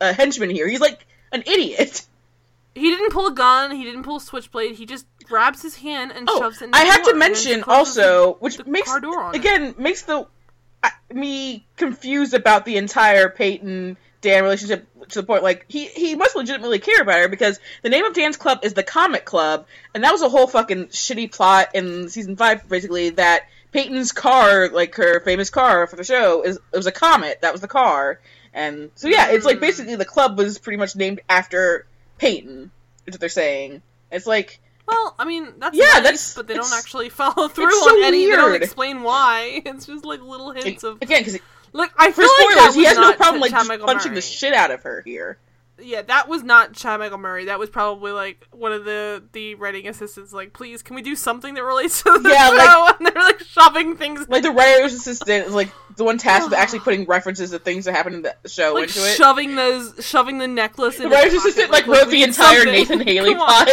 uh, 0.00 0.12
henchman 0.14 0.50
here. 0.50 0.68
He's 0.68 0.80
like 0.80 1.06
an 1.32 1.42
idiot. 1.46 2.06
he 2.74 2.90
didn't 2.90 3.10
pull 3.10 3.26
a 3.26 3.34
gun. 3.34 3.72
He 3.72 3.84
didn't 3.84 4.04
pull 4.04 4.16
a 4.16 4.20
switchblade. 4.20 4.76
He 4.76 4.86
just 4.86 5.06
grabs 5.24 5.62
his 5.62 5.76
hand 5.76 6.12
and 6.12 6.28
Oh, 6.30 6.40
shoves 6.40 6.62
it. 6.62 6.66
In 6.66 6.74
I 6.74 6.84
have 6.84 7.04
to 7.04 7.14
mention 7.14 7.64
also, 7.64 8.34
which 8.34 8.56
the 8.56 8.64
makes 8.64 8.90
on 8.90 9.34
it. 9.34 9.38
again 9.38 9.74
makes 9.78 10.02
the 10.02 10.26
uh, 10.82 10.90
me 11.12 11.66
confused 11.76 12.34
about 12.34 12.64
the 12.64 12.76
entire 12.76 13.28
Peyton 13.28 13.96
Dan 14.24 14.42
relationship 14.42 14.86
to 15.10 15.20
the 15.20 15.26
point 15.26 15.42
like 15.42 15.66
he 15.68 15.86
he 15.86 16.14
must 16.16 16.34
legitimately 16.34 16.78
care 16.80 17.02
about 17.02 17.20
her 17.20 17.28
because 17.28 17.60
the 17.82 17.90
name 17.90 18.04
of 18.04 18.14
Dan's 18.14 18.36
club 18.36 18.60
is 18.64 18.74
the 18.74 18.82
Comet 18.82 19.24
Club, 19.24 19.66
and 19.94 20.02
that 20.02 20.10
was 20.12 20.22
a 20.22 20.28
whole 20.28 20.46
fucking 20.48 20.86
shitty 20.88 21.30
plot 21.30 21.68
in 21.74 22.08
season 22.08 22.34
five, 22.36 22.68
basically 22.68 23.10
that 23.10 23.44
Peyton's 23.70 24.12
car, 24.12 24.68
like 24.70 24.94
her 24.96 25.20
famous 25.20 25.50
car 25.50 25.86
for 25.86 25.96
the 25.96 26.04
show, 26.04 26.42
is 26.42 26.56
it 26.72 26.76
was 26.76 26.86
a 26.86 26.92
comet. 26.92 27.40
That 27.42 27.52
was 27.52 27.60
the 27.60 27.68
car, 27.68 28.20
and 28.52 28.90
so 28.94 29.08
yeah, 29.08 29.30
it's 29.30 29.44
like 29.44 29.58
Mm. 29.58 29.60
basically 29.60 29.96
the 29.96 30.04
club 30.04 30.38
was 30.38 30.58
pretty 30.58 30.78
much 30.78 30.96
named 30.96 31.20
after 31.28 31.86
Peyton. 32.18 32.70
Is 33.06 33.12
what 33.12 33.20
they're 33.20 33.28
saying. 33.28 33.82
It's 34.10 34.26
like 34.26 34.60
Well, 34.86 35.14
I 35.18 35.24
mean, 35.24 35.48
that's 35.58 35.76
Yeah, 35.76 35.84
nice, 35.84 36.02
that's- 36.02 36.34
but 36.34 36.46
they 36.46 36.54
don't 36.54 36.72
actually 36.72 37.08
follow 37.20 37.48
through 37.48 37.68
it's 37.68 37.78
so 37.84 37.90
on 37.98 38.04
any. 38.04 38.26
They 38.26 38.32
don't 38.36 38.54
explain 38.54 39.02
why. 39.02 39.62
It's 39.66 39.86
just 39.86 40.04
like 40.04 40.20
little 40.22 40.52
hints 40.52 40.82
of 40.84 40.98
again 41.02 41.20
because 41.24 41.38
like 41.74 41.92
I 41.98 42.10
for 42.12 42.22
feel 42.22 42.30
like 42.40 42.52
spoilers, 42.58 42.74
he 42.74 42.84
has 42.84 42.96
no 42.96 43.12
problem 43.12 43.40
like 43.42 43.50
just 43.50 43.68
punching 43.68 44.12
Murray. 44.12 44.14
the 44.14 44.20
shit 44.22 44.54
out 44.54 44.70
of 44.70 44.82
her 44.84 45.02
here. 45.04 45.38
Yeah, 45.76 46.02
that 46.02 46.28
was 46.28 46.44
not 46.44 46.72
Chad 46.72 47.00
Michael 47.00 47.18
Murray. 47.18 47.46
That 47.46 47.58
was 47.58 47.68
probably 47.68 48.12
like 48.12 48.46
one 48.52 48.72
of 48.72 48.84
the 48.84 49.24
the 49.32 49.56
writing 49.56 49.88
assistants. 49.88 50.32
Like, 50.32 50.52
please, 50.52 50.84
can 50.84 50.94
we 50.94 51.02
do 51.02 51.16
something 51.16 51.54
that 51.54 51.64
relates 51.64 52.00
to 52.04 52.16
the 52.16 52.28
Yeah, 52.30 52.50
show? 52.50 52.54
like- 52.84 52.96
and 53.00 53.06
they're 53.08 53.22
like 53.24 53.40
shoving 53.40 53.96
things 53.96 54.24
Like 54.28 54.44
the 54.44 54.52
writer's 54.52 54.94
assistant 54.94 55.48
is 55.48 55.52
like 55.52 55.70
the 55.96 56.04
one 56.04 56.16
tasked 56.16 56.48
with 56.48 56.56
actually 56.60 56.78
putting 56.78 57.06
references 57.06 57.50
to 57.50 57.58
things 57.58 57.86
that 57.86 57.92
happen 57.96 58.14
in 58.14 58.22
the 58.22 58.36
show 58.46 58.74
like 58.74 58.84
into 58.84 59.00
it. 59.00 59.16
shoving 59.16 59.56
those 59.56 59.94
shoving 59.98 60.38
the 60.38 60.46
necklace. 60.46 61.00
In 61.00 61.08
The 61.10 61.16
his 61.16 61.24
writer's 61.24 61.34
assistant 61.40 61.72
like 61.72 61.88
look, 61.88 62.02
wrote 62.04 62.10
the 62.10 62.22
entire 62.22 62.58
something. 62.58 62.72
Nathan 62.72 63.00
Haley 63.00 63.34
plot. 63.34 63.68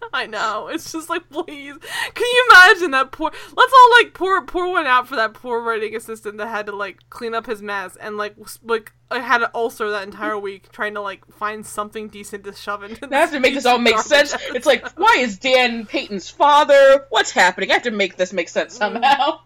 I 0.12 0.26
know. 0.26 0.68
It's 0.68 0.92
just 0.92 1.08
like, 1.08 1.28
please, 1.30 1.74
can 2.14 2.26
you 2.26 2.48
imagine 2.50 2.90
that 2.92 3.12
poor? 3.12 3.30
Let's 3.30 3.72
all 3.72 3.90
like 4.02 4.14
pour 4.14 4.44
pour 4.44 4.70
one 4.70 4.86
out 4.86 5.08
for 5.08 5.16
that 5.16 5.34
poor 5.34 5.62
writing 5.62 5.94
assistant 5.94 6.38
that 6.38 6.48
had 6.48 6.66
to 6.66 6.76
like 6.76 6.98
clean 7.10 7.34
up 7.34 7.46
his 7.46 7.62
mess 7.62 7.96
and 7.96 8.16
like 8.16 8.34
like 8.64 8.92
I 9.10 9.20
had 9.20 9.42
an 9.42 9.48
ulcer 9.54 9.90
that 9.90 10.04
entire 10.04 10.38
week 10.38 10.70
trying 10.72 10.94
to 10.94 11.00
like 11.00 11.24
find 11.32 11.64
something 11.64 12.08
decent 12.08 12.44
to 12.44 12.52
shove 12.54 12.82
into. 12.82 13.08
I 13.10 13.20
have 13.20 13.32
to 13.32 13.40
make 13.40 13.54
this 13.54 13.66
all 13.66 13.78
make 13.78 13.98
sense. 13.98 14.34
It's 14.54 14.66
like, 14.66 14.88
why 14.98 15.16
is 15.20 15.38
Dan 15.38 15.86
Peyton's 15.86 16.30
father? 16.30 17.06
What's 17.10 17.30
happening? 17.30 17.70
I 17.70 17.74
have 17.74 17.82
to 17.84 17.90
make 17.90 18.16
this 18.16 18.32
make 18.32 18.48
sense 18.48 18.76
somehow. 18.76 19.40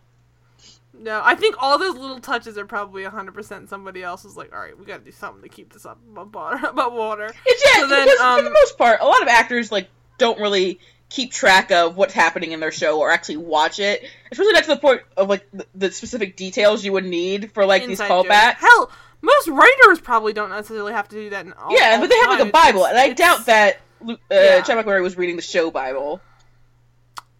No, 0.96 1.20
I 1.22 1.34
think 1.34 1.56
all 1.58 1.76
those 1.76 1.96
little 1.96 2.20
touches 2.20 2.56
are 2.56 2.64
probably 2.64 3.02
100% 3.02 3.68
somebody 3.68 4.02
else 4.02 4.24
is 4.24 4.36
like, 4.36 4.54
all 4.54 4.60
right, 4.60 4.78
we 4.78 4.86
got 4.86 4.98
to 4.98 5.04
do 5.04 5.10
something 5.10 5.42
to 5.42 5.48
keep 5.48 5.72
this 5.72 5.84
up 5.84 5.98
above 6.16 6.92
water. 6.92 7.30
It's 7.44 7.64
yeah, 7.66 7.80
So 7.82 7.88
then, 7.88 8.06
because 8.06 8.18
for 8.20 8.24
um, 8.24 8.44
the 8.44 8.50
most 8.50 8.78
part, 8.78 9.00
a 9.00 9.04
lot 9.04 9.20
of 9.20 9.28
actors 9.28 9.72
like 9.72 9.88
don't 10.18 10.38
really 10.40 10.78
keep 11.10 11.30
track 11.32 11.70
of 11.70 11.96
what's 11.96 12.12
happening 12.14 12.52
in 12.52 12.60
their 12.60 12.72
show 12.72 12.98
or 12.98 13.10
actually 13.10 13.36
watch 13.36 13.78
it. 13.78 14.02
Especially 14.32 14.52
not 14.52 14.64
to 14.64 14.70
the 14.70 14.76
point 14.76 15.02
of 15.16 15.28
like 15.28 15.46
the, 15.52 15.66
the 15.74 15.90
specific 15.92 16.36
details 16.36 16.84
you 16.84 16.92
would 16.92 17.04
need 17.04 17.52
for 17.52 17.64
like 17.66 17.82
these 17.82 18.00
Inside 18.00 18.08
jokes. 18.08 18.28
callbacks. 18.28 18.54
Hell, 18.54 18.90
most 19.22 19.48
writers 19.48 20.00
probably 20.00 20.32
don't 20.32 20.50
necessarily 20.50 20.92
have 20.92 21.08
to 21.08 21.16
do 21.16 21.30
that. 21.30 21.46
In 21.46 21.52
all, 21.52 21.72
yeah, 21.72 22.00
but 22.00 22.08
they 22.10 22.16
have 22.16 22.30
like 22.30 22.40
a 22.40 22.50
Bible, 22.50 22.84
It's- 22.84 22.90
and 22.90 22.98
I 22.98 23.14
doubt 23.14 23.46
that 23.46 23.80
uh, 24.06 24.14
Yeah. 24.30 24.60
Chad 24.62 24.84
McMurray 24.84 25.02
was 25.02 25.16
reading 25.16 25.36
the 25.36 25.42
show 25.42 25.70
Bible. 25.70 26.20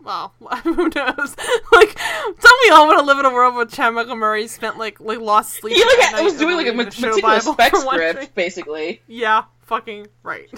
Well, 0.04 0.34
who 0.62 0.74
knows? 0.74 1.36
like, 1.72 1.94
don't 1.96 2.60
we 2.64 2.70
all 2.70 2.86
want 2.86 2.98
to 3.00 3.04
live 3.04 3.18
in 3.18 3.24
a 3.24 3.32
world 3.32 3.54
where 3.54 3.64
Chad 3.64 3.94
Michael 3.94 4.16
Murray 4.16 4.46
spent 4.46 4.78
like 4.78 5.00
like 5.00 5.18
lost 5.18 5.54
sleep? 5.54 5.74
He 5.74 5.84
like 5.84 6.22
was 6.22 6.38
doing 6.38 6.56
like 6.56 6.66
a 6.66 6.70
reading 6.70 6.76
met- 6.76 6.90
the 6.90 6.96
show 7.00 7.08
meticulous 7.08 7.44
spec 7.44 7.74
script, 7.76 8.34
basically. 8.34 9.00
Yeah, 9.06 9.44
fucking 9.62 10.08
right. 10.22 10.50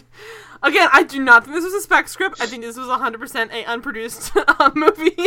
Again, 0.63 0.89
I 0.93 1.03
do 1.05 1.23
not 1.23 1.45
think 1.45 1.55
this 1.55 1.65
was 1.65 1.75
a 1.75 1.81
spec 1.81 2.09
script. 2.09 2.41
I 2.41 2.47
think 2.47 2.63
this 2.63 2.77
was 2.77 2.89
100% 2.89 3.53
a 3.53 3.65
unproduced 3.67 4.33
uh, 4.37 4.71
movie. 4.75 5.11
he 5.11 5.27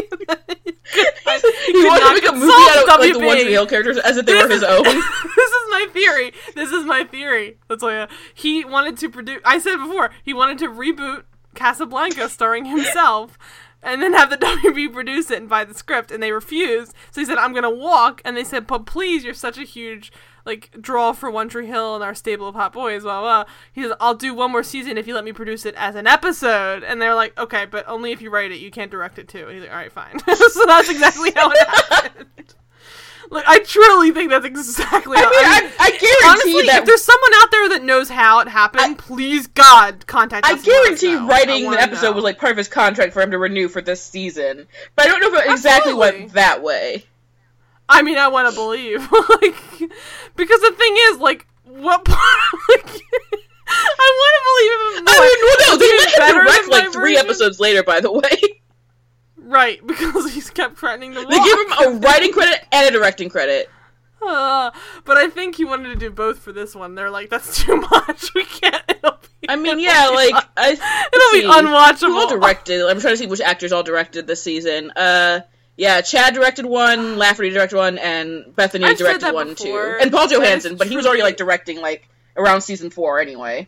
wanted 1.86 2.08
to 2.08 2.14
make 2.14 2.28
a 2.28 2.34
movie 2.34 2.52
out 2.52 2.84
of 2.84 3.00
like 3.00 3.14
the. 3.14 3.20
One 3.20 3.38
Tree 3.40 3.52
Hill 3.52 3.68
characters 3.68 3.98
as 4.00 4.18
if 4.18 4.26
they 4.26 4.34
were 4.34 4.50
his 4.50 4.64
own. 4.64 4.84
this 4.84 4.96
is 4.96 5.66
my 5.70 5.88
theory. 5.94 6.34
This 6.56 6.72
is 6.72 6.84
my 6.86 7.04
theory. 7.06 7.58
That's 7.68 7.84
why 7.84 8.08
he 8.34 8.66
wanted 8.66 8.98
to 8.98 9.10
produce. 9.10 9.40
I 9.46 9.60
said 9.60 9.78
before 9.78 10.10
he 10.24 10.34
wanted 10.34 10.58
to 10.60 10.68
reboot 10.68 11.24
Casablanca, 11.56 12.30
starring 12.30 12.66
himself, 12.66 13.38
and 13.81 14.01
then 14.01 14.14
have 14.14 14.30
the 14.30 14.38
WB 14.64 14.91
produce 14.93 15.31
it 15.31 15.39
and 15.39 15.49
buy 15.49 15.64
the 15.64 15.73
script, 15.73 16.11
and 16.11 16.22
they 16.22 16.31
refused. 16.31 16.93
So 17.11 17.22
he 17.22 17.26
said, 17.26 17.38
"I'm 17.38 17.53
gonna 17.53 17.69
walk," 17.69 18.22
and 18.26 18.35
they 18.35 18.43
said, 18.43 18.68
"But 18.68 18.85
please, 18.85 19.23
you're 19.23 19.34
such 19.34 19.57
a 19.57 19.64
huge." 19.64 20.11
Like 20.45 20.72
draw 20.81 21.11
for 21.11 21.30
One 21.30 21.47
Tree 21.47 21.68
Hill 21.68 21.95
and 21.95 22.03
our 22.03 22.15
stable 22.15 22.47
of 22.47 22.56
hot 22.56 22.73
boys, 22.73 23.03
blah 23.03 23.19
blah. 23.22 23.45
He 23.72 23.84
says, 23.84 23.93
"I'll 23.99 24.15
do 24.15 24.34
one 24.34 24.51
more 24.51 24.64
season 24.64 24.97
if 24.97 25.06
you 25.06 25.14
let 25.14 25.26
me 25.26 25.34
produce 25.34 25.65
it 25.65 25.76
as 25.76 25.95
an 25.95 26.07
episode." 26.07 26.84
And 26.84 27.01
they're 27.01 27.14
like, 27.14 27.38
"Okay, 27.38 27.65
but 27.65 27.88
only 27.88 28.11
if 28.11 28.22
you 28.22 28.30
write 28.31 28.51
it. 28.51 28.60
You 28.60 28.72
can't 28.72 28.89
direct 28.89 29.19
it 29.19 29.27
too." 29.27 29.45
And 29.45 29.51
he's 29.51 29.61
like, 29.61 29.72
"All 29.72 29.77
right, 29.77 29.91
fine." 29.91 30.18
so 30.27 30.65
that's 30.65 30.89
exactly 30.89 31.31
how 31.35 31.51
it 31.51 31.68
happened. 31.68 32.56
Like 33.31 33.45
I 33.47 33.60
truly 33.60 34.11
think 34.11 34.31
that's 34.31 34.45
exactly. 34.45 35.15
I 35.15 35.22
how, 35.22 35.30
mean, 35.30 35.39
I, 35.45 35.72
I 35.80 35.89
guarantee 35.91 36.18
honestly, 36.26 36.65
that 36.68 36.80
if 36.80 36.85
there's 36.85 37.03
someone 37.03 37.31
out 37.35 37.51
there 37.51 37.69
that 37.69 37.84
knows 37.84 38.10
how 38.10 38.39
it 38.39 38.47
happened, 38.47 38.97
please 38.97 39.45
God 39.47 40.07
contact 40.07 40.45
us. 40.45 40.61
I 40.61 40.65
guarantee. 40.65 41.15
Writing 41.15 41.69
the 41.69 41.80
episode 41.80 42.10
know. 42.10 42.14
was 42.14 42.23
like 42.23 42.39
part 42.39 42.51
of 42.51 42.57
his 42.57 42.68
contract 42.68 43.14
for 43.14 43.22
him 43.22 43.31
to 43.31 43.38
renew 43.38 43.68
for 43.68 43.81
this 43.81 44.01
season. 44.01 44.68
But 44.95 45.06
I 45.06 45.07
don't 45.10 45.22
know 45.22 45.39
if 45.39 45.45
it 45.45 45.51
exactly 45.51 45.93
went 45.93 46.34
that 46.34 46.64
way. 46.64 47.06
I 47.88 48.03
mean, 48.03 48.18
I 48.18 48.27
want 48.27 48.49
to 48.49 48.56
believe, 48.56 48.99
like, 49.11 49.56
because 50.35 50.61
the 50.61 50.73
thing 50.77 50.95
is, 51.10 51.18
like, 51.18 51.47
what 51.64 52.06
part? 52.06 52.53
Like, 52.69 52.85
I 53.68 54.10
want 54.19 54.34
to 54.35 54.43
believe. 54.49 55.07
I 55.07 55.19
mean, 55.22 55.39
well, 55.43 55.57
no, 55.69 55.77
they 55.77 55.85
even 55.85 55.97
let 55.97 56.14
him 56.14 56.19
better 56.19 56.43
direct 56.43 56.69
like 56.69 56.93
three 56.93 57.14
version. 57.14 57.26
episodes 57.26 57.60
later, 57.60 57.84
by 57.84 57.99
the 57.99 58.11
way. 58.11 58.41
right? 59.50 59.80
Because 59.88 60.34
he's 60.34 60.50
kept 60.50 60.78
threatening 60.78 61.14
to. 61.14 61.20
They 61.22 61.38
walk. 61.38 61.46
gave 61.46 61.88
him 61.88 61.96
a 61.96 62.00
writing 62.00 62.32
credit 62.32 62.66
and 62.72 62.88
a 62.88 62.92
directing 62.92 63.30
credit. 63.30 63.70
Uh, 64.22 64.72
but 65.06 65.18
I 65.18 65.30
think 65.30 65.56
he 65.56 65.66
wanted 65.66 65.90
to 65.90 65.96
do 65.96 66.12
both 66.12 66.40
for 66.40 66.52
this 66.52 66.76
one. 66.76 66.96
They're 66.96 67.10
like, 67.10 67.30
that's 67.30 67.64
too 67.64 67.76
much. 67.92 68.34
We 68.34 68.44
can't. 68.46 68.84
It'll 68.90 69.18
be, 69.42 69.50
I 69.50 69.56
mean, 69.56 69.80
yeah, 69.80 70.10
be 70.10 70.16
like 70.16 70.36
un- 70.36 70.44
I, 70.58 70.70
it'll 70.72 71.32
be 71.34 71.42
see. 71.42 71.46
All 71.46 71.62
unwatchable. 71.64 72.30
directed? 72.30 72.82
I'm 72.88 73.00
trying 73.00 73.14
to 73.14 73.18
see 73.18 73.28
which 73.28 73.42
actors 73.42 73.72
all 73.72 73.84
directed 73.84 74.28
this 74.28 74.42
season. 74.42 74.92
Uh, 74.92 75.42
yeah, 75.78 76.02
Chad 76.02 76.34
directed 76.34 76.66
one, 76.66 77.18
Lafferty 77.18 77.50
directed 77.52 77.78
one, 77.78 77.98
and 77.98 78.54
Bethany 78.56 78.84
I've 78.86 78.98
directed 78.98 79.32
one 79.34 79.50
before. 79.50 79.94
too. 79.94 79.98
And 80.02 80.12
Paul 80.12 80.28
Johansson, 80.28 80.76
but 80.76 80.88
he 80.88 80.96
was 80.98 81.06
already 81.06 81.24
like 81.24 81.38
directing 81.38 81.80
like 81.82 82.08
around 82.36 82.62
season 82.62 82.90
four 82.90 83.20
anyway. 83.22 83.68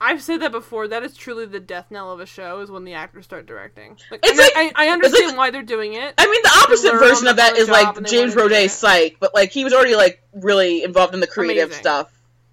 I've 0.00 0.22
said 0.22 0.40
that 0.42 0.52
before. 0.52 0.88
That 0.88 1.02
is 1.02 1.16
truly 1.16 1.46
the 1.46 1.60
death 1.60 1.86
knell 1.90 2.12
of 2.12 2.20
a 2.20 2.26
show 2.26 2.60
is 2.60 2.70
when 2.70 2.84
the 2.84 2.94
actors 2.94 3.24
start 3.24 3.46
directing. 3.46 3.96
Like, 4.10 4.20
It's 4.22 4.38
I, 4.38 4.42
like- 4.64 4.74
I, 4.76 4.86
I 4.86 4.88
understand 4.92 5.28
like- 5.28 5.36
why 5.36 5.50
they're 5.50 5.62
doing 5.62 5.94
it. 5.94 6.14
I 6.18 6.26
mean, 6.26 6.42
the 6.42 6.60
opposite 6.62 6.92
version 6.92 7.26
of 7.28 7.36
that 7.36 7.56
is 7.56 7.68
like 7.68 8.04
James 8.06 8.34
Roday's. 8.34 8.72
Psych, 8.72 9.16
but 9.20 9.34
like 9.34 9.50
he 9.52 9.64
was 9.64 9.72
already 9.72 9.96
like 9.96 10.22
really 10.34 10.82
involved 10.82 11.14
in 11.14 11.20
the 11.20 11.26
creative 11.26 11.64
Amazing. 11.68 11.82
stuff 11.82 12.12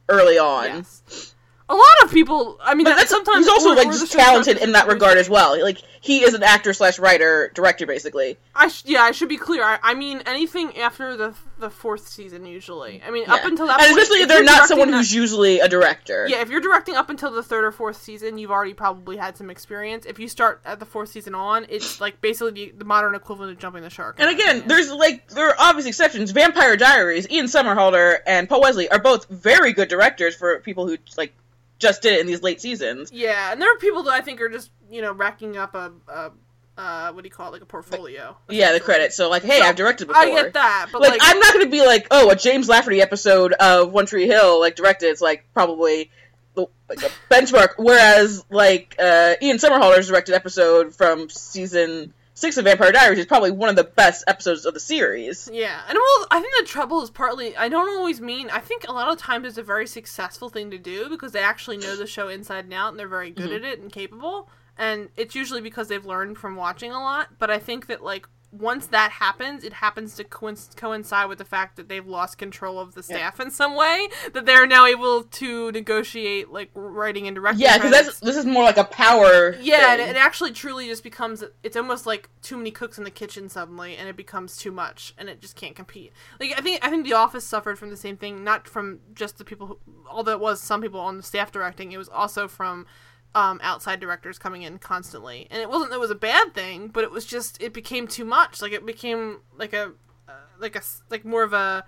early 0.10 0.38
on. 0.38 0.66
Yes. 0.66 1.30
A 1.70 1.76
lot 1.76 1.86
of 2.04 2.12
people. 2.12 2.60
I 2.62 2.76
mean, 2.76 2.84
But 2.84 2.92
that, 2.92 2.98
that's 2.98 3.10
sometimes 3.10 3.46
he's 3.46 3.48
also 3.48 3.72
or- 3.72 3.76
like 3.76 3.88
or 3.88 3.92
just 3.92 4.02
the 4.02 4.08
show 4.08 4.20
starts 4.24 4.46
talented 4.46 4.58
in 4.64 4.74
that 4.74 4.88
regard 4.88 5.18
as 5.18 5.30
well. 5.30 5.60
Like 5.62 5.80
he 6.02 6.20
is 6.24 6.34
an 6.34 6.44
actor 6.44 6.74
slash 6.74 7.00
writer 7.00 7.52
director 7.56 7.86
basically. 7.86 8.38
I 8.54 8.68
sh- 8.68 8.84
yeah, 8.86 9.02
I 9.02 9.12
should 9.12 9.30
be 9.30 9.38
clear. 9.38 9.64
I, 9.64 9.80
I 9.82 9.94
mean 9.94 10.22
anything 10.26 10.78
after 10.78 11.16
the 11.18 11.34
the 11.64 11.70
fourth 11.70 12.08
season 12.08 12.46
usually. 12.46 13.02
I 13.06 13.10
mean 13.12 13.30
up 13.30 13.44
until 13.46 13.68
that 13.68 13.80
and 13.80 13.90
point, 13.90 14.02
especially 14.02 14.22
if 14.24 14.28
they're 14.28 14.44
not 14.44 14.68
someone 14.68 14.92
that- 14.92 14.98
who's 14.98 15.14
usually 15.14 15.60
a 15.60 15.68
director. 15.68 16.28
Yeah, 16.30 16.42
if 16.42 16.50
you're 16.50 16.62
directing 16.62 16.96
up 16.96 17.10
until 17.10 17.32
the 17.32 17.42
third 17.42 17.64
or 17.64 17.72
fourth 17.72 17.98
season, 18.02 18.38
you've 18.38 18.52
already 18.52 18.74
probably 18.74 19.18
had 19.18 19.38
some 19.38 19.50
experience. 19.50 20.06
If 20.06 20.20
you 20.20 20.28
start 20.28 20.62
at 20.66 20.80
the 20.80 20.86
fourth 20.86 21.10
season 21.10 21.34
on, 21.36 21.66
it's 21.70 22.02
like 22.02 22.20
basically 22.22 22.52
the, 22.52 22.74
the 22.80 22.86
modern 22.86 23.16
equivalent 23.16 23.52
of 23.54 23.60
jumping 23.60 23.82
the 23.84 23.90
shark. 23.90 24.18
And 24.20 24.30
again, 24.30 24.64
there's 24.68 24.92
like 24.92 25.30
there 25.30 25.48
are 25.50 25.56
obvious 25.58 25.86
exceptions. 25.88 26.32
Vampire 26.32 26.76
Diaries, 26.78 27.28
Ian 27.30 27.46
Somerhalder 27.46 28.18
and 28.28 28.48
Paul 28.50 28.62
Wesley 28.62 28.90
are 28.90 29.00
both 29.00 29.28
very 29.30 29.74
good 29.74 29.88
directors 29.88 30.36
for 30.36 30.60
people 30.60 30.88
who 30.88 30.98
like 31.18 31.34
just 31.80 32.02
did 32.02 32.14
it 32.14 32.20
in 32.22 32.28
these 32.28 32.42
late 32.42 32.62
seasons. 32.62 33.12
yeah, 33.12 33.52
and 33.52 33.62
there 33.62 33.74
are 33.74 33.78
people 33.78 34.04
that 34.04 34.14
I 34.14 34.22
think 34.22 34.40
are 34.42 34.50
just 34.50 34.70
you 34.92 35.02
know 35.02 35.12
racking 35.14 35.58
up 35.58 35.74
a, 35.76 35.92
a 36.08 36.32
uh 36.78 37.12
what 37.12 37.24
do 37.24 37.28
you 37.28 37.32
call 37.34 37.50
it 37.50 37.52
like 37.52 37.62
a 37.62 37.66
portfolio. 37.66 38.36
Yeah, 38.50 38.74
the 38.74 38.80
credits. 38.80 39.16
So 39.16 39.30
like, 39.30 39.44
hey, 39.44 39.62
I've 39.62 39.76
directed 39.76 40.08
before. 40.08 40.22
I 40.24 40.30
get 40.32 40.54
that, 40.54 40.88
but 40.92 41.02
like, 41.02 41.12
like, 41.12 41.20
I'm 41.24 41.40
not 41.40 41.54
gonna 41.54 41.68
be 41.70 41.86
like, 41.86 42.08
oh, 42.12 42.30
a 42.32 42.36
James 42.36 42.68
Lafferty 42.68 43.02
episode 43.02 43.54
of 43.54 43.92
One 43.92 44.06
Tree 44.06 44.26
Hill 44.28 44.60
like 44.60 44.76
directed. 44.76 45.08
It's 45.10 45.22
like 45.22 45.46
probably 45.54 46.10
the, 46.56 46.66
like 46.90 47.04
a 47.04 47.10
benchmark. 47.34 47.74
Whereas 47.78 48.44
like 48.50 48.96
uh, 49.00 49.36
Ian 49.42 49.58
Somerhalder's 49.58 50.08
directed 50.08 50.34
episode 50.36 50.96
from 50.96 51.30
season 51.30 52.14
six 52.36 52.58
of 52.58 52.66
Vampire 52.66 52.92
Diaries 52.92 53.20
is 53.20 53.28
probably 53.28 53.52
one 53.52 53.70
of 53.70 53.76
the 53.76 53.84
best 53.84 54.24
episodes 54.28 54.66
of 54.66 54.74
the 54.74 54.80
series. 54.80 55.48
Yeah, 55.54 55.80
and 55.88 55.96
well, 55.96 56.28
I 56.32 56.42
think 56.42 56.54
the 56.60 56.66
trouble 56.66 57.04
is 57.04 57.12
partly 57.12 57.56
I 57.56 57.70
don't 57.70 57.96
always 57.96 58.20
mean 58.20 58.50
I 58.50 58.60
think 58.60 58.88
a 58.88 58.92
lot 58.92 59.10
of 59.14 59.20
times 59.20 59.46
it's 59.48 59.60
a 59.60 59.64
very 59.64 59.86
successful 59.86 60.50
thing 60.50 60.72
to 60.72 60.80
do 60.80 61.08
because 61.10 61.32
they 61.34 61.42
actually 61.44 61.78
know 61.78 61.96
the 61.96 62.08
show 62.08 62.30
inside 62.30 62.66
and 62.66 62.74
out 62.74 62.90
and 62.90 63.00
they're 63.00 63.08
very 63.08 63.30
good 63.30 63.52
Mhm. 63.52 63.56
at 63.58 63.64
it 63.64 63.80
and 63.80 63.92
capable. 63.92 64.50
And 64.78 65.10
it's 65.16 65.36
usually 65.36 65.62
because 65.62 65.88
they've 65.88 66.06
learned 66.06 66.38
from 66.38 66.56
watching 66.56 66.92
a 66.92 67.00
lot. 67.00 67.38
But 67.38 67.52
I 67.52 67.60
think 67.60 67.88
that 67.88 68.04
like 68.04 68.28
once 68.54 68.86
that 68.88 69.12
happens, 69.12 69.64
it 69.64 69.74
happens 69.74 70.16
to 70.16 70.24
coinc- 70.24 70.76
coincide 70.76 71.28
with 71.28 71.40
the 71.40 71.46
fact 71.46 71.76
that 71.76 71.90
they've 71.90 72.06
lost 72.06 72.38
control 72.38 72.80
of 72.80 72.94
the 72.94 73.02
staff 73.02 73.40
in 73.40 73.50
some 73.50 73.76
way. 73.76 74.08
That 74.34 74.46
they're 74.46 74.68
now 74.68 74.86
able 74.86 75.24
to 75.24 75.72
negotiate 75.72 76.50
like 76.50 76.70
writing 76.76 77.28
and 77.28 77.36
directing. 77.36 77.62
Yeah, 77.62 77.78
because 77.80 78.20
this 78.20 78.38
is 78.38 78.46
more 78.46 78.64
like 78.64 78.78
a 78.78 78.84
power. 78.84 79.56
Yeah, 79.60 79.94
and 79.94 80.02
it, 80.02 80.10
it 80.10 80.16
actually 80.18 80.52
truly 80.52 80.88
just 80.88 81.04
becomes 81.04 81.44
it's 81.64 81.76
almost 81.76 82.06
like 82.06 82.30
too 82.42 82.56
many 82.56 82.70
cooks 82.70 83.00
in 83.00 83.04
the 83.04 83.12
kitchen 83.12 83.50
suddenly, 83.50 83.98
and 83.98 84.08
it 84.08 84.16
becomes 84.16 84.56
too 84.56 84.72
much, 84.72 85.16
and 85.18 85.30
it 85.30 85.42
just 85.42 85.56
can't 85.56 85.76
compete. 85.76 86.14
Like 86.40 86.54
I 86.56 86.62
think 86.62 86.86
I 86.86 86.90
think 86.90 87.06
The 87.06 87.14
Office 87.14 87.44
suffered 87.44 87.80
from 87.80 87.90
the 87.90 87.98
same 87.98 88.18
thing, 88.18 88.44
not 88.44 88.68
from 88.68 89.00
just 89.16 89.40
the 89.40 89.46
people, 89.46 89.66
who, 89.66 89.80
although 90.08 90.34
it 90.34 90.40
was 90.40 90.62
some 90.62 90.82
people 90.82 91.00
on 91.00 91.18
the 91.18 91.24
staff 91.24 91.52
directing, 91.52 91.92
it 91.92 91.98
was 91.98 92.10
also 92.10 92.48
from 92.48 92.86
um, 93.36 93.60
outside 93.64 94.00
directors 94.00 94.38
coming 94.38 94.62
in 94.62 94.78
constantly, 94.78 95.48
and 95.50 95.62
it 95.62 95.70
wasn't 95.70 95.92
that 95.92 95.98
it 95.98 96.02
was 96.02 96.12
a 96.12 96.16
bad 96.16 96.54
thing, 96.54 96.88
but 96.88 97.04
it 97.04 97.12
was 97.12 97.26
just 97.26 97.62
it 97.62 97.74
became 97.74 98.08
too 98.08 98.26
much. 98.26 98.62
Like 98.62 98.72
it 98.72 98.86
became 98.86 99.40
like 99.58 99.74
a 99.74 99.92
uh, 100.28 100.34
like 100.60 100.76
a 100.76 100.82
like 101.10 101.26
more 101.26 101.44
of 101.44 101.54
a 101.54 101.86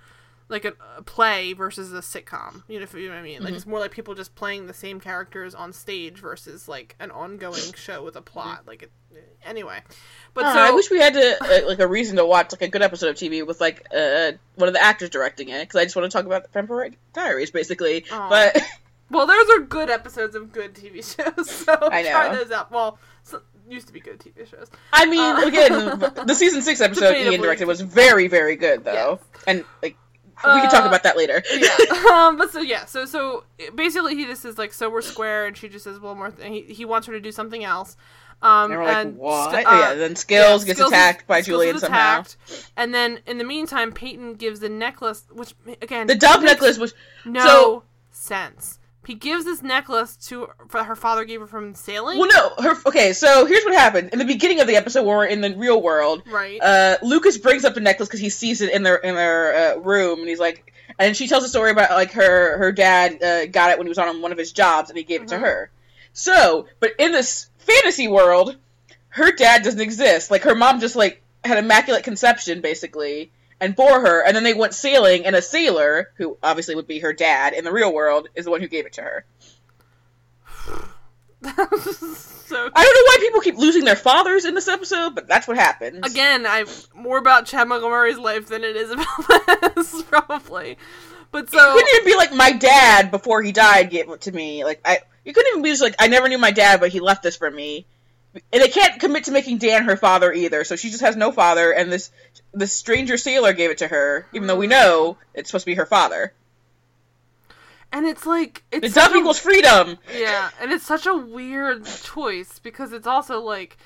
like 0.47 0.65
a, 0.65 0.73
a 0.97 1.01
play 1.01 1.53
versus 1.53 1.91
a 1.93 1.99
sitcom. 1.99 2.63
You 2.67 2.80
know, 2.80 2.88
you 2.93 3.07
know 3.07 3.15
what 3.15 3.19
I 3.19 3.23
mean. 3.23 3.43
Like 3.43 3.53
it's 3.53 3.65
more 3.65 3.80
like 3.80 3.91
people 3.91 4.13
just 4.13 4.35
playing 4.35 4.67
the 4.67 4.73
same 4.73 4.99
characters 4.99 5.55
on 5.55 5.73
stage 5.73 6.19
versus 6.19 6.67
like 6.67 6.95
an 6.99 7.11
ongoing 7.11 7.73
show 7.73 8.03
with 8.03 8.15
a 8.15 8.22
plot. 8.22 8.63
Like 8.67 8.84
it, 8.84 8.91
anyway. 9.43 9.81
But 10.34 10.45
I 10.45 10.53
so 10.53 10.59
I 10.59 10.72
wish 10.72 10.91
we 10.91 10.99
had 10.99 11.13
to 11.13 11.38
uh, 11.43 11.67
like 11.67 11.80
a 11.80 11.88
reason 11.88 12.17
to 12.17 12.26
watch 12.26 12.51
like 12.51 12.61
a 12.61 12.67
good 12.67 12.81
episode 12.81 13.09
of 13.09 13.15
TV 13.15 13.45
with 13.45 13.59
like 13.59 13.85
uh, 13.95 14.34
one 14.55 14.67
of 14.67 14.73
the 14.73 14.84
actors 14.84 15.09
directing 15.09 15.49
it 15.49 15.61
because 15.61 15.80
I 15.80 15.84
just 15.84 15.95
want 15.95 16.11
to 16.11 16.15
talk 16.15 16.26
about 16.26 16.43
the 16.43 16.49
Vampire 16.49 16.91
Diaries 17.13 17.51
basically. 17.51 18.05
Aw. 18.11 18.30
But 18.30 18.61
well, 19.10 19.26
those 19.27 19.49
are 19.52 19.60
good 19.61 19.90
episodes 19.90 20.36
of 20.36 20.52
good 20.52 20.73
TV 20.73 20.95
shows. 21.15 21.49
So 21.49 21.76
try 21.76 22.34
those 22.36 22.52
out. 22.52 22.72
Well, 22.72 22.98
so, 23.23 23.41
used 23.68 23.88
to 23.88 23.94
be 23.94 23.99
good 23.99 24.19
TV 24.19 24.48
shows. 24.49 24.69
I 24.94 25.06
mean, 25.06 25.19
Uh, 25.36 25.48
again, 25.48 25.99
the 26.27 26.36
season 26.36 26.61
six 26.61 26.82
episode. 26.82 27.15
Ian 27.15 27.41
directed 27.41 27.68
was 27.68 27.82
very 27.82 28.27
very 28.27 28.56
good 28.56 28.84
though, 28.84 29.19
and 29.48 29.64
like 29.82 29.98
we 30.44 30.52
can 30.61 30.69
talk 30.69 30.84
Uh, 30.84 30.88
about 30.88 31.03
that 31.03 31.15
later. 31.18 31.41
yeah. 31.56 31.69
um, 32.27 32.38
but 32.38 32.52
so 32.52 32.60
yeah, 32.61 32.86
so 32.86 33.06
so 33.06 33.45
basically 33.73 34.15
he 34.15 34.26
just 34.26 34.44
is 34.45 34.57
like, 34.57 34.73
so 34.73 34.90
we're 34.90 35.02
square, 35.02 35.45
and 35.45 35.56
she 35.57 35.69
just 35.69 35.84
says, 35.86 35.99
well, 35.99 36.14
more. 36.15 36.30
Th- 36.32 36.68
he 36.68 36.73
he 36.73 36.86
wants 36.86 37.07
her 37.07 37.14
to 37.14 37.22
do 37.22 37.32
something 37.32 37.64
else. 37.64 37.95
Um, 38.41 38.69
And 38.69 38.80
we're 38.82 38.86
like, 38.86 38.98
and 38.98 39.18
what? 39.18 39.52
st- 39.53 39.65
oh, 39.65 39.80
yeah, 39.80 39.90
uh, 39.91 39.95
then 39.95 40.15
Skills 40.18 40.64
yeah, 40.64 40.68
gets 40.68 40.80
Skills 40.80 40.91
is- 40.91 40.98
attacked 40.98 41.26
by 41.26 41.40
Skills 41.41 41.61
Julian 41.64 41.80
somehow. 41.80 42.23
And 42.76 42.94
then 42.94 43.19
in 43.26 43.38
the 43.38 43.45
meantime, 43.45 43.94
Peyton 43.94 44.34
gives 44.34 44.60
the 44.60 44.68
necklace, 44.68 45.23
which 45.32 45.56
again, 45.82 46.06
The 46.07 46.15
dove 46.15 46.44
necklace 46.44 46.77
was 46.77 46.94
no 47.23 47.45
so- 47.45 47.84
sense. 48.11 48.77
He 49.06 49.14
gives 49.15 49.45
this 49.45 49.61
necklace 49.61 50.15
to 50.27 50.49
for 50.69 50.84
her 50.84 50.95
father 50.95 51.26
gave 51.26 51.40
her 51.41 51.48
from 51.48 51.76
sailing. 51.76 52.18
well, 52.18 52.30
no, 52.30 52.64
her. 52.64 52.76
Okay, 52.88 53.14
so 53.14 53.45
here's 53.45 53.64
what 53.64 53.73
happened 53.73 54.10
in 54.14 54.19
the 54.19 54.26
beginning 54.26 54.61
of 54.61 54.68
the 54.68 54.76
episode 54.76 55.02
when 55.06 55.15
we're 55.15 55.26
in 55.26 55.41
the 55.41 55.56
real 55.56 55.82
world. 55.82 56.23
right. 56.27 56.60
uh, 56.61 56.98
Lucas 57.03 57.38
brings 57.38 57.65
up 57.65 57.73
the 57.76 57.82
necklace 57.82 58.07
because 58.10 58.19
he 58.19 58.30
sees 58.30 58.61
it 58.61 58.72
in 58.73 58.84
their 58.84 58.95
in 58.95 59.15
their 59.15 59.76
uh, 59.77 59.80
room, 59.80 60.19
and 60.19 60.27
he's 60.30 60.40
like, 60.40 60.73
and 60.99 61.15
she 61.15 61.27
tells 61.27 61.44
a 61.44 61.49
story 61.49 61.72
about 61.72 61.91
like 61.91 62.11
her 62.14 62.57
her 62.57 62.72
dad 62.72 63.22
uh, 63.23 63.45
got 63.48 63.72
it 63.72 63.77
when 63.77 63.88
he 63.88 63.90
was 63.90 63.98
on 63.98 64.22
one 64.22 64.32
of 64.32 64.38
his 64.38 64.52
jobs, 64.52 64.90
and 64.90 64.98
he 64.98 65.03
gave 65.03 65.22
it 65.23 65.27
to 65.30 65.36
Mhm. 65.36 65.41
her. 65.41 65.72
So, 66.14 66.68
but 66.80 66.91
in 66.98 67.11
this 67.11 67.48
fantasy 67.60 68.07
world, 68.07 68.56
her 69.10 69.32
dad 69.32 69.64
doesn't 69.64 69.82
exist. 69.82 70.32
Like 70.32 70.44
her 70.44 70.56
mom 70.56 70.80
just 70.80 70.95
like 70.95 71.22
had 71.44 71.57
immaculate 71.57 72.03
conception 72.03 72.61
basically 72.61 73.32
and 73.60 73.76
bore 73.76 74.02
her, 74.02 74.23
and 74.26 74.36
then 74.36 74.44
they 74.44 74.53
went 74.53 74.73
sailing, 74.73 75.26
and 75.26 75.36
a 75.36 75.41
sailor 75.41 76.11
who 76.15 76.38
obviously 76.44 76.76
would 76.76 76.88
be 76.88 76.99
her 76.99 77.14
dad 77.14 77.53
in 77.53 77.64
the 77.64 77.72
real 77.72 77.94
world 77.94 78.27
is 78.36 78.45
the 78.45 78.52
one 78.52 78.61
who 78.61 78.68
gave 78.68 78.86
it 78.86 78.94
to 78.94 79.02
her. 79.02 79.26
so 81.45 81.52
I 81.52 82.84
don't 82.84 82.95
know 82.95 83.03
why 83.03 83.18
people 83.19 83.41
keep 83.41 83.57
losing 83.57 83.86
their 83.86 83.95
fathers 83.95 84.45
in 84.45 84.56
this 84.56 84.68
episode, 84.68 85.14
but 85.14 85.27
that's 85.27 85.48
what 85.48 85.57
happens. 85.57 86.06
again, 86.06 86.45
I'm 86.45 86.68
more 86.95 87.18
about 87.18 87.45
Chad 87.45 87.68
Montgomery's 87.68 88.18
life 88.18 88.48
than 88.48 88.64
it 88.64 88.76
is 88.76 88.91
about 88.91 89.76
this, 89.76 90.02
probably. 90.03 90.77
But 91.32 91.45
It 91.45 91.52
so 91.52 91.73
couldn't 91.73 91.95
even 91.95 92.06
be 92.06 92.15
like 92.15 92.34
my 92.34 92.52
dad 92.52 93.11
before 93.11 93.41
he 93.41 93.52
died 93.52 93.90
gave 93.90 94.10
it 94.10 94.22
to 94.22 94.32
me. 94.32 94.64
Like 94.64 94.82
I, 94.86 94.99
you 95.23 95.34
couldn't 95.34 95.52
even 95.52 95.64
be 95.64 95.69
just 95.69 95.82
like 95.82 95.95
I 95.99 96.07
never 96.07 96.30
knew 96.30 96.38
my 96.38 96.52
dad, 96.52 96.80
but 96.80 96.90
he 96.90 96.99
left 96.99 97.23
this 97.23 97.36
for 97.36 97.52
me. 97.52 97.86
And 98.52 98.62
they 98.62 98.68
can't 98.68 98.99
commit 98.99 99.26
to 99.26 99.32
making 99.32 99.60
Dan 99.60 99.84
her 99.86 99.98
father 99.98 100.32
either, 100.34 100.64
so 100.64 100.76
she 100.76 100.90
just 100.90 101.02
has 101.02 101.16
no 101.16 101.32
father. 101.32 101.72
And 101.72 101.91
this 101.91 102.12
this 102.53 102.74
stranger 102.74 103.18
sailor 103.18 103.53
gave 103.53 103.72
it 103.72 103.80
to 103.80 103.88
her, 103.88 104.28
even 104.34 104.48
though 104.48 104.57
we 104.57 104.66
mm-hmm. 104.66 104.72
know 104.72 105.18
it's 105.34 105.49
supposed 105.49 105.64
to 105.64 105.72
be 105.72 105.76
her 105.76 105.86
father. 105.86 106.34
and 107.91 108.06
it's 108.06 108.26
like 108.26 108.64
it's 108.72 108.94
dove 108.94 109.06
such 109.06 109.16
equals 109.16 109.40
freedom. 109.40 109.98
Yeah, 110.18 110.49
and 110.62 110.72
it's 110.72 110.86
such 110.86 111.06
a 111.06 111.16
weird 111.16 111.86
choice 111.86 112.60
because 112.60 112.91
it's 112.91 113.07
also 113.07 113.40
like 113.40 113.78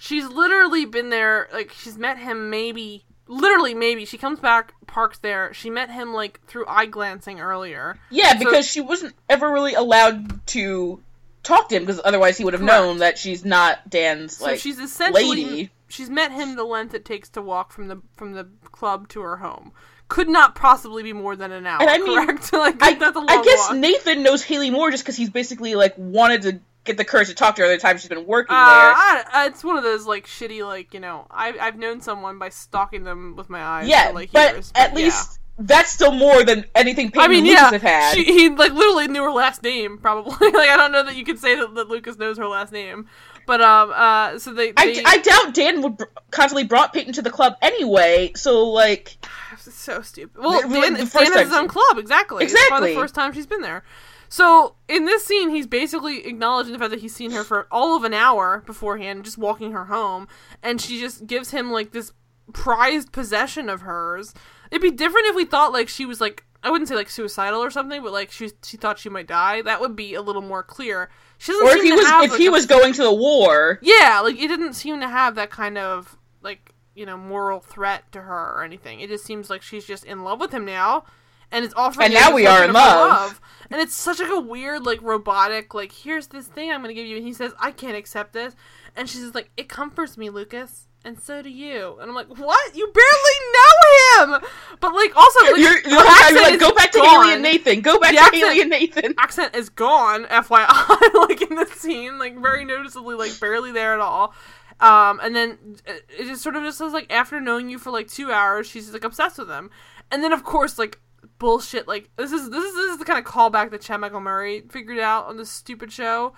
she's 0.00 0.26
literally 0.26 0.86
been 0.86 1.10
there 1.10 1.48
like 1.52 1.72
she's 1.72 1.98
met 1.98 2.18
him 2.18 2.48
maybe 2.50 3.04
literally 3.28 3.74
maybe 3.74 4.04
she 4.04 4.18
comes 4.18 4.40
back 4.40 4.72
parks 4.86 5.18
there 5.18 5.52
she 5.54 5.70
met 5.70 5.90
him 5.90 6.12
like 6.12 6.40
through 6.46 6.66
eye 6.66 6.86
glancing 6.86 7.38
earlier 7.38 7.96
Yeah, 8.10 8.36
because 8.36 8.66
she 8.66 8.80
wasn't 8.80 9.14
ever 9.28 9.48
really 9.48 9.74
allowed 9.74 10.44
to 10.48 11.00
talk 11.42 11.68
to 11.70 11.76
him, 11.76 11.82
because 11.84 12.00
otherwise 12.04 12.36
he 12.38 12.44
would 12.44 12.52
have 12.54 12.62
known 12.62 12.98
that 12.98 13.18
she's 13.18 13.44
not 13.44 13.88
Dan's 13.88 14.36
so 14.36 14.44
like 14.46 14.60
she's 14.60 14.78
essentially 14.78 15.44
lady. 15.44 15.70
she's 15.88 16.10
met 16.10 16.32
him 16.32 16.56
the 16.56 16.64
length 16.64 16.94
it 16.94 17.04
takes 17.04 17.28
to 17.30 17.42
walk 17.42 17.72
from 17.72 17.88
the 17.88 18.00
from 18.16 18.32
the 18.32 18.46
club 18.72 19.08
to 19.08 19.20
her 19.22 19.38
home 19.38 19.72
could 20.08 20.28
not 20.28 20.54
possibly 20.54 21.02
be 21.02 21.12
more 21.12 21.36
than 21.36 21.52
an 21.52 21.64
hour 21.66 21.80
And 21.80 21.88
I 21.90 21.98
mean, 21.98 22.26
correct 22.26 22.52
like 22.52 22.82
I, 22.82 22.94
that's 22.94 23.16
a 23.16 23.20
long 23.20 23.28
I 23.30 23.42
guess 23.44 23.68
walk. 23.70 23.76
Nathan 23.78 24.22
knows 24.22 24.42
Haley 24.42 24.70
more 24.70 24.90
just 24.90 25.02
because 25.04 25.16
he's 25.16 25.30
basically 25.30 25.74
like 25.76 25.94
wanted 25.96 26.42
to 26.42 26.60
get 26.84 26.96
the 26.96 27.04
courage 27.04 27.28
to 27.28 27.34
talk 27.34 27.56
to 27.56 27.62
her 27.62 27.68
the 27.68 27.78
time 27.78 27.96
she's 27.98 28.08
been 28.08 28.26
working 28.26 28.54
Uh, 28.56 28.64
there. 28.64 28.92
I, 28.94 29.24
I- 29.32 29.46
it's 29.46 29.62
one 29.62 29.76
of 29.76 29.82
those 29.82 30.06
like 30.06 30.26
shitty 30.26 30.66
like 30.66 30.94
you 30.94 31.00
know 31.00 31.26
I, 31.30 31.54
I've 31.60 31.78
known 31.78 32.00
someone 32.00 32.38
by 32.38 32.48
stalking 32.50 33.04
them 33.04 33.34
with 33.36 33.48
my 33.50 33.60
eyes 33.62 33.88
Yeah, 33.88 34.08
for, 34.08 34.14
like 34.14 34.32
but 34.32 34.52
years, 34.54 34.72
at 34.74 34.90
yeah. 34.90 34.96
least 34.96 35.39
that's 35.60 35.90
still 35.90 36.12
more 36.12 36.42
than 36.42 36.64
anything 36.74 37.10
Peyton 37.10 37.22
I 37.22 37.28
mean, 37.28 37.44
Lucas 37.44 37.60
yeah, 37.60 37.70
have 37.70 37.82
had. 37.82 38.14
she, 38.14 38.24
he 38.24 38.48
like 38.48 38.72
literally 38.72 39.08
knew 39.08 39.22
her 39.22 39.30
last 39.30 39.62
name. 39.62 39.98
Probably, 39.98 40.32
like 40.52 40.68
I 40.68 40.76
don't 40.76 40.90
know 40.90 41.02
that 41.04 41.16
you 41.16 41.24
could 41.24 41.38
say 41.38 41.54
that, 41.54 41.74
that 41.74 41.88
Lucas 41.88 42.18
knows 42.18 42.38
her 42.38 42.48
last 42.48 42.72
name, 42.72 43.06
but 43.46 43.60
um, 43.60 43.92
uh, 43.94 44.38
so 44.38 44.54
they, 44.54 44.72
I, 44.76 44.86
they 44.86 45.02
I 45.04 45.18
doubt 45.18 45.54
Dan 45.54 45.82
would 45.82 45.98
br- 45.98 46.04
constantly 46.30 46.64
brought 46.64 46.94
Peyton 46.94 47.12
to 47.14 47.22
the 47.22 47.30
club 47.30 47.56
anyway. 47.60 48.32
So 48.34 48.68
like, 48.70 49.18
so 49.58 50.00
stupid. 50.00 50.42
Well, 50.42 50.62
The- 50.62 50.80
Dan, 50.80 50.94
the 50.94 51.04
Dan 51.04 51.32
has 51.32 51.48
his 51.48 51.52
own 51.52 51.68
club, 51.68 51.98
exactly. 51.98 52.42
Exactly. 52.42 52.94
the 52.94 53.00
first 53.00 53.14
time 53.14 53.32
she's 53.32 53.46
been 53.46 53.60
there. 53.60 53.84
So 54.30 54.76
in 54.88 55.04
this 55.04 55.24
scene, 55.26 55.50
he's 55.50 55.66
basically 55.66 56.24
acknowledging 56.26 56.72
the 56.72 56.78
fact 56.78 56.92
that 56.92 57.00
he's 57.00 57.14
seen 57.14 57.32
her 57.32 57.42
for 57.42 57.66
all 57.70 57.96
of 57.96 58.04
an 58.04 58.14
hour 58.14 58.62
beforehand, 58.64 59.24
just 59.24 59.36
walking 59.36 59.72
her 59.72 59.86
home, 59.86 60.28
and 60.62 60.80
she 60.80 61.00
just 61.00 61.26
gives 61.26 61.50
him 61.50 61.70
like 61.72 61.90
this 61.90 62.12
prized 62.52 63.12
possession 63.12 63.68
of 63.68 63.82
hers. 63.82 64.32
It'd 64.70 64.82
be 64.82 64.90
different 64.90 65.26
if 65.26 65.36
we 65.36 65.44
thought 65.44 65.72
like 65.72 65.88
she 65.88 66.06
was 66.06 66.20
like 66.20 66.44
I 66.62 66.70
wouldn't 66.70 66.88
say 66.88 66.94
like 66.94 67.08
suicidal 67.08 67.62
or 67.62 67.70
something, 67.70 68.02
but 68.02 68.12
like 68.12 68.30
she 68.30 68.50
she 68.62 68.76
thought 68.76 68.98
she 68.98 69.08
might 69.08 69.26
die. 69.26 69.62
That 69.62 69.80
would 69.80 69.96
be 69.96 70.14
a 70.14 70.22
little 70.22 70.42
more 70.42 70.62
clear. 70.62 71.10
She 71.38 71.52
doesn't 71.52 71.66
or 71.66 71.70
if 71.76 71.82
he 71.82 71.92
was 71.92 72.06
have, 72.06 72.24
if 72.24 72.30
like, 72.32 72.40
he 72.40 72.46
a- 72.46 72.50
was 72.50 72.66
going 72.66 72.92
to 72.94 73.02
the 73.02 73.12
war. 73.12 73.78
yeah, 73.82 74.20
like 74.22 74.36
it 74.36 74.48
didn't 74.48 74.74
seem 74.74 75.00
to 75.00 75.08
have 75.08 75.34
that 75.36 75.50
kind 75.50 75.78
of 75.78 76.18
like 76.42 76.74
you 76.94 77.06
know 77.06 77.16
moral 77.16 77.60
threat 77.60 78.10
to 78.12 78.20
her 78.20 78.52
or 78.56 78.62
anything. 78.62 79.00
It 79.00 79.08
just 79.08 79.24
seems 79.24 79.48
like 79.48 79.62
she's 79.62 79.86
just 79.86 80.04
in 80.04 80.22
love 80.22 80.38
with 80.38 80.52
him 80.52 80.66
now, 80.66 81.04
and 81.50 81.64
it's 81.64 81.74
offering. 81.74 82.06
And 82.06 82.14
now 82.14 82.34
we 82.34 82.46
are 82.46 82.62
in 82.62 82.68
her 82.68 82.74
love. 82.74 83.40
And 83.70 83.80
it's 83.80 83.94
such 83.94 84.20
like 84.20 84.30
a 84.30 84.40
weird 84.40 84.84
like 84.84 85.00
robotic 85.00 85.72
like 85.72 85.92
here's 85.92 86.26
this 86.26 86.46
thing 86.46 86.70
I'm 86.70 86.82
gonna 86.82 86.92
give 86.92 87.06
you, 87.06 87.16
and 87.16 87.26
he 87.26 87.32
says 87.32 87.52
I 87.58 87.70
can't 87.70 87.96
accept 87.96 88.34
this, 88.34 88.54
and 88.94 89.08
she's 89.08 89.22
just 89.22 89.34
like 89.34 89.50
it 89.56 89.68
comforts 89.70 90.18
me, 90.18 90.28
Lucas. 90.28 90.88
And 91.04 91.18
so 91.18 91.40
do 91.40 91.48
you. 91.48 91.96
And 92.00 92.10
I'm 92.10 92.14
like, 92.14 92.28
what? 92.28 92.76
You 92.76 92.86
barely 92.92 94.26
know 94.26 94.34
him! 94.36 94.48
But, 94.80 94.94
like, 94.94 95.16
also, 95.16 95.40
like, 95.46 95.56
You're, 95.56 95.80
you're, 95.80 95.96
like, 96.04 96.08
accent 96.20 96.36
like, 96.42 96.54
is 96.54 96.60
go 96.60 96.72
back 96.74 96.92
to 96.92 96.98
gone 96.98 97.22
Haley 97.24 97.32
and 97.34 97.42
Nathan. 97.42 97.80
Go 97.80 97.98
back 97.98 98.10
The 98.10 98.16
to 98.18 98.22
accent- 98.22 98.44
Haley 98.44 98.60
and 98.60 98.70
Nathan. 98.70 99.14
accent 99.16 99.56
is 99.56 99.68
gone, 99.70 100.24
FYI, 100.26 101.14
like 101.28 101.40
in 101.40 101.56
the 101.56 101.66
scene, 101.74 102.18
like 102.18 102.38
very 102.38 102.66
noticeably, 102.66 103.14
like 103.14 103.38
barely 103.40 103.72
there 103.72 103.94
at 103.94 104.00
all. 104.00 104.34
Um, 104.80 105.20
and 105.22 105.34
then 105.36 105.58
uh, 105.88 105.92
it 106.18 106.24
just 106.26 106.42
sort 106.42 106.56
of 106.56 106.62
just 106.64 106.78
says 106.78 106.92
like 106.92 107.10
after 107.12 107.40
knowing 107.40 107.68
you 107.70 107.78
for 107.78 107.90
like 107.90 108.08
two 108.08 108.30
hours, 108.32 108.66
she's 108.66 108.92
like 108.92 109.04
obsessed 109.04 109.38
with 109.38 109.48
him. 109.50 109.70
And 110.10 110.22
then 110.22 110.32
of 110.32 110.42
course 110.44 110.78
like 110.78 110.98
bullshit 111.38 111.88
like 111.88 112.10
this 112.16 112.32
is 112.32 112.50
this 112.50 112.64
is 112.64 112.74
this 112.74 112.92
is 112.92 112.98
the 112.98 113.04
kind 113.04 113.18
of 113.18 113.24
callback 113.24 113.70
that 113.70 113.80
Chad 113.80 114.00
Michael 114.00 114.20
Murray 114.20 114.62
figured 114.70 114.98
out 114.98 115.26
on 115.26 115.36
this 115.36 115.50
stupid 115.50 115.92
show. 115.92 116.34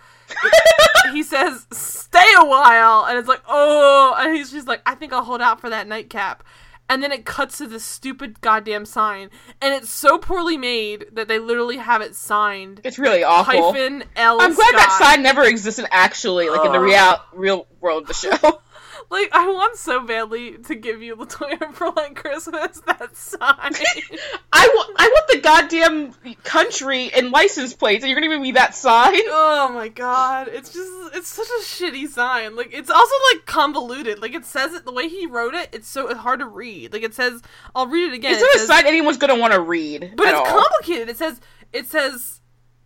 he 1.12 1.22
says 1.22 1.66
stay 1.72 2.32
a 2.38 2.44
while, 2.44 3.04
and 3.06 3.18
it's 3.18 3.28
like 3.28 3.42
oh, 3.48 4.14
and 4.18 4.34
he's 4.36 4.50
just 4.50 4.66
like 4.66 4.82
I 4.86 4.94
think 4.94 5.12
I'll 5.12 5.24
hold 5.24 5.40
out 5.40 5.60
for 5.60 5.70
that 5.70 5.86
nightcap. 5.86 6.44
And 6.88 7.02
then 7.02 7.12
it 7.12 7.24
cuts 7.24 7.58
to 7.58 7.66
this 7.66 7.84
stupid 7.84 8.40
goddamn 8.42 8.84
sign, 8.84 9.30
and 9.62 9.72
it's 9.72 9.88
so 9.88 10.18
poorly 10.18 10.58
made 10.58 11.06
that 11.12 11.26
they 11.26 11.38
literally 11.38 11.78
have 11.78 12.02
it 12.02 12.14
signed 12.14 12.80
It's 12.84 12.98
really 12.98 13.24
awful. 13.24 13.72
hyphen 13.72 14.04
L. 14.16 14.40
I'm 14.42 14.54
glad 14.54 14.74
that 14.74 14.98
sign 15.00 15.22
never 15.22 15.42
existed 15.42 15.86
actually, 15.90 16.50
like 16.50 16.66
in 16.66 16.72
the 16.72 16.80
real 16.80 17.16
real 17.32 17.66
world 17.80 18.02
of 18.02 18.08
the 18.08 18.14
show. 18.14 18.60
like 19.10 19.28
I 19.32 19.48
want 19.48 19.76
so 19.76 20.04
badly 20.06 20.58
to 20.58 20.74
give 20.74 21.02
you 21.02 21.16
Latoya 21.16 21.72
for 21.74 21.90
like 21.92 22.14
Christmas 22.16 22.80
that 22.86 23.16
sign. 23.16 23.40
I 24.52 24.68
want, 24.74 24.90
I 24.96 25.08
want 25.08 25.28
the 25.30 25.40
goddamn 25.40 26.34
country 26.44 27.12
and 27.12 27.30
license 27.30 27.74
plates, 27.74 28.02
and 28.04 28.10
you're 28.10 28.20
gonna 28.20 28.32
give 28.32 28.40
me 28.40 28.52
that 28.52 28.74
sign? 28.74 29.20
oh 29.28 29.70
my 29.74 29.88
god, 29.88 30.48
it's 30.48 30.72
just 30.72 30.90
it's 31.14 31.28
such 31.28 31.48
a 31.48 31.62
shitty 31.64 32.08
sign. 32.08 32.56
Like 32.56 32.70
it's 32.72 32.90
also 32.90 33.14
like 33.34 33.46
convoluted. 33.46 34.20
Like 34.20 34.34
it 34.34 34.44
says 34.44 34.72
it 34.74 34.84
the 34.84 34.92
way 34.92 35.08
he 35.08 35.26
wrote 35.26 35.54
it. 35.54 35.68
It's 35.72 35.88
so 35.88 36.14
hard 36.14 36.40
to 36.40 36.46
read. 36.46 36.92
Like 36.92 37.02
it 37.02 37.14
says, 37.14 37.42
I'll 37.74 37.86
read 37.86 38.12
it 38.12 38.14
again. 38.14 38.32
It's 38.32 38.42
it 38.42 38.46
not 38.46 38.54
a 38.54 38.58
says- 38.60 38.68
sign 38.68 38.86
anyone's 38.86 39.18
gonna 39.18 39.38
want 39.38 39.52
to 39.52 39.60
read. 39.60 40.14
but 40.16 40.26
it's 40.28 40.38
all. 40.38 40.46
complicated. 40.46 41.08
It 41.08 41.16
says 41.18 41.40
it 41.72 41.86
says, 41.86 42.40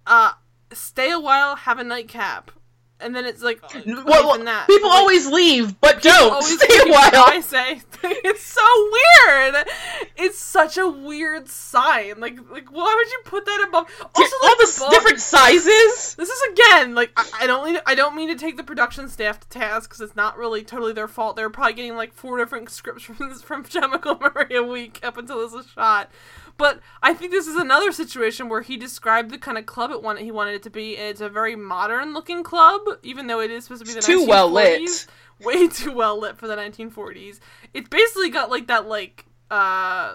uh, 0.07 0.33
stay 0.73 1.11
a 1.11 1.19
while, 1.21 1.57
have 1.57 1.79
a 1.79 1.85
nightcap, 1.85 2.51
and 3.01 3.15
then 3.15 3.25
it's 3.27 3.43
like 3.43 3.63
uh, 3.65 3.81
Well, 3.87 4.05
well, 4.07 4.45
that. 4.45 4.67
people 4.67 4.89
Like, 4.89 4.99
always 4.99 5.27
leave, 5.27 5.81
but 5.81 6.03
don't 6.03 6.33
always 6.33 6.61
stay 6.63 6.79
a 6.89 6.91
while. 6.93 7.11
I 7.27 7.41
say 7.41 7.83
it's 8.03 8.43
so 8.43 8.63
weird. 9.27 9.67
It's 10.17 10.39
such 10.39 10.77
a 10.79 10.89
weird 10.89 11.49
sign. 11.49 12.21
Like, 12.21 12.39
like 12.51 12.71
why 12.73 12.95
would 12.97 13.11
you 13.11 13.21
put 13.25 13.45
that 13.47 13.65
above? 13.69 13.87
Also, 14.15 14.37
all 14.43 14.49
like, 14.49 14.59
the 14.59 14.65
the 14.65 14.69
s- 14.69 14.79
book- 14.79 14.91
different 14.91 15.21
sizes. 15.21 16.15
This 16.15 16.29
is 16.29 16.43
again 16.53 16.95
like 16.95 17.13
I, 17.17 17.29
I 17.43 17.47
don't 17.47 17.65
mean 17.65 17.81
I 17.87 17.95
don't 17.95 18.17
mean 18.17 18.29
to 18.29 18.37
take 18.37 18.57
the 18.57 18.65
production 18.65 19.09
staff 19.09 19.41
to 19.41 19.49
task 19.49 19.91
because 19.91 20.01
it's 20.01 20.17
not 20.17 20.37
really 20.39 20.63
totally 20.65 20.93
their 20.93 21.09
fault. 21.09 21.37
They're 21.37 21.51
probably 21.51 21.75
getting 21.75 21.97
like 21.97 22.13
four 22.15 22.39
different 22.39 22.71
scripts 22.71 23.03
from 23.05 23.35
from 23.35 23.65
Chemical 23.65 24.19
Murray 24.19 24.57
a 24.57 24.63
week 24.63 25.01
up 25.03 25.17
until 25.19 25.41
this 25.41 25.53
was 25.53 25.67
shot. 25.69 26.11
But 26.57 26.81
I 27.03 27.13
think 27.15 27.31
this 27.31 27.47
is 27.47 27.57
another 27.57 27.93
situation 27.93 28.49
where 28.49 28.63
he 28.63 28.77
described 28.77 29.31
the 29.31 29.39
kind 29.39 29.59
of 29.59 29.67
club 29.67 29.91
it 29.91 30.03
wanted 30.03 30.23
he 30.25 30.31
wanted 30.31 30.55
it 30.55 30.63
to 30.65 30.71
be, 30.71 30.97
and 30.97 31.09
it's 31.09 31.21
a 31.21 31.29
very 31.29 31.55
modern 31.57 32.15
looking 32.15 32.43
club, 32.43 32.81
even 33.03 33.27
though 33.27 33.41
it 33.41 33.51
is 33.51 33.65
supposed 33.65 33.83
to 33.83 33.87
be 33.87 33.93
the 33.93 33.99
It's 33.99 34.07
too 34.07 34.27
well 34.27 34.51
lit. 34.51 35.07
Way 35.43 35.69
too 35.69 35.93
well 35.93 36.19
lit 36.19 36.39
for 36.39 36.47
the 36.47 36.57
1940s. 36.57 37.41
It's 37.75 37.89
basically 37.89 38.31
got 38.31 38.51
like 38.51 38.69
that 38.69 38.89
like 38.89 39.27
uh 39.51 40.15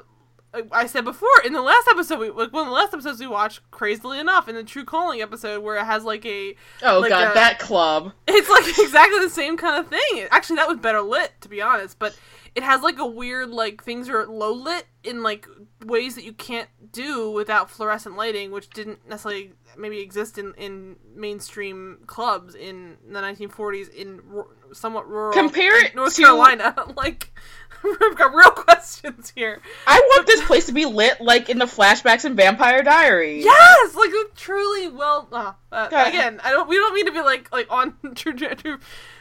I 0.70 0.86
said 0.86 1.06
before 1.06 1.30
in 1.46 1.54
the 1.54 1.62
last 1.62 1.88
episode, 1.90 2.20
we, 2.20 2.30
like 2.30 2.52
one 2.52 2.64
of 2.64 2.68
the 2.68 2.74
last 2.74 2.94
episodes 2.94 3.22
we 3.22 3.28
watched, 3.28 3.62
crazily 3.72 4.20
enough, 4.20 4.50
in 4.50 4.56
the 4.56 4.66
True 4.66 4.84
Calling 4.84 5.22
episode, 5.22 5.64
where 5.64 5.78
it 5.78 5.86
has 5.86 6.04
like 6.04 6.26
a, 6.26 6.56
Oh 6.84 7.00
Like 7.00 7.08
god, 7.10 7.32
a- 7.32 7.34
that 7.36 7.58
club. 7.60 8.12
it's 8.28 8.50
like 8.50 8.68
exactly 8.80 9.20
the 9.20 9.30
same 9.30 9.56
kind 9.56 9.78
of 9.80 9.88
thing. 9.88 10.28
Actually, 10.30 10.58
that 10.58 10.68
was 10.68 10.78
better 10.80 11.02
lit, 11.02 11.32
to 11.42 11.48
be 11.48 11.62
honest. 11.62 11.98
But 12.00 12.18
it 12.56 12.64
has 12.64 12.82
like 12.82 13.00
a 13.00 13.06
weird, 13.06 13.50
like 13.50 13.84
things 13.84 14.10
are 14.10 14.26
low 14.28 14.54
lit 14.54 14.86
in 15.04 15.24
like 15.24 15.48
ways 15.86 16.16
that 16.16 16.24
you 16.24 16.34
can't 16.34 16.70
do 16.92 17.32
without 17.32 17.70
fluorescent 17.70 18.16
lighting, 18.18 18.52
which 18.52 18.70
didn't 18.70 19.08
necessarily 19.08 19.54
maybe 19.78 20.00
exist 20.00 20.38
in 20.38 20.54
in 20.56 20.98
mainstream 21.16 22.00
clubs 22.08 22.56
in 22.56 22.98
the 23.10 23.20
1940s 23.20 23.90
in 23.94 24.20
ru- 24.26 24.50
somewhat 24.74 25.08
rural 25.10 25.32
Compare 25.34 25.86
it 25.86 25.96
North 25.96 26.16
to- 26.16 26.24
Carolina. 26.24 26.76
like, 26.98 27.32
we've 27.84 28.16
got 28.18 28.34
real 28.34 28.52
questions 28.52 29.32
here. 29.34 29.62
I 29.88 29.98
want 30.12 30.28
this 30.28 30.46
place 30.46 30.66
to 30.66 30.74
be 30.74 30.86
lit 30.86 31.22
like 31.22 31.50
in 31.50 31.58
the 31.58 31.66
flashbacks 31.66 32.26
in 32.26 32.36
Vampire 32.36 32.84
Diaries. 32.84 33.46
Yes, 33.46 33.96
like 33.96 34.12
truly 34.36 34.90
well. 34.90 35.28
Uh, 35.32 35.54
uh, 35.72 35.88
again, 36.06 36.42
I 36.44 36.52
don't. 36.52 36.68
We 36.68 36.76
don't 36.76 36.94
mean 36.94 37.06
to 37.06 37.14
be 37.14 37.22
like 37.22 37.50
like 37.54 37.68
on 37.72 37.96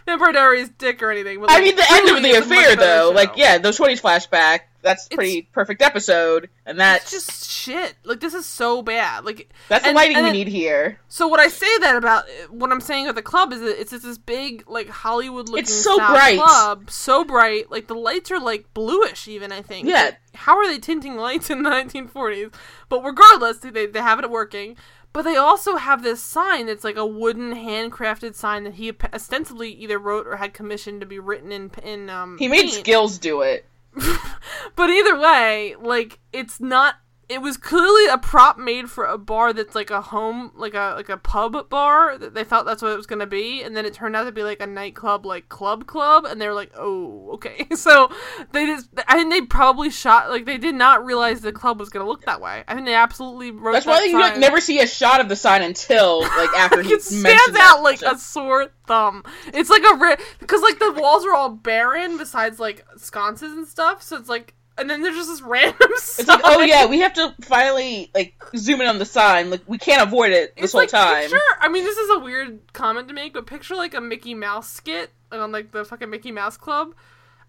Diaries 0.07 0.69
dick 0.71 1.03
or 1.03 1.11
anything. 1.11 1.41
But 1.41 1.51
I 1.51 1.61
mean, 1.61 1.77
the 1.77 1.85
end 1.91 2.09
of 2.17 2.23
the 2.23 2.29
it's 2.31 2.47
a 2.47 2.49
much 2.49 2.59
affair, 2.59 2.77
though, 2.77 3.11
show. 3.11 3.15
like, 3.15 3.37
yeah, 3.37 3.59
those 3.59 3.79
20s 3.79 4.01
flashback, 4.01 4.61
that's 4.83 5.07
It's- 5.07 5.17
pretty 5.17 5.43
perfect 5.53 5.83
episode, 5.83 6.49
and 6.65 6.81
that's 6.81 7.11
just 7.11 7.51
shit. 7.51 7.95
Like 8.05 8.21
this 8.21 8.33
is 8.33 8.47
so 8.47 8.81
bad. 8.81 9.25
Like 9.27 9.51
that's 9.69 9.85
the 9.87 9.93
lighting 9.93 10.17
and 10.17 10.25
we 10.25 10.29
then- 10.31 10.37
need 10.39 10.49
here. 10.49 10.99
So 11.09 11.29
what 11.29 11.39
I 11.39 11.49
say 11.49 11.79
that 11.81 11.97
about 11.97 12.25
what 12.49 12.73
I'm 12.73 12.81
saying 12.81 13.07
at 13.07 13.15
the 13.15 13.21
club 13.23 13.53
is 13.53 13.61
that 13.61 13.79
it's 13.81 13.91
this 13.91 14.17
big 14.19 14.65
like 14.69 14.89
Hollywood 14.89 15.49
looking 15.51 15.65
It's 15.65 15.75
so 15.75 15.97
bright. 15.99 16.39
club, 16.39 16.91
so 16.91 17.25
bright. 17.25 17.71
Like 17.71 17.89
the 17.89 17.95
lights 17.95 18.31
are 18.31 18.41
like 18.41 18.73
bluish 18.73 19.29
even. 19.29 19.53
I 19.53 19.61
think. 19.61 19.87
Yeah. 19.87 20.05
Like, 20.05 20.19
how 20.35 20.57
are 20.57 20.67
they 20.67 20.79
tinting 20.79 21.17
lights 21.17 21.51
in 21.51 21.63
the 21.63 21.69
1940s? 21.71 22.51
But 22.89 23.03
regardless, 23.05 23.59
they 23.59 23.87
they 23.87 24.01
have 24.01 24.19
it 24.21 24.31
working. 24.31 24.77
But 25.13 25.23
they 25.23 25.37
also 25.37 25.77
have 25.77 26.03
this 26.03 26.23
sign 26.23 26.67
that's 26.67 26.85
like 26.85 26.97
a 26.97 27.07
wooden 27.07 27.55
handcrafted 27.55 28.35
sign 28.35 28.65
that 28.65 28.75
he 28.75 28.93
ostensibly 29.13 29.71
either 29.73 29.99
wrote 29.99 30.27
or 30.27 30.37
had 30.37 30.55
commissioned 30.55 31.01
to 31.01 31.07
be 31.07 31.19
written 31.19 31.51
in 31.51 31.71
in 31.83 32.11
um. 32.11 32.39
He 32.39 32.49
made 32.49 32.63
paint. 32.63 32.73
skills 32.73 33.19
do 33.19 33.43
it. 33.43 33.67
but 34.77 34.91
either 34.91 35.19
way, 35.19 35.75
like 35.81 36.21
it's 36.33 36.61
not. 36.61 36.97
It 37.31 37.41
was 37.41 37.57
clearly 37.57 38.07
a 38.07 38.19
prop 38.19 38.59
made 38.59 38.91
for 38.91 39.07
a 39.07 39.17
bar 39.17 39.53
that's 39.53 39.77
like 39.77 39.91
a 39.91 40.01
home, 40.01 40.51
like 40.57 40.75
a 40.75 40.95
like 40.97 41.09
a 41.09 41.17
pub 41.17 41.69
bar. 41.69 42.19
That 42.19 42.35
They 42.35 42.43
thought 42.43 42.67
that's 42.67 42.83
what 42.83 42.91
it 42.91 42.97
was 42.97 43.07
gonna 43.07 43.27
be, 43.27 43.63
and 43.63 43.77
then 43.77 43.87
it 43.87 43.95
turned 43.95 44.17
out 44.17 44.25
to 44.25 44.33
be 44.33 44.43
like 44.43 44.61
a 44.61 44.67
nightclub, 44.67 45.25
like 45.25 45.49
club 45.49 45.87
club, 45.87 46.25
and 46.25 46.41
they 46.41 46.49
were 46.49 46.55
like, 46.55 46.73
oh, 46.77 47.31
okay. 47.35 47.67
So 47.81 48.11
they 48.53 48.67
just, 48.67 48.91
I 49.09 49.17
think 49.17 49.31
they 49.31 49.41
probably 49.41 49.89
shot 49.89 50.29
like 50.29 50.45
they 50.45 50.59
did 50.59 50.75
not 50.75 51.05
realize 51.07 51.41
the 51.41 51.53
club 51.53 51.79
was 51.81 51.89
gonna 51.89 52.07
look 52.07 52.27
that 52.27 52.41
way. 52.41 52.63
I 52.69 52.75
think 52.75 52.87
they 52.87 52.95
absolutely 52.95 53.53
wrote. 53.53 53.73
That's 53.73 53.87
that 53.87 53.93
why 53.93 54.05
you 54.05 54.19
like, 54.19 54.37
never 54.37 54.61
see 54.61 54.81
a 54.81 54.87
shot 54.87 55.21
of 55.21 55.29
the 55.29 55.37
sign 55.37 55.63
until 55.63 56.21
like 56.21 56.51
after 56.51 56.83
he 56.83 56.95
it 56.95 57.03
stands 57.03 57.49
out 57.49 57.55
that. 57.55 57.81
like 57.83 58.03
a 58.03 58.19
sore 58.19 58.71
thumb. 58.87 59.25
It's 59.55 59.71
like 59.71 59.83
a 59.85 60.19
because 60.41 60.63
like 60.63 60.79
the 60.79 60.93
walls 60.93 61.25
are 61.25 61.33
all 61.33 61.49
barren 61.49 62.19
besides 62.19 62.59
like 62.59 62.85
sconces 62.97 63.53
and 63.53 63.67
stuff. 63.67 64.03
So 64.03 64.17
it's 64.17 64.29
like, 64.29 64.55
and 64.81 64.91
then 64.91 65.03
there's 65.03 65.17
just 65.17 65.29
this 65.29 65.43
random. 65.43 65.77
It's 65.81 66.27
like, 66.27 66.41
oh 66.45 66.61
yeah, 66.63 66.87
we 66.87 67.01
have 67.01 67.15
to 67.15 67.35
finally 67.43 68.11
like 68.15 68.35
zoom 68.57 68.81
in 68.81 68.87
on 68.89 68.99
the 68.99 69.05
sign. 69.05 69.51
Like 69.51 69.63
we 69.67 69.79
can't 69.79 70.03
avoid 70.03 70.33
it 70.33 70.55
this 70.57 70.65
It's 70.65 70.73
whole 70.73 70.83
like 70.83 70.91
time. 70.91 71.23
picture. 71.23 71.39
I 71.61 71.69
mean, 71.69 71.85
this 71.85 71.97
is 71.97 72.11
a 72.11 72.19
weird 72.19 72.73
comment 72.73 73.09
to 73.09 73.15
make, 73.15 73.33
but 73.33 73.47
picture 73.47 73.77
like 73.77 73.95
a 73.95 74.01
Mickey 74.01 74.35
Mouse 74.35 74.69
skit 74.71 75.11
on 75.31 75.53
like 75.53 75.71
the 75.73 75.85
fucking 75.85 76.11
Mickey 76.11 76.33
Mouse 76.33 76.57
Club. 76.57 76.95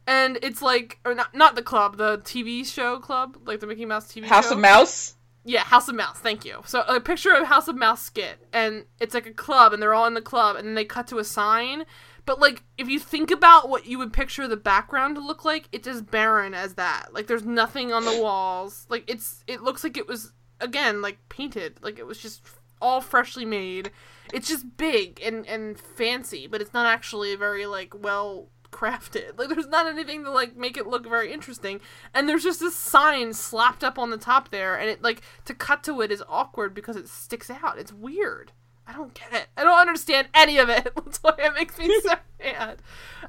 And 0.08 0.40
it's 0.42 0.62
like, 0.62 1.00
or 1.06 1.14
not, 1.14 1.34
not 1.36 1.56
the 1.56 1.62
club, 1.62 1.98
the 1.98 2.18
TV 2.20 2.66
show 2.66 3.00
club, 3.00 3.38
like 3.46 3.60
the 3.60 3.68
Mickey 3.68 3.86
Mouse 3.86 4.12
TV 4.12 4.24
House 4.26 4.48
show. 4.50 4.56
of 4.56 4.60
Mouse. 4.60 5.16
Yeah, 5.44 5.62
House 5.62 5.88
of 5.88 5.96
Mouse. 5.96 6.18
Thank 6.20 6.46
you. 6.46 6.62
So 6.66 6.82
a 6.88 7.00
picture 7.00 7.34
of 7.34 7.48
House 7.48 7.68
of 7.68 7.76
Mouse 7.76 8.02
skit, 8.04 8.38
and 8.54 8.86
it's 9.00 9.14
like 9.14 9.26
a 9.26 9.34
club, 9.34 9.74
and 9.74 9.82
they're 9.82 9.94
all 9.94 10.06
in 10.06 10.14
the 10.14 10.22
club, 10.22 10.56
and 10.56 10.68
then 10.68 10.76
they 10.76 10.86
cut 10.86 11.08
to 11.08 11.18
a 11.20 11.24
sign. 11.24 11.86
But 12.26 12.40
like, 12.40 12.64
if 12.78 12.88
you 12.88 13.00
think 13.00 13.32
about 13.32 13.70
what 13.70 13.86
you 13.86 13.98
would 13.98 14.14
picture 14.14 14.48
the 14.48 14.58
background 14.58 15.16
to 15.16 15.22
look 15.22 15.44
like, 15.44 15.68
it's 15.72 15.88
as 15.88 16.02
barren 16.02 16.54
as 16.54 16.76
that. 16.76 17.14
Like, 17.14 17.28
there's 17.28 17.46
nothing 17.46 17.92
on 17.92 18.06
the 18.06 18.22
walls. 18.22 18.86
Like, 18.90 19.10
it's 19.10 19.44
it 19.48 19.62
looks 19.62 19.84
like 19.84 19.98
it 19.98 20.08
was 20.08 20.34
again 20.62 21.02
like 21.02 21.18
painted. 21.28 21.80
Like 21.82 22.00
it 22.00 22.06
was 22.06 22.18
just 22.18 22.42
all 22.82 23.02
freshly 23.02 23.46
made. 23.46 23.92
It's 24.34 24.48
just 24.48 24.78
big 24.78 25.20
and 25.22 25.46
and 25.48 25.78
fancy, 25.78 26.48
but 26.48 26.62
it's 26.62 26.74
not 26.74 26.86
actually 26.86 27.36
very 27.36 27.66
like 27.66 27.94
well 28.02 28.50
crafted. 28.72 29.38
Like 29.38 29.50
there's 29.50 29.68
not 29.68 29.88
anything 29.88 30.24
to 30.24 30.32
like 30.32 30.56
make 30.56 30.78
it 30.78 30.88
look 30.88 31.08
very 31.08 31.34
interesting. 31.34 31.82
And 32.14 32.30
there's 32.30 32.44
just 32.44 32.60
this 32.60 32.76
sign 32.76 33.34
slapped 33.34 33.84
up 33.84 34.00
on 34.00 34.12
the 34.12 34.18
top 34.18 34.50
there 34.50 34.80
and 34.80 34.90
it 34.90 35.02
like 35.02 35.22
to 35.46 35.54
cut 35.54 35.84
to 35.84 36.02
it 36.02 36.12
is 36.12 36.24
awkward 36.30 36.74
because 36.74 36.96
it 36.96 37.10
sticks 37.10 37.50
out. 37.50 37.78
It's 37.78 37.92
weird. 37.92 38.54
I 38.92 38.98
don't 38.98 39.14
get 39.14 39.32
it. 39.34 39.48
I 39.56 39.64
don't 39.64 39.80
understand 39.80 40.28
any 40.34 40.58
of 40.58 40.68
it. 40.70 40.92
That's 40.96 41.18
why 41.20 41.34
it 41.38 41.54
makes 41.54 41.78
me 41.80 41.88
so 42.02 42.16
mad. 42.44 42.80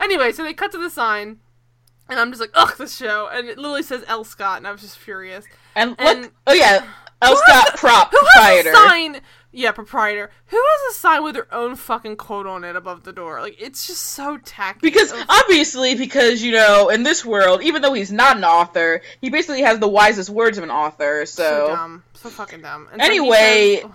Anyway, 0.00 0.32
so 0.32 0.42
they 0.42 0.54
cut 0.54 0.72
to 0.72 0.78
the 0.78 0.90
sign 0.90 1.38
and 2.08 2.18
I'm 2.18 2.30
just 2.30 2.40
like, 2.40 2.50
ugh, 2.54 2.74
this 2.78 2.96
show. 2.96 3.28
And 3.32 3.48
it 3.48 3.58
literally 3.58 3.82
says 3.84 4.04
L. 4.08 4.24
Scott, 4.24 4.58
and 4.58 4.66
I 4.66 4.72
was 4.72 4.80
just 4.80 4.98
furious. 4.98 5.44
And, 5.76 5.94
And- 5.98 6.22
look, 6.22 6.32
oh 6.48 6.52
yeah, 6.54 6.84
L. 7.22 7.36
Scott 7.36 7.76
prop 7.76 8.10
Who 8.10 8.18
has 8.34 8.66
a 8.66 8.72
sign? 8.72 9.20
Yeah, 9.54 9.70
proprietor. 9.72 10.30
Who 10.46 10.56
has 10.56 10.96
a 10.96 10.98
sign 10.98 11.22
with 11.22 11.34
their 11.34 11.54
own 11.54 11.76
fucking 11.76 12.16
quote 12.16 12.46
on 12.46 12.64
it 12.64 12.74
above 12.74 13.02
the 13.04 13.12
door? 13.12 13.38
Like, 13.42 13.60
it's 13.60 13.86
just 13.86 14.02
so 14.02 14.38
tacky. 14.38 14.78
Because 14.80 15.12
obviously, 15.28 15.94
because 15.94 16.42
you 16.42 16.52
know, 16.52 16.88
in 16.88 17.02
this 17.02 17.22
world, 17.22 17.62
even 17.62 17.82
though 17.82 17.92
he's 17.92 18.10
not 18.10 18.38
an 18.38 18.44
author, 18.44 19.02
he 19.20 19.28
basically 19.28 19.60
has 19.60 19.78
the 19.78 19.88
wisest 19.88 20.30
words 20.30 20.56
of 20.56 20.64
an 20.64 20.70
author. 20.70 21.26
so 21.26 21.42
So, 21.42 21.66
dumb, 21.68 22.02
so 22.14 22.30
fucking 22.30 22.62
dumb. 22.62 22.88
And 22.92 23.00
Anyway- 23.02 23.82
ugh. 23.84 23.92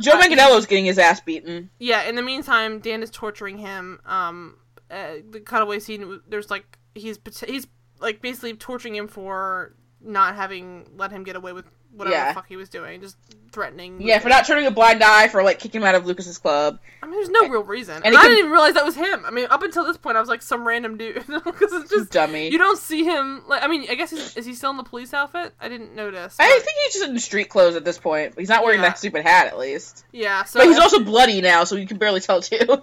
Joe 0.00 0.12
Uh, 0.12 0.22
Manganiello's 0.22 0.66
getting 0.66 0.84
his 0.86 0.98
ass 0.98 1.20
beaten. 1.20 1.70
yeah. 1.78 2.02
In 2.02 2.14
the 2.16 2.22
meantime, 2.22 2.80
Dan 2.80 3.02
is 3.02 3.10
torturing 3.10 3.58
him. 3.58 4.00
Um, 4.04 4.56
uh, 4.90 5.14
the 5.30 5.40
cutaway 5.40 5.78
scene. 5.78 6.20
There's 6.28 6.50
like 6.50 6.78
he's 6.94 7.18
he's 7.46 7.66
like 8.00 8.20
basically 8.20 8.54
torturing 8.54 8.94
him 8.94 9.08
for 9.08 9.74
not 10.02 10.36
having 10.36 10.88
let 10.96 11.10
him 11.10 11.24
get 11.24 11.36
away 11.36 11.52
with 11.52 11.64
whatever 11.92 12.14
Yeah. 12.14 12.28
the 12.28 12.34
fuck 12.34 12.46
he 12.48 12.56
was 12.56 12.68
doing, 12.68 13.00
just 13.00 13.16
threatening. 13.52 14.02
Yeah, 14.02 14.18
for 14.18 14.28
not 14.28 14.46
turning 14.46 14.66
a 14.66 14.70
blind 14.70 15.02
eye 15.02 15.28
for 15.28 15.42
like 15.42 15.58
kicking 15.58 15.80
him 15.80 15.86
out 15.86 15.94
of 15.94 16.04
Lucas's 16.04 16.36
club. 16.36 16.78
I 17.02 17.06
mean, 17.06 17.14
there's 17.14 17.30
no 17.30 17.48
real 17.48 17.62
reason, 17.64 17.96
and, 17.96 18.04
and 18.06 18.16
I 18.16 18.20
could- 18.20 18.28
didn't 18.28 18.38
even 18.40 18.50
realize 18.50 18.74
that 18.74 18.84
was 18.84 18.94
him. 18.96 19.24
I 19.24 19.30
mean, 19.30 19.46
up 19.50 19.62
until 19.62 19.84
this 19.86 19.96
point, 19.96 20.16
I 20.16 20.20
was 20.20 20.28
like 20.28 20.42
some 20.42 20.66
random 20.66 20.98
dude 20.98 21.26
because 21.26 21.72
it's 21.72 21.90
just 21.90 22.10
Dummy. 22.12 22.50
you 22.50 22.58
don't 22.58 22.78
see 22.78 23.04
him. 23.04 23.42
Like, 23.48 23.62
I 23.62 23.68
mean, 23.68 23.86
I 23.88 23.94
guess 23.94 24.10
he's, 24.10 24.36
is 24.36 24.44
he 24.44 24.54
still 24.54 24.70
in 24.70 24.76
the 24.76 24.82
police 24.84 25.14
outfit? 25.14 25.54
I 25.60 25.68
didn't 25.70 25.94
notice. 25.94 26.36
I 26.38 26.46
think 26.46 26.76
he's 26.84 26.94
just 27.00 27.08
in 27.08 27.18
street 27.18 27.48
clothes 27.48 27.76
at 27.76 27.84
this 27.84 27.96
point. 27.98 28.34
He's 28.38 28.50
not 28.50 28.62
wearing 28.64 28.80
Yeah. 28.80 28.88
that 28.90 28.98
stupid 28.98 29.22
hat, 29.22 29.46
at 29.46 29.58
least. 29.58 30.04
yeah. 30.12 30.44
So 30.44 30.60
But 30.60 30.68
he's 30.68 30.78
also 30.78 31.02
bloody 31.02 31.40
now, 31.40 31.64
so 31.64 31.76
you 31.76 31.86
can 31.86 31.96
barely 31.96 32.20
tell 32.20 32.42
too. 32.42 32.58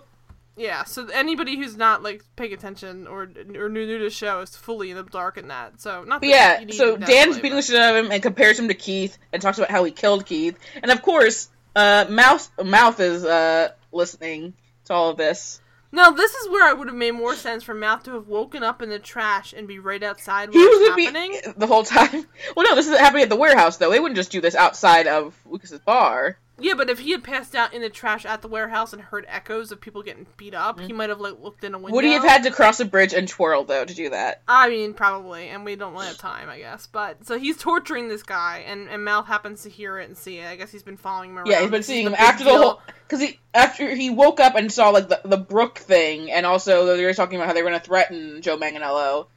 yeah. 0.55 0.83
So 0.83 1.07
anybody 1.07 1.57
who's 1.57 1.75
not 1.75 2.03
like 2.03 2.23
paying 2.35 2.53
attention 2.53 3.07
or 3.07 3.23
or 3.55 3.69
new 3.69 3.97
to 3.97 4.03
the 4.03 4.09
show 4.09 4.41
is 4.41 4.55
fully 4.55 4.91
in 4.91 4.97
the 4.97 5.03
dark 5.03 5.37
in 5.37 5.47
that. 5.47 5.81
So 5.81 6.03
not. 6.03 6.21
That 6.21 6.27
yeah, 6.27 6.59
you 6.59 6.65
need 6.67 6.75
so 6.75 6.97
Dan's 6.97 7.37
beating 7.37 7.55
the 7.55 7.61
shit 7.61 7.75
out 7.75 7.95
of 7.95 8.05
him 8.05 8.11
and 8.11 8.21
compares 8.21 8.59
him 8.59 8.67
to 8.67 8.73
Keith 8.73 9.17
and 9.31 9.41
talks 9.41 9.57
about 9.57 9.71
how 9.71 9.83
he 9.83 9.91
killed 9.91 10.25
Keith. 10.25 10.57
And 10.81 10.91
of 10.91 11.01
course, 11.01 11.49
uh, 11.75 12.05
Mouth 12.09 12.49
Mouth 12.63 12.99
is 12.99 13.23
uh 13.25 13.69
listening 13.91 14.53
to 14.85 14.93
all 14.93 15.09
of 15.09 15.17
this. 15.17 15.59
Now 15.91 16.09
this 16.09 16.33
is 16.33 16.49
where 16.49 16.67
I 16.67 16.73
would 16.73 16.87
have 16.87 16.97
made 16.97 17.11
more 17.11 17.35
sense 17.35 17.63
for 17.63 17.75
Mouth 17.75 18.03
to 18.03 18.15
have 18.15 18.27
woken 18.27 18.63
up 18.63 18.81
in 18.81 18.89
the 18.89 18.97
trash 18.99 19.53
and 19.53 19.67
be 19.67 19.77
right 19.77 20.01
outside 20.01 20.49
He 20.51 20.57
was 20.57 20.89
happening. 20.89 21.31
be 21.45 21.51
the 21.57 21.67
whole 21.67 21.83
time. 21.83 22.25
Well, 22.55 22.67
no, 22.67 22.75
this 22.75 22.87
is 22.87 22.97
happening 22.97 23.23
at 23.23 23.29
the 23.29 23.35
warehouse 23.35 23.77
though. 23.77 23.91
They 23.91 23.99
wouldn't 23.99 24.15
just 24.17 24.31
do 24.31 24.41
this 24.41 24.55
outside 24.55 25.07
of 25.07 25.35
Lucas's 25.45 25.79
bar. 25.79 26.37
Yeah, 26.63 26.75
but 26.75 26.89
if 26.89 26.99
he 26.99 27.11
had 27.11 27.25
passed 27.25 27.55
out 27.55 27.73
in 27.73 27.81
the 27.81 27.89
trash 27.89 28.25
at 28.25 28.41
the 28.41 28.47
warehouse 28.47 28.93
and 28.93 29.01
heard 29.01 29.25
echoes 29.27 29.73
of 29.73 29.81
people 29.81 30.01
getting 30.01 30.25
beat 30.37 30.53
up, 30.53 30.79
he 30.79 30.93
might 30.93 31.09
have 31.09 31.19
like 31.19 31.37
looked 31.41 31.65
in 31.65 31.73
a 31.73 31.77
window. 31.77 31.91
Mm. 31.91 31.95
Would 31.95 32.05
he 32.05 32.13
have 32.13 32.23
had 32.23 32.43
to 32.43 32.51
cross 32.51 32.79
a 32.79 32.85
bridge 32.85 33.13
and 33.13 33.27
twirl 33.27 33.65
though 33.65 33.83
to 33.83 33.93
do 33.93 34.09
that? 34.11 34.41
I 34.47 34.69
mean, 34.69 34.93
probably, 34.93 35.49
and 35.49 35.65
we 35.65 35.75
don't 35.75 35.91
really 35.91 36.07
have 36.07 36.17
time, 36.17 36.49
I 36.49 36.59
guess. 36.59 36.87
But 36.87 37.27
so 37.27 37.37
he's 37.37 37.57
torturing 37.57 38.07
this 38.07 38.23
guy, 38.23 38.63
and 38.65 38.87
and 38.87 39.03
Mouth 39.03 39.27
happens 39.27 39.63
to 39.63 39.69
hear 39.69 39.99
it 39.99 40.07
and 40.07 40.17
see 40.17 40.37
it. 40.37 40.47
I 40.47 40.55
guess 40.55 40.71
he's 40.71 40.83
been 40.83 40.95
following 40.95 41.31
him 41.31 41.39
around. 41.39 41.47
Yeah, 41.47 41.61
he's 41.61 41.69
been 41.71 41.83
seeing 41.83 42.07
him 42.07 42.15
after 42.17 42.45
the 42.45 42.57
whole 42.57 42.81
because 43.03 43.19
he 43.19 43.39
after 43.53 43.93
he 43.93 44.09
woke 44.09 44.39
up 44.39 44.55
and 44.55 44.71
saw 44.71 44.89
like 44.89 45.09
the 45.09 45.19
the 45.25 45.37
Brook 45.37 45.79
thing, 45.79 46.31
and 46.31 46.45
also 46.45 46.95
they 46.95 47.03
were 47.03 47.13
talking 47.13 47.35
about 47.35 47.47
how 47.47 47.53
they 47.53 47.61
were 47.61 47.69
gonna 47.69 47.83
threaten 47.83 48.41
Joe 48.41 48.57
Manganiello. 48.57 49.27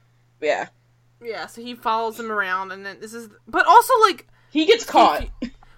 Yeah, 0.41 0.69
Yeah, 1.21 1.47
so 1.47 1.61
he 1.61 1.75
follows 1.75 2.21
him 2.21 2.31
around, 2.31 2.71
and 2.71 2.87
then 2.87 2.99
this 3.01 3.15
is. 3.15 3.29
But 3.49 3.67
also, 3.67 3.93
like, 4.03 4.29
he 4.51 4.67
gets 4.67 4.85
caught. 4.85 5.29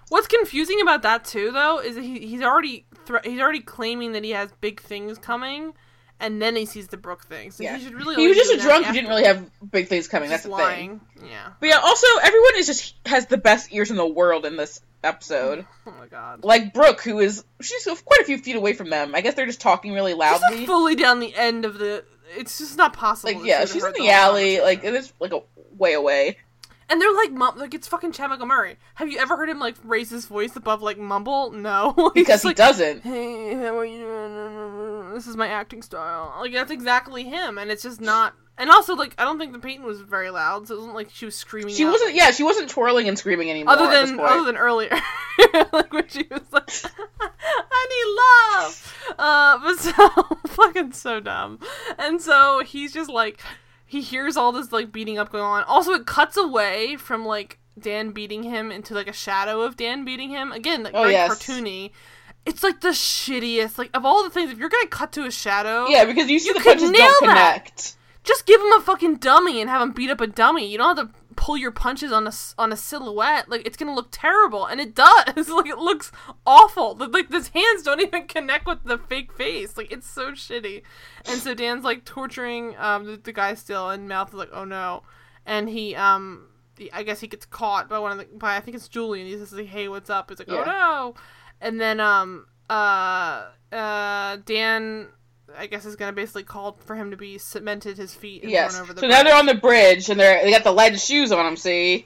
What's 0.09 0.27
confusing 0.27 0.81
about 0.81 1.01
that 1.03 1.25
too, 1.25 1.51
though, 1.51 1.79
is 1.79 1.95
that 1.95 2.03
he 2.03 2.19
he's 2.27 2.41
already 2.41 2.85
thre- 3.05 3.17
he's 3.23 3.39
already 3.39 3.61
claiming 3.61 4.11
that 4.13 4.23
he 4.23 4.31
has 4.31 4.51
big 4.61 4.81
things 4.81 5.17
coming, 5.17 5.73
and 6.19 6.41
then 6.41 6.55
he 6.55 6.65
sees 6.65 6.87
the 6.89 6.97
Brooke 6.97 7.25
thing. 7.25 7.51
So 7.51 7.63
Yeah, 7.63 7.77
he 7.77 7.83
should 7.85 7.93
really. 7.95 8.15
he 8.15 8.27
was 8.27 8.37
just 8.37 8.53
a 8.53 8.57
drunk 8.57 8.85
who 8.85 8.93
didn't 8.93 9.09
really 9.09 9.25
have 9.25 9.49
big 9.71 9.87
things 9.87 10.07
coming. 10.07 10.29
just 10.29 10.43
That's 10.43 10.55
the 10.57 10.63
thing. 10.75 11.01
Yeah. 11.25 11.49
But 11.59 11.69
yeah, 11.69 11.79
also 11.83 12.07
everyone 12.21 12.51
is 12.57 12.67
just 12.67 12.95
has 13.05 13.25
the 13.27 13.37
best 13.37 13.71
ears 13.73 13.89
in 13.91 13.97
the 13.97 14.05
world 14.07 14.45
in 14.45 14.57
this 14.57 14.81
episode. 15.03 15.65
Oh 15.87 15.93
my 15.99 16.07
god. 16.07 16.43
Like 16.43 16.73
Brooke, 16.73 17.01
who 17.01 17.19
is 17.19 17.43
she's 17.61 17.83
quite 18.05 18.19
a 18.21 18.25
few 18.25 18.37
feet 18.37 18.55
away 18.55 18.73
from 18.73 18.89
them. 18.91 19.15
I 19.15 19.21
guess 19.21 19.33
they're 19.33 19.45
just 19.47 19.61
talking 19.61 19.93
really 19.93 20.11
She's 20.11 20.19
loudly. 20.19 20.57
like 20.59 20.67
fully 20.67 20.95
down 20.95 21.19
the 21.19 21.33
end 21.35 21.65
of 21.65 21.77
the. 21.79 22.03
It's 22.37 22.59
just 22.59 22.77
not 22.77 22.93
possible. 22.93 23.33
Like 23.39 23.47
yeah, 23.47 23.65
she's 23.65 23.83
in 23.83 23.91
the 23.93 23.99
the 23.99 24.09
alley. 24.11 24.59
Like 24.61 24.83
it 24.83 24.93
is 24.93 25.11
like 25.19 25.31
a 25.33 25.41
way 25.77 25.93
away. 25.93 26.37
And 26.89 26.99
they're 26.99 27.13
like, 27.13 27.31
mum, 27.31 27.57
like 27.57 27.73
it's 27.73 27.87
fucking 27.87 28.13
Chad 28.13 28.29
Montgomery. 28.29 28.77
Have 28.95 29.09
you 29.09 29.19
ever 29.19 29.37
heard 29.37 29.49
him 29.49 29.59
like 29.59 29.75
raise 29.83 30.09
his 30.09 30.25
voice 30.25 30.55
above 30.55 30.81
like 30.81 30.97
mumble? 30.97 31.51
No, 31.59 32.11
Because 32.15 32.41
he 32.41 32.49
like, 32.49 32.57
doesn't. 32.57 33.03
Hey, 33.03 33.53
how 33.53 33.77
are 33.77 33.85
you? 33.85 35.11
This 35.13 35.27
is 35.27 35.35
my 35.37 35.47
acting 35.47 35.81
style. 35.81 36.35
Like 36.39 36.53
that's 36.53 36.71
exactly 36.71 37.23
him, 37.23 37.57
and 37.57 37.69
it's 37.69 37.83
just 37.83 38.01
not. 38.01 38.33
And 38.57 38.69
also, 38.69 38.93
like, 38.93 39.15
I 39.17 39.23
don't 39.23 39.39
think 39.39 39.53
the 39.53 39.59
Peyton 39.59 39.85
was 39.85 40.01
very 40.01 40.29
loud, 40.31 40.67
so 40.67 40.73
it 40.73 40.77
wasn't 40.79 40.95
like 40.95 41.09
she 41.11 41.23
was 41.25 41.35
screaming. 41.35 41.73
She 41.73 41.85
out. 41.85 41.91
wasn't. 41.91 42.13
Yeah, 42.15 42.31
she 42.31 42.43
wasn't 42.43 42.69
twirling 42.69 43.07
and 43.07 43.17
screaming 43.17 43.49
anymore. 43.49 43.73
Other 43.73 44.05
than 44.05 44.19
other 44.19 44.43
than 44.43 44.57
earlier, 44.57 44.89
like 45.71 45.93
when 45.93 46.07
she 46.09 46.27
was 46.29 46.41
like, 46.51 46.69
"I 47.21 48.57
need 48.59 48.59
love," 48.65 49.15
uh, 49.17 49.59
but 49.59 49.79
so 49.79 50.37
fucking 50.47 50.91
so 50.91 51.19
dumb. 51.21 51.59
And 51.97 52.21
so 52.21 52.61
he's 52.65 52.93
just 52.93 53.09
like, 53.09 53.39
he 53.89 54.01
hears 54.01 54.37
all 54.37 54.51
this 54.51 54.71
like 54.71 54.91
beating 54.91 55.17
up 55.17 55.31
going 55.31 55.43
on. 55.43 55.63
Also, 55.63 55.93
it 55.93 56.05
cuts 56.05 56.37
away 56.37 56.95
from 56.95 57.25
like 57.25 57.57
Dan 57.79 58.11
beating 58.11 58.43
him 58.43 58.71
into 58.71 58.93
like 58.93 59.07
a 59.07 59.13
shadow 59.13 59.61
of 59.61 59.75
Dan 59.75 60.05
beating 60.05 60.29
him 60.29 60.51
again, 60.51 60.83
like 60.83 60.93
Oh, 60.93 61.01
very 61.01 61.13
yes. 61.13 61.31
cartoony. 61.31 61.89
It's 62.45 62.61
like 62.61 62.81
the 62.81 62.89
shittiest. 62.89 63.77
Like 63.79 63.89
of 63.95 64.05
all 64.05 64.23
the 64.23 64.29
things, 64.29 64.51
if 64.51 64.57
you're 64.59 64.69
gonna 64.69 64.87
cut 64.87 65.11
to 65.13 65.25
a 65.25 65.31
shadow, 65.31 65.87
yeah, 65.87 66.05
because 66.05 66.29
you 66.29 66.37
see 66.39 66.49
You 66.49 66.53
the 66.53 66.59
punches 66.61 66.91
don't 66.91 67.25
that. 67.25 67.65
connect. 67.65 67.95
just 68.23 68.45
give 68.45 68.61
him 68.61 68.71
a 68.73 68.81
fucking 68.81 69.15
dummy 69.15 69.59
and 69.59 69.69
have 69.69 69.81
him 69.81 69.91
beat 69.91 70.09
up 70.11 70.21
a 70.21 70.27
dummy. 70.27 70.67
You 70.71 70.77
don't 70.77 70.95
have 70.97 71.07
to 71.11 71.18
pull 71.41 71.55
your 71.55 71.71
punches 71.71 72.11
on 72.11 72.27
a 72.27 72.33
on 72.57 72.73
a 72.73 72.75
silhouette. 72.75 73.47
Like 73.49 73.65
it's 73.65 73.77
gonna 73.77 73.95
look 73.95 74.09
terrible, 74.11 74.65
and 74.65 74.81
it 74.81 74.93
does. 74.93 75.47
like 75.49 75.67
it 75.67 75.77
looks 75.77 76.11
awful. 76.45 76.93
The- 76.95 77.07
Like 77.07 77.31
his 77.31 77.47
hands 77.49 77.83
don't 77.83 78.01
even 78.01 78.27
connect 78.27 78.67
with 78.67 78.83
the 78.83 78.97
fake 78.97 79.31
face. 79.33 79.77
Like 79.77 79.91
it's 79.91 80.07
so 80.09 80.33
shitty. 80.33 80.83
And 81.25 81.39
so 81.39 81.53
Dan's 81.53 81.83
like 81.85 82.03
torturing 82.05 82.75
um 82.77 83.05
the, 83.05 83.15
the 83.17 83.31
guy 83.33 83.53
still, 83.53 83.89
and 83.89 84.07
Mouth 84.09 84.29
is 84.29 84.33
like, 84.35 84.49
oh 84.51 84.65
no, 84.65 85.03
and 85.45 85.69
he 85.69 85.95
um. 85.95 86.45
I 86.93 87.03
guess 87.03 87.19
he 87.19 87.27
gets 87.27 87.45
caught 87.45 87.89
by 87.89 87.99
one 87.99 88.13
of 88.13 88.17
the 88.19 88.25
by 88.37 88.55
I 88.55 88.61
think 88.61 88.77
it's 88.77 88.87
Julian. 88.87 89.27
He's 89.27 89.39
just 89.41 89.51
like, 89.51 89.65
"Hey, 89.67 89.89
what's 89.89 90.09
up?" 90.09 90.29
He's 90.29 90.39
like, 90.39 90.47
"Oh 90.49 90.63
no," 90.63 91.13
and 91.59 91.77
then 91.81 91.99
um 91.99 92.45
uh 92.69 93.47
uh 93.73 94.37
Dan 94.45 95.09
I 95.57 95.67
guess 95.67 95.85
is 95.85 95.95
gonna 95.95 96.13
basically 96.13 96.43
call 96.43 96.77
for 96.85 96.95
him 96.95 97.11
to 97.11 97.17
be 97.17 97.37
cemented 97.37 97.97
his 97.97 98.13
feet 98.13 98.43
and 98.43 98.51
Yes. 98.51 98.71
thrown 98.73 98.83
over 98.83 98.93
the 98.93 99.01
So 99.01 99.07
now 99.07 99.23
they're 99.23 99.35
on 99.35 99.45
the 99.45 99.55
bridge 99.55 100.09
and 100.09 100.19
they're 100.19 100.43
they 100.43 100.51
got 100.51 100.63
the 100.63 100.73
lead 100.73 100.99
shoes 100.99 101.31
on 101.31 101.45
them. 101.45 101.57
See. 101.57 102.05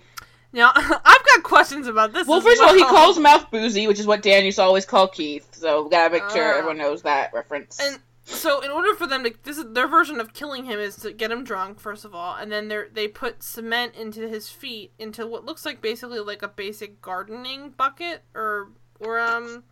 Now 0.51 0.71
I've 0.75 1.01
got 1.25 1.43
questions 1.43 1.87
about 1.87 2.13
this. 2.13 2.27
Well, 2.27 2.41
first 2.41 2.61
of 2.61 2.67
all, 2.67 2.75
he 2.75 2.83
calls 2.83 3.17
mouth 3.19 3.49
boozy, 3.51 3.87
which 3.87 3.99
is 3.99 4.07
what 4.07 4.21
Dan 4.21 4.45
used 4.45 4.57
to 4.57 4.63
always 4.63 4.85
call 4.85 5.07
Keith. 5.07 5.47
So 5.55 5.83
we 5.83 5.89
gotta 5.89 6.11
make 6.11 6.29
sure 6.29 6.53
Ah. 6.53 6.57
everyone 6.57 6.77
knows 6.77 7.01
that 7.03 7.33
reference. 7.33 7.79
And 7.79 7.99
so, 8.25 8.61
in 8.61 8.71
order 8.71 8.95
for 8.95 9.05
them 9.05 9.25
to, 9.25 9.33
this 9.43 9.57
is 9.57 9.65
their 9.73 9.85
version 9.87 10.21
of 10.21 10.33
killing 10.33 10.63
him 10.63 10.79
is 10.79 10.95
to 10.97 11.11
get 11.11 11.29
him 11.29 11.43
drunk 11.43 11.79
first 11.79 12.05
of 12.05 12.15
all, 12.15 12.35
and 12.35 12.49
then 12.51 12.69
they 12.69 12.83
they 12.93 13.07
put 13.07 13.43
cement 13.43 13.95
into 13.95 14.29
his 14.29 14.47
feet 14.49 14.93
into 14.97 15.27
what 15.27 15.43
looks 15.43 15.65
like 15.65 15.81
basically 15.81 16.19
like 16.19 16.41
a 16.41 16.47
basic 16.47 17.01
gardening 17.01 17.71
bucket 17.71 18.21
or 18.33 18.69
or 18.99 19.19
um 19.19 19.63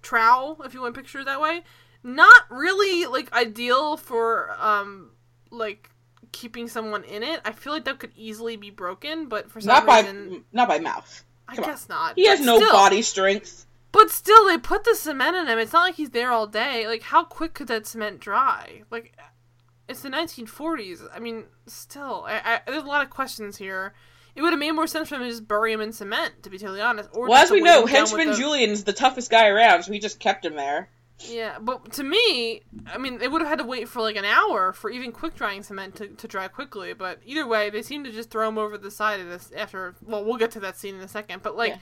trowel 0.00 0.62
if 0.64 0.72
you 0.72 0.80
want 0.80 0.94
to 0.94 1.00
picture 1.00 1.18
it 1.20 1.24
that 1.26 1.40
way. 1.40 1.62
Not 2.02 2.44
really 2.50 3.06
like 3.06 3.32
ideal 3.32 3.96
for 3.96 4.56
um 4.58 5.10
like 5.50 5.90
keeping 6.32 6.68
someone 6.68 7.04
in 7.04 7.22
it. 7.22 7.40
I 7.44 7.52
feel 7.52 7.72
like 7.72 7.84
that 7.84 7.98
could 7.98 8.12
easily 8.16 8.56
be 8.56 8.70
broken, 8.70 9.28
but 9.28 9.50
for 9.50 9.60
some 9.60 9.68
not 9.68 9.86
by 9.86 10.40
not 10.52 10.68
by 10.68 10.78
mouth. 10.78 11.24
I 11.48 11.56
come 11.56 11.64
on. 11.64 11.70
guess 11.70 11.88
not. 11.88 12.14
He 12.14 12.26
has 12.26 12.40
no 12.40 12.56
still. 12.56 12.72
body 12.72 13.02
strength. 13.02 13.66
But 13.92 14.10
still, 14.10 14.46
they 14.46 14.56
put 14.56 14.84
the 14.84 14.94
cement 14.94 15.36
in 15.36 15.48
him. 15.48 15.58
It's 15.58 15.72
not 15.72 15.82
like 15.82 15.96
he's 15.96 16.10
there 16.10 16.30
all 16.30 16.46
day. 16.46 16.86
Like, 16.86 17.02
how 17.02 17.24
quick 17.24 17.54
could 17.54 17.66
that 17.66 17.86
cement 17.88 18.20
dry? 18.20 18.82
Like, 18.88 19.16
it's 19.88 20.02
the 20.02 20.10
1940s. 20.10 21.08
I 21.12 21.18
mean, 21.18 21.46
still, 21.66 22.24
I, 22.26 22.40
I, 22.44 22.60
there's 22.70 22.84
a 22.84 22.86
lot 22.86 23.02
of 23.04 23.10
questions 23.10 23.56
here. 23.56 23.94
It 24.36 24.42
would 24.42 24.52
have 24.52 24.60
made 24.60 24.70
more 24.70 24.86
sense 24.86 25.08
for 25.08 25.16
him 25.16 25.22
to 25.22 25.28
just 25.28 25.48
bury 25.48 25.72
him 25.72 25.80
in 25.80 25.92
cement, 25.92 26.44
to 26.44 26.50
be 26.50 26.56
totally 26.56 26.80
honest. 26.80 27.10
Or 27.12 27.28
Well, 27.28 27.42
as 27.42 27.50
we 27.50 27.60
know, 27.60 27.84
him 27.84 27.92
down 27.92 28.02
with 28.02 28.10
henchman 28.12 28.28
the- 28.28 28.36
Julian's 28.36 28.84
the 28.84 28.92
toughest 28.92 29.28
guy 29.28 29.48
around, 29.48 29.82
so 29.82 29.92
he 29.92 29.98
just 29.98 30.20
kept 30.20 30.44
him 30.44 30.54
there. 30.54 30.88
Yeah, 31.28 31.58
but 31.60 31.92
to 31.92 32.02
me, 32.02 32.62
I 32.86 32.98
mean, 32.98 33.18
they 33.18 33.28
would 33.28 33.42
have 33.42 33.48
had 33.50 33.58
to 33.58 33.64
wait 33.64 33.88
for 33.88 34.00
like 34.00 34.16
an 34.16 34.24
hour 34.24 34.72
for 34.72 34.90
even 34.90 35.12
quick 35.12 35.34
drying 35.34 35.62
cement 35.62 35.96
to, 35.96 36.08
to 36.08 36.28
dry 36.28 36.48
quickly. 36.48 36.92
But 36.94 37.20
either 37.24 37.46
way, 37.46 37.70
they 37.70 37.82
seem 37.82 38.04
to 38.04 38.12
just 38.12 38.30
throw 38.30 38.48
him 38.48 38.58
over 38.58 38.78
the 38.78 38.90
side 38.90 39.20
of 39.20 39.28
this 39.28 39.50
after. 39.56 39.94
Well, 40.02 40.24
we'll 40.24 40.38
get 40.38 40.50
to 40.52 40.60
that 40.60 40.76
scene 40.76 40.94
in 40.94 41.00
a 41.02 41.08
second. 41.08 41.42
But 41.42 41.56
like, 41.56 41.76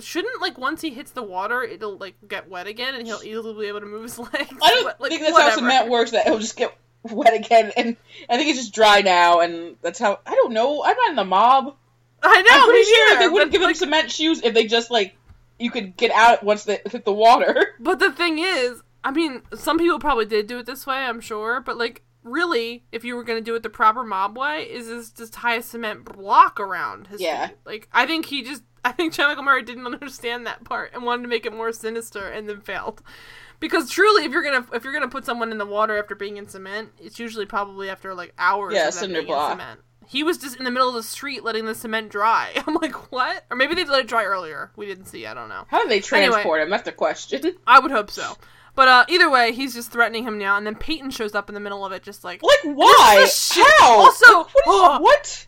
shouldn't 0.00 0.40
like 0.40 0.56
once 0.58 0.82
he 0.82 0.90
hits 0.90 1.10
the 1.10 1.22
water, 1.22 1.62
it'll 1.62 1.96
like 1.96 2.14
get 2.28 2.48
wet 2.48 2.66
again, 2.66 2.94
and 2.94 3.06
he'll 3.06 3.22
easily 3.24 3.54
be 3.64 3.68
able 3.68 3.80
to 3.80 3.86
move 3.86 4.02
his 4.04 4.18
legs. 4.18 4.34
I 4.62 4.70
don't 4.74 4.84
But, 4.84 5.00
like, 5.00 5.10
think 5.10 5.22
that's 5.22 5.32
whatever. 5.32 5.50
how 5.50 5.56
cement 5.56 5.88
works. 5.90 6.12
That 6.12 6.26
it'll 6.26 6.38
just 6.38 6.56
get 6.56 6.76
wet 7.02 7.34
again, 7.34 7.72
and 7.76 7.96
I 8.28 8.36
think 8.36 8.50
it's 8.50 8.58
just 8.58 8.74
dry 8.74 9.00
now, 9.00 9.40
and 9.40 9.76
that's 9.82 9.98
how. 9.98 10.20
I 10.26 10.34
don't 10.34 10.52
know. 10.52 10.84
I'm 10.84 10.96
not 10.96 11.10
in 11.10 11.16
the 11.16 11.24
mob. 11.24 11.74
I 12.22 12.42
know. 12.42 12.48
I'm 12.50 12.64
pretty 12.68 12.78
me 12.80 12.84
sure 12.94 13.18
they 13.18 13.28
wouldn't 13.28 13.52
give 13.52 13.60
him 13.62 13.66
like, 13.68 13.76
cement 13.76 14.10
shoes 14.10 14.42
if 14.42 14.54
they 14.54 14.66
just 14.66 14.90
like 14.90 15.16
you 15.58 15.70
could 15.70 15.96
get 15.96 16.10
out 16.12 16.42
once 16.42 16.64
they 16.64 16.80
hit 16.90 17.04
the 17.04 17.12
water. 17.12 17.74
But 17.80 17.98
the 17.98 18.12
thing 18.12 18.38
is, 18.38 18.82
I 19.04 19.10
mean, 19.10 19.42
some 19.54 19.78
people 19.78 19.98
probably 19.98 20.26
did 20.26 20.46
do 20.46 20.58
it 20.58 20.66
this 20.66 20.86
way, 20.86 20.96
I'm 20.96 21.20
sure, 21.20 21.60
but 21.60 21.76
like 21.76 22.02
really, 22.22 22.84
if 22.90 23.04
you 23.04 23.14
were 23.14 23.22
gonna 23.24 23.40
do 23.40 23.54
it 23.54 23.62
the 23.62 23.70
proper 23.70 24.02
mob 24.02 24.36
way, 24.36 24.62
is 24.64 24.88
this 24.88 25.10
just 25.10 25.32
tie 25.32 25.54
a 25.56 25.62
cement 25.62 26.04
block 26.04 26.58
around 26.58 27.06
his 27.08 27.20
Yeah. 27.20 27.48
feet. 27.48 27.56
Like 27.64 27.88
I 27.92 28.06
think 28.06 28.26
he 28.26 28.42
just 28.42 28.62
I 28.84 28.92
think 28.92 29.12
Chad 29.14 29.28
Michael 29.28 29.44
Murray 29.44 29.62
didn't 29.62 29.86
understand 29.86 30.46
that 30.46 30.64
part 30.64 30.92
and 30.94 31.04
wanted 31.04 31.22
to 31.22 31.28
make 31.28 31.46
it 31.46 31.52
more 31.52 31.72
sinister 31.72 32.28
and 32.28 32.48
then 32.48 32.60
failed. 32.60 33.02
Because 33.58 33.88
truly, 33.88 34.24
if 34.24 34.32
you're 34.32 34.42
gonna 34.42 34.66
if 34.74 34.84
you're 34.84 34.92
gonna 34.92 35.08
put 35.08 35.24
someone 35.24 35.50
in 35.50 35.58
the 35.58 35.64
water 35.66 35.96
after 35.98 36.14
being 36.14 36.36
in 36.36 36.46
cement, 36.48 36.90
it's 36.98 37.18
usually 37.18 37.46
probably 37.46 37.88
after 37.88 38.12
like 38.12 38.34
hours. 38.38 38.74
Yeah, 38.74 38.88
of 38.88 38.94
them 38.94 39.12
being 39.12 39.28
in 39.28 39.50
cement. 39.50 39.80
He 40.08 40.22
was 40.22 40.38
just 40.38 40.56
in 40.56 40.64
the 40.64 40.70
middle 40.70 40.88
of 40.88 40.94
the 40.94 41.02
street 41.02 41.42
letting 41.44 41.66
the 41.66 41.74
cement 41.74 42.10
dry. 42.10 42.50
I'm 42.66 42.74
like, 42.74 43.10
what? 43.12 43.44
Or 43.50 43.56
maybe 43.56 43.74
they 43.74 43.84
let 43.84 44.00
it 44.00 44.06
dry 44.08 44.24
earlier. 44.24 44.70
We 44.76 44.86
didn't 44.86 45.06
see. 45.06 45.26
I 45.26 45.34
don't 45.34 45.48
know. 45.48 45.64
How 45.68 45.80
did 45.82 45.90
they 45.90 46.00
transport 46.00 46.62
him? 46.62 46.70
That's 46.70 46.84
the 46.84 46.92
question. 46.92 47.42
I 47.66 47.80
would 47.80 47.90
hope 47.90 48.10
so. 48.10 48.36
But 48.74 48.88
uh, 48.88 49.04
either 49.08 49.30
way, 49.30 49.52
he's 49.52 49.72
just 49.74 49.90
threatening 49.90 50.24
him 50.24 50.36
now, 50.38 50.58
and 50.58 50.66
then 50.66 50.74
Peyton 50.74 51.10
shows 51.10 51.34
up 51.34 51.48
in 51.48 51.54
the 51.54 51.60
middle 51.60 51.84
of 51.86 51.92
it, 51.92 52.02
just 52.02 52.24
like 52.24 52.42
Like 52.42 52.58
why? 52.76 53.26
How? 53.54 53.98
Also- 54.00 54.44
what? 54.64 54.96
is- 54.96 55.00
what? 55.02 55.46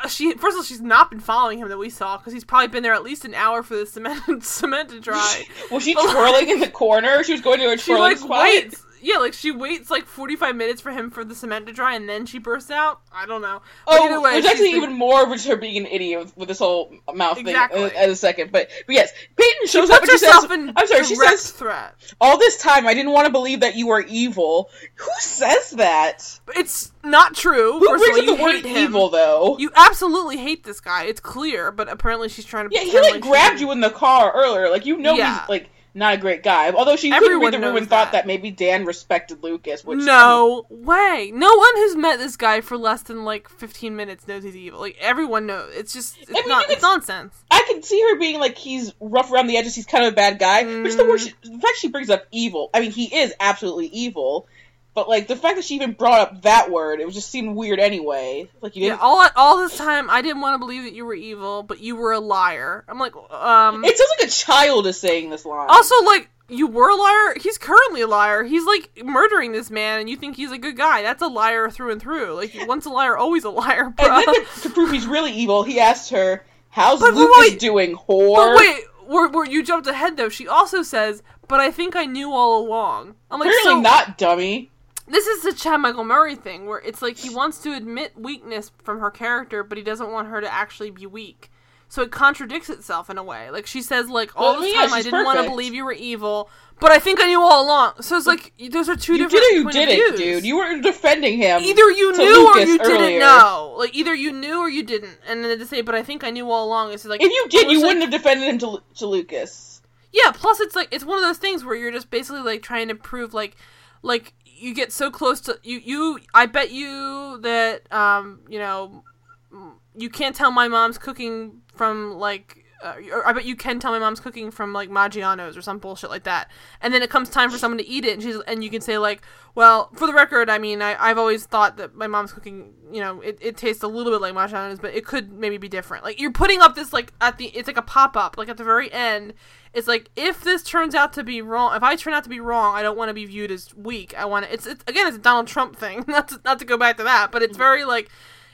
uh, 0.00 0.08
she. 0.08 0.32
First 0.34 0.54
of 0.54 0.58
all, 0.58 0.62
she's 0.64 0.82
not 0.82 1.10
been 1.10 1.18
following 1.18 1.58
him 1.60 1.68
that 1.70 1.78
we 1.78 1.88
saw 1.88 2.18
because 2.18 2.34
he's 2.34 2.44
probably 2.44 2.68
been 2.68 2.82
there 2.82 2.92
at 2.92 3.02
least 3.02 3.24
an 3.24 3.32
hour 3.34 3.62
for 3.62 3.74
the 3.74 3.86
cement 3.86 4.42
cement 4.44 4.90
to 4.90 5.00
dry. 5.00 5.44
Was 5.70 5.82
she 5.84 5.94
But, 5.94 6.04
like- 6.04 6.14
twirling 6.14 6.48
in 6.50 6.60
the 6.60 6.68
corner? 6.70 7.24
She 7.24 7.32
was 7.32 7.40
going 7.40 7.58
to 7.60 7.72
a 7.72 7.78
She 7.78 7.86
twirling 7.92 8.02
like 8.12 8.18
spot. 8.18 8.42
waits. 8.42 8.84
Yeah, 9.00 9.18
like 9.18 9.32
she 9.34 9.50
waits 9.50 9.90
like 9.90 10.06
forty 10.06 10.36
five 10.36 10.56
minutes 10.56 10.80
for 10.80 10.90
him 10.90 11.10
for 11.10 11.24
the 11.24 11.34
cement 11.34 11.66
to 11.66 11.72
dry, 11.72 11.94
and 11.94 12.08
then 12.08 12.26
she 12.26 12.38
bursts 12.38 12.70
out. 12.70 13.00
I 13.12 13.26
don't 13.26 13.42
know. 13.42 13.62
But 13.86 13.98
Oh, 14.00 14.20
way, 14.22 14.32
there's 14.32 14.46
actually 14.46 14.72
been- 14.72 14.82
even 14.84 14.92
more 14.94 15.22
of 15.22 15.42
her 15.44 15.56
being 15.56 15.76
an 15.78 15.86
idiot 15.86 16.18
with, 16.20 16.36
with 16.36 16.48
this 16.48 16.58
whole 16.58 16.92
mouth 17.14 17.38
Exactly. 17.38 17.88
thing 17.90 17.98
uh, 17.98 18.02
in 18.04 18.10
a 18.10 18.16
second. 18.16 18.52
But, 18.52 18.68
but 18.86 18.94
yes, 18.94 19.12
Peyton 19.36 19.66
shows 19.66 19.90
up 19.90 20.02
and 20.02 20.10
she 20.10 20.18
says, 20.18 20.46
"I'm 20.50 20.86
sorry." 20.86 21.04
She 21.04 21.14
says, 21.14 21.50
threat. 21.52 21.94
"All 22.20 22.38
this 22.38 22.58
time, 22.58 22.86
I 22.86 22.94
didn't 22.94 23.12
want 23.12 23.26
to 23.26 23.32
believe 23.32 23.60
that 23.60 23.76
you 23.76 23.88
were 23.88 24.00
evil." 24.08 24.70
Who 24.96 25.10
says 25.20 25.70
that? 25.72 26.38
It's 26.56 26.92
not 27.04 27.34
true. 27.34 27.78
Who 27.78 27.88
brings 27.98 28.02
all, 28.02 28.18
up 28.20 28.26
the 28.26 28.32
you 28.36 28.42
word 28.42 28.66
evil, 28.66 29.08
though? 29.10 29.56
You 29.58 29.70
absolutely 29.76 30.36
hate 30.38 30.64
this 30.64 30.80
guy. 30.80 31.04
It's 31.04 31.20
clear, 31.20 31.70
but 31.70 31.88
apparently 31.88 32.28
she's 32.28 32.44
trying 32.44 32.68
to. 32.68 32.74
yeah, 32.74 32.82
he 32.82 32.90
pretend 32.90 33.14
like 33.16 33.22
grabbed 33.22 33.60
you 33.60 33.70
in 33.72 33.80
the 33.80 33.90
car 33.90 34.32
earlier. 34.34 34.68
Like 34.70 34.86
you 34.86 34.96
know 34.96 35.14
Yeah. 35.16 35.40
he's 35.40 35.48
like 35.48 35.70
not 35.94 36.14
a 36.14 36.16
great 36.16 36.42
guy. 36.42 36.70
Although 36.70 36.96
she 36.96 37.10
couldn't 37.10 37.24
Everyone 37.24 37.52
read 37.52 37.60
the 37.60 37.66
room 37.66 37.76
and 37.76 37.88
thought 37.88 38.12
that. 38.12 38.24
that 38.24 38.26
maybe 38.26 38.50
Dan 38.50 38.84
respected 38.84 39.42
Lucas. 39.42 39.84
Which 39.84 39.98
no 40.00 40.66
way. 40.70 41.30
No 41.34 41.54
one 41.56 41.76
who's 41.76 41.96
met 41.96 42.18
this 42.18 42.36
guy 42.36 42.60
for 42.60 42.76
less 42.76 43.02
than 43.02 43.24
like 43.24 43.48
15 43.48 43.96
minutes 43.96 44.28
knows 44.28 44.42
he's 44.44 44.56
evil. 44.56 44.80
Like 44.80 44.96
everyone 45.00 45.46
knows. 45.46 45.72
It's 45.74 45.92
just 45.92 46.18
it's 46.18 46.30
mean, 46.30 46.48
not. 46.48 46.70
It's 46.70 46.82
nonsense. 46.82 47.34
I 47.50 47.64
can 47.68 47.82
see 47.82 48.00
her 48.02 48.18
being 48.18 48.38
like 48.40 48.56
he's 48.58 48.92
rough 49.00 49.32
around 49.32 49.46
the 49.48 49.56
edges. 49.56 49.74
He's 49.74 49.86
kind 49.86 50.04
of 50.04 50.12
a 50.12 50.16
bad 50.16 50.38
guy. 50.38 50.64
Which 50.82 50.94
the 50.96 51.02
Mm. 51.04 51.08
worst. 51.08 51.32
The 51.42 51.50
fact 51.58 51.78
she 51.78 51.88
brings 51.88 52.10
up 52.10 52.24
evil. 52.30 52.70
I 52.74 52.80
mean, 52.80 52.90
he 52.92 53.14
is 53.16 53.34
absolutely 53.40 53.86
evil. 53.86 54.46
But 54.94 55.08
like 55.08 55.28
the 55.28 55.36
fact 55.36 55.56
that 55.56 55.64
she 55.64 55.76
even 55.76 55.92
brought 55.92 56.20
up 56.20 56.42
that 56.42 56.70
word, 56.70 57.00
it 57.00 57.08
just 57.10 57.30
seemed 57.30 57.54
weird 57.54 57.78
anyway. 57.78 58.50
Like 58.60 58.74
you 58.74 58.82
didn't. 58.88 59.00
all 59.00 59.24
all 59.36 59.58
this 59.58 59.76
time 59.76 60.10
I 60.10 60.22
didn't 60.22 60.40
want 60.40 60.54
to 60.54 60.58
believe 60.58 60.82
that 60.82 60.92
you 60.92 61.04
were 61.04 61.14
evil, 61.14 61.62
but 61.62 61.80
you 61.80 61.94
were 61.94 62.12
a 62.12 62.20
liar. 62.20 62.84
I'm 62.88 62.98
like, 62.98 63.14
um. 63.30 63.84
it 63.84 63.96
sounds 63.96 64.10
like 64.18 64.28
a 64.28 64.32
child 64.32 64.86
is 64.86 64.98
saying 64.98 65.30
this 65.30 65.44
line. 65.44 65.68
Also, 65.70 65.94
like, 66.04 66.30
you 66.48 66.66
were 66.66 66.88
a 66.88 66.96
liar. 66.96 67.34
He's 67.40 67.58
currently 67.58 68.00
a 68.00 68.06
liar. 68.06 68.42
He's 68.42 68.64
like 68.64 68.90
murdering 69.04 69.52
this 69.52 69.70
man, 69.70 70.00
and 70.00 70.10
you 70.10 70.16
think 70.16 70.36
he's 70.36 70.50
a 70.50 70.58
good 70.58 70.76
guy. 70.76 71.02
That's 71.02 71.22
a 71.22 71.28
liar 71.28 71.70
through 71.70 71.92
and 71.92 72.00
through. 72.00 72.34
Like, 72.34 72.52
once 72.66 72.86
a 72.86 72.90
liar, 72.90 73.16
always 73.16 73.44
a 73.44 73.50
liar, 73.50 73.90
bro. 73.90 74.06
and 74.06 74.26
then 74.26 74.34
to, 74.34 74.60
to 74.62 74.70
prove 74.70 74.90
he's 74.90 75.06
really 75.06 75.32
evil, 75.32 75.62
he 75.62 75.78
asked 75.78 76.10
her, 76.10 76.44
"How's 76.70 77.00
But 77.00 77.14
Lucas 77.14 77.36
wait, 77.38 77.60
doing, 77.60 77.92
But 77.92 78.06
whore?" 78.08 78.56
wait, 78.56 78.84
where, 79.06 79.28
where 79.28 79.46
you 79.46 79.62
jumped 79.62 79.86
ahead 79.86 80.16
though. 80.16 80.28
She 80.28 80.48
also 80.48 80.82
says, 80.82 81.22
"But 81.46 81.60
I 81.60 81.70
think 81.70 81.94
I 81.94 82.06
knew 82.06 82.32
all 82.32 82.66
along." 82.66 83.14
I'm 83.30 83.40
like, 83.40 83.48
Apparently 83.48 83.72
so 83.72 83.80
not, 83.80 84.18
dummy. 84.18 84.70
This 85.10 85.26
is 85.26 85.42
the 85.42 85.52
Chad 85.52 85.80
Michael 85.80 86.04
Murray 86.04 86.34
thing, 86.36 86.66
where 86.66 86.78
it's 86.78 87.02
like 87.02 87.16
he 87.18 87.30
wants 87.30 87.58
to 87.62 87.72
admit 87.74 88.12
weakness 88.16 88.70
from 88.82 89.00
her 89.00 89.10
character, 89.10 89.62
but 89.62 89.78
he 89.78 89.84
doesn't 89.84 90.10
want 90.10 90.28
her 90.28 90.40
to 90.40 90.52
actually 90.52 90.90
be 90.90 91.06
weak. 91.06 91.50
So 91.90 92.02
it 92.02 92.10
contradicts 92.10 92.68
itself 92.68 93.08
in 93.08 93.16
a 93.16 93.22
way. 93.22 93.50
Like 93.50 93.66
she 93.66 93.80
says, 93.80 94.10
like 94.10 94.30
all 94.36 94.52
Well, 94.54 94.60
this 94.60 94.74
yeah, 94.74 94.82
time 94.84 94.92
I 94.92 95.00
didn't 95.02 95.24
want 95.24 95.42
to 95.42 95.48
believe 95.48 95.72
you 95.72 95.86
were 95.86 95.92
evil, 95.92 96.50
but 96.80 96.90
I 96.90 96.98
think 96.98 97.18
I 97.18 97.24
knew 97.26 97.40
all 97.40 97.64
along. 97.64 98.02
So 98.02 98.18
it's 98.18 98.26
like 98.26 98.52
those 98.70 98.90
are 98.90 98.96
two 98.96 99.14
You 99.14 99.26
different. 99.26 99.42
did 99.44 99.54
or 99.54 99.56
you 99.60 99.70
did 99.70 99.88
it, 99.88 100.16
dude. 100.18 100.44
You 100.44 100.58
were 100.58 100.80
defending 100.82 101.38
him. 101.38 101.62
either 101.62 101.90
you 101.90 102.14
knew 102.14 102.46
or 102.46 102.58
you 102.58 102.78
earlier. 102.78 102.98
didn't 102.98 103.20
know. 103.20 103.74
Like 103.78 103.94
either 103.94 104.14
you 104.14 104.32
knew 104.32 104.58
or 104.60 104.68
you 104.68 104.82
didn't. 104.82 105.16
And 105.26 105.42
then 105.42 105.58
to 105.58 105.64
say, 105.64 105.80
but 105.80 105.94
I 105.94 106.02
think 106.02 106.24
I 106.24 106.30
knew 106.30 106.50
all 106.50 106.66
along. 106.66 106.92
It's 106.92 107.06
like 107.06 107.22
If 107.22 107.30
you 107.30 107.46
did, 107.48 107.70
you 107.70 107.78
like- 107.78 107.86
wouldn't 107.86 108.02
have 108.02 108.10
defended 108.10 108.48
him 108.48 108.58
to, 108.58 108.82
to 108.98 109.06
Lucas. 109.06 109.80
Yeah, 110.12 110.30
plus 110.32 110.60
it's 110.60 110.76
like 110.76 110.88
it's 110.90 111.04
one 111.06 111.16
of 111.16 111.24
those 111.24 111.38
things 111.38 111.64
where 111.64 111.74
you're 111.74 111.90
just 111.92 112.10
basically 112.10 112.42
like 112.42 112.62
trying 112.62 112.88
to 112.88 112.94
prove 112.94 113.32
like 113.32 113.56
like 114.02 114.34
you 114.58 114.74
get 114.74 114.92
so 114.92 115.10
close 115.10 115.40
to 115.42 115.58
you 115.62 115.78
you 115.78 116.20
I 116.34 116.46
bet 116.46 116.70
you 116.70 117.38
that 117.42 117.90
um 117.92 118.40
you 118.48 118.58
know 118.58 119.04
mm, 119.52 119.72
you 119.96 120.10
can't 120.10 120.34
tell 120.34 120.50
my 120.50 120.68
mom's 120.68 120.98
cooking 120.98 121.62
from 121.74 122.18
like 122.18 122.64
uh, 122.80 122.94
I 123.26 123.32
bet 123.32 123.44
you 123.44 123.56
can 123.56 123.80
tell 123.80 123.90
my 123.90 123.98
mom's 123.98 124.20
cooking 124.20 124.50
from 124.50 124.72
like 124.72 124.88
Maggiano's 124.88 125.56
or 125.56 125.62
some 125.62 125.78
bullshit 125.78 126.10
like 126.10 126.24
that. 126.24 126.48
And 126.80 126.94
then 126.94 127.02
it 127.02 127.10
comes 127.10 127.28
time 127.28 127.50
for 127.50 127.58
someone 127.58 127.78
to 127.78 127.86
eat 127.86 128.04
it 128.04 128.14
and 128.14 128.22
she's 128.22 128.38
and 128.46 128.62
you 128.62 128.70
can 128.70 128.80
say 128.80 128.98
like, 128.98 129.22
well, 129.54 129.90
for 129.94 130.06
the 130.06 130.12
record, 130.12 130.48
I 130.48 130.58
mean, 130.58 130.80
I, 130.80 130.94
I've 131.02 131.18
always 131.18 131.44
thought 131.44 131.76
that 131.78 131.96
my 131.96 132.06
mom's 132.06 132.32
cooking, 132.32 132.74
you 132.92 133.00
know, 133.00 133.20
it, 133.20 133.38
it 133.40 133.56
tastes 133.56 133.82
a 133.82 133.88
little 133.88 134.12
bit 134.12 134.20
like 134.20 134.34
Maggiano's, 134.34 134.78
but 134.78 134.94
it 134.94 135.04
could 135.04 135.32
maybe 135.32 135.58
be 135.58 135.68
different. 135.68 136.04
Like 136.04 136.20
you're 136.20 136.32
putting 136.32 136.60
up 136.60 136.76
this 136.76 136.92
like 136.92 137.12
at 137.20 137.38
the 137.38 137.46
it's 137.46 137.66
like 137.66 137.76
a 137.76 137.82
pop 137.82 138.16
up, 138.16 138.38
like 138.38 138.48
at 138.48 138.56
the 138.56 138.64
very 138.64 138.92
end, 138.92 139.34
it's 139.72 139.88
like 139.88 140.10
if 140.16 140.42
this 140.42 140.62
turns 140.62 140.94
out 140.94 141.12
to 141.14 141.24
be 141.24 141.42
wrong, 141.42 141.76
if 141.76 141.82
I 141.82 141.96
turn 141.96 142.14
out 142.14 142.24
to 142.24 142.30
be 142.30 142.40
wrong, 142.40 142.74
I 142.74 142.82
don't 142.82 142.96
want 142.96 143.08
to 143.08 143.14
be 143.14 143.24
viewed 143.24 143.50
as 143.50 143.74
weak. 143.74 144.14
I 144.16 144.24
want 144.24 144.46
to. 144.46 144.52
It's, 144.52 144.66
it's 144.66 144.84
again, 144.86 145.06
it's 145.06 145.16
a 145.16 145.20
Donald 145.20 145.46
Trump 145.46 145.76
thing. 145.76 146.04
Not 146.08 146.28
to, 146.28 146.40
not 146.44 146.58
to 146.58 146.64
go 146.64 146.76
back 146.76 146.96
to 146.96 147.04
that, 147.04 147.30
but 147.30 147.42
it's 147.42 147.56
very 147.56 147.84
like 147.84 148.10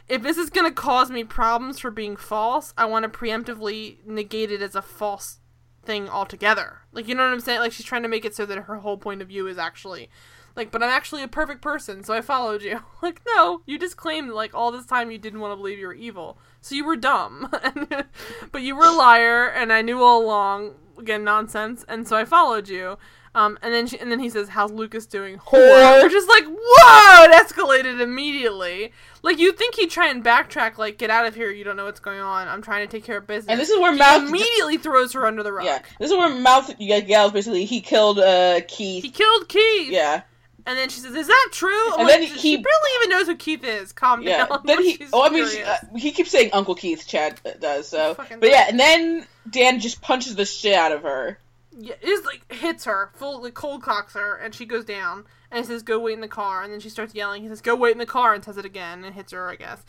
if 0.09 0.23
this 0.23 0.37
is 0.37 0.51
gonna 0.51 0.73
cause 0.73 1.11
me 1.11 1.25
problems 1.25 1.79
for 1.79 1.91
being 1.91 2.17
false, 2.17 2.75
I 2.77 2.85
want 2.85 3.05
to 3.05 3.19
preemptively 3.19 4.05
negate 4.05 4.51
it 4.51 4.61
as 4.61 4.75
a 4.75 4.83
false 4.83 5.39
thing 5.85 6.09
altogether. 6.09 6.81
Like 6.93 7.09
you 7.09 7.15
know 7.15 7.25
what 7.25 7.33
I'm 7.33 7.41
saying? 7.41 7.61
Like 7.61 7.73
she's 7.73 7.87
trying 7.87 8.03
to 8.03 8.09
make 8.09 8.25
it 8.25 8.35
so 8.35 8.45
that 8.47 8.59
her 8.59 8.77
whole 8.77 8.99
point 8.99 9.23
of 9.23 9.29
view 9.29 9.47
is 9.47 9.59
actually 9.59 10.11
like, 10.57 10.71
but 10.71 10.83
I'm 10.83 10.91
actually 10.91 11.23
a 11.23 11.29
perfect 11.29 11.63
person, 11.63 12.05
so 12.05 12.15
I 12.15 12.21
followed 12.21 12.63
you. 12.63 12.81
Like, 13.03 13.21
no, 13.27 13.61
you 13.67 13.79
just 13.79 13.99
claimed 13.99 14.31
like 14.31 14.55
all 14.55 14.73
this 14.73 14.87
time 14.87 15.11
you 15.11 15.19
didn't 15.19 15.41
want 15.41 15.53
to 15.53 15.57
believe 15.57 15.79
you 15.79 15.89
were 15.89 15.93
evil, 15.93 16.39
so 16.63 16.75
you 16.75 16.87
were 16.87 16.97
dumb, 16.97 17.51
but 18.53 18.63
you 18.63 18.75
were 18.75 18.87
a 18.87 18.91
liar, 18.91 19.47
and 19.47 19.71
I 19.71 19.83
knew 19.83 20.03
all 20.03 20.25
along. 20.25 20.75
Again, 20.99 21.25
nonsense, 21.25 21.85
and 21.89 22.07
so 22.07 22.17
I 22.17 22.25
followed 22.25 22.69
you. 22.69 22.99
Um, 23.37 23.59
and 23.63 23.75
then 23.75 23.89
she, 23.89 23.99
and 23.99 24.13
then 24.13 24.21
he 24.21 24.31
says, 24.31 24.51
"How's 24.51 24.71
Lucas 24.71 25.07
doing?" 25.07 25.39
Whore. 25.39 26.03
Which 26.05 26.13
is 26.13 26.29
like, 26.29 26.45
whoa! 26.47 27.25
It 27.25 27.33
escalated 27.33 28.01
immediately. 28.01 28.93
Like 29.23 29.39
you 29.41 29.51
think 29.53 29.75
he'd 29.75 29.91
try 29.91 30.09
and 30.09 30.25
backtrack, 30.25 30.79
like, 30.79 30.99
"Get 30.99 31.11
out 31.11 31.27
of 31.27 31.35
here! 31.35 31.51
You 31.51 31.65
don't 31.65 31.77
know 31.77 31.87
what's 31.87 31.99
going 31.99 32.21
on. 32.21 32.47
I'm 32.47 32.63
trying 32.63 32.87
to 32.87 32.91
take 32.91 33.03
care 33.03 33.17
of 33.17 33.27
business." 33.27 33.51
And 33.51 33.61
this 33.61 33.71
is 33.71 33.81
where 33.81 33.93
he 33.93 33.99
Mouth 33.99 34.29
immediately 34.29 34.77
throws 34.77 35.13
her 35.15 35.27
under 35.27 35.43
the 35.43 35.53
rug. 35.53 35.65
Yeah, 35.65 35.83
this 35.99 36.13
is 36.13 36.17
where 36.17 36.33
Mouth 36.33 36.79
yells 36.79 37.33
basically. 37.33 37.65
He 37.65 37.81
killed 37.81 38.21
uh 38.21 38.61
Keith. 38.69 39.03
He 39.03 39.11
killed 39.11 39.49
Keith. 39.49 39.91
yeah, 39.91 40.23
And 40.67 40.79
then 40.79 40.89
she 40.89 41.01
says, 41.01 41.15
"Is 41.15 41.27
that 41.27 41.49
true?" 41.53 41.93
I'm 41.93 42.01
And 42.01 42.09
like, 42.09 42.21
then 42.21 42.29
she 42.39 42.51
he- 42.51 42.57
barely 42.57 42.91
even 43.01 43.11
knows 43.11 43.27
who 43.27 43.37
Keith 43.37 43.65
is. 43.65 43.93
Calm 43.93 44.23
yeah. 44.23 44.47
down. 44.47 44.63
Then 44.65 44.83
he. 44.83 44.99
Oh, 45.13 45.23
I 45.23 45.29
mean, 45.29 45.47
she, 45.47 45.63
uh, 45.63 45.77
he 45.97 46.11
keeps 46.13 46.31
saying 46.31 46.51
Uncle 46.53 46.75
Keith. 46.75 47.07
Chad 47.07 47.39
does 47.61 47.89
so. 47.89 48.15
Fucking 48.15 48.41
But 48.41 48.49
yeah, 48.51 48.67
and 48.69 48.81
then 48.81 49.27
Dan 49.51 49.79
just 49.81 50.01
punches 50.01 50.37
the 50.37 50.45
shit 50.47 50.75
out 50.75 50.93
of 50.93 51.03
her. 51.03 51.39
yeah, 51.79 51.95
it 52.01 52.07
just 52.07 52.25
like 52.25 52.51
hits 52.53 52.85
her, 52.87 53.11
full 53.15 53.43
like 53.43 53.53
cold 53.55 53.83
cocks 53.83 54.15
her, 54.15 54.37
and 54.37 54.55
she 54.55 54.65
goes 54.65 54.85
down. 54.85 55.25
And 55.51 55.65
he 55.65 55.67
says, 55.71 55.83
"Go 55.83 55.99
wait 56.01 56.15
in 56.15 56.21
the 56.21 56.29
car." 56.29 56.63
And 56.63 56.73
then 56.73 56.81
she 56.81 56.89
starts 56.89 57.15
yelling. 57.15 57.43
He 57.43 57.49
says, 57.49 57.61
"Go 57.61 57.77
wait 57.77 57.93
in 57.93 57.99
the 57.99 58.07
car," 58.07 58.33
and 58.35 58.43
says 58.43 58.57
it 58.57 58.65
again, 58.65 59.05
and 59.05 59.15
hits 59.15 59.33
her, 59.33 59.49
I 59.51 59.57
guess. 59.57 59.83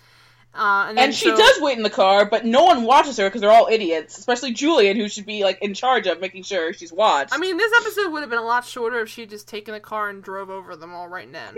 Uh, 0.58 0.86
and 0.88 0.98
then 0.98 1.06
And 1.06 1.14
she 1.16 1.26
so- 1.26 1.36
does 1.36 1.60
wait 1.60 1.76
in 1.78 1.84
the 1.84 1.90
car, 1.90 2.24
but 2.26 2.46
no 2.46 2.64
one 2.64 2.84
watches 2.84 3.18
her 3.18 3.26
because 3.28 3.42
they're 3.42 3.52
all 3.52 3.68
idiots, 3.70 4.18
especially 4.18 4.54
Julian, 4.54 4.96
who 4.96 5.10
should 5.10 5.26
be 5.26 5.44
like 5.44 5.60
in 5.62 5.74
charge 5.74 6.08
of 6.08 6.22
making 6.22 6.44
sure 6.44 6.72
she's 6.72 6.94
watched. 6.94 7.34
I 7.34 7.38
mean, 7.38 7.58
this 7.58 7.74
episode 7.82 8.12
would 8.14 8.22
have 8.22 8.30
been 8.30 8.40
a 8.40 8.46
lot 8.46 8.64
shorter 8.66 9.02
if 9.02 9.10
she 9.10 9.22
had 9.22 9.30
just 9.30 9.48
taken 9.50 9.74
the 9.74 9.82
car 9.82 10.10
and 10.10 10.24
drove 10.24 10.50
over 10.50 10.76
them 10.78 10.94
all 10.94 11.10
right 11.10 11.30
then. 11.32 11.56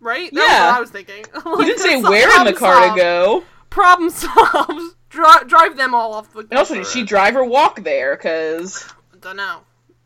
Right? 0.00 0.32
That 0.32 0.48
Yeah. 0.48 0.76
I 0.76 0.80
was 0.80 0.90
thinking. 0.90 1.24
he 1.58 1.64
didn't 1.64 1.80
say 1.80 2.00
where 2.00 2.38
in 2.38 2.44
the 2.46 2.52
car 2.52 2.88
to 2.90 2.94
go. 2.96 3.44
Problem 3.70 4.10
solved. 4.10 4.94
Dri- 5.10 5.44
drive 5.48 5.76
them 5.76 5.92
all 5.94 6.12
off 6.14 6.32
the. 6.32 6.40
And 6.40 6.54
also, 6.58 6.74
did 6.76 6.86
she 6.86 7.02
drive 7.02 7.34
or 7.34 7.44
walk 7.44 7.82
there? 7.82 8.14
Because 8.16 8.84
I 9.12 9.16
Don't 9.18 9.36
know. 9.36 9.60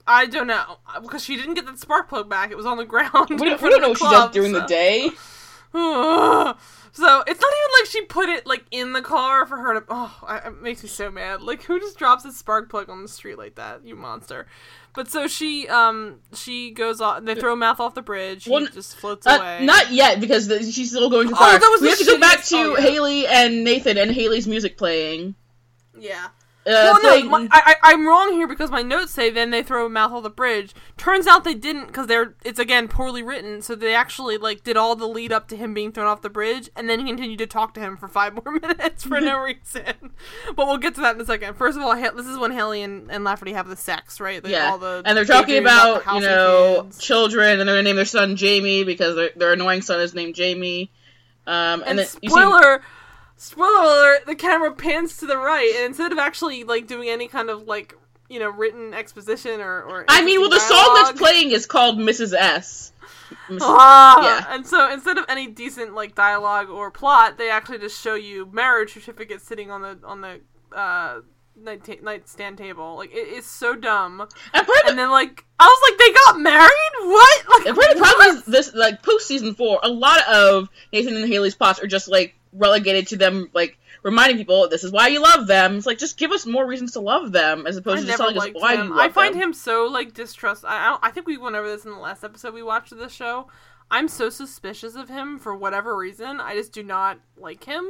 I 0.07 0.27
don't 0.27 0.47
know 0.47 0.79
because 1.03 1.23
she 1.23 1.37
didn't 1.37 1.55
get 1.55 1.67
that 1.67 1.79
spark 1.79 2.09
plug 2.09 2.29
back. 2.31 2.51
It 2.51 2.57
was 2.57 2.65
on 2.67 2.77
the 2.79 2.85
ground. 2.87 3.29
we 3.29 3.37
don't, 3.37 3.61
we 3.61 3.69
don't 3.71 3.81
know 3.81 3.81
the 3.81 3.89
what 3.91 3.99
she 3.99 4.05
does 4.05 4.12
club, 4.15 4.33
during 4.33 4.53
the 4.53 4.62
day. 4.62 5.11
so 6.93 7.23
it's 7.27 7.41
not 7.41 7.53
even 7.53 7.81
like 7.81 7.91
she 7.91 8.03
put 8.03 8.29
it 8.29 8.47
like 8.47 8.65
in 8.71 8.93
the 8.93 9.03
car 9.03 9.47
for 9.47 9.57
her 9.57 9.81
to. 9.81 9.85
Oh, 9.89 10.19
I, 10.27 10.39
it 10.49 10.62
makes 10.62 10.83
me 10.83 10.89
so 10.89 11.11
mad. 11.11 11.43
Like 11.43 11.62
who 11.65 11.81
just 11.81 11.99
drops 11.99 12.25
a 12.25 12.33
spark 12.33 12.69
plug 12.71 12.89
on 12.91 13.03
the 13.03 13.09
street 13.09 13.39
like 13.39 13.55
that? 13.57 13.85
You 13.85 13.97
monster. 13.97 14.47
But 14.95 15.09
so 15.09 15.27
she 15.27 15.67
um 15.69 16.21
she 16.35 16.71
goes 16.71 17.01
off. 17.01 17.25
They 17.25 17.35
throw 17.35 17.57
Mouth 17.57 17.81
off 17.81 17.95
the 17.95 18.03
bridge. 18.03 18.45
He 18.45 18.51
Well, 18.51 18.67
just 18.67 18.97
floats 18.97 19.27
Uh, 19.27 19.39
away. 19.41 19.65
not 19.65 19.91
yet, 19.91 20.21
because 20.21 20.49
the, 20.49 20.62
she's 20.62 20.91
still 20.91 21.09
going 21.09 21.29
too 21.29 21.35
Oh, 21.35 21.39
far. 21.39 21.59
that 21.59 21.69
was 21.71 21.81
we 21.81 21.87
the 21.87 21.91
have 21.93 21.99
to 22.01 22.05
go 22.05 22.21
back 22.21 22.45
to 22.45 22.57
oh, 22.57 22.77
yeah. 22.77 22.81
Haley 22.83 23.27
and 23.27 23.65
Nathan 23.65 23.97
and 23.97 24.11
Haley's 24.11 24.47
music 24.47 24.77
playing. 24.77 25.35
yeah. 25.99 26.29
Uh, 26.65 26.70
Well, 27.02 27.20
no, 27.24 27.28
my, 27.28 27.49
I, 27.50 27.74
I'm 27.82 28.07
wrong 28.07 28.32
here 28.32 28.47
because 28.47 28.70
my 28.70 28.82
notes 28.82 29.10
say 29.10 29.31
then 29.31 29.50
they 29.50 29.65
throw 29.65 29.89
mouth 29.89 30.12
off 30.12 30.23
the 30.23 30.31
bridge. 30.31 30.74
Turns 30.97 31.26
out 31.26 31.42
they 31.42 31.55
didn't 31.55 31.86
because 31.89 32.07
they're 32.07 32.34
it's 32.44 32.60
again 32.60 32.86
poorly 32.86 33.20
written. 33.23 33.62
So 33.62 33.74
they 33.74 33.94
actually 33.94 34.39
like 34.39 34.62
did 34.62 34.76
all 34.76 34.94
the 34.94 35.08
lead 35.08 35.32
up 35.32 35.49
to 35.49 35.57
him 35.57 35.74
being 35.74 35.91
thrown 35.91 36.07
off 36.07 36.23
the 36.23 36.31
bridge, 36.31 36.70
and 36.76 36.89
then 36.89 37.00
he 37.00 37.07
continued 37.07 37.39
to 37.39 37.47
talk 37.49 37.74
to 37.74 37.81
him 37.81 37.97
for 37.97 38.07
five 38.07 38.34
more 38.44 38.52
minutes 38.60 39.02
for 39.02 39.20
no 39.20 39.41
reason. 39.42 40.10
But 40.55 40.66
we'll 40.66 40.78
get 40.78 40.94
to 40.97 41.00
that 41.00 41.16
in 41.16 41.20
a 41.20 41.24
second. 41.24 41.55
First 41.55 41.76
of 41.76 41.82
all, 41.82 41.97
Ha- 41.97 42.12
this 42.15 42.26
is 42.26 42.39
when 42.39 42.52
Haley 42.52 42.82
and, 42.82 43.10
and 43.10 43.24
Lafferty 43.24 43.55
have 43.55 43.68
the 43.68 43.76
sex, 43.76 44.20
right? 44.20 44.41
They- 44.42 44.50
yeah, 44.52 44.70
all 44.70 44.78
the 44.78 45.02
and 45.05 45.16
they're 45.16 45.24
talking 45.24 45.58
about, 45.58 46.05
house 46.05 46.15
you 46.23 46.28
know 46.28 46.89
children, 46.99 47.58
and 47.58 47.68
they're 47.68 47.74
gonna 47.76 47.82
name 47.82 47.97
their 47.97 48.05
son 48.05 48.36
Jamie 48.36 48.84
because 48.84 49.16
their 49.16 49.31
their 49.34 49.52
annoying 49.52 49.82
son 49.82 50.00
is 50.00 50.15
named 50.15 50.34
Jamie. 50.36 50.91
Um, 51.44 51.81
and, 51.81 51.82
And 51.82 51.99
then 51.99 52.07
you 52.23 52.31
see, 52.31 52.34
spoiler, 53.36 53.69
alert, 53.69 54.27
the 54.27 54.35
camera 54.35 54.73
pans 54.73 55.17
to 55.19 55.27
the 55.27 55.36
right, 55.36 55.73
and 55.77 55.86
instead 55.86 56.12
of 56.12 56.19
actually 56.19 56.65
like 56.65 56.86
doing 56.86 57.09
any 57.09 57.28
kind 57.28 57.51
of 57.51 57.67
like 57.67 57.94
you 58.28 58.39
know 58.39 58.51
written 58.51 58.94
exposition 58.94 59.61
or, 59.61 59.83
or 59.83 60.05
I 60.09 60.25
mean, 60.25 60.41
well, 60.41 60.49
the 60.51 60.57
interesting 60.57 60.77
song 60.85 60.94
that's 61.05 61.19
playing 61.19 61.51
is 61.51 61.67
called 61.67 61.99
Mrs. 61.99 62.33
S. 62.35 62.93
Miss- 63.49 63.62
Ah, 63.65 64.23
Yeah. 64.47 64.55
And 64.55 64.67
so 64.67 64.91
instead 64.93 65.19
of 65.19 65.25
any 65.28 65.47
decent 65.47 65.94
like 65.94 66.15
dialogue 66.15 66.69
or 66.69 66.91
plot, 66.91 67.39
they 67.39 67.51
actually 67.51 67.78
just 67.78 68.01
show 68.01 68.15
you 68.15 68.49
marriage 68.52 68.93
certificates 68.94 69.44
sitting 69.44 69.70
on 69.70 69.83
the 69.83 69.99
on 70.05 70.20
the 70.20 70.41
uh 70.77 71.20
night 71.57 71.85
ta- 71.85 71.94
nightstand 72.02 72.59
table. 72.59 72.97
Like 72.97 73.12
it 73.12 73.28
is 73.28 73.44
so 73.47 73.75
dumb. 73.75 74.20
And 74.55 74.62
of 74.69 74.75
And 74.86 74.99
then 74.99 75.11
like 75.11 75.44
I 75.59 75.65
was 75.65 75.91
like, 75.91 75.99
they 75.99 76.12
got 76.25 76.41
married? 76.41 76.70
What? 77.02 77.44
Like 77.59 77.67
And 77.67 77.77
part 77.77 77.91
of 77.91 77.97
the 77.97 78.02
problem 78.02 78.36
is 78.36 78.44
this, 78.44 78.75
like 78.75 79.02
post 79.02 79.27
season 79.27 79.55
four, 79.55 79.78
a 79.83 79.89
lot 79.89 80.27
of 80.28 80.69
Nathan 80.93 81.17
and 81.17 81.27
Haley's 81.27 81.55
plots 81.55 81.81
are 81.83 81.86
just 81.86 82.09
like 82.09 82.35
relegated 82.52 83.08
to 83.08 83.16
them, 83.16 83.50
like 83.55 83.78
reminding 84.02 84.36
people 84.36 84.68
this 84.68 84.84
is 84.84 84.92
why 84.92 85.08
you 85.08 85.22
love 85.22 85.47
them. 85.47 85.76
It's 85.76 85.86
like 85.86 85.98
just 85.98 86.18
give 86.18 86.32
us 86.32 86.47
more 86.47 86.66
reasons 86.66 86.92
to 86.92 87.00
love 87.00 87.32
them, 87.32 87.66
as 87.66 87.76
I 87.76 87.81
opposed 87.81 88.02
to 88.02 88.06
just 88.06 88.18
telling 88.18 88.36
us 88.39 88.48
why 88.55 88.74
him. 88.76 88.89
you 88.89 88.90
love 88.90 88.98
I 88.98 89.08
find 89.08 89.34
them. 89.34 89.42
him 89.42 89.52
so 89.52 89.86
like 89.86 90.14
distrust. 90.14 90.64
I 90.64 90.86
I, 90.86 90.90
don't, 90.90 91.05
I 91.05 91.10
think 91.10 91.26
we 91.26 91.39
went 91.39 91.56
over 91.56 91.68
this 91.68 91.84
in 91.84 91.92
the 91.92 91.98
last 91.98 92.24
episode 92.24 92.55
we 92.55 92.62
watched 92.62 92.92
of 92.92 92.98
this 92.98 93.12
show. 93.12 93.48
I'm 93.90 94.08
so 94.08 94.31
suspicious 94.31 94.94
of 94.94 95.08
him 95.08 95.39
for 95.39 95.55
whatever 95.55 95.97
reason. 95.97 96.40
I 96.40 96.55
just 96.55 96.72
do 96.72 96.82
not 96.82 97.18
like 97.36 97.64
him. 97.64 97.84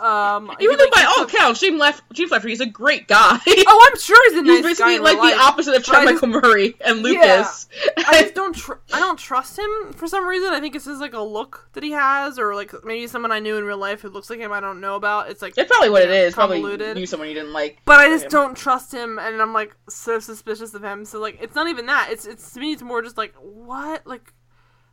Um, 0.00 0.50
Even 0.60 0.78
though 0.78 0.84
like, 0.84 0.92
by 0.92 1.04
all 1.04 1.22
a- 1.22 1.26
accounts, 1.26 1.60
James 1.60 1.78
Lafferty 1.78 2.52
is 2.52 2.60
a 2.60 2.66
great 2.66 3.06
guy. 3.06 3.38
Oh, 3.46 3.88
I'm 3.92 3.98
sure 4.00 4.30
he's 4.30 4.38
a 4.40 4.42
nice 4.44 4.62
guy. 4.62 4.68
He's 4.68 4.78
basically 4.78 4.94
in 4.96 5.02
like 5.02 5.16
the 5.18 5.22
life. 5.22 5.40
opposite 5.40 5.74
of 5.76 5.84
Chad 5.84 6.08
just- 6.08 6.22
Michael 6.22 6.40
Murray 6.40 6.74
and 6.84 6.98
Yeah. 6.98 7.02
Lucas. 7.02 7.68
I 7.98 8.22
just 8.22 8.34
don't. 8.40 8.54
Tr- 8.56 8.72
I 8.92 8.98
don't 8.98 9.18
trust 9.18 9.58
him 9.58 9.92
for 9.92 10.06
some 10.08 10.26
reason. 10.26 10.52
I 10.54 10.60
think 10.60 10.74
it's 10.74 10.86
just 10.86 11.00
like 11.02 11.12
a 11.12 11.20
look 11.20 11.68
that 11.74 11.82
he 11.82 11.90
has, 11.92 12.38
or 12.38 12.54
like 12.54 12.72
maybe 12.84 13.06
someone 13.08 13.30
I 13.30 13.40
knew 13.40 13.56
in 13.58 13.64
real 13.64 13.76
life 13.78 14.00
who 14.00 14.08
looks 14.08 14.30
like 14.30 14.38
him. 14.38 14.52
I 14.52 14.60
don't 14.60 14.80
know 14.80 14.96
about. 14.96 15.30
It's 15.30 15.42
like, 15.42 15.54
It's 15.58 15.70
probably 15.70 15.90
what 15.90 16.02
it 16.02 16.08
Yeah, 16.08 16.22
is. 16.22 16.34
Probably 16.34 16.56
convoluted. 16.60 16.96
knew 16.96 17.06
someone 17.06 17.28
you 17.28 17.34
didn't 17.34 17.52
like. 17.52 17.78
but 17.84 18.00
I 18.00 18.08
just 18.08 18.24
him. 18.24 18.30
don't 18.30 18.56
trust 18.56 18.92
him, 18.92 19.18
and 19.18 19.40
I'm 19.42 19.52
like 19.52 19.76
so 19.88 20.18
suspicious 20.18 20.72
of 20.74 20.82
him. 20.82 21.04
So 21.04 21.20
like, 21.20 21.38
it's 21.42 21.54
not 21.54 21.68
even 21.68 21.86
that. 21.86 22.08
It's 22.10 22.24
it's 22.26 22.52
to 22.54 22.60
me, 22.60 22.72
it's 22.72 22.82
more 22.82 23.02
just 23.02 23.18
like 23.18 23.34
what 23.34 24.06
like. 24.06 24.32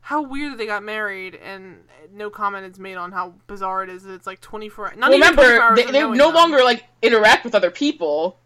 How 0.07 0.21
weird 0.21 0.53
that 0.53 0.57
they 0.57 0.65
got 0.65 0.83
married 0.83 1.35
and 1.35 1.79
no 2.13 2.29
comment 2.29 2.65
is 2.65 2.79
made 2.79 2.95
on 2.95 3.11
how 3.11 3.33
bizarre 3.45 3.83
it 3.83 3.89
is. 3.89 4.03
that 4.03 4.13
It's 4.13 4.25
like 4.25 4.39
24. 4.39 4.93
Not 4.95 5.11
even 5.11 5.33
24 5.33 5.43
Remember, 5.43 5.61
hours 5.61 5.75
they, 5.79 5.91
they 5.91 5.99
no 5.99 6.27
them. 6.27 6.33
longer 6.33 6.63
like 6.63 6.85
interact 7.01 7.43
with 7.43 7.53
other 7.53 7.69
people. 7.69 8.39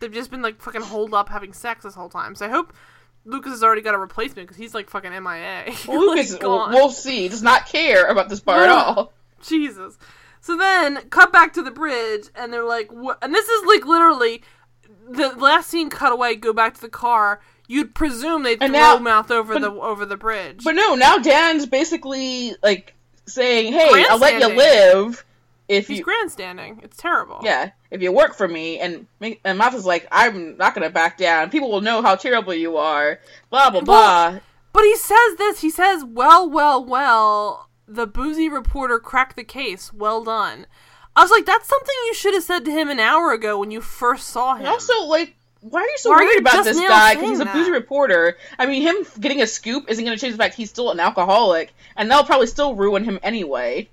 They've 0.00 0.12
just 0.12 0.30
been 0.30 0.42
like 0.42 0.60
fucking 0.60 0.82
holed 0.82 1.14
up 1.14 1.30
having 1.30 1.54
sex 1.54 1.84
this 1.84 1.94
whole 1.94 2.10
time. 2.10 2.34
So 2.34 2.44
I 2.44 2.50
hope 2.50 2.74
Lucas 3.24 3.52
has 3.52 3.62
already 3.62 3.80
got 3.80 3.94
a 3.94 3.98
replacement 3.98 4.48
because 4.48 4.58
he's 4.58 4.74
like 4.74 4.90
fucking 4.90 5.10
MIA. 5.10 5.72
Well, 5.88 5.98
Lucas, 5.98 6.32
Like, 6.32 6.42
we'll, 6.42 6.58
gone. 6.58 6.74
we'll 6.74 6.90
see, 6.90 7.26
does 7.26 7.42
not 7.42 7.66
care 7.66 8.04
about 8.08 8.28
this 8.28 8.40
bar 8.40 8.64
at 8.64 8.68
all. 8.68 9.14
Jesus. 9.42 9.96
So 10.42 10.58
then, 10.58 11.08
cut 11.08 11.32
back 11.32 11.54
to 11.54 11.62
the 11.62 11.70
bridge, 11.70 12.26
and 12.34 12.52
they're 12.52 12.64
like, 12.64 12.92
"What?" 12.92 13.16
And 13.22 13.34
this 13.34 13.48
is 13.48 13.64
like 13.66 13.86
literally 13.86 14.42
the 15.08 15.30
last 15.30 15.70
scene. 15.70 15.88
Cut 15.88 16.12
away. 16.12 16.36
Go 16.36 16.52
back 16.52 16.74
to 16.74 16.80
the 16.82 16.88
car. 16.90 17.40
You'd 17.68 17.94
presume 17.94 18.42
they'd 18.42 18.60
And 18.62 18.72
throw 18.72 18.80
now- 18.80 18.98
mouth 18.98 19.30
over 19.30 19.52
but- 19.54 19.62
the 19.62 19.70
over 19.70 20.04
the 20.04 20.16
bridge. 20.16 20.64
But 20.64 20.74
no, 20.74 20.94
now 20.94 21.18
Dan's 21.18 21.66
basically 21.66 22.56
like 22.62 22.94
saying, 23.26 23.72
"Hey, 23.74 24.04
I'll 24.08 24.18
let 24.18 24.40
you 24.40 24.48
live 24.56 25.24
if 25.68 25.86
He's 25.86 25.98
you, 25.98 26.04
grandstanding. 26.04 26.80
It's 26.82 26.96
terrible. 26.96 27.40
yeah, 27.44 27.70
if 27.90 28.00
you 28.02 28.10
work 28.10 28.34
for 28.34 28.48
me." 28.48 28.80
And 28.80 29.06
and 29.44 29.58
Martha's 29.58 29.84
like, 29.86 30.08
"I'm 30.10 30.56
not 30.56 30.74
gonna 30.74 30.90
back 30.90 31.18
down. 31.18 31.50
People 31.50 31.70
will 31.70 31.82
know 31.82 32.00
how 32.02 32.16
terrible 32.16 32.54
you 32.54 32.76
are." 32.78 33.20
Blah 33.50 33.70
blah 33.70 33.80
Well- 33.80 34.30
blah. 34.32 34.40
But 34.72 34.84
he 34.84 34.96
says 34.96 35.36
this. 35.36 35.60
He 35.60 35.70
says, 35.70 36.04
"Well, 36.04 36.48
well, 36.48 36.82
well." 36.84 37.68
The 37.90 38.06
boozy 38.06 38.50
reporter 38.50 38.98
cracked 38.98 39.36
the 39.36 39.44
case. 39.44 39.92
Well 39.94 40.22
done. 40.22 40.66
I 41.16 41.22
was 41.22 41.30
like, 41.30 41.46
that's 41.46 41.66
something 41.66 41.94
you 42.06 42.12
should 42.14 42.34
have 42.34 42.42
said 42.44 42.66
to 42.66 42.70
him 42.70 42.90
an 42.90 43.00
hour 43.00 43.32
ago 43.32 43.58
when 43.58 43.70
you 43.70 43.80
first 43.80 44.28
saw 44.28 44.52
him. 44.56 44.60
And 44.60 44.68
also, 44.68 45.04
like, 45.04 45.36
why 45.70 45.80
are 45.80 45.84
you 45.86 45.98
so 45.98 46.10
Why 46.10 46.16
worried 46.16 46.32
you 46.34 46.38
about 46.38 46.64
this 46.64 46.78
guy? 46.78 47.14
Because 47.14 47.30
he's 47.30 47.40
a 47.40 47.46
boozy 47.46 47.70
reporter. 47.70 48.36
I 48.58 48.66
mean, 48.66 48.82
him 48.82 48.96
getting 49.20 49.42
a 49.42 49.46
scoop 49.46 49.84
isn't 49.88 50.04
going 50.04 50.16
to 50.16 50.20
change 50.20 50.34
the 50.34 50.38
fact 50.38 50.54
he's 50.54 50.70
still 50.70 50.90
an 50.90 51.00
alcoholic, 51.00 51.72
and 51.96 52.10
that'll 52.10 52.24
probably 52.24 52.46
still 52.46 52.74
ruin 52.74 53.04
him 53.04 53.18
anyway. 53.22 53.88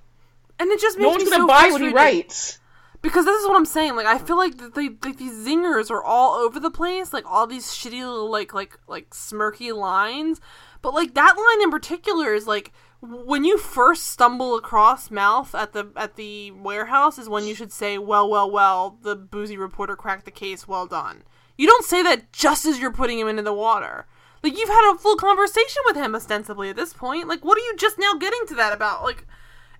and 0.59 0.69
it 0.71 0.79
just 0.79 0.97
makes 0.97 1.03
No 1.03 1.09
one's 1.11 1.25
me 1.25 1.29
going 1.31 1.41
to 1.41 1.43
so 1.43 1.47
buy 1.47 1.69
what 1.71 1.81
he 1.81 1.89
writes. 1.89 2.59
Because 3.01 3.25
this 3.25 3.39
is 3.39 3.47
what 3.47 3.55
I'm 3.55 3.65
saying. 3.65 3.95
Like 3.95 4.07
I 4.07 4.17
feel 4.17 4.35
like 4.37 4.57
they 4.73 4.89
like 4.89 5.17
these 5.17 5.45
zingers 5.47 5.91
are 5.91 6.03
all 6.03 6.33
over 6.35 6.59
the 6.59 6.71
place. 6.71 7.13
Like 7.13 7.25
all 7.27 7.45
these 7.45 7.67
shitty 7.67 7.99
little 7.99 8.31
like 8.31 8.53
like 8.53 8.79
like 8.87 9.11
smirky 9.11 9.75
lines. 9.75 10.41
But 10.81 10.95
like 10.95 11.13
that 11.13 11.35
line 11.37 11.61
in 11.63 11.69
particular 11.69 12.33
is 12.33 12.47
like 12.47 12.71
when 13.01 13.43
you 13.43 13.59
first 13.59 14.07
stumble 14.07 14.55
across 14.55 15.11
mouth 15.11 15.53
at 15.53 15.73
the 15.73 15.91
at 15.95 16.15
the 16.15 16.49
warehouse 16.51 17.19
is 17.19 17.29
when 17.29 17.45
you 17.45 17.53
should 17.53 17.71
say 17.71 17.99
well 17.99 18.27
well 18.27 18.49
well 18.49 18.97
the 19.03 19.15
boozy 19.15 19.57
reporter 19.57 19.95
cracked 19.95 20.25
the 20.25 20.31
case 20.31 20.67
well 20.67 20.87
done. 20.87 21.21
You 21.58 21.67
don't 21.67 21.85
say 21.85 22.03
that 22.03 22.32
just 22.32 22.66
as 22.66 22.80
you're 22.80 22.92
putting 22.92 23.19
him 23.19 23.27
into 23.27 23.43
the 23.43 23.53
water. 23.53 24.08
Like 24.43 24.58
you've 24.58 24.69
had 24.69 24.93
a 24.93 24.98
full 24.98 25.16
conversation 25.16 25.82
with 25.85 25.95
him 25.95 26.16
ostensibly 26.16 26.69
at 26.69 26.75
this 26.75 26.93
point. 26.93 27.27
Like 27.27 27.43
what 27.43 27.58
are 27.58 27.61
you 27.61 27.75
just 27.77 27.98
now 27.98 28.14
getting 28.14 28.45
to 28.48 28.56
that 28.56 28.74
about? 28.74 29.03
Like 29.03 29.25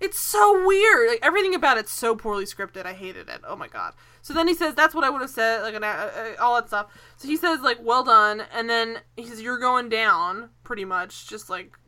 it's 0.00 0.18
so 0.18 0.66
weird. 0.66 1.08
Like 1.08 1.20
everything 1.22 1.54
about 1.54 1.78
it's 1.78 1.92
so 1.92 2.14
poorly 2.16 2.44
scripted. 2.44 2.86
I 2.86 2.92
hated 2.92 3.28
it. 3.28 3.42
Oh 3.46 3.56
my 3.56 3.68
god. 3.68 3.94
So 4.22 4.34
then 4.34 4.48
he 4.48 4.54
says, 4.54 4.74
"That's 4.74 4.94
what 4.94 5.04
I 5.04 5.10
would 5.10 5.20
have 5.20 5.30
said." 5.30 5.62
Like 5.62 5.74
an, 5.74 5.84
all 6.40 6.56
that 6.56 6.68
stuff. 6.68 6.86
So 7.16 7.28
he 7.28 7.36
says, 7.36 7.60
like, 7.60 7.78
"Well 7.80 8.02
done," 8.02 8.42
and 8.52 8.68
then 8.68 8.98
he 9.16 9.24
says, 9.24 9.40
"You're 9.40 9.58
going 9.58 9.88
down," 9.88 10.50
pretty 10.64 10.84
much. 10.84 11.28
Just 11.28 11.48
like 11.48 11.78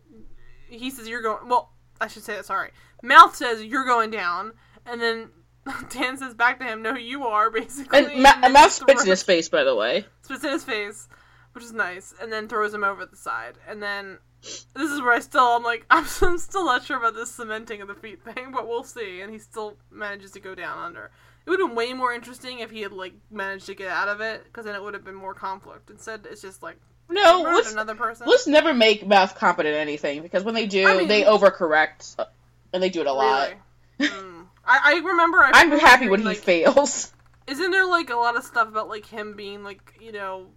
he 0.69 0.91
says, 0.91 1.09
"You're 1.09 1.23
going." 1.23 1.49
Well, 1.49 1.73
I 2.01 2.07
should 2.07 2.23
say 2.23 2.37
that. 2.37 2.47
Sorry. 2.47 2.71
Mouth 3.03 3.35
says, 3.35 3.65
"You're 3.65 3.85
going 3.85 4.11
down," 4.11 4.53
and 4.87 5.01
then 5.01 5.31
Dan 5.91 6.17
says 6.17 6.35
back 6.35 6.59
to 6.61 6.65
him, 6.65 6.83
"No, 6.83 6.95
you 6.95 7.25
are." 7.27 7.51
Basically, 7.51 7.99
And, 7.99 8.23
Ma- 8.23 8.35
and 8.43 8.55
just 8.55 8.81
spits 8.81 9.05
in 9.05 9.11
his 9.11 9.23
face, 9.23 9.49
by 9.49 9.65
the 9.65 9.75
way. 9.75 10.05
spits 10.23 10.45
in 10.45 10.51
his 10.51 10.65
face, 10.65 11.09
which 11.53 11.65
is 11.65 11.73
nice, 11.73 12.15
and 12.21 12.33
then 12.33 12.49
throws 12.49 12.73
him 12.75 12.85
over 12.85 13.05
the 13.07 13.17
side. 13.17 13.55
And 13.69 13.83
then 13.83 14.19
this 14.43 14.91
is 14.91 15.01
where 15.01 15.13
I 15.13 15.19
still 15.21 15.43
I'm 15.43 15.63
like 15.63 15.85
I'm 15.91 16.05
still, 16.07 16.29
I'm 16.31 16.39
still 16.39 16.65
not 16.65 16.85
sure 16.85 16.97
about 16.99 17.15
this 17.15 17.31
cementing 17.31 17.81
of 17.83 17.89
the 17.89 17.95
feet 17.95 18.23
thing, 18.23 18.53
but 18.53 18.67
we'll 18.69 18.85
see. 18.85 19.21
And 19.21 19.33
he 19.33 19.39
still 19.39 19.77
manages 19.91 20.31
to 20.33 20.41
go 20.41 20.55
down 20.55 20.79
under. 20.79 21.11
It 21.47 21.51
would 21.51 21.61
have 21.61 21.69
been 21.71 21.77
way 21.77 21.95
more 21.95 22.13
interesting 22.13 22.59
if 22.59 22.71
he 22.71 22.83
had 22.83 22.93
like 22.93 23.15
managed 23.31 23.67
to 23.67 23.75
get 23.75 23.89
out 23.89 24.09
of 24.09 24.21
it, 24.21 24.45
because 24.45 24.65
then 24.67 24.75
it 24.75 24.83
would 24.83 24.95
have 24.95 25.05
been 25.05 25.15
more 25.15 25.33
conflict. 25.35 25.89
Instead, 25.91 26.27
it's 26.31 26.43
just 26.43 26.63
like 26.63 26.77
No, 27.09 27.41
let's, 27.43 27.73
another 27.73 27.95
person. 27.95 28.27
let's 28.29 28.47
never 28.47 28.75
make 28.75 29.07
Mouth 29.07 29.35
competent 29.35 29.75
anything, 29.75 30.21
because 30.23 30.45
when 30.45 30.55
they 30.55 30.67
do, 30.67 30.87
I 30.87 30.99
mean- 30.99 31.09
they 31.09 31.23
overcorrect, 31.23 32.17
uh, 32.19 32.27
and 32.75 32.83
they 32.83 32.91
do 32.91 33.01
it 33.01 33.07
a 33.07 33.13
lot. 33.13 33.49
Really? 33.49 34.11
Mm. 34.11 34.38
I, 34.69 34.81
I 34.85 34.99
remember. 34.99 35.39
I 35.39 35.51
I'm 35.55 35.71
remember 35.71 35.87
happy 35.87 36.09
when 36.09 36.21
hearing, 36.21 36.35
he 36.35 36.39
like, 36.39 36.45
fails. 36.45 37.13
Isn't 37.49 37.71
there 37.71 37.87
like 37.87 38.11
a 38.11 38.17
lot 38.17 38.37
of 38.37 38.45
stuff 38.45 38.69
about 38.69 38.89
like 38.89 39.07
him 39.07 39.35
being 39.35 39.65
like 39.65 39.95
you 40.01 40.13
know, 40.13 40.49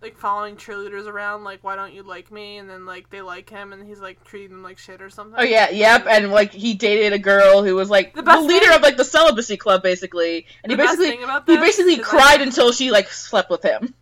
like 0.00 0.16
following 0.16 0.56
cheerleaders 0.56 1.06
around? 1.06 1.42
Like, 1.42 1.64
why 1.64 1.74
don't 1.74 1.92
you 1.92 2.04
like 2.04 2.30
me? 2.30 2.58
And 2.58 2.70
then 2.70 2.86
like 2.86 3.10
they 3.10 3.20
like 3.22 3.50
him, 3.50 3.72
and 3.72 3.84
he's 3.86 3.98
like 4.00 4.22
treating 4.24 4.50
them 4.50 4.62
like 4.62 4.78
shit 4.78 5.02
or 5.02 5.10
something. 5.10 5.34
Oh 5.38 5.42
yeah, 5.42 5.70
yep, 5.70 6.06
and 6.08 6.30
like 6.30 6.52
he 6.52 6.74
dated 6.74 7.12
a 7.12 7.18
girl 7.18 7.62
who 7.64 7.74
was 7.74 7.90
like 7.90 8.14
The 8.14 8.22
the, 8.22 8.40
leader 8.40 8.66
thing- 8.66 8.76
of 8.76 8.82
like 8.82 8.96
the 8.96 9.04
celibacy 9.04 9.56
club, 9.56 9.82
basically, 9.82 10.46
and 10.62 10.70
he 10.70 10.76
basically 10.76 11.16
he 11.16 11.56
basically 11.56 11.98
cried 11.98 12.40
until 12.40 12.70
she 12.72 12.90
like 12.92 13.08
slept 13.08 13.50
with 13.50 13.62
him. 13.64 13.92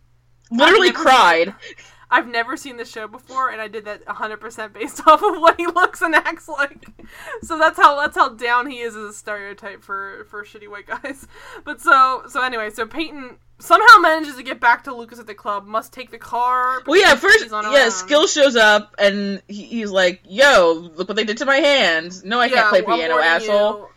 Literally 0.51 0.89
never- 0.91 0.99
cried. 1.03 1.55
I've 2.11 2.27
never 2.27 2.57
seen 2.57 2.77
the 2.77 2.85
show 2.85 3.07
before, 3.07 3.49
and 3.49 3.61
I 3.61 3.67
did 3.67 3.85
that 3.85 4.03
100% 4.05 4.73
based 4.73 5.01
off 5.07 5.21
of 5.21 5.39
what 5.39 5.59
he 5.59 5.67
looks 5.67 6.01
and 6.01 6.15
acts 6.15 6.47
like. 6.47 6.87
So 7.43 7.57
that's 7.57 7.77
how 7.77 7.99
that's 7.99 8.15
how 8.17 8.29
down 8.29 8.69
he 8.69 8.79
is 8.79 8.95
as 8.95 9.03
a 9.03 9.13
stereotype 9.13 9.83
for 9.83 10.25
for 10.29 10.43
shitty 10.43 10.69
white 10.69 10.87
guys. 10.87 11.27
But 11.63 11.81
so 11.81 12.23
so 12.27 12.41
anyway, 12.41 12.69
so 12.71 12.85
Peyton 12.85 13.37
somehow 13.59 13.99
manages 13.99 14.35
to 14.35 14.43
get 14.43 14.59
back 14.59 14.85
to 14.85 14.95
Lucas 14.95 15.19
at 15.19 15.27
the 15.27 15.35
club. 15.35 15.65
Must 15.65 15.91
take 15.93 16.09
the 16.11 16.17
car. 16.17 16.81
Well, 16.87 16.99
yeah, 16.99 17.15
first, 17.15 17.39
she's 17.43 17.53
on 17.53 17.65
her 17.65 17.71
yeah, 17.71 17.85
own. 17.85 17.91
Skill 17.91 18.27
shows 18.27 18.55
up 18.55 18.95
and 18.97 19.41
he, 19.47 19.63
he's 19.65 19.91
like, 19.91 20.21
"Yo, 20.25 20.89
look 20.95 21.07
what 21.07 21.15
they 21.15 21.25
did 21.25 21.37
to 21.37 21.45
my 21.45 21.57
hands. 21.57 22.23
No, 22.23 22.39
I 22.39 22.45
Yeah, 22.45 22.69
can't 22.69 22.69
play 22.69 22.81
piano, 22.95 23.19
asshole." 23.19 23.77
you. 23.77 23.87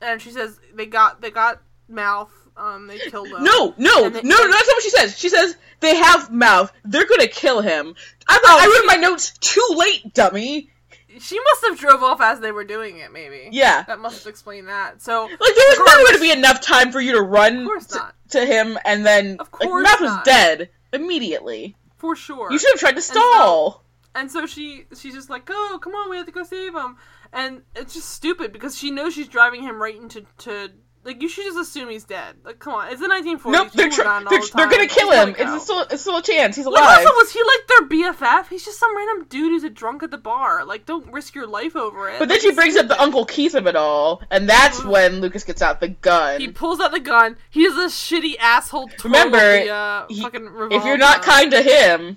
And 0.00 0.20
she 0.20 0.30
says 0.30 0.58
they 0.74 0.86
got 0.86 1.20
they 1.20 1.30
got 1.30 1.62
mouth. 1.88 2.32
Um, 2.56 2.86
they 2.86 2.98
killed 2.98 3.28
him. 3.28 3.42
No, 3.42 3.74
no, 3.78 4.08
they- 4.08 4.22
no, 4.22 4.36
no, 4.36 4.50
that's 4.50 4.66
not 4.68 4.74
what 4.76 4.82
she 4.82 4.90
says. 4.90 5.18
She 5.18 5.28
says 5.28 5.56
they 5.80 5.96
have 5.96 6.30
mouth. 6.30 6.72
They're 6.84 7.06
gonna 7.06 7.26
kill 7.26 7.60
him. 7.60 7.94
I, 8.28 8.38
Oh, 8.44 8.58
I 8.60 8.66
wrote 8.66 8.86
my 8.86 8.96
notes 8.96 9.32
too 9.38 9.66
late, 9.76 10.12
dummy. 10.14 10.70
she 11.18 11.38
must 11.40 11.64
have 11.68 11.78
drove 11.78 12.02
off 12.02 12.20
as 12.20 12.40
they 12.40 12.52
were 12.52 12.64
doing 12.64 12.98
it. 12.98 13.12
Maybe. 13.12 13.48
Yeah, 13.52 13.82
That 13.84 13.98
must 14.00 14.26
explain 14.26 14.66
that. 14.66 15.00
So 15.02 15.22
like 15.24 15.38
there 15.38 15.38
was 15.48 15.78
never 15.86 16.04
gonna 16.06 16.18
be 16.20 16.30
enough 16.30 16.60
time 16.60 16.92
for 16.92 17.00
you 17.00 17.12
to 17.12 17.22
run 17.22 17.64
to, 17.64 17.94
not, 17.96 18.14
to 18.30 18.44
him, 18.46 18.78
and 18.84 19.04
then 19.04 19.36
Of 19.40 19.48
like 19.52 19.68
course 19.68 19.84
mouth 19.84 20.00
was 20.00 20.18
dead 20.24 20.70
immediately. 20.92 21.76
for 21.98 22.14
sure. 22.16 22.50
You 22.52 22.58
should 22.58 22.72
have 22.72 22.80
tried 22.80 22.96
to 22.96 23.02
so- 23.02 23.14
stall. 23.14 23.84
And 24.14 24.30
so 24.30 24.44
she 24.44 24.84
she's 24.98 25.14
just 25.14 25.30
like, 25.30 25.46
"Go, 25.46 25.78
come 25.78 25.94
on, 25.94 26.10
we 26.10 26.18
have 26.18 26.26
to 26.26 26.32
go 26.32 26.42
save 26.44 26.74
him." 26.74 26.96
And 27.32 27.62
it's 27.74 27.94
just 27.94 28.10
stupid 28.10 28.52
because 28.52 28.76
she 28.76 28.90
knows 28.90 29.14
she's 29.14 29.26
driving 29.28 29.62
him 29.62 29.80
right 29.80 29.96
into 29.96 30.26
to 30.40 30.70
like 31.04 31.20
you 31.20 31.28
should 31.28 31.44
just 31.44 31.58
assume 31.58 31.88
he's 31.90 32.04
dead. 32.04 32.36
Like, 32.44 32.58
come 32.60 32.74
on, 32.74 32.88
it's 32.92 33.00
the 33.00 33.08
1940s. 33.08 33.50
nope, 33.50 33.72
they're, 33.72 33.88
tr- 33.90 34.02
they're, 34.02 34.20
the 34.20 34.50
they're 34.54 34.70
gonna 34.70 34.86
kill 34.86 35.10
him. 35.10 35.30
it 35.30 35.36
go. 35.38 35.54
It's 35.56 35.64
still, 35.64 35.80
it's 35.90 36.00
still 36.02 36.16
a 36.18 36.22
chance. 36.22 36.54
He's 36.56 36.64
Like, 36.66 36.80
alive. 36.80 36.98
also, 36.98 37.10
was 37.16 37.32
he 37.32 37.40
like 37.42 37.66
their 37.68 38.12
BFF? 38.12 38.48
He's 38.48 38.64
just 38.64 38.78
some 38.78 38.96
random 38.96 39.26
dude 39.28 39.50
who's 39.50 39.64
a 39.64 39.70
drunk 39.70 40.02
at 40.04 40.10
the 40.12 40.18
bar. 40.18 40.64
Like, 40.64 40.86
don't 40.86 41.12
risk 41.12 41.34
your 41.34 41.46
life 41.48 41.74
over 41.74 42.08
it. 42.08 42.18
But 42.20 42.28
then 42.28 42.36
Like, 42.36 42.42
she 42.42 42.52
brings 42.52 42.76
up 42.76 42.86
the. 42.88 43.00
Uncle 43.02 43.24
Keith 43.24 43.54
of 43.56 43.66
it 43.66 43.74
all, 43.74 44.22
and 44.30 44.48
that's 44.48 44.80
Mhm. 44.80 44.90
when 44.90 45.20
Lucas 45.20 45.42
gets 45.42 45.60
out 45.60 45.80
the 45.80 45.88
gun. 45.88 46.40
He 46.40 46.48
pulls 46.48 46.78
out 46.78 46.92
the 46.92 47.00
gun. 47.00 47.36
He 47.50 47.64
has 47.64 47.72
a 47.76 47.86
shitty 47.86 48.36
asshole. 48.38 48.88
Remember, 49.02 49.38
the, 49.38 49.70
uh, 49.70 50.06
he- 50.08 50.24
if 50.24 50.84
you're 50.84 50.98
not 50.98 51.22
kind 51.22 51.50
to 51.50 51.60
him, 51.62 52.16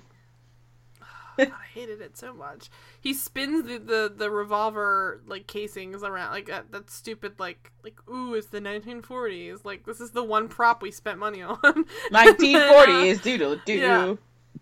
God, 1.38 1.48
I 1.52 1.66
hated 1.74 2.00
it 2.00 2.16
so 2.16 2.32
much. 2.32 2.70
He 3.06 3.14
spins 3.14 3.68
the, 3.68 3.78
the, 3.78 4.12
the 4.16 4.30
revolver 4.32 5.22
like 5.28 5.46
casings 5.46 6.02
around 6.02 6.32
like 6.32 6.46
that, 6.46 6.72
that 6.72 6.90
stupid 6.90 7.38
like 7.38 7.70
like 7.84 7.94
ooh 8.08 8.34
it's 8.34 8.48
the 8.48 8.60
1940s 8.60 9.64
like 9.64 9.86
this 9.86 10.00
is 10.00 10.10
the 10.10 10.24
one 10.24 10.48
prop 10.48 10.82
we 10.82 10.90
spent 10.90 11.20
money 11.20 11.40
on. 11.40 11.56
And 11.62 11.84
then, 12.12 12.56
uh, 12.56 12.86
1940s, 12.86 13.22
doodle 13.22 13.60
doo. 13.64 13.74
yeah. 13.74 14.14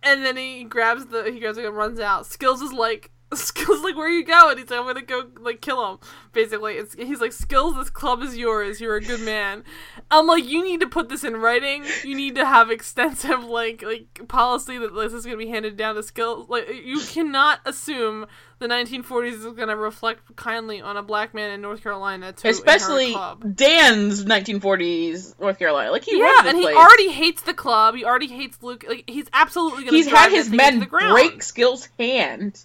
And 0.02 0.26
then 0.26 0.36
he 0.36 0.64
grabs 0.64 1.06
the 1.06 1.30
he 1.32 1.40
grabs 1.40 1.56
it 1.56 1.64
and 1.64 1.74
runs 1.74 2.00
out. 2.00 2.26
Skills 2.26 2.60
is 2.60 2.74
like 2.74 3.10
Skills 3.36 3.82
like, 3.82 3.96
where 3.96 4.08
you 4.08 4.24
going? 4.24 4.58
He's 4.58 4.70
like, 4.70 4.78
I'm 4.80 4.86
gonna 4.86 5.02
go 5.02 5.24
like 5.40 5.60
kill 5.60 5.92
him. 5.92 5.98
Basically, 6.32 6.74
it's 6.74 6.94
he's 6.94 7.20
like, 7.20 7.32
Skills, 7.32 7.76
this 7.76 7.90
club 7.90 8.22
is 8.22 8.36
yours. 8.36 8.80
You're 8.80 8.96
a 8.96 9.00
good 9.00 9.20
man. 9.20 9.64
I'm 10.10 10.26
like, 10.26 10.44
you 10.44 10.62
need 10.64 10.80
to 10.80 10.86
put 10.88 11.08
this 11.08 11.24
in 11.24 11.36
writing. 11.36 11.84
You 12.04 12.14
need 12.16 12.34
to 12.36 12.44
have 12.44 12.70
extensive 12.70 13.44
like 13.44 13.82
like 13.82 14.26
policy 14.28 14.78
that 14.78 14.94
this 14.94 15.12
is 15.12 15.24
gonna 15.24 15.36
be 15.36 15.48
handed 15.48 15.76
down 15.76 15.94
to 15.96 16.02
Skills. 16.02 16.48
Like, 16.48 16.68
you 16.84 17.00
cannot 17.00 17.60
assume 17.66 18.26
the 18.60 18.68
1940s 18.68 19.32
is 19.32 19.46
gonna 19.54 19.76
reflect 19.76 20.36
kindly 20.36 20.80
on 20.80 20.96
a 20.96 21.02
black 21.02 21.34
man 21.34 21.50
in 21.50 21.60
North 21.60 21.82
Carolina 21.82 22.32
to 22.32 22.48
Especially. 22.48 23.14
Dan's 23.54 24.24
1940s 24.24 25.38
North 25.40 25.58
Carolina. 25.58 25.90
Like 25.90 26.04
he 26.04 26.18
Yeah, 26.18 26.32
this 26.42 26.50
and 26.50 26.58
he 26.58 26.64
place. 26.64 26.76
already 26.76 27.10
hates 27.10 27.42
the 27.42 27.54
club. 27.54 27.94
He 27.94 28.04
already 28.04 28.28
hates 28.28 28.62
Luke. 28.62 28.84
Like 28.88 29.04
he's 29.08 29.26
absolutely 29.32 29.84
gonna. 29.84 29.96
He's 29.96 30.06
had 30.08 30.30
his 30.30 30.50
men 30.50 30.80
break 30.80 31.42
Skill's 31.42 31.88
hand. 31.98 32.64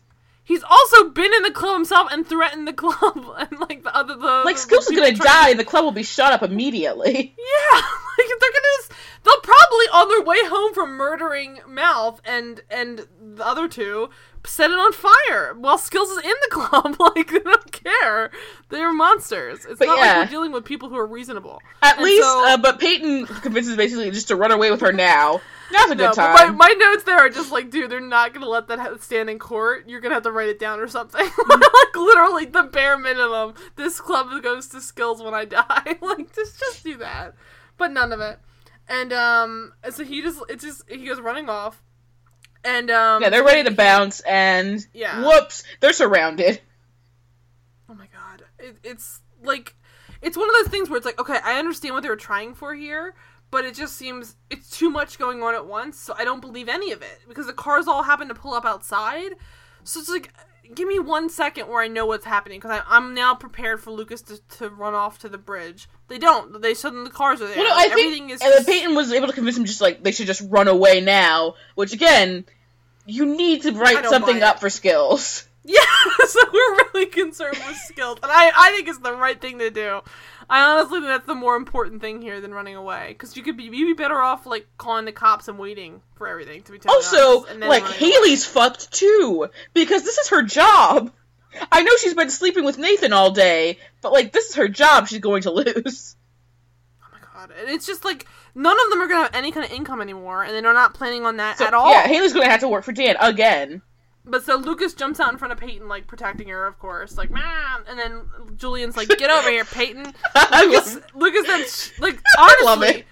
He's 0.49 0.63
also 0.63 1.09
been 1.11 1.31
in 1.31 1.43
the 1.43 1.51
club 1.51 1.75
himself 1.75 2.11
and 2.11 2.25
threatened 2.27 2.67
the 2.67 2.73
club 2.83 3.23
and 3.37 3.59
like 3.59 3.83
the 3.83 3.95
other 3.95 4.15
the 4.15 4.41
Like 4.43 4.57
Skills 4.57 4.89
is 4.89 4.97
gonna 4.97 5.13
die, 5.13 5.51
and 5.51 5.59
the 5.59 5.63
club 5.63 5.85
will 5.85 5.91
be 5.91 6.01
shut 6.03 6.33
up 6.33 6.41
immediately. 6.43 7.35
Yeah, 7.71 7.75
like 8.17 8.27
they're 8.27 8.49
gonna. 8.51 8.77
Just, 8.79 8.91
they'll 9.23 9.41
probably 9.41 9.85
on 9.93 10.07
their 10.09 10.21
way 10.23 10.37
home 10.45 10.73
from 10.73 10.97
murdering 10.97 11.59
Mouth 11.67 12.19
and 12.25 12.61
and 12.69 13.05
the 13.35 13.45
other 13.45 13.67
two 13.67 14.09
set 14.45 14.71
it 14.71 14.79
on 14.79 14.91
fire 14.93 15.53
while 15.53 15.77
Skills 15.77 16.09
is 16.09 16.17
in 16.23 16.23
the 16.23 16.49
club. 16.49 16.95
like 17.15 17.29
they 17.29 17.39
don't 17.39 17.71
care. 17.71 18.31
They're 18.69 18.91
monsters. 18.93 19.65
It's 19.65 19.77
But 19.79 19.85
not 19.85 19.99
yeah. 19.99 20.05
like 20.19 20.27
we're 20.27 20.31
dealing 20.31 20.51
with 20.51 20.65
people 20.65 20.89
who 20.89 20.97
are 20.97 21.05
reasonable. 21.05 21.61
At 21.83 21.97
And 21.97 22.05
least, 22.05 22.23
so- 22.23 22.45
uh, 22.47 22.57
but 22.57 22.79
Peyton 22.79 23.27
convinces 23.27 23.75
basically 23.77 24.09
just 24.11 24.29
to 24.29 24.35
run 24.35 24.51
away 24.51 24.71
with 24.71 24.81
her 24.81 24.91
now. 24.91 25.41
Now's 25.71 25.91
a 25.91 25.95
No, 25.95 26.09
good 26.09 26.17
my, 26.17 26.45
time. 26.45 26.57
my 26.57 26.67
notes 26.77 27.03
there 27.03 27.17
are 27.17 27.29
just 27.29 27.51
like, 27.51 27.69
dude, 27.69 27.89
they're 27.91 27.99
not 27.99 28.33
gonna 28.33 28.47
let 28.49 28.67
that 28.67 29.01
stand 29.03 29.29
in 29.29 29.37
court. 29.39 29.87
You're 29.87 29.99
gonna 30.01 30.15
have 30.15 30.23
to 30.23 30.31
write 30.31 30.49
it 30.49 30.59
down 30.59 30.79
or 30.79 30.87
something. 30.87 31.21
Like 31.49 31.95
literally 31.95 32.45
the 32.45 32.63
bare 32.63 32.97
minimum. 32.97 33.53
This 33.75 33.99
club 33.99 34.27
goes 34.43 34.67
to 34.69 34.81
skills 34.81 35.21
when 35.21 35.33
I 35.33 35.45
die. 35.45 35.97
like 36.01 36.33
just 36.35 36.59
just 36.59 36.83
do 36.83 36.97
that. 36.97 37.35
But 37.77 37.91
none 37.91 38.11
of 38.11 38.19
it. 38.19 38.39
And 38.87 39.11
um, 39.13 39.73
so 39.89 40.03
he 40.03 40.21
just 40.21 40.41
it's 40.49 40.63
just 40.63 40.83
he 40.89 41.05
goes 41.05 41.19
running 41.19 41.49
off. 41.49 41.81
And 42.63 42.91
um, 42.91 43.21
yeah, 43.21 43.29
they're 43.29 43.43
ready 43.43 43.63
to 43.63 43.71
bounce, 43.75 44.19
and 44.21 44.85
Yeah. 44.93 45.23
whoops, 45.25 45.63
they're 45.79 45.93
surrounded. 45.93 46.59
Oh 47.89 47.93
my 47.93 48.07
god, 48.07 48.43
it, 48.59 48.77
it's 48.83 49.21
like 49.43 49.75
it's 50.21 50.35
one 50.37 50.49
of 50.49 50.55
those 50.55 50.67
things 50.67 50.89
where 50.89 50.97
it's 50.97 51.05
like, 51.05 51.19
okay, 51.19 51.39
I 51.43 51.57
understand 51.59 51.93
what 51.95 52.03
they 52.03 52.09
were 52.09 52.15
trying 52.17 52.53
for 52.53 52.75
here, 52.75 53.15
but 53.51 53.65
it 53.65 53.75
just 53.75 53.95
seems 53.95 54.35
it's 54.49 54.69
too 54.69 54.89
much 54.89 55.17
going 55.17 55.41
on 55.43 55.55
at 55.55 55.65
once. 55.65 55.99
So 55.99 56.13
I 56.17 56.23
don't 56.23 56.41
believe 56.41 56.69
any 56.69 56.91
of 56.91 57.01
it 57.01 57.19
because 57.27 57.47
the 57.47 57.53
cars 57.53 57.87
all 57.87 58.03
happen 58.03 58.27
to 58.27 58.35
pull 58.35 58.53
up 58.53 58.65
outside. 58.65 59.31
So 59.83 59.99
it's 59.99 60.09
like, 60.09 60.31
give 60.75 60.87
me 60.87 60.99
one 60.99 61.29
second 61.29 61.67
where 61.67 61.81
I 61.81 61.87
know 61.87 62.05
what's 62.05 62.25
happening 62.25 62.59
because 62.59 62.81
I'm 62.87 63.13
now 63.13 63.33
prepared 63.35 63.81
for 63.81 63.91
Lucas 63.91 64.21
to, 64.23 64.39
to 64.57 64.69
run 64.69 64.93
off 64.93 65.19
to 65.19 65.29
the 65.29 65.37
bridge. 65.37 65.89
They 66.09 66.17
don't. 66.19 66.61
They 66.61 66.73
suddenly 66.73 67.05
the 67.05 67.15
cars 67.15 67.41
are 67.41 67.47
there. 67.47 67.57
Well, 67.57 67.67
no, 67.67 67.75
I 67.75 67.87
Everything 67.91 68.27
think 68.27 68.31
is 68.33 68.41
and 68.41 68.51
just- 68.53 68.67
Peyton 68.67 68.95
was 68.95 69.11
able 69.11 69.27
to 69.27 69.33
convince 69.33 69.57
him 69.57 69.65
just 69.65 69.81
like 69.81 70.03
they 70.03 70.11
should 70.11 70.27
just 70.27 70.41
run 70.49 70.67
away 70.67 71.01
now. 71.01 71.55
Which 71.75 71.93
again, 71.93 72.45
you 73.05 73.25
need 73.25 73.63
to 73.63 73.71
write 73.71 74.05
something 74.05 74.43
up 74.43 74.59
for 74.59 74.69
skills. 74.69 75.45
Yeah, 75.65 75.81
so 76.25 76.39
we're 76.51 76.77
really 76.93 77.05
concerned 77.07 77.57
with 77.67 77.75
skills, 77.75 78.17
and 78.23 78.31
I, 78.31 78.49
I 78.55 78.71
think 78.71 78.87
it's 78.87 78.97
the 78.99 79.13
right 79.13 79.39
thing 79.39 79.59
to 79.59 79.69
do. 79.69 79.99
I 80.49 80.61
honestly 80.63 80.99
think 80.99 81.05
that's 81.07 81.27
the 81.27 81.35
more 81.35 81.55
important 81.55 82.01
thing 82.01 82.21
here 82.21 82.41
than 82.41 82.53
running 82.53 82.75
away, 82.75 83.09
because 83.09 83.37
you 83.37 83.43
could 83.43 83.55
be 83.55 83.65
you'd 83.65 83.85
be 83.85 83.93
better 83.93 84.19
off 84.19 84.45
like 84.45 84.65
calling 84.77 85.05
the 85.05 85.11
cops 85.11 85.47
and 85.47 85.59
waiting 85.59 86.01
for 86.15 86.27
everything 86.27 86.63
to 86.63 86.71
be 86.71 86.79
totally 86.79 86.95
Also, 86.95 87.37
honest, 87.41 87.51
and 87.51 87.61
then 87.61 87.69
like 87.69 87.83
running 87.83 87.97
away. 87.99 88.11
Haley's 88.11 88.45
fucked 88.45 88.91
too 88.91 89.47
because 89.73 90.03
this 90.03 90.17
is 90.17 90.29
her 90.29 90.41
job. 90.41 91.11
I 91.71 91.83
know 91.83 91.91
she's 91.97 92.13
been 92.13 92.29
sleeping 92.29 92.63
with 92.63 92.77
Nathan 92.77 93.13
all 93.13 93.31
day, 93.31 93.77
but 94.01 94.11
like 94.11 94.31
this 94.31 94.49
is 94.49 94.55
her 94.55 94.67
job. 94.67 95.07
She's 95.07 95.19
going 95.19 95.43
to 95.43 95.51
lose. 95.51 96.15
Oh 97.03 97.07
my 97.11 97.19
god, 97.33 97.51
and 97.59 97.69
it's 97.69 97.85
just 97.85 98.03
like 98.03 98.25
none 98.55 98.75
of 98.85 98.89
them 98.89 99.01
are 99.01 99.07
gonna 99.07 99.23
have 99.23 99.35
any 99.35 99.51
kind 99.51 99.65
of 99.65 99.71
income 99.71 100.01
anymore, 100.01 100.43
and 100.43 100.53
they're 100.53 100.73
not 100.73 100.93
planning 100.95 101.25
on 101.25 101.37
that 101.37 101.59
So, 101.59 101.65
at 101.67 101.73
all. 101.75 101.91
Yeah, 101.91 102.07
Haley's 102.07 102.33
going 102.33 102.45
to 102.45 102.51
have 102.51 102.61
to 102.61 102.67
work 102.67 102.83
for 102.83 102.91
Dan 102.91 103.15
again. 103.19 103.81
But 104.25 104.43
so 104.43 104.57
Lucas 104.57 104.93
jumps 104.93 105.19
out 105.19 105.31
in 105.31 105.37
front 105.39 105.51
of 105.53 105.59
Peyton, 105.59 105.87
like 105.87 106.05
protecting 106.05 106.49
her, 106.49 106.67
of 106.67 106.77
course, 106.77 107.17
like 107.17 107.31
man, 107.31 107.81
and 107.87 107.97
then 107.97 108.21
Julian's 108.57 108.95
like, 108.97 109.07
"Get 109.09 109.29
over 109.31 109.49
here, 109.49 109.65
Peyton." 109.65 110.03
Lucas, 110.53 110.97
Lucas 111.15 111.47
then 111.47 111.65
sh- 111.67 111.99
like 111.99 112.19
I 112.37 112.41
honestly, 112.41 112.65
love 112.65 112.83
it. 112.83 113.05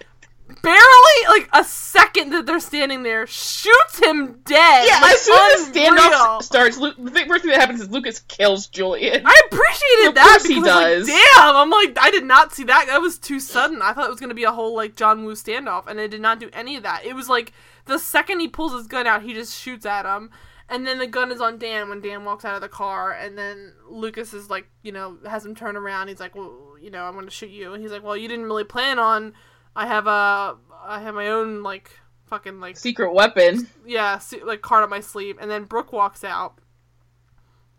barely 0.62 1.28
like 1.28 1.50
a 1.54 1.64
second 1.64 2.32
that 2.32 2.46
they're 2.46 2.60
standing 2.60 3.04
there, 3.04 3.26
shoots 3.28 4.00
him 4.00 4.40
dead. 4.46 4.86
Yeah, 4.88 5.00
like, 5.02 5.14
as 5.14 5.22
soon 5.22 5.52
as 5.54 5.72
the 5.72 5.80
standoff 5.80 6.44
starts, 6.44 6.78
Lu- 6.78 6.94
the 6.98 7.12
first 7.28 7.44
thing 7.44 7.52
that 7.52 7.60
happens 7.62 7.82
is 7.82 7.90
Lucas 7.90 8.20
kills 8.22 8.68
Julian. 8.68 9.24
I 9.26 9.42
appreciated 9.52 10.10
Of 10.10 10.16
that 10.16 10.38
course 10.40 10.46
he 10.46 10.62
does. 10.62 11.08
like, 11.08 11.18
damn, 11.36 11.56
I'm 11.56 11.70
like, 11.70 11.98
I 12.00 12.12
did 12.12 12.26
not 12.26 12.54
see 12.54 12.64
that. 12.66 12.86
That 12.88 13.02
was 13.02 13.18
too 13.18 13.40
sudden. 13.40 13.82
I 13.82 13.94
thought 13.94 14.06
it 14.06 14.12
was 14.12 14.20
gonna 14.20 14.34
be 14.34 14.44
a 14.44 14.52
whole 14.52 14.76
like 14.76 14.96
John 14.96 15.26
Woo 15.26 15.34
standoff, 15.34 15.88
and 15.88 16.00
it 16.00 16.10
did 16.12 16.22
not 16.22 16.40
do 16.40 16.50
any 16.54 16.76
of 16.76 16.84
that. 16.84 17.06
It 17.06 17.14
was 17.16 17.28
like 17.30 17.54
the 17.86 17.98
second 17.98 18.40
he 18.40 18.48
pulls 18.48 18.74
his 18.74 18.88
gun 18.88 19.08
out, 19.08 19.24
he 19.24 19.34
just 19.34 19.58
shoots 19.58 19.86
at 19.86 20.06
him. 20.06 20.30
And 20.70 20.86
then 20.86 21.00
the 21.00 21.08
gun 21.08 21.32
is 21.32 21.40
on 21.40 21.58
Dan 21.58 21.88
when 21.88 22.02
Dan 22.02 22.26
walks 22.26 22.44
out 22.44 22.56
of 22.56 22.62
the 22.62 22.68
car, 22.68 23.14
and 23.14 23.38
then 23.38 23.74
Lucas 23.90 24.34
is 24.34 24.50
like, 24.50 24.68
you 24.84 24.92
know, 24.92 25.18
has 25.26 25.46
him 25.46 25.56
turn 25.56 25.78
around. 25.78 26.10
He's 26.10 26.20
like, 26.20 26.36
well, 26.36 26.76
you 26.82 26.92
know, 26.92 27.04
I'm 27.04 27.14
going 27.14 27.26
to 27.26 27.32
shoot 27.32 27.50
you, 27.50 27.74
and 27.74 27.82
he's 27.82 27.92
like, 27.92 28.04
well, 28.04 28.18
you 28.18 28.28
didn't 28.28 28.46
really 28.46 28.66
plan 28.66 29.00
on. 29.00 29.34
I 29.76 29.86
have 29.88 30.08
a, 30.08 30.58
I 30.84 31.00
have 31.02 31.14
my 31.16 31.28
own 31.28 31.64
like 31.64 31.92
fucking 32.26 32.60
like 32.60 32.78
Secret 32.78 33.14
weapon. 33.14 33.68
yeah, 33.86 34.20
like 34.44 34.62
card 34.62 34.84
up 34.84 34.90
my 34.90 35.00
sleeve. 35.00 35.38
And 35.40 35.50
then 35.50 35.64
Brooke 35.64 35.94
walks 35.94 36.24
out, 36.24 36.60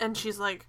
and 0.01 0.17
she's 0.17 0.39
like, 0.39 0.67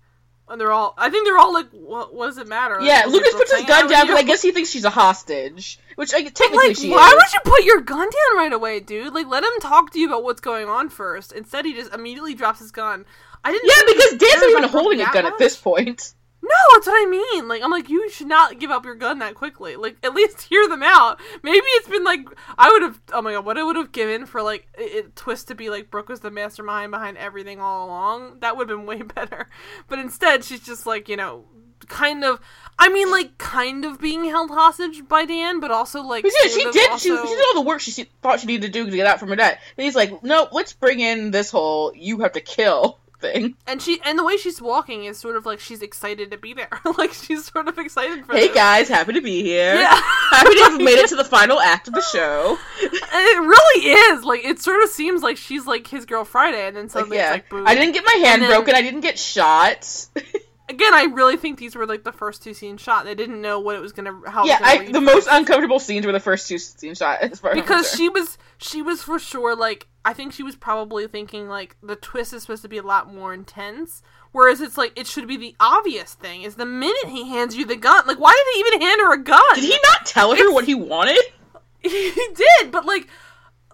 and 0.49 0.59
they're 0.59 0.71
all, 0.71 0.93
I 0.97 1.09
think 1.09 1.25
they're 1.25 1.37
all 1.37 1.53
like, 1.53 1.69
what, 1.71 2.13
what 2.13 2.27
does 2.27 2.37
it 2.37 2.47
matter? 2.47 2.79
Yeah, 2.81 3.01
Like, 3.05 3.07
Lucas 3.07 3.33
puts 3.33 3.53
his 3.55 3.65
gun 3.65 3.89
down, 3.89 4.07
but 4.07 4.17
I 4.17 4.23
guess 4.23 4.41
he 4.41 4.51
thinks 4.51 4.69
she's 4.69 4.85
a 4.85 4.89
hostage, 4.89 5.79
which 5.95 6.13
I, 6.13 6.23
But, 6.23 6.35
technically 6.35 6.67
like, 6.69 6.77
she 6.77 6.89
why 6.89 7.07
is. 7.07 7.13
would 7.15 7.33
you 7.33 7.39
put 7.43 7.63
your 7.63 7.81
gun 7.81 8.07
down 8.09 8.37
right 8.37 8.53
away, 8.53 8.79
dude? 8.79 9.13
Like, 9.13 9.27
let 9.27 9.43
him 9.43 9.51
talk 9.61 9.91
to 9.91 9.99
you 9.99 10.07
about 10.07 10.23
what's 10.23 10.41
going 10.41 10.67
on 10.67 10.89
first. 10.89 11.31
Instead, 11.31 11.65
he 11.65 11.73
just 11.73 11.93
immediately 11.93 12.33
drops 12.33 12.59
his 12.59 12.71
gun. 12.71 13.05
I 13.43 13.51
didn't. 13.51 13.67
Yeah, 13.69 13.81
because 13.87 14.09
Dan's 14.17 14.41
not 14.41 14.49
even 14.49 14.63
holding 14.69 15.01
a 15.01 15.11
gun 15.11 15.25
at 15.25 15.37
this 15.37 15.55
point. 15.55 16.13
No, 16.49 16.55
that's 16.73 16.87
what 16.87 17.07
I 17.07 17.09
mean. 17.09 17.47
Like, 17.47 17.61
I'm 17.61 17.69
like, 17.69 17.89
you 17.89 18.09
should 18.09 18.27
not 18.27 18.59
give 18.59 18.71
up 18.71 18.83
your 18.83 18.95
gun 18.95 19.19
that 19.19 19.35
quickly. 19.35 19.75
Like, 19.75 19.97
at 20.01 20.15
least 20.15 20.41
hear 20.49 20.67
them 20.67 20.81
out. 20.81 21.19
Maybe 21.43 21.59
it's 21.59 21.87
been 21.87 22.03
like, 22.03 22.27
I 22.57 22.69
would 22.69 22.81
have, 22.81 22.99
oh 23.13 23.21
my 23.21 23.33
god, 23.33 23.45
what 23.45 23.57
I 23.57 23.63
would 23.63 23.75
have 23.75 23.91
given 23.91 24.25
for 24.25 24.41
like 24.41 24.67
it, 24.75 25.05
it 25.05 25.15
twist 25.15 25.49
to 25.49 25.55
be 25.55 25.69
like 25.69 25.91
Brooke 25.91 26.09
was 26.09 26.21
the 26.21 26.31
mastermind 26.31 26.91
behind 26.91 27.17
everything 27.17 27.59
all 27.59 27.85
along. 27.85 28.39
That 28.39 28.57
would 28.57 28.69
have 28.69 28.79
been 28.79 28.87
way 28.87 29.03
better. 29.03 29.47
But 29.87 29.99
instead, 29.99 30.43
she's 30.43 30.61
just 30.61 30.87
like, 30.87 31.07
you 31.07 31.17
know, 31.17 31.45
kind 31.87 32.23
of. 32.23 32.39
I 32.81 32.87
mean, 32.87 33.11
like, 33.11 33.37
kind 33.37 33.83
of 33.83 33.99
being 33.99 34.23
held 34.23 34.49
hostage 34.51 35.05
by 35.07 35.25
Dan, 35.25 35.59
but 35.59 35.69
also 35.69 36.01
like. 36.01 36.23
But 36.23 36.31
yeah, 36.41 36.49
she 36.49 36.71
did. 36.71 36.89
Also... 36.91 37.09
She, 37.09 37.27
she 37.27 37.35
did 37.35 37.45
all 37.47 37.61
the 37.61 37.67
work 37.67 37.81
she 37.81 37.91
se- 37.91 38.09
thought 38.21 38.39
she 38.39 38.47
needed 38.47 38.67
to 38.67 38.71
do 38.71 38.89
to 38.89 38.95
get 38.95 39.05
out 39.05 39.19
from 39.19 39.29
her 39.29 39.35
dad. 39.35 39.59
And 39.77 39.83
he's 39.83 39.95
like, 39.95 40.23
"No, 40.23 40.47
let's 40.51 40.73
bring 40.73 40.99
in 40.99 41.29
this 41.31 41.51
whole 41.51 41.93
you 41.93 42.19
have 42.19 42.31
to 42.33 42.41
kill 42.41 42.99
thing." 43.19 43.55
and 43.67 43.81
she 43.81 43.99
and 44.05 44.17
the 44.17 44.23
way 44.23 44.37
she's 44.37 44.61
walking 44.61 45.05
is 45.05 45.17
sort 45.17 45.35
of 45.35 45.45
like 45.45 45.59
she's 45.59 45.81
excited 45.81 46.31
to 46.31 46.37
be 46.37 46.53
there. 46.53 46.69
like 46.97 47.13
she's 47.13 47.45
sort 47.45 47.67
of 47.67 47.77
excited 47.77 48.25
for 48.25 48.33
Hey 48.33 48.47
this. 48.47 48.55
guys, 48.55 48.89
happy 48.89 49.13
to 49.13 49.21
be 49.21 49.43
here. 49.43 49.75
Yeah. 49.75 49.95
happy 50.31 50.55
to 50.55 50.63
have 50.63 50.77
made 50.77 50.97
it 50.99 51.09
to 51.09 51.15
the 51.15 51.23
final 51.25 51.59
act 51.59 51.87
of 51.87 51.93
the 51.93 52.01
show. 52.01 52.57
And 52.81 52.91
it 52.93 53.39
really 53.41 53.85
is. 53.91 54.23
Like 54.23 54.43
it 54.45 54.59
sort 54.59 54.83
of 54.83 54.89
seems 54.89 55.21
like 55.21 55.37
she's 55.37 55.65
like 55.67 55.87
his 55.87 56.05
girl 56.05 56.25
Friday, 56.25 56.67
and 56.67 56.75
then 56.75 56.83
Like, 56.85 56.91
suddenly 56.91 57.17
yeah, 57.17 57.35
it's 57.35 57.51
like. 57.51 57.67
I 57.67 57.75
didn't 57.75 57.93
get 57.93 58.05
my 58.05 58.13
hand 58.25 58.41
then- 58.41 58.49
broken. 58.51 58.75
I 58.75 58.81
didn't 58.81 59.01
get 59.01 59.19
shot. 59.19 60.07
Again, 60.69 60.93
I 60.93 61.05
really 61.05 61.35
think 61.35 61.57
these 61.57 61.75
were 61.75 61.87
like 61.87 62.03
the 62.03 62.11
first 62.11 62.43
two 62.43 62.53
scenes 62.53 62.79
shot. 62.79 63.03
They 63.03 63.15
didn't 63.15 63.41
know 63.41 63.59
what 63.59 63.75
it 63.75 63.81
was 63.81 63.91
gonna 63.91 64.13
how. 64.27 64.45
yeah, 64.45 64.59
gonna 64.59 64.89
I, 64.89 64.91
the 64.91 65.01
most 65.01 65.27
uncomfortable 65.29 65.79
scenes 65.79 66.05
were 66.05 66.11
the 66.11 66.19
first 66.19 66.47
two 66.47 66.59
scenes 66.59 66.99
shot. 66.99 67.21
As 67.21 67.39
far 67.39 67.51
as 67.51 67.55
because 67.59 67.87
concerned. 67.89 67.97
she 67.97 68.09
was 68.09 68.37
she 68.59 68.81
was 68.83 69.01
for 69.01 69.17
sure 69.17 69.55
like 69.55 69.87
I 70.05 70.13
think 70.13 70.31
she 70.31 70.43
was 70.43 70.55
probably 70.55 71.07
thinking 71.07 71.49
like 71.49 71.75
the 71.81 71.95
twist 71.95 72.33
is 72.33 72.43
supposed 72.43 72.61
to 72.61 72.69
be 72.69 72.77
a 72.77 72.83
lot 72.83 73.11
more 73.13 73.33
intense. 73.33 74.03
Whereas 74.31 74.61
it's 74.61 74.77
like 74.77 74.93
it 74.95 75.07
should 75.07 75.27
be 75.27 75.37
the 75.37 75.55
obvious 75.59 76.13
thing 76.13 76.43
is 76.43 76.53
the 76.53 76.65
minute 76.67 77.07
he 77.07 77.27
hands 77.27 77.55
you 77.55 77.65
the 77.65 77.75
gun. 77.75 78.05
Like 78.05 78.19
why 78.19 78.31
did 78.31 78.53
he 78.53 78.59
even 78.59 78.81
hand 78.87 79.01
her 79.01 79.13
a 79.13 79.23
gun? 79.23 79.41
did 79.55 79.63
he 79.63 79.79
not 79.91 80.05
tell 80.05 80.29
her 80.29 80.35
It's- 80.35 80.53
what 80.53 80.65
he 80.65 80.75
wanted? 80.75 81.17
he 81.79 81.89
did, 82.35 82.71
but 82.71 82.85
like, 82.85 83.07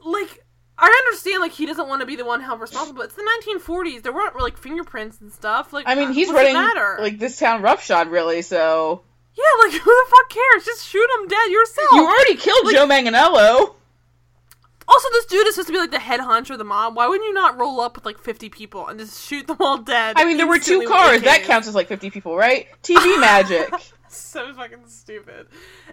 like 0.01 0.44
I 0.77 1.03
understand 1.05 1.41
like 1.41 1.53
he 1.53 1.65
doesn't 1.65 1.87
want 1.87 2.01
to 2.01 2.05
be 2.05 2.15
the 2.15 2.25
one 2.25 2.41
held 2.41 2.59
responsible. 2.59 2.97
But 2.97 3.05
it's 3.05 3.15
the 3.15 3.59
1940s. 3.59 4.03
There 4.03 4.13
weren't 4.13 4.35
like 4.35 4.57
fingerprints 4.57 5.21
and 5.21 5.31
stuff. 5.31 5.71
Like 5.71 5.87
I 5.87 5.95
mean, 5.95 6.11
he's 6.11 6.29
running 6.31 6.53
matter? 6.53 6.97
like 6.99 7.17
this 7.17 7.39
town 7.39 7.61
roughshod, 7.61 8.09
really. 8.09 8.41
So 8.41 9.01
yeah, 9.35 9.43
like 9.67 9.73
who 9.81 9.91
the 9.91 10.09
fuck 10.09 10.29
cares? 10.29 10.65
Just 10.65 10.87
shoot 10.87 11.07
him 11.19 11.27
dead 11.27 11.51
yourself. 11.51 11.89
you 11.93 12.05
already 12.05 12.35
killed 12.35 12.71
Joe 12.71 12.87
Manganiello. 12.87 13.75
Also, 14.87 15.07
this 15.13 15.25
dude 15.25 15.47
is 15.47 15.55
supposed 15.55 15.67
to 15.67 15.73
be 15.73 15.79
like 15.79 15.91
the 15.91 15.99
head 15.99 16.19
honcho 16.19 16.51
of 16.51 16.57
the 16.59 16.63
mob. 16.63 16.95
Why 16.95 17.07
wouldn't 17.07 17.25
you 17.27 17.33
not 17.33 17.57
roll 17.57 17.81
up 17.81 17.95
with 17.95 18.05
like 18.05 18.19
50 18.19 18.49
people 18.49 18.87
and 18.87 18.99
just 18.99 19.25
shoot 19.25 19.47
them 19.47 19.57
all 19.59 19.79
dead? 19.79 20.13
I 20.15 20.25
mean, 20.25 20.37
there 20.37 20.47
were 20.47 20.59
two 20.59 20.85
cars. 20.87 21.23
That 21.23 21.43
counts 21.43 21.67
as 21.67 21.73
like 21.73 21.87
fifty 21.87 22.11
people, 22.11 22.35
right? 22.35 22.67
TV 22.83 23.19
magic. 23.19 23.73
so 24.09 24.53
fucking 24.53 24.87
stupid. 24.87 25.47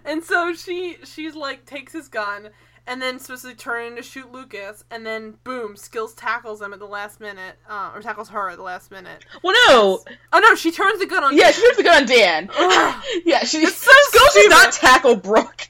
And 0.05 0.23
so 0.23 0.53
she 0.53 0.97
she's 1.05 1.35
like 1.35 1.65
takes 1.65 1.91
his 1.91 2.07
gun 2.07 2.49
and 2.85 3.01
then 3.01 3.19
supposed 3.19 3.45
to 3.45 3.53
turn 3.55 3.85
in 3.87 3.95
to 3.95 4.03
shoot 4.03 4.31
Lucas, 4.31 4.83
and 4.91 5.05
then 5.05 5.35
boom, 5.43 5.75
Skills 5.75 6.13
tackles 6.13 6.61
him 6.61 6.73
at 6.73 6.79
the 6.79 6.85
last 6.85 7.19
minute, 7.19 7.55
uh, 7.69 7.91
or 7.93 8.01
tackles 8.01 8.29
her 8.29 8.49
at 8.49 8.57
the 8.57 8.63
last 8.63 8.91
minute. 8.91 9.25
Well, 9.43 9.55
no. 9.67 9.99
Oh 10.31 10.39
no, 10.39 10.55
she 10.55 10.71
turns 10.71 10.99
the 10.99 11.05
gun 11.05 11.23
on. 11.23 11.35
Yeah, 11.35 11.45
Dan. 11.45 11.53
she 11.53 11.61
turns 11.65 11.77
the 11.77 11.83
gun 11.83 12.01
on 12.03 12.07
Dan. 12.07 12.49
Yeah, 13.25 13.43
she 13.43 13.59
It's 13.59 13.77
so 13.77 13.91
Skills 14.09 14.33
does 14.33 14.47
not 14.49 14.73
tackle 14.73 15.15
Brooke. 15.15 15.69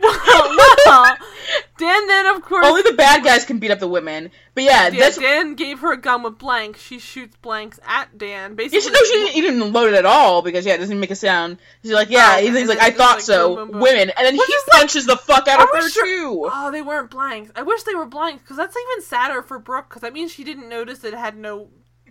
Well, 0.00 1.16
Dan 1.78 2.06
then 2.08 2.26
of 2.34 2.42
course. 2.42 2.66
Only 2.66 2.82
the 2.82 2.92
bad 2.92 3.24
guys 3.24 3.44
can 3.44 3.58
beat 3.58 3.70
up 3.70 3.78
the 3.78 3.88
women. 3.88 4.30
But 4.54 4.64
yeah, 4.64 4.88
yeah, 4.88 5.00
that's 5.00 5.18
Dan 5.18 5.54
gave 5.54 5.80
her 5.80 5.92
a 5.92 5.96
gun 5.96 6.22
with 6.22 6.38
blanks. 6.38 6.80
She 6.80 6.98
shoots 6.98 7.36
blanks 7.36 7.78
at 7.86 8.16
Dan. 8.16 8.50
Yeah, 8.52 8.54
Basically, 8.54 8.80
she, 8.80 8.90
no, 8.90 8.98
she 9.04 9.12
didn't, 9.12 9.32
he 9.32 9.40
didn't 9.40 9.72
load 9.72 9.88
it 9.92 9.94
at 9.94 10.06
all 10.06 10.42
because 10.42 10.64
yeah, 10.66 10.74
it 10.74 10.78
doesn't 10.78 10.98
make 11.00 11.10
a 11.10 11.16
sound. 11.16 11.58
She's 11.82 11.92
like, 11.92 12.10
yeah, 12.10 12.36
Oh, 12.38 12.40
he's, 12.42 12.56
he's 12.56 12.68
like, 12.68 12.80
I 12.80 12.90
thought 12.90 13.16
like 13.16 13.24
so, 13.24 13.48
boom, 13.56 13.56
boom, 13.66 13.72
boom. 13.72 13.80
women, 13.82 14.10
and 14.16 14.26
then 14.26 14.36
Which 14.36 14.46
he 14.46 14.52
is 14.52 14.64
like- 14.72 14.80
punches 14.80 15.06
the 15.06 15.16
fuck 15.16 15.48
out 15.48 15.60
Are 15.60 15.64
of 15.64 15.82
her 15.82 15.88
sure- 15.90 16.06
too. 16.06 16.48
Oh, 16.52 16.70
they 16.70 16.82
weren't 16.82 17.10
blanks. 17.10 17.50
I 17.56 17.62
wish 17.62 17.82
they 17.84 17.94
were 17.94 18.06
blanks 18.06 18.42
because 18.42 18.56
that's 18.56 18.76
even 18.76 19.04
sadder 19.04 19.42
for 19.42 19.58
Brooke 19.58 19.88
because 19.88 20.02
that 20.02 20.12
means 20.12 20.32
she 20.32 20.44
didn't 20.44 20.68
notice 20.68 21.02
it 21.04 21.14
had 21.14 21.36
no. 21.36 21.68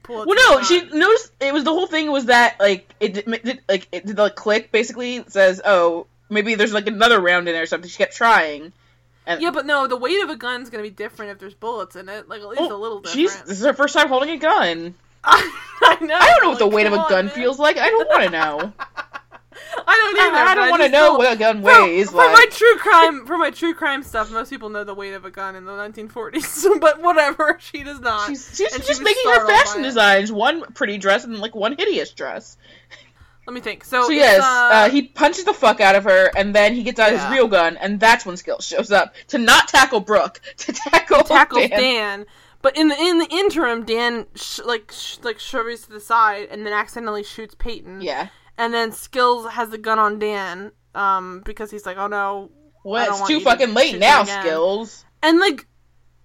Well, 0.09 0.25
no, 0.25 0.57
the 0.57 0.63
she 0.65 0.81
noticed 0.81 1.31
it 1.39 1.53
was 1.53 1.63
the 1.63 1.71
whole 1.71 1.87
thing 1.87 2.11
was 2.11 2.25
that 2.25 2.59
like 2.59 2.93
it 2.99 3.13
did, 3.13 3.25
it 3.47 3.61
like 3.69 3.87
it 3.93 4.05
did 4.05 4.17
like 4.17 4.35
click 4.35 4.69
basically 4.69 5.23
says 5.29 5.61
oh 5.63 6.07
maybe 6.29 6.55
there's 6.55 6.73
like 6.73 6.87
another 6.87 7.19
round 7.19 7.47
in 7.47 7.53
there 7.53 7.63
or 7.63 7.67
something. 7.67 7.89
She 7.89 7.97
kept 7.97 8.15
trying. 8.15 8.73
And, 9.25 9.41
Yeah, 9.41 9.51
but 9.51 9.65
no, 9.65 9.87
the 9.87 9.97
weight 9.97 10.21
of 10.21 10.29
a 10.29 10.35
gun's 10.35 10.69
gonna 10.69 10.83
be 10.83 10.89
different 10.89 11.31
if 11.31 11.39
there's 11.39 11.53
bullets 11.53 11.95
in 11.95 12.09
it. 12.09 12.27
Like 12.27 12.41
at 12.41 12.47
least 12.49 12.61
well, 12.61 12.75
a 12.75 12.77
little 12.77 12.99
different. 12.99 13.15
she's 13.15 13.41
this 13.43 13.59
is 13.59 13.65
her 13.65 13.73
first 13.73 13.93
time 13.93 14.09
holding 14.09 14.31
a 14.31 14.37
gun. 14.37 14.95
I 15.23 15.97
know. 16.01 16.15
I 16.15 16.27
don't 16.29 16.43
know 16.43 16.49
what 16.49 16.59
the 16.59 16.67
weight 16.67 16.85
of 16.85 16.93
a 16.93 16.97
gun 16.97 17.27
man. 17.27 17.35
feels 17.35 17.57
like. 17.57 17.77
I 17.77 17.89
don't 17.89 18.07
want 18.09 18.23
to 18.23 18.29
know. 18.29 18.73
I 19.87 20.11
don't 20.13 20.17
either. 20.17 20.35
I, 20.35 20.51
I 20.51 20.55
don't 20.55 20.69
want 20.69 20.83
to 20.83 20.89
know 20.89 21.13
what 21.13 21.31
a 21.31 21.37
gun 21.37 21.61
weighs. 21.61 22.09
for 22.09 22.17
like. 22.17 22.33
my 22.33 22.45
true 22.49 22.75
crime, 22.77 23.25
for 23.25 23.37
my 23.37 23.49
true 23.49 23.73
crime 23.73 24.03
stuff, 24.03 24.31
most 24.31 24.49
people 24.49 24.69
know 24.69 24.83
the 24.83 24.93
weight 24.93 25.13
of 25.13 25.25
a 25.25 25.31
gun 25.31 25.55
in 25.55 25.65
the 25.65 25.71
1940s, 25.71 26.67
but 26.81 27.01
whatever, 27.01 27.57
she 27.61 27.83
does 27.83 27.99
not. 27.99 28.27
She's, 28.27 28.55
she's 28.55 28.73
And 28.73 28.83
she 28.83 28.89
just 28.89 29.03
making 29.03 29.23
her 29.25 29.47
fashion 29.47 29.81
designs. 29.81 30.31
One 30.31 30.63
pretty 30.73 30.97
dress 30.97 31.23
and 31.23 31.39
like 31.39 31.55
one 31.55 31.75
hideous 31.77 32.11
dress. 32.11 32.57
Let 33.45 33.53
me 33.53 33.59
think. 33.61 33.83
So, 33.83 34.03
So 34.03 34.09
yes, 34.11 34.41
uh, 34.41 34.69
uh, 34.73 34.89
he 34.89 35.01
punches 35.01 35.43
the 35.43 35.53
fuck 35.53 35.81
out 35.81 35.95
of 35.95 36.05
her, 36.05 36.31
and 36.37 36.55
then 36.55 36.73
he 36.73 36.83
gets 36.83 36.99
out 36.99 37.11
Yeah. 37.11 37.27
his 37.27 37.37
real 37.37 37.47
gun, 37.47 37.75
and 37.77 37.99
that's 37.99 38.25
when 38.25 38.37
Skills 38.37 38.65
shows 38.65 38.89
up 38.91 39.13
to 39.27 39.37
not 39.37 39.67
tackle 39.67 39.99
Brooke, 39.99 40.39
to 40.57 40.71
tackle 40.71 41.23
tackles 41.23 41.67
Dan. 41.69 41.79
Dan. 41.79 42.25
But 42.61 42.77
in 42.77 42.87
the 42.87 42.95
in 42.97 43.17
the 43.19 43.27
interim, 43.29 43.83
Dan 43.83 44.25
sh- 44.35 44.61
like 44.63 44.91
sh- 44.93 45.17
like 45.23 45.39
shoves 45.39 45.81
to 45.83 45.89
the 45.91 45.99
side 45.99 46.47
and 46.51 46.65
then 46.65 46.71
accidentally 46.71 47.23
shoots 47.23 47.53
Peyton. 47.55 47.99
Yeah. 47.99 48.29
And 48.57 48.73
then 48.73 48.93
Skills 48.93 49.49
has 49.51 49.69
the 49.69 49.77
gun 49.77 49.99
on 49.99 50.19
Dan, 50.19 50.71
um, 50.95 51.41
because 51.43 51.69
he's 51.71 51.85
like, 51.85 51.97
oh 51.97 52.07
no. 52.07 52.49
Well, 52.85 53.09
it's 53.11 53.27
too 53.27 53.33
you 53.33 53.39
to 53.39 53.45
fucking 53.45 53.73
late 53.73 53.99
now. 53.99 54.23
Skills. 54.23 55.03
And 55.21 55.39
like, 55.39 55.67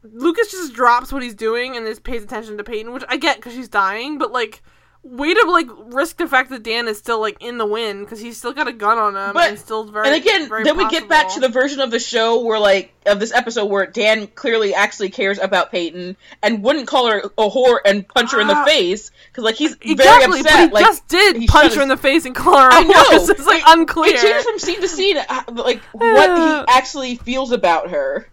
Lucas 0.05 0.51
just 0.53 0.73
drops 0.75 1.13
what 1.13 1.23
he's 1.23 1.35
doing 1.35 1.77
and 1.77 1.85
just 1.87 2.05
pays 2.05 2.23
attention 2.23 2.57
to 2.59 2.65
Peyton, 2.65 2.93
which 2.93 3.05
I 3.09 3.17
get 3.17 3.37
because 3.37 3.55
she's 3.55 3.69
dying, 3.69 4.19
but 4.19 4.31
like. 4.31 4.63
Way 5.11 5.33
to 5.33 5.51
like 5.51 5.69
risk 5.87 6.19
the 6.19 6.29
fact 6.29 6.51
that 6.51 6.63
Dan 6.63 6.87
is 6.87 6.99
still 6.99 7.19
like 7.19 7.39
in 7.43 7.57
the 7.57 7.65
wind 7.65 8.05
because 8.05 8.21
he's 8.21 8.37
still 8.37 8.53
got 8.53 8.69
a 8.69 8.73
gun 8.75 8.99
on 8.99 9.17
him 9.17 9.33
But- 9.33 9.49
and 9.51 9.59
still 9.59 9.85
very. 9.85 10.07
And 10.09 10.15
again, 10.17 10.49
very 10.51 10.65
then 10.65 10.77
we 10.77 10.87
get 10.91 11.09
back 11.09 11.33
to 11.35 11.41
the 11.41 11.49
version 11.49 11.81
of 11.81 11.91
the 11.91 11.99
show 11.99 12.41
where, 12.41 12.59
like, 12.59 12.93
of 13.07 13.19
this 13.19 13.33
episode 13.33 13.67
where 13.67 13.87
Dan 13.87 14.27
clearly 14.27 14.75
actually 14.75 15.09
cares 15.09 15.39
about 15.39 15.71
Peyton 15.73 16.17
and 16.43 16.63
wouldn't 16.63 16.89
call 16.89 17.07
her 17.11 17.21
a 17.21 17.49
whore 17.49 17.79
and 17.87 18.07
punch 18.07 18.33
her 18.33 18.41
in 18.41 18.49
the 18.49 18.55
Ah. 18.57 18.65
face 18.67 19.11
because, 19.33 19.45
like, 19.45 19.55
he's 19.55 19.75
very 19.81 20.25
upset. 20.25 20.45
but 20.45 20.59
he 20.59 20.67
like, 20.75 20.85
just 20.85 21.09
did 21.09 21.37
he 21.37 21.47
punch 21.47 21.69
shut 21.71 21.77
her 21.77 21.83
in 21.83 21.89
the 21.89 21.97
face 21.97 22.27
and 22.27 22.35
call 22.35 22.59
her 22.59 22.69
a 22.69 22.75
I 22.75 22.83
whore. 22.85 22.89
know. 22.89 23.05
It's 23.13 23.27
just 23.29 23.47
like 23.47 23.63
It- 23.63 23.79
unclear. 23.79 24.15
It 24.15 24.21
changes 24.21 24.45
from 24.45 24.59
scene 24.59 24.81
to 24.83 24.89
scene, 24.89 25.17
uh, 25.17 25.43
like 25.53 25.81
what 25.93 26.29
he 26.39 26.65
actually 26.69 27.15
feels 27.17 27.51
about 27.53 27.89
her. 27.91 28.29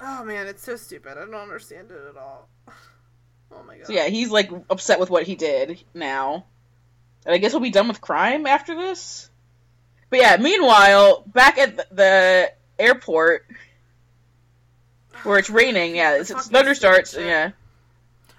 Oh 0.00 0.22
man, 0.24 0.46
it's 0.46 0.62
so 0.62 0.76
stupid. 0.76 1.12
I 1.18 1.22
don't 1.24 1.34
understand 1.34 1.90
it 1.90 1.98
at 2.10 2.16
all. 2.16 2.48
Oh 3.56 3.64
my 3.66 3.78
god. 3.78 3.86
So 3.86 3.92
yeah, 3.92 4.08
he's 4.08 4.30
like 4.30 4.50
upset 4.70 5.00
with 5.00 5.10
what 5.10 5.24
he 5.24 5.34
did 5.34 5.82
now. 5.94 6.44
And 7.24 7.34
I 7.34 7.38
guess 7.38 7.52
we'll 7.52 7.60
be 7.60 7.70
done 7.70 7.88
with 7.88 8.00
crime 8.00 8.46
after 8.46 8.74
this. 8.74 9.30
But 10.10 10.20
yeah, 10.20 10.36
meanwhile, 10.36 11.24
back 11.26 11.58
at 11.58 11.76
the, 11.76 11.86
the 11.90 12.52
airport 12.78 13.46
where 15.24 15.38
it's 15.38 15.50
raining, 15.50 15.96
yeah, 15.96 16.16
it's, 16.16 16.30
it's 16.30 16.48
thunder 16.48 16.74
starts, 16.74 17.16
yeah. 17.16 17.50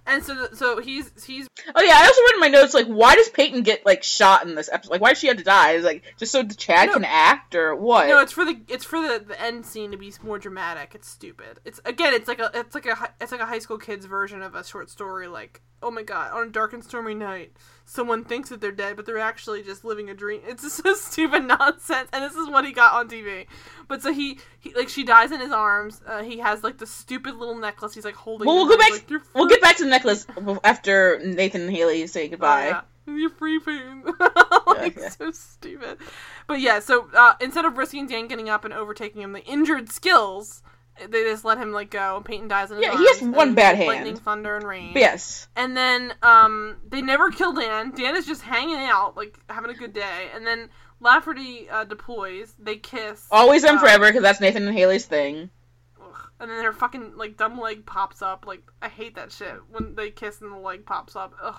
And 0.08 0.24
so, 0.24 0.48
so 0.53 0.80
he's 0.80 1.11
he's 1.26 1.48
Oh 1.76 1.82
yeah, 1.82 1.95
I 1.98 2.06
also 2.06 2.22
read 2.22 2.34
in 2.36 2.40
my 2.40 2.48
notes 2.48 2.74
like, 2.74 2.88
why 2.88 3.16
does 3.16 3.30
Peyton 3.30 3.61
get 3.64 3.86
like 3.86 4.03
shot 4.03 4.45
in 4.48 4.56
this 4.56 4.69
episode? 4.72 4.92
Like, 4.92 5.02
why 5.02 5.10
does 5.10 5.18
she 5.19 5.27
have 5.27 5.38
to 5.38 5.44
die? 5.44 5.72
Is 5.74 5.84
like 5.84 6.03
just 6.18 6.32
so 6.32 6.44
Chad 6.44 6.88
No. 6.88 6.94
can 6.94 7.03
act 7.03 7.56
or 7.56 7.76
what? 7.76 8.08
no. 8.08 8.19
It's 8.22 8.32
for 8.32 8.45
the 8.45 8.58
it's 8.69 8.86
for 8.86 9.00
the, 9.02 9.24
the 9.27 9.40
end 9.42 9.66
scene 9.66 9.92
to 9.92 9.98
be 9.98 10.14
more 10.24 10.40
dramatic. 10.40 10.95
It's 10.95 11.10
stupid. 11.10 11.60
It's 11.66 11.82
again. 11.86 12.14
It's 12.14 12.27
like 12.27 12.40
a 12.40 12.50
it's 12.53 12.74
like 12.74 12.86
a 12.86 13.14
it's 13.19 13.32
like 13.32 13.42
a 13.42 13.45
high 13.45 13.60
school 13.60 13.77
kid's 13.77 14.06
version 14.06 14.42
of 14.42 14.56
a 14.56 14.64
short 14.64 14.90
story. 14.90 15.27
Like 15.27 15.61
oh 15.84 15.92
my 15.92 16.03
god, 16.03 16.32
on 16.32 16.48
a 16.48 16.50
dark 16.50 16.74
and 16.74 16.84
stormy 16.84 17.14
night, 17.14 17.52
someone 17.90 18.24
thinks 18.25 18.49
that 18.49 18.59
they're 18.59 18.72
dead, 18.72 18.98
but 18.98 19.06
they're 19.06 19.17
actually 19.17 19.64
just 19.64 19.85
living 19.85 20.09
a 20.09 20.14
dream. 20.14 20.41
It's 20.45 20.61
just 20.61 20.83
so 20.83 20.93
stupid 20.95 21.45
nonsense. 21.45 22.09
And 22.11 22.24
this 22.24 22.35
is 22.35 22.48
what 22.49 22.66
he 22.66 22.74
got 22.74 22.93
on 22.93 23.09
TV. 23.09 23.48
But 23.88 24.01
so 24.03 24.11
he, 24.11 24.40
he 24.59 24.74
like 24.75 24.90
she 24.90 25.03
dies 25.03 25.32
in 25.32 25.40
his 25.40 25.51
arms. 25.51 26.01
Uh, 26.06 26.22
he 26.22 26.40
has 26.40 26.64
like 26.64 26.77
the 26.77 26.85
stupid 26.85 27.35
little 27.35 27.57
necklace. 27.57 27.93
He's 27.95 28.06
like 28.06 28.16
holding. 28.16 28.45
well, 28.45 28.57
we'll 28.57 28.67
go 28.67 28.77
back. 28.77 28.91
like, 28.91 29.09
"You're 29.09 29.22
we'll 29.33 29.48
get 29.48 29.61
back 29.61 29.77
to 29.77 29.83
the 29.85 29.90
necklace 29.90 30.27
after 30.64 31.19
Nathan 31.24 31.61
and 31.61 31.72
Haley 31.72 32.06
say 32.07 32.27
goodbye. 32.27 32.67
Oh, 32.67 32.69
yeah. 32.69 32.82
You're 33.09 33.30
free 33.30 33.57
food. 33.59 34.03
like 34.67 34.98
Okay. 34.98 35.09
so 35.17 35.32
stupid. 35.32 35.98
But 36.45 36.59
yeah, 36.59 36.80
so 36.80 37.09
uh, 37.16 37.35
instead 37.40 37.64
of 37.64 37.77
risking 37.77 38.06
Dan 38.07 38.27
getting 38.27 38.49
up 38.49 38.66
and 38.66 38.74
overtaking 38.74 39.22
him, 39.22 39.32
the 39.32 39.43
injured 39.45 39.90
skills, 39.90 40.61
they 41.09 41.24
just 41.24 41.45
let 41.45 41.58
him 41.58 41.72
like 41.72 41.92
go. 41.92 42.17
And 42.17 42.26
Peyton 42.26 42.48
dies 42.48 42.72
in 42.72 42.77
his 42.77 42.85
Yeah, 42.85 42.98
he 42.98 43.08
has 43.08 43.22
one 43.22 43.53
bad 43.56 43.76
hand. 43.76 43.88
Lightning, 43.88 44.16
thunder, 44.17 44.56
and 44.56 44.66
rain. 44.66 44.93
Yes, 44.95 45.48
And 45.56 45.76
then 45.76 46.14
um, 46.24 46.77
they 46.88 47.01
never 47.01 47.30
kill 47.32 47.53
Dan. 47.53 47.92
Dan 47.92 48.16
is 48.16 48.26
just 48.26 48.42
hanging 48.42 48.76
out, 48.77 49.16
like 49.16 49.38
having 49.50 49.69
a 49.69 49.76
good 49.76 49.93
day. 49.93 50.30
And 50.34 50.45
then 50.45 50.69
Lafferty 51.00 51.69
uh, 51.69 51.84
deploys. 51.84 52.56
They 52.59 52.77
kiss. 52.77 53.27
always 53.32 53.64
and 53.64 53.77
uh, 53.77 53.82
forever 53.82 54.08
because 54.08 54.24
that's 54.24 54.42
Nathan 54.42 54.67
and 54.67 54.77
Haley's 54.77 55.06
thing. 55.06 55.50
And 56.40 56.51
then 56.51 56.59
their 56.59 56.74
fucking 56.74 57.14
like 57.16 57.38
dumb 57.38 57.59
leg 57.59 57.85
pops 57.85 58.22
up. 58.22 58.45
Like 58.48 58.61
I 58.82 58.90
hate 58.90 59.16
that 59.16 59.32
shit 59.32 59.56
when 59.69 59.95
they 59.95 60.11
kiss 60.11 60.42
and 60.42 60.51
the 60.51 60.58
leg 60.58 60.85
pops 60.85 61.16
up. 61.16 61.34
Ugh. 61.42 61.56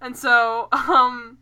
And 0.00 0.16
so 0.16 0.68
um, 0.72 1.38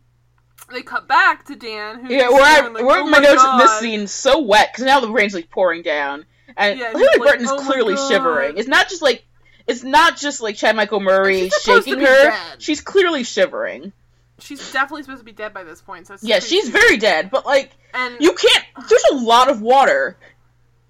they 0.71 0.81
cut 0.81 1.07
back 1.07 1.45
to 1.45 1.55
Dan. 1.55 2.01
Who's 2.01 2.11
Yeah, 2.11 2.29
where 2.29 2.43
I 2.43 2.61
going, 2.61 2.73
like, 2.73 2.85
where 2.85 3.01
"Oh 3.01 3.05
my 3.07 3.19
notes 3.19 3.43
in 3.43 3.57
this 3.57 3.69
God." 3.69 3.79
scene 3.79 4.07
so 4.07 4.39
wet 4.39 4.69
because 4.71 4.85
now 4.85 4.99
the 4.99 5.11
rain's 5.11 5.33
like 5.33 5.49
pouring 5.49 5.81
down, 5.81 6.25
and 6.57 6.79
Yeah, 6.79 6.91
like, 6.93 7.19
Burton's 7.19 7.49
"Oh 7.51 7.57
clearly 7.59 7.95
shivering. 8.09 8.57
It's 8.57 8.67
not 8.67 8.89
just 8.89 9.01
like 9.01 9.25
it's 9.67 9.83
not 9.83 10.17
just 10.17 10.41
like 10.41 10.55
Chad 10.55 10.75
Michael 10.75 10.99
Murray 10.99 11.49
shaking 11.61 11.99
her. 11.99 12.05
dead. 12.05 12.35
She's 12.61 12.81
clearly 12.81 13.23
shivering. 13.23 13.93
She's 14.39 14.71
definitely 14.71 15.03
supposed 15.03 15.19
to 15.21 15.25
be 15.25 15.31
dead 15.31 15.53
by 15.53 15.63
this 15.63 15.81
point. 15.81 16.07
So 16.07 16.15
Yeah, 16.21 16.39
she's 16.39 16.65
stupid. 16.65 16.79
very 16.81 16.97
dead, 16.97 17.29
but 17.31 17.45
like 17.45 17.71
And 17.93 18.15
you 18.19 18.33
can't. 18.33 18.65
There's 18.87 19.03
a 19.11 19.15
lot 19.15 19.49
of 19.49 19.61
water. 19.61 20.17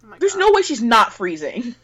oh 0.06 0.14
There's 0.20 0.34
God. 0.34 0.40
no 0.40 0.52
way 0.52 0.62
she's 0.64 0.82
not 0.82 1.14
freezing. 1.14 1.76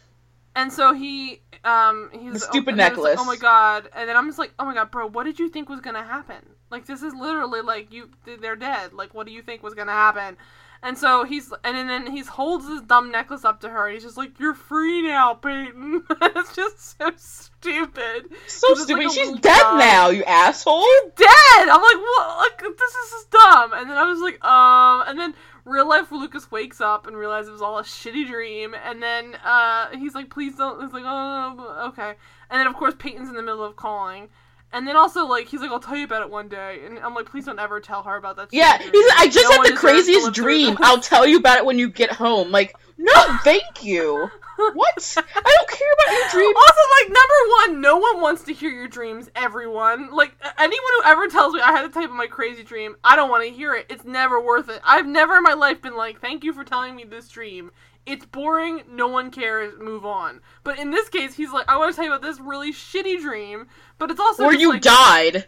And 0.56 0.72
so 0.72 0.94
he, 0.94 1.42
um, 1.64 2.10
he's 2.12 2.34
The 2.34 2.40
stupid 2.40 2.76
then 2.78 2.92
it's 2.92 2.98
like, 3.00 3.14
necklace. 3.14 3.20
oh 3.20 3.26
my 3.26 3.38
god! 3.38 3.90
And 3.96 4.08
then 4.08 4.16
I'm 4.16 4.28
just 4.28 4.38
like, 4.38 4.54
oh 4.60 4.66
my 4.66 4.76
god, 4.76 4.92
bro, 4.92 5.08
what 5.08 5.24
did 5.24 5.40
you 5.40 5.50
think 5.50 5.68
was 5.68 5.80
gonna 5.80 6.04
happen? 6.04 6.36
Like 6.70 6.86
this 6.86 7.02
is 7.02 7.12
literally 7.16 7.62
like 7.62 7.92
you, 7.92 8.10
they're 8.40 8.56
dead. 8.56 8.94
Like 8.94 9.16
what 9.16 9.26
do 9.26 9.34
you 9.34 9.42
think 9.42 9.64
was 9.64 9.74
gonna 9.74 9.94
happen? 9.94 10.38
And 10.86 10.98
so 10.98 11.24
he's, 11.24 11.50
and 11.64 11.90
then, 11.90 12.12
he 12.12 12.20
holds 12.24 12.68
this 12.68 12.82
dumb 12.82 13.10
necklace 13.10 13.46
up 13.46 13.62
to 13.62 13.70
her, 13.70 13.86
and 13.88 13.94
he's 13.94 14.04
just 14.04 14.18
like, 14.18 14.38
"You're 14.38 14.54
free 14.54 15.02
now, 15.02 15.34
Peyton." 15.34 16.04
it's 16.22 16.54
just 16.54 16.98
so 17.00 17.10
stupid. 17.16 18.26
So 18.48 18.68
It's 18.72 18.90
like 18.90 19.10
stupid. 19.10 19.12
she's 19.14 19.32
dead 19.40 19.62
guy. 19.62 19.80
now, 19.80 20.10
you 20.10 20.26
asshole. 20.26 20.84
Dead. 21.16 21.30
I'm 21.70 21.82
like, 21.82 21.98
what? 21.98 22.38
Like 22.40 22.58
this 22.78 22.92
is 22.96 23.12
just 23.12 23.32
dumb. 23.32 23.72
And 23.74 23.90
then 23.90 23.98
I 23.98 24.04
was 24.04 24.20
like, 24.20 24.44
um, 24.44 25.04
and 25.08 25.18
then 25.18 25.34
real 25.64 25.88
life 25.88 26.12
Lucas 26.12 26.52
wakes 26.52 26.82
up 26.82 27.08
and 27.08 27.16
realizes 27.16 27.48
it 27.48 27.54
was 27.54 27.62
all 27.62 27.80
a 27.80 27.84
shitty 27.84 28.28
dream, 28.28 28.76
and 28.86 29.02
then 29.02 29.36
uh, 29.46 29.88
he's 29.98 30.14
like, 30.14 30.30
please 30.30 30.56
don't. 30.58 30.84
He's 30.84 30.92
like, 30.92 31.04
oh, 31.06 31.88
okay. 31.94 32.16
And 32.50 32.60
then 32.60 32.68
of 32.68 32.76
course 32.76 32.94
Peyton's 33.00 33.30
in 33.30 33.36
the 33.36 33.42
middle 33.42 33.64
of 33.64 33.78
calling. 33.78 34.28
And 34.74 34.88
then 34.88 34.98
also 34.98 35.26
like 35.26 35.48
he's 35.48 35.62
like 35.62 35.70
I'll 35.70 35.80
tell 35.80 35.96
you 35.96 36.06
about 36.06 36.24
it 36.24 36.30
one 36.32 36.48
day, 36.48 36.82
and 36.86 36.98
I'm 37.00 37.14
like 37.14 37.28
please 37.28 37.46
don't 37.46 37.60
ever 37.60 37.80
tell 37.80 38.02
her 38.04 38.16
about 38.16 38.36
that. 38.38 38.50
Yeah, 38.52 38.80
he's 38.80 39.08
like, 39.10 39.20
I 39.20 39.28
just 39.28 39.48
No 39.50 39.62
had 39.62 39.72
the 39.72 39.78
craziest 39.78 40.34
dream. 40.34 40.78
I'll 40.82 41.00
tell 41.00 41.28
you 41.28 41.38
about 41.38 41.58
it 41.58 41.66
when 41.66 41.78
you 41.78 41.90
get 41.90 42.12
home. 42.12 42.52
Like, 42.52 42.76
no, 42.98 43.14
thank 43.44 43.84
you. 43.84 44.30
What? 44.58 45.18
I 45.18 45.56
don't 45.58 45.70
care 45.70 45.94
about 45.94 46.14
your 46.14 46.30
dream. 46.30 46.56
Also, 46.56 46.82
like 47.02 47.10
number 47.10 47.34
one, 47.58 47.82
no 47.82 47.98
one 47.98 48.22
wants 48.22 48.44
to 48.44 48.54
hear 48.54 48.70
your 48.70 48.88
dreams. 48.88 49.30
Everyone, 49.36 50.12
like 50.12 50.36
anyone 50.58 50.92
who 50.98 51.04
ever 51.06 51.28
tells 51.28 51.54
me 51.54 51.62
I 51.62 51.72
had 51.72 51.84
to 51.84 51.90
type 51.90 52.10
in 52.10 52.18
my 52.18 52.28
crazy 52.28 52.64
dream, 52.64 52.96
I 53.04 53.16
don't 53.16 53.30
want 53.30 53.48
to 53.48 53.54
hear 53.54 53.76
it. 53.76 53.88
It's 53.90 54.06
never 54.06 54.42
worth 54.42 54.70
it. 54.70 54.82
I've 54.84 55.08
never 55.08 55.38
in 55.38 55.44
my 55.44 55.54
life 55.54 55.82
been 55.82 55.96
like, 55.96 56.20
"Thank 56.20 56.44
you 56.44 56.54
for 56.54 56.64
telling 56.64 56.96
me 56.96 57.04
this 57.04 57.30
dream." 57.30 57.72
It's 58.06 58.26
boring. 58.26 58.84
No 58.90 59.08
one 59.08 59.32
cares. 59.32 59.74
Move 59.80 60.06
on. 60.06 60.42
But 60.64 60.78
in 60.80 60.92
this 60.92 61.08
case, 61.10 61.34
he's 61.36 61.52
like, 61.52 61.70
"I 61.70 61.78
want 61.78 61.92
to 61.92 61.96
tell 61.96 62.06
you 62.06 62.12
about 62.12 62.22
this 62.22 62.40
really 62.40 62.74
shitty 62.74 63.22
dream." 63.22 63.68
But 63.98 64.12
it's 64.12 64.20
also 64.20 64.44
Where 64.44 64.54
you 64.56 64.72
like, 64.72 64.82
died. 64.82 65.46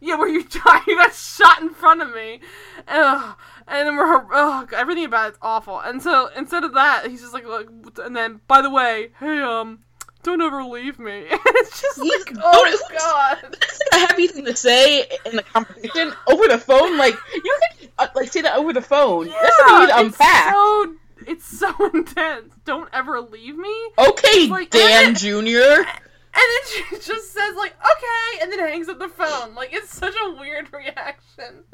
Yeah, 0.00 0.14
where 0.14 0.28
you 0.28 0.44
die, 0.64 0.80
you 0.86 0.96
got 0.96 1.12
shot 1.12 1.60
in 1.60 1.70
front 1.70 2.02
of 2.02 2.14
me. 2.14 2.40
Ugh. 2.86 3.36
And 3.66 3.86
then 3.88 3.96
we're, 3.96 4.32
ugh, 4.32 4.72
everything 4.74 5.04
about 5.04 5.30
it's 5.30 5.38
awful. 5.42 5.80
And 5.80 6.00
so 6.02 6.30
instead 6.36 6.64
of 6.64 6.74
that, 6.74 7.06
he's 7.08 7.20
just 7.20 7.34
like, 7.34 7.44
like, 7.46 7.68
and 8.02 8.16
then, 8.16 8.40
by 8.46 8.62
the 8.62 8.70
way, 8.70 9.10
hey, 9.18 9.40
um, 9.40 9.80
don't 10.22 10.40
ever 10.40 10.62
leave 10.64 10.98
me. 10.98 11.26
it's 11.30 11.80
just 11.82 12.00
He's- 12.00 12.24
like, 12.28 12.36
oh 12.42 12.78
god. 12.92 13.38
That's 13.52 13.80
like 13.92 14.02
a 14.02 14.06
heavy 14.06 14.26
thing 14.28 14.44
to 14.46 14.56
say 14.56 15.06
in 15.26 15.36
the 15.36 15.42
conversation 15.42 16.12
over 16.26 16.46
the 16.48 16.58
phone. 16.58 16.96
Like 16.96 17.14
you 17.34 17.58
can 17.80 17.88
uh, 17.98 18.06
like 18.14 18.30
say 18.32 18.40
that 18.42 18.56
over 18.56 18.72
the 18.72 18.80
phone. 18.82 19.26
That's 19.26 19.56
something 19.58 19.74
you 19.74 19.80
need 19.86 19.92
to 19.92 19.98
unpack. 20.00 20.54
so, 20.54 20.94
it's 21.26 21.44
so 21.58 21.72
intense. 21.92 22.54
Don't 22.64 22.88
ever 22.92 23.20
leave 23.20 23.56
me. 23.56 23.74
Okay, 23.98 24.46
like- 24.48 24.70
Dan 24.70 25.14
Junior. 25.14 25.84
And 26.30 26.44
then 26.44 27.00
she 27.00 27.10
just 27.12 27.32
says 27.32 27.56
like, 27.56 27.74
okay, 27.80 28.42
and 28.42 28.52
then 28.52 28.60
hangs 28.60 28.88
up 28.88 29.00
the 29.00 29.08
phone. 29.08 29.56
Like 29.56 29.70
it's 29.72 29.92
such 29.92 30.14
a 30.14 30.34
weird 30.38 30.72
reaction. 30.72 31.64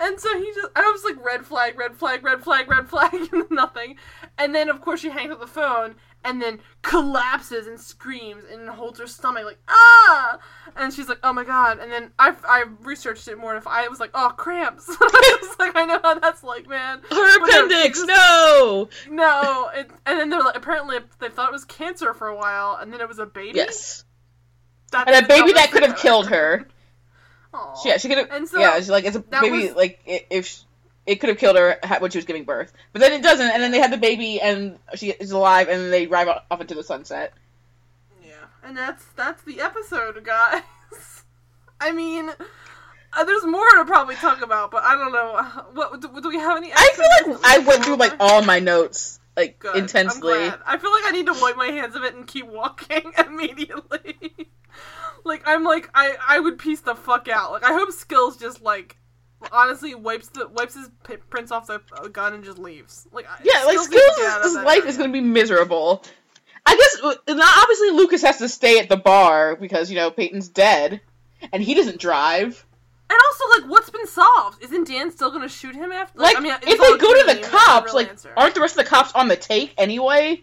And 0.00 0.18
so 0.20 0.36
he 0.38 0.46
just, 0.54 0.68
I 0.76 0.82
was 0.90 1.04
like, 1.04 1.24
red 1.24 1.44
flag, 1.46 1.78
red 1.78 1.96
flag, 1.96 2.24
red 2.24 2.42
flag, 2.42 2.68
red 2.70 2.88
flag, 2.88 3.12
and 3.32 3.44
nothing. 3.50 3.96
And 4.38 4.54
then 4.54 4.68
of 4.68 4.80
course 4.80 5.00
she 5.00 5.10
hangs 5.10 5.30
up 5.32 5.40
the 5.40 5.46
phone 5.46 5.94
and 6.26 6.40
then 6.40 6.58
collapses 6.82 7.66
and 7.66 7.78
screams 7.78 8.44
and 8.50 8.68
holds 8.68 8.98
her 8.98 9.06
stomach 9.06 9.44
like 9.44 9.58
ah. 9.68 10.38
And 10.76 10.92
she's 10.92 11.08
like, 11.08 11.18
oh 11.22 11.32
my 11.32 11.44
god. 11.44 11.78
And 11.78 11.92
then 11.92 12.12
I 12.18 12.34
I 12.48 12.64
researched 12.80 13.28
it 13.28 13.36
more 13.38 13.54
and 13.54 13.58
if 13.60 13.66
I 13.66 13.88
was 13.88 14.00
like, 14.00 14.10
oh 14.14 14.32
cramps. 14.36 14.88
I 15.00 15.38
was 15.42 15.58
like, 15.58 15.76
I 15.76 15.84
know 15.84 16.00
how 16.02 16.18
that's 16.18 16.42
like, 16.42 16.68
man. 16.68 17.00
Her 17.10 17.40
But 17.40 17.48
appendix. 17.50 17.98
just- 17.98 18.08
No. 18.08 18.88
No, 19.10 19.70
it, 19.74 19.90
and 20.06 20.18
then 20.18 20.30
they're 20.30 20.40
like, 20.42 20.56
apparently 20.56 20.98
they 21.20 21.28
thought 21.28 21.48
it 21.50 21.52
was 21.52 21.64
cancer 21.64 22.14
for 22.14 22.28
a 22.28 22.36
while, 22.36 22.76
and 22.80 22.92
then 22.92 23.00
it 23.00 23.08
was 23.08 23.18
a 23.18 23.26
baby. 23.26 23.56
Yes. 23.58 24.04
That's 24.90 25.10
And 25.10 25.24
a 25.24 25.28
baby 25.28 25.52
that 25.54 25.70
could 25.72 25.82
have 25.82 25.96
killed 25.96 26.28
her. 26.28 26.66
Ever. 27.54 27.62
Aw. 27.62 27.82
Yeah, 27.84 27.96
she 27.98 28.08
could 28.08 28.18
have. 28.18 28.30
And 28.30 28.48
so 28.48 28.58
yeah, 28.58 28.76
she's 28.76 28.90
like 28.90 29.04
it's 29.04 29.16
a 29.16 29.20
that 29.30 29.42
baby. 29.42 29.68
was- 29.68 29.76
Like 29.76 30.00
if 30.06 30.46
sh- 30.46 30.60
it 31.06 31.16
could 31.16 31.28
have 31.28 31.38
killed 31.38 31.56
her 31.56 31.78
when 31.98 32.10
she 32.10 32.18
was 32.18 32.24
giving 32.24 32.44
birth, 32.44 32.72
but 32.92 33.00
then 33.00 33.12
it 33.12 33.22
doesn't. 33.22 33.46
And 33.46 33.62
then 33.62 33.70
they 33.72 33.78
have 33.80 33.90
the 33.90 33.98
baby, 33.98 34.40
and 34.40 34.78
she 34.94 35.10
is 35.10 35.32
alive, 35.32 35.68
and 35.68 35.92
they 35.92 36.06
drive 36.06 36.28
off 36.28 36.60
into 36.60 36.74
the 36.74 36.82
sunset. 36.82 37.34
Yeah, 38.24 38.32
and 38.64 38.76
that's 38.76 39.04
that's 39.16 39.42
the 39.42 39.60
episode, 39.60 40.22
guys. 40.24 40.62
I 41.80 41.92
mean, 41.92 42.30
uh, 43.12 43.24
there's 43.24 43.44
more 43.44 43.68
to 43.76 43.84
probably 43.84 44.14
talk 44.14 44.40
about, 44.42 44.70
but 44.70 44.82
I 44.82 44.94
don't 44.96 45.12
know. 45.12 45.42
What 45.74 46.00
do, 46.00 46.20
do 46.22 46.28
we 46.30 46.38
have 46.38 46.56
any? 46.56 46.72
I 46.74 46.90
feel 46.94 47.32
like 47.34 47.40
I 47.44 47.58
went 47.58 47.84
through 47.84 47.96
like 47.96 48.14
all 48.18 48.42
my 48.42 48.60
notes 48.60 49.20
like 49.36 49.58
Good. 49.58 49.76
Intensely. 49.76 50.32
I 50.32 50.78
feel 50.78 50.92
like 50.92 51.04
I 51.06 51.10
need 51.12 51.26
to 51.26 51.34
wipe 51.34 51.56
my 51.56 51.66
hands 51.66 51.96
of 51.96 52.04
it 52.04 52.14
and 52.14 52.26
keep 52.26 52.46
walking 52.46 53.12
immediately. 53.26 54.16
Like 55.24 55.42
I'm 55.46 55.64
like 55.64 55.90
I 55.94 56.16
I 56.26 56.40
would 56.40 56.58
piece 56.58 56.80
the 56.80 56.94
fuck 56.94 57.28
out. 57.28 57.52
Like 57.52 57.64
I 57.64 57.72
hope 57.72 57.90
Skills 57.92 58.36
just 58.36 58.62
like 58.62 58.96
honestly 59.52 59.94
wipes 59.94 60.28
the 60.28 60.48
wipes 60.48 60.74
his 60.74 60.90
p- 61.06 61.16
prints 61.16 61.50
off 61.52 61.66
the 61.66 61.80
uh, 61.98 62.08
gun 62.08 62.34
and 62.34 62.44
just 62.44 62.58
leaves. 62.58 63.06
Like 63.12 63.26
Yeah, 63.42 63.64
like 63.64 63.76
get 63.90 64.02
out 64.24 64.42
Skills' 64.42 64.44
his 64.44 64.54
life 64.64 64.78
area. 64.78 64.90
is 64.90 64.96
going 64.96 65.10
to 65.10 65.12
be 65.12 65.20
miserable. 65.20 66.02
I 66.66 66.76
guess 66.76 66.98
uh, 67.02 67.58
obviously 67.62 67.90
Lucas 67.90 68.22
has 68.22 68.38
to 68.38 68.48
stay 68.48 68.78
at 68.78 68.88
the 68.88 68.96
bar 68.96 69.56
because 69.56 69.90
you 69.90 69.96
know 69.96 70.10
Peyton's 70.10 70.48
dead, 70.48 71.00
and 71.52 71.62
he 71.62 71.74
doesn't 71.74 71.98
drive. 71.98 72.64
And 73.10 73.18
also, 73.28 73.60
like, 73.60 73.70
what's 73.70 73.90
been 73.90 74.06
solved? 74.06 74.64
Isn't 74.64 74.88
Dan 74.88 75.10
still 75.10 75.30
gonna 75.30 75.48
shoot 75.48 75.74
him 75.74 75.92
after? 75.92 76.18
Like, 76.18 76.38
I 76.38 76.40
mean, 76.40 76.54
if 76.54 76.62
they 76.62 76.76
go 76.76 76.96
to 76.98 77.26
the 77.26 77.34
that's 77.34 77.52
not 77.52 77.60
a 77.60 77.64
cops, 77.82 77.92
like, 77.92 78.08
answer. 78.08 78.32
aren't 78.34 78.54
the 78.54 78.62
rest 78.62 78.78
of 78.78 78.84
the 78.84 78.88
cops 78.90 79.12
on 79.12 79.28
the 79.28 79.36
take 79.36 79.74
anyway? 79.76 80.42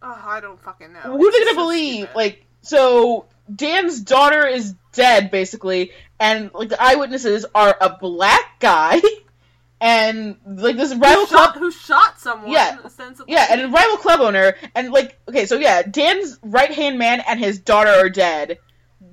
Oh, 0.00 0.22
I 0.24 0.38
don't 0.38 0.60
fucking 0.60 0.92
know. 0.92 1.00
Who 1.00 1.26
are 1.26 1.32
they 1.32 1.38
gonna 1.40 1.50
so 1.50 1.54
believe? 1.56 1.94
stupid. 2.04 2.16
Like, 2.16 2.46
so 2.62 3.26
Dan's 3.54 4.00
daughter 4.00 4.46
is 4.46 4.74
dead, 4.92 5.30
basically, 5.30 5.92
and 6.18 6.50
like 6.54 6.68
the 6.68 6.82
eyewitnesses 6.82 7.46
are 7.54 7.76
a 7.80 7.96
black 7.98 8.58
guy, 8.60 9.00
and 9.80 10.36
like 10.46 10.76
this 10.76 10.94
rival 10.94 11.26
who 11.26 11.26
shot, 11.28 11.52
club, 11.52 11.56
who 11.62 11.70
shot 11.70 12.18
someone? 12.20 12.50
Yeah. 12.50 12.78
ostensibly. 12.84 13.32
yeah, 13.34 13.46
and 13.50 13.60
a 13.60 13.68
rival 13.68 13.96
club 13.98 14.20
owner, 14.20 14.54
and 14.74 14.90
like, 14.90 15.18
okay, 15.28 15.46
so 15.46 15.56
yeah, 15.58 15.82
Dan's 15.82 16.38
right 16.42 16.72
hand 16.72 16.98
man 16.98 17.22
and 17.28 17.38
his 17.38 17.58
daughter 17.58 17.90
are 17.90 18.10
dead. 18.10 18.58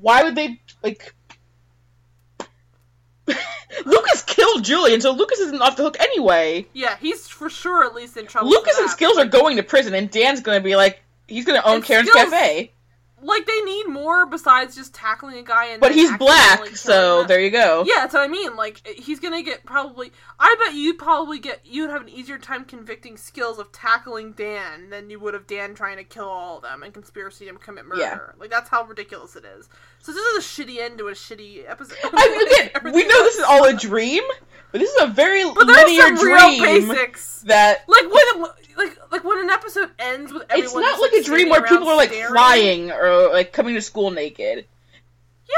Why 0.01 0.23
would 0.23 0.35
they 0.35 0.59
like? 0.81 1.13
Lucas 3.85 4.21
killed 4.23 4.63
Julian, 4.63 5.01
so 5.01 5.11
Lucas 5.13 5.39
isn't 5.39 5.61
off 5.61 5.75
the 5.77 5.83
hook 5.83 5.97
anyway. 5.99 6.67
yeah, 6.73 6.95
he's 6.97 7.27
for 7.27 7.49
sure 7.49 7.83
at 7.85 7.95
least 7.95 8.17
in 8.17 8.27
trouble. 8.27 8.49
Lucas 8.49 8.77
and. 8.77 8.89
Skills 8.89 9.17
are 9.17 9.25
going 9.25 9.57
to 9.57 9.63
prison, 9.63 9.93
and 9.93 10.09
Dan's 10.11 10.41
gonna 10.41 10.61
be 10.61 10.75
like, 10.75 11.01
he's 11.27 11.45
gonna 11.45 11.61
own 11.65 11.75
And 11.75 11.83
Karen's 11.83 12.09
Skills- 12.09 12.29
Cafe. 12.29 12.71
Like 13.23 13.45
they 13.45 13.61
need 13.61 13.87
more 13.87 14.25
besides 14.25 14.75
just 14.75 14.93
tackling 14.93 15.37
a 15.37 15.43
guy 15.43 15.67
and. 15.67 15.79
But 15.81 15.93
he's 15.93 16.15
black, 16.17 16.67
so 16.75 17.23
there 17.23 17.39
you 17.39 17.49
go. 17.49 17.83
Yeah, 17.87 18.01
that's 18.01 18.13
what 18.13 18.23
I 18.23 18.27
mean. 18.27 18.55
Like 18.55 18.85
he's 18.97 19.19
gonna 19.19 19.41
get 19.41 19.65
probably. 19.65 20.11
I 20.39 20.55
bet 20.63 20.73
you'd 20.75 20.97
probably 20.97 21.39
get 21.39 21.61
you'd 21.65 21.89
have 21.89 22.01
an 22.01 22.09
easier 22.09 22.37
time 22.37 22.65
convicting 22.65 23.15
skills 23.17 23.59
of 23.59 23.71
tackling 23.71 24.33
Dan 24.33 24.89
than 24.89 25.09
you 25.09 25.19
would 25.19 25.35
of 25.35 25.47
Dan 25.47 25.73
trying 25.75 25.97
to 25.97 26.03
kill 26.03 26.27
all 26.27 26.57
of 26.57 26.63
them 26.63 26.83
and 26.83 26.93
conspiracy 26.93 27.45
to 27.45 27.53
commit 27.53 27.85
murder. 27.85 28.01
Yeah. 28.01 28.19
Like 28.37 28.49
that's 28.49 28.69
how 28.69 28.83
ridiculous 28.83 29.35
it 29.35 29.45
is. 29.57 29.69
So 29.99 30.11
this 30.11 30.21
is 30.21 30.45
a 30.45 30.47
shitty 30.63 30.79
end 30.79 30.97
to 30.97 31.07
a 31.07 31.13
shitty 31.13 31.69
episode. 31.69 31.97
I 32.03 32.27
mean, 32.29 32.69
again, 32.81 32.93
we 32.93 33.05
know 33.07 33.23
this 33.23 33.35
is 33.37 33.43
all 33.43 33.63
a 33.65 33.73
dream, 33.73 34.23
but 34.71 34.79
this 34.81 34.89
is 34.91 35.01
a 35.03 35.07
very 35.07 35.43
But 35.45 35.65
linear 35.67 36.09
dream 36.15 36.61
basics. 36.61 37.41
that 37.43 37.85
Like 37.87 38.03
when 38.11 38.49
like 38.75 38.97
like 39.11 39.23
when 39.23 39.39
an 39.39 39.49
episode 39.49 39.91
ends 39.99 40.33
with 40.33 40.43
everyone. 40.49 40.65
it's 40.65 40.73
not 40.75 40.99
like 40.99 41.13
a 41.13 41.23
dream 41.23 41.49
where 41.49 41.61
people 41.61 41.87
are 41.87 41.95
like 41.95 42.09
staring. 42.09 42.33
flying 42.33 42.91
or 42.91 43.12
like 43.31 43.53
coming 43.53 43.75
to 43.75 43.81
school 43.81 44.11
naked. 44.11 44.65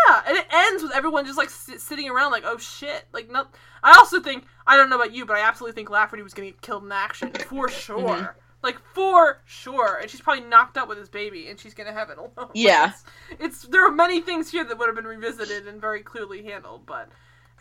Yeah, 0.08 0.22
and 0.28 0.38
it 0.38 0.46
ends 0.52 0.84
with 0.84 0.92
everyone 0.94 1.26
just 1.26 1.38
like 1.38 1.50
sit, 1.50 1.80
sitting 1.80 2.10
around 2.10 2.32
like, 2.32 2.44
oh 2.46 2.58
shit. 2.58 3.06
Like, 3.14 3.30
no. 3.30 3.46
I 3.84 3.96
also 3.98 4.20
think 4.20 4.46
I 4.66 4.78
don't 4.78 4.90
know 4.90 4.96
about 4.96 5.14
you, 5.14 5.26
but 5.26 5.38
I 5.38 5.42
absolutely 5.42 5.76
think 5.76 5.90
Lafferty 5.90 6.24
was 6.24 6.34
gonna 6.34 6.50
get 6.50 6.62
killed 6.62 6.84
in 6.84 6.92
action 6.92 7.32
for 7.32 7.70
sure. 7.70 7.98
Mm-hmm. 8.00 8.40
Like 8.64 8.80
for 8.94 9.42
sure, 9.46 10.00
and 10.00 10.10
she's 10.10 10.22
probably 10.22 10.44
knocked 10.44 10.76
up 10.76 10.90
with 10.90 10.98
his 10.98 11.10
baby, 11.10 11.50
and 11.50 11.60
she's 11.60 11.76
gonna 11.76 11.94
have 11.94 12.10
it 12.10 12.18
alone. 12.18 12.50
Yeah. 12.56 12.94
it's, 12.94 13.04
it's 13.40 13.62
there 13.68 13.86
are 13.86 13.92
many 13.92 14.22
things 14.22 14.50
here 14.50 14.64
that 14.64 14.78
would 14.80 14.88
have 14.88 14.96
been 14.96 15.06
revisited 15.06 15.68
and 15.68 15.80
very 15.80 16.02
clearly 16.02 16.44
handled, 16.44 16.88
but 16.88 17.10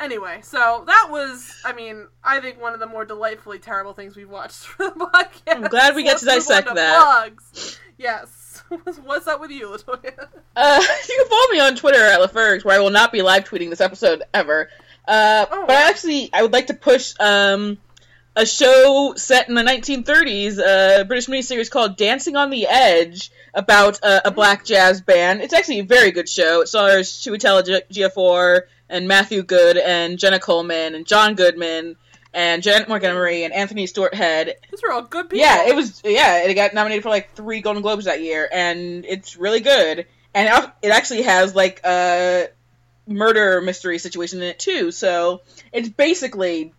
anyway. 0.00 0.40
So 0.42 0.84
that 0.86 1.08
was, 1.10 1.54
I 1.64 1.74
mean, 1.74 2.08
I 2.22 2.40
think 2.40 2.60
one 2.60 2.72
of 2.72 2.80
the 2.80 2.86
more 2.86 3.04
delightfully 3.04 3.58
terrible 3.58 3.92
things 3.92 4.16
we've 4.16 4.30
watched 4.30 4.56
for 4.64 4.88
the 4.88 4.94
podcast. 4.94 5.54
I'm 5.54 5.62
glad 5.62 5.94
we 5.94 6.04
get 6.04 6.18
to 6.18 6.26
Let's 6.26 6.48
move 6.48 6.56
on 6.56 6.62
dissect 6.62 6.74
that. 6.76 7.02
Plugs. 7.02 7.80
Yes. 7.98 8.43
What's 9.04 9.26
up 9.26 9.40
with 9.40 9.50
you, 9.50 9.68
Latoya? 9.68 10.28
Uh, 10.56 10.80
you 11.08 11.16
can 11.16 11.28
follow 11.28 11.48
me 11.52 11.60
on 11.60 11.76
Twitter 11.76 12.02
at 12.02 12.20
LaFergs, 12.20 12.64
where 12.64 12.76
I 12.76 12.80
will 12.82 12.90
not 12.90 13.12
be 13.12 13.22
live 13.22 13.44
tweeting 13.44 13.70
this 13.70 13.80
episode 13.80 14.22
ever. 14.32 14.68
Uh, 15.06 15.46
Oh, 15.50 15.64
but 15.66 15.76
I 15.76 15.88
actually, 15.88 16.30
I 16.32 16.42
would 16.42 16.52
like 16.52 16.68
to 16.68 16.74
push 16.74 17.14
um, 17.20 17.78
a 18.36 18.46
show 18.46 19.14
set 19.16 19.48
in 19.48 19.54
the 19.54 19.62
1930s, 19.62 20.58
uh, 20.58 21.02
a 21.02 21.04
British 21.04 21.26
miniseries 21.26 21.70
called 21.70 21.96
Dancing 21.96 22.36
on 22.36 22.50
the 22.50 22.66
Edge, 22.66 23.30
about 23.52 24.00
uh, 24.02 24.20
a 24.24 24.30
black 24.30 24.64
jazz 24.64 25.00
band. 25.00 25.40
It's 25.40 25.54
actually 25.54 25.80
a 25.80 25.84
very 25.84 26.10
good 26.10 26.28
show. 26.28 26.62
It 26.62 26.68
stars 26.68 27.10
Chiwetel 27.12 27.66
G- 27.66 28.00
Ejiofor 28.02 28.62
and 28.88 29.06
Matthew 29.06 29.42
Goode 29.42 29.76
and 29.76 30.18
Jenna 30.18 30.40
Coleman 30.40 30.94
and 30.94 31.06
John 31.06 31.34
Goodman 31.34 31.96
and 32.34 32.62
Janet 32.62 32.88
Montgomery 32.88 33.44
and 33.44 33.54
Anthony 33.54 33.86
Stewart 33.86 34.12
Head 34.14 34.56
These 34.70 34.82
were 34.82 34.92
all 34.92 35.02
good 35.02 35.30
people. 35.30 35.38
yeah, 35.38 35.68
it 35.68 35.74
was. 35.76 36.02
Yeah, 36.04 36.44
it 36.44 36.54
got 36.54 36.74
nominated 36.74 37.02
for 37.02 37.08
like 37.08 37.34
three 37.34 37.60
Golden 37.60 37.82
Globes 37.82 38.04
that 38.04 38.20
year, 38.22 38.48
and 38.52 39.04
it's 39.06 39.36
really 39.36 39.60
good. 39.60 40.06
And 40.34 40.48
it 40.48 40.70
it 40.82 40.90
actually 40.90 41.22
has 41.22 41.54
like 41.54 41.80
a 41.84 42.48
murder 43.06 43.60
mystery 43.60 43.98
situation 43.98 44.42
in 44.42 44.48
it 44.48 44.58
too. 44.58 44.90
So 44.90 45.42
it's 45.72 45.88
basically 45.88 46.72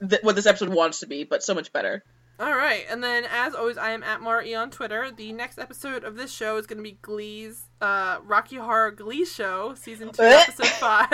th- 0.00 0.22
what 0.22 0.34
this 0.34 0.46
episode 0.46 0.70
wants 0.70 1.00
to 1.00 1.06
be, 1.06 1.24
but 1.24 1.42
so 1.42 1.54
much 1.54 1.72
better. 1.72 2.02
All 2.38 2.54
right, 2.54 2.84
and 2.90 3.02
then 3.02 3.24
as 3.32 3.54
always, 3.54 3.78
I 3.78 3.92
am 3.92 4.02
at 4.02 4.20
Mara 4.20 4.44
E 4.44 4.54
on 4.54 4.70
Twitter. 4.70 5.10
The 5.10 5.32
next 5.32 5.58
episode 5.58 6.04
of 6.04 6.16
this 6.16 6.30
show 6.30 6.58
is 6.58 6.66
going 6.66 6.76
to 6.76 6.82
be 6.82 6.98
Glee's 7.00 7.62
uh, 7.80 8.18
Rocky 8.24 8.56
Horror 8.56 8.90
Glee 8.90 9.24
Show, 9.24 9.74
season 9.74 10.10
two, 10.12 10.22
Eh. 10.22 10.42
episode 10.46 10.66
five. 10.66 11.08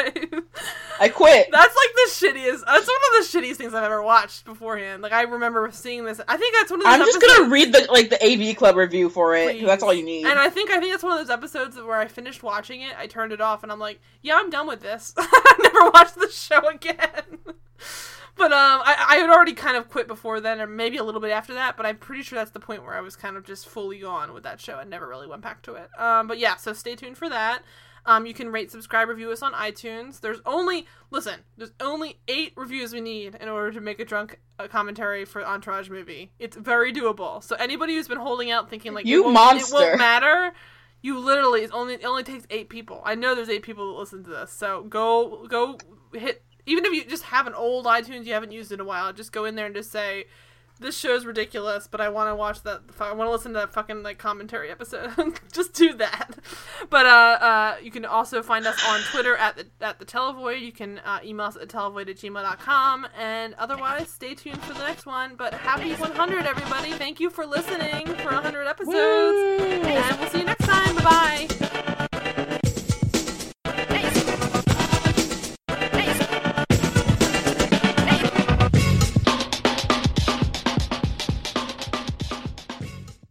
I 1.01 1.09
quit. 1.09 1.47
that's 1.52 1.76
like 1.76 1.94
the 1.94 2.10
shittiest. 2.10 2.65
That's 2.67 2.67
one 2.67 2.76
of 2.81 2.86
the 2.89 3.28
shittiest 3.31 3.55
things 3.55 3.73
I've 3.73 3.84
ever 3.84 4.02
watched 4.02 4.44
beforehand. 4.44 5.01
Like 5.01 5.12
I 5.12 5.23
remember 5.23 5.70
seeing 5.73 6.05
this. 6.05 6.20
I 6.26 6.36
think 6.36 6.57
that's 6.57 6.73
one 6.73 6.81
of 6.81 6.86
those. 6.86 6.92
I'm 6.94 7.01
just 7.01 7.17
episodes- 7.18 7.39
gonna 7.39 7.51
read 7.52 7.73
the 7.73 7.86
like 7.92 8.10
the 8.10 8.25
AV 8.51 8.57
Club 8.57 8.75
review 8.75 9.09
for 9.09 9.36
it. 9.36 9.65
That's 9.65 9.84
all 9.84 9.94
you 9.94 10.05
need. 10.05 10.26
And 10.26 10.41
I 10.41 10.51
think 10.51 10.70
I 10.70 10.81
think 10.81 10.92
that's 10.92 11.05
one 11.05 11.12
of 11.12 11.18
those 11.20 11.31
episodes 11.33 11.76
where 11.76 11.99
I 12.01 12.09
finished 12.09 12.42
watching 12.42 12.83
it, 12.83 12.94
I 12.99 13.07
turned 13.07 13.33
it 13.33 13.41
off, 13.41 13.62
and 13.62 13.70
I'm 13.70 13.78
like, 13.78 14.01
yeah, 14.23 14.34
I'm 14.39 14.51
done 14.51 14.67
with 14.67 14.81
this. 14.81 15.15
I 15.17 15.57
never 15.62 15.91
watched 15.91 16.17
the 16.17 16.28
show 16.33 16.68
again. 16.68 17.39
but 18.36 18.52
um, 18.52 18.81
I, 18.85 19.07
I 19.11 19.17
had 19.17 19.31
already 19.31 19.52
kind 19.52 19.77
of 19.77 19.89
quit 19.89 20.09
before 20.09 20.41
then, 20.41 20.61
or 20.61 20.67
maybe 20.67 20.97
a 20.97 21.05
little 21.05 21.20
bit 21.20 21.31
after 21.31 21.55
that. 21.55 21.77
But 21.77 21.86
I'm 21.86 21.97
pretty 21.97 22.23
sure 22.23 22.39
that's 22.39 22.51
the 22.51 22.61
point 22.61 22.83
where 22.83 22.94
I 22.94 23.01
was 23.01 23.17
kind 23.17 23.36
of 23.36 23.44
just 23.44 23.69
fully 23.69 23.99
gone 23.99 24.33
with 24.33 24.43
that 24.44 24.61
show. 24.61 24.77
I 24.77 24.85
never 24.85 25.07
really 25.07 25.27
went 25.27 25.43
back 25.43 25.62
to 25.62 25.75
it. 25.75 25.89
Um, 25.99 26.27
but 26.27 26.39
yeah, 26.39 26.57
so 26.57 26.73
stay 26.73 26.97
tuned 26.97 27.19
for 27.19 27.28
that. 27.28 27.62
Um, 28.05 28.27
you 28.27 28.35
can 28.35 28.51
rate, 28.51 28.70
subscribe, 28.70 29.09
review 29.09 29.31
us 29.31 29.43
on 29.43 29.52
iTunes. 29.52 30.20
There's 30.20 30.41
only 30.44 30.86
listen. 31.11 31.41
There's 31.57 31.73
only 31.81 32.19
eight 32.27 32.52
reviews 32.57 32.93
we 32.93 33.01
need 33.01 33.36
in 33.36 33.49
order 33.49 33.70
to 33.73 33.81
make 33.81 34.01
a 34.01 34.05
drunk 34.05 34.41
uh, 34.59 34.67
commentary 34.67 35.25
for 35.25 35.47
Entourage 35.47 35.89
movie. 35.89 36.33
It's 36.39 36.57
very 36.57 36.93
doable. 36.93 37.43
So 37.44 37.55
anybody 37.57 37.94
who's 37.94 38.09
been 38.09 38.19
holding 38.19 38.51
out 38.51 38.69
thinking 38.69 38.93
like 38.93 39.07
You 39.07 39.28
it 39.28 39.33
won't, 39.33 39.61
it 39.61 39.69
won't 39.73 39.99
matter, 39.99 40.52
you 41.01 41.19
literally 41.19 41.62
it's 41.62 41.73
only 41.73 41.94
it 41.94 42.05
only 42.05 42.25
takes 42.25 42.44
eight 42.51 42.69
people. 42.69 43.02
I 43.05 43.15
know 43.15 43.35
there's 43.35 43.49
eight 43.49 43.62
people 43.62 43.93
that 43.93 43.99
listen 43.99 44.25
to 44.25 44.31
this, 44.31 44.52
so 44.52 44.83
go 44.83 45.47
go 45.47 45.78
hit. 46.12 46.43
Even 46.67 46.85
if 46.85 46.93
you 46.93 47.05
just 47.05 47.25
have 47.25 47.47
an 47.47 47.55
old 47.55 47.87
iTunes 47.87 48.25
you 48.25 48.33
haven't 48.33 48.53
used 48.53 48.73
in 48.73 48.81
a 48.81 48.85
while, 48.85 49.13
just 49.13 49.33
go 49.33 49.45
in 49.45 49.55
there 49.55 49.67
and 49.67 49.75
just 49.75 49.91
say, 49.91 50.27
"This 50.79 50.97
show's 50.97 51.27
ridiculous," 51.27 51.89
but 51.89 52.01
I 52.01 52.09
want 52.09 52.31
to 52.31 52.35
watch 52.35 52.63
that. 52.63 52.83
I 53.01 53.13
want 53.13 53.29
to 53.29 53.33
listen 53.33 53.53
to 53.55 53.61
that 53.61 53.73
fucking 53.73 54.03
like 54.03 54.19
commentary 54.19 54.71
episode. 54.71 55.13
just 55.53 55.73
do 55.75 55.95
that. 55.95 56.31
But 56.91 57.07
uh, 57.07 57.39
uh, 57.41 57.77
you 57.83 57.91
can 57.91 58.05
also 58.05 58.43
find 58.43 58.67
us 58.67 58.77
on 58.87 59.01
Twitter 59.13 59.35
at 59.37 59.57
the 59.57 59.67
at 59.81 59.99
the 59.99 60.05
Televoid. 60.05 60.61
You 60.61 60.73
can 60.73 60.99
uh, 60.99 61.21
email 61.25 61.47
us 61.47 61.57
at 61.57 61.69
televoid 61.69 62.11
at 62.11 62.17
gmail.com. 62.17 63.07
And 63.19 63.55
otherwise, 63.55 64.11
stay 64.11 64.35
tuned 64.35 64.61
for 64.63 64.75
the 64.75 64.81
next 64.87 65.07
one. 65.07 65.37
But 65.37 65.55
happy 65.55 65.95
100, 65.95 66.45
everybody! 66.45 66.93
Thank 66.93 67.19
you 67.21 67.31
for 67.31 67.47
listening 67.47 68.07
for 68.17 68.33
100 68.33 68.67
episodes. 68.67 68.95